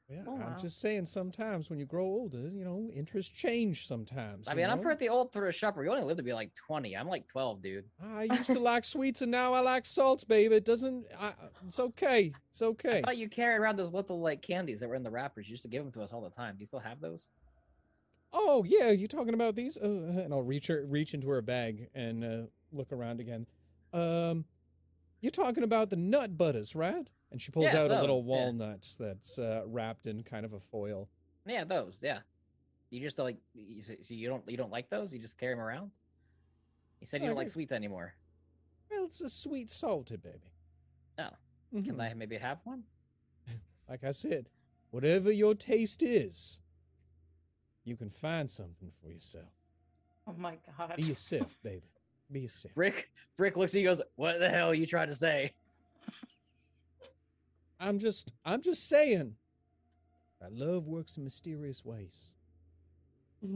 Yeah, 0.09 0.23
Oh, 0.25 0.33
I'm 0.35 0.39
wow. 0.53 0.55
just 0.59 0.81
saying 0.81 1.05
sometimes 1.05 1.69
when 1.69 1.77
you 1.77 1.85
grow 1.85 2.03
older, 2.03 2.49
you 2.51 2.65
know, 2.65 2.89
interests 2.95 3.31
change 3.31 3.85
sometimes. 3.85 4.47
I 4.47 4.55
mean, 4.55 4.67
I'm 4.67 4.81
pretty 4.81 5.07
old 5.07 5.31
for 5.31 5.47
a 5.47 5.53
shopper. 5.53 5.83
You 5.83 5.91
only 5.91 6.03
live 6.03 6.17
to 6.17 6.23
be 6.23 6.33
like 6.33 6.51
20. 6.55 6.97
I'm 6.97 7.07
like 7.07 7.27
12, 7.27 7.61
dude. 7.61 7.85
I 8.03 8.23
used 8.23 8.47
to 8.47 8.59
like 8.59 8.85
sweets 8.85 9.21
and 9.21 9.31
now 9.31 9.53
I 9.53 9.59
like 9.59 9.85
salts, 9.85 10.23
baby. 10.23 10.55
It 10.55 10.65
doesn't. 10.65 11.05
I, 11.19 11.33
it's 11.67 11.79
okay. 11.79 12.33
It's 12.49 12.61
okay. 12.63 12.99
I 12.99 13.01
thought 13.03 13.17
you 13.17 13.29
carried 13.29 13.57
around 13.59 13.77
those 13.77 13.93
little 13.93 14.19
like 14.19 14.41
candies 14.41 14.79
that 14.79 14.89
were 14.89 14.95
in 14.95 15.03
the 15.03 15.11
wrappers. 15.11 15.47
You 15.47 15.51
used 15.53 15.61
to 15.63 15.69
give 15.69 15.83
them 15.83 15.91
to 15.93 16.01
us 16.01 16.11
all 16.11 16.21
the 16.21 16.31
time. 16.31 16.55
Do 16.55 16.61
you 16.61 16.65
still 16.65 16.79
have 16.79 16.99
those? 16.99 17.29
Oh 18.33 18.63
yeah, 18.67 18.89
you 18.89 19.07
talking 19.07 19.35
about 19.35 19.55
these? 19.55 19.77
Uh, 19.77 19.85
and 20.23 20.33
I'll 20.33 20.41
reach 20.41 20.67
her, 20.67 20.85
reach 20.87 21.13
into 21.13 21.29
her 21.29 21.41
bag 21.43 21.89
and 21.93 22.23
uh, 22.23 22.37
look 22.71 22.91
around 22.91 23.19
again. 23.19 23.45
Um, 23.93 24.45
you're 25.21 25.29
talking 25.31 25.63
about 25.63 25.89
the 25.91 25.95
nut 25.97 26.37
butters, 26.37 26.75
right? 26.75 27.07
And 27.31 27.41
she 27.41 27.51
pulls 27.51 27.65
Yeah, 27.65 27.81
out 27.81 27.91
a 27.91 27.99
little 28.01 28.21
those, 28.23 28.29
yeah. 28.29 28.43
walnut 28.45 28.87
that's 28.99 29.37
uh, 29.39 29.61
wrapped 29.67 30.07
in 30.07 30.23
kind 30.23 30.45
of 30.45 30.53
a 30.53 30.59
foil. 30.59 31.07
Yeah, 31.45 31.63
those. 31.63 31.99
Yeah. 32.01 32.19
You 32.89 32.99
just 33.01 33.19
like 33.19 33.37
you, 33.53 33.81
so 33.81 33.93
you 34.07 34.27
don't 34.29 34.49
you 34.49 34.57
don't 34.57 34.71
like 34.71 34.89
those. 34.89 35.13
You 35.13 35.19
just 35.19 35.37
carry 35.37 35.53
them 35.53 35.61
around. 35.63 35.91
You 36.99 37.05
said 37.07 37.21
you 37.21 37.27
Oh, 37.27 37.29
don't 37.29 37.37
like 37.37 37.49
sweets 37.49 37.71
anymore. 37.71 38.13
Well, 38.89 39.05
it's 39.05 39.21
a 39.21 39.29
sweet 39.29 39.69
salty 39.69 40.17
baby. 40.17 40.51
Oh, 41.19 41.29
Mhm. 41.73 41.85
Can 41.85 42.01
I 42.01 42.13
maybe 42.15 42.37
have 42.37 42.59
one? 42.63 42.83
Like 43.87 44.03
I 44.03 44.11
said, 44.11 44.49
whatever 44.91 45.31
your 45.31 45.53
taste 45.55 46.01
is, 46.03 46.59
you 47.83 47.95
can 47.95 48.09
find 48.09 48.49
something 48.49 48.91
for 49.01 49.09
yourself. 49.11 49.53
oh 50.27 50.33
my 50.37 50.57
god. 50.77 50.95
Be 50.95 51.03
yourself, 51.03 51.57
baby. 51.63 51.83
Be 52.31 52.41
yourself. 52.41 52.73
Brick 52.75 53.09
Brick 53.37 53.55
looks 53.55 53.75
at 53.75 53.81
you. 53.81 53.89
and 53.89 53.97
Goes, 53.99 54.05
what 54.15 54.39
the 54.39 54.49
hell 54.49 54.69
are 54.69 54.73
you 54.75 54.85
trying 54.87 55.07
to 55.09 55.15
say? 55.15 55.53
I'm 57.79 57.97
just, 57.99 58.31
I'm 58.45 58.61
just 58.61 58.87
saying 58.89 59.35
that 60.41 60.53
love 60.53 60.85
works 60.87 61.17
in 61.17 61.23
mysterious 61.23 61.83
ways. 61.85 62.33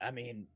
I 0.00 0.10
mean, 0.10 0.46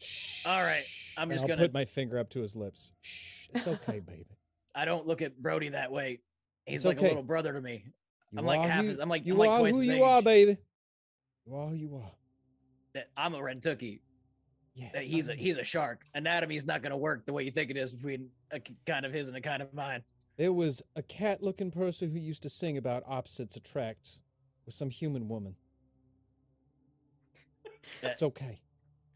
Shh. 0.00 0.44
All 0.46 0.60
right, 0.62 0.84
I'm 1.16 1.30
And 1.30 1.32
just 1.32 1.44
I'll 1.44 1.48
gonna- 1.48 1.62
put 1.62 1.72
my 1.72 1.84
finger 1.84 2.18
up 2.18 2.28
to 2.30 2.40
his 2.40 2.56
lips. 2.56 2.92
Shh. 3.02 3.48
It's 3.54 3.68
okay, 3.68 4.00
baby. 4.06 4.26
I 4.74 4.84
don't 4.84 5.06
look 5.06 5.22
at 5.22 5.40
Brody 5.40 5.68
that 5.70 5.92
way. 5.92 6.20
He's 6.66 6.78
It's 6.80 6.84
like 6.84 6.96
okay. 6.98 7.06
a 7.06 7.08
little 7.10 7.22
brother 7.22 7.52
to 7.52 7.60
me. 7.60 7.84
You 8.32 8.38
I'm 8.38 8.44
like 8.46 8.68
half 8.68 8.82
who- 8.82 8.88
his- 8.88 8.98
I'm 8.98 9.08
like- 9.08 9.24
you 9.24 9.34
I'm 9.34 9.38
like 9.38 9.50
are 9.50 9.58
twice 9.60 9.74
who 9.74 9.82
you 9.82 10.02
are, 10.02 10.20
baby. 10.22 10.58
You 11.46 11.54
are 11.54 11.68
who 11.68 11.76
you 11.76 11.94
are. 11.96 12.10
That 12.94 13.08
I'm 13.16 13.34
a 13.34 13.38
Rentooki. 13.38 14.00
Yeah. 14.74 15.00
He's 15.00 15.28
a 15.28 15.34
he's 15.34 15.56
a 15.56 15.64
shark. 15.64 16.02
Anatomy's 16.14 16.66
not 16.66 16.82
gonna 16.82 16.96
work 16.96 17.26
the 17.26 17.32
way 17.32 17.44
you 17.44 17.50
think 17.52 17.70
it 17.70 17.76
is 17.76 17.92
between 17.92 18.28
a 18.50 18.60
kind 18.86 19.06
of 19.06 19.12
his 19.12 19.28
and 19.28 19.36
a 19.36 19.40
kind 19.40 19.62
of 19.62 19.72
mine. 19.72 20.02
There 20.36 20.52
was 20.52 20.82
a 20.96 21.02
cat-looking 21.02 21.70
person 21.70 22.10
who 22.10 22.18
used 22.18 22.42
to 22.42 22.50
sing 22.50 22.76
about 22.76 23.04
opposites 23.06 23.56
attract 23.56 24.18
with 24.66 24.74
some 24.74 24.90
human 24.90 25.28
woman. 25.28 25.54
That's 28.00 28.22
okay. 28.22 28.60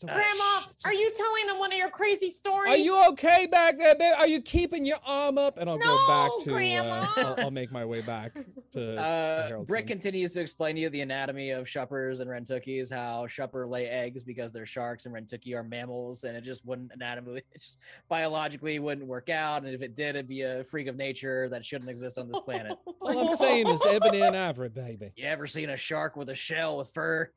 It's 0.01 0.05
okay. 0.05 0.15
Grandma, 0.15 0.61
are 0.85 0.95
you 0.95 1.13
telling 1.13 1.47
them 1.49 1.59
one 1.59 1.73
of 1.73 1.79
your 1.79 1.91
crazy 1.91 2.31
stories? 2.31 2.73
Are 2.73 2.77
you 2.77 3.03
okay 3.09 3.49
back 3.51 3.79
there, 3.79 3.97
babe? 3.97 4.15
Are 4.17 4.29
you 4.29 4.41
keeping 4.41 4.85
your 4.85 4.99
arm 5.05 5.39
up? 5.39 5.59
And 5.59 5.69
I'll 5.69 5.77
go 5.77 5.97
back 6.07 6.31
No, 6.31 6.39
to. 6.45 6.51
Grandma. 6.51 6.89
Uh, 6.89 7.07
I'll, 7.17 7.35
I'll 7.47 7.51
make 7.51 7.73
my 7.73 7.85
way 7.85 8.01
back 8.03 8.35
to. 8.73 8.97
Uh, 9.09 9.63
Brick 9.63 9.87
continues 9.87 10.33
to 10.33 10.41
explain 10.41 10.75
to 10.77 10.81
you 10.81 10.91
the 10.91 11.01
anatomy 11.01 11.51
of 11.51 11.67
shuppers 11.67 12.21
and 12.21 12.31
rentookies, 12.31 12.91
how 12.91 13.27
shupper 13.27 13.69
lay 13.69 13.87
eggs 13.87 14.23
because 14.23 14.53
they're 14.53 14.67
sharks 14.67 15.07
and 15.07 15.15
rentooki 15.15 15.55
are 15.55 15.63
mammals, 15.63 16.25
and 16.25 16.37
it 16.37 16.45
just 16.45 16.65
wouldn't 16.65 16.93
anatomically, 16.93 17.43
just 17.59 17.79
biologically 18.09 18.79
wouldn't 18.79 19.07
work 19.07 19.31
out. 19.31 19.65
And 19.65 19.75
if 19.75 19.83
it 19.83 19.97
did, 19.97 20.11
it'd 20.11 20.29
be 20.29 20.43
a 20.43 20.63
freak 20.65 20.87
of 20.87 20.97
nature 20.97 21.49
that 21.49 21.65
shouldn't 21.65 21.91
exist 21.91 22.19
on 22.19 22.29
this 22.29 22.41
planet. 22.41 22.77
All 23.01 23.19
I'm 23.19 23.37
saying 23.37 23.69
is 23.69 23.85
ebony 23.85 24.21
and 24.21 24.37
ivory, 24.37 24.69
baby. 24.69 25.11
You 25.17 25.27
ever 25.27 25.47
seen 25.47 25.71
a 25.71 25.77
shark 25.77 26.17
with 26.17 26.29
a 26.29 26.35
shell 26.35 26.77
with 26.77 26.89
fur? 26.89 27.31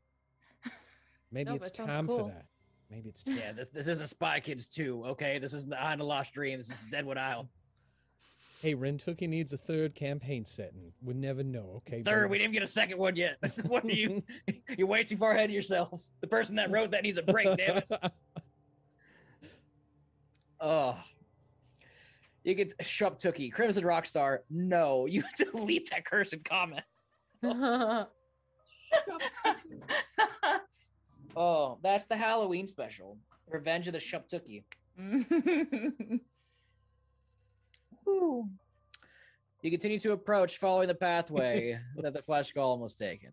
Maybe 1.31 1.49
No, 1.49 1.55
it's 1.55 1.69
but 1.69 1.75
sounds 1.77 1.89
time 1.89 2.07
for 2.07 2.27
that. 2.27 2.45
Maybe 2.91 3.09
it's 3.09 3.23
time. 3.23 3.38
Yeah, 3.38 3.53
this 3.53 3.69
this 3.69 3.88
isn't 3.88 4.07
Spy 4.07 4.41
Kids 4.41 4.68
2, 4.68 5.05
okay? 5.11 5.39
This 5.39 5.53
isn't 5.53 5.69
the 5.69 5.80
Island 5.80 6.01
of 6.01 6.07
Lost 6.07 6.34
Dreams. 6.34 6.68
This 6.68 6.81
is 6.81 6.84
Deadwood 6.91 7.18
Isle. 7.18 7.47
Hey, 8.61 8.76
Rentooki 8.76 9.27
needs 9.27 9.53
a 9.53 9.57
third 9.57 9.95
campaign 9.95 10.45
setting. 10.45 10.91
We 11.01 11.15
never 11.15 11.41
know, 11.41 11.77
okay? 11.77 12.03
Third, 12.03 12.30
we 12.30 12.38
didn't 12.38 12.53
get 12.53 12.61
a 12.61 12.68
second 12.68 12.99
one 12.99 13.15
yet. 13.15 13.38
what 13.68 13.85
are 13.85 13.89
you? 13.89 14.22
You're 14.77 14.88
way 14.88 15.03
too 15.03 15.18
far 15.18 15.31
ahead 15.31 15.45
of 15.45 15.55
yourself. 15.55 16.03
The 16.19 16.27
person 16.27 16.55
that 16.57 16.69
wrote 16.69 16.91
that 16.91 17.01
needs 17.01 17.18
a 17.18 17.23
break, 17.23 17.57
damn 17.57 17.77
it. 17.77 17.88
Oh. 20.63 20.95
You 22.43 22.53
get 22.53 22.77
Shuptookie, 22.77 23.51
Crimson 23.51 23.84
Rockstar. 23.84 24.39
No, 24.51 25.07
you 25.07 25.23
delete 25.35 25.89
that 25.89 26.05
cursed 26.05 26.35
comment. 26.45 26.84
Oh, 31.35 31.77
that's 31.81 32.05
the 32.05 32.17
Halloween 32.17 32.67
special. 32.67 33.17
Revenge 33.49 33.87
of 33.87 33.93
the 33.93 33.99
Shuptookie. 33.99 34.63
Woo. 38.05 38.49
You 39.61 39.69
continue 39.69 39.99
to 39.99 40.13
approach, 40.13 40.57
following 40.57 40.87
the 40.87 40.95
pathway 40.95 41.79
that 41.97 42.13
the 42.13 42.21
flesh 42.21 42.53
golem 42.53 42.79
was 42.79 42.95
taken. 42.95 43.31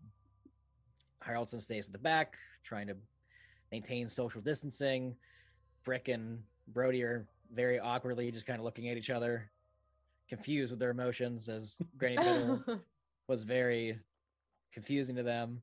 Haroldson 1.25 1.59
stays 1.59 1.87
at 1.87 1.91
the 1.91 1.97
back, 1.99 2.37
trying 2.63 2.87
to 2.87 2.95
maintain 3.71 4.09
social 4.09 4.41
distancing. 4.41 5.15
Brick 5.83 6.07
and 6.07 6.43
Brody 6.67 7.03
are 7.03 7.25
very 7.53 7.79
awkwardly 7.79 8.31
just 8.31 8.45
kind 8.45 8.59
of 8.59 8.65
looking 8.65 8.89
at 8.89 8.97
each 8.97 9.09
other, 9.09 9.49
confused 10.29 10.71
with 10.71 10.79
their 10.79 10.91
emotions, 10.91 11.49
as 11.49 11.77
Granny 11.97 12.17
was 13.27 13.43
very 13.43 13.97
confusing 14.71 15.15
to 15.15 15.23
them. 15.23 15.61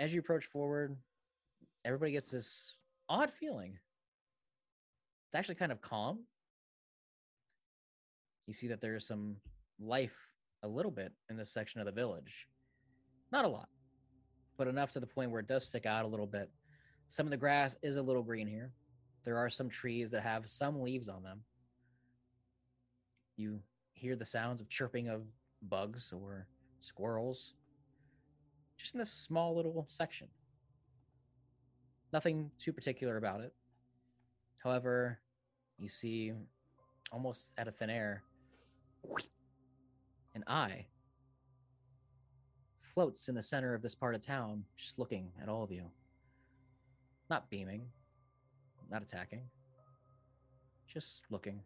As 0.00 0.14
you 0.14 0.20
approach 0.20 0.46
forward, 0.46 0.96
everybody 1.84 2.12
gets 2.12 2.30
this 2.30 2.72
odd 3.06 3.30
feeling. 3.30 3.78
It's 5.26 5.34
actually 5.34 5.56
kind 5.56 5.70
of 5.70 5.82
calm. 5.82 6.20
You 8.46 8.54
see 8.54 8.68
that 8.68 8.80
there's 8.80 9.06
some 9.06 9.36
life 9.78 10.16
a 10.62 10.68
little 10.68 10.90
bit 10.90 11.12
in 11.28 11.36
this 11.36 11.50
section 11.52 11.80
of 11.80 11.86
the 11.86 11.92
village. 11.92 12.48
Not 13.30 13.44
a 13.44 13.48
lot, 13.48 13.68
but 14.56 14.68
enough 14.68 14.90
to 14.92 15.00
the 15.00 15.06
point 15.06 15.32
where 15.32 15.40
it 15.40 15.46
does 15.46 15.68
stick 15.68 15.84
out 15.84 16.06
a 16.06 16.08
little 16.08 16.26
bit. 16.26 16.48
Some 17.08 17.26
of 17.26 17.30
the 17.30 17.36
grass 17.36 17.76
is 17.82 17.96
a 17.96 18.02
little 18.02 18.22
green 18.22 18.48
here. 18.48 18.72
There 19.22 19.36
are 19.36 19.50
some 19.50 19.68
trees 19.68 20.10
that 20.12 20.22
have 20.22 20.48
some 20.48 20.80
leaves 20.80 21.10
on 21.10 21.22
them. 21.22 21.42
You 23.36 23.60
hear 23.92 24.16
the 24.16 24.24
sounds 24.24 24.62
of 24.62 24.70
chirping 24.70 25.08
of 25.08 25.26
bugs 25.60 26.10
or 26.10 26.46
squirrels 26.80 27.52
just 28.80 28.94
in 28.94 28.98
this 28.98 29.12
small 29.12 29.54
little 29.54 29.84
section. 29.88 30.28
Nothing 32.12 32.50
too 32.58 32.72
particular 32.72 33.16
about 33.18 33.40
it. 33.40 33.52
However, 34.62 35.20
you 35.78 35.88
see 35.88 36.32
almost 37.12 37.52
out 37.58 37.68
of 37.68 37.76
thin 37.76 37.90
air 37.90 38.22
an 40.34 40.44
eye 40.46 40.86
floats 42.80 43.28
in 43.28 43.34
the 43.34 43.42
center 43.42 43.74
of 43.74 43.82
this 43.82 43.94
part 43.94 44.14
of 44.14 44.24
town, 44.24 44.64
just 44.76 44.98
looking 44.98 45.30
at 45.40 45.48
all 45.48 45.62
of 45.62 45.70
you. 45.70 45.84
Not 47.28 47.48
beaming, 47.50 47.82
not 48.90 49.02
attacking, 49.02 49.42
just 50.86 51.22
looking. 51.30 51.60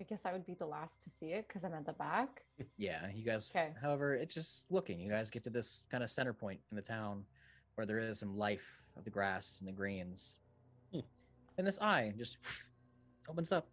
I 0.00 0.04
guess 0.04 0.24
I 0.24 0.32
would 0.32 0.46
be 0.46 0.54
the 0.54 0.66
last 0.66 1.02
to 1.04 1.10
see 1.10 1.26
it 1.26 1.46
because 1.46 1.62
I'm 1.62 1.74
at 1.74 1.84
the 1.84 1.92
back. 1.92 2.42
Yeah, 2.78 3.08
you 3.14 3.22
guys. 3.24 3.50
Okay. 3.54 3.74
However, 3.82 4.14
it's 4.14 4.34
just 4.34 4.64
looking. 4.70 4.98
You 4.98 5.10
guys 5.10 5.30
get 5.30 5.44
to 5.44 5.50
this 5.50 5.84
kind 5.90 6.02
of 6.02 6.10
center 6.10 6.32
point 6.32 6.60
in 6.70 6.76
the 6.76 6.82
town 6.82 7.24
where 7.74 7.86
there 7.86 7.98
is 7.98 8.18
some 8.18 8.36
life 8.36 8.82
of 8.96 9.04
the 9.04 9.10
grass 9.10 9.58
and 9.60 9.68
the 9.68 9.72
greens. 9.72 10.36
Hmm. 10.92 11.00
And 11.58 11.66
this 11.66 11.78
eye 11.80 12.14
just 12.16 12.38
opens 13.28 13.52
up, 13.52 13.68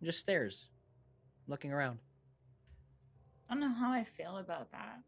and 0.00 0.06
just 0.06 0.20
stares, 0.20 0.68
looking 1.46 1.72
around. 1.72 1.98
I 3.48 3.54
don't 3.54 3.60
know 3.60 3.74
how 3.78 3.92
I 3.92 4.04
feel 4.16 4.38
about 4.38 4.72
that. 4.72 5.00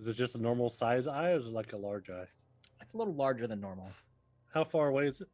Is 0.00 0.08
it 0.08 0.16
just 0.16 0.36
a 0.36 0.38
normal 0.38 0.70
size 0.70 1.06
eye 1.06 1.32
or 1.32 1.36
is 1.36 1.46
it 1.46 1.52
like 1.52 1.72
a 1.72 1.76
large 1.76 2.08
eye? 2.08 2.26
It's 2.80 2.94
a 2.94 2.98
little 2.98 3.14
larger 3.14 3.46
than 3.46 3.60
normal. 3.60 3.90
How 4.54 4.64
far 4.64 4.88
away 4.88 5.06
is 5.06 5.20
it? 5.20 5.28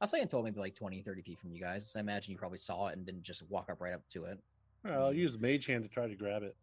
I'll 0.00 0.08
say 0.08 0.20
it 0.20 0.28
told 0.28 0.44
maybe 0.44 0.60
like 0.60 0.74
20, 0.74 1.02
30 1.02 1.22
feet 1.22 1.38
from 1.38 1.50
you 1.50 1.60
guys. 1.60 1.94
I 1.96 2.00
imagine 2.00 2.32
you 2.32 2.38
probably 2.38 2.58
saw 2.58 2.88
it 2.88 2.96
and 2.96 3.06
didn't 3.06 3.22
just 3.22 3.48
walk 3.48 3.70
up 3.70 3.80
right 3.80 3.94
up 3.94 4.02
to 4.10 4.24
it. 4.24 4.38
All 4.84 4.90
right, 4.90 5.00
I'll 5.00 5.12
use 5.12 5.38
mage 5.38 5.66
hand 5.66 5.84
to 5.84 5.88
try 5.88 6.06
to 6.06 6.14
grab 6.14 6.42
it. 6.42 6.54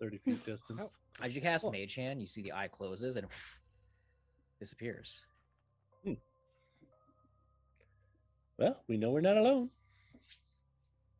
30 0.00 0.18
feet 0.18 0.44
distance. 0.46 0.98
As 1.22 1.34
you 1.34 1.42
cast 1.42 1.62
Cool. 1.62 1.72
Mage 1.72 1.94
Hand, 1.94 2.20
you 2.20 2.26
see 2.26 2.42
the 2.42 2.52
eye 2.52 2.68
closes 2.68 3.16
and 3.16 3.26
disappears. 4.58 5.24
Hmm. 6.04 6.14
Well, 8.58 8.82
we 8.88 8.96
know 8.96 9.10
we're 9.10 9.20
not 9.20 9.36
alone. 9.36 9.70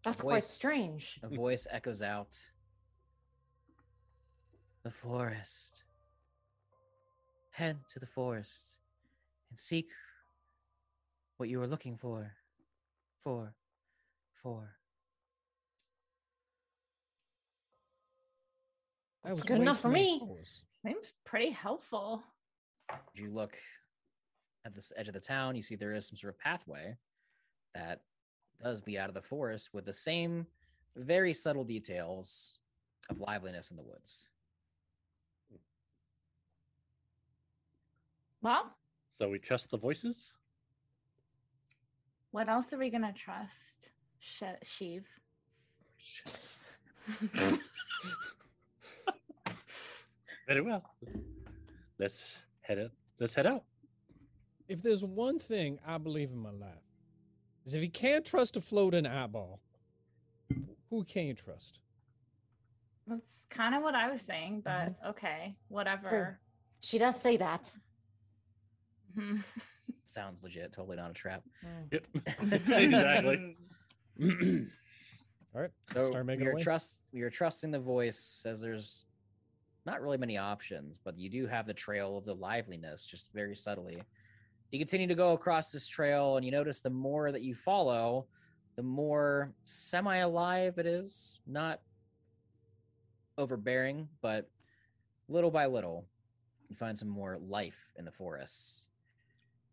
That's 0.05 0.21
quite 0.21 0.45
strange. 0.45 1.19
A 1.23 1.29
voice 1.29 1.67
echoes 1.71 2.03
out. 2.03 2.37
The 4.83 4.91
forest. 4.91 5.85
Head 7.51 7.79
to 7.89 7.99
the 7.99 8.07
forest 8.07 8.79
and 9.49 9.59
seek 9.59 9.89
what 11.37 11.49
you 11.49 11.59
were 11.59 11.67
looking 11.67 11.97
for. 11.97 12.33
For. 13.23 13.55
For. 14.43 14.77
That 19.25 19.31
was 19.31 19.43
good 19.43 19.61
enough 19.61 19.81
for 19.81 19.89
me. 19.89 20.19
foes. 20.21 20.63
Seems 20.85 21.15
pretty 21.25 21.51
helpful. 21.51 22.23
As 22.91 22.99
you 23.15 23.31
look 23.31 23.57
at 24.67 24.75
this 24.75 24.93
edge 24.97 25.09
of 25.09 25.15
the 25.15 25.21
town, 25.21 25.57
you 25.57 25.63
see 25.63 25.77
there 25.77 25.95
is 25.95 26.07
some 26.07 26.17
sort 26.17 26.35
of 26.35 26.39
pathway 26.39 26.95
that 27.75 28.03
does 28.63 28.87
lead 28.87 28.99
out 28.99 29.09
of 29.09 29.15
the 29.15 29.23
forest 29.23 29.73
with 29.73 29.87
the 29.87 29.93
same 29.93 30.47
very 30.97 31.33
subtle 31.33 31.65
details 31.65 32.59
of 33.11 33.19
liveliness 33.21 33.71
in 33.71 33.77
the 33.77 33.83
woods. 33.83 34.27
Well, 38.43 38.77
So 39.19 39.31
we 39.31 39.39
trust 39.39 39.71
the 39.71 39.79
voices? 39.79 40.35
What 42.35 42.49
else 42.49 42.73
are 42.73 42.79
we 42.79 42.91
gonna 42.91 43.13
trust? 43.13 43.91
Sh- 44.19 44.43
Sheev. 44.65 45.05
Very 50.49 50.61
well. 50.61 50.83
Let's 51.97 52.37
head 52.63 52.81
out. 52.81 52.91
Let's 53.21 53.37
head 53.37 53.47
out. 53.47 53.63
If 54.69 54.83
there's 54.83 55.05
one 55.05 55.39
thing 55.39 55.79
I 55.87 55.99
believe 55.99 56.31
in 56.31 56.39
my 56.39 56.51
life, 56.51 56.83
is 57.65 57.75
if 57.75 57.83
you 57.83 57.91
can't 57.91 58.25
trust 58.25 58.57
a 58.57 58.61
floating 58.61 59.07
eyeball, 59.07 59.61
who 60.91 61.05
can 61.05 61.27
you 61.27 61.35
trust? 61.35 61.79
That's 63.07 63.31
kind 63.49 63.77
of 63.77 63.83
what 63.85 63.95
I 63.95 64.11
was 64.11 64.23
saying, 64.23 64.63
but 64.65 64.97
okay, 65.11 65.55
whatever. 65.69 66.41
She 66.81 66.99
does 66.99 67.15
say 67.21 67.37
that. 67.37 67.71
Mhm. 69.17 69.45
Sounds 70.05 70.43
legit, 70.43 70.73
totally 70.73 70.97
not 70.97 71.11
a 71.11 71.15
trap. 71.15 71.43
Mm. 71.65 71.93
Yep. 71.93 72.07
exactly. 72.79 73.57
All 75.55 75.61
right, 75.61 75.71
So 75.93 76.11
start 76.11 76.27
making 76.27 76.45
you're 76.45 76.59
trust 76.59 77.03
you're 77.13 77.31
trusting 77.31 77.71
the 77.71 77.79
voice 77.79 78.45
as 78.47 78.61
there's 78.61 79.07
not 79.87 80.03
really 80.03 80.17
many 80.17 80.37
options, 80.37 80.99
but 81.03 81.19
you 81.19 81.29
do 81.31 81.47
have 81.47 81.67
the 81.67 81.75
trail 81.75 82.17
of 82.17 82.25
the 82.25 82.35
liveliness 82.35 83.07
just 83.07 83.33
very 83.33 83.55
subtly. 83.55 84.03
You 84.71 84.79
continue 84.79 85.07
to 85.07 85.15
go 85.15 85.33
across 85.33 85.71
this 85.71 85.87
trail 85.87 86.37
and 86.37 86.45
you 86.45 86.51
notice 86.51 86.81
the 86.81 86.91
more 86.91 87.31
that 87.31 87.43
you 87.43 87.55
follow, 87.55 88.27
the 88.77 88.83
more 88.83 89.53
semi-alive 89.67 90.79
it 90.79 90.87
is. 90.87 91.39
Not 91.47 91.81
overbearing, 93.39 94.09
but 94.21 94.49
little 95.29 95.51
by 95.51 95.67
little, 95.67 96.07
you 96.69 96.77
find 96.77 96.99
some 96.99 97.09
more 97.09 97.39
life 97.41 97.93
in 97.97 98.05
the 98.05 98.11
forests. 98.11 98.89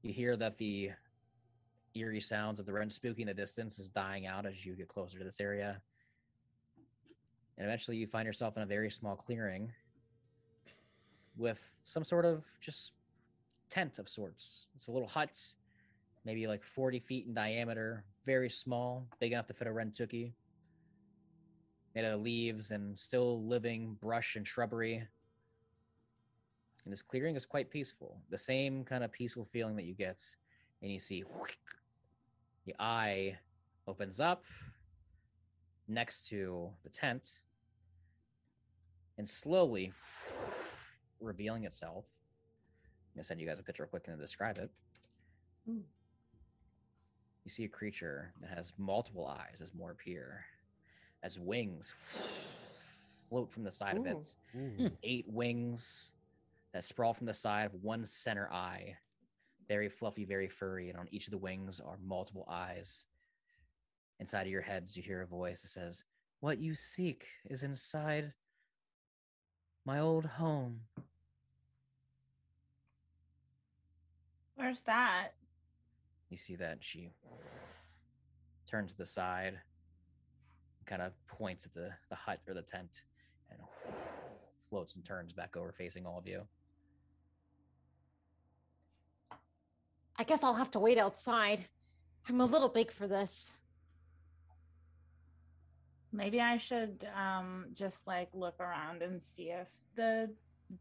You 0.02 0.14
hear 0.14 0.36
that 0.38 0.58
the 0.58 0.92
eerie 1.94 2.22
sounds 2.22 2.60
of 2.60 2.66
the 2.66 2.74
rent 2.74 2.92
spooky 2.92 3.22
in 3.22 3.28
the 3.28 3.34
distance 3.34 3.78
is 3.78 3.90
dying 3.90 4.26
out 4.26 4.46
as 4.46 4.66
you 4.66 4.76
get 4.76 4.88
closer 4.88 5.18
to 5.18 5.24
this 5.24 5.40
area. 5.40 5.82
And 7.58 7.68
eventually 7.68 7.98
you 7.98 8.08
find 8.08 8.26
yourself 8.26 8.58
in 8.58 8.64
a 8.64 8.66
very 8.66 8.90
small 8.90 9.16
clearing 9.16 9.72
with 11.38 11.76
some 11.86 12.04
sort 12.04 12.26
of 12.26 12.46
just 12.60 12.94
tent 13.70 14.00
of 14.00 14.10
sorts. 14.10 14.68
It's 14.76 14.88
a 14.88 14.92
little 14.92 15.08
hut, 15.08 15.40
maybe 16.26 16.48
like 16.48 16.64
40 16.64 17.00
feet 17.00 17.28
in 17.28 17.34
diameter, 17.34 18.04
very 18.26 18.50
small, 18.50 19.08
big 19.20 19.34
enough 19.34 19.48
to 19.48 19.54
fit 19.54 19.68
a 19.68 19.72
rentooki. 19.72 20.34
Made 21.94 22.06
out 22.06 22.14
of 22.14 22.22
leaves 22.22 22.72
and 22.72 22.98
still 22.98 23.44
living 23.46 23.98
brush 24.02 24.36
and 24.36 24.48
shrubbery. 24.48 25.08
And 26.84 26.92
this 26.92 27.01
clearing 27.01 27.35
is 27.35 27.45
quite 27.45 27.69
peaceful. 27.69 28.18
The 28.30 28.38
same 28.38 28.84
kind 28.84 29.03
of 29.03 29.11
peaceful 29.11 29.45
feeling 29.45 29.76
that 29.76 29.85
you 29.85 29.93
get, 29.93 30.22
and 30.82 30.92
you 30.92 31.00
see 31.00 31.24
the 32.66 32.76
eye 32.80 33.38
opens 33.88 34.19
up 34.19 34.43
next 35.88 36.27
to 36.30 36.69
the 36.84 36.90
tent 36.90 37.40
and 39.18 39.30
slowly 39.30 39.92
revealing 41.19 41.66
itself. 41.66 42.06
I'm 42.84 43.18
gonna 43.18 43.24
send 43.24 43.40
you 43.42 43.48
guys 43.48 43.60
a 43.60 43.64
picture 43.64 43.84
real 43.84 43.90
quick 43.90 44.03
and 44.08 44.14
then 44.16 44.22
describe 44.22 44.58
it. 44.58 44.72
Mm. 45.69 45.82
You 47.43 47.51
see 47.51 47.64
a 47.66 47.68
creature 47.68 48.34
that 48.42 48.50
has 48.56 48.74
multiple 48.77 49.27
eyes 49.27 49.60
as 49.61 49.74
more 49.74 49.92
appear, 49.92 50.45
as 51.24 51.40
wings 51.40 51.93
float 53.27 53.51
from 53.51 53.64
the 53.64 53.72
side 53.72 53.98
of 53.98 54.06
Ooh. 54.06 54.10
it. 54.10 54.35
Ooh. 54.56 54.92
Eight 55.03 55.26
wings 55.27 56.14
that 56.74 56.85
sprawl 56.85 57.14
from 57.14 57.27
the 57.27 57.33
side 57.33 57.66
of 57.66 57.74
one 57.75 58.06
center 58.06 58.51
eye. 58.51 58.95
very 59.67 59.88
fluffy, 59.88 60.25
very 60.25 60.50
furry, 60.50 60.90
and 60.90 61.00
on 61.00 61.08
each 61.11 61.27
of 61.27 61.32
the 61.32 61.38
wings 61.38 61.80
are 61.80 61.98
multiple 62.03 62.45
eyes. 62.50 63.06
Inside 64.19 64.41
of 64.41 64.51
your 64.51 64.61
heads, 64.61 64.98
you 64.98 65.03
hear 65.03 65.22
a 65.22 65.27
voice 65.27 65.61
that 65.61 65.69
says, 65.69 66.03
What 66.41 66.59
you 66.59 66.75
seek 66.75 67.25
is 67.50 67.64
inside 67.64 68.33
my 69.85 70.00
old 70.00 70.25
home. 70.25 70.82
Where's 74.56 74.82
that? 74.82 75.30
You 76.30 76.38
see 76.38 76.56
that 76.56 76.83
she 76.83 77.09
turns 78.69 78.91
to 78.91 78.98
the 78.98 79.06
side, 79.06 79.59
kind 80.85 81.01
of 81.01 81.14
points 81.27 81.66
at 81.66 81.74
the, 81.74 81.91
the 82.09 82.16
hut 82.16 82.41
or 82.48 82.53
the 82.53 82.61
tent, 82.61 83.01
and 83.50 83.59
floats 84.69 84.95
and 84.95 85.03
turns 85.03 85.33
back 85.33 85.58
over 85.58 85.72
facing 85.72 86.06
all 86.06 86.17
of 86.17 86.27
you. 86.27 86.41
I 90.22 90.24
guess 90.24 90.43
I'll 90.43 90.53
have 90.53 90.69
to 90.72 90.80
wait 90.80 91.00
outside. 91.00 91.66
I'm 92.30 92.41
a 92.41 92.45
little 92.45 92.69
big 92.69 92.91
for 92.91 93.08
this. 93.08 93.53
Maybe 96.14 96.40
I 96.40 96.58
should 96.58 97.08
um 97.17 97.66
just 97.74 98.06
like 98.06 98.30
look 98.35 98.59
around 98.59 99.01
and 99.01 99.19
see 99.19 99.50
if 99.50 99.67
the 99.95 100.30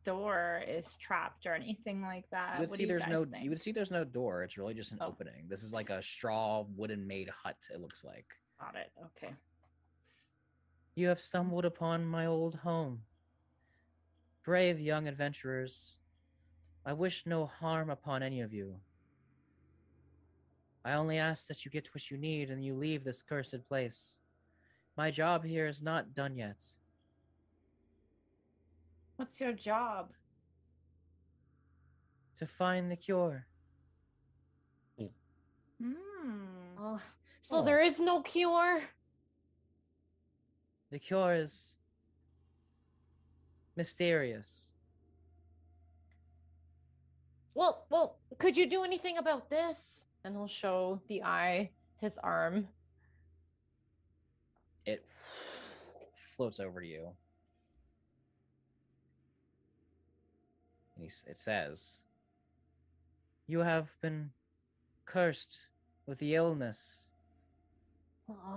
door 0.05 0.63
is 0.69 0.95
trapped 0.97 1.47
or 1.47 1.55
anything 1.55 2.03
like 2.03 2.29
that. 2.31 2.57
You 2.57 2.61
would 2.61 2.69
What 2.71 2.77
see 2.77 2.83
do 2.85 2.89
there's 2.89 3.03
guys 3.05 3.13
no 3.13 3.25
think? 3.25 3.43
you 3.45 3.49
would 3.49 3.61
see 3.63 3.73
there's 3.73 3.91
no 3.91 4.05
door. 4.05 4.43
It's 4.43 4.59
really 4.59 4.75
just 4.75 4.93
an 4.93 4.99
Oh. 5.01 5.07
opening. 5.07 5.47
This 5.49 5.63
is 5.63 5.73
like 5.73 5.89
a 5.89 6.03
straw 6.03 6.67
wooden 6.77 7.07
made 7.07 7.31
hut, 7.31 7.57
it 7.73 7.81
looks 7.81 8.05
like. 8.05 8.27
Got 8.61 8.75
it. 8.77 8.93
Okay. 9.07 9.33
You 10.97 11.09
have 11.09 11.19
stumbled 11.21 11.65
upon 11.65 12.05
my 12.05 12.27
old 12.27 12.57
home. 12.57 13.05
Brave 14.45 14.79
young 14.79 15.09
adventurers, 15.09 15.97
I 16.85 16.93
wish 16.93 17.25
no 17.25 17.47
harm 17.47 17.89
upon 17.89 18.23
any 18.23 18.43
of 18.43 18.53
you. 18.53 18.81
I 20.85 20.93
only 20.95 21.19
ask 21.19 21.47
that 21.49 21.65
you 21.65 21.71
get 21.71 21.95
what 21.95 22.11
you 22.11 22.17
need 22.17 22.51
and 22.51 22.65
you 22.65 22.75
leave 22.75 23.05
this 23.05 23.23
cursed 23.23 23.67
place. 23.69 24.19
My 24.97 25.11
job 25.11 25.45
here 25.45 25.67
is 25.67 25.83
not 25.83 26.15
done 26.15 26.37
yet. 26.37 26.57
What's 29.17 29.39
your 29.41 29.53
job? 29.53 30.13
To 32.39 32.47
find 32.47 32.91
the 32.91 32.97
cure. 32.97 33.47
Hmm. 34.99 36.45
Oh, 36.79 37.01
so 37.43 37.59
Oh. 37.59 37.63
there 37.63 37.81
is 37.81 37.99
no 37.99 38.23
cure? 38.23 38.83
The 40.91 40.99
cure 40.99 41.35
is 41.35 41.77
mysterious. 43.77 44.69
Well, 47.55 47.87
well, 47.91 48.19
could 48.39 48.57
you 48.57 48.67
do 48.67 48.85
anything 48.85 49.19
about 49.19 49.51
this? 49.51 50.05
And 50.25 50.35
he'll 50.35 50.47
show 50.47 51.01
the 51.09 51.23
eye 51.23 51.71
his 51.97 52.19
arm. 52.19 52.69
It 54.85 55.05
floats 56.13 56.61
over 56.61 56.81
to 56.81 56.87
you. 56.87 57.09
And 60.97 61.05
he, 61.05 61.31
it 61.31 61.39
says, 61.39 62.03
You 63.47 63.61
have 63.61 63.97
been 64.01 64.31
cursed 65.05 65.67
with 66.07 66.19
the 66.19 66.35
illness. 66.35 67.07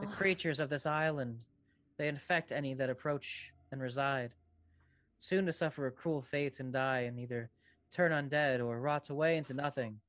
The 0.02 0.08
creatures 0.08 0.60
of 0.60 0.70
this 0.70 0.86
island, 0.86 1.40
they 1.98 2.08
infect 2.08 2.52
any 2.52 2.76
that 2.76 2.92
approach 2.92 3.52
and 3.72 3.82
reside, 3.82 4.34
soon 5.18 5.48
to 5.48 5.54
suffer 5.54 5.88
a 5.88 5.92
cruel 5.92 6.22
fate 6.22 6.60
and 6.60 6.72
die 6.72 7.00
and 7.02 7.20
either 7.20 7.50
turn 7.92 8.12
undead 8.12 8.64
or 8.64 8.80
rot 8.80 9.10
away 9.10 9.36
into 9.36 9.54
nothing. 9.54 10.00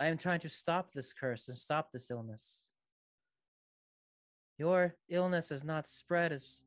I 0.00 0.06
am 0.06 0.16
trying 0.16 0.40
to 0.40 0.48
stop 0.48 0.94
this 0.94 1.12
curse 1.12 1.46
and 1.48 1.56
stop 1.56 1.92
this 1.92 2.10
illness. 2.10 2.64
Your 4.56 4.96
illness 5.10 5.50
has 5.50 5.62
not 5.62 5.86
spread 5.86 6.32
as 6.32 6.62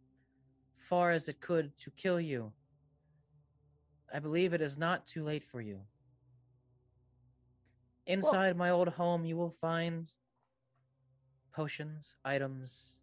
far 0.77 1.09
as 1.09 1.27
it 1.27 1.41
could 1.41 1.75
to 1.79 1.89
kill 1.91 2.21
you. 2.21 2.53
I 4.13 4.19
believe 4.19 4.53
it 4.53 4.61
is 4.61 4.77
not 4.77 5.07
too 5.07 5.23
late 5.23 5.43
for 5.43 5.61
you. 5.61 5.79
Inside 8.05 8.55
my 8.55 8.69
old 8.69 8.89
home, 8.89 9.25
you 9.25 9.35
will 9.35 9.49
find 9.49 10.07
potions, 11.55 12.15
items, 12.23 12.97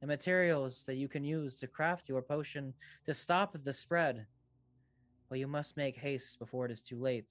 and 0.00 0.08
materials 0.08 0.84
that 0.84 0.94
you 0.94 1.06
can 1.06 1.22
use 1.22 1.56
to 1.56 1.66
craft 1.66 2.08
your 2.08 2.22
potion 2.22 2.72
to 3.04 3.12
stop 3.12 3.54
the 3.62 3.74
spread. 3.74 4.24
But 5.28 5.38
you 5.38 5.46
must 5.46 5.76
make 5.76 5.98
haste 5.98 6.38
before 6.38 6.64
it 6.64 6.72
is 6.72 6.80
too 6.80 6.98
late. 6.98 7.30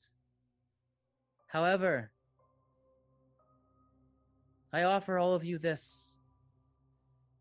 However, 1.47 2.11
I 4.71 4.83
offer 4.83 5.17
all 5.17 5.33
of 5.33 5.43
you 5.43 5.57
this. 5.57 6.17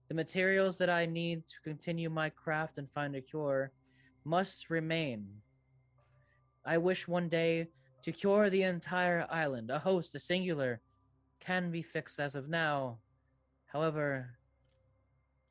The 0.08 0.15
materials 0.15 0.78
that 0.78 0.89
I 0.89 1.05
need 1.05 1.47
to 1.48 1.57
continue 1.62 2.08
my 2.08 2.31
craft 2.31 2.78
and 2.78 2.89
find 2.89 3.15
a 3.15 3.20
cure 3.20 3.73
must 4.24 4.70
remain. 4.70 5.26
I 6.65 6.78
wish 6.78 7.07
one 7.07 7.28
day 7.28 7.68
to 8.02 8.12
cure 8.12 8.48
the 8.48 8.62
entire 8.62 9.26
island. 9.28 9.70
A 9.70 9.78
host, 9.78 10.15
a 10.15 10.18
singular, 10.18 10.81
can 11.40 11.70
be 11.70 11.82
fixed 11.82 12.18
as 12.18 12.34
of 12.34 12.48
now. 12.48 12.98
However, 13.66 14.39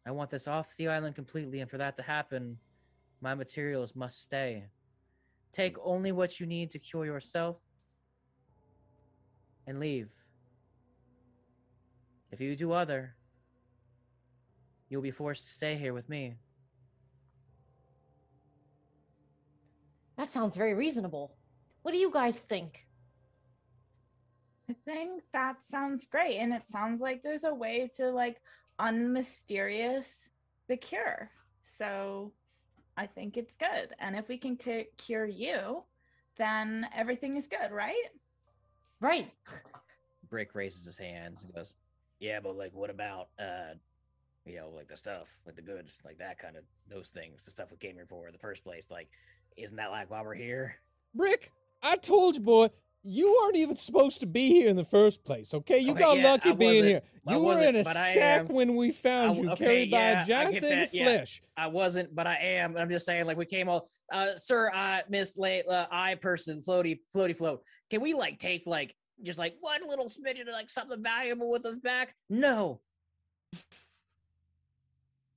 I 0.05 0.11
want 0.11 0.31
this 0.31 0.47
off 0.47 0.75
the 0.77 0.87
island 0.87 1.15
completely, 1.15 1.59
and 1.59 1.69
for 1.69 1.77
that 1.77 1.95
to 1.97 2.03
happen, 2.03 2.57
my 3.21 3.35
materials 3.35 3.95
must 3.95 4.23
stay. 4.23 4.65
Take 5.51 5.75
only 5.83 6.11
what 6.11 6.39
you 6.39 6.47
need 6.47 6.71
to 6.71 6.79
cure 6.79 7.05
yourself 7.05 7.57
and 9.67 9.79
leave. 9.79 10.09
If 12.31 12.41
you 12.41 12.55
do 12.55 12.71
other, 12.71 13.15
you'll 14.89 15.01
be 15.01 15.11
forced 15.11 15.45
to 15.45 15.53
stay 15.53 15.75
here 15.75 15.93
with 15.93 16.09
me. 16.09 16.35
That 20.17 20.31
sounds 20.31 20.57
very 20.57 20.73
reasonable. 20.73 21.35
What 21.83 21.91
do 21.91 21.97
you 21.99 22.11
guys 22.11 22.39
think? 22.39 22.85
I 24.69 24.75
think 24.83 25.23
that 25.31 25.65
sounds 25.65 26.05
great. 26.05 26.37
And 26.37 26.53
it 26.53 26.63
sounds 26.69 26.99
like 26.99 27.23
there's 27.23 27.45
a 27.45 27.53
way 27.53 27.89
to 27.97 28.09
like 28.09 28.41
unmysterious 28.79 30.29
the 30.67 30.75
cure. 30.75 31.29
So 31.61 32.33
I 32.97 33.05
think 33.05 33.37
it's 33.37 33.55
good. 33.55 33.93
And 33.99 34.15
if 34.15 34.27
we 34.27 34.37
can 34.37 34.57
cu- 34.57 34.85
cure 34.97 35.25
you, 35.25 35.83
then 36.37 36.87
everything 36.95 37.37
is 37.37 37.47
good, 37.47 37.71
right? 37.71 38.09
Right. 38.99 39.31
Brick 40.29 40.55
raises 40.55 40.85
his 40.85 40.97
hands 40.97 41.43
and 41.43 41.53
goes, 41.53 41.75
"Yeah, 42.19 42.39
but 42.41 42.57
like, 42.57 42.73
what 42.73 42.89
about 42.89 43.29
uh, 43.39 43.73
you 44.45 44.55
know, 44.55 44.69
like 44.75 44.87
the 44.87 44.97
stuff, 44.97 45.39
like 45.45 45.55
the 45.55 45.61
goods, 45.61 46.01
like 46.05 46.17
that 46.19 46.39
kind 46.39 46.55
of 46.55 46.63
those 46.89 47.09
things, 47.09 47.43
the 47.45 47.51
stuff 47.51 47.71
we 47.71 47.77
came 47.77 47.95
here 47.95 48.05
for 48.07 48.27
in 48.27 48.33
the 48.33 48.39
first 48.39 48.63
place. 48.63 48.89
Like, 48.89 49.09
isn't 49.57 49.75
that 49.77 49.91
like 49.91 50.09
why 50.09 50.21
we're 50.21 50.35
here? 50.35 50.75
Brick, 51.13 51.51
I 51.83 51.97
told 51.97 52.35
you, 52.35 52.41
boy, 52.41 52.69
you 53.03 53.27
aren't 53.43 53.55
even 53.55 53.75
supposed 53.75 54.19
to 54.21 54.25
be 54.25 54.49
here 54.49 54.69
in 54.69 54.75
the 54.75 54.83
first 54.85 55.23
place, 55.23 55.53
okay? 55.53 55.79
You 55.79 55.91
Okay, 55.91 55.99
got 55.99 56.17
yeah, 56.17 56.23
lucky 56.31 56.49
I 56.49 56.53
being 56.53 56.83
here. 56.85 57.01
I 57.27 57.33
You 57.33 57.39
were 57.39 57.61
in 57.61 57.75
a 57.75 57.83
sack 57.83 58.49
when 58.49 58.75
we 58.75 58.91
found 58.91 59.37
I- 59.37 59.39
you, 59.41 59.49
okay, 59.51 59.65
carried 59.65 59.91
by 59.91 59.97
yeah, 59.97 60.19
I 60.19 60.21
a 60.21 60.25
giant 60.25 60.51
get 60.53 60.61
thing 60.61 60.79
that, 60.79 60.87
of 60.87 60.93
yeah. 60.93 61.03
flesh. 61.03 61.41
I 61.57 61.67
wasn't, 61.67 62.13
but 62.15 62.27
I 62.27 62.35
am. 62.37 62.77
I'm 62.77 62.89
just 62.89 63.05
saying, 63.05 63.25
like, 63.25 63.37
we 63.37 63.45
came 63.45 63.67
all, 63.69 63.89
uh, 64.11 64.35
sir, 64.37 64.71
uh, 64.73 65.01
Miss 65.09 65.37
Late, 65.37 65.65
uh, 65.67 65.87
I 65.91 66.15
person, 66.15 66.61
floaty, 66.61 66.99
floaty, 67.15 67.35
float. 67.35 67.61
Can 67.89 68.01
we 68.01 68.13
like 68.13 68.39
take 68.39 68.63
like 68.65 68.93
just 69.23 69.39
like 69.39 69.55
one 69.59 69.87
little 69.87 70.07
smidgen 70.07 70.41
of 70.41 70.53
like 70.53 70.69
something 70.69 71.01
valuable 71.01 71.49
with 71.49 71.65
us 71.65 71.77
back? 71.77 72.15
No. 72.29 72.81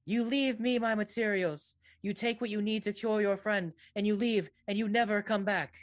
You 0.04 0.24
leave 0.24 0.60
me 0.60 0.78
my 0.78 0.94
materials. 0.94 1.76
You 2.02 2.14
take 2.14 2.40
what 2.40 2.50
you 2.50 2.62
need 2.62 2.84
to 2.84 2.92
cure 2.92 3.20
your 3.20 3.36
friend, 3.36 3.72
and 3.94 4.06
you 4.06 4.16
leave, 4.16 4.50
and 4.66 4.76
you 4.78 4.88
never 4.88 5.22
come 5.22 5.44
back. 5.44 5.74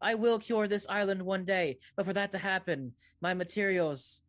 I 0.00 0.14
will 0.14 0.38
cure 0.38 0.68
this 0.68 0.86
island 0.88 1.22
one 1.22 1.44
day, 1.44 1.78
but 1.96 2.06
for 2.06 2.12
that 2.12 2.30
to 2.32 2.38
happen, 2.38 2.92
my 3.20 3.34
materials, 3.34 4.22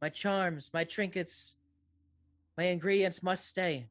my 0.00 0.08
charms, 0.08 0.70
my 0.72 0.84
trinkets, 0.84 1.56
my 2.56 2.64
ingredients 2.64 3.22
must 3.22 3.46
stay. 3.46 3.88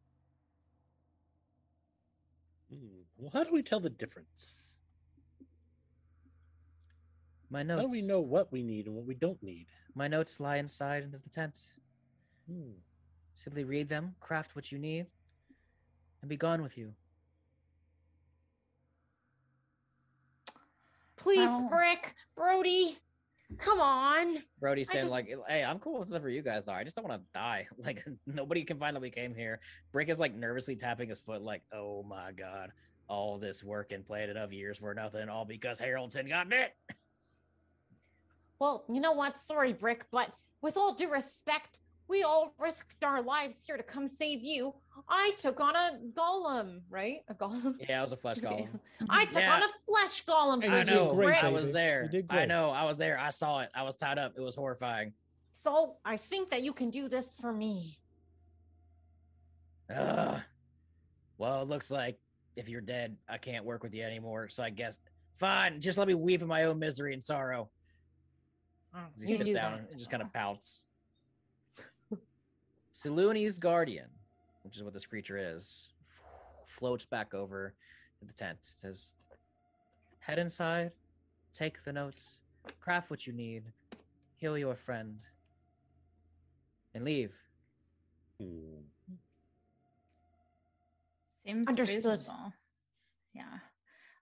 Hmm, 2.70 3.02
Well, 3.18 3.32
how 3.34 3.44
do 3.44 3.54
we 3.54 3.64
tell 3.64 3.80
the 3.80 3.90
difference? 3.90 4.61
My 7.52 7.64
notes. 7.64 7.82
How 7.82 7.88
do 7.88 7.92
we 7.92 8.02
know 8.02 8.22
what 8.22 8.50
we 8.52 8.64
need 8.64 8.88
and 8.88 8.96
what 8.96 9.06
we 9.06 9.14
don't 9.14 9.42
need? 9.44 9.68
My 9.94 10.08
notes 10.08 10.40
lie 10.40 10.56
inside 10.58 11.04
of 11.04 11.12
the 11.22 11.30
tent. 11.30 11.74
Hmm. 12.50 12.72
Simply 13.36 13.66
read 13.66 13.90
them, 13.90 14.16
craft 14.22 14.56
what 14.56 14.72
you 14.72 14.78
need, 14.80 15.08
and 16.22 16.30
be 16.30 16.38
gone 16.38 16.64
with 16.64 16.78
you. 16.78 16.94
Please, 21.18 21.40
Well- 21.40 21.70
Brick, 21.70 22.16
Brody, 22.36 22.98
come 23.58 23.80
on. 23.82 24.38
Brody 24.60 24.86
said, 24.86 25.02
just- 25.02 25.12
like, 25.12 25.30
hey, 25.48 25.64
I'm 25.64 25.80
cool 25.80 26.00
with 26.00 26.10
whatever 26.10 26.30
you 26.30 26.42
guys 26.42 26.68
are. 26.68 26.78
I 26.78 26.84
just 26.86 26.96
don't 26.96 27.08
want 27.08 27.22
to 27.22 27.28
die. 27.34 27.68
Like, 27.78 28.04
nobody 28.26 28.64
can 28.64 28.80
find 28.80 28.96
that 28.96 29.02
we 29.02 29.12
came 29.12 29.36
here. 29.36 29.60
Brick 29.92 30.08
is 30.10 30.20
like 30.20 30.34
nervously 30.34 30.76
tapping 30.78 31.10
his 31.10 31.20
foot, 31.20 31.42
like, 31.42 31.64
oh 31.74 32.04
my 32.04 32.32
god, 32.32 32.72
all 33.10 33.38
this 33.38 33.62
work 33.62 33.92
and 33.92 34.06
planning 34.06 34.38
of 34.38 34.54
years 34.54 34.78
for 34.78 34.94
nothing, 34.94 35.28
all 35.28 35.44
because 35.46 35.82
Haroldson 35.82 36.30
got 36.30 36.48
bit. 36.48 36.74
Well, 38.62 38.84
you 38.94 39.02
know 39.02 39.14
what? 39.14 39.40
Sorry, 39.40 39.74
Brick, 39.74 40.06
but 40.12 40.30
with 40.62 40.78
all 40.78 40.94
due 40.94 41.12
respect, 41.12 41.80
we 42.08 42.22
all 42.22 42.54
risked 42.60 43.04
our 43.04 43.20
lives 43.20 43.58
here 43.66 43.76
to 43.76 43.82
come 43.82 44.08
save 44.08 44.44
you. 44.44 44.72
I 45.10 45.32
took 45.36 45.60
on 45.60 45.76
a 45.76 45.98
golem, 46.16 46.82
right? 46.88 47.22
A 47.28 47.34
golem. 47.34 47.74
Yeah, 47.80 47.98
it 47.98 48.02
was 48.04 48.12
a 48.12 48.18
flesh 48.18 48.38
Okay. 48.38 48.68
golem. 49.02 49.08
I 49.10 49.26
took 49.26 49.40
Yeah. 49.42 49.56
on 49.56 49.64
a 49.64 49.68
flesh 49.88 50.26
golem 50.26 50.64
for 50.64 50.72
I 50.72 50.80
you, 50.82 50.86
know. 50.86 51.12
great, 51.12 51.40
I 51.40 51.42
baby. 51.48 51.54
was 51.56 51.68
You 51.70 51.74
there. 51.74 52.08
did 52.08 52.28
I 52.30 52.46
know. 52.46 52.70
I 52.70 52.84
was 52.84 53.00
there. 53.00 53.18
I 53.18 53.32
saw 53.32 53.62
it. 53.62 53.70
I 53.74 53.82
was 53.82 53.96
tied 53.96 54.20
up. 54.20 54.34
It 54.38 54.42
was 54.42 54.54
horrifying. 54.54 55.14
So 55.54 55.96
I 56.06 56.18
think 56.18 56.52
that 56.52 56.62
you 56.62 56.72
can 56.72 56.92
do 56.92 57.10
this 57.10 57.34
for 57.42 57.52
me. 57.52 57.98
Ugh. 59.90 60.40
Well, 61.40 61.64
it 61.64 61.68
looks 61.68 61.90
like 61.90 62.20
if 62.56 62.70
you're 62.70 62.80
dead, 62.82 63.18
I 63.28 63.40
can't 63.40 63.66
work 63.66 63.82
with 63.82 63.96
you 63.96 64.04
anymore. 64.04 64.50
So 64.50 64.62
I 64.62 64.70
guess 64.70 65.00
fine. 65.36 65.82
Just 65.82 65.98
let 65.98 66.08
me 66.08 66.14
weep 66.14 66.44
in 66.44 66.48
my 66.48 66.66
own 66.66 66.78
misery 66.78 67.16
and 67.16 67.26
sorrow. 67.26 67.72
Mm, 68.96 69.22
he 69.24 69.32
You 69.32 69.38
sits 69.38 69.54
down 69.54 69.72
that. 69.84 69.90
and 69.92 70.00
just 70.00 70.12
kind 70.12 70.22
of 70.24 70.32
pouts. 70.34 70.86
Saluni's 72.94 73.58
guardian, 73.58 74.10
which 74.64 74.76
is 74.78 74.84
what 74.84 74.94
this 74.94 75.06
creature 75.06 75.38
is, 75.38 75.90
floats 76.66 77.06
back 77.06 77.34
over 77.34 77.74
to 78.20 78.26
the 78.26 78.34
tent. 78.34 78.58
Says, 78.62 79.14
"Head 80.20 80.40
inside, 80.40 80.92
take 81.54 81.82
the 81.84 81.94
notes, 81.94 82.42
craft 82.82 83.10
what 83.10 83.26
you 83.26 83.32
need, 83.34 83.72
heal 84.36 84.58
your 84.58 84.76
friend, 84.76 85.20
and 86.94 87.06
leave." 87.06 87.34
Seems 91.44 91.68
Understood. 91.68 91.96
reasonable. 92.20 92.54
Yeah. 93.34 93.60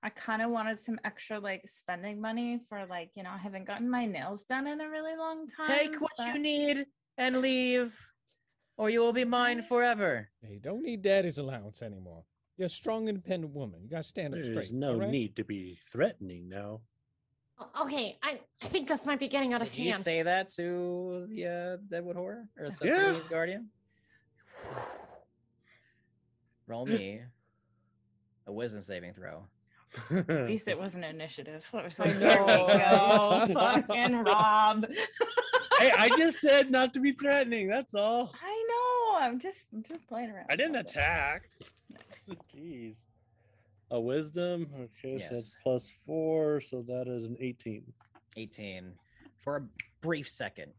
I 0.01 0.09
kind 0.09 0.41
of 0.41 0.49
wanted 0.49 0.81
some 0.81 0.97
extra 1.03 1.39
like 1.39 1.63
spending 1.67 2.21
money 2.21 2.61
for 2.69 2.85
like, 2.85 3.11
you 3.15 3.23
know, 3.23 3.31
I 3.31 3.37
haven't 3.37 3.65
gotten 3.67 3.89
my 3.89 4.05
nails 4.05 4.45
done 4.45 4.65
in 4.67 4.79
a 4.79 4.89
really 4.89 5.15
long 5.17 5.45
time. 5.47 5.67
Take 5.67 5.99
what 5.99 6.11
but- 6.17 6.27
you 6.33 6.39
need 6.39 6.85
and 7.17 7.41
leave, 7.41 7.99
or 8.77 8.89
you 8.89 9.01
will 9.01 9.11
be 9.13 9.25
mine 9.25 9.61
forever. 9.61 10.29
Yeah, 10.41 10.51
you 10.51 10.59
don't 10.59 10.83
need 10.83 11.01
daddy's 11.01 11.37
allowance 11.37 11.81
anymore. 11.81 12.23
You're 12.57 12.67
a 12.67 12.69
strong, 12.69 13.07
independent 13.09 13.53
woman. 13.53 13.81
You 13.83 13.89
gotta 13.89 14.03
stand 14.03 14.33
up 14.33 14.39
There's 14.41 14.51
straight. 14.53 14.71
no 14.73 14.93
all 14.93 14.99
right? 14.99 15.09
need 15.09 15.35
to 15.37 15.43
be 15.43 15.77
threatening 15.91 16.47
now. 16.49 16.81
Okay, 17.81 18.17
I, 18.23 18.39
I 18.63 18.65
think 18.67 18.87
this 18.87 19.05
might 19.05 19.19
be 19.19 19.27
getting 19.27 19.53
out 19.53 19.61
of 19.61 19.67
Did 19.69 19.79
you 19.79 19.93
say 19.97 20.21
that 20.23 20.47
to 20.53 21.25
the 21.29 21.45
uh, 21.45 21.77
Deadwood 21.89 22.15
Horror 22.15 22.47
or 22.57 22.67
to 22.69 22.85
Yeah. 22.87 23.19
Guardian? 23.29 23.69
Roll 26.67 26.85
me 26.85 27.21
a 28.47 28.51
wisdom 28.51 28.81
saving 28.81 29.13
throw. 29.13 29.45
At 30.11 30.48
least 30.48 30.68
it 30.68 30.77
was 30.80 30.95
an 30.95 31.03
initiative. 31.03 31.68
It 31.74 31.84
was 31.84 32.00
I 32.00 32.06
like, 32.06 32.19
there 32.19 32.42
we 32.42 32.48
know. 32.48 33.48
go. 33.48 33.53
Fucking 33.53 34.24
Rob. 34.24 34.85
hey, 35.80 35.92
I 35.98 36.09
just 36.18 36.40
said 36.40 36.69
not 36.72 36.93
to 36.93 37.00
be 37.00 37.11
threatening. 37.14 37.68
That's 37.68 37.95
all. 37.95 38.32
I 38.43 38.66
know. 38.69 39.26
I'm 39.26 39.40
just 39.40 39.68
I'm 39.74 39.84
just 39.84 40.08
playing 40.08 40.32
around. 40.32 40.45
I 40.50 40.56
didn't 40.56 40.76
attack. 40.76 41.50
Jeez. 42.56 42.98
A 43.92 44.00
wisdom. 44.00 44.68
Okay, 44.80 45.19
so 45.19 45.35
that's 45.35 45.56
plus 45.64 45.90
four, 46.06 46.61
so 46.61 46.84
that 46.88 47.08
is 47.08 47.26
an 47.26 47.35
18. 47.40 47.84
18. 48.38 48.92
For 49.38 49.56
a 49.58 49.61
brief 50.01 50.30
second, 50.30 50.72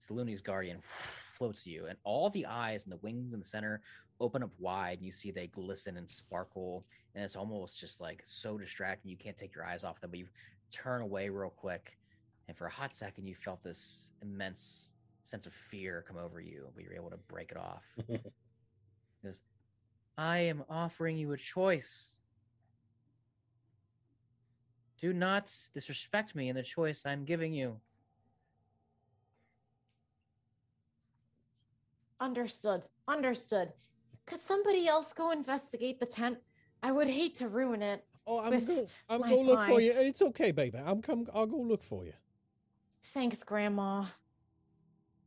Saluni's 0.00 0.40
guardian 0.40 0.78
floats 0.82 1.66
you, 1.66 1.86
and 1.86 1.98
all 2.02 2.30
the 2.30 2.46
eyes 2.46 2.84
and 2.84 2.92
the 2.92 2.96
wings 2.98 3.34
in 3.34 3.40
the 3.40 3.44
center 3.44 3.82
open 4.20 4.42
up 4.42 4.50
wide, 4.58 4.98
and 4.98 5.06
you 5.06 5.12
see 5.12 5.30
they 5.30 5.46
glisten 5.48 5.96
and 5.96 6.08
sparkle, 6.08 6.84
and 7.14 7.24
it's 7.24 7.36
almost 7.36 7.80
just 7.80 8.00
like 8.00 8.22
so 8.24 8.58
distracting 8.58 9.10
you 9.10 9.16
can't 9.16 9.36
take 9.36 9.54
your 9.54 9.64
eyes 9.64 9.84
off 9.84 10.00
them, 10.00 10.10
but 10.10 10.18
you 10.18 10.26
turn 10.70 11.02
away 11.02 11.28
real 11.28 11.50
quick, 11.50 11.96
and 12.48 12.56
for 12.56 12.66
a 12.66 12.70
hot 12.70 12.94
second 12.94 13.26
you 13.26 13.34
felt 13.34 13.62
this 13.62 14.10
immense 14.22 14.90
sense 15.24 15.46
of 15.46 15.52
fear 15.52 16.04
come 16.06 16.18
over 16.18 16.40
you, 16.40 16.66
but 16.74 16.84
you're 16.84 16.94
able 16.94 17.10
to 17.10 17.16
break 17.28 17.50
it 17.50 17.56
off. 17.56 17.86
Because 19.22 19.40
I 20.18 20.40
am 20.40 20.64
offering 20.68 21.16
you 21.16 21.32
a 21.32 21.36
choice. 21.38 22.16
Do 25.00 25.14
not 25.14 25.50
disrespect 25.72 26.34
me 26.34 26.50
in 26.50 26.56
the 26.56 26.62
choice 26.62 27.06
I'm 27.06 27.24
giving 27.24 27.54
you. 27.54 27.80
Understood. 32.20 32.84
Understood. 33.08 33.72
Could 34.26 34.40
somebody 34.40 34.88
else 34.88 35.12
go 35.12 35.30
investigate 35.30 36.00
the 36.00 36.06
tent? 36.06 36.38
I 36.82 36.92
would 36.92 37.08
hate 37.08 37.34
to 37.36 37.48
ruin 37.48 37.82
it. 37.82 38.04
Oh, 38.26 38.40
I'm 38.40 38.50
with 38.50 38.66
go. 38.66 38.86
I'm 39.08 39.20
my 39.20 39.30
go 39.30 39.40
look 39.40 39.66
for 39.66 39.80
you. 39.80 39.92
It's 39.94 40.22
okay, 40.22 40.50
baby. 40.50 40.78
I'm 40.78 41.02
come. 41.02 41.26
I'll 41.34 41.46
go 41.46 41.58
look 41.58 41.82
for 41.82 42.04
you. 42.04 42.14
Thanks, 43.04 43.42
Grandma. 43.42 44.04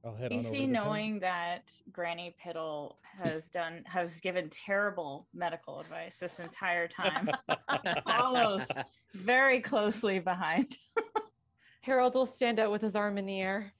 I'll 0.03 0.16
head 0.16 0.32
on 0.32 0.40
over 0.40 0.50
to 0.50 0.50
DC 0.50 0.51
the 0.51 0.58
tent. 0.59 0.72
knowing 0.72 1.19
that 1.19 1.72
Granny 1.92 2.35
Piddle 2.43 2.95
has 3.03 3.50
done 3.51 3.84
has 3.85 4.19
given 4.19 4.50
terrible 4.50 5.27
medical 5.34 5.80
advice 5.80 6.17
this 6.17 6.40
entire 6.40 6.88
time 6.88 7.30
follows 8.06 8.66
very 9.14 9.59
closely 9.59 10.19
behind. 10.19 10.76
Harold 11.82 12.16
will 12.16 12.26
stand 12.26 12.59
out 12.59 12.72
with 12.72 12.82
his 12.82 12.95
arm 12.95 13.17
in 13.17 13.26
the 13.26 13.40
air. 13.40 13.72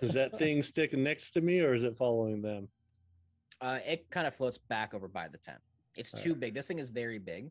Is 0.00 0.14
that 0.14 0.38
thing 0.38 0.62
sticking 0.62 1.02
next 1.02 1.32
to 1.32 1.40
me 1.40 1.60
or 1.60 1.74
is 1.74 1.82
it 1.82 1.96
following 1.96 2.40
them? 2.40 2.68
Uh, 3.62 3.78
it 3.86 4.10
kind 4.10 4.26
of 4.26 4.34
floats 4.34 4.58
back 4.58 4.92
over 4.92 5.06
by 5.08 5.28
the 5.28 5.38
tent. 5.38 5.58
It's 5.94 6.10
too 6.10 6.34
big. 6.34 6.52
This 6.54 6.66
thing 6.66 6.78
is 6.80 6.90
very 6.90 7.18
big. 7.18 7.50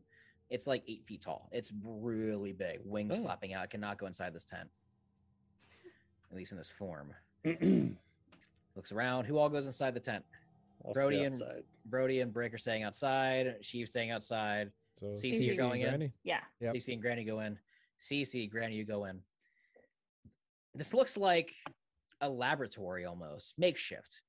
It's 0.50 0.66
like 0.66 0.82
eight 0.86 1.06
feet 1.06 1.22
tall. 1.22 1.48
It's 1.52 1.72
really 1.82 2.52
big. 2.52 2.80
Wings 2.84 3.16
Oh. 3.18 3.22
slapping 3.22 3.54
out. 3.54 3.64
It 3.64 3.70
cannot 3.70 3.96
go 3.98 4.06
inside 4.06 4.34
this 4.34 4.44
tent. 4.44 4.68
At 6.30 6.36
least 6.36 6.52
in 6.52 6.58
this 6.58 6.70
form. 6.70 7.14
Looks 8.76 8.92
around. 8.92 9.24
Who 9.24 9.38
all 9.38 9.48
goes 9.48 9.66
inside 9.66 9.94
the 9.94 10.00
tent? 10.00 10.24
stay 10.82 10.92
Brody 10.92 11.24
and- 11.24 11.32
outside. 11.32 11.62
Brody 11.86 12.20
and 12.20 12.32
Brick 12.32 12.52
are 12.52 12.58
staying 12.58 12.82
outside. 12.82 13.56
She's 13.62 13.90
staying 13.90 14.10
outside. 14.10 14.70
So 15.00 15.14
Cee 15.14 15.32
Cee, 15.32 15.46
you're 15.46 15.56
going 15.56 15.80
in? 15.80 15.88
Granny. 15.88 16.12
Yeah. 16.22 16.40
Yep. 16.60 16.74
Cee 16.74 16.80
Cee 16.80 16.92
and 16.92 17.02
Granny 17.02 17.24
go 17.24 17.40
in. 17.40 17.58
Cee 17.98 18.24
Cee, 18.24 18.46
Granny, 18.46 18.74
you 18.76 18.84
go 18.84 19.06
in. 19.06 19.20
This 20.74 20.92
looks 20.94 21.16
like 21.16 21.54
a 22.20 22.28
laboratory 22.28 23.04
almost, 23.04 23.54
makeshift. 23.58 24.20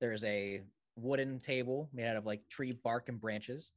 There's 0.00 0.22
a 0.24 0.62
wooden 0.96 1.40
table 1.40 1.88
made 1.92 2.06
out 2.06 2.16
of 2.16 2.26
like 2.26 2.48
tree 2.48 2.72
bark 2.72 3.08
and 3.08 3.20
branches. 3.20 3.72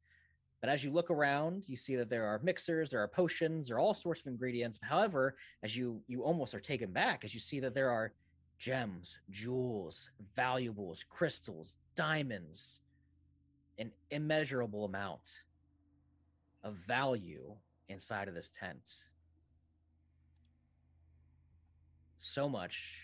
But 0.62 0.70
as 0.70 0.84
you 0.84 0.92
look 0.92 1.12
around, 1.12 1.64
you 1.68 1.76
see 1.76 1.96
that 1.98 2.10
there 2.10 2.26
are 2.26 2.40
mixers, 2.44 2.90
there 2.90 3.02
are 3.02 3.08
potions, 3.08 3.68
there 3.68 3.78
are 3.78 3.80
all 3.80 3.94
sorts 3.94 4.22
of 4.22 4.28
ingredients. 4.28 4.80
However, 4.82 5.36
as 5.64 5.76
you 5.76 6.02
you 6.08 6.24
almost 6.24 6.56
are 6.56 6.60
taken 6.60 6.92
back 6.92 7.24
as 7.24 7.34
you 7.34 7.40
see 7.40 7.60
that 7.60 7.74
there 7.74 7.92
are 7.92 8.14
gems, 8.58 9.20
jewels, 9.30 10.10
valuables, 10.36 11.04
crystals, 11.04 11.78
diamonds, 11.96 12.82
an 13.78 13.92
immeasurable 14.10 14.86
amount 14.86 15.42
of 16.64 16.74
value 16.74 17.56
inside 17.90 18.28
of 18.28 18.34
this 18.34 18.50
tent. 18.50 19.06
So 22.18 22.50
much 22.50 23.04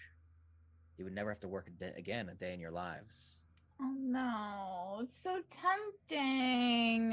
you 0.97 1.05
would 1.05 1.13
never 1.13 1.29
have 1.29 1.39
to 1.41 1.47
work 1.47 1.67
a 1.67 1.71
day, 1.71 1.93
again 1.97 2.29
a 2.29 2.35
day 2.35 2.53
in 2.53 2.59
your 2.59 2.71
lives. 2.71 3.39
Oh 3.81 3.95
no, 3.97 4.99
it's 5.03 5.21
so 5.21 5.41
tempting. 5.49 7.11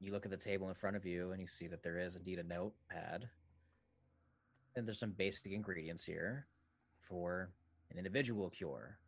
You 0.00 0.12
look 0.12 0.24
at 0.24 0.30
the 0.30 0.36
table 0.36 0.68
in 0.68 0.74
front 0.74 0.96
of 0.96 1.04
you 1.04 1.32
and 1.32 1.40
you 1.40 1.48
see 1.48 1.66
that 1.68 1.82
there 1.82 1.98
is 1.98 2.16
indeed 2.16 2.38
a 2.38 2.42
notepad. 2.42 3.28
And 4.74 4.86
there's 4.86 5.00
some 5.00 5.12
basic 5.12 5.52
ingredients 5.52 6.04
here 6.04 6.46
for 7.00 7.50
an 7.90 7.98
individual 7.98 8.50
cure. 8.50 8.98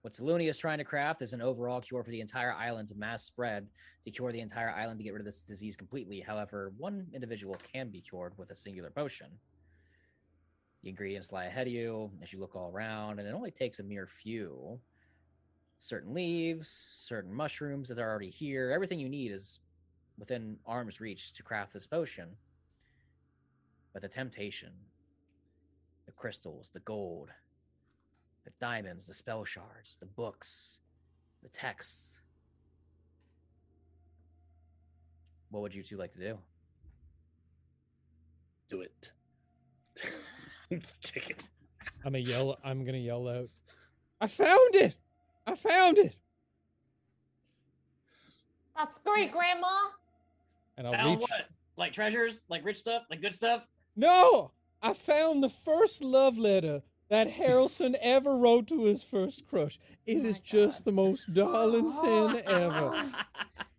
What 0.00 0.14
Saluni 0.14 0.48
is 0.48 0.58
trying 0.58 0.78
to 0.78 0.84
craft 0.84 1.22
is 1.22 1.32
an 1.32 1.42
overall 1.42 1.80
cure 1.80 2.02
for 2.02 2.10
the 2.10 2.20
entire 2.20 2.52
island 2.52 2.88
to 2.88 2.94
mass 2.96 3.22
spread 3.22 3.68
to 4.04 4.10
cure 4.10 4.32
the 4.32 4.40
entire 4.40 4.70
island 4.70 4.98
to 4.98 5.04
get 5.04 5.12
rid 5.12 5.20
of 5.20 5.26
this 5.26 5.40
disease 5.40 5.76
completely. 5.76 6.20
However, 6.20 6.72
one 6.76 7.06
individual 7.14 7.56
can 7.72 7.90
be 7.90 8.00
cured 8.00 8.36
with 8.36 8.50
a 8.50 8.56
singular 8.56 8.90
potion. 8.90 9.28
The 10.82 10.88
ingredients 10.88 11.30
lie 11.30 11.44
ahead 11.44 11.68
of 11.68 11.72
you 11.72 12.10
as 12.20 12.32
you 12.32 12.40
look 12.40 12.56
all 12.56 12.72
around, 12.72 13.20
and 13.20 13.28
it 13.28 13.34
only 13.34 13.52
takes 13.52 13.78
a 13.78 13.84
mere 13.84 14.08
few. 14.08 14.80
Certain 15.82 16.14
leaves, 16.14 16.68
certain 16.68 17.34
mushrooms 17.34 17.88
that 17.88 17.98
are 17.98 18.08
already 18.08 18.30
here. 18.30 18.70
Everything 18.70 19.00
you 19.00 19.08
need 19.08 19.32
is 19.32 19.58
within 20.16 20.56
arm's 20.64 21.00
reach 21.00 21.32
to 21.32 21.42
craft 21.42 21.72
this 21.72 21.88
potion. 21.88 22.28
But 23.92 24.02
the 24.02 24.08
temptation, 24.08 24.70
the 26.06 26.12
crystals, 26.12 26.70
the 26.72 26.78
gold, 26.78 27.30
the 28.44 28.52
diamonds, 28.60 29.08
the 29.08 29.12
spell 29.12 29.44
shards, 29.44 29.96
the 29.98 30.06
books, 30.06 30.78
the 31.42 31.48
texts. 31.48 32.20
What 35.50 35.62
would 35.62 35.74
you 35.74 35.82
two 35.82 35.96
like 35.96 36.12
to 36.12 36.20
do? 36.20 36.38
Do 38.70 38.82
it. 38.82 39.10
Take 41.02 41.30
it. 41.30 41.48
I'm 42.04 42.12
gonna 42.12 42.18
yell. 42.18 42.56
I'm 42.62 42.84
gonna 42.84 42.98
yell 42.98 43.26
out. 43.26 43.48
I 44.20 44.28
found 44.28 44.76
it. 44.76 44.94
I 45.46 45.54
found 45.54 45.98
it. 45.98 46.16
That's 48.76 48.96
great, 49.04 49.32
Grandma. 49.32 49.66
And 50.76 50.86
I'll 50.88 51.10
reach. 51.10 51.24
Like 51.76 51.92
treasures? 51.92 52.44
Like 52.48 52.64
rich 52.64 52.78
stuff? 52.78 53.02
Like 53.10 53.20
good 53.20 53.34
stuff? 53.34 53.66
No, 53.96 54.52
I 54.82 54.92
found 54.94 55.42
the 55.42 55.48
first 55.48 56.02
love 56.02 56.38
letter 56.38 56.82
that 57.08 57.28
Haroldson 57.28 57.94
ever 58.00 58.36
wrote 58.36 58.66
to 58.68 58.84
his 58.84 59.02
first 59.02 59.46
crush. 59.46 59.78
It 60.06 60.16
Oh 60.18 60.22
my 60.22 60.28
is 60.28 60.40
just 60.40 60.84
the 60.84 60.92
most 60.92 61.32
darling 61.34 61.92
thing 61.92 62.42
ever. 62.46 63.04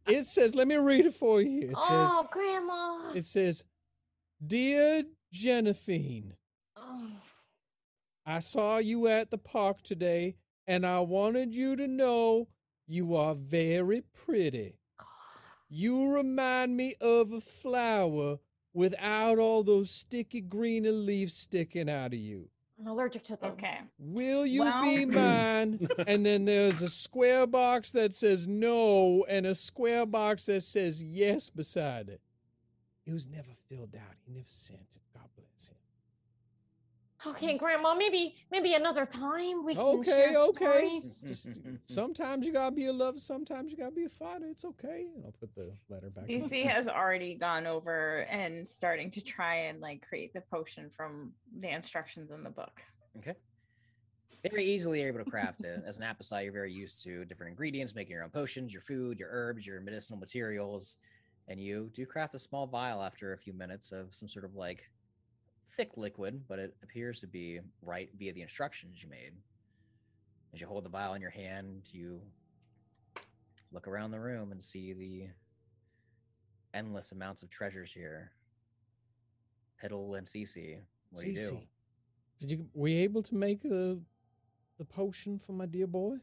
It 0.06 0.25
says, 0.25 0.53
let 0.53 0.67
me 0.67 0.75
read 0.75 1.06
it 1.06 1.14
for 1.14 1.42
you. 1.42 1.61
It 1.69 1.77
says, 1.77 2.09
oh, 2.11 2.27
Grandma. 2.30 3.14
it 3.16 3.24
says, 3.24 3.64
Dear 4.45 5.03
Jennifer, 5.32 6.35
Oh. 6.75 7.08
I 8.25 8.40
saw 8.40 8.80
you 8.80 9.08
at 9.08 9.32
the 9.32 9.38
park 9.38 9.82
today, 9.82 10.35
and 10.67 10.85
I 10.85 11.00
wanted 11.00 11.56
you 11.56 11.75
to 11.75 11.88
know 11.88 12.48
you 12.88 13.16
are 13.16 13.35
very 13.35 14.01
pretty. 14.01 14.75
You 15.69 16.08
remind 16.11 16.77
me 16.77 16.95
of 17.01 17.32
a 17.32 17.42
flower 17.42 18.38
without 18.74 19.40
all 19.40 19.64
those 19.64 19.90
sticky 19.90 20.42
green 20.42 21.06
leaves 21.06 21.33
sticking 21.33 21.90
out 21.90 22.14
of 22.14 22.19
you. 22.19 22.50
I'm 22.80 22.88
allergic 22.88 23.24
to 23.25 23.35
them. 23.38 23.51
Okay. 23.53 23.80
Will 23.98 24.45
you 24.45 24.61
Well- 24.61 24.83
be 24.83 25.06
mine? 25.06 25.88
and 26.08 26.25
then 26.25 26.45
there's 26.45 26.82
a 26.82 26.90
square 26.90 27.48
box 27.48 27.92
that 27.92 28.14
says 28.14 28.48
no 28.48 29.25
and 29.30 29.45
a 29.45 29.56
square 29.56 30.06
box 30.06 30.45
that 30.48 30.64
says 30.64 31.01
yes 31.03 31.50
beside 31.50 32.09
it. 32.09 32.22
It 33.06 33.14
was 33.14 33.27
never 33.27 33.51
filled 33.69 33.95
out. 33.95 34.16
He 34.25 34.32
never 34.32 34.48
sent 34.48 34.80
it. 34.95 35.01
God 37.23 37.31
bless 37.31 37.41
him. 37.41 37.49
Okay, 37.49 37.57
Grandma. 37.57 37.95
Maybe, 37.95 38.35
maybe 38.51 38.73
another 38.73 39.05
time 39.05 39.63
we 39.63 39.75
can 39.75 39.83
Okay, 39.83 40.11
share 40.11 40.37
okay. 40.37 40.65
stories. 40.65 41.21
Just 41.27 41.47
sometimes 41.85 42.45
you 42.45 42.53
gotta 42.53 42.75
be 42.75 42.87
a 42.87 42.93
lover, 42.93 43.19
sometimes 43.19 43.71
you 43.71 43.77
gotta 43.77 43.91
be 43.95 44.05
a 44.05 44.09
fighter. 44.09 44.47
It's 44.49 44.65
okay. 44.65 45.07
And 45.15 45.25
I'll 45.25 45.31
put 45.39 45.53
the 45.55 45.71
letter 45.89 46.09
back. 46.09 46.29
in. 46.29 46.41
Cee 46.41 46.47
Cee 46.47 46.63
has 46.63 46.87
already 46.87 47.35
gone 47.35 47.65
over 47.65 48.19
and 48.29 48.67
starting 48.67 49.11
to 49.11 49.21
try 49.21 49.55
and 49.55 49.79
like 49.79 50.05
create 50.07 50.33
the 50.33 50.41
potion 50.41 50.89
from 50.95 51.31
the 51.59 51.69
instructions 51.69 52.31
in 52.31 52.43
the 52.43 52.49
book. 52.49 52.81
Okay. 53.17 53.35
Very 54.49 54.65
easily 54.65 55.01
able 55.03 55.19
to 55.23 55.29
craft 55.29 55.63
it. 55.63 55.81
As 55.85 55.99
an 55.99 56.03
apicite, 56.03 56.43
you're 56.43 56.51
very 56.51 56.73
used 56.73 57.01
to 57.03 57.23
different 57.23 57.51
ingredients, 57.51 57.95
making 57.95 58.11
your 58.11 58.23
own 58.25 58.29
potions, 58.29 58.73
your 58.73 58.81
food, 58.81 59.17
your 59.17 59.29
herbs, 59.31 59.65
your 59.65 59.79
medicinal 59.79 60.19
materials. 60.19 60.97
And 61.47 61.59
you 61.61 61.89
do 61.93 62.05
craft 62.05 62.35
a 62.35 62.39
small 62.39 62.67
vial 62.67 63.01
after 63.01 63.31
a 63.33 63.37
few 63.37 63.53
minutes 63.53 63.91
of 63.93 64.13
some 64.13 64.27
sort 64.27 64.43
of 64.43 64.55
like 64.55 64.89
thick 65.75 65.97
liquid, 65.97 66.43
but 66.47 66.59
it 66.59 66.75
appears 66.83 67.19
to 67.21 67.27
be 67.27 67.59
right 67.81 68.09
via 68.17 68.33
the 68.33 68.41
instructions 68.41 69.01
you 69.01 69.09
made. 69.09 69.33
As 70.53 70.61
you 70.61 70.67
hold 70.67 70.85
the 70.85 70.89
vial 70.89 71.15
in 71.15 71.21
your 71.21 71.31
hand, 71.31 71.87
you 71.91 72.21
look 73.71 73.87
around 73.87 74.11
the 74.11 74.19
room 74.19 74.51
and 74.51 74.63
see 74.63 74.93
the 74.93 75.29
endless 76.73 77.11
amounts 77.11 77.43
of 77.43 77.49
treasures 77.49 77.91
here. 77.91 78.31
Piddle 79.83 80.17
and 80.17 80.29
Cee 80.29 80.45
Cee, 80.45 80.77
what 81.11 81.23
do 81.23 81.29
you 81.29 81.35
do? 81.35 81.59
Did 82.39 82.51
you 82.51 82.65
were 82.73 82.87
you 82.87 83.01
able 83.03 83.23
to 83.23 83.35
make 83.35 83.61
the 83.61 83.99
the 84.77 84.85
potion 84.85 85.39
for 85.39 85.53
my 85.53 85.65
dear 85.65 85.87
boy? 85.87 86.17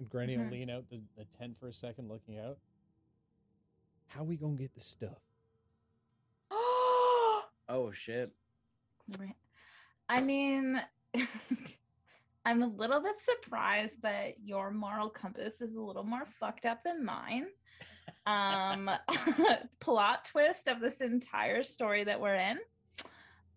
and 0.00 0.10
Granny 0.10 0.36
will 0.36 0.46
mm-hmm. 0.46 0.52
lean 0.52 0.70
out 0.70 0.90
the, 0.90 1.00
the 1.16 1.26
tent 1.38 1.56
for 1.60 1.68
a 1.68 1.72
second, 1.72 2.08
looking 2.08 2.40
out. 2.40 2.58
How 4.08 4.24
we 4.24 4.36
gonna 4.36 4.56
get 4.56 4.74
the 4.74 4.80
stuff? 4.80 5.20
Oh 7.72 7.92
shit. 7.92 8.32
I 10.08 10.20
mean, 10.20 10.82
I'm 12.44 12.62
a 12.62 12.66
little 12.66 13.02
bit 13.02 13.20
surprised 13.20 14.00
that 14.02 14.34
your 14.42 14.70
moral 14.70 15.10
compass 15.10 15.60
is 15.60 15.74
a 15.74 15.80
little 15.80 16.04
more 16.04 16.24
fucked 16.38 16.64
up 16.64 16.82
than 16.82 17.04
mine. 17.04 17.46
Um, 18.26 18.90
plot 19.80 20.24
twist 20.24 20.68
of 20.68 20.80
this 20.80 21.00
entire 21.00 21.62
story 21.62 22.04
that 22.04 22.20
we're 22.20 22.36
in. 22.36 22.58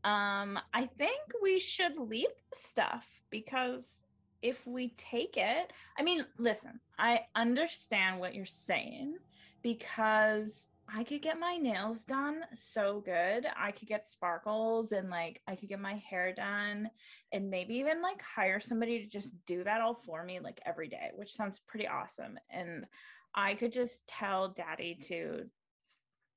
Um, 0.03 0.59
I 0.73 0.85
think 0.97 1.19
we 1.41 1.59
should 1.59 1.97
leave 1.97 2.27
the 2.51 2.57
stuff 2.57 3.07
because 3.29 4.01
if 4.41 4.67
we 4.67 4.89
take 4.97 5.37
it, 5.37 5.71
I 5.97 6.03
mean, 6.03 6.25
listen, 6.37 6.79
I 6.99 7.21
understand 7.35 8.19
what 8.19 8.35
you're 8.35 8.45
saying 8.45 9.15
because 9.61 10.67
I 10.95 11.03
could 11.03 11.23
get 11.23 11.39
my 11.39 11.57
nails 11.57 12.03
done 12.03 12.41
so 12.53 13.01
good. 13.03 13.47
I 13.57 13.72
could 13.72 13.88
get 13.88 14.05
sparkles 14.05 14.91
and 14.91 15.09
like 15.09 15.41
I 15.47 15.55
could 15.55 15.69
get 15.69 15.80
my 15.80 15.95
hair 16.07 16.33
done 16.33 16.89
and 17.31 17.49
maybe 17.49 17.75
even 17.75 18.01
like 18.01 18.22
hire 18.22 18.59
somebody 18.59 18.99
to 18.99 19.07
just 19.07 19.33
do 19.47 19.63
that 19.63 19.81
all 19.81 19.95
for 20.05 20.23
me 20.23 20.39
like 20.39 20.61
every 20.65 20.88
day, 20.88 21.09
which 21.15 21.33
sounds 21.33 21.59
pretty 21.67 21.88
awesome. 21.88 22.38
And 22.51 22.85
I 23.33 23.55
could 23.55 23.72
just 23.72 24.05
tell 24.07 24.49
daddy 24.49 24.95
to 25.07 25.45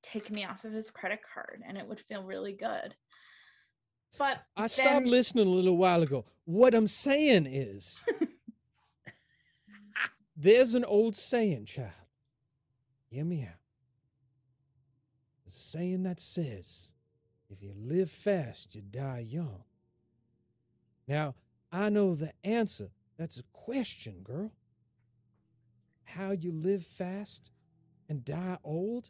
take 0.03 0.31
me 0.31 0.47
off 0.47 0.65
of 0.65 0.73
his 0.73 0.91
credit 0.91 1.21
card 1.35 1.63
and 1.67 1.77
it 1.77 1.87
would 1.87 2.01
feel 2.01 2.23
really 2.23 2.55
good. 2.55 2.95
But 4.19 4.39
I 4.57 4.69
stopped 4.69 4.89
then- 4.89 5.11
listening 5.11 5.49
a 5.49 5.51
little 5.51 5.77
while 5.77 6.03
ago. 6.03 6.25
What 6.47 6.75
I'm 6.75 6.87
saying 6.87 7.45
is, 7.47 8.07
there's 10.37 10.75
an 10.75 10.85
old 10.85 11.15
saying, 11.15 11.67
child. 11.67 11.91
Hear 13.11 13.25
me 13.25 13.43
out. 13.43 13.66
Saying 15.59 16.03
that 16.03 16.21
says, 16.21 16.93
if 17.49 17.63
you 17.63 17.73
live 17.75 18.11
fast, 18.11 18.75
you 18.75 18.83
die 18.83 19.25
young. 19.27 19.65
Now, 21.09 21.35
I 21.73 21.89
know 21.89 22.15
the 22.15 22.33
answer. 22.45 22.91
That's 23.17 23.39
a 23.39 23.43
question, 23.55 24.17
girl. 24.23 24.53
How 26.05 26.33
you 26.33 26.53
live 26.53 26.85
fast 26.85 27.51
and 28.07 28.23
die 28.23 28.59
old 28.63 29.09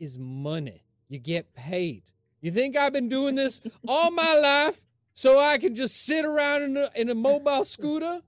is 0.00 0.18
money. 0.18 0.82
You 1.08 1.20
get 1.20 1.54
paid. 1.54 2.02
You 2.40 2.50
think 2.50 2.76
I've 2.76 2.92
been 2.92 3.08
doing 3.08 3.36
this 3.36 3.60
all 3.86 4.10
my 4.10 4.34
life 4.34 4.84
so 5.12 5.38
I 5.38 5.58
can 5.58 5.76
just 5.76 6.04
sit 6.04 6.24
around 6.24 6.64
in 6.64 6.76
a, 6.76 6.90
in 6.96 7.08
a 7.08 7.14
mobile 7.14 7.62
scooter? 7.62 8.20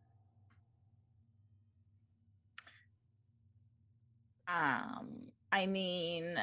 Um, 4.47 5.09
I 5.51 5.67
mean, 5.67 6.39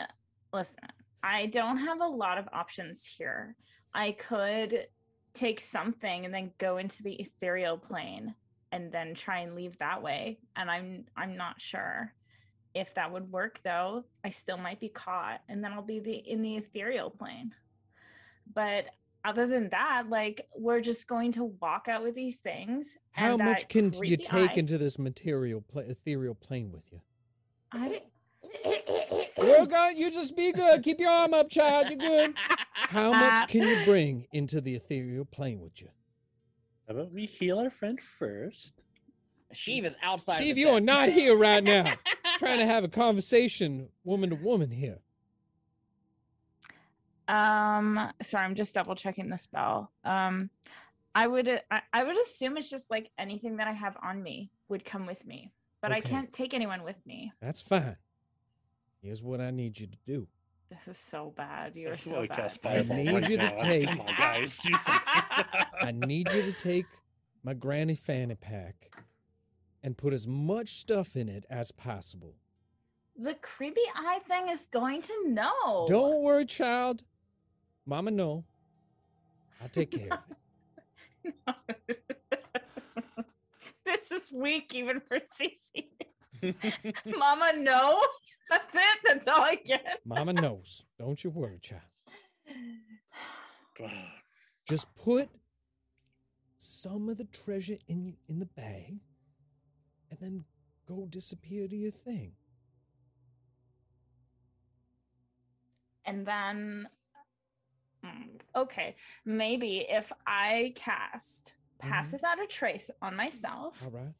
listen, 0.51 0.79
I 1.27 1.47
don't 1.47 1.77
have 1.77 1.99
a 1.99 2.07
lot 2.07 2.37
of 2.37 2.47
options 2.53 3.05
here. 3.05 3.55
I 3.93 4.11
could 4.13 4.87
take 5.33 5.59
something 5.59 6.25
and 6.25 6.33
then 6.33 6.51
go 6.57 6.77
into 6.77 7.03
the 7.03 7.13
ethereal 7.13 7.77
plane 7.77 8.33
and 8.71 8.91
then 8.91 9.13
try 9.13 9.39
and 9.39 9.53
leave 9.53 9.77
that 9.79 10.01
way. 10.01 10.39
And 10.55 10.71
I'm 10.71 11.05
I'm 11.17 11.35
not 11.35 11.59
sure 11.61 12.13
if 12.73 12.93
that 12.95 13.11
would 13.11 13.29
work 13.31 13.59
though. 13.63 14.05
I 14.23 14.29
still 14.29 14.57
might 14.57 14.79
be 14.79 14.89
caught 14.89 15.41
and 15.49 15.61
then 15.63 15.73
I'll 15.73 15.81
be 15.81 15.99
the 15.99 16.15
in 16.15 16.41
the 16.41 16.55
ethereal 16.55 17.09
plane. 17.09 17.53
But 18.53 18.85
other 19.25 19.47
than 19.47 19.69
that, 19.69 20.05
like 20.09 20.47
we're 20.55 20.79
just 20.79 21.07
going 21.07 21.33
to 21.33 21.43
walk 21.43 21.87
out 21.89 22.03
with 22.03 22.15
these 22.15 22.37
things. 22.37 22.97
How 23.11 23.35
much 23.35 23.67
can 23.67 23.91
you 24.01 24.15
take 24.15 24.51
eye- 24.51 24.53
into 24.53 24.77
this 24.77 24.97
material, 24.97 25.61
pla- 25.61 25.81
ethereal 25.81 26.35
plane 26.35 26.71
with 26.71 26.87
you? 26.91 27.01
I, 27.73 28.03
You're 29.47 29.65
good. 29.65 29.97
You 29.97 30.11
just 30.11 30.35
be 30.35 30.51
good. 30.51 30.83
Keep 30.83 30.99
your 30.99 31.09
arm 31.09 31.33
up, 31.33 31.49
child. 31.49 31.87
You're 31.89 31.97
good. 31.97 32.33
How 32.73 33.11
much 33.11 33.49
can 33.49 33.63
you 33.63 33.83
bring 33.85 34.27
into 34.31 34.61
the 34.61 34.75
ethereal 34.75 35.25
plane 35.25 35.59
with 35.61 35.81
you? 35.81 35.89
How 36.87 36.93
about 36.93 37.11
we 37.11 37.25
heal 37.25 37.59
our 37.59 37.69
friend 37.69 38.01
first? 38.01 38.73
Sheev 39.53 39.85
is 39.85 39.97
outside. 40.01 40.37
See, 40.37 40.51
of 40.51 40.57
if 40.57 40.63
you 40.63 40.69
are 40.69 40.81
not 40.81 41.09
here 41.09 41.35
right 41.35 41.63
now, 41.63 41.91
trying 42.37 42.59
to 42.59 42.65
have 42.65 42.83
a 42.83 42.87
conversation, 42.87 43.89
woman 44.03 44.29
to 44.29 44.35
woman 44.35 44.71
here. 44.71 44.99
Um, 47.27 48.11
sorry, 48.21 48.45
I'm 48.45 48.55
just 48.55 48.73
double 48.73 48.95
checking 48.95 49.29
the 49.29 49.37
spell. 49.37 49.91
Um, 50.03 50.49
I 51.13 51.27
would 51.27 51.61
I, 51.71 51.81
I 51.93 52.03
would 52.03 52.17
assume 52.21 52.57
it's 52.57 52.69
just 52.69 52.89
like 52.89 53.09
anything 53.17 53.57
that 53.57 53.67
I 53.67 53.73
have 53.73 53.97
on 54.01 54.21
me 54.21 54.51
would 54.69 54.85
come 54.85 55.05
with 55.05 55.25
me, 55.25 55.51
but 55.81 55.91
I 55.91 55.99
can't 55.99 56.31
take 56.31 56.53
anyone 56.53 56.83
with 56.83 56.97
me. 57.05 57.33
That's 57.41 57.59
fine. 57.59 57.97
Here's 59.07 59.23
what 59.23 59.39
I 59.39 59.51
need 59.51 59.79
you 59.79 59.87
to 59.87 59.97
do. 60.05 60.27
This 60.69 60.85
is 60.89 60.97
so 60.97 61.33
bad. 61.37 61.77
You 61.77 61.91
are 61.91 61.95
so 61.95 62.11
why 62.11 62.19
we 62.23 62.27
bad. 62.27 62.37
cast 62.39 62.65
I 62.65 62.81
need 62.81 63.13
right 63.13 63.29
you 63.29 63.37
to 63.37 63.57
take- 63.57 63.87
Come 63.87 64.01
on, 64.01 64.15
guys. 64.17 64.59
I 65.81 65.93
need 65.95 66.29
you 66.33 66.41
to 66.41 66.51
take 66.51 66.87
my 67.41 67.53
granny 67.53 67.95
fanny 67.95 68.35
pack 68.35 68.91
and 69.81 69.97
put 69.97 70.11
as 70.11 70.27
much 70.27 70.67
stuff 70.67 71.15
in 71.15 71.29
it 71.29 71.45
as 71.49 71.71
possible. 71.71 72.35
The 73.17 73.35
creepy 73.35 73.79
eye 73.95 74.19
thing 74.27 74.49
is 74.49 74.65
going 74.65 75.03
to 75.03 75.29
know. 75.29 75.85
Don't 75.87 76.21
worry, 76.21 76.43
child. 76.43 77.05
Mama, 77.85 78.11
no. 78.11 78.43
I'll 79.61 79.69
take 79.69 79.91
care 79.91 80.19
of 81.47 81.53
it. 81.87 82.03
this 83.85 84.11
is 84.11 84.33
weak 84.33 84.75
even 84.75 84.99
for 84.99 85.19
Cee 85.33 85.55
Cee. 85.57 85.89
Mama, 87.17 87.53
no. 87.57 88.01
That's 88.49 88.75
it. 88.75 88.99
That's 89.03 89.27
all 89.27 89.41
I 89.41 89.55
get. 89.55 89.99
Mama 90.05 90.33
knows. 90.33 90.85
Don't 90.97 91.21
you 91.23 91.29
worry, 91.29 91.59
child. 91.59 91.81
God. 93.77 93.91
Just 94.67 94.93
put 94.95 95.29
some 96.57 97.09
of 97.09 97.17
the 97.17 97.25
treasure 97.25 97.77
in 97.87 98.15
in 98.27 98.39
the 98.39 98.45
bag, 98.45 98.99
and 100.09 100.19
then 100.19 100.43
go 100.87 101.05
disappear 101.09 101.67
to 101.67 101.75
your 101.75 101.91
thing. 101.91 102.33
And 106.05 106.25
then, 106.25 106.87
mm, 108.05 108.39
okay, 108.55 108.95
maybe 109.25 109.85
if 109.89 110.11
I 110.25 110.73
cast 110.75 111.53
Pass 111.79 112.07
Mhm. 112.09 112.13
Without 112.13 112.43
a 112.43 112.47
Trace 112.47 112.89
on 113.03 113.15
myself, 113.15 113.83
All 113.83 113.91
right. 113.91 114.13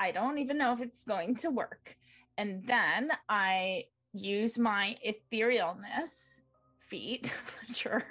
I 0.00 0.10
don't 0.10 0.38
even 0.38 0.58
know 0.58 0.72
if 0.72 0.80
it's 0.80 1.04
going 1.04 1.34
to 1.36 1.50
work. 1.50 1.96
And 2.36 2.66
then 2.66 3.10
I 3.28 3.84
use 4.12 4.58
my 4.58 4.96
etherealness 5.06 6.40
feet, 6.88 7.32
sure. 7.72 8.04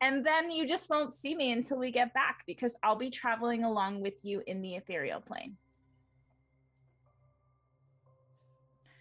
and 0.00 0.24
then 0.24 0.50
you 0.50 0.66
just 0.66 0.88
won't 0.88 1.12
see 1.14 1.34
me 1.34 1.52
until 1.52 1.78
we 1.78 1.90
get 1.90 2.14
back 2.14 2.42
because 2.46 2.74
I'll 2.82 2.96
be 2.96 3.10
traveling 3.10 3.64
along 3.64 4.02
with 4.02 4.24
you 4.24 4.42
in 4.46 4.62
the 4.62 4.74
ethereal 4.76 5.20
plane. 5.20 5.56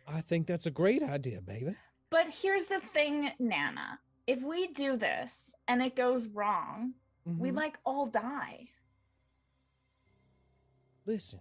I 0.07 0.21
think 0.21 0.47
that's 0.47 0.65
a 0.67 0.71
great 0.71 1.01
idea, 1.03 1.41
baby. 1.41 1.75
But 2.11 2.27
here's 2.29 2.65
the 2.65 2.79
thing, 2.93 3.31
Nana. 3.39 3.99
If 4.27 4.41
we 4.41 4.67
do 4.67 4.97
this 4.97 5.53
and 5.67 5.81
it 5.81 5.95
goes 5.95 6.27
wrong, 6.27 6.93
we 7.25 7.49
Mhm. 7.49 7.55
like 7.55 7.77
all 7.85 8.05
die. 8.05 8.69
Listen, 11.05 11.39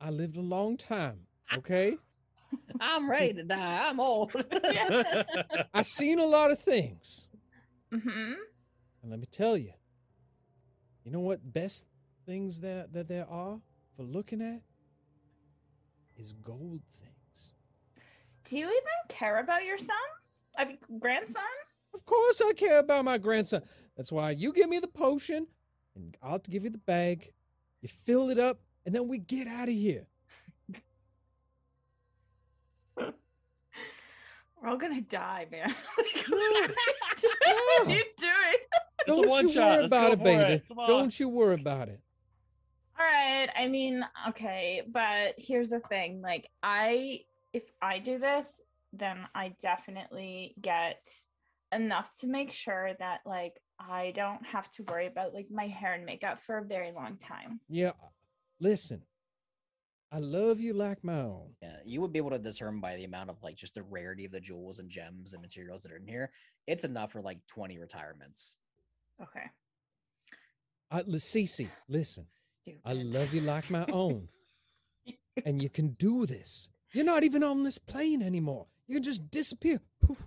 I 0.00 0.10
lived 0.10 0.36
a 0.36 0.42
long 0.42 0.76
time. 0.76 1.20
Okay, 1.56 1.96
I'm 2.80 3.10
ready 3.10 3.32
to 3.34 3.42
die. 3.42 3.88
I'm 3.88 4.00
old. 4.00 4.32
I've 5.74 5.86
seen 5.86 6.18
a 6.18 6.26
lot 6.26 6.50
of 6.50 6.60
things, 6.60 7.28
hmm 7.90 8.32
and 9.02 9.10
let 9.10 9.18
me 9.18 9.26
tell 9.30 9.56
you. 9.56 9.72
You 11.04 11.12
know 11.12 11.20
what? 11.20 11.52
Best 11.52 11.86
things 12.26 12.60
that 12.60 12.92
that 12.92 13.08
there 13.08 13.26
are 13.28 13.60
for 13.96 14.02
looking 14.02 14.42
at 14.42 14.60
is 16.18 16.32
gold 16.32 16.82
things. 16.92 17.54
Do 18.44 18.58
you 18.58 18.66
even 18.66 18.82
care 19.08 19.38
about 19.40 19.64
your 19.64 19.78
son? 19.78 19.96
I 20.56 20.64
mean, 20.66 20.78
grandson? 20.98 21.42
Of 21.94 22.04
course, 22.04 22.42
I 22.44 22.52
care 22.52 22.78
about 22.78 23.04
my 23.04 23.16
grandson. 23.16 23.62
That's 23.96 24.12
why 24.12 24.32
you 24.32 24.52
give 24.52 24.68
me 24.68 24.78
the 24.80 24.88
potion, 24.88 25.46
and 25.94 26.16
I'll 26.22 26.38
give 26.38 26.64
you 26.64 26.70
the 26.70 26.78
bag. 26.78 27.32
You 27.80 27.88
fill 27.88 28.28
it 28.28 28.38
up, 28.38 28.60
and 28.88 28.94
then 28.94 29.06
we 29.06 29.18
get 29.18 29.46
out 29.46 29.68
of 29.68 29.74
here. 29.74 30.06
We're 32.96 33.12
all 34.64 34.78
gonna 34.78 35.02
die, 35.02 35.46
man. 35.52 35.74
No. 36.30 36.36
what 36.38 37.86
are 37.86 37.90
you 37.90 38.02
doing? 38.16 38.32
Don't 39.06 39.28
one 39.28 39.46
you 39.46 39.52
shot. 39.52 39.72
worry 39.72 39.82
Let's 39.82 39.92
about 39.92 40.12
it, 40.12 40.22
baby. 40.24 40.52
it. 40.54 40.62
Don't 40.86 41.20
you 41.20 41.28
worry 41.28 41.54
about 41.56 41.88
it. 41.88 42.00
All 42.98 43.04
right. 43.04 43.48
I 43.54 43.68
mean, 43.68 44.02
okay, 44.30 44.82
but 44.90 45.34
here's 45.36 45.68
the 45.68 45.80
thing. 45.80 46.22
Like, 46.22 46.48
I 46.62 47.20
if 47.52 47.64
I 47.82 47.98
do 47.98 48.18
this, 48.18 48.58
then 48.94 49.18
I 49.34 49.54
definitely 49.60 50.54
get 50.62 51.10
enough 51.72 52.10
to 52.20 52.26
make 52.26 52.52
sure 52.52 52.92
that 53.00 53.20
like 53.26 53.52
I 53.78 54.14
don't 54.16 54.46
have 54.46 54.70
to 54.72 54.82
worry 54.84 55.08
about 55.08 55.34
like 55.34 55.48
my 55.50 55.66
hair 55.66 55.92
and 55.92 56.06
makeup 56.06 56.40
for 56.40 56.56
a 56.56 56.64
very 56.64 56.90
long 56.92 57.18
time. 57.18 57.60
Yeah, 57.68 57.92
listen. 58.60 59.02
I 60.10 60.18
love 60.20 60.58
you 60.58 60.72
like 60.72 61.04
my 61.04 61.20
own. 61.20 61.50
Yeah, 61.60 61.76
you 61.84 62.00
would 62.00 62.12
be 62.14 62.18
able 62.18 62.30
to 62.30 62.38
discern 62.38 62.80
by 62.80 62.96
the 62.96 63.04
amount 63.04 63.28
of 63.28 63.36
like 63.42 63.56
just 63.56 63.74
the 63.74 63.82
rarity 63.82 64.24
of 64.24 64.32
the 64.32 64.40
jewels 64.40 64.78
and 64.78 64.88
gems 64.88 65.34
and 65.34 65.42
materials 65.42 65.82
that 65.82 65.92
are 65.92 65.96
in 65.96 66.06
here. 66.06 66.30
It's 66.66 66.84
enough 66.84 67.12
for 67.12 67.20
like 67.20 67.46
20 67.46 67.78
retirements. 67.78 68.56
Okay. 69.22 69.44
I, 70.90 71.02
li- 71.02 71.18
Cee 71.18 71.44
Cee, 71.46 71.68
listen. 71.88 72.24
Stupid. 72.62 72.80
I 72.86 72.94
love 72.94 73.34
you 73.34 73.42
like 73.42 73.68
my 73.70 73.84
own, 73.92 74.28
and 75.44 75.62
you 75.62 75.68
can 75.68 75.88
do 75.90 76.24
this. 76.24 76.70
You're 76.94 77.04
not 77.04 77.22
even 77.24 77.44
on 77.44 77.62
this 77.64 77.76
plane 77.76 78.22
anymore. 78.22 78.66
You 78.86 78.94
can 78.94 79.02
just 79.02 79.30
disappear. 79.30 79.80
Poof. 80.00 80.26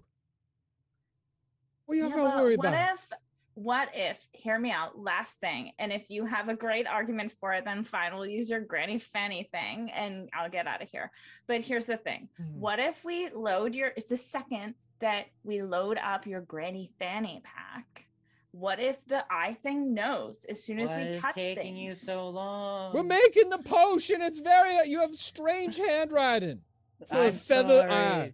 What 1.88 1.98
y'all 1.98 2.10
Yeah, 2.10 2.16
gonna 2.16 2.42
worry 2.44 2.56
what 2.56 2.68
about? 2.68 2.94
if 2.94 3.08
what 3.56 3.90
if 3.94 4.18
hear 4.32 4.58
me 4.58 4.72
out 4.72 4.98
last 4.98 5.40
thing 5.42 5.72
and 5.78 5.92
if 5.92 6.10
you 6.10 6.26
have 6.26 6.48
a 6.50 6.56
great 6.56 6.88
argument 6.88 7.32
for 7.40 7.52
it 7.54 7.66
then 7.66 7.84
fine 7.84 8.14
we'll 8.16 8.26
use 8.26 8.50
your 8.50 8.62
granny 8.62 8.98
fanny 8.98 9.44
thing 9.52 9.92
and 9.92 10.30
i'll 10.34 10.50
get 10.50 10.68
out 10.68 10.82
of 10.82 10.90
here 10.90 11.12
but 11.48 11.62
here's 11.62 11.86
the 11.88 11.98
thing 11.98 12.30
Mhm. 12.40 12.54
what 12.56 12.80
if 12.80 13.04
we 13.04 13.30
load 13.30 13.76
your 13.76 13.92
the 14.08 14.16
second 14.18 14.76
that 15.00 15.26
we 15.44 15.62
load 15.64 15.98
up 15.98 16.26
your 16.26 16.42
granny 16.42 16.92
fanny 16.98 17.42
pack 17.44 18.08
what 18.52 18.80
if 18.80 19.04
the 19.06 19.24
eye 19.32 19.54
thing 19.64 19.94
knows 19.94 20.46
as 20.50 20.64
soon 20.64 20.80
as 20.80 20.90
Why 20.90 20.98
we 20.98 21.04
is 21.04 21.22
touch 21.22 21.36
taking 21.36 21.78
you 21.78 21.96
so 21.96 22.28
long? 22.28 22.94
We're 22.94 23.02
making 23.04 23.50
the 23.50 23.60
potion. 23.60 24.22
It's 24.22 24.40
very. 24.40 24.90
You 24.90 25.00
have 25.00 25.16
strange 25.16 25.78
handwriting 25.88 26.60
for 27.08 27.16
a 27.16 27.28
I'm 27.28 27.32
feather 27.32 27.80
sorry. 27.80 28.34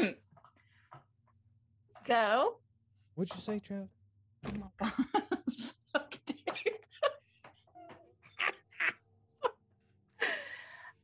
eye. 0.00 0.14
so 2.06 2.56
What'd 3.14 3.34
you 3.36 3.40
say, 3.40 3.60
Trav? 3.60 3.86
Oh 4.46 4.50
my 4.58 4.66
god 4.78 4.92
Fuck, 5.92 6.18
dude. 6.26 6.36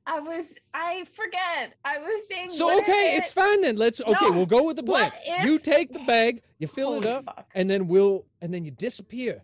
I 0.07 0.21
was 0.21 0.55
I 0.73 1.05
forget. 1.13 1.75
I 1.85 1.99
was 1.99 2.23
saying 2.29 2.49
So 2.51 2.79
okay, 2.81 3.17
if 3.17 3.19
it's 3.23 3.31
it- 3.31 3.35
fine 3.35 3.61
then. 3.61 3.77
Let's 3.77 4.01
okay. 4.01 4.13
No, 4.27 4.33
We'll 4.33 4.47
go 4.47 4.63
with 4.65 4.77
the 4.77 4.83
plan. 4.83 5.13
what 5.27 5.45
You 5.45 5.59
take 5.59 5.93
the 5.93 5.99
bag, 6.01 6.43
you 6.59 6.67
fill 6.67 6.95
it 6.95 7.05
up, 7.05 7.25
fuck. 7.27 7.47
and 7.55 7.69
then 7.69 7.89
we'll 7.89 8.25
and 8.41 8.53
then 8.55 8.65
you 8.65 8.71
disappear, 8.71 9.43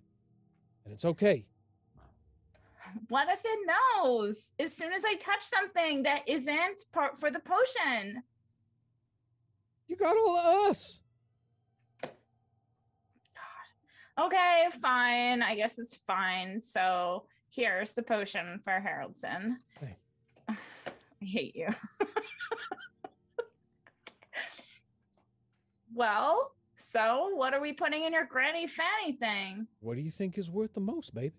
and 0.85 0.95
it's 0.95 1.05
okay. 1.05 1.45
What 3.09 3.29
if 3.29 3.41
it 3.45 3.59
knows 4.03 4.53
as 4.59 4.73
soon 4.73 4.93
as 4.93 5.05
I 5.05 5.17
touch 5.17 5.43
something 5.43 6.05
that 6.05 6.23
isn't 6.27 6.85
part 6.93 7.19
for 7.19 7.31
the 7.31 7.41
potion? 7.41 8.23
You 9.89 9.97
got 9.97 10.17
all 10.17 10.37
of 10.39 10.71
us. 10.71 11.01
Okay, 14.21 14.67
fine. 14.81 15.43
I 15.43 15.55
guess 15.57 15.79
it's 15.79 15.97
fine. 16.07 16.61
So 16.63 17.25
here's 17.51 17.95
the 17.95 18.03
potion 18.03 18.61
for 18.65 18.73
Haroldson. 18.73 19.57
Thank- 19.81 19.99
I 20.49 21.25
hate 21.25 21.57
you. 21.57 21.69
well, 25.95 26.53
so 26.77 27.31
what 27.35 27.55
are 27.55 27.61
we 27.61 27.73
putting 27.73 28.05
in 28.05 28.13
your 28.13 28.27
granny 28.27 28.67
fanny 28.67 29.13
thing? 29.13 29.67
What 29.81 29.97
do 29.97 30.03
you 30.03 30.11
think 30.11 30.39
is 30.39 30.51
worth 30.51 30.75
the 30.75 30.81
most, 30.81 31.15
baby? 31.15 31.35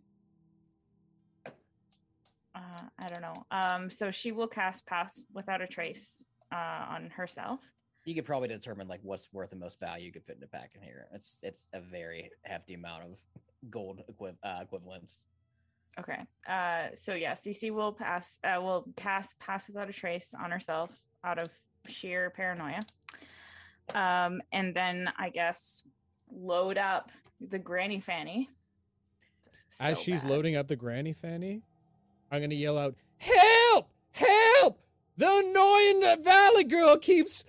Uh, 2.56 2.88
I 3.00 3.10
don't 3.10 3.22
know. 3.22 3.45
Um, 3.52 3.90
so 3.90 4.12
she 4.12 4.32
will 4.32 4.48
cast 4.48 4.86
pass 4.86 5.24
without 5.34 5.62
a 5.62 5.68
trace 5.68 6.26
uh, 6.52 6.86
on 6.90 7.10
herself. 7.16 7.60
You 8.06 8.14
could 8.16 8.25
probably 8.25 8.48
determine 8.48 8.88
like 8.88 9.00
what's 9.03 9.32
worth 9.34 9.50
the 9.50 9.56
most 9.56 9.80
value 9.80 10.06
you 10.06 10.11
could 10.11 10.24
fit 10.24 10.38
in 10.38 10.43
a 10.43 10.48
pack 10.48 10.72
in 10.75 10.82
here. 10.82 11.08
It's 11.14 11.40
it's 11.42 11.67
a 11.74 11.80
very 11.82 12.30
hefty 12.43 12.75
amount 12.75 13.03
of 13.03 13.19
gold 13.72 14.01
equi- 14.08 14.38
uh, 14.43 14.59
equivalents. 14.61 15.25
Okay. 16.00 16.19
Uh, 16.48 16.90
so 16.95 17.14
yeah, 17.16 17.34
Cee 17.34 17.53
Cee 17.53 17.72
will 17.72 17.92
pass. 17.93 18.38
Uh, 18.43 18.61
will 18.61 18.85
cast 18.95 19.40
pass 19.40 19.67
without 19.67 19.90
a 19.90 19.93
trace 19.93 20.34
on 20.40 20.51
herself 20.51 20.92
out 21.24 21.40
of 21.40 21.50
sheer 21.88 22.30
paranoia. 22.30 22.82
Um, 23.93 24.42
and 24.51 24.75
then 24.75 25.09
I 25.17 25.30
guess 25.30 25.84
load 26.32 26.77
up 26.77 27.11
the 27.42 27.59
granny 27.59 28.00
fanny. 28.00 28.50
This 29.51 29.59
is 29.61 29.77
As 29.80 30.00
she's 30.01 30.22
bad. 30.22 30.32
loading 30.32 30.56
up 30.56 30.67
the 30.67 30.75
granny 30.75 31.14
fanny, 31.14 31.61
I'm 32.32 32.42
gonna 32.42 32.56
yell 32.56 32.77
out, 32.77 32.95
"Help! 33.17 33.90
Help! 34.11 34.80
The 35.17 35.43
annoying 35.48 36.24
Valley 36.24 36.66
girl 36.66 36.98
keeps 36.98 37.45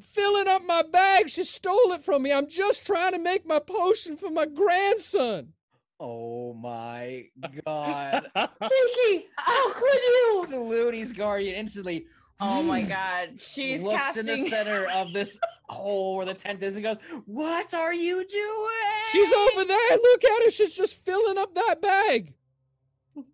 filling 0.00 0.48
up 0.48 0.62
my 0.66 0.82
bag. 0.82 1.28
She 1.28 1.44
stole 1.44 1.92
it 1.92 2.02
from 2.02 2.22
me. 2.22 2.32
I'm 2.32 2.48
just 2.48 2.86
trying 2.86 3.12
to 3.12 3.18
make 3.18 3.46
my 3.46 3.58
potion 3.58 4.16
for 4.16 4.30
my 4.30 4.46
grandson." 4.46 5.52
Oh 6.00 6.52
my 6.54 7.26
god! 7.64 8.26
Kiki, 8.36 9.26
how 9.36 9.72
could 9.72 9.94
you? 9.94 10.46
Saluti's 10.48 11.12
guardian 11.12 11.54
instantly. 11.54 12.06
Oh 12.40 12.62
my 12.62 12.82
god, 12.96 13.40
she's 13.40 13.82
looks 13.82 13.96
casting. 13.96 14.28
in 14.28 14.42
the 14.42 14.48
center 14.48 14.88
of 14.90 15.12
this 15.12 15.38
hole 15.68 16.16
where 16.16 16.26
the 16.26 16.34
tent 16.34 16.62
is 16.62 16.74
and 16.74 16.82
goes, 16.82 16.96
"What 17.26 17.72
are 17.72 17.94
you 17.94 18.26
doing?" 18.26 19.06
She's 19.10 19.32
over 19.32 19.64
there. 19.64 19.90
Look 19.96 20.24
at 20.24 20.42
her. 20.44 20.50
She's 20.50 20.74
just 20.74 20.96
filling 20.96 21.38
up 21.38 21.54
that 21.54 21.80
bag. 21.80 22.34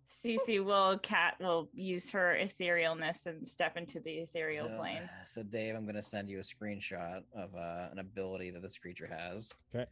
Cee 0.07 0.37
Cee 0.37 0.59
will 0.59 0.97
cat 0.99 1.35
will 1.39 1.69
use 1.73 2.09
her 2.11 2.37
etherealness 2.39 3.25
and 3.25 3.47
step 3.47 3.77
into 3.77 3.99
the 3.99 4.11
ethereal 4.11 4.67
so, 4.67 4.77
plane. 4.77 5.09
So, 5.25 5.43
Dave, 5.43 5.75
I'm 5.75 5.85
gonna 5.85 6.03
send 6.03 6.29
you 6.29 6.39
a 6.39 6.41
screenshot 6.41 7.23
of 7.35 7.55
uh, 7.55 7.87
an 7.91 7.99
ability 7.99 8.49
that 8.51 8.61
this 8.61 8.77
creature 8.77 9.07
has. 9.09 9.53
Okay. 9.73 9.85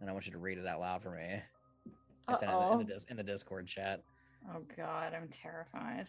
And 0.00 0.10
I 0.10 0.12
want 0.12 0.26
you 0.26 0.32
to 0.32 0.38
read 0.38 0.58
it 0.58 0.66
out 0.66 0.80
loud 0.80 1.02
for 1.02 1.10
me. 1.10 1.40
I 2.28 2.36
sent 2.36 2.52
it 2.52 2.54
in 2.54 2.60
the, 2.60 2.80
in, 2.80 2.86
the, 2.86 3.06
in 3.10 3.16
the 3.16 3.22
Discord 3.22 3.66
chat. 3.66 4.02
Oh 4.54 4.62
god, 4.76 5.14
I'm 5.14 5.28
terrified. 5.28 6.08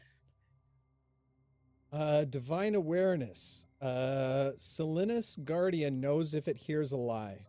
Uh, 1.91 2.25
divine 2.25 2.75
awareness. 2.75 3.65
Uh, 3.81 4.51
Salinas 4.57 5.37
Guardian 5.43 6.01
knows 6.01 6.33
if 6.33 6.47
it 6.47 6.57
hears 6.57 6.91
a 6.91 6.97
lie. 6.97 7.45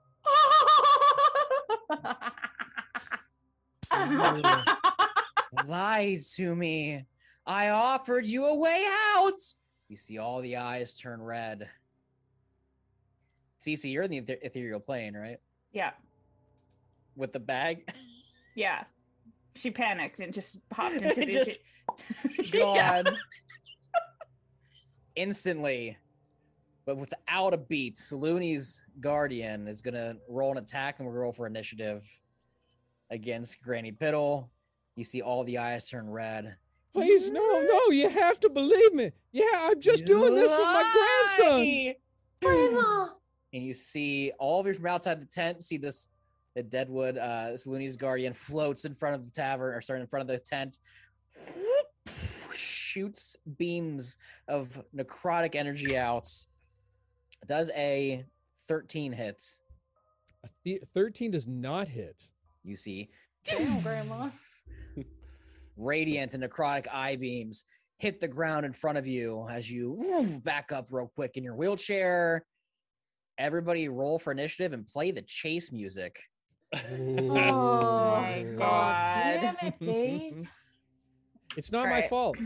Lied 5.66 6.20
to 6.36 6.54
me. 6.54 7.04
I 7.46 7.68
offered 7.70 8.26
you 8.26 8.46
a 8.46 8.54
way 8.54 8.86
out. 9.16 9.40
You 9.88 9.96
see 9.96 10.18
all 10.18 10.40
the 10.42 10.56
eyes 10.56 10.94
turn 10.96 11.22
red. 11.22 11.68
Cee 13.58 13.74
Cee, 13.76 13.88
you're 13.90 14.02
in 14.04 14.10
the 14.10 14.18
ether- 14.18 14.38
ethereal 14.42 14.80
plane, 14.80 15.16
right? 15.16 15.38
yeah, 15.72 15.90
With 17.16 17.32
the 17.32 17.40
bag. 17.40 17.90
yeah. 18.54 18.84
She 19.56 19.70
panicked 19.70 20.20
and 20.20 20.32
just 20.32 20.58
popped 20.68 20.94
into 21.02 21.14
the 21.14 21.26
Just 21.26 21.58
gone. 22.52 23.06
Instantly. 25.16 25.96
But 26.86 26.96
without 26.96 27.52
a 27.52 27.58
beat, 27.58 27.96
Salooni's 27.98 28.82
guardian 29.00 29.68
is 29.68 29.82
gonna 29.82 30.16
roll 30.28 30.52
an 30.52 30.58
attack 30.58 31.00
and 31.00 31.08
gonna 31.08 31.18
roll 31.18 31.32
for 31.32 31.46
initiative 31.46 32.06
against 33.10 33.60
Granny 33.62 33.92
Piddle. 33.92 34.48
You 34.98 35.04
see 35.04 35.22
all 35.22 35.44
the 35.44 35.58
eyes 35.58 35.88
turn 35.88 36.10
red. 36.10 36.56
Please, 36.92 37.30
no, 37.30 37.40
no, 37.40 37.92
you 37.92 38.08
have 38.08 38.40
to 38.40 38.48
believe 38.48 38.92
me. 38.92 39.12
Yeah, 39.30 39.44
I'm 39.54 39.80
just 39.80 40.04
doing 40.06 40.34
this 40.34 40.50
with 40.50 40.66
my 40.66 41.28
grandson. 41.36 41.94
Grandma. 42.42 43.08
and 43.52 43.62
you 43.62 43.74
see 43.74 44.32
all 44.40 44.58
of 44.60 44.66
you 44.66 44.74
from 44.74 44.86
outside 44.86 45.20
the 45.20 45.26
tent 45.26 45.62
see 45.62 45.76
this 45.76 46.06
the 46.56 46.62
deadwood 46.62 47.16
uh 47.18 47.56
Looney's 47.66 47.96
guardian 47.96 48.32
floats 48.32 48.84
in 48.84 48.94
front 48.94 49.14
of 49.16 49.24
the 49.24 49.30
tavern 49.30 49.74
or 49.74 49.80
sorry 49.80 50.00
in 50.00 50.06
front 50.06 50.22
of 50.22 50.26
the 50.28 50.38
tent 50.38 50.78
shoots 52.54 53.36
beams 53.56 54.16
of 54.46 54.82
necrotic 54.94 55.54
energy 55.56 55.96
out 55.96 56.28
does 57.48 57.70
a 57.74 58.24
13 58.68 59.12
hits 59.12 59.58
A 60.44 60.48
th- 60.64 60.82
13 60.94 61.30
does 61.32 61.46
not 61.46 61.88
hit. 61.88 62.22
you 62.64 62.76
see 62.76 63.08
Damn, 63.44 63.80
Grandma. 63.80 64.30
Radiant 65.88 66.34
and 66.34 66.42
necrotic 66.42 66.86
eye 66.92 67.16
beams 67.16 67.64
hit 67.98 68.20
the 68.20 68.28
ground 68.28 68.66
in 68.66 68.72
front 68.72 68.98
of 68.98 69.06
you 69.06 69.46
as 69.50 69.70
you 69.70 69.92
woo, 69.96 70.40
back 70.40 70.72
up 70.72 70.88
real 70.90 71.10
quick 71.14 71.32
in 71.36 71.44
your 71.44 71.54
wheelchair 71.54 72.44
everybody 73.38 73.88
roll 73.88 74.18
for 74.18 74.32
initiative 74.32 74.72
and 74.72 74.86
play 74.86 75.10
the 75.12 75.22
chase 75.22 75.70
music 75.72 76.18
Oh 76.74 76.80
my 76.82 78.40
oh 78.40 78.56
God. 78.58 78.58
God. 78.58 79.40
Damn 79.40 79.56
it, 79.62 79.74
Dave. 79.80 80.48
It's 81.56 81.72
not 81.72 81.84
my 81.84 81.92
Alright. 81.94 82.10
fault. 82.10 82.38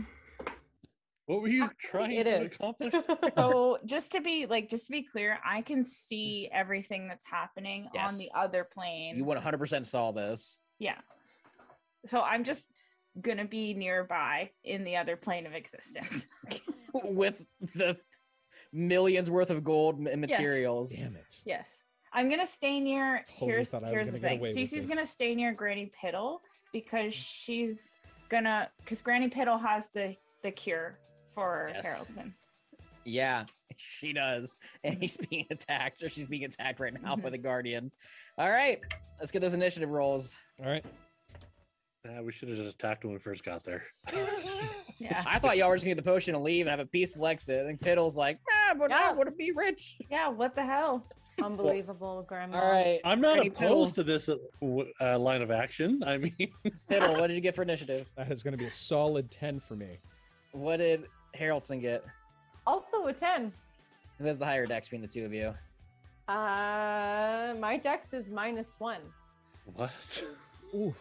What 1.25 1.41
were 1.41 1.49
you 1.49 1.69
trying 1.77 2.11
It 2.11 2.23
to 2.23 2.43
is. 2.45 2.53
accomplish? 2.55 2.93
So 3.37 3.79
just 3.85 4.13
to 4.13 4.21
be 4.21 4.45
like, 4.45 4.69
just 4.69 4.85
to 4.85 4.91
be 4.91 5.03
clear, 5.03 5.39
I 5.45 5.61
can 5.61 5.83
see 5.83 6.49
everything 6.53 7.07
that's 7.09 7.25
happening 7.25 7.89
Yes. 7.93 8.13
on 8.13 8.17
the 8.17 8.29
other 8.33 8.63
plane. 8.73 9.17
you 9.17 9.25
100% 9.25 9.85
saw 9.85 10.11
this 10.13 10.57
Yeah. 10.79 10.95
So 12.07 12.21
I'm 12.21 12.43
just 12.45 12.67
gonna 13.21 13.45
be 13.45 13.73
nearby 13.73 14.49
in 14.63 14.83
the 14.83 14.97
other 14.97 15.15
plane 15.15 15.45
of 15.45 15.53
existence. 15.53 16.25
with 16.93 17.41
the 17.75 17.97
millions 18.71 19.29
worth 19.29 19.49
of 19.49 19.63
gold 19.63 19.97
and 19.97 20.07
Yes. 20.07 20.17
materials. 20.17 20.93
Damn 20.93 21.15
it. 21.15 21.41
yes. 21.45 21.83
I'm 22.11 22.29
gonna 22.29 22.45
stay 22.45 22.79
near 22.79 23.25
Totally 23.27 23.51
here's 23.51 23.69
thought 23.69 23.83
I 23.83 23.87
was 23.87 23.91
here's 23.91 24.05
the 24.07 24.11
gonna 24.11 24.21
get 24.21 24.29
thing. 24.29 24.39
away 24.39 24.53
Cee 24.53 24.65
Cee's 24.65 24.85
gonna 24.85 25.05
stay 25.05 25.33
near 25.33 25.51
Granny 25.53 25.91
Piddle 26.01 26.39
because 26.71 27.13
she's 27.13 27.89
gonna 28.29 28.69
because 28.79 29.01
Granny 29.01 29.29
Piddle 29.29 29.59
has 29.61 29.87
the 29.93 30.15
the 30.43 30.51
cure 30.51 30.97
for 31.33 31.71
Yes. 31.73 31.85
Haroldson. 31.87 32.33
Yeah, 33.05 33.45
she 33.77 34.13
does. 34.13 34.55
And 34.83 34.93
mm-hmm. 34.95 35.01
he's 35.01 35.17
being 35.17 35.45
attacked, 35.51 36.03
or 36.03 36.09
she's 36.09 36.25
being 36.25 36.45
attacked 36.45 36.79
right 36.79 36.93
now 37.01 37.15
by 37.15 37.29
the 37.29 37.37
Guardian. 37.37 37.91
All 38.37 38.49
right, 38.49 38.79
let's 39.19 39.31
get 39.31 39.41
those 39.41 39.53
initiative 39.55 39.89
rolls. 39.89 40.37
All 40.63 40.69
right. 40.69 40.85
Uh, 42.05 42.21
we 42.21 42.31
should 42.33 42.49
have 42.49 42.57
just 42.57 42.75
attacked 42.75 43.05
when 43.05 43.13
we 43.13 43.19
first 43.19 43.43
got 43.43 43.63
there. 43.63 43.83
Yeah. 44.99 45.21
I 45.27 45.37
thought 45.37 45.57
y'all 45.57 45.67
were 45.67 45.75
just 45.75 45.83
gonna 45.83 45.95
get 45.95 46.01
the 46.05 46.09
potion 46.09 46.33
and 46.33 46.43
leave 46.45 46.65
and 46.65 46.69
have 46.69 46.79
a 46.79 46.85
peaceful 46.85 47.27
exit. 47.27 47.65
And 47.65 47.77
Piddle's 47.77 48.15
like, 48.15 48.39
ah, 48.49 48.73
but 48.77 48.89
I 48.89 49.09
Yeah. 49.09 49.11
want 49.13 49.27
to 49.27 49.35
be 49.35 49.51
rich. 49.51 49.97
Yeah, 50.09 50.29
what 50.29 50.55
the 50.55 50.63
hell? 50.63 51.05
Unbelievable, 51.41 52.23
Grandma. 52.25 52.61
All 52.61 52.71
right, 52.71 53.01
I'm 53.03 53.19
not 53.19 53.33
Granny 53.33 53.49
opposed 53.49 53.95
to 53.95 54.03
this 54.03 54.29
uh, 54.29 54.37
w- 54.61 54.89
uh, 55.01 55.19
line 55.19 55.41
of 55.41 55.51
action. 55.51 56.01
I 56.07 56.19
mean, 56.19 56.33
Piddle, 56.89 57.19
what 57.19 57.27
did 57.27 57.33
you 57.33 57.41
get 57.41 57.53
for 57.53 57.63
initiative? 57.63 58.09
That 58.15 58.31
is 58.31 58.43
going 58.43 58.53
to 58.53 58.57
be 58.57 58.65
a 58.67 58.69
solid 58.69 59.29
10 59.29 59.59
for 59.59 59.75
me. 59.75 59.99
What 60.53 60.77
did 60.77 61.07
Haroldson 61.37 61.81
get? 61.81 62.05
Also 62.65 63.07
a 63.07 63.13
10. 63.13 63.51
Who 64.19 64.25
has 64.25 64.39
the 64.39 64.45
higher 64.45 64.65
dex 64.65 64.87
between 64.87 65.01
the 65.01 65.07
two 65.07 65.25
of 65.25 65.33
you? 65.33 65.53
Uh, 66.29 67.55
my 67.59 67.77
dex 67.81 68.13
is 68.13 68.29
minus 68.29 68.75
one. 68.77 69.01
what? 69.75 70.23
Ooh. 70.73 70.93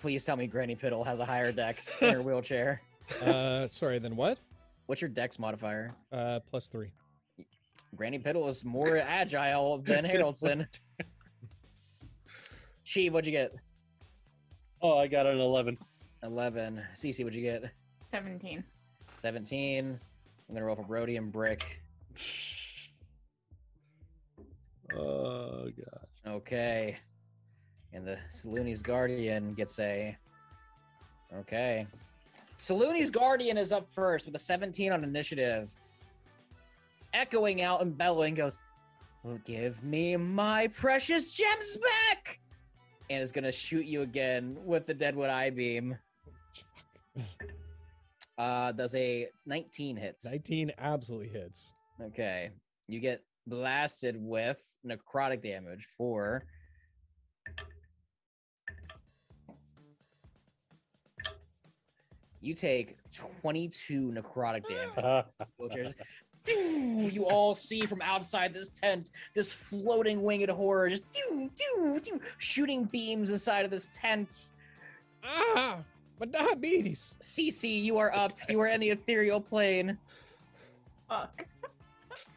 Please 0.00 0.24
tell 0.24 0.36
me 0.36 0.46
Granny 0.46 0.76
Piddle 0.76 1.04
has 1.04 1.20
a 1.20 1.26
higher 1.26 1.52
dex 1.52 1.90
in 2.02 2.14
her 2.14 2.22
wheelchair. 2.22 2.80
Uh, 3.22 3.66
sorry, 3.66 3.98
then 3.98 4.16
what? 4.16 4.38
What's 4.86 5.02
your 5.02 5.10
dex 5.10 5.38
modifier? 5.38 5.94
Uh, 6.10 6.40
plus 6.48 6.68
three. 6.68 6.90
Granny 7.94 8.18
Piddle 8.18 8.48
is 8.48 8.64
more 8.64 8.96
agile 8.96 9.78
than 9.78 10.04
Haroldson. 10.04 10.66
She, 12.84 13.10
what'd 13.10 13.26
you 13.26 13.32
get? 13.32 13.52
Oh, 14.80 14.96
I 14.96 15.06
got 15.06 15.26
an 15.26 15.38
11. 15.38 15.76
11. 16.22 16.82
Cee 16.94 17.12
Cee, 17.12 17.24
what'd 17.24 17.36
you 17.38 17.42
get? 17.42 17.64
17. 18.12 18.64
17. 19.16 20.00
I'm 20.48 20.54
gonna 20.54 20.64
roll 20.64 20.76
for 20.76 20.82
Brody 20.84 21.16
and 21.16 21.30
Brick. 21.30 21.82
Oh, 24.92 25.66
gosh. 25.66 26.34
Okay. 26.34 26.96
And 27.92 28.06
the 28.06 28.18
Salooni's 28.30 28.82
Guardian 28.82 29.54
gets 29.54 29.78
a. 29.78 30.16
Okay. 31.34 31.86
Salooni's 32.58 33.10
Guardian 33.10 33.56
is 33.56 33.72
up 33.72 33.88
first 33.88 34.26
with 34.26 34.34
a 34.34 34.38
17 34.38 34.92
on 34.92 35.02
initiative. 35.02 35.74
Echoing 37.14 37.62
out 37.62 37.82
and 37.82 37.96
bellowing 37.96 38.34
goes, 38.34 38.58
Give 39.44 39.82
me 39.82 40.16
my 40.16 40.68
precious 40.68 41.32
gems 41.32 41.76
back! 41.76 42.40
And 43.10 43.22
is 43.22 43.32
gonna 43.32 43.52
shoot 43.52 43.84
you 43.86 44.02
again 44.02 44.56
with 44.64 44.86
the 44.86 44.94
Deadwood 44.94 45.30
Eye 45.30 45.50
Beam. 45.50 45.98
Uh, 48.38 48.72
does 48.72 48.94
a 48.94 49.28
19 49.44 49.96
hit. 49.98 50.16
19 50.24 50.72
absolutely 50.78 51.28
hits. 51.28 51.74
Okay. 52.00 52.48
You 52.88 52.98
get 52.98 53.22
blasted 53.46 54.16
with 54.18 54.58
necrotic 54.86 55.42
damage 55.42 55.86
for 55.98 56.46
You 62.40 62.54
take 62.54 62.96
22 63.40 64.12
necrotic 64.12 64.64
damage. 64.66 65.94
You 66.46 67.26
all 67.26 67.54
see 67.54 67.82
from 67.82 68.00
outside 68.00 68.54
this 68.54 68.70
tent 68.70 69.10
this 69.34 69.52
floating 69.52 70.22
winged 70.22 70.48
horror 70.48 70.88
just 70.88 71.02
doo, 71.12 71.50
doo, 71.54 72.00
doo, 72.00 72.20
shooting 72.38 72.84
beams 72.84 73.30
inside 73.30 73.66
of 73.66 73.70
this 73.70 73.90
tent. 73.92 74.52
Ah, 75.22 75.80
my 76.18 76.26
diabetes. 76.26 77.14
Cee 77.20 77.50
Cee, 77.50 77.78
you 77.78 77.98
are 77.98 78.14
up. 78.14 78.32
You 78.48 78.58
are 78.62 78.68
in 78.68 78.80
the 78.80 78.88
ethereal 78.88 79.40
plane. 79.40 79.98
Fuck. 81.10 81.44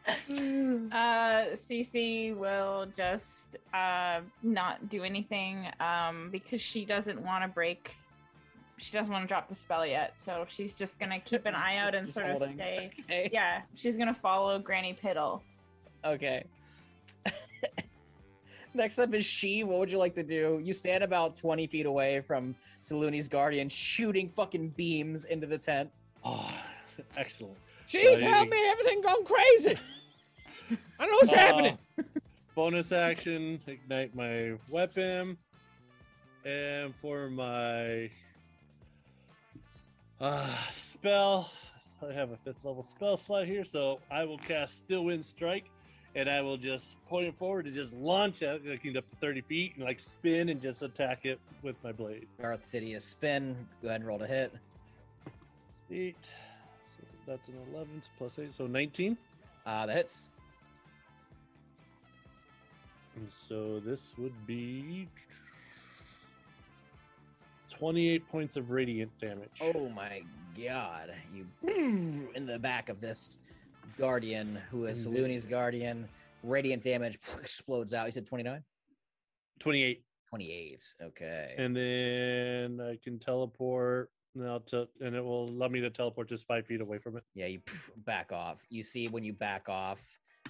uh, 0.92 1.44
Cee 1.54 1.82
Cee 1.82 2.32
will 2.32 2.86
just 2.94 3.56
uh, 3.72 4.20
not 4.42 4.88
do 4.90 5.02
anything 5.02 5.66
um, 5.80 6.28
because 6.30 6.60
she 6.60 6.84
doesn't 6.84 7.20
want 7.22 7.42
to 7.42 7.48
break. 7.48 7.96
She 8.78 8.92
doesn't 8.92 9.12
want 9.12 9.22
to 9.24 9.28
drop 9.28 9.48
the 9.48 9.54
spell 9.54 9.86
yet, 9.86 10.14
so 10.18 10.44
she's 10.48 10.76
just 10.76 10.98
gonna 10.98 11.20
keep 11.20 11.46
an 11.46 11.54
eye 11.56 11.76
out 11.76 11.94
and 11.94 12.04
Just 12.06 12.14
sort 12.14 12.30
of 12.30 12.38
stay. 12.38 12.90
Okay. 13.04 13.30
Yeah, 13.32 13.62
she's 13.74 13.96
gonna 13.96 14.14
follow 14.14 14.58
Granny 14.58 14.96
Piddle. 15.00 15.40
Okay. 16.04 16.44
Next 18.74 18.98
up 18.98 19.14
is 19.14 19.24
she. 19.24 19.62
What 19.62 19.78
would 19.78 19.92
you 19.92 19.98
like 19.98 20.14
to 20.16 20.22
do? 20.24 20.60
You 20.62 20.74
stand 20.74 21.04
about 21.04 21.36
20 21.36 21.66
feet 21.68 21.86
away 21.86 22.20
from 22.20 22.56
Salooni's 22.82 23.28
guardian, 23.28 23.68
shooting 23.68 24.28
fucking 24.28 24.70
beams 24.70 25.26
into 25.26 25.46
the 25.46 25.58
tent. 25.58 25.90
Oh, 26.24 26.52
excellent. 27.16 27.56
Chief, 27.86 28.18
Hey. 28.18 28.22
help 28.22 28.48
me. 28.48 28.58
Everything 28.70 29.00
gone 29.02 29.24
crazy. 29.24 29.78
I 30.98 31.06
don't 31.06 31.10
know 31.10 31.16
what's 31.18 31.32
Uh, 31.32 31.36
happening. 31.38 31.78
Bonus 32.56 32.90
action, 32.92 33.60
ignite 33.66 34.14
my 34.14 34.54
weapon. 34.70 35.36
And 36.44 36.94
for 37.00 37.30
my 37.30 38.10
uh, 40.24 40.46
spell, 40.72 41.50
I 42.02 42.12
have 42.14 42.30
a 42.30 42.36
fifth 42.38 42.64
level 42.64 42.82
spell 42.82 43.16
slot 43.16 43.46
here, 43.46 43.64
so 43.64 44.00
I 44.10 44.24
will 44.24 44.38
cast 44.38 44.78
Steel 44.78 45.04
Wind 45.04 45.24
Strike, 45.24 45.70
and 46.14 46.30
I 46.30 46.40
will 46.40 46.56
just 46.56 47.04
point 47.06 47.26
it 47.26 47.34
forward 47.38 47.66
and 47.66 47.74
just 47.74 47.92
launch 47.92 48.40
it, 48.40 48.64
looking 48.64 48.96
up 48.96 49.08
to 49.10 49.16
30 49.16 49.42
feet, 49.42 49.72
and 49.76 49.84
like 49.84 50.00
spin 50.00 50.48
and 50.48 50.62
just 50.62 50.82
attack 50.82 51.26
it 51.26 51.38
with 51.62 51.76
my 51.84 51.92
blade. 51.92 52.26
Darth 52.40 52.66
City 52.66 52.94
is 52.94 53.04
spin. 53.04 53.54
Go 53.82 53.88
ahead 53.88 54.00
and 54.00 54.08
roll 54.08 54.18
to 54.18 54.26
hit. 54.26 54.54
Eight. 55.90 56.30
So 56.96 57.04
that's 57.26 57.48
an 57.48 57.54
11 57.74 58.02
plus 58.16 58.38
8, 58.38 58.54
so 58.54 58.66
19. 58.66 59.18
Uh, 59.66 59.86
that 59.86 59.94
hits. 59.94 60.30
So 63.28 63.78
this 63.78 64.14
would 64.18 64.46
be 64.46 65.06
28 67.78 68.28
points 68.28 68.56
of 68.56 68.70
radiant 68.70 69.10
damage. 69.20 69.60
Oh 69.60 69.88
my 69.88 70.22
god. 70.56 71.12
You 71.34 71.46
in 72.34 72.46
the 72.46 72.58
back 72.58 72.88
of 72.88 73.00
this 73.00 73.38
guardian 73.98 74.60
who 74.70 74.86
is 74.86 75.06
Indeed. 75.06 75.20
Looney's 75.20 75.46
guardian. 75.46 76.08
Radiant 76.42 76.82
damage 76.82 77.18
explodes 77.40 77.94
out. 77.94 78.06
You 78.06 78.12
said 78.12 78.26
29? 78.26 78.62
28. 79.60 80.02
28. 80.28 80.94
Okay. 81.02 81.54
And 81.58 81.76
then 81.76 82.80
I 82.80 82.98
can 83.02 83.18
teleport. 83.18 84.10
And, 84.34 84.48
I'll 84.48 84.64
and 85.00 85.14
it 85.14 85.24
will 85.24 85.48
allow 85.48 85.68
me 85.68 85.80
to 85.80 85.90
teleport 85.90 86.28
just 86.28 86.46
five 86.46 86.66
feet 86.66 86.80
away 86.80 86.98
from 86.98 87.16
it. 87.16 87.22
Yeah, 87.34 87.46
you 87.46 87.60
back 88.04 88.32
off. 88.32 88.66
You 88.68 88.82
see 88.82 89.08
when 89.08 89.22
you 89.22 89.32
back 89.32 89.68
off 89.68 90.00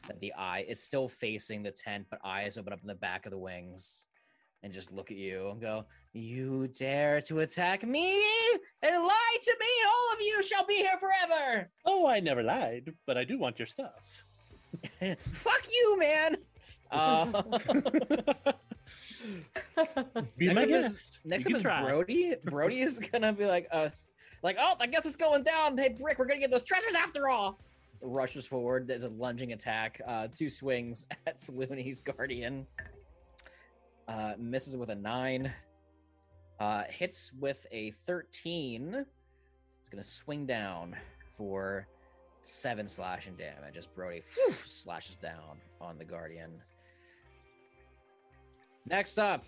that 0.09 0.19
the 0.21 0.33
eye 0.35 0.65
it's 0.67 0.83
still 0.83 1.09
facing 1.09 1.63
the 1.63 1.71
tent, 1.71 2.07
but 2.11 2.19
eyes 2.25 2.57
open 2.59 2.73
up 2.73 2.81
in 2.81 2.89
the 2.89 2.95
back 2.95 3.27
of 3.27 3.31
the 3.31 3.39
wings 3.39 4.07
and 4.65 4.73
just 4.73 4.91
look 4.93 5.11
at 5.13 5.17
you 5.17 5.51
and 5.51 5.61
go, 5.61 5.85
You 6.15 6.67
dare 6.69 7.21
to 7.23 7.41
attack 7.41 7.87
me 7.87 8.11
and 8.83 8.97
lie 9.05 9.37
to 9.43 9.57
me? 9.61 9.67
All 9.87 10.15
of 10.15 10.21
you 10.23 10.43
shall 10.43 10.67
be 10.67 10.77
here 10.77 10.97
forever. 10.99 11.69
Oh, 11.85 12.09
I 12.09 12.19
never 12.21 12.43
lied, 12.43 12.93
but 13.07 13.17
I 13.19 13.25
do 13.25 13.39
want 13.39 13.59
your 13.59 13.67
stuff. 13.67 14.25
Fuck 15.33 15.67
you, 15.71 15.99
man. 15.99 16.37
Uh, 16.91 17.43
Be 20.37 20.47
Next 20.47 20.57
my 20.57 20.63
up 20.63 20.69
is- 20.69 20.83
guest. 20.93 21.19
next 21.25 21.47
up 21.47 21.53
is 21.53 21.63
try. 21.63 21.83
Brody. 21.83 22.35
Brody 22.45 22.81
is 22.81 22.99
gonna 23.13 23.33
be 23.33 23.47
like 23.47 23.67
us, 23.71 24.09
like, 24.43 24.57
oh, 24.61 24.75
I 24.81 24.87
guess 24.87 25.07
it's 25.07 25.17
going 25.17 25.43
down. 25.43 25.77
Hey, 25.79 25.89
Brick, 25.99 26.19
we're 26.19 26.27
gonna 26.27 26.41
get 26.41 26.51
those 26.51 26.63
treasures 26.63 26.95
after 26.95 27.29
all. 27.29 27.59
Rushes 28.03 28.47
forward. 28.47 28.87
There's 28.87 29.03
a 29.05 29.09
lunging 29.09 29.53
attack. 29.53 30.01
Uh, 30.07 30.29
two 30.37 30.51
swings 30.51 31.07
at 31.27 31.39
Salooni's 31.41 32.01
guardian. 32.03 32.67
Uh, 34.07 34.35
misses 34.39 34.77
with 34.77 34.91
a 34.91 34.95
nine. 34.95 35.53
Uh, 36.61 36.85
hits 36.89 37.33
with 37.41 37.67
a 37.73 37.91
thirteen. 37.91 39.05
He's 39.81 39.89
gonna 39.91 40.05
swing 40.05 40.47
down 40.47 40.95
for 41.37 41.87
seven 42.43 42.89
slashing 42.89 43.35
damage 43.37 43.77
as 43.77 43.87
Brody 43.87 44.21
phew, 44.21 44.53
slashes 44.67 45.17
down 45.17 45.59
on 45.81 45.99
the 45.99 46.05
guardian. 46.05 46.51
Next 48.87 49.19
up, 49.19 49.45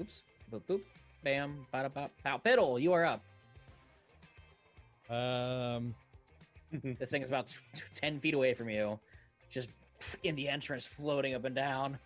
oops, 0.00 0.24
boop 0.52 0.62
boop, 0.68 0.80
bam, 1.22 1.66
bada 1.72 1.92
bop, 1.92 2.10
pow, 2.22 2.40
piddle, 2.44 2.80
you 2.80 2.92
are 2.92 3.04
up. 3.04 3.22
Um, 5.08 5.94
This 6.98 7.10
thing 7.10 7.22
is 7.22 7.28
about 7.28 7.48
t- 7.48 7.58
t- 7.74 7.82
ten 7.94 8.18
feet 8.18 8.34
away 8.34 8.52
from 8.52 8.68
you, 8.68 8.98
just 9.48 9.68
in 10.24 10.34
the 10.34 10.48
entrance, 10.48 10.84
floating 10.84 11.34
up 11.34 11.44
and 11.44 11.54
down. 11.54 11.98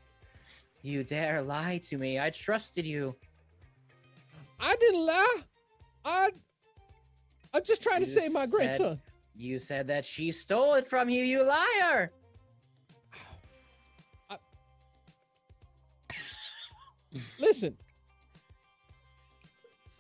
You 0.83 1.03
dare 1.05 1.43
lie 1.43 1.81
to 1.85 1.99
me? 1.99 2.19
I 2.21 2.31
trusted 2.31 2.87
you. 2.87 3.15
I 4.61 4.75
didn't 4.77 5.07
lie. 5.07 5.37
I, 6.05 6.31
I'm 7.53 7.65
just 7.65 7.83
trying 7.83 8.01
to 8.01 8.07
save 8.07 8.33
my 8.33 8.47
said- 8.47 8.51
grandson. 8.51 9.01
You 9.35 9.59
said 9.61 9.87
that 9.87 10.05
she 10.05 10.33
stole 10.33 10.75
it 10.75 10.85
from 10.87 11.09
you. 11.09 11.23
You 11.23 11.45
liar! 11.45 12.11
Listen, 17.39 17.77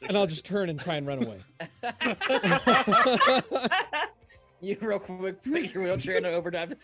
and 0.02 0.16
I'll 0.16 0.26
just 0.26 0.44
turn 0.44 0.68
and 0.68 0.80
try 0.80 0.96
and 0.96 1.06
run 1.06 1.24
away. 1.24 1.38
You 4.60 4.76
real 4.82 4.98
quick 4.98 5.42
put 5.42 5.72
your 5.74 5.84
wheelchair 5.84 6.16
in 6.16 6.24
an 6.24 6.34
overdrive, 6.34 6.74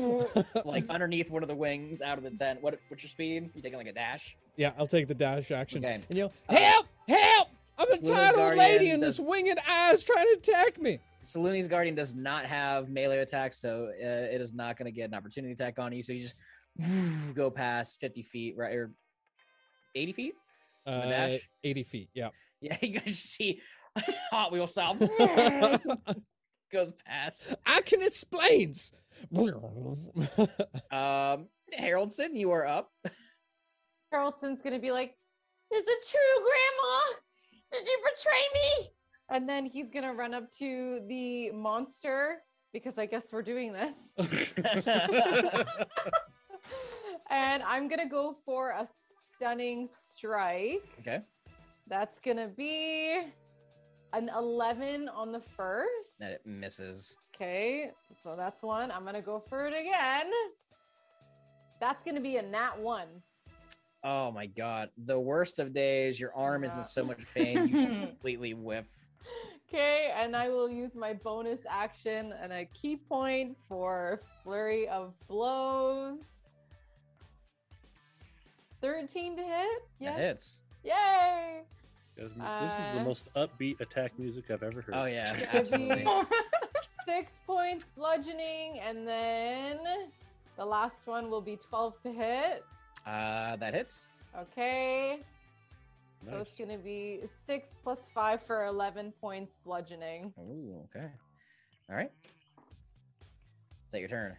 like 0.64 0.88
underneath 0.88 1.30
one 1.30 1.42
of 1.42 1.48
the 1.48 1.54
wings, 1.54 2.00
out 2.00 2.18
of 2.18 2.24
the 2.24 2.30
tent. 2.30 2.62
What? 2.62 2.78
What's 2.88 3.02
your 3.02 3.10
speed? 3.10 3.50
You 3.54 3.62
taking 3.62 3.78
like 3.78 3.88
a 3.88 3.92
dash? 3.92 4.36
yeah, 4.56 4.72
I'll 4.78 4.86
take 4.86 5.08
the 5.08 5.14
dash 5.14 5.50
action. 5.50 5.84
Okay. 5.84 5.94
And 5.94 6.04
yell, 6.10 6.32
Uh, 6.48 6.56
help, 6.56 6.86
help! 7.08 7.48
I'm 7.78 7.90
a 7.92 7.98
tired 7.98 8.36
old 8.36 8.54
lady 8.56 8.90
and 8.90 9.02
this 9.02 9.20
winged 9.20 9.58
ass 9.66 10.02
trying 10.04 10.24
to 10.26 10.38
attack 10.38 10.80
me. 10.80 10.98
Salooni's 11.22 11.68
Guardian 11.68 11.94
does 11.94 12.14
not 12.14 12.46
have 12.46 12.88
melee 12.88 13.18
attack, 13.18 13.52
so 13.52 13.90
uh, 13.92 14.06
it 14.06 14.40
is 14.40 14.54
not 14.54 14.78
going 14.78 14.86
to 14.86 14.92
get 14.92 15.08
an 15.10 15.14
opportunity 15.14 15.52
attack 15.52 15.78
on 15.78 15.92
you. 15.92 16.02
So 16.02 16.12
you 16.14 16.22
just 16.22 16.40
go 17.34 17.50
past 17.50 18.00
50 18.00 18.22
feet, 18.22 18.56
right? 18.56 18.74
Or 18.74 18.92
80 19.94 20.12
feet? 20.12 20.34
Uh, 20.86 21.06
dash? 21.06 21.40
80 21.64 21.82
feet, 21.82 22.08
yeah. 22.14 22.28
Yeah, 22.60 22.76
you 22.82 22.98
guys 23.00 23.18
see 23.18 23.60
Hot 24.30 24.52
Wheel 24.52 24.66
style 24.66 24.94
goes 26.70 26.92
past. 27.06 27.54
I 27.64 27.80
can 27.82 28.02
explains. 28.02 28.92
Um, 30.90 31.48
Haroldson, 31.78 32.34
you 32.34 32.50
are 32.50 32.66
up. 32.66 32.90
Carlton's 34.12 34.60
gonna 34.62 34.78
be 34.78 34.92
like, 34.92 35.16
"Is 35.72 35.84
it 35.86 36.08
true, 36.08 36.44
Grandma? 36.44 37.00
Did 37.72 37.86
you 37.86 37.98
betray 38.04 38.48
me?" 38.54 38.90
And 39.30 39.48
then 39.48 39.66
he's 39.66 39.90
gonna 39.90 40.14
run 40.14 40.34
up 40.34 40.50
to 40.58 41.00
the 41.08 41.50
monster 41.50 42.42
because 42.72 42.98
I 42.98 43.06
guess 43.06 43.32
we're 43.32 43.42
doing 43.42 43.72
this. 43.72 43.96
and 47.30 47.62
I'm 47.62 47.88
gonna 47.88 48.08
go 48.08 48.34
for 48.44 48.70
a 48.70 48.86
stunning 49.34 49.88
strike. 49.90 50.82
Okay. 51.00 51.22
That's 51.88 52.18
gonna 52.20 52.48
be 52.48 53.22
an 54.12 54.30
11 54.36 55.08
on 55.08 55.32
the 55.32 55.40
first. 55.40 56.18
That 56.20 56.32
it 56.32 56.46
misses. 56.46 57.16
Okay, 57.34 57.90
so 58.22 58.34
that's 58.36 58.62
one. 58.62 58.90
I'm 58.90 59.04
gonna 59.04 59.22
go 59.22 59.38
for 59.38 59.66
it 59.66 59.74
again. 59.74 60.30
That's 61.80 62.02
gonna 62.04 62.20
be 62.20 62.36
a 62.36 62.42
nat 62.42 62.78
one. 62.78 63.08
Oh 64.02 64.30
my 64.30 64.46
god. 64.46 64.90
The 65.04 65.18
worst 65.18 65.58
of 65.58 65.74
days. 65.74 66.18
Your 66.18 66.34
arm 66.34 66.64
is 66.64 66.76
in 66.76 66.84
so 66.84 67.04
much 67.04 67.20
pain. 67.34 67.68
You 67.68 67.86
completely 68.06 68.54
whiff. 68.54 68.86
Okay, 69.68 70.12
and 70.16 70.36
I 70.36 70.48
will 70.48 70.70
use 70.70 70.94
my 70.94 71.12
bonus 71.12 71.66
action 71.68 72.32
and 72.40 72.52
a 72.52 72.66
ki 72.66 72.96
point 72.96 73.56
for 73.68 74.22
flurry 74.42 74.88
of 74.88 75.12
blows. 75.26 76.20
13 78.80 79.36
to 79.36 79.42
hit? 79.42 79.82
Yes. 79.98 80.16
That 80.16 80.20
hits. 80.20 80.60
Yay! 80.84 81.62
Guys, 82.16 82.28
this 82.28 82.72
is 82.72 82.94
the 82.94 83.00
Uh, 83.00 83.04
most 83.04 83.28
upbeat 83.34 83.80
attack 83.80 84.18
music 84.18 84.50
I've 84.50 84.62
ever 84.62 84.80
heard. 84.80 84.94
Oh 84.94 85.04
yeah, 85.04 85.36
absolutely. 85.52 86.06
Six 87.04 87.40
points 87.46 87.88
bludgeoning, 87.94 88.80
and 88.80 89.06
then 89.06 89.78
the 90.56 90.64
last 90.64 91.06
one 91.06 91.30
will 91.30 91.42
be 91.42 91.56
12 91.56 92.00
to 92.00 92.12
hit. 92.12 92.64
Uh, 93.06 93.56
that 93.56 93.74
hits. 93.74 94.06
Okay. 94.36 95.20
So 96.28 96.38
it's 96.38 96.56
gonna 96.58 96.78
be 96.78 97.20
six 97.46 97.76
plus 97.84 98.08
five 98.12 98.42
for 98.42 98.64
11 98.64 99.12
points 99.20 99.58
bludgeoning. 99.64 100.32
Ooh, 100.40 100.82
okay. 100.86 101.06
All 101.88 101.94
right. 101.96 102.10
Is 102.24 103.92
that 103.92 104.00
your 104.00 104.08
turn? 104.08 104.36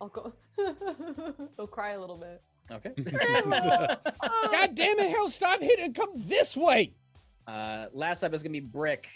I'll 0.00 0.08
go. 0.08 0.32
I'll 1.58 1.66
cry 1.66 1.90
a 1.90 2.00
little 2.00 2.16
bit. 2.16 2.40
Okay. 2.70 2.92
God 3.02 4.74
damn 4.74 4.98
it, 4.98 5.10
Harold, 5.10 5.32
stop 5.32 5.60
hitting. 5.60 5.92
Come 5.92 6.12
this 6.14 6.56
way. 6.56 6.92
Uh, 7.46 7.86
last 7.92 8.22
up 8.22 8.32
is 8.34 8.42
gonna 8.42 8.52
be 8.52 8.60
Brick. 8.60 9.08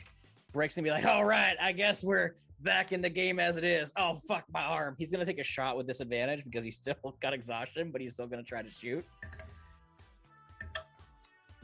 Brick's 0.52 0.76
gonna 0.76 0.84
be 0.84 0.90
like, 0.90 1.06
"All 1.06 1.24
right, 1.24 1.56
I 1.60 1.72
guess 1.72 2.02
we're 2.02 2.36
back 2.60 2.92
in 2.92 3.00
the 3.00 3.10
game 3.10 3.38
as 3.38 3.56
it 3.56 3.64
is." 3.64 3.92
Oh 3.96 4.14
fuck 4.14 4.44
my 4.52 4.62
arm. 4.62 4.96
He's 4.98 5.10
gonna 5.10 5.26
take 5.26 5.38
a 5.38 5.44
shot 5.44 5.76
with 5.76 5.86
disadvantage 5.86 6.44
because 6.44 6.64
he's 6.64 6.76
still 6.76 7.16
got 7.22 7.32
exhaustion, 7.32 7.90
but 7.90 8.00
he's 8.00 8.14
still 8.14 8.26
gonna 8.26 8.42
try 8.42 8.62
to 8.62 8.70
shoot. 8.70 9.04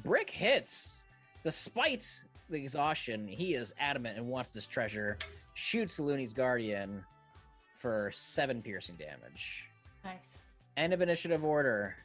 Brick 0.02 0.30
hits. 0.30 1.04
Despite 1.44 2.06
the 2.48 2.56
exhaustion, 2.56 3.26
he 3.26 3.54
is 3.54 3.72
adamant 3.78 4.18
and 4.18 4.26
wants 4.26 4.52
this 4.52 4.66
treasure. 4.66 5.16
Shoots 5.54 5.98
Looney's 5.98 6.34
guardian 6.34 7.04
for 7.76 8.10
seven 8.12 8.60
piercing 8.62 8.96
damage. 8.96 9.64
Nice. 10.04 10.36
End 10.76 10.92
of 10.92 11.00
initiative 11.00 11.44
order. 11.44 11.96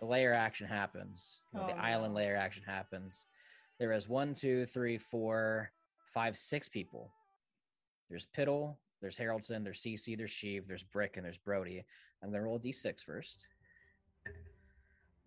The 0.00 0.06
lair 0.06 0.34
action 0.34 0.66
happens. 0.66 1.42
Oh, 1.54 1.66
the 1.66 1.76
island 1.76 2.14
lair 2.14 2.36
action 2.36 2.62
happens. 2.66 3.26
There 3.78 3.92
is 3.92 4.08
one, 4.08 4.34
two, 4.34 4.66
three, 4.66 4.98
four, 4.98 5.70
five, 6.12 6.36
six 6.36 6.68
people. 6.68 7.10
There's 8.10 8.26
Piddle, 8.36 8.74
there's 9.00 9.16
Haroldson, 9.16 9.62
there's 9.64 9.80
Cee 9.80 9.96
Cee, 9.96 10.16
there's 10.16 10.32
Sheev, 10.32 10.66
there's 10.66 10.82
Brick, 10.82 11.16
and 11.16 11.24
there's 11.24 11.38
Brody. 11.38 11.84
I'm 12.22 12.30
gonna 12.30 12.42
roll 12.42 12.56
a 12.56 12.60
d6 12.60 13.04
first. 13.04 13.44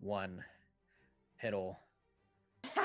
One. 0.00 0.44
Piddle. 1.42 1.76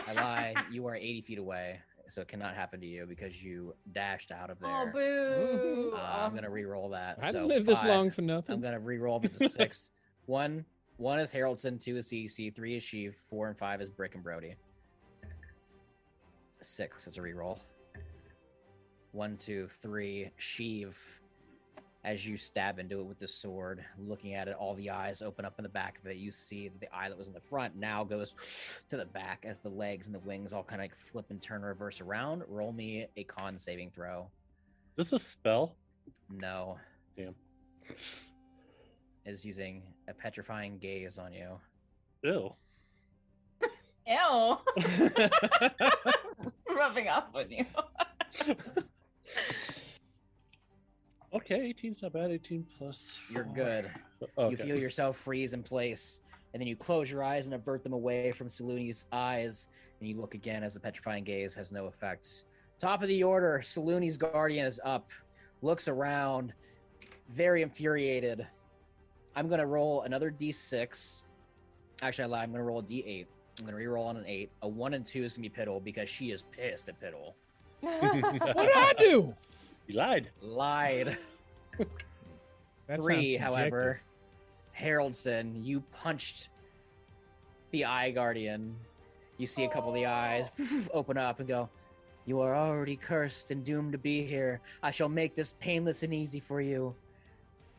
I 0.08 0.14
lie. 0.14 0.56
you 0.72 0.88
are 0.88 0.96
80 0.96 1.22
feet 1.22 1.38
away, 1.40 1.80
so 2.10 2.22
it 2.22 2.28
cannot 2.28 2.56
happen 2.56 2.80
to 2.80 2.86
you 2.88 3.06
because 3.06 3.44
you 3.44 3.76
dashed 3.92 4.32
out 4.32 4.50
of 4.50 4.60
there. 4.60 4.70
Oh, 4.72 4.86
boo! 4.92 5.92
Uh, 5.96 6.00
I'm 6.00 6.32
Oh. 6.32 6.36
gonna 6.36 6.50
re-roll 6.50 6.90
that. 6.90 7.20
I 7.22 7.28
so 7.32 7.40
didn't 7.40 7.48
live 7.50 7.66
this 7.66 7.84
long 7.84 8.10
for 8.10 8.22
nothing. 8.22 8.56
I'm 8.56 8.62
gonna 8.62 8.80
re-roll 8.80 9.18
if 9.18 9.26
it's 9.26 9.42
a 9.42 9.50
six. 9.50 9.92
one, 10.28 10.64
one 10.98 11.20
is 11.20 11.30
Haroldson, 11.32 11.84
two 11.84 11.98
is 11.98 12.08
Cee 12.08 12.28
Cee, 12.28 12.52
three 12.52 12.78
is 12.78 12.84
Sheev, 12.84 13.16
four 13.30 13.48
and 13.50 13.58
five 13.58 13.82
is 13.82 13.90
Brick 13.90 14.16
and 14.16 14.24
Brody. 14.24 14.56
Six 16.68 17.08
as 17.08 17.18
a 17.18 17.22
re-roll. 17.22 17.62
One, 19.14 19.38
two, 19.38 19.70
three, 19.70 20.32
Sheev, 20.38 20.98
as 22.04 22.28
you 22.28 22.36
stab 22.36 22.78
into 22.78 23.00
it 23.00 23.06
with 23.06 23.20
the 23.20 23.28
sword, 23.28 23.86
looking 23.98 24.34
at 24.34 24.50
it, 24.50 24.56
all 24.60 24.76
the 24.76 24.90
eyes 24.90 25.22
open 25.22 25.46
up 25.46 25.54
in 25.58 25.64
the 25.64 25.70
back 25.70 25.98
of 25.98 26.08
it. 26.12 26.18
You 26.18 26.34
see 26.34 26.68
that 26.68 26.82
the 26.82 26.94
eye 26.94 27.08
that 27.08 27.18
was 27.18 27.30
in 27.30 27.34
the 27.34 27.40
front 27.40 27.78
now 27.78 28.04
goes 28.04 28.36
to 28.90 28.98
the 28.98 29.06
back 29.06 29.46
as 29.48 29.60
the 29.60 29.70
legs 29.70 30.08
and 30.08 30.14
the 30.14 30.20
wings 30.20 30.52
all 30.52 30.62
kind 30.62 30.82
of 30.82 30.84
like 30.84 30.96
flip 30.96 31.28
and 31.30 31.42
turn 31.42 31.62
reverse 31.62 32.02
around. 32.02 32.44
Roll 32.50 32.74
me 32.74 33.08
a 33.16 33.24
con 33.24 33.58
saving 33.58 33.92
throw. 33.92 34.28
Is 34.98 35.10
this 35.10 35.14
a 35.14 35.24
spell? 35.24 35.78
No, 36.30 36.78
Damn. 37.16 37.34
it 37.90 38.30
is 39.26 39.46
using 39.46 39.84
a 40.10 40.14
petrifying 40.14 40.80
gaze 40.80 41.18
on 41.18 41.32
you. 41.32 41.62
Ew. 42.24 42.54
Ew. 44.08 44.58
Rubbing 46.76 47.10
off 47.10 47.26
on 47.36 47.52
you. 47.52 47.66
okay, 51.34 51.74
18's 51.74 52.02
not 52.02 52.14
bad. 52.14 52.32
18 52.32 52.66
plus. 52.78 53.20
You're 53.30 53.44
good. 53.44 53.92
Oh, 54.38 54.46
okay. 54.46 54.52
You 54.52 54.58
feel 54.58 54.78
yourself 54.78 55.18
freeze 55.18 55.54
in 55.54 55.62
place, 55.62 56.22
and 56.54 56.62
then 56.62 56.68
you 56.68 56.76
close 56.76 57.12
your 57.12 57.24
eyes 57.24 57.46
and 57.46 57.56
avert 57.56 57.84
them 57.84 57.94
away 57.94 58.32
from 58.32 58.48
Saluni's 58.48 59.06
eyes, 59.12 59.68
and 60.00 60.08
you 60.08 60.16
look 60.16 60.36
again 60.36 60.64
as 60.64 60.74
the 60.74 60.80
petrifying 60.80 61.24
gaze 61.24 61.54
has 61.56 61.72
no 61.72 61.86
effect. 61.86 62.46
Top 62.80 63.02
of 63.02 63.08
the 63.08 63.24
order, 63.24 63.60
Saluni's 63.64 64.18
guardian 64.18 64.66
is 64.66 64.80
up, 64.86 65.12
looks 65.62 65.88
around, 65.88 66.54
very 67.30 67.62
infuriated. 67.62 68.48
I'm 69.36 69.50
gonna 69.50 69.68
roll 69.68 70.04
another 70.04 70.32
d6. 70.32 71.24
Actually, 72.02 72.24
I 72.24 72.28
lied. 72.28 72.44
I'm 72.44 72.52
gonna 72.52 72.64
roll 72.64 72.80
a 72.80 72.84
d8. 72.84 73.26
I'm 73.60 73.66
gonna 73.66 73.78
reroll 73.78 74.06
on 74.06 74.18
an 74.18 74.26
eight. 74.28 74.52
A 74.62 74.68
one 74.68 74.94
and 74.94 75.06
two 75.06 75.24
is 75.24 75.34
gonna 75.34 75.50
be 75.50 75.56
Piddle 75.56 75.84
because 75.84 76.08
she 76.10 76.32
is 76.32 76.44
pissed 76.44 76.90
at 76.90 76.96
Piddle. 77.02 77.34
What 77.82 78.12
did 78.12 78.76
I 78.76 78.94
do? 78.98 79.36
You 79.88 79.96
lied. 79.96 80.30
Lied. 80.42 81.18
That 82.88 83.02
Three, 83.02 83.36
however, 83.36 84.00
Haroldson, 84.78 85.66
you 85.66 85.82
punched 85.92 86.48
the 87.72 87.84
Eye 87.84 88.12
Guardian. 88.12 88.76
You 89.38 89.46
see 89.46 89.66
a 89.66 89.70
couple 89.70 89.90
of 89.90 89.96
the 89.96 90.06
eyes 90.06 90.48
open 90.94 91.18
up 91.18 91.40
and 91.40 91.48
go, 91.50 91.70
You 92.26 92.40
are 92.40 92.56
already 92.56 92.96
cursed 92.96 93.52
and 93.52 93.66
doomed 93.66 93.92
to 93.92 93.98
be 93.98 94.26
here. 94.26 94.62
I 94.82 94.92
shall 94.92 95.10
make 95.10 95.36
this 95.36 95.56
painless 95.60 96.04
and 96.04 96.14
easy 96.14 96.40
for 96.40 96.62
you. 96.62 96.96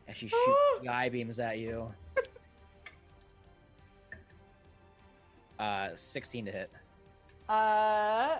As 0.07 0.15
she 0.15 0.27
shoots 0.27 0.79
the 0.83 0.89
eye 0.89 1.09
beams 1.09 1.39
at 1.39 1.57
you. 1.57 1.91
Uh, 5.59 5.89
16 5.93 6.45
to 6.45 6.51
hit. 6.51 6.71
Uh, 7.49 8.37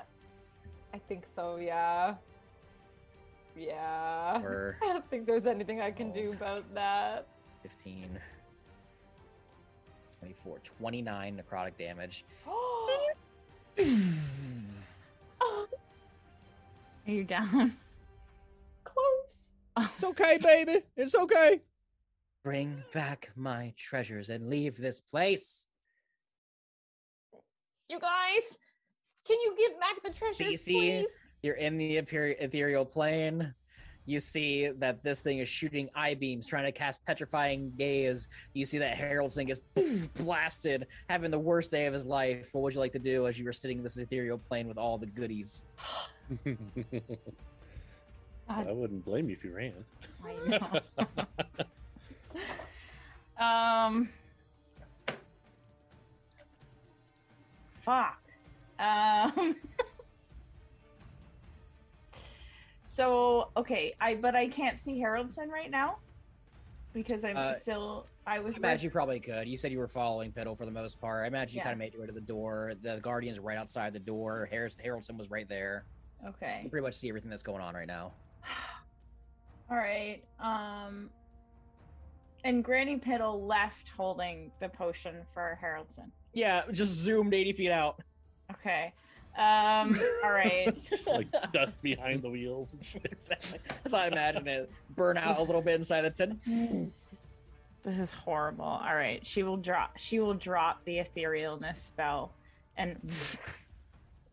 I 0.94 0.98
think 1.08 1.26
so. 1.36 1.58
Yeah. 1.58 2.16
Yeah. 3.58 4.42
Or 4.42 4.78
I 4.84 4.94
don't 4.94 5.10
think 5.10 5.26
there's 5.26 5.46
anything 5.46 5.82
I 5.82 5.92
can 5.92 6.12
do 6.12 6.32
about 6.32 6.74
that. 6.74 7.28
15. 7.64 8.18
24. 10.20 10.60
29 10.60 11.44
necrotic 11.44 11.76
damage. 11.76 12.24
Are 12.48 12.56
you 17.06 17.24
down? 17.24 17.76
Close. 18.84 19.90
It's 19.96 20.04
okay, 20.04 20.38
baby. 20.38 20.82
It's 20.96 21.16
okay. 21.16 21.62
Bring 22.44 22.84
back 22.94 23.32
my 23.36 23.74
treasures 23.78 24.30
and 24.30 24.50
leave 24.50 24.78
this 24.78 25.02
place. 25.02 25.66
You 27.90 28.00
guys, 28.00 28.44
can 29.26 29.38
you 29.40 29.56
give 29.58 29.80
back 29.80 30.00
the 30.04 30.12
treasures, 30.12 30.38
Cee 30.38 30.56
Cee. 30.58 30.74
please? 30.74 31.08
You're 31.42 31.56
in 31.56 31.78
the 31.78 31.98
ethereal 31.98 32.86
plane. 32.86 33.54
You 34.06 34.20
see 34.20 34.70
that 34.78 35.04
this 35.04 35.22
thing 35.22 35.40
is 35.40 35.50
shooting 35.50 35.90
eye 35.96 36.14
beams, 36.14 36.48
trying 36.48 36.66
to 36.66 36.72
cast 36.72 37.04
petrifying 37.06 37.74
gaze. 37.78 38.28
You 38.54 38.66
see 38.66 38.78
that 38.78 38.96
Harold's 38.96 39.36
thing 39.36 39.50
is 39.50 39.62
blasted, 40.16 40.86
having 41.10 41.32
the 41.32 41.40
worst 41.40 41.72
day 41.72 41.88
of 41.88 41.94
his 41.94 42.06
life. 42.06 42.50
What 42.54 42.62
would 42.62 42.74
you 42.74 42.80
like 42.80 42.94
to 42.94 43.00
do 43.00 43.28
as 43.28 43.40
you 43.40 43.46
were 43.46 43.54
sitting 43.54 43.78
in 43.78 43.84
this 43.84 43.98
ethereal 43.98 44.38
plane 44.38 44.68
with 44.68 44.78
all 44.78 45.00
the 45.00 45.08
goodies? 45.08 45.64
I 48.48 48.72
wouldn't 48.72 49.06
blame 49.06 49.30
you 49.30 49.36
if 49.36 49.44
you 49.44 49.56
ran. 49.56 49.74
I 50.24 50.36
know. 50.48 50.80
um. 53.46 54.10
Fuck. 57.82 58.22
Um. 58.80 59.56
so 62.86 63.50
okay, 63.58 63.94
I 64.00 64.16
but 64.16 64.36
I 64.36 64.48
can't 64.48 64.80
see 64.80 65.00
Haroldson 65.00 65.50
right 65.50 65.70
now 65.70 65.98
because 66.94 67.24
I'm 67.24 67.38
Uh, 67.38 67.54
still. 67.54 68.08
I 68.26 68.40
was. 68.40 68.56
I 68.56 68.58
imagine 68.60 68.86
you 68.86 68.92
probably 68.92 69.20
could. 69.20 69.48
You 69.48 69.58
said 69.58 69.72
you 69.72 69.80
were 69.80 69.88
following 69.88 70.32
Piddle 70.32 70.58
for 70.58 70.66
the 70.66 70.72
most 70.72 71.00
part. 71.00 71.24
I 71.24 71.28
imagine 71.28 71.56
you 71.56 71.60
Yeah. 71.60 71.64
kind 71.66 71.74
of 71.74 71.80
made 71.80 71.94
your 71.94 72.02
way 72.02 72.08
to 72.08 72.14
the 72.14 72.22
door. 72.22 72.74
The 72.82 73.00
Guardian's 73.02 73.40
right 73.40 73.58
outside 73.58 73.94
the 73.94 74.00
door. 74.00 74.48
Harris 74.52 74.76
Haroldson 74.76 75.18
was 75.18 75.30
right 75.30 75.48
there. 75.48 75.86
Okay. 76.28 76.62
You 76.64 76.70
pretty 76.70 76.84
much 76.86 76.96
see 76.96 77.08
everything 77.10 77.30
that's 77.30 77.44
going 77.44 77.62
on 77.62 77.74
right 77.76 77.88
now. 77.88 78.12
All 79.72 79.78
right. 79.78 80.22
Um. 80.40 81.10
And 82.46 82.64
Granny 82.64 82.98
Piddle 82.98 83.46
left 83.46 83.90
holding 83.90 84.50
the 84.62 84.70
potion 84.70 85.16
for 85.34 85.60
Haroldson. 85.62 86.10
Yeah, 86.34 86.64
just 86.72 86.94
zoomed 86.94 87.34
80 87.34 87.54
feet 87.54 87.72
out. 87.72 88.00
Okay. 88.52 88.94
Um. 89.38 90.00
All 90.24 90.32
right. 90.32 90.78
like 91.08 91.28
dust 91.54 91.82
behind 91.82 92.22
the 92.22 92.30
wheels 92.30 92.74
and 92.74 92.84
shit. 92.84 93.08
exactly. 93.12 93.60
That's 93.84 93.94
how 93.94 94.02
I 94.02 94.08
imagine 94.08 94.48
it. 94.48 94.70
Burn 94.96 95.18
out 95.18 95.40
a 95.40 95.44
little 95.44 95.62
bit 95.62 95.76
inside 95.76 96.02
the 96.02 96.10
tin. 96.10 96.40
This 97.84 97.98
is 98.00 98.12
horrible. 98.12 98.66
All 98.66 98.96
right, 98.96 99.26
she 99.26 99.44
will 99.44 99.58
drop. 99.58 99.98
She 99.98 100.20
will 100.20 100.34
drop 100.34 100.84
the 100.84 100.98
etherealness 100.98 101.78
spell 101.78 102.34
and 102.76 102.98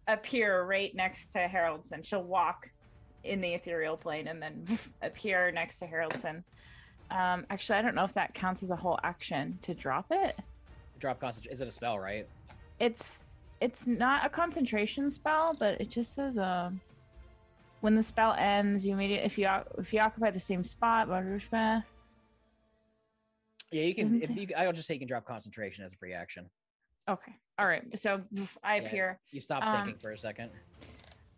appear 0.08 0.65
right 0.65 0.94
next 0.94 1.28
to 1.33 1.47
Haroldson. 1.47 2.05
She'll 2.05 2.23
walk 2.25 2.70
in 3.23 3.41
the 3.41 3.55
ethereal 3.55 3.97
plane 3.97 4.28
and 4.28 4.42
then 4.42 4.65
appear 5.02 5.50
next 5.52 5.78
to 5.81 5.86
Haroldson. 5.86 6.42
Um, 7.10 7.47
actually, 7.50 7.78
I 7.78 7.83
don't 7.83 7.94
know 7.94 8.05
if 8.05 8.15
that 8.15 8.34
counts 8.34 8.62
as 8.65 8.70
a 8.70 8.76
whole 8.76 8.99
action 9.05 9.58
to 9.62 9.75
drop 9.75 10.07
it. 10.10 10.36
Drop 10.99 11.20
concentration. 11.20 11.52
Is 11.52 11.60
it 11.60 11.68
a 11.68 11.73
spell, 11.73 11.99
right? 11.99 12.26
It's 12.78 13.25
it's 13.60 13.86
not 13.86 14.25
a 14.25 14.28
concentration 14.28 15.10
spell, 15.10 15.55
but 15.58 15.81
it 15.81 15.91
just 15.91 16.15
says 16.15 16.36
um 16.39 16.81
when 17.81 17.94
the 17.94 18.02
spell 18.02 18.34
ends, 18.39 18.86
you 18.86 18.94
immediately 18.94 19.26
if 19.26 19.39
you 19.39 19.49
if 19.78 19.92
you 19.92 20.00
occupy 20.00 20.31
the 20.31 20.41
same 20.41 20.65
spot, 20.65 21.08
blah, 21.08 21.20
blah, 21.20 21.39
blah. 21.50 21.83
Yeah, 23.73 23.83
you 23.83 23.94
can. 23.94 24.23
If 24.23 24.31
you, 24.36 24.49
I'll 24.57 24.73
just 24.73 24.86
say 24.86 24.94
you 24.94 25.00
can 25.00 25.08
drop 25.08 25.26
concentration 25.26 25.84
as 25.84 25.92
a 25.92 25.97
free 25.97 26.12
action. 26.12 26.49
Okay. 27.08 27.33
All 27.58 27.66
right. 27.66 27.83
So 27.99 28.23
I 28.62 28.76
Yeah. 28.76 28.83
appear. 28.86 29.20
You 29.31 29.41
stop 29.41 29.65
Um, 29.65 29.73
thinking 29.73 29.99
for 29.99 30.12
a 30.12 30.18
second. 30.18 30.50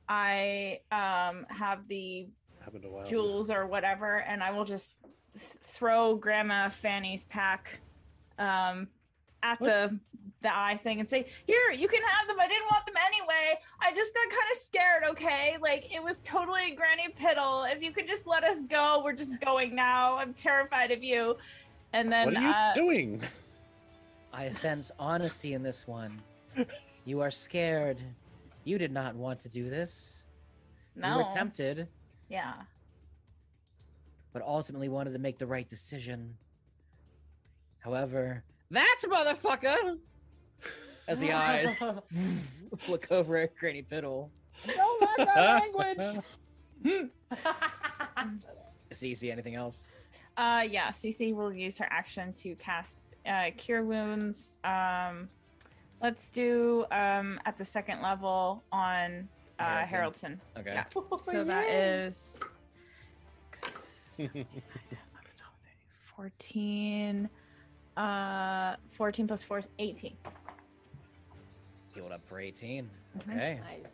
I 0.08 0.80
um 0.92 1.46
have 1.50 1.86
the 1.88 2.28
Happened 2.60 2.84
a 2.84 2.90
while. 2.90 3.02
ago. 3.02 3.10
jewels 3.10 3.50
or 3.50 3.66
whatever, 3.66 4.18
and 4.20 4.42
I 4.42 4.50
will 4.50 4.64
just 4.64 4.96
throw 5.62 6.16
Grandma 6.16 6.68
Fanny's 6.68 7.24
pack 7.24 7.80
um 8.38 8.88
at 9.42 9.58
the 9.58 9.98
the 10.40 10.56
eye 10.56 10.78
thing 10.82 11.00
and 11.00 11.08
say, 11.08 11.26
"Here, 11.46 11.72
you 11.72 11.88
can 11.88 12.02
have 12.02 12.28
them. 12.28 12.38
I 12.38 12.46
didn't 12.46 12.66
want 12.70 12.86
them 12.86 12.94
anyway. 13.06 13.58
I 13.80 13.92
just 13.92 14.14
got 14.14 14.30
kind 14.30 14.42
of 14.52 14.58
scared. 14.58 15.02
Okay, 15.10 15.56
like 15.60 15.92
it 15.94 16.02
was 16.02 16.20
totally 16.20 16.72
Granny 16.72 17.08
Piddle. 17.20 17.70
If 17.72 17.82
you 17.82 17.92
could 17.92 18.06
just 18.06 18.26
let 18.26 18.44
us 18.44 18.62
go, 18.62 19.02
we're 19.04 19.14
just 19.14 19.40
going 19.40 19.74
now. 19.74 20.16
I'm 20.16 20.34
terrified 20.34 20.90
of 20.90 21.02
you." 21.02 21.36
And 21.92 22.12
then 22.12 22.26
What 22.26 22.36
are 22.36 22.42
you 22.42 22.48
uh, 22.48 22.74
doing? 22.74 23.22
I 24.32 24.50
sense 24.50 24.90
honesty 24.98 25.54
in 25.54 25.62
this 25.62 25.86
one. 25.86 26.20
You 27.04 27.20
are 27.20 27.30
scared. 27.30 28.02
You 28.64 28.76
did 28.76 28.92
not 28.92 29.14
want 29.16 29.40
to 29.40 29.48
do 29.48 29.70
this. 29.70 30.26
No. 30.94 31.08
You 31.08 31.14
no, 31.14 31.18
were 31.22 31.34
tempted, 31.34 31.88
yeah, 32.28 32.54
but 34.32 34.42
ultimately 34.42 34.88
wanted 34.88 35.12
to 35.12 35.18
make 35.18 35.38
the 35.38 35.46
right 35.46 35.68
decision. 35.68 36.36
However, 37.78 38.44
that 38.70 38.98
motherfucker! 39.06 39.98
As 41.06 41.20
the 41.20 41.32
eyes 41.32 41.76
look 42.88 43.10
over 43.10 43.36
at 43.38 43.56
Granny 43.56 43.82
Piddle. 43.82 44.28
Don't 44.66 45.00
like 45.18 45.26
that 45.34 45.74
language. 45.74 46.24
See, 48.92 49.14
see 49.14 49.30
anything 49.30 49.54
else? 49.54 49.92
Uh, 50.36 50.64
yeah, 50.68 50.90
Cee 50.92 51.10
Cee 51.10 51.32
will 51.32 51.52
use 51.52 51.76
her 51.78 51.86
action 51.90 52.32
to 52.34 52.54
cast 52.56 53.16
uh, 53.26 53.50
Cure 53.56 53.82
Wounds. 53.84 54.56
Um, 54.64 55.28
let's 56.02 56.30
do 56.30 56.84
um, 56.90 57.40
at 57.44 57.58
the 57.58 57.64
second 57.64 58.00
level 58.02 58.62
on 58.72 59.28
uh, 59.58 59.64
Haroldson. 59.84 60.38
Haroldson. 60.56 60.60
Okay. 60.60 60.72
Yeah. 60.74 60.84
Oh, 60.96 61.20
So 61.22 61.44
that 61.44 61.68
is 61.68 62.40
six, 63.24 64.28
14, 66.16 67.28
uh, 67.98 68.76
14 68.92 69.26
plus 69.26 69.42
4 69.42 69.58
is 69.58 69.68
18. 69.78 70.16
Healed 71.94 72.12
up 72.12 72.20
for 72.26 72.40
18. 72.40 72.88
Mhm. 73.18 73.32
Okay. 73.32 73.60
Nice. 73.60 73.86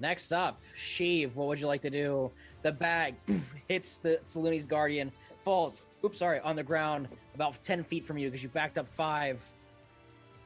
Next 0.00 0.32
up, 0.32 0.60
Sheev, 0.76 1.34
what 1.34 1.48
would 1.48 1.60
you 1.60 1.66
like 1.66 1.82
to 1.82 1.90
do? 1.90 2.30
The 2.62 2.72
bag 2.72 3.14
hits 3.68 3.98
the 3.98 4.20
Saluni's 4.24 4.66
guardian, 4.66 5.12
falls, 5.42 5.82
oops, 6.04 6.18
sorry, 6.18 6.40
on 6.40 6.56
the 6.56 6.62
ground 6.62 7.08
about 7.34 7.60
10 7.62 7.82
feet 7.84 8.04
from 8.04 8.16
you 8.16 8.28
because 8.28 8.42
you 8.42 8.48
backed 8.48 8.78
up 8.78 8.88
five. 8.88 9.40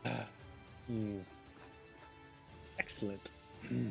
Hmm. 0.89 1.21
Excellent. 2.81 3.31
Hmm. 3.69 3.91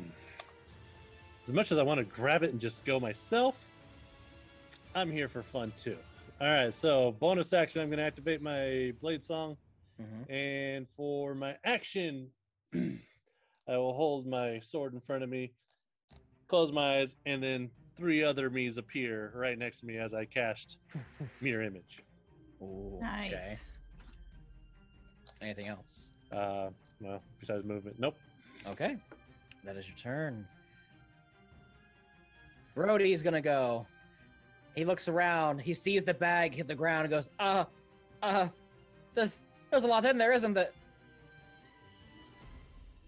As 1.46 1.52
much 1.52 1.72
as 1.72 1.78
I 1.78 1.82
want 1.82 1.98
to 1.98 2.04
grab 2.04 2.42
it 2.42 2.50
and 2.50 2.60
just 2.60 2.84
go 2.84 3.00
myself, 3.00 3.66
I'm 4.94 5.10
here 5.10 5.26
for 5.26 5.42
fun 5.42 5.72
too. 5.76 5.96
All 6.42 6.48
right, 6.48 6.74
so 6.74 7.12
bonus 7.20 7.52
action, 7.52 7.80
I'm 7.82 7.86
going 7.88 7.98
to 7.98 8.04
activate 8.04 8.42
my 8.42 8.92
Bladesong, 9.00 9.56
Mhm. 10.00 10.28
and 10.28 10.88
for 10.90 11.36
my 11.36 11.56
action, 11.62 12.32
I 12.74 13.76
will 13.76 13.94
hold 13.94 14.26
my 14.26 14.58
sword 14.58 14.92
in 14.92 15.00
front 15.00 15.22
of 15.22 15.28
me, 15.30 15.52
close 16.48 16.72
my 16.72 16.98
eyes, 16.98 17.14
and 17.26 17.40
then 17.40 17.70
three 17.96 18.24
other 18.24 18.50
me's 18.50 18.76
appear 18.76 19.30
right 19.36 19.56
next 19.56 19.80
to 19.80 19.86
me 19.86 19.98
as 19.98 20.14
I 20.14 20.24
cast 20.24 20.78
mirror 21.40 21.62
image. 21.62 22.00
Ooh, 22.60 22.98
Nice. 23.00 23.32
Okay. 23.34 23.56
Anything 25.42 25.68
else? 25.68 26.10
Uh, 26.32 26.70
well, 27.00 27.22
besides 27.38 27.64
movement, 27.64 28.00
nope. 28.00 28.18
Okay. 28.66 28.96
That 29.62 29.76
is 29.76 29.86
your 29.86 29.96
turn. 29.96 30.48
Brody's 32.74 33.22
gonna 33.22 33.40
go. 33.40 33.86
He 34.74 34.84
looks 34.84 35.08
around. 35.08 35.60
He 35.60 35.74
sees 35.74 36.04
the 36.04 36.14
bag 36.14 36.54
hit 36.54 36.66
the 36.66 36.74
ground 36.74 37.04
and 37.04 37.10
goes, 37.10 37.30
uh, 37.38 37.64
uh, 38.22 38.48
there's, 39.14 39.38
there's 39.70 39.84
a 39.84 39.86
lot 39.86 40.04
in 40.04 40.16
there, 40.18 40.32
isn't 40.32 40.54
there? 40.54 40.70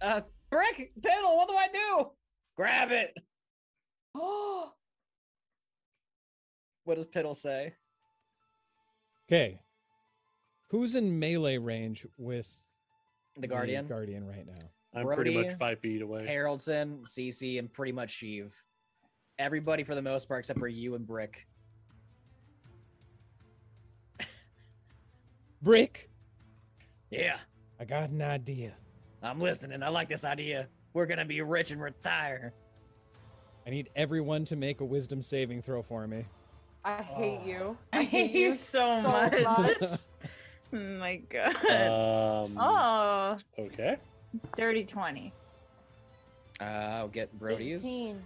Uh, 0.01 0.21
Brick, 0.51 0.93
Piddle, 1.01 1.37
what 1.37 1.49
do 1.49 1.55
I 1.55 1.69
do? 1.73 2.11
Grab 2.57 2.91
it. 2.91 3.17
Oh, 4.15 4.71
What 6.85 6.97
does 6.97 7.07
Piddle 7.07 7.35
say? 7.35 7.73
Okay. 9.27 9.59
Who's 10.69 10.97
in 10.97 11.19
melee 11.19 11.57
range 11.57 12.07
with 12.19 12.53
The 13.39 13.47
Guardian, 13.47 13.87
Guardian 13.87 14.27
right 14.27 14.47
now. 14.47 14.69
I'm 14.95 15.07
pretty 15.07 15.35
much 15.35 15.57
five 15.59 15.81
feet 15.81 16.03
away. 16.03 16.27
Haroldson, 16.29 17.09
Cee 17.09 17.31
Cee, 17.31 17.59
and 17.59 17.73
pretty 17.73 17.93
much 17.93 18.15
Sheev. 18.15 18.53
Everybody 19.39 19.83
for 19.83 19.95
the 19.95 20.03
most 20.03 20.29
part 20.29 20.41
except 20.41 20.59
for 20.59 20.69
you 20.69 20.95
and 20.95 21.07
Brick. 21.07 21.47
Brick, 25.65 26.11
Yeah, 27.11 27.39
I 27.81 27.87
got 27.87 28.11
an 28.11 28.21
idea. 28.21 28.75
I'm 29.23 29.41
listening. 29.41 29.83
I 29.83 29.89
like 29.89 30.11
this 30.11 30.23
idea. 30.27 30.69
We're 30.93 31.07
gonna 31.07 31.25
be 31.25 31.41
rich 31.41 31.71
and 31.71 31.81
retire. 31.81 32.53
I 33.67 33.71
need 33.71 33.89
everyone 33.97 34.45
to 34.45 34.57
make 34.57 34.83
a 34.83 34.85
wisdom 34.85 35.23
saving 35.23 35.63
throw 35.63 35.83
for 35.83 36.07
me. 36.07 36.27
I 36.85 37.01
hate 37.01 37.41
Oh. 37.45 37.47
you. 37.49 37.79
I 37.95 38.03
hate 38.15 38.33
you 38.33 38.55
so 38.55 39.01
much. 39.01 39.43
much. 39.43 39.79
Oh 40.73 40.77
my 40.77 41.17
god. 41.31 41.57
Um, 41.67 42.59
oh, 42.61 43.39
okay. 43.59 43.97
dirty 44.57 44.85
20. 44.85 45.33
Uh, 46.61 46.65
I'll 46.65 47.07
get 47.09 47.33
Brody's. 47.39 47.79
18. 47.79 48.21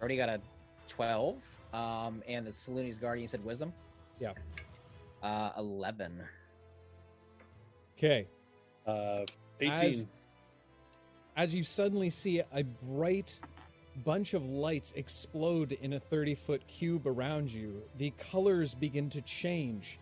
Brody 0.00 0.16
got 0.16 0.30
a 0.30 0.40
12. 0.88 1.36
Um, 1.74 2.22
and 2.26 2.46
the 2.46 2.50
Saluni's 2.50 2.98
Guardian 2.98 3.28
said 3.28 3.44
wisdom. 3.44 3.74
Yeah. 4.20 4.32
Uh, 5.22 5.50
11. 5.58 6.20
Okay. 7.96 8.26
Uh, 8.86 9.24
18. 9.60 9.70
As- 9.72 10.06
As 11.36 11.54
you 11.54 11.62
suddenly 11.62 12.10
see 12.10 12.40
a 12.52 12.62
bright 12.62 13.40
bunch 14.04 14.34
of 14.34 14.44
lights 14.48 14.92
explode 14.96 15.72
in 15.72 15.92
a 15.94 16.00
30 16.00 16.34
foot 16.34 16.66
cube 16.66 17.06
around 17.06 17.52
you, 17.52 17.82
the 17.96 18.10
colors 18.18 18.74
begin 18.74 19.08
to 19.10 19.20
change, 19.22 19.98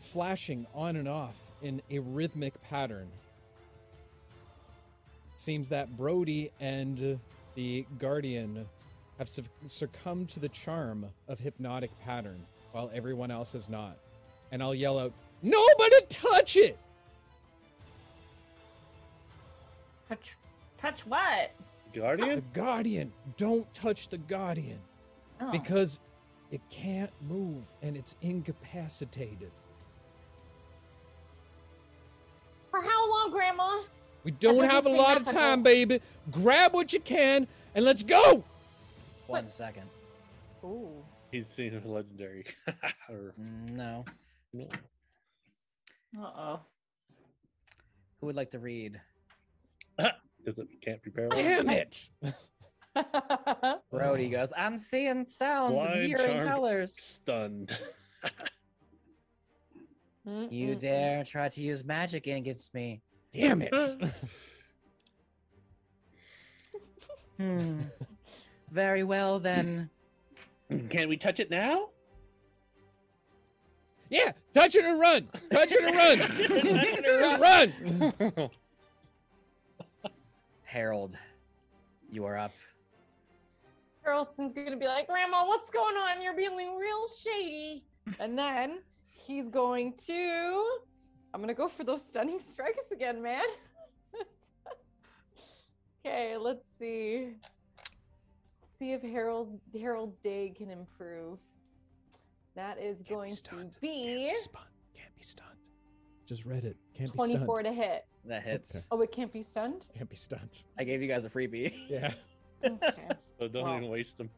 flashing 0.00 0.66
on 0.74 0.96
and 0.96 1.06
off 1.08 1.36
in 1.62 1.80
a 1.90 1.98
rhythmic 1.98 2.60
pattern. 2.62 3.08
Seems 5.36 5.68
that 5.68 5.96
Brody 5.96 6.50
and 6.60 7.18
the 7.54 7.86
Guardian 7.98 8.66
have 9.18 9.28
succumbed 9.66 10.28
to 10.30 10.40
the 10.40 10.48
charm 10.48 11.06
of 11.28 11.38
hypnotic 11.40 11.90
pattern, 12.00 12.44
while 12.72 12.90
everyone 12.94 13.30
else 13.30 13.54
is 13.54 13.68
not. 13.68 13.96
And 14.52 14.62
I'll 14.62 14.74
yell 14.74 14.98
out, 14.98 15.12
Nobody 15.42 15.96
touch 16.08 16.56
it! 16.56 16.76
Touch, 20.08 20.36
touch 20.76 21.00
what? 21.06 21.52
Guardian? 21.94 22.28
The 22.36 22.42
Guardian? 22.42 22.42
Guardian. 22.52 23.12
Don't 23.36 23.74
touch 23.74 24.08
the 24.08 24.18
Guardian 24.18 24.78
Oh. 25.40 25.50
because 25.50 26.00
it 26.50 26.60
can't 26.68 27.10
move 27.28 27.64
and 27.82 27.96
it's 27.96 28.14
incapacitated. 28.20 29.50
For 32.70 32.82
how 32.82 33.10
long, 33.10 33.30
Grandma? 33.30 33.80
We 34.24 34.32
don't 34.32 34.56
doesn't 34.56 34.70
have 34.70 34.86
a 34.86 34.90
lot 34.90 35.16
of 35.16 35.22
ethical. 35.22 35.40
time, 35.40 35.62
baby. 35.62 36.00
Grab 36.30 36.74
what 36.74 36.92
you 36.92 37.00
can 37.00 37.46
and 37.74 37.84
let's 37.84 38.02
go. 38.02 38.44
One 39.26 39.48
second. 39.50 39.84
Ooh. 40.64 40.90
He's 41.30 41.48
seen 41.48 41.74
a 41.74 41.86
legendary. 41.88 42.44
or, 43.08 43.34
No. 43.72 44.04
no. 44.52 44.68
Uh-oh. 46.18 46.60
Who 48.20 48.26
would 48.26 48.36
like 48.36 48.50
to 48.52 48.58
read? 48.58 49.00
Because 50.42 50.58
it 50.58 50.68
can't 50.80 51.02
be 51.02 51.10
parallel. 51.10 51.36
Damn 51.36 51.68
it. 51.68 52.08
Brody 53.90 54.30
goes, 54.30 54.48
I'm 54.56 54.78
seeing 54.78 55.26
sounds 55.28 55.74
and 55.74 56.02
hearing 56.06 56.16
charmed, 56.16 56.48
colors. 56.48 56.96
Stunned. 56.98 57.78
You 60.24 60.76
dare 60.76 61.24
try 61.24 61.50
to 61.50 61.60
use 61.60 61.84
magic 61.84 62.26
against 62.26 62.72
me. 62.72 63.02
Damn 63.32 63.60
it. 63.60 63.74
Hmm. 67.36 67.80
Very 68.70 69.02
well 69.04 69.40
then. 69.40 69.90
Can 70.88 71.08
we 71.08 71.16
touch 71.16 71.40
it 71.40 71.50
now? 71.50 71.88
yeah, 74.10 74.32
touch 74.52 74.74
it 74.74 74.84
and 74.84 75.00
run. 75.00 75.28
Touch 75.50 75.72
it 75.72 75.84
and 75.84 75.96
run. 75.96 76.18
Just 77.18 77.40
run. 77.40 78.50
Harold, 80.64 81.16
you 82.10 82.24
are 82.24 82.36
up. 82.36 82.52
Carlton's 84.04 84.52
gonna 84.52 84.76
be 84.76 84.86
like, 84.86 85.06
Grandma, 85.06 85.46
what's 85.46 85.70
going 85.70 85.96
on? 85.96 86.22
You're 86.22 86.36
being 86.36 86.56
real 86.56 87.06
shady. 87.22 87.84
And 88.18 88.38
then 88.38 88.80
he's 89.10 89.48
going 89.48 89.94
to 90.06 90.80
I'm 91.32 91.40
gonna 91.40 91.54
go 91.54 91.68
for 91.68 91.84
those 91.84 92.04
stunning 92.04 92.40
strikes 92.40 92.90
again, 92.90 93.22
man. 93.22 93.44
okay, 96.04 96.36
let's 96.36 96.64
see. 96.78 97.34
See 98.80 98.92
if 98.92 99.02
Harold's 99.02 99.60
Harold's 99.78 100.16
day 100.22 100.52
can 100.56 100.70
improve. 100.70 101.38
That 102.56 102.78
is 102.78 102.96
Can't 102.96 103.08
be 103.08 103.14
going 103.14 103.30
to 103.30 103.36
stunned. 103.36 103.70
Can't 103.72 103.80
be 103.82 104.34
stunned. 104.34 104.66
Can't 104.96 105.14
be 105.16 105.22
stunned. 105.22 105.48
Just 106.26 106.46
read 106.46 106.64
it. 106.64 106.76
Can't 106.96 107.12
be 107.12 107.16
24 107.16 107.60
stunned. 107.60 107.76
to 107.76 107.82
hit. 107.82 108.06
That 108.24 108.42
hits. 108.42 108.74
Okay. 108.76 108.84
Oh, 108.90 109.00
it 109.02 109.12
can't 109.12 109.32
be 109.32 109.42
stunned? 109.42 109.86
Can't 109.94 110.08
be 110.08 110.16
stunned. 110.16 110.64
I 110.78 110.84
gave 110.84 111.02
you 111.02 111.08
guys 111.08 111.24
a 111.26 111.30
freebie. 111.30 111.74
Yeah. 111.90 112.14
Okay. 112.64 113.08
So 113.38 113.48
don't 113.48 113.64
Wow. 113.64 113.76
even 113.78 113.88
waste 113.90 114.18
them. 114.18 114.28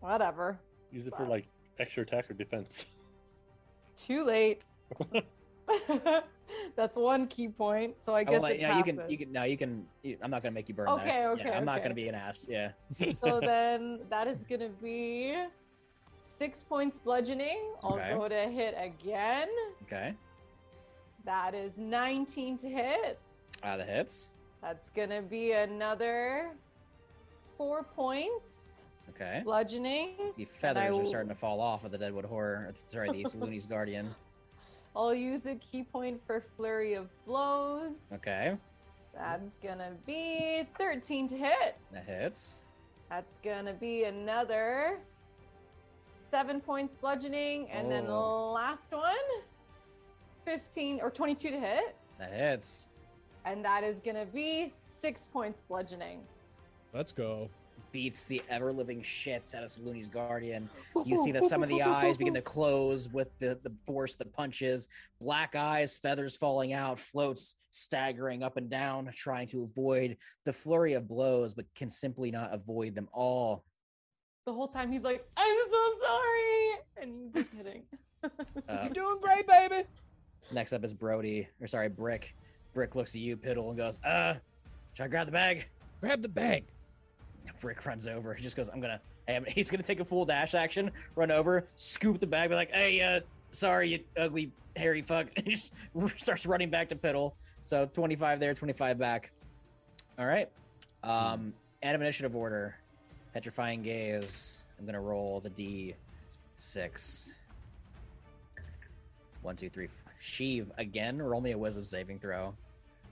Whatever. 0.00 0.58
Use 0.92 1.06
it 1.06 1.14
for 1.16 1.24
Wow. 1.24 1.30
like 1.30 1.46
extra 1.78 2.02
attack 2.02 2.30
or 2.30 2.34
defense. 2.34 2.86
Too 3.96 4.22
late. 4.24 4.60
That's 6.76 6.96
one 6.96 7.26
ki 7.26 7.48
point. 7.48 7.94
So 8.00 8.14
I 8.14 8.20
I 8.20 8.24
guess 8.24 8.42
let- 8.42 8.60
yeah, 8.60 8.76
you 8.78 8.84
can. 8.84 9.00
You 9.08 9.18
can. 9.18 9.32
No, 9.32 9.44
you 9.44 9.56
can. 9.56 9.86
You, 10.02 10.16
I'm 10.22 10.30
not 10.30 10.42
gonna 10.42 10.52
make 10.54 10.68
you 10.68 10.74
burn 10.74 10.88
Okay, 10.88 11.06
that. 11.06 11.26
okay, 11.30 11.42
Yeah, 11.46 11.56
I'm 11.58 11.64
not 11.64 11.82
gonna 11.82 11.94
be 11.94 12.08
an 12.08 12.14
ass. 12.14 12.46
Yeah. 12.48 12.72
so 13.24 13.40
then 13.40 14.00
that 14.10 14.26
is 14.26 14.44
gonna 14.48 14.68
be 14.82 15.34
six 16.26 16.62
points 16.62 16.98
bludgeoning. 16.98 17.60
I'll 17.82 17.94
Okay. 17.94 18.12
go 18.14 18.28
to 18.28 18.48
hit 18.48 18.74
again. 18.78 19.48
Okay. 19.84 20.14
That 21.24 21.54
is 21.54 21.72
19 21.78 22.58
to 22.58 22.68
hit. 22.68 23.18
Uh, 23.62 23.76
the 23.78 23.84
hits. 23.84 24.30
That's 24.60 24.90
gonna 24.90 25.22
be 25.22 25.52
another 25.52 26.50
four 27.56 27.82
points 27.84 28.82
Okay. 29.10 29.42
bludgeoning. 29.44 30.16
The 30.36 30.44
feathers 30.44 30.94
I 30.96 30.98
are 30.98 31.06
starting 31.06 31.28
to 31.28 31.34
fall 31.34 31.60
off 31.60 31.84
of 31.84 31.92
the 31.92 31.98
Deadwood 31.98 32.24
Horror. 32.24 32.72
Sorry, 32.86 33.10
the 33.12 33.24
Saluni's 33.28 33.66
Guardian. 33.66 34.14
I'll 34.96 35.14
use 35.14 35.46
a 35.46 35.56
ki 35.56 35.84
point 35.84 36.20
for 36.26 36.44
flurry 36.56 36.94
of 36.94 37.08
blows. 37.26 37.96
Okay. 38.12 38.56
That's 39.14 39.54
gonna 39.62 39.92
be 40.06 40.66
13 40.78 41.28
to 41.28 41.36
hit. 41.36 41.76
That 41.92 42.04
hits. 42.04 42.60
That's 43.10 43.36
gonna 43.42 43.74
be 43.74 44.04
another 44.04 44.98
seven 46.30 46.60
points 46.60 46.94
bludgeoning, 46.94 47.70
and 47.70 47.90
then 47.90 48.06
the 48.06 48.12
Oh. 48.12 48.52
last 48.52 48.90
one, 48.92 49.14
15 50.44 51.00
or 51.00 51.10
22 51.10 51.50
to 51.50 51.60
hit, 51.60 51.96
That 52.18 52.32
hits. 52.32 52.86
and 53.44 53.64
that 53.64 53.84
is 53.84 54.00
gonna 54.00 54.26
be 54.26 54.72
six 54.84 55.26
points 55.32 55.60
bludgeoning. 55.68 56.26
Let's 56.92 57.12
go. 57.12 57.48
Beats 57.94 58.24
the 58.24 58.42
ever 58.50 58.72
living 58.72 59.00
shits 59.00 59.54
out 59.54 59.62
of 59.62 59.70
Saluni's 59.70 60.08
guardian. 60.08 60.68
You 61.06 61.16
see 61.24 61.30
that 61.30 61.44
some 61.44 61.62
of 61.62 61.68
the 61.68 61.80
eyes 61.80 62.16
begin 62.16 62.34
to 62.34 62.42
close 62.56 63.08
with 63.08 63.28
the, 63.38 63.56
the 63.62 63.72
force, 63.86 64.16
the 64.16 64.24
punches, 64.24 64.88
black 65.20 65.54
eyes, 65.54 65.96
feathers 65.96 66.34
falling 66.34 66.72
out, 66.72 66.98
floats 66.98 67.54
staggering 67.70 68.42
up 68.42 68.56
and 68.56 68.68
down, 68.68 69.08
trying 69.14 69.46
to 69.46 69.62
avoid 69.62 70.16
the 70.44 70.52
flurry 70.52 70.94
of 70.94 71.06
blows, 71.06 71.54
but 71.54 71.66
can 71.76 71.88
simply 71.88 72.32
not 72.32 72.52
avoid 72.52 72.96
them 72.96 73.08
all. 73.12 73.64
The 74.44 74.52
whole 74.52 74.68
time 74.68 74.90
he's 74.90 75.02
like, 75.04 75.24
I'm 75.36 75.56
so 75.70 75.94
sorry. 76.04 76.80
And 77.00 77.14
he's 77.22 77.44
just 77.44 77.56
kidding. 77.56 77.82
Uh, 78.66 78.78
You're 78.84 78.94
doing 78.94 79.18
great, 79.20 79.46
baby. 79.46 79.86
next 80.50 80.72
up 80.72 80.82
is 80.82 80.94
Brody, 80.94 81.46
or 81.60 81.66
sorry, 81.66 81.90
Brick. 81.90 82.34
Brick 82.72 82.94
looks 82.94 83.14
at 83.14 83.20
you, 83.20 83.36
Piddle, 83.36 83.68
and 83.68 83.76
goes, 83.76 83.98
uh, 84.02 84.36
should 84.94 85.04
I 85.04 85.08
grab 85.08 85.26
the 85.26 85.32
bag? 85.32 85.66
Grab 86.00 86.22
the 86.22 86.28
bag. 86.28 86.64
Brick 87.60 87.84
runs 87.86 88.06
over. 88.06 88.34
He 88.34 88.42
just 88.42 88.56
goes, 88.56 88.68
I'm 88.68 88.80
gonna, 88.80 89.00
he's 89.48 89.70
gonna 89.70 89.82
take 89.82 90.00
a 90.00 90.04
full 90.04 90.24
dash 90.24 90.54
action, 90.54 90.90
run 91.16 91.30
over, 91.30 91.66
scoop 91.76 92.20
the 92.20 92.26
bag, 92.26 92.50
be 92.50 92.54
like, 92.54 92.70
hey, 92.72 93.00
uh, 93.00 93.20
sorry, 93.50 93.90
you 93.90 94.00
ugly, 94.16 94.50
hairy 94.76 95.02
fuck. 95.02 95.28
And 95.36 95.46
he 95.46 95.52
just 95.54 95.72
starts 96.16 96.46
running 96.46 96.70
back 96.70 96.88
to 96.90 96.96
Piddle. 96.96 97.32
So 97.64 97.88
25 97.92 98.40
there, 98.40 98.54
25 98.54 98.98
back. 98.98 99.30
All 100.18 100.26
right. 100.26 100.48
Um, 101.02 101.54
out 101.82 101.94
of 101.94 102.00
initiative 102.00 102.36
order, 102.36 102.76
petrifying 103.32 103.82
gaze. 103.82 104.60
I'm 104.78 104.86
gonna 104.86 105.00
roll 105.00 105.40
the 105.40 105.50
D6. 106.58 107.28
One, 109.42 109.56
two, 109.56 109.68
three. 109.68 109.88
Sheev 110.22 110.66
again. 110.78 111.20
Roll 111.20 111.40
me 111.40 111.52
a 111.52 111.58
wisdom 111.58 111.84
saving 111.84 112.18
throw. 112.18 112.54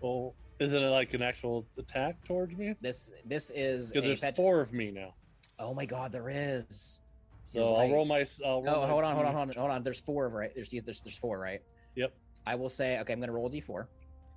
Well, 0.01 0.35
isn't 0.63 0.83
it 0.83 0.89
like 0.89 1.13
an 1.15 1.23
actual 1.23 1.67
attack 1.79 2.25
towards 2.25 2.57
me? 2.57 2.75
This 2.81 3.13
this 3.25 3.51
is 3.55 3.91
Because 3.91 4.05
there's 4.05 4.21
pet- 4.21 4.37
four 4.37 4.61
of 4.61 4.73
me 4.73 4.91
now. 4.91 5.15
Oh 5.59 5.75
my 5.75 5.85
god, 5.87 6.13
there 6.13 6.31
is. 6.31 7.01
So 7.45 7.59
You're 7.59 7.83
I'll 7.83 7.91
roll 7.91 8.05
my. 8.05 8.25
roll 8.45 8.65
Oh, 8.67 8.87
hold 8.87 9.05
on, 9.05 9.15
hold 9.15 9.27
on, 9.27 9.35
hold 9.35 9.51
on, 9.51 9.57
hold 9.57 9.71
on. 9.71 9.83
There's 9.83 10.01
four 10.01 10.27
of 10.27 10.33
right. 10.33 10.53
There's 10.55 10.71
there's 10.71 11.01
there's 11.01 11.17
four, 11.19 11.39
right? 11.39 11.61
Yep. 11.97 12.13
I 12.47 12.55
will 12.55 12.71
say, 12.71 12.99
okay, 13.01 13.13
I'm 13.13 13.21
gonna 13.21 13.33
roll 13.33 13.47
a 13.47 13.51
d4. 13.51 13.87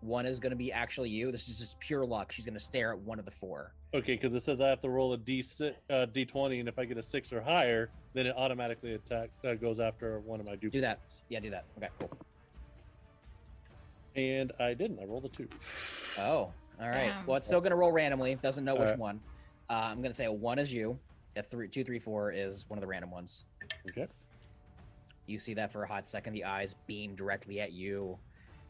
One 0.02 0.26
is 0.26 0.40
gonna 0.40 0.56
be 0.56 0.72
actually 0.72 1.10
you. 1.10 1.32
This 1.32 1.48
is 1.48 1.58
just 1.60 1.80
pure 1.80 2.06
luck. 2.06 2.32
She's 2.32 2.46
gonna 2.46 2.60
stare 2.60 2.92
at 2.92 3.00
one 3.00 3.20
of 3.20 3.26
the 3.26 3.32
four. 3.32 3.74
Okay, 3.94 4.16
because 4.16 4.34
it 4.34 4.44
says 4.44 4.60
I 4.62 4.68
have 4.68 4.82
to 4.82 4.90
roll 4.90 5.14
a 5.14 5.18
D6, 5.18 5.74
uh, 5.90 5.94
D20, 6.14 6.60
and 6.60 6.68
if 6.68 6.78
I 6.78 6.86
get 6.86 6.98
a 6.98 7.04
six 7.04 7.32
or 7.32 7.42
higher, 7.42 7.90
then 8.14 8.28
it 8.28 8.36
automatically 8.36 8.96
attack 8.96 9.30
uh, 9.48 9.54
goes 9.54 9.80
after 9.80 10.20
one 10.20 10.40
of 10.40 10.46
my 10.46 10.54
duplicates. 10.56 10.74
Do 10.74 10.82
that. 10.82 11.00
Yeah, 11.30 11.40
do 11.40 11.50
that. 11.52 11.66
Okay, 11.78 11.88
cool. 12.00 12.10
And 14.16 14.52
I 14.60 14.74
didn't. 14.74 15.00
I 15.00 15.06
rolled 15.06 15.26
a 15.26 15.30
two. 15.30 15.48
Oh, 16.20 16.24
all 16.24 16.54
right. 16.80 17.08
Damn. 17.08 17.26
Well, 17.26 17.38
it's 17.38 17.48
still 17.48 17.62
gonna 17.62 17.76
roll 17.76 17.92
randomly. 17.92 18.36
Doesn't 18.36 18.64
know 18.64 18.74
which 18.76 18.84
Alright. 18.84 19.00
one. 19.00 19.20
Uh, 19.70 19.74
I'm 19.74 20.02
gonna 20.02 20.14
say 20.14 20.26
a 20.26 20.32
one 20.32 20.60
is 20.60 20.74
you. 20.74 20.98
A 21.36 21.44
three, 21.44 21.68
two, 21.68 21.84
three, 21.84 22.00
four 22.00 22.32
is 22.32 22.66
one 22.70 22.78
of 22.78 22.82
the 22.82 22.88
random 22.88 23.12
ones. 23.12 23.44
Okay. 23.90 24.08
You 25.28 25.40
see 25.40 25.54
that 25.56 25.72
for 25.72 25.84
a 25.84 25.88
hot 25.88 26.08
second, 26.08 26.34
the 26.34 26.46
eyes 26.46 26.76
beam 26.88 27.16
directly 27.16 27.60
at 27.60 27.74
you, 27.74 28.18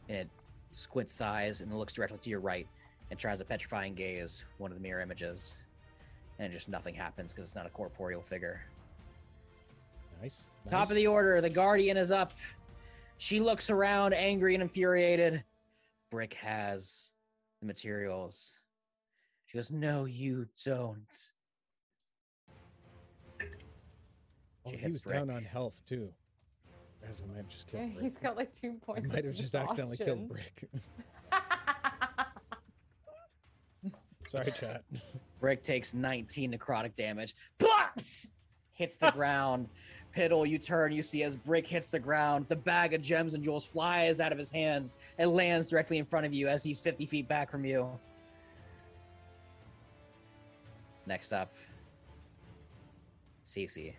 and 0.08 0.18
it 0.18 0.28
squints 0.72 1.20
eyes 1.20 1.60
and 1.60 1.72
looks 1.72 1.92
directly 1.92 2.18
to 2.18 2.30
your 2.30 2.40
right 2.40 2.66
and 3.10 3.18
tries 3.18 3.40
a 3.40 3.44
petrifying 3.44 3.94
gaze, 3.94 4.44
one 4.58 4.72
of 4.72 4.76
the 4.76 4.82
mirror 4.82 5.00
images, 5.00 5.60
and 6.38 6.52
just 6.52 6.68
nothing 6.68 6.94
happens 6.94 7.32
because 7.32 7.46
it's 7.46 7.54
not 7.54 7.66
a 7.66 7.70
corporeal 7.70 8.22
figure. 8.22 8.62
Nice. 10.20 10.46
Top 10.66 10.80
nice. 10.80 10.90
of 10.90 10.96
the 10.96 11.06
order, 11.06 11.40
the 11.40 11.50
guardian 11.50 11.96
is 11.96 12.10
up. 12.10 12.32
She 13.18 13.40
looks 13.40 13.70
around, 13.70 14.14
angry 14.14 14.54
and 14.54 14.62
infuriated. 14.62 15.42
Brick 16.10 16.34
has 16.34 17.10
the 17.60 17.66
materials. 17.66 18.60
She 19.46 19.58
goes, 19.58 19.70
"No, 19.70 20.04
you 20.04 20.46
don't." 20.64 21.30
Oh, 24.64 24.70
he 24.70 24.76
hits 24.76 24.94
was 24.94 25.02
down 25.02 25.30
on 25.30 25.44
health 25.44 25.82
too. 25.86 26.12
Guys, 27.02 27.22
I 27.22 27.26
might 27.28 27.36
have 27.36 27.48
just 27.48 27.68
killed 27.68 27.84
Yeah, 27.84 27.88
Brick. 27.94 28.04
he's 28.04 28.18
got 28.18 28.36
like 28.36 28.52
two 28.52 28.72
points. 28.84 28.88
I 28.88 28.92
points. 29.02 29.12
might 29.14 29.24
have 29.24 29.34
just 29.34 29.54
accidentally 29.54 29.96
killed. 29.96 30.28
Brick. 30.28 30.68
Sorry, 34.28 34.50
chat. 34.50 34.82
Brick 35.38 35.62
takes 35.62 35.94
19 35.94 36.52
necrotic 36.52 36.96
damage. 36.96 37.36
Blah! 37.58 37.90
Hits 38.72 38.96
the 38.96 39.10
ground. 39.12 39.68
Piddle, 40.16 40.48
you 40.48 40.58
turn, 40.58 40.92
you 40.92 41.02
see 41.02 41.22
as 41.22 41.36
Brick 41.36 41.66
hits 41.66 41.90
the 41.90 41.98
ground, 41.98 42.46
the 42.48 42.56
bag 42.56 42.94
of 42.94 43.02
gems 43.02 43.34
and 43.34 43.44
jewels 43.44 43.66
flies 43.66 44.18
out 44.18 44.32
of 44.32 44.38
his 44.38 44.50
hands 44.50 44.94
and 45.18 45.30
lands 45.32 45.68
directly 45.68 45.98
in 45.98 46.06
front 46.06 46.24
of 46.24 46.32
you 46.32 46.48
as 46.48 46.62
he's 46.62 46.80
50 46.80 47.04
feet 47.04 47.28
back 47.28 47.50
from 47.50 47.64
you. 47.64 47.90
Next 51.06 51.32
up, 51.32 51.52
Cee 53.44 53.68
Cee. 53.68 53.94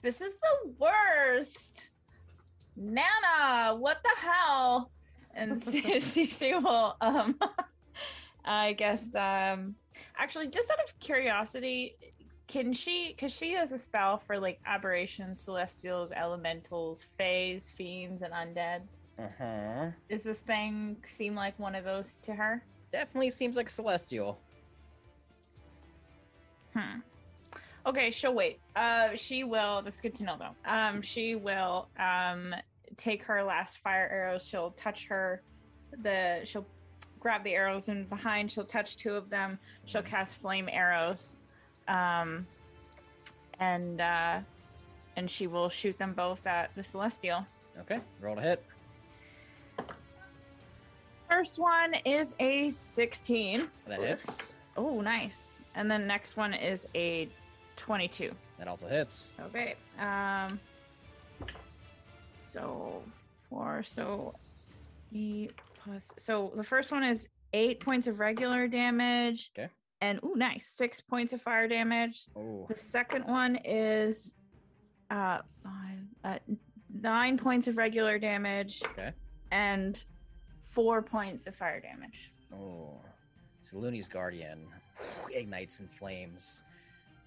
This 0.00 0.20
is 0.20 0.34
the 0.34 0.72
worst. 0.78 1.90
Nana, 2.74 3.76
what 3.76 4.02
the 4.02 4.14
hell? 4.16 4.90
And 5.34 5.62
Cee 5.62 6.00
Cee 6.26 6.54
will, 6.54 6.96
um, 7.00 7.38
I 8.44 8.72
guess, 8.72 9.14
um, 9.14 9.76
actually, 10.16 10.48
just 10.48 10.70
out 10.70 10.78
of 10.84 10.98
curiosity, 10.98 11.96
can 12.52 12.74
she, 12.74 13.08
because 13.08 13.32
she 13.32 13.52
has 13.52 13.72
a 13.72 13.78
spell 13.78 14.18
for 14.18 14.38
like 14.38 14.60
aberrations, 14.66 15.40
celestials, 15.40 16.12
elementals, 16.12 17.06
fays, 17.16 17.70
fiends, 17.70 18.20
and 18.20 18.34
undeads. 18.34 19.06
Uh 19.18 19.28
huh. 19.38 19.90
Does 20.10 20.22
this 20.22 20.40
thing 20.40 20.98
seem 21.06 21.34
like 21.34 21.58
one 21.58 21.74
of 21.74 21.84
those 21.84 22.18
to 22.24 22.34
her? 22.34 22.62
Definitely 22.92 23.30
seems 23.30 23.56
like 23.56 23.70
celestial. 23.70 24.38
Hmm. 26.76 27.00
Okay, 27.86 28.10
she'll 28.10 28.34
wait. 28.34 28.60
Uh, 28.76 29.08
she 29.14 29.44
will. 29.44 29.80
That's 29.80 30.00
good 30.00 30.14
to 30.16 30.24
know, 30.24 30.36
though. 30.38 30.70
Um, 30.70 31.00
she 31.00 31.34
will 31.34 31.88
um 31.98 32.54
take 32.98 33.22
her 33.22 33.42
last 33.42 33.78
fire 33.78 34.10
arrows. 34.12 34.46
She'll 34.46 34.72
touch 34.72 35.06
her. 35.06 35.42
The 36.02 36.42
she'll 36.44 36.66
grab 37.18 37.44
the 37.44 37.54
arrows 37.54 37.88
and 37.88 38.10
behind. 38.10 38.52
She'll 38.52 38.64
touch 38.64 38.98
two 38.98 39.14
of 39.14 39.30
them. 39.30 39.58
She'll 39.86 40.02
cast 40.02 40.40
flame 40.42 40.68
arrows, 40.70 41.36
um, 41.88 42.46
and 43.60 44.00
uh, 44.00 44.40
and 45.16 45.30
she 45.30 45.46
will 45.46 45.68
shoot 45.68 45.98
them 45.98 46.12
both 46.14 46.46
at 46.46 46.74
the 46.74 46.82
celestial. 46.82 47.46
Okay, 47.80 48.00
roll 48.20 48.36
to 48.36 48.42
hit. 48.42 48.64
First 51.30 51.58
one 51.58 51.94
is 52.04 52.36
a 52.40 52.68
sixteen. 52.70 53.70
That 53.88 54.00
hits. 54.00 54.52
Oh, 54.76 55.00
nice. 55.00 55.62
And 55.74 55.90
then 55.90 56.06
next 56.06 56.36
one 56.36 56.52
is 56.52 56.86
a 56.94 57.28
twenty-two. 57.76 58.32
That 58.58 58.68
also 58.68 58.86
hits. 58.86 59.32
Okay. 59.40 59.76
Um. 59.98 60.60
So 62.36 63.02
four. 63.48 63.82
So 63.82 64.34
eight 65.14 65.52
plus. 65.82 66.12
So 66.18 66.52
the 66.54 66.64
first 66.64 66.92
one 66.92 67.02
is 67.02 67.28
eight 67.54 67.80
points 67.80 68.06
of 68.06 68.18
regular 68.18 68.68
damage. 68.68 69.50
Okay. 69.56 69.70
And 70.02 70.18
ooh, 70.24 70.34
nice. 70.34 70.66
Six 70.66 71.00
points 71.00 71.32
of 71.32 71.40
fire 71.40 71.68
damage. 71.68 72.26
Oh, 72.36 72.66
The 72.68 72.76
second 72.76 73.24
one 73.24 73.56
is 73.64 74.34
uh 75.10 75.38
five. 75.62 75.98
Uh, 76.24 76.38
nine 77.00 77.38
points 77.38 77.68
of 77.68 77.76
regular 77.76 78.18
damage. 78.18 78.82
Okay. 78.84 79.12
And 79.52 80.02
four 80.70 81.02
points 81.02 81.46
of 81.46 81.54
fire 81.54 81.80
damage. 81.80 82.32
Oh, 82.52 83.00
so 83.62 83.78
Looney's 83.78 84.08
guardian 84.08 84.66
ignites 85.32 85.78
in 85.78 85.86
flames, 85.86 86.64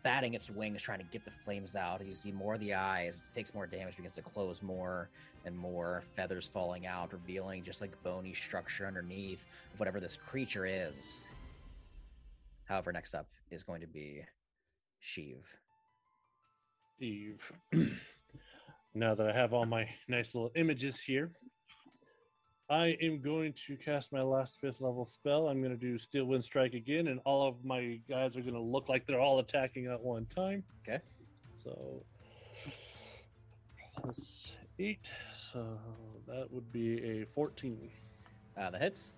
batting 0.03 0.33
its 0.33 0.49
wings, 0.51 0.81
trying 0.81 0.99
to 0.99 1.05
get 1.05 1.23
the 1.23 1.31
flames 1.31 1.77
out. 1.77 2.05
You 2.05 2.13
see 2.13 2.31
more 2.33 2.55
of 2.55 2.59
the 2.59 2.73
eyes. 2.73 3.29
It 3.31 3.35
takes 3.35 3.53
more 3.53 3.67
damage, 3.67 3.95
begins 3.95 4.15
to 4.15 4.21
close 4.21 4.61
more 4.61 5.09
and 5.45 5.57
more. 5.57 6.03
Feathers 6.15 6.47
falling 6.47 6.87
out, 6.87 7.13
revealing 7.13 7.63
just 7.63 7.79
like 7.79 7.91
bony 8.03 8.33
structure 8.33 8.85
underneath 8.85 9.47
of 9.73 9.79
whatever 9.79 10.01
this 10.01 10.17
creature 10.17 10.65
is. 10.65 11.25
However, 12.65 12.91
next 12.91 13.13
up 13.13 13.27
is 13.51 13.63
going 13.63 13.81
to 13.81 13.87
be 13.87 14.23
Sheev. 15.03 15.43
Eve. 16.99 17.51
now 18.93 19.15
that 19.15 19.27
I 19.27 19.33
have 19.33 19.53
all 19.53 19.65
my 19.65 19.87
nice 20.07 20.33
little 20.33 20.51
images 20.55 20.99
here, 20.99 21.31
I 22.69 22.97
am 23.01 23.21
going 23.21 23.53
to 23.67 23.77
cast 23.77 24.11
my 24.11 24.23
last 24.23 24.59
fifth 24.59 24.81
level 24.81 25.05
spell. 25.05 25.47
I'm 25.47 25.61
going 25.61 25.77
to 25.77 25.77
do 25.77 25.99
Steel 25.99 26.25
Wind 26.25 26.43
Strike 26.43 26.73
again, 26.73 27.07
and 27.07 27.19
all 27.23 27.47
of 27.47 27.63
my 27.63 27.99
guys 28.09 28.35
are 28.35 28.41
going 28.41 28.55
to 28.55 28.59
look 28.59 28.89
like 28.89 29.05
they're 29.05 29.19
all 29.19 29.39
attacking 29.39 29.85
at 29.85 30.01
one 30.01 30.25
time. 30.25 30.63
Okay. 30.81 30.99
So 31.55 32.03
plus 34.01 34.51
eight, 34.79 35.09
so 35.37 35.79
that 36.27 36.51
would 36.51 36.71
be 36.71 37.21
a 37.21 37.25
14. 37.25 37.89
Uh, 38.57 38.69
the 38.71 38.79
hits. 38.79 39.09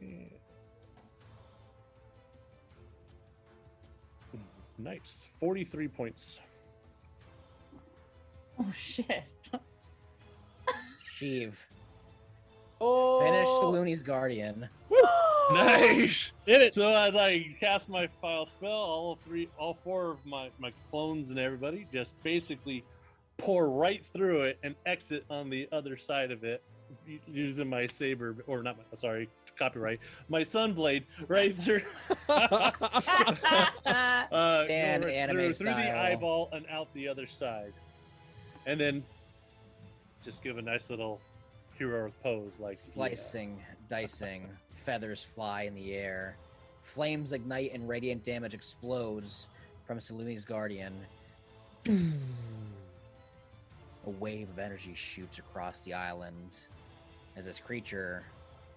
Yeah. 0.00 0.08
Nice, 4.78 5.26
43 5.38 5.88
points. 5.88 6.38
Oh 8.58 8.72
shit. 8.74 9.24
Sheev 11.18 11.54
Oh, 12.84 13.20
Finish 13.20 13.48
the 13.60 13.66
Looney's 13.66 14.02
Guardian. 14.02 14.68
Nice. 15.52 16.32
Did 16.46 16.62
it. 16.62 16.72
So 16.72 16.88
as 16.88 17.16
I 17.16 17.54
cast 17.60 17.90
my 17.90 18.06
file 18.22 18.46
spell. 18.46 18.70
All 18.70 19.16
three, 19.26 19.48
all 19.58 19.76
four 19.84 20.12
of 20.12 20.24
my 20.24 20.50
my 20.58 20.72
clones 20.90 21.30
and 21.30 21.38
everybody 21.38 21.86
just 21.92 22.14
basically 22.22 22.84
pour 23.38 23.68
right 23.68 24.02
through 24.14 24.42
it 24.42 24.58
and 24.62 24.74
exit 24.86 25.24
on 25.28 25.50
the 25.50 25.68
other 25.72 25.96
side 25.96 26.30
of 26.30 26.44
it 26.44 26.62
using 27.26 27.68
my 27.68 27.86
saber 27.88 28.36
or 28.46 28.62
not. 28.62 28.76
My, 28.78 28.84
sorry, 28.96 29.28
copyright. 29.58 30.00
My 30.28 30.42
sunblade 30.42 31.04
right 31.28 31.56
through. 31.62 31.82
uh, 32.28 32.70
Stand 34.64 35.02
go 35.02 35.08
right 35.08 35.16
anime 35.16 35.36
through, 35.36 35.54
through 35.54 35.66
the 35.66 35.72
style. 35.82 35.98
eyeball 36.06 36.48
and 36.52 36.66
out 36.70 36.92
the 36.94 37.08
other 37.08 37.26
side, 37.26 37.72
and 38.66 38.80
then 38.80 39.02
just 40.24 40.42
give 40.42 40.58
a 40.58 40.62
nice 40.62 40.90
little 40.90 41.20
heroic 41.78 42.12
pose 42.22 42.52
like 42.58 42.78
the, 42.80 42.90
Slicing, 42.92 43.58
dicing, 43.88 44.48
feathers 44.76 45.22
fly 45.24 45.62
in 45.62 45.74
the 45.74 45.94
air, 45.94 46.36
flames 46.82 47.32
ignite, 47.32 47.72
and 47.74 47.88
radiant 47.88 48.24
damage 48.24 48.54
explodes 48.54 49.48
from 49.86 49.98
Saluni's 49.98 50.44
Guardian. 50.44 50.94
A 51.88 51.92
wave 54.20 54.48
of 54.48 54.58
energy 54.58 54.94
shoots 54.94 55.38
across 55.38 55.82
the 55.82 55.94
island 55.94 56.56
as 57.36 57.44
this 57.46 57.60
creature 57.60 58.24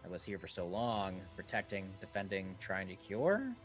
that 0.05 0.11
was 0.11 0.23
here 0.23 0.37
for 0.37 0.47
so 0.47 0.67
long, 0.67 1.19
protecting, 1.35 1.91
defending, 1.99 2.55
trying 2.59 2.87
to 2.87 2.95
cure, 2.95 3.55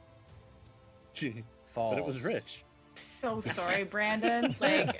Gee, 1.12 1.44
falls. 1.66 1.92
but 1.94 1.98
it 2.00 2.06
was 2.06 2.22
rich. 2.24 2.64
so 2.94 3.42
sorry, 3.42 3.84
Brandon. 3.84 4.56
Like, 4.58 4.98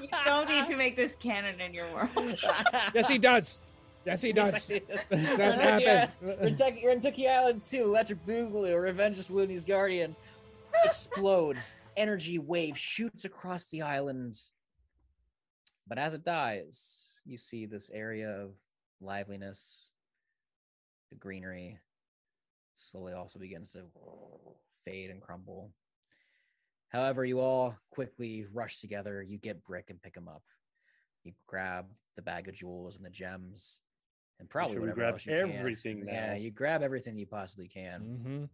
you 0.00 0.08
don't 0.24 0.48
need 0.48 0.66
to 0.66 0.74
make 0.76 0.96
this 0.96 1.14
canon 1.14 1.60
in 1.60 1.72
your 1.72 1.86
world. 1.92 2.10
yes, 2.92 3.08
he 3.08 3.18
does. 3.18 3.60
Yes, 4.04 4.20
he 4.20 4.32
does. 4.32 4.68
Yes, 4.68 4.80
This 5.10 5.36
does 5.36 5.58
Yeah. 5.60 6.06
happen. 6.06 6.28
Rentooki, 6.42 6.84
Rentooki 6.86 7.30
Island 7.30 7.62
2, 7.62 7.84
Electric 7.84 8.26
Boogaloo, 8.26 8.82
Revenge 8.82 9.20
of 9.20 9.30
Looney's 9.30 9.64
Guardian 9.64 10.16
explodes. 10.84 11.76
Energy 11.96 12.40
wave 12.40 12.76
shoots 12.76 13.24
across 13.24 13.66
the 13.66 13.82
island. 13.82 14.40
But 15.86 15.98
as 15.98 16.14
it 16.14 16.24
dies, 16.24 17.20
you 17.24 17.36
see 17.38 17.64
this 17.66 17.90
area 17.94 18.28
of 18.30 18.54
liveliness, 19.00 19.91
the 21.12 21.18
greenery 21.18 21.78
slowly 22.74 23.12
also 23.12 23.38
begins 23.38 23.72
to 23.72 23.82
fade 24.82 25.10
and 25.10 25.20
crumble. 25.20 25.70
However, 26.88 27.24
you 27.24 27.38
all 27.38 27.76
quickly 27.90 28.46
rush 28.52 28.80
together. 28.80 29.22
You 29.22 29.38
get 29.38 29.62
Brick 29.62 29.90
and 29.90 30.00
pick 30.00 30.16
him 30.16 30.26
up. 30.26 30.42
You 31.22 31.32
grab 31.46 31.86
the 32.16 32.22
bag 32.22 32.48
of 32.48 32.54
jewels 32.54 32.96
and 32.96 33.04
the 33.04 33.10
gems, 33.10 33.82
and 34.40 34.48
probably 34.48 34.74
sure 34.74 34.80
whatever 34.82 35.04
else 35.04 35.26
you 35.26 35.32
can. 35.32 35.50
everything 35.50 36.04
Yeah, 36.06 36.34
you 36.34 36.50
grab 36.50 36.82
everything 36.82 37.16
you 37.16 37.26
possibly 37.26 37.68
can 37.68 38.00
hmm 38.00 38.44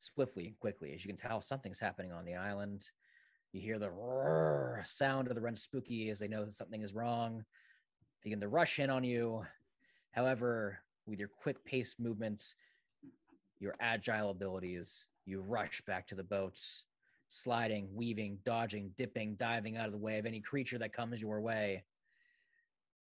swiftly, 0.00 0.54
quickly. 0.60 0.92
As 0.92 1.02
you 1.02 1.08
can 1.08 1.16
tell, 1.16 1.40
something's 1.40 1.80
happening 1.80 2.12
on 2.12 2.26
the 2.26 2.34
island. 2.34 2.84
You 3.52 3.62
hear 3.62 3.78
the 3.78 3.90
roar 3.90 4.82
sound 4.84 5.28
of 5.28 5.34
the 5.34 5.40
rentookies 5.40 6.10
as 6.10 6.18
they 6.18 6.28
know 6.28 6.44
that 6.44 6.52
something 6.52 6.82
is 6.82 6.94
wrong. 6.94 7.44
Begin 8.22 8.40
to 8.40 8.48
rush 8.48 8.78
in 8.78 8.90
on 8.90 9.02
you. 9.02 9.46
However, 10.10 10.80
with 11.06 11.18
your 11.18 11.28
quick 11.28 11.64
paced 11.64 12.00
movements, 12.00 12.56
your 13.60 13.74
agile 13.80 14.30
abilities, 14.30 15.06
you 15.26 15.40
rush 15.40 15.80
back 15.82 16.06
to 16.08 16.14
the 16.14 16.22
boats, 16.22 16.84
sliding, 17.28 17.88
weaving, 17.94 18.38
dodging, 18.44 18.90
dipping, 18.96 19.34
diving 19.34 19.76
out 19.76 19.86
of 19.86 19.92
the 19.92 19.98
way 19.98 20.18
of 20.18 20.26
any 20.26 20.40
creature 20.40 20.78
that 20.78 20.92
comes 20.92 21.20
your 21.20 21.40
way. 21.40 21.82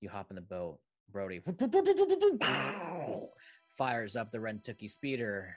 You 0.02 0.10
hop 0.10 0.32
in 0.32 0.36
the 0.36 0.42
boat. 0.42 0.80
Brody 1.12 1.42
fires 3.78 4.16
up 4.16 4.32
the 4.32 4.38
Rentooki 4.38 4.90
speeder 4.90 5.56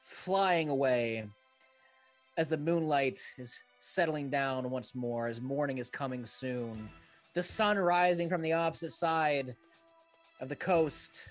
flying 0.00 0.68
away 0.68 1.28
as 2.36 2.48
the 2.48 2.56
moonlight 2.56 3.18
is 3.38 3.62
settling 3.78 4.30
down 4.30 4.70
once 4.70 4.94
more, 4.94 5.26
as 5.26 5.40
morning 5.40 5.78
is 5.78 5.90
coming 5.90 6.26
soon. 6.26 6.88
The 7.34 7.42
sun 7.42 7.78
rising 7.78 8.28
from 8.28 8.42
the 8.42 8.52
opposite 8.52 8.92
side 8.92 9.56
of 10.40 10.48
the 10.48 10.56
coast. 10.56 11.28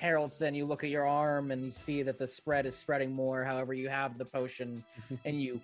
Haroldson, 0.00 0.54
you 0.54 0.64
look 0.64 0.84
at 0.84 0.90
your 0.90 1.06
arm 1.06 1.50
and 1.50 1.64
you 1.64 1.70
see 1.70 2.02
that 2.02 2.18
the 2.18 2.26
spread 2.26 2.66
is 2.66 2.76
spreading 2.76 3.12
more. 3.12 3.44
However, 3.44 3.74
you 3.74 3.88
have 3.88 4.16
the 4.16 4.24
potion 4.24 4.84
and 5.24 5.40
you 5.40 5.60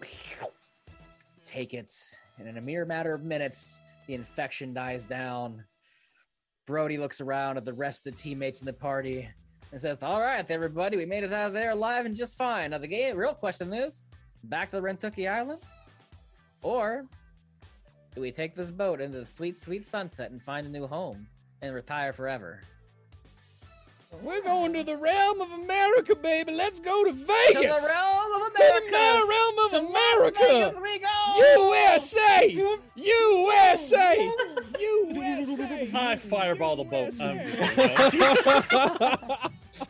take 1.44 1.74
it. 1.74 1.94
And 2.38 2.48
in 2.48 2.56
a 2.56 2.60
mere 2.60 2.84
matter 2.84 3.14
of 3.14 3.22
minutes, 3.22 3.80
the 4.06 4.14
infection 4.14 4.74
dies 4.74 5.04
down. 5.04 5.64
Brody 6.66 6.98
looks 6.98 7.20
around 7.20 7.58
at 7.58 7.64
the 7.64 7.72
rest 7.72 8.06
of 8.06 8.12
the 8.12 8.18
teammates 8.18 8.60
in 8.60 8.66
the 8.66 8.72
party 8.72 9.28
and 9.74 9.80
says, 9.80 9.98
All 10.04 10.20
right, 10.20 10.48
everybody, 10.52 10.96
we 10.96 11.04
made 11.04 11.24
it 11.24 11.32
out 11.32 11.48
of 11.48 11.52
there 11.52 11.72
alive 11.72 12.06
and 12.06 12.14
just 12.14 12.38
fine. 12.38 12.70
Now, 12.70 12.78
the 12.78 12.86
game, 12.86 13.16
real 13.16 13.34
question 13.34 13.74
is 13.74 14.04
back 14.44 14.70
to 14.70 14.76
the 14.76 14.82
Rentooki 14.82 15.28
Island? 15.28 15.58
Or 16.62 17.04
do 18.14 18.20
we 18.20 18.30
take 18.30 18.54
this 18.54 18.70
boat 18.70 19.00
into 19.00 19.18
the 19.18 19.26
sweet, 19.26 19.64
sweet 19.64 19.84
sunset 19.84 20.30
and 20.30 20.40
find 20.40 20.64
a 20.64 20.70
new 20.70 20.86
home 20.86 21.26
and 21.60 21.74
retire 21.74 22.12
forever? 22.12 22.60
We're 24.22 24.42
going 24.44 24.74
to 24.74 24.84
the 24.84 24.96
realm 24.96 25.40
of 25.40 25.50
America, 25.50 26.14
baby. 26.14 26.52
Let's 26.52 26.78
go 26.78 27.02
to 27.06 27.10
Vegas. 27.10 27.26
To 27.26 27.58
Vegas. 27.58 27.82
the 27.82 27.88
realm 27.90 28.42
of 28.42 28.42
America. 28.54 28.86
To 28.86 28.92
the 28.92 29.26
realm 29.28 29.58
of 29.58 29.70
To 29.72 29.78
America. 29.88 30.38
Vegas 30.46 30.80
we 30.80 31.00
go! 31.00 31.34
USA! 31.66 32.46
USA! 32.94 34.30
USA! 34.78 35.90
I 35.94 36.14
fireball 36.14 36.76
the 36.76 36.84
boat. 36.84 37.12
USA. 39.78 39.86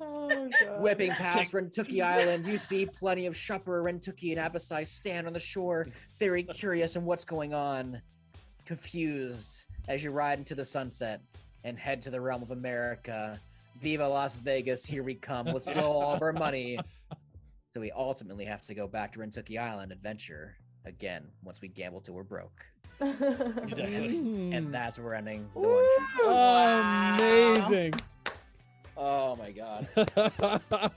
Oh, 0.00 0.28
God. 0.28 0.80
Whipping 0.80 1.10
past 1.12 1.52
Rentooki 1.52 2.02
Island, 2.02 2.46
you 2.46 2.58
see 2.58 2.86
plenty 2.86 3.26
of 3.26 3.34
Shupper, 3.34 3.82
Rentooki, 3.84 4.36
and 4.36 4.40
Abasai 4.40 4.86
stand 4.86 5.26
on 5.26 5.32
the 5.32 5.38
shore, 5.38 5.86
very 6.18 6.42
curious 6.42 6.96
in 6.96 7.04
what's 7.04 7.24
going 7.24 7.54
on, 7.54 8.00
confused 8.64 9.64
as 9.88 10.02
you 10.02 10.10
ride 10.10 10.38
into 10.38 10.54
the 10.54 10.64
sunset 10.64 11.20
and 11.62 11.78
head 11.78 12.02
to 12.02 12.10
the 12.10 12.20
realm 12.20 12.42
of 12.42 12.50
America. 12.50 13.40
Viva 13.80 14.08
Las 14.08 14.36
Vegas, 14.36 14.84
here 14.84 15.02
we 15.02 15.14
come. 15.14 15.46
Let's 15.46 15.66
blow 15.66 15.92
all 15.92 16.14
of 16.14 16.22
our 16.22 16.32
money. 16.32 16.78
So 17.74 17.80
we 17.80 17.92
ultimately 17.92 18.46
have 18.46 18.64
to 18.66 18.74
go 18.74 18.86
back 18.88 19.12
to 19.12 19.18
Rentooki 19.18 19.58
Island 19.58 19.92
adventure 19.92 20.56
again 20.86 21.24
once 21.44 21.60
we 21.60 21.68
gamble 21.68 22.00
till 22.00 22.14
we're 22.14 22.22
broke. 22.24 22.64
Exactly. 23.00 24.52
And 24.54 24.72
that's 24.72 24.96
where 24.96 25.08
we're 25.08 25.14
ending 25.14 25.46
the 25.52 25.60
one. 25.60 25.84
wow. 26.24 27.16
Amazing. 27.18 27.92
Oh 28.96 29.36
my 29.36 29.50
god. 29.50 29.88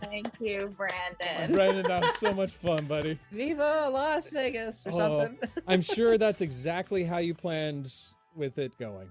Thank 0.00 0.40
you, 0.40 0.72
Brandon. 0.76 1.52
Brandon, 1.52 1.84
that 1.88 2.02
was 2.02 2.14
so 2.18 2.32
much 2.36 2.52
fun, 2.52 2.86
buddy. 2.86 3.18
Viva 3.32 3.88
Las 3.92 4.30
Vegas 4.30 4.86
or 4.86 4.90
Oh. 4.92 4.96
something. 4.96 5.38
I'm 5.66 5.80
sure 5.80 6.16
that's 6.18 6.40
exactly 6.40 7.04
how 7.04 7.18
you 7.18 7.34
planned 7.34 7.92
with 8.36 8.58
it 8.58 8.76
going. 8.78 9.10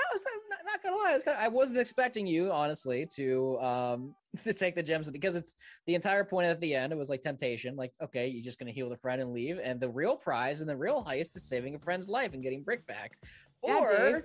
I 0.00 0.14
was 0.14 0.22
I'm 0.32 0.40
not, 0.48 0.58
not 0.64 0.82
gonna 0.82 0.96
lie. 0.96 1.10
I, 1.10 1.14
was 1.14 1.24
kinda, 1.24 1.40
I 1.40 1.48
wasn't 1.48 1.80
expecting 1.80 2.26
you, 2.26 2.52
honestly, 2.52 3.04
to 3.16 3.58
um 3.60 4.14
to 4.44 4.52
take 4.52 4.74
the 4.76 4.82
gems 4.82 5.10
because 5.10 5.34
it's 5.34 5.56
the 5.86 5.94
entire 5.96 6.22
point 6.24 6.46
at 6.46 6.60
the 6.60 6.74
end. 6.74 6.92
It 6.92 6.96
was 6.96 7.08
like 7.08 7.20
temptation. 7.22 7.74
Like, 7.76 7.92
okay, 8.02 8.28
you're 8.28 8.44
just 8.44 8.58
gonna 8.60 8.70
heal 8.70 8.88
the 8.88 8.96
friend 8.96 9.20
and 9.20 9.32
leave, 9.32 9.58
and 9.62 9.80
the 9.80 9.88
real 9.88 10.16
prize 10.16 10.60
and 10.60 10.68
the 10.70 10.76
real 10.76 11.04
heist 11.04 11.34
is 11.36 11.42
saving 11.42 11.74
a 11.74 11.78
friend's 11.78 12.08
life 12.08 12.32
and 12.32 12.42
getting 12.42 12.62
Brick 12.62 12.86
back. 12.86 13.18
Yeah, 13.64 13.78
or 13.80 14.12
Dave. 14.12 14.22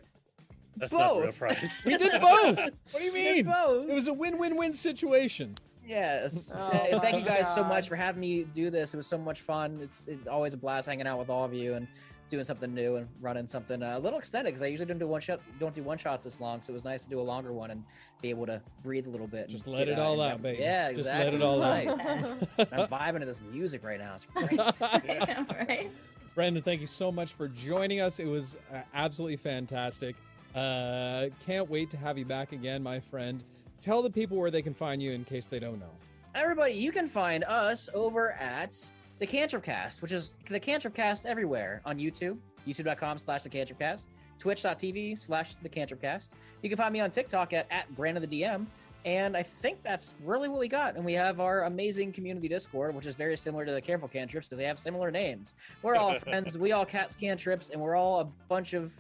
That's 0.78 0.92
not 0.92 1.16
real 1.18 1.26
Both. 1.28 1.38
prize. 1.40 1.82
We 1.86 1.98
did 1.98 2.12
both. 2.22 2.58
What 2.58 2.74
do 2.98 3.04
you 3.04 3.14
mean? 3.14 3.46
both. 3.46 3.90
It 3.90 3.94
was 3.94 4.08
a 4.08 4.14
win-win-win 4.14 4.74
situation. 4.74 5.56
Yes. 5.88 6.54
Oh 6.56 6.60
Uh, 6.62 7.00
thank 7.02 7.16
you 7.18 7.22
my 7.22 7.28
guys 7.28 7.54
so 7.54 7.64
much 7.64 7.88
for 7.90 7.96
having 7.96 8.22
me 8.22 8.44
do 8.54 8.70
this. 8.70 8.94
It 8.94 8.98
was 8.98 9.08
so 9.08 9.18
much 9.18 9.42
fun. 9.42 9.80
It's, 9.82 10.08
it's 10.08 10.28
always 10.28 10.54
a 10.54 10.58
blast 10.58 10.88
hanging 10.88 11.08
out 11.08 11.20
with 11.20 11.30
all 11.30 11.44
of 11.44 11.54
you 11.54 11.74
and 11.74 11.88
doing 12.30 12.46
something 12.46 12.74
new 12.74 12.96
and 12.96 13.08
running 13.22 13.46
something 13.48 13.84
uh, 13.84 13.98
a 13.98 14.00
little 14.00 14.18
extended 14.18 14.50
because 14.52 14.64
I 14.64 14.68
usually 14.68 14.88
don't 14.88 14.98
do 14.98 15.08
one 15.08 15.22
shot, 15.22 15.40
don't 15.60 15.76
do 15.76 15.84
one 15.84 15.98
shots 16.00 16.24
this 16.24 16.40
long. 16.40 16.62
So 16.62 16.72
it 16.72 16.74
was 16.76 16.86
nice 16.86 17.04
to 17.04 17.10
do 17.10 17.20
a 17.20 17.22
longer 17.22 17.52
one 17.54 17.70
and 17.70 17.84
be 18.22 18.30
able 18.30 18.46
to 18.48 18.62
breathe 18.82 19.06
a 19.06 19.10
little 19.10 19.28
bit. 19.28 19.42
and 19.42 19.50
Just 19.50 19.68
let 19.68 19.88
it 19.90 20.00
all 20.00 20.20
out, 20.22 20.32
rem- 20.32 20.42
baby. 20.42 20.62
Yeah, 20.62 20.88
Just 20.94 21.02
exactly. 21.02 21.26
let 21.26 21.34
it 21.36 21.42
all 21.44 21.62
It's 21.64 22.06
out. 22.06 22.70
I'm 22.74 22.88
vibing 22.88 23.20
to 23.20 23.26
this 23.26 23.42
music 23.52 23.84
right 23.84 24.00
now. 24.00 24.16
It's 24.16 24.26
great. 24.26 24.58
right? 25.20 25.92
Brandon, 26.34 26.64
thank 26.64 26.82
you 26.82 26.88
so 26.88 27.12
much 27.12 27.34
for 27.34 27.48
joining 27.48 28.00
us. 28.02 28.20
It 28.20 28.26
was 28.26 28.58
uh, 28.74 28.78
absolutely 28.96 29.36
fantastic. 29.38 30.16
Uh, 30.56 31.26
can't 31.46 31.70
wait 31.70 31.90
to 31.90 31.98
have 31.98 32.18
you 32.18 32.26
back 32.26 32.52
again, 32.52 32.84
my 32.84 33.00
friend. 33.00 33.44
Tell 33.82 34.02
the 34.02 34.10
people 34.10 34.38
where 34.38 34.52
they 34.52 34.62
can 34.62 34.74
find 34.74 35.02
you 35.02 35.12
in 35.12 35.26
case 35.26 35.46
they 35.48 35.60
don't 35.60 35.80
know. 35.80 35.92
Everybody, 36.36 36.74
you 36.74 36.92
can 36.92 37.08
find 37.08 37.44
us 37.44 37.90
over 37.94 38.32
at 38.34 38.74
the 39.20 39.28
Cantripcast, 39.28 40.02
which 40.02 40.12
is 40.12 40.36
the 40.50 40.60
Cantripcast 40.60 41.26
everywhere 41.26 41.82
on 41.86 42.00
YouTube, 42.00 42.38
youtube.com 42.68 43.18
slash 43.18 43.44
the 43.44 43.50
Cantripcast, 43.50 44.06
twitch.tv 44.40 45.20
slash 45.20 45.56
the 45.62 45.70
Cantripcast. 45.70 46.32
You 46.62 46.70
can 46.70 46.78
find 46.78 46.94
me 46.94 47.02
on 47.02 47.12
TikTok 47.12 47.54
at, 47.54 47.68
at 47.72 47.94
Brandon 47.96 48.28
the 48.28 48.42
DM, 48.42 48.66
And 49.06 49.36
I 49.36 49.44
think 49.44 49.84
that's 49.84 50.16
really 50.24 50.48
what 50.48 50.60
we 50.60 50.68
got. 50.68 50.96
And 50.96 51.04
we 51.04 51.14
have 51.14 51.40
our 51.40 51.64
amazing 51.64 52.14
community 52.14 52.48
Discord, 52.48 52.96
which 52.96 53.06
is 53.06 53.16
very 53.16 53.36
similar 53.38 53.66
to 53.66 53.72
the 53.74 53.82
Careful 53.82 54.08
Cantrips 54.08 54.48
because 54.48 54.58
they 54.58 54.66
have 54.66 54.80
similar 54.80 55.12
names. 55.12 55.56
We're 55.82 55.96
all 55.96 56.16
friends. 56.20 56.58
We 56.58 56.72
all 56.72 56.86
cats 56.86 57.16
cantrips, 57.16 57.70
and 57.70 57.82
we're 57.82 57.96
all 57.96 58.22
a 58.22 58.26
bunch 58.48 58.74
of 58.74 58.94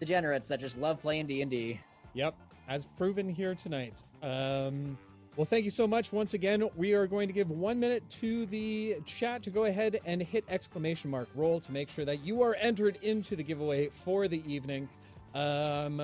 degenerates 0.00 0.48
that 0.48 0.60
just 0.60 0.78
love 0.78 1.00
playing 1.00 1.26
D 1.26 1.42
and 1.42 1.50
D. 1.50 1.80
Yep, 2.14 2.34
as 2.68 2.86
proven 2.96 3.28
here 3.28 3.54
tonight. 3.54 4.02
Um, 4.22 4.96
well, 5.36 5.44
thank 5.44 5.64
you 5.64 5.70
so 5.70 5.86
much 5.86 6.12
once 6.12 6.34
again. 6.34 6.68
We 6.76 6.94
are 6.94 7.06
going 7.06 7.28
to 7.28 7.32
give 7.32 7.50
one 7.50 7.78
minute 7.78 8.08
to 8.20 8.46
the 8.46 8.96
chat 9.04 9.42
to 9.44 9.50
go 9.50 9.64
ahead 9.64 10.00
and 10.04 10.20
hit 10.20 10.44
exclamation 10.48 11.10
mark 11.10 11.28
roll 11.34 11.60
to 11.60 11.70
make 11.70 11.88
sure 11.88 12.04
that 12.04 12.24
you 12.24 12.42
are 12.42 12.56
entered 12.56 12.98
into 13.02 13.36
the 13.36 13.42
giveaway 13.44 13.88
for 13.88 14.26
the 14.26 14.42
evening. 14.52 14.88
Um, 15.34 16.02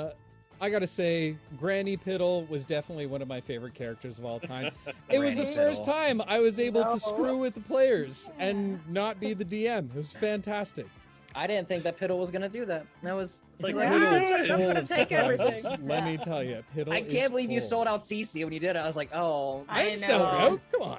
I 0.61 0.71
gotta 0.71 0.87
say, 0.87 1.37
Granny 1.59 1.97
Piddle 1.97 2.49
was 2.49 2.65
definitely 2.65 3.07
one 3.07 3.21
of 3.23 3.27
my 3.29 3.41
favorite 3.41 3.75
characters 3.75 4.21
of 4.21 4.25
all 4.25 4.39
time. 4.39 4.71
it 5.11 5.19
was 5.19 5.35
the 5.35 5.43
Granny 5.43 5.57
first 5.57 5.85
time 5.85 6.23
I 6.29 6.39
was 6.39 6.61
able 6.61 6.83
No. 6.83 6.95
to 6.95 7.01
screw 7.01 7.39
with 7.39 7.55
the 7.55 7.61
players 7.61 8.31
and 8.39 8.79
not 8.89 9.19
be 9.19 9.35
the 9.35 9.45
DM. 9.45 9.91
It 9.91 9.97
was 9.97 10.13
fantastic. 10.13 10.87
I 11.37 11.47
didn't 11.49 11.67
think 11.69 11.83
that 11.83 11.99
Piddle 11.99 12.19
was 12.19 12.31
gonna 12.31 12.49
do 12.49 12.65
that. 12.67 12.87
That 13.03 13.15
was 13.15 13.43
It's 13.55 13.63
like 13.63 13.75
like, 13.75 13.89
Piddle. 13.89 14.41
I'm 14.41 14.47
Full 14.47 14.67
gonna 14.69 14.81
of 14.81 14.89
take 14.89 15.11
everything. 15.13 15.87
Let 15.87 16.05
me 16.05 16.17
tell 16.17 16.43
you, 16.45 16.63
Piddle. 16.77 16.93
I 16.93 17.03
can't 17.03 17.31
believe 17.31 17.51
you 17.51 17.61
sold 17.61 17.87
out 17.89 18.05
Cee 18.05 18.23
Cee 18.25 18.45
when 18.45 18.53
you 18.53 18.61
did 18.61 18.77
it. 18.77 18.79
I 18.79 18.87
was 18.87 18.97
like, 18.97 19.11
oh, 19.13 19.65
I 19.69 19.85
didn't 19.85 20.09
know. 20.09 20.25
out. 20.25 20.61
Come 20.73 20.83
on, 20.83 20.99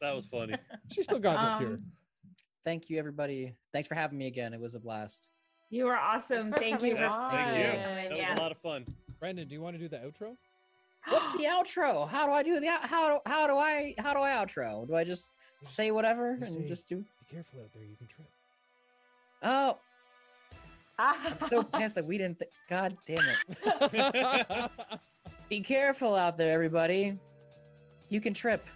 That 0.00 0.14
was 0.14 0.26
funny. 0.26 0.54
she 0.92 1.02
still 1.02 1.18
got 1.18 1.58
the 1.58 1.64
cure. 1.64 1.74
Um, 1.76 1.84
thank 2.64 2.88
you 2.88 2.98
everybody. 2.98 3.54
Thanks 3.72 3.88
for 3.88 3.94
having 3.96 4.18
me 4.18 4.26
again. 4.28 4.54
It 4.54 4.60
was 4.60 4.74
a 4.74 4.80
blast. 4.80 5.28
You 5.70 5.88
are 5.88 5.96
awesome. 5.96 6.52
Thank 6.52 6.82
you. 6.82 6.94
coming 6.94 7.02
on. 7.04 7.30
Thank 7.32 7.56
you. 7.58 7.64
coming. 7.80 8.08
That 8.10 8.16
Yeah. 8.16 8.30
was 8.30 8.38
a 8.38 8.42
lot 8.42 8.52
of 8.52 8.58
fun. 8.58 8.86
Brandon, 9.18 9.48
do 9.48 9.54
you 9.54 9.60
want 9.60 9.74
to 9.76 9.80
do 9.80 9.88
the 9.88 9.96
outro? 9.96 10.36
What's 11.08 11.36
the 11.36 11.44
outro? 11.44 12.08
How 12.08 12.26
do 12.26 12.32
I 12.32 12.42
do 12.44 12.60
the 12.60 12.68
how 12.70 13.08
do 13.08 13.18
how 13.26 13.46
do 13.48 13.54
I 13.56 13.94
how 13.98 14.12
do 14.14 14.20
I 14.20 14.30
outro? 14.30 14.86
Do 14.86 14.94
I 14.94 15.02
just 15.02 15.30
say 15.62 15.90
whatever 15.90 16.36
You 16.38 16.44
and 16.44 16.48
say- 16.48 16.64
just 16.64 16.88
do? 16.88 16.96
Be 16.98 17.34
careful 17.34 17.60
out 17.60 17.72
there. 17.72 17.82
You 17.82 17.96
can 17.96 18.06
trip. 18.06 18.28
Oh, 19.42 19.78
I'm 20.98 21.34
so 21.48 21.62
pissed 21.62 21.96
that 21.96 22.06
we 22.06 22.18
didn't. 22.18 22.38
Th- 22.38 22.50
God 22.68 22.96
damn 23.06 23.24
it! 23.62 24.70
Be 25.48 25.60
careful 25.60 26.14
out 26.14 26.36
there, 26.36 26.52
everybody. 26.52 27.18
You 28.08 28.20
can 28.20 28.34
trip. 28.34 28.66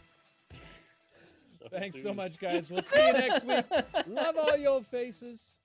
Thanks 1.70 2.02
so 2.02 2.12
much, 2.12 2.38
guys. 2.38 2.70
We'll 2.70 2.82
see 2.82 3.04
you 3.04 3.12
next 3.12 3.44
week. 3.44 3.64
Love 4.08 4.36
all 4.38 4.56
your 4.56 4.82
faces. 4.82 5.56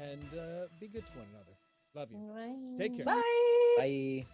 And 0.00 0.38
uh, 0.38 0.66
be 0.78 0.88
good 0.88 1.04
to 1.06 1.12
one 1.18 1.26
another. 1.32 1.56
Love 1.94 2.10
you. 2.10 2.78
Take 2.78 2.96
care. 2.96 3.04
Bye. 3.04 3.22
Bye. 3.78 4.26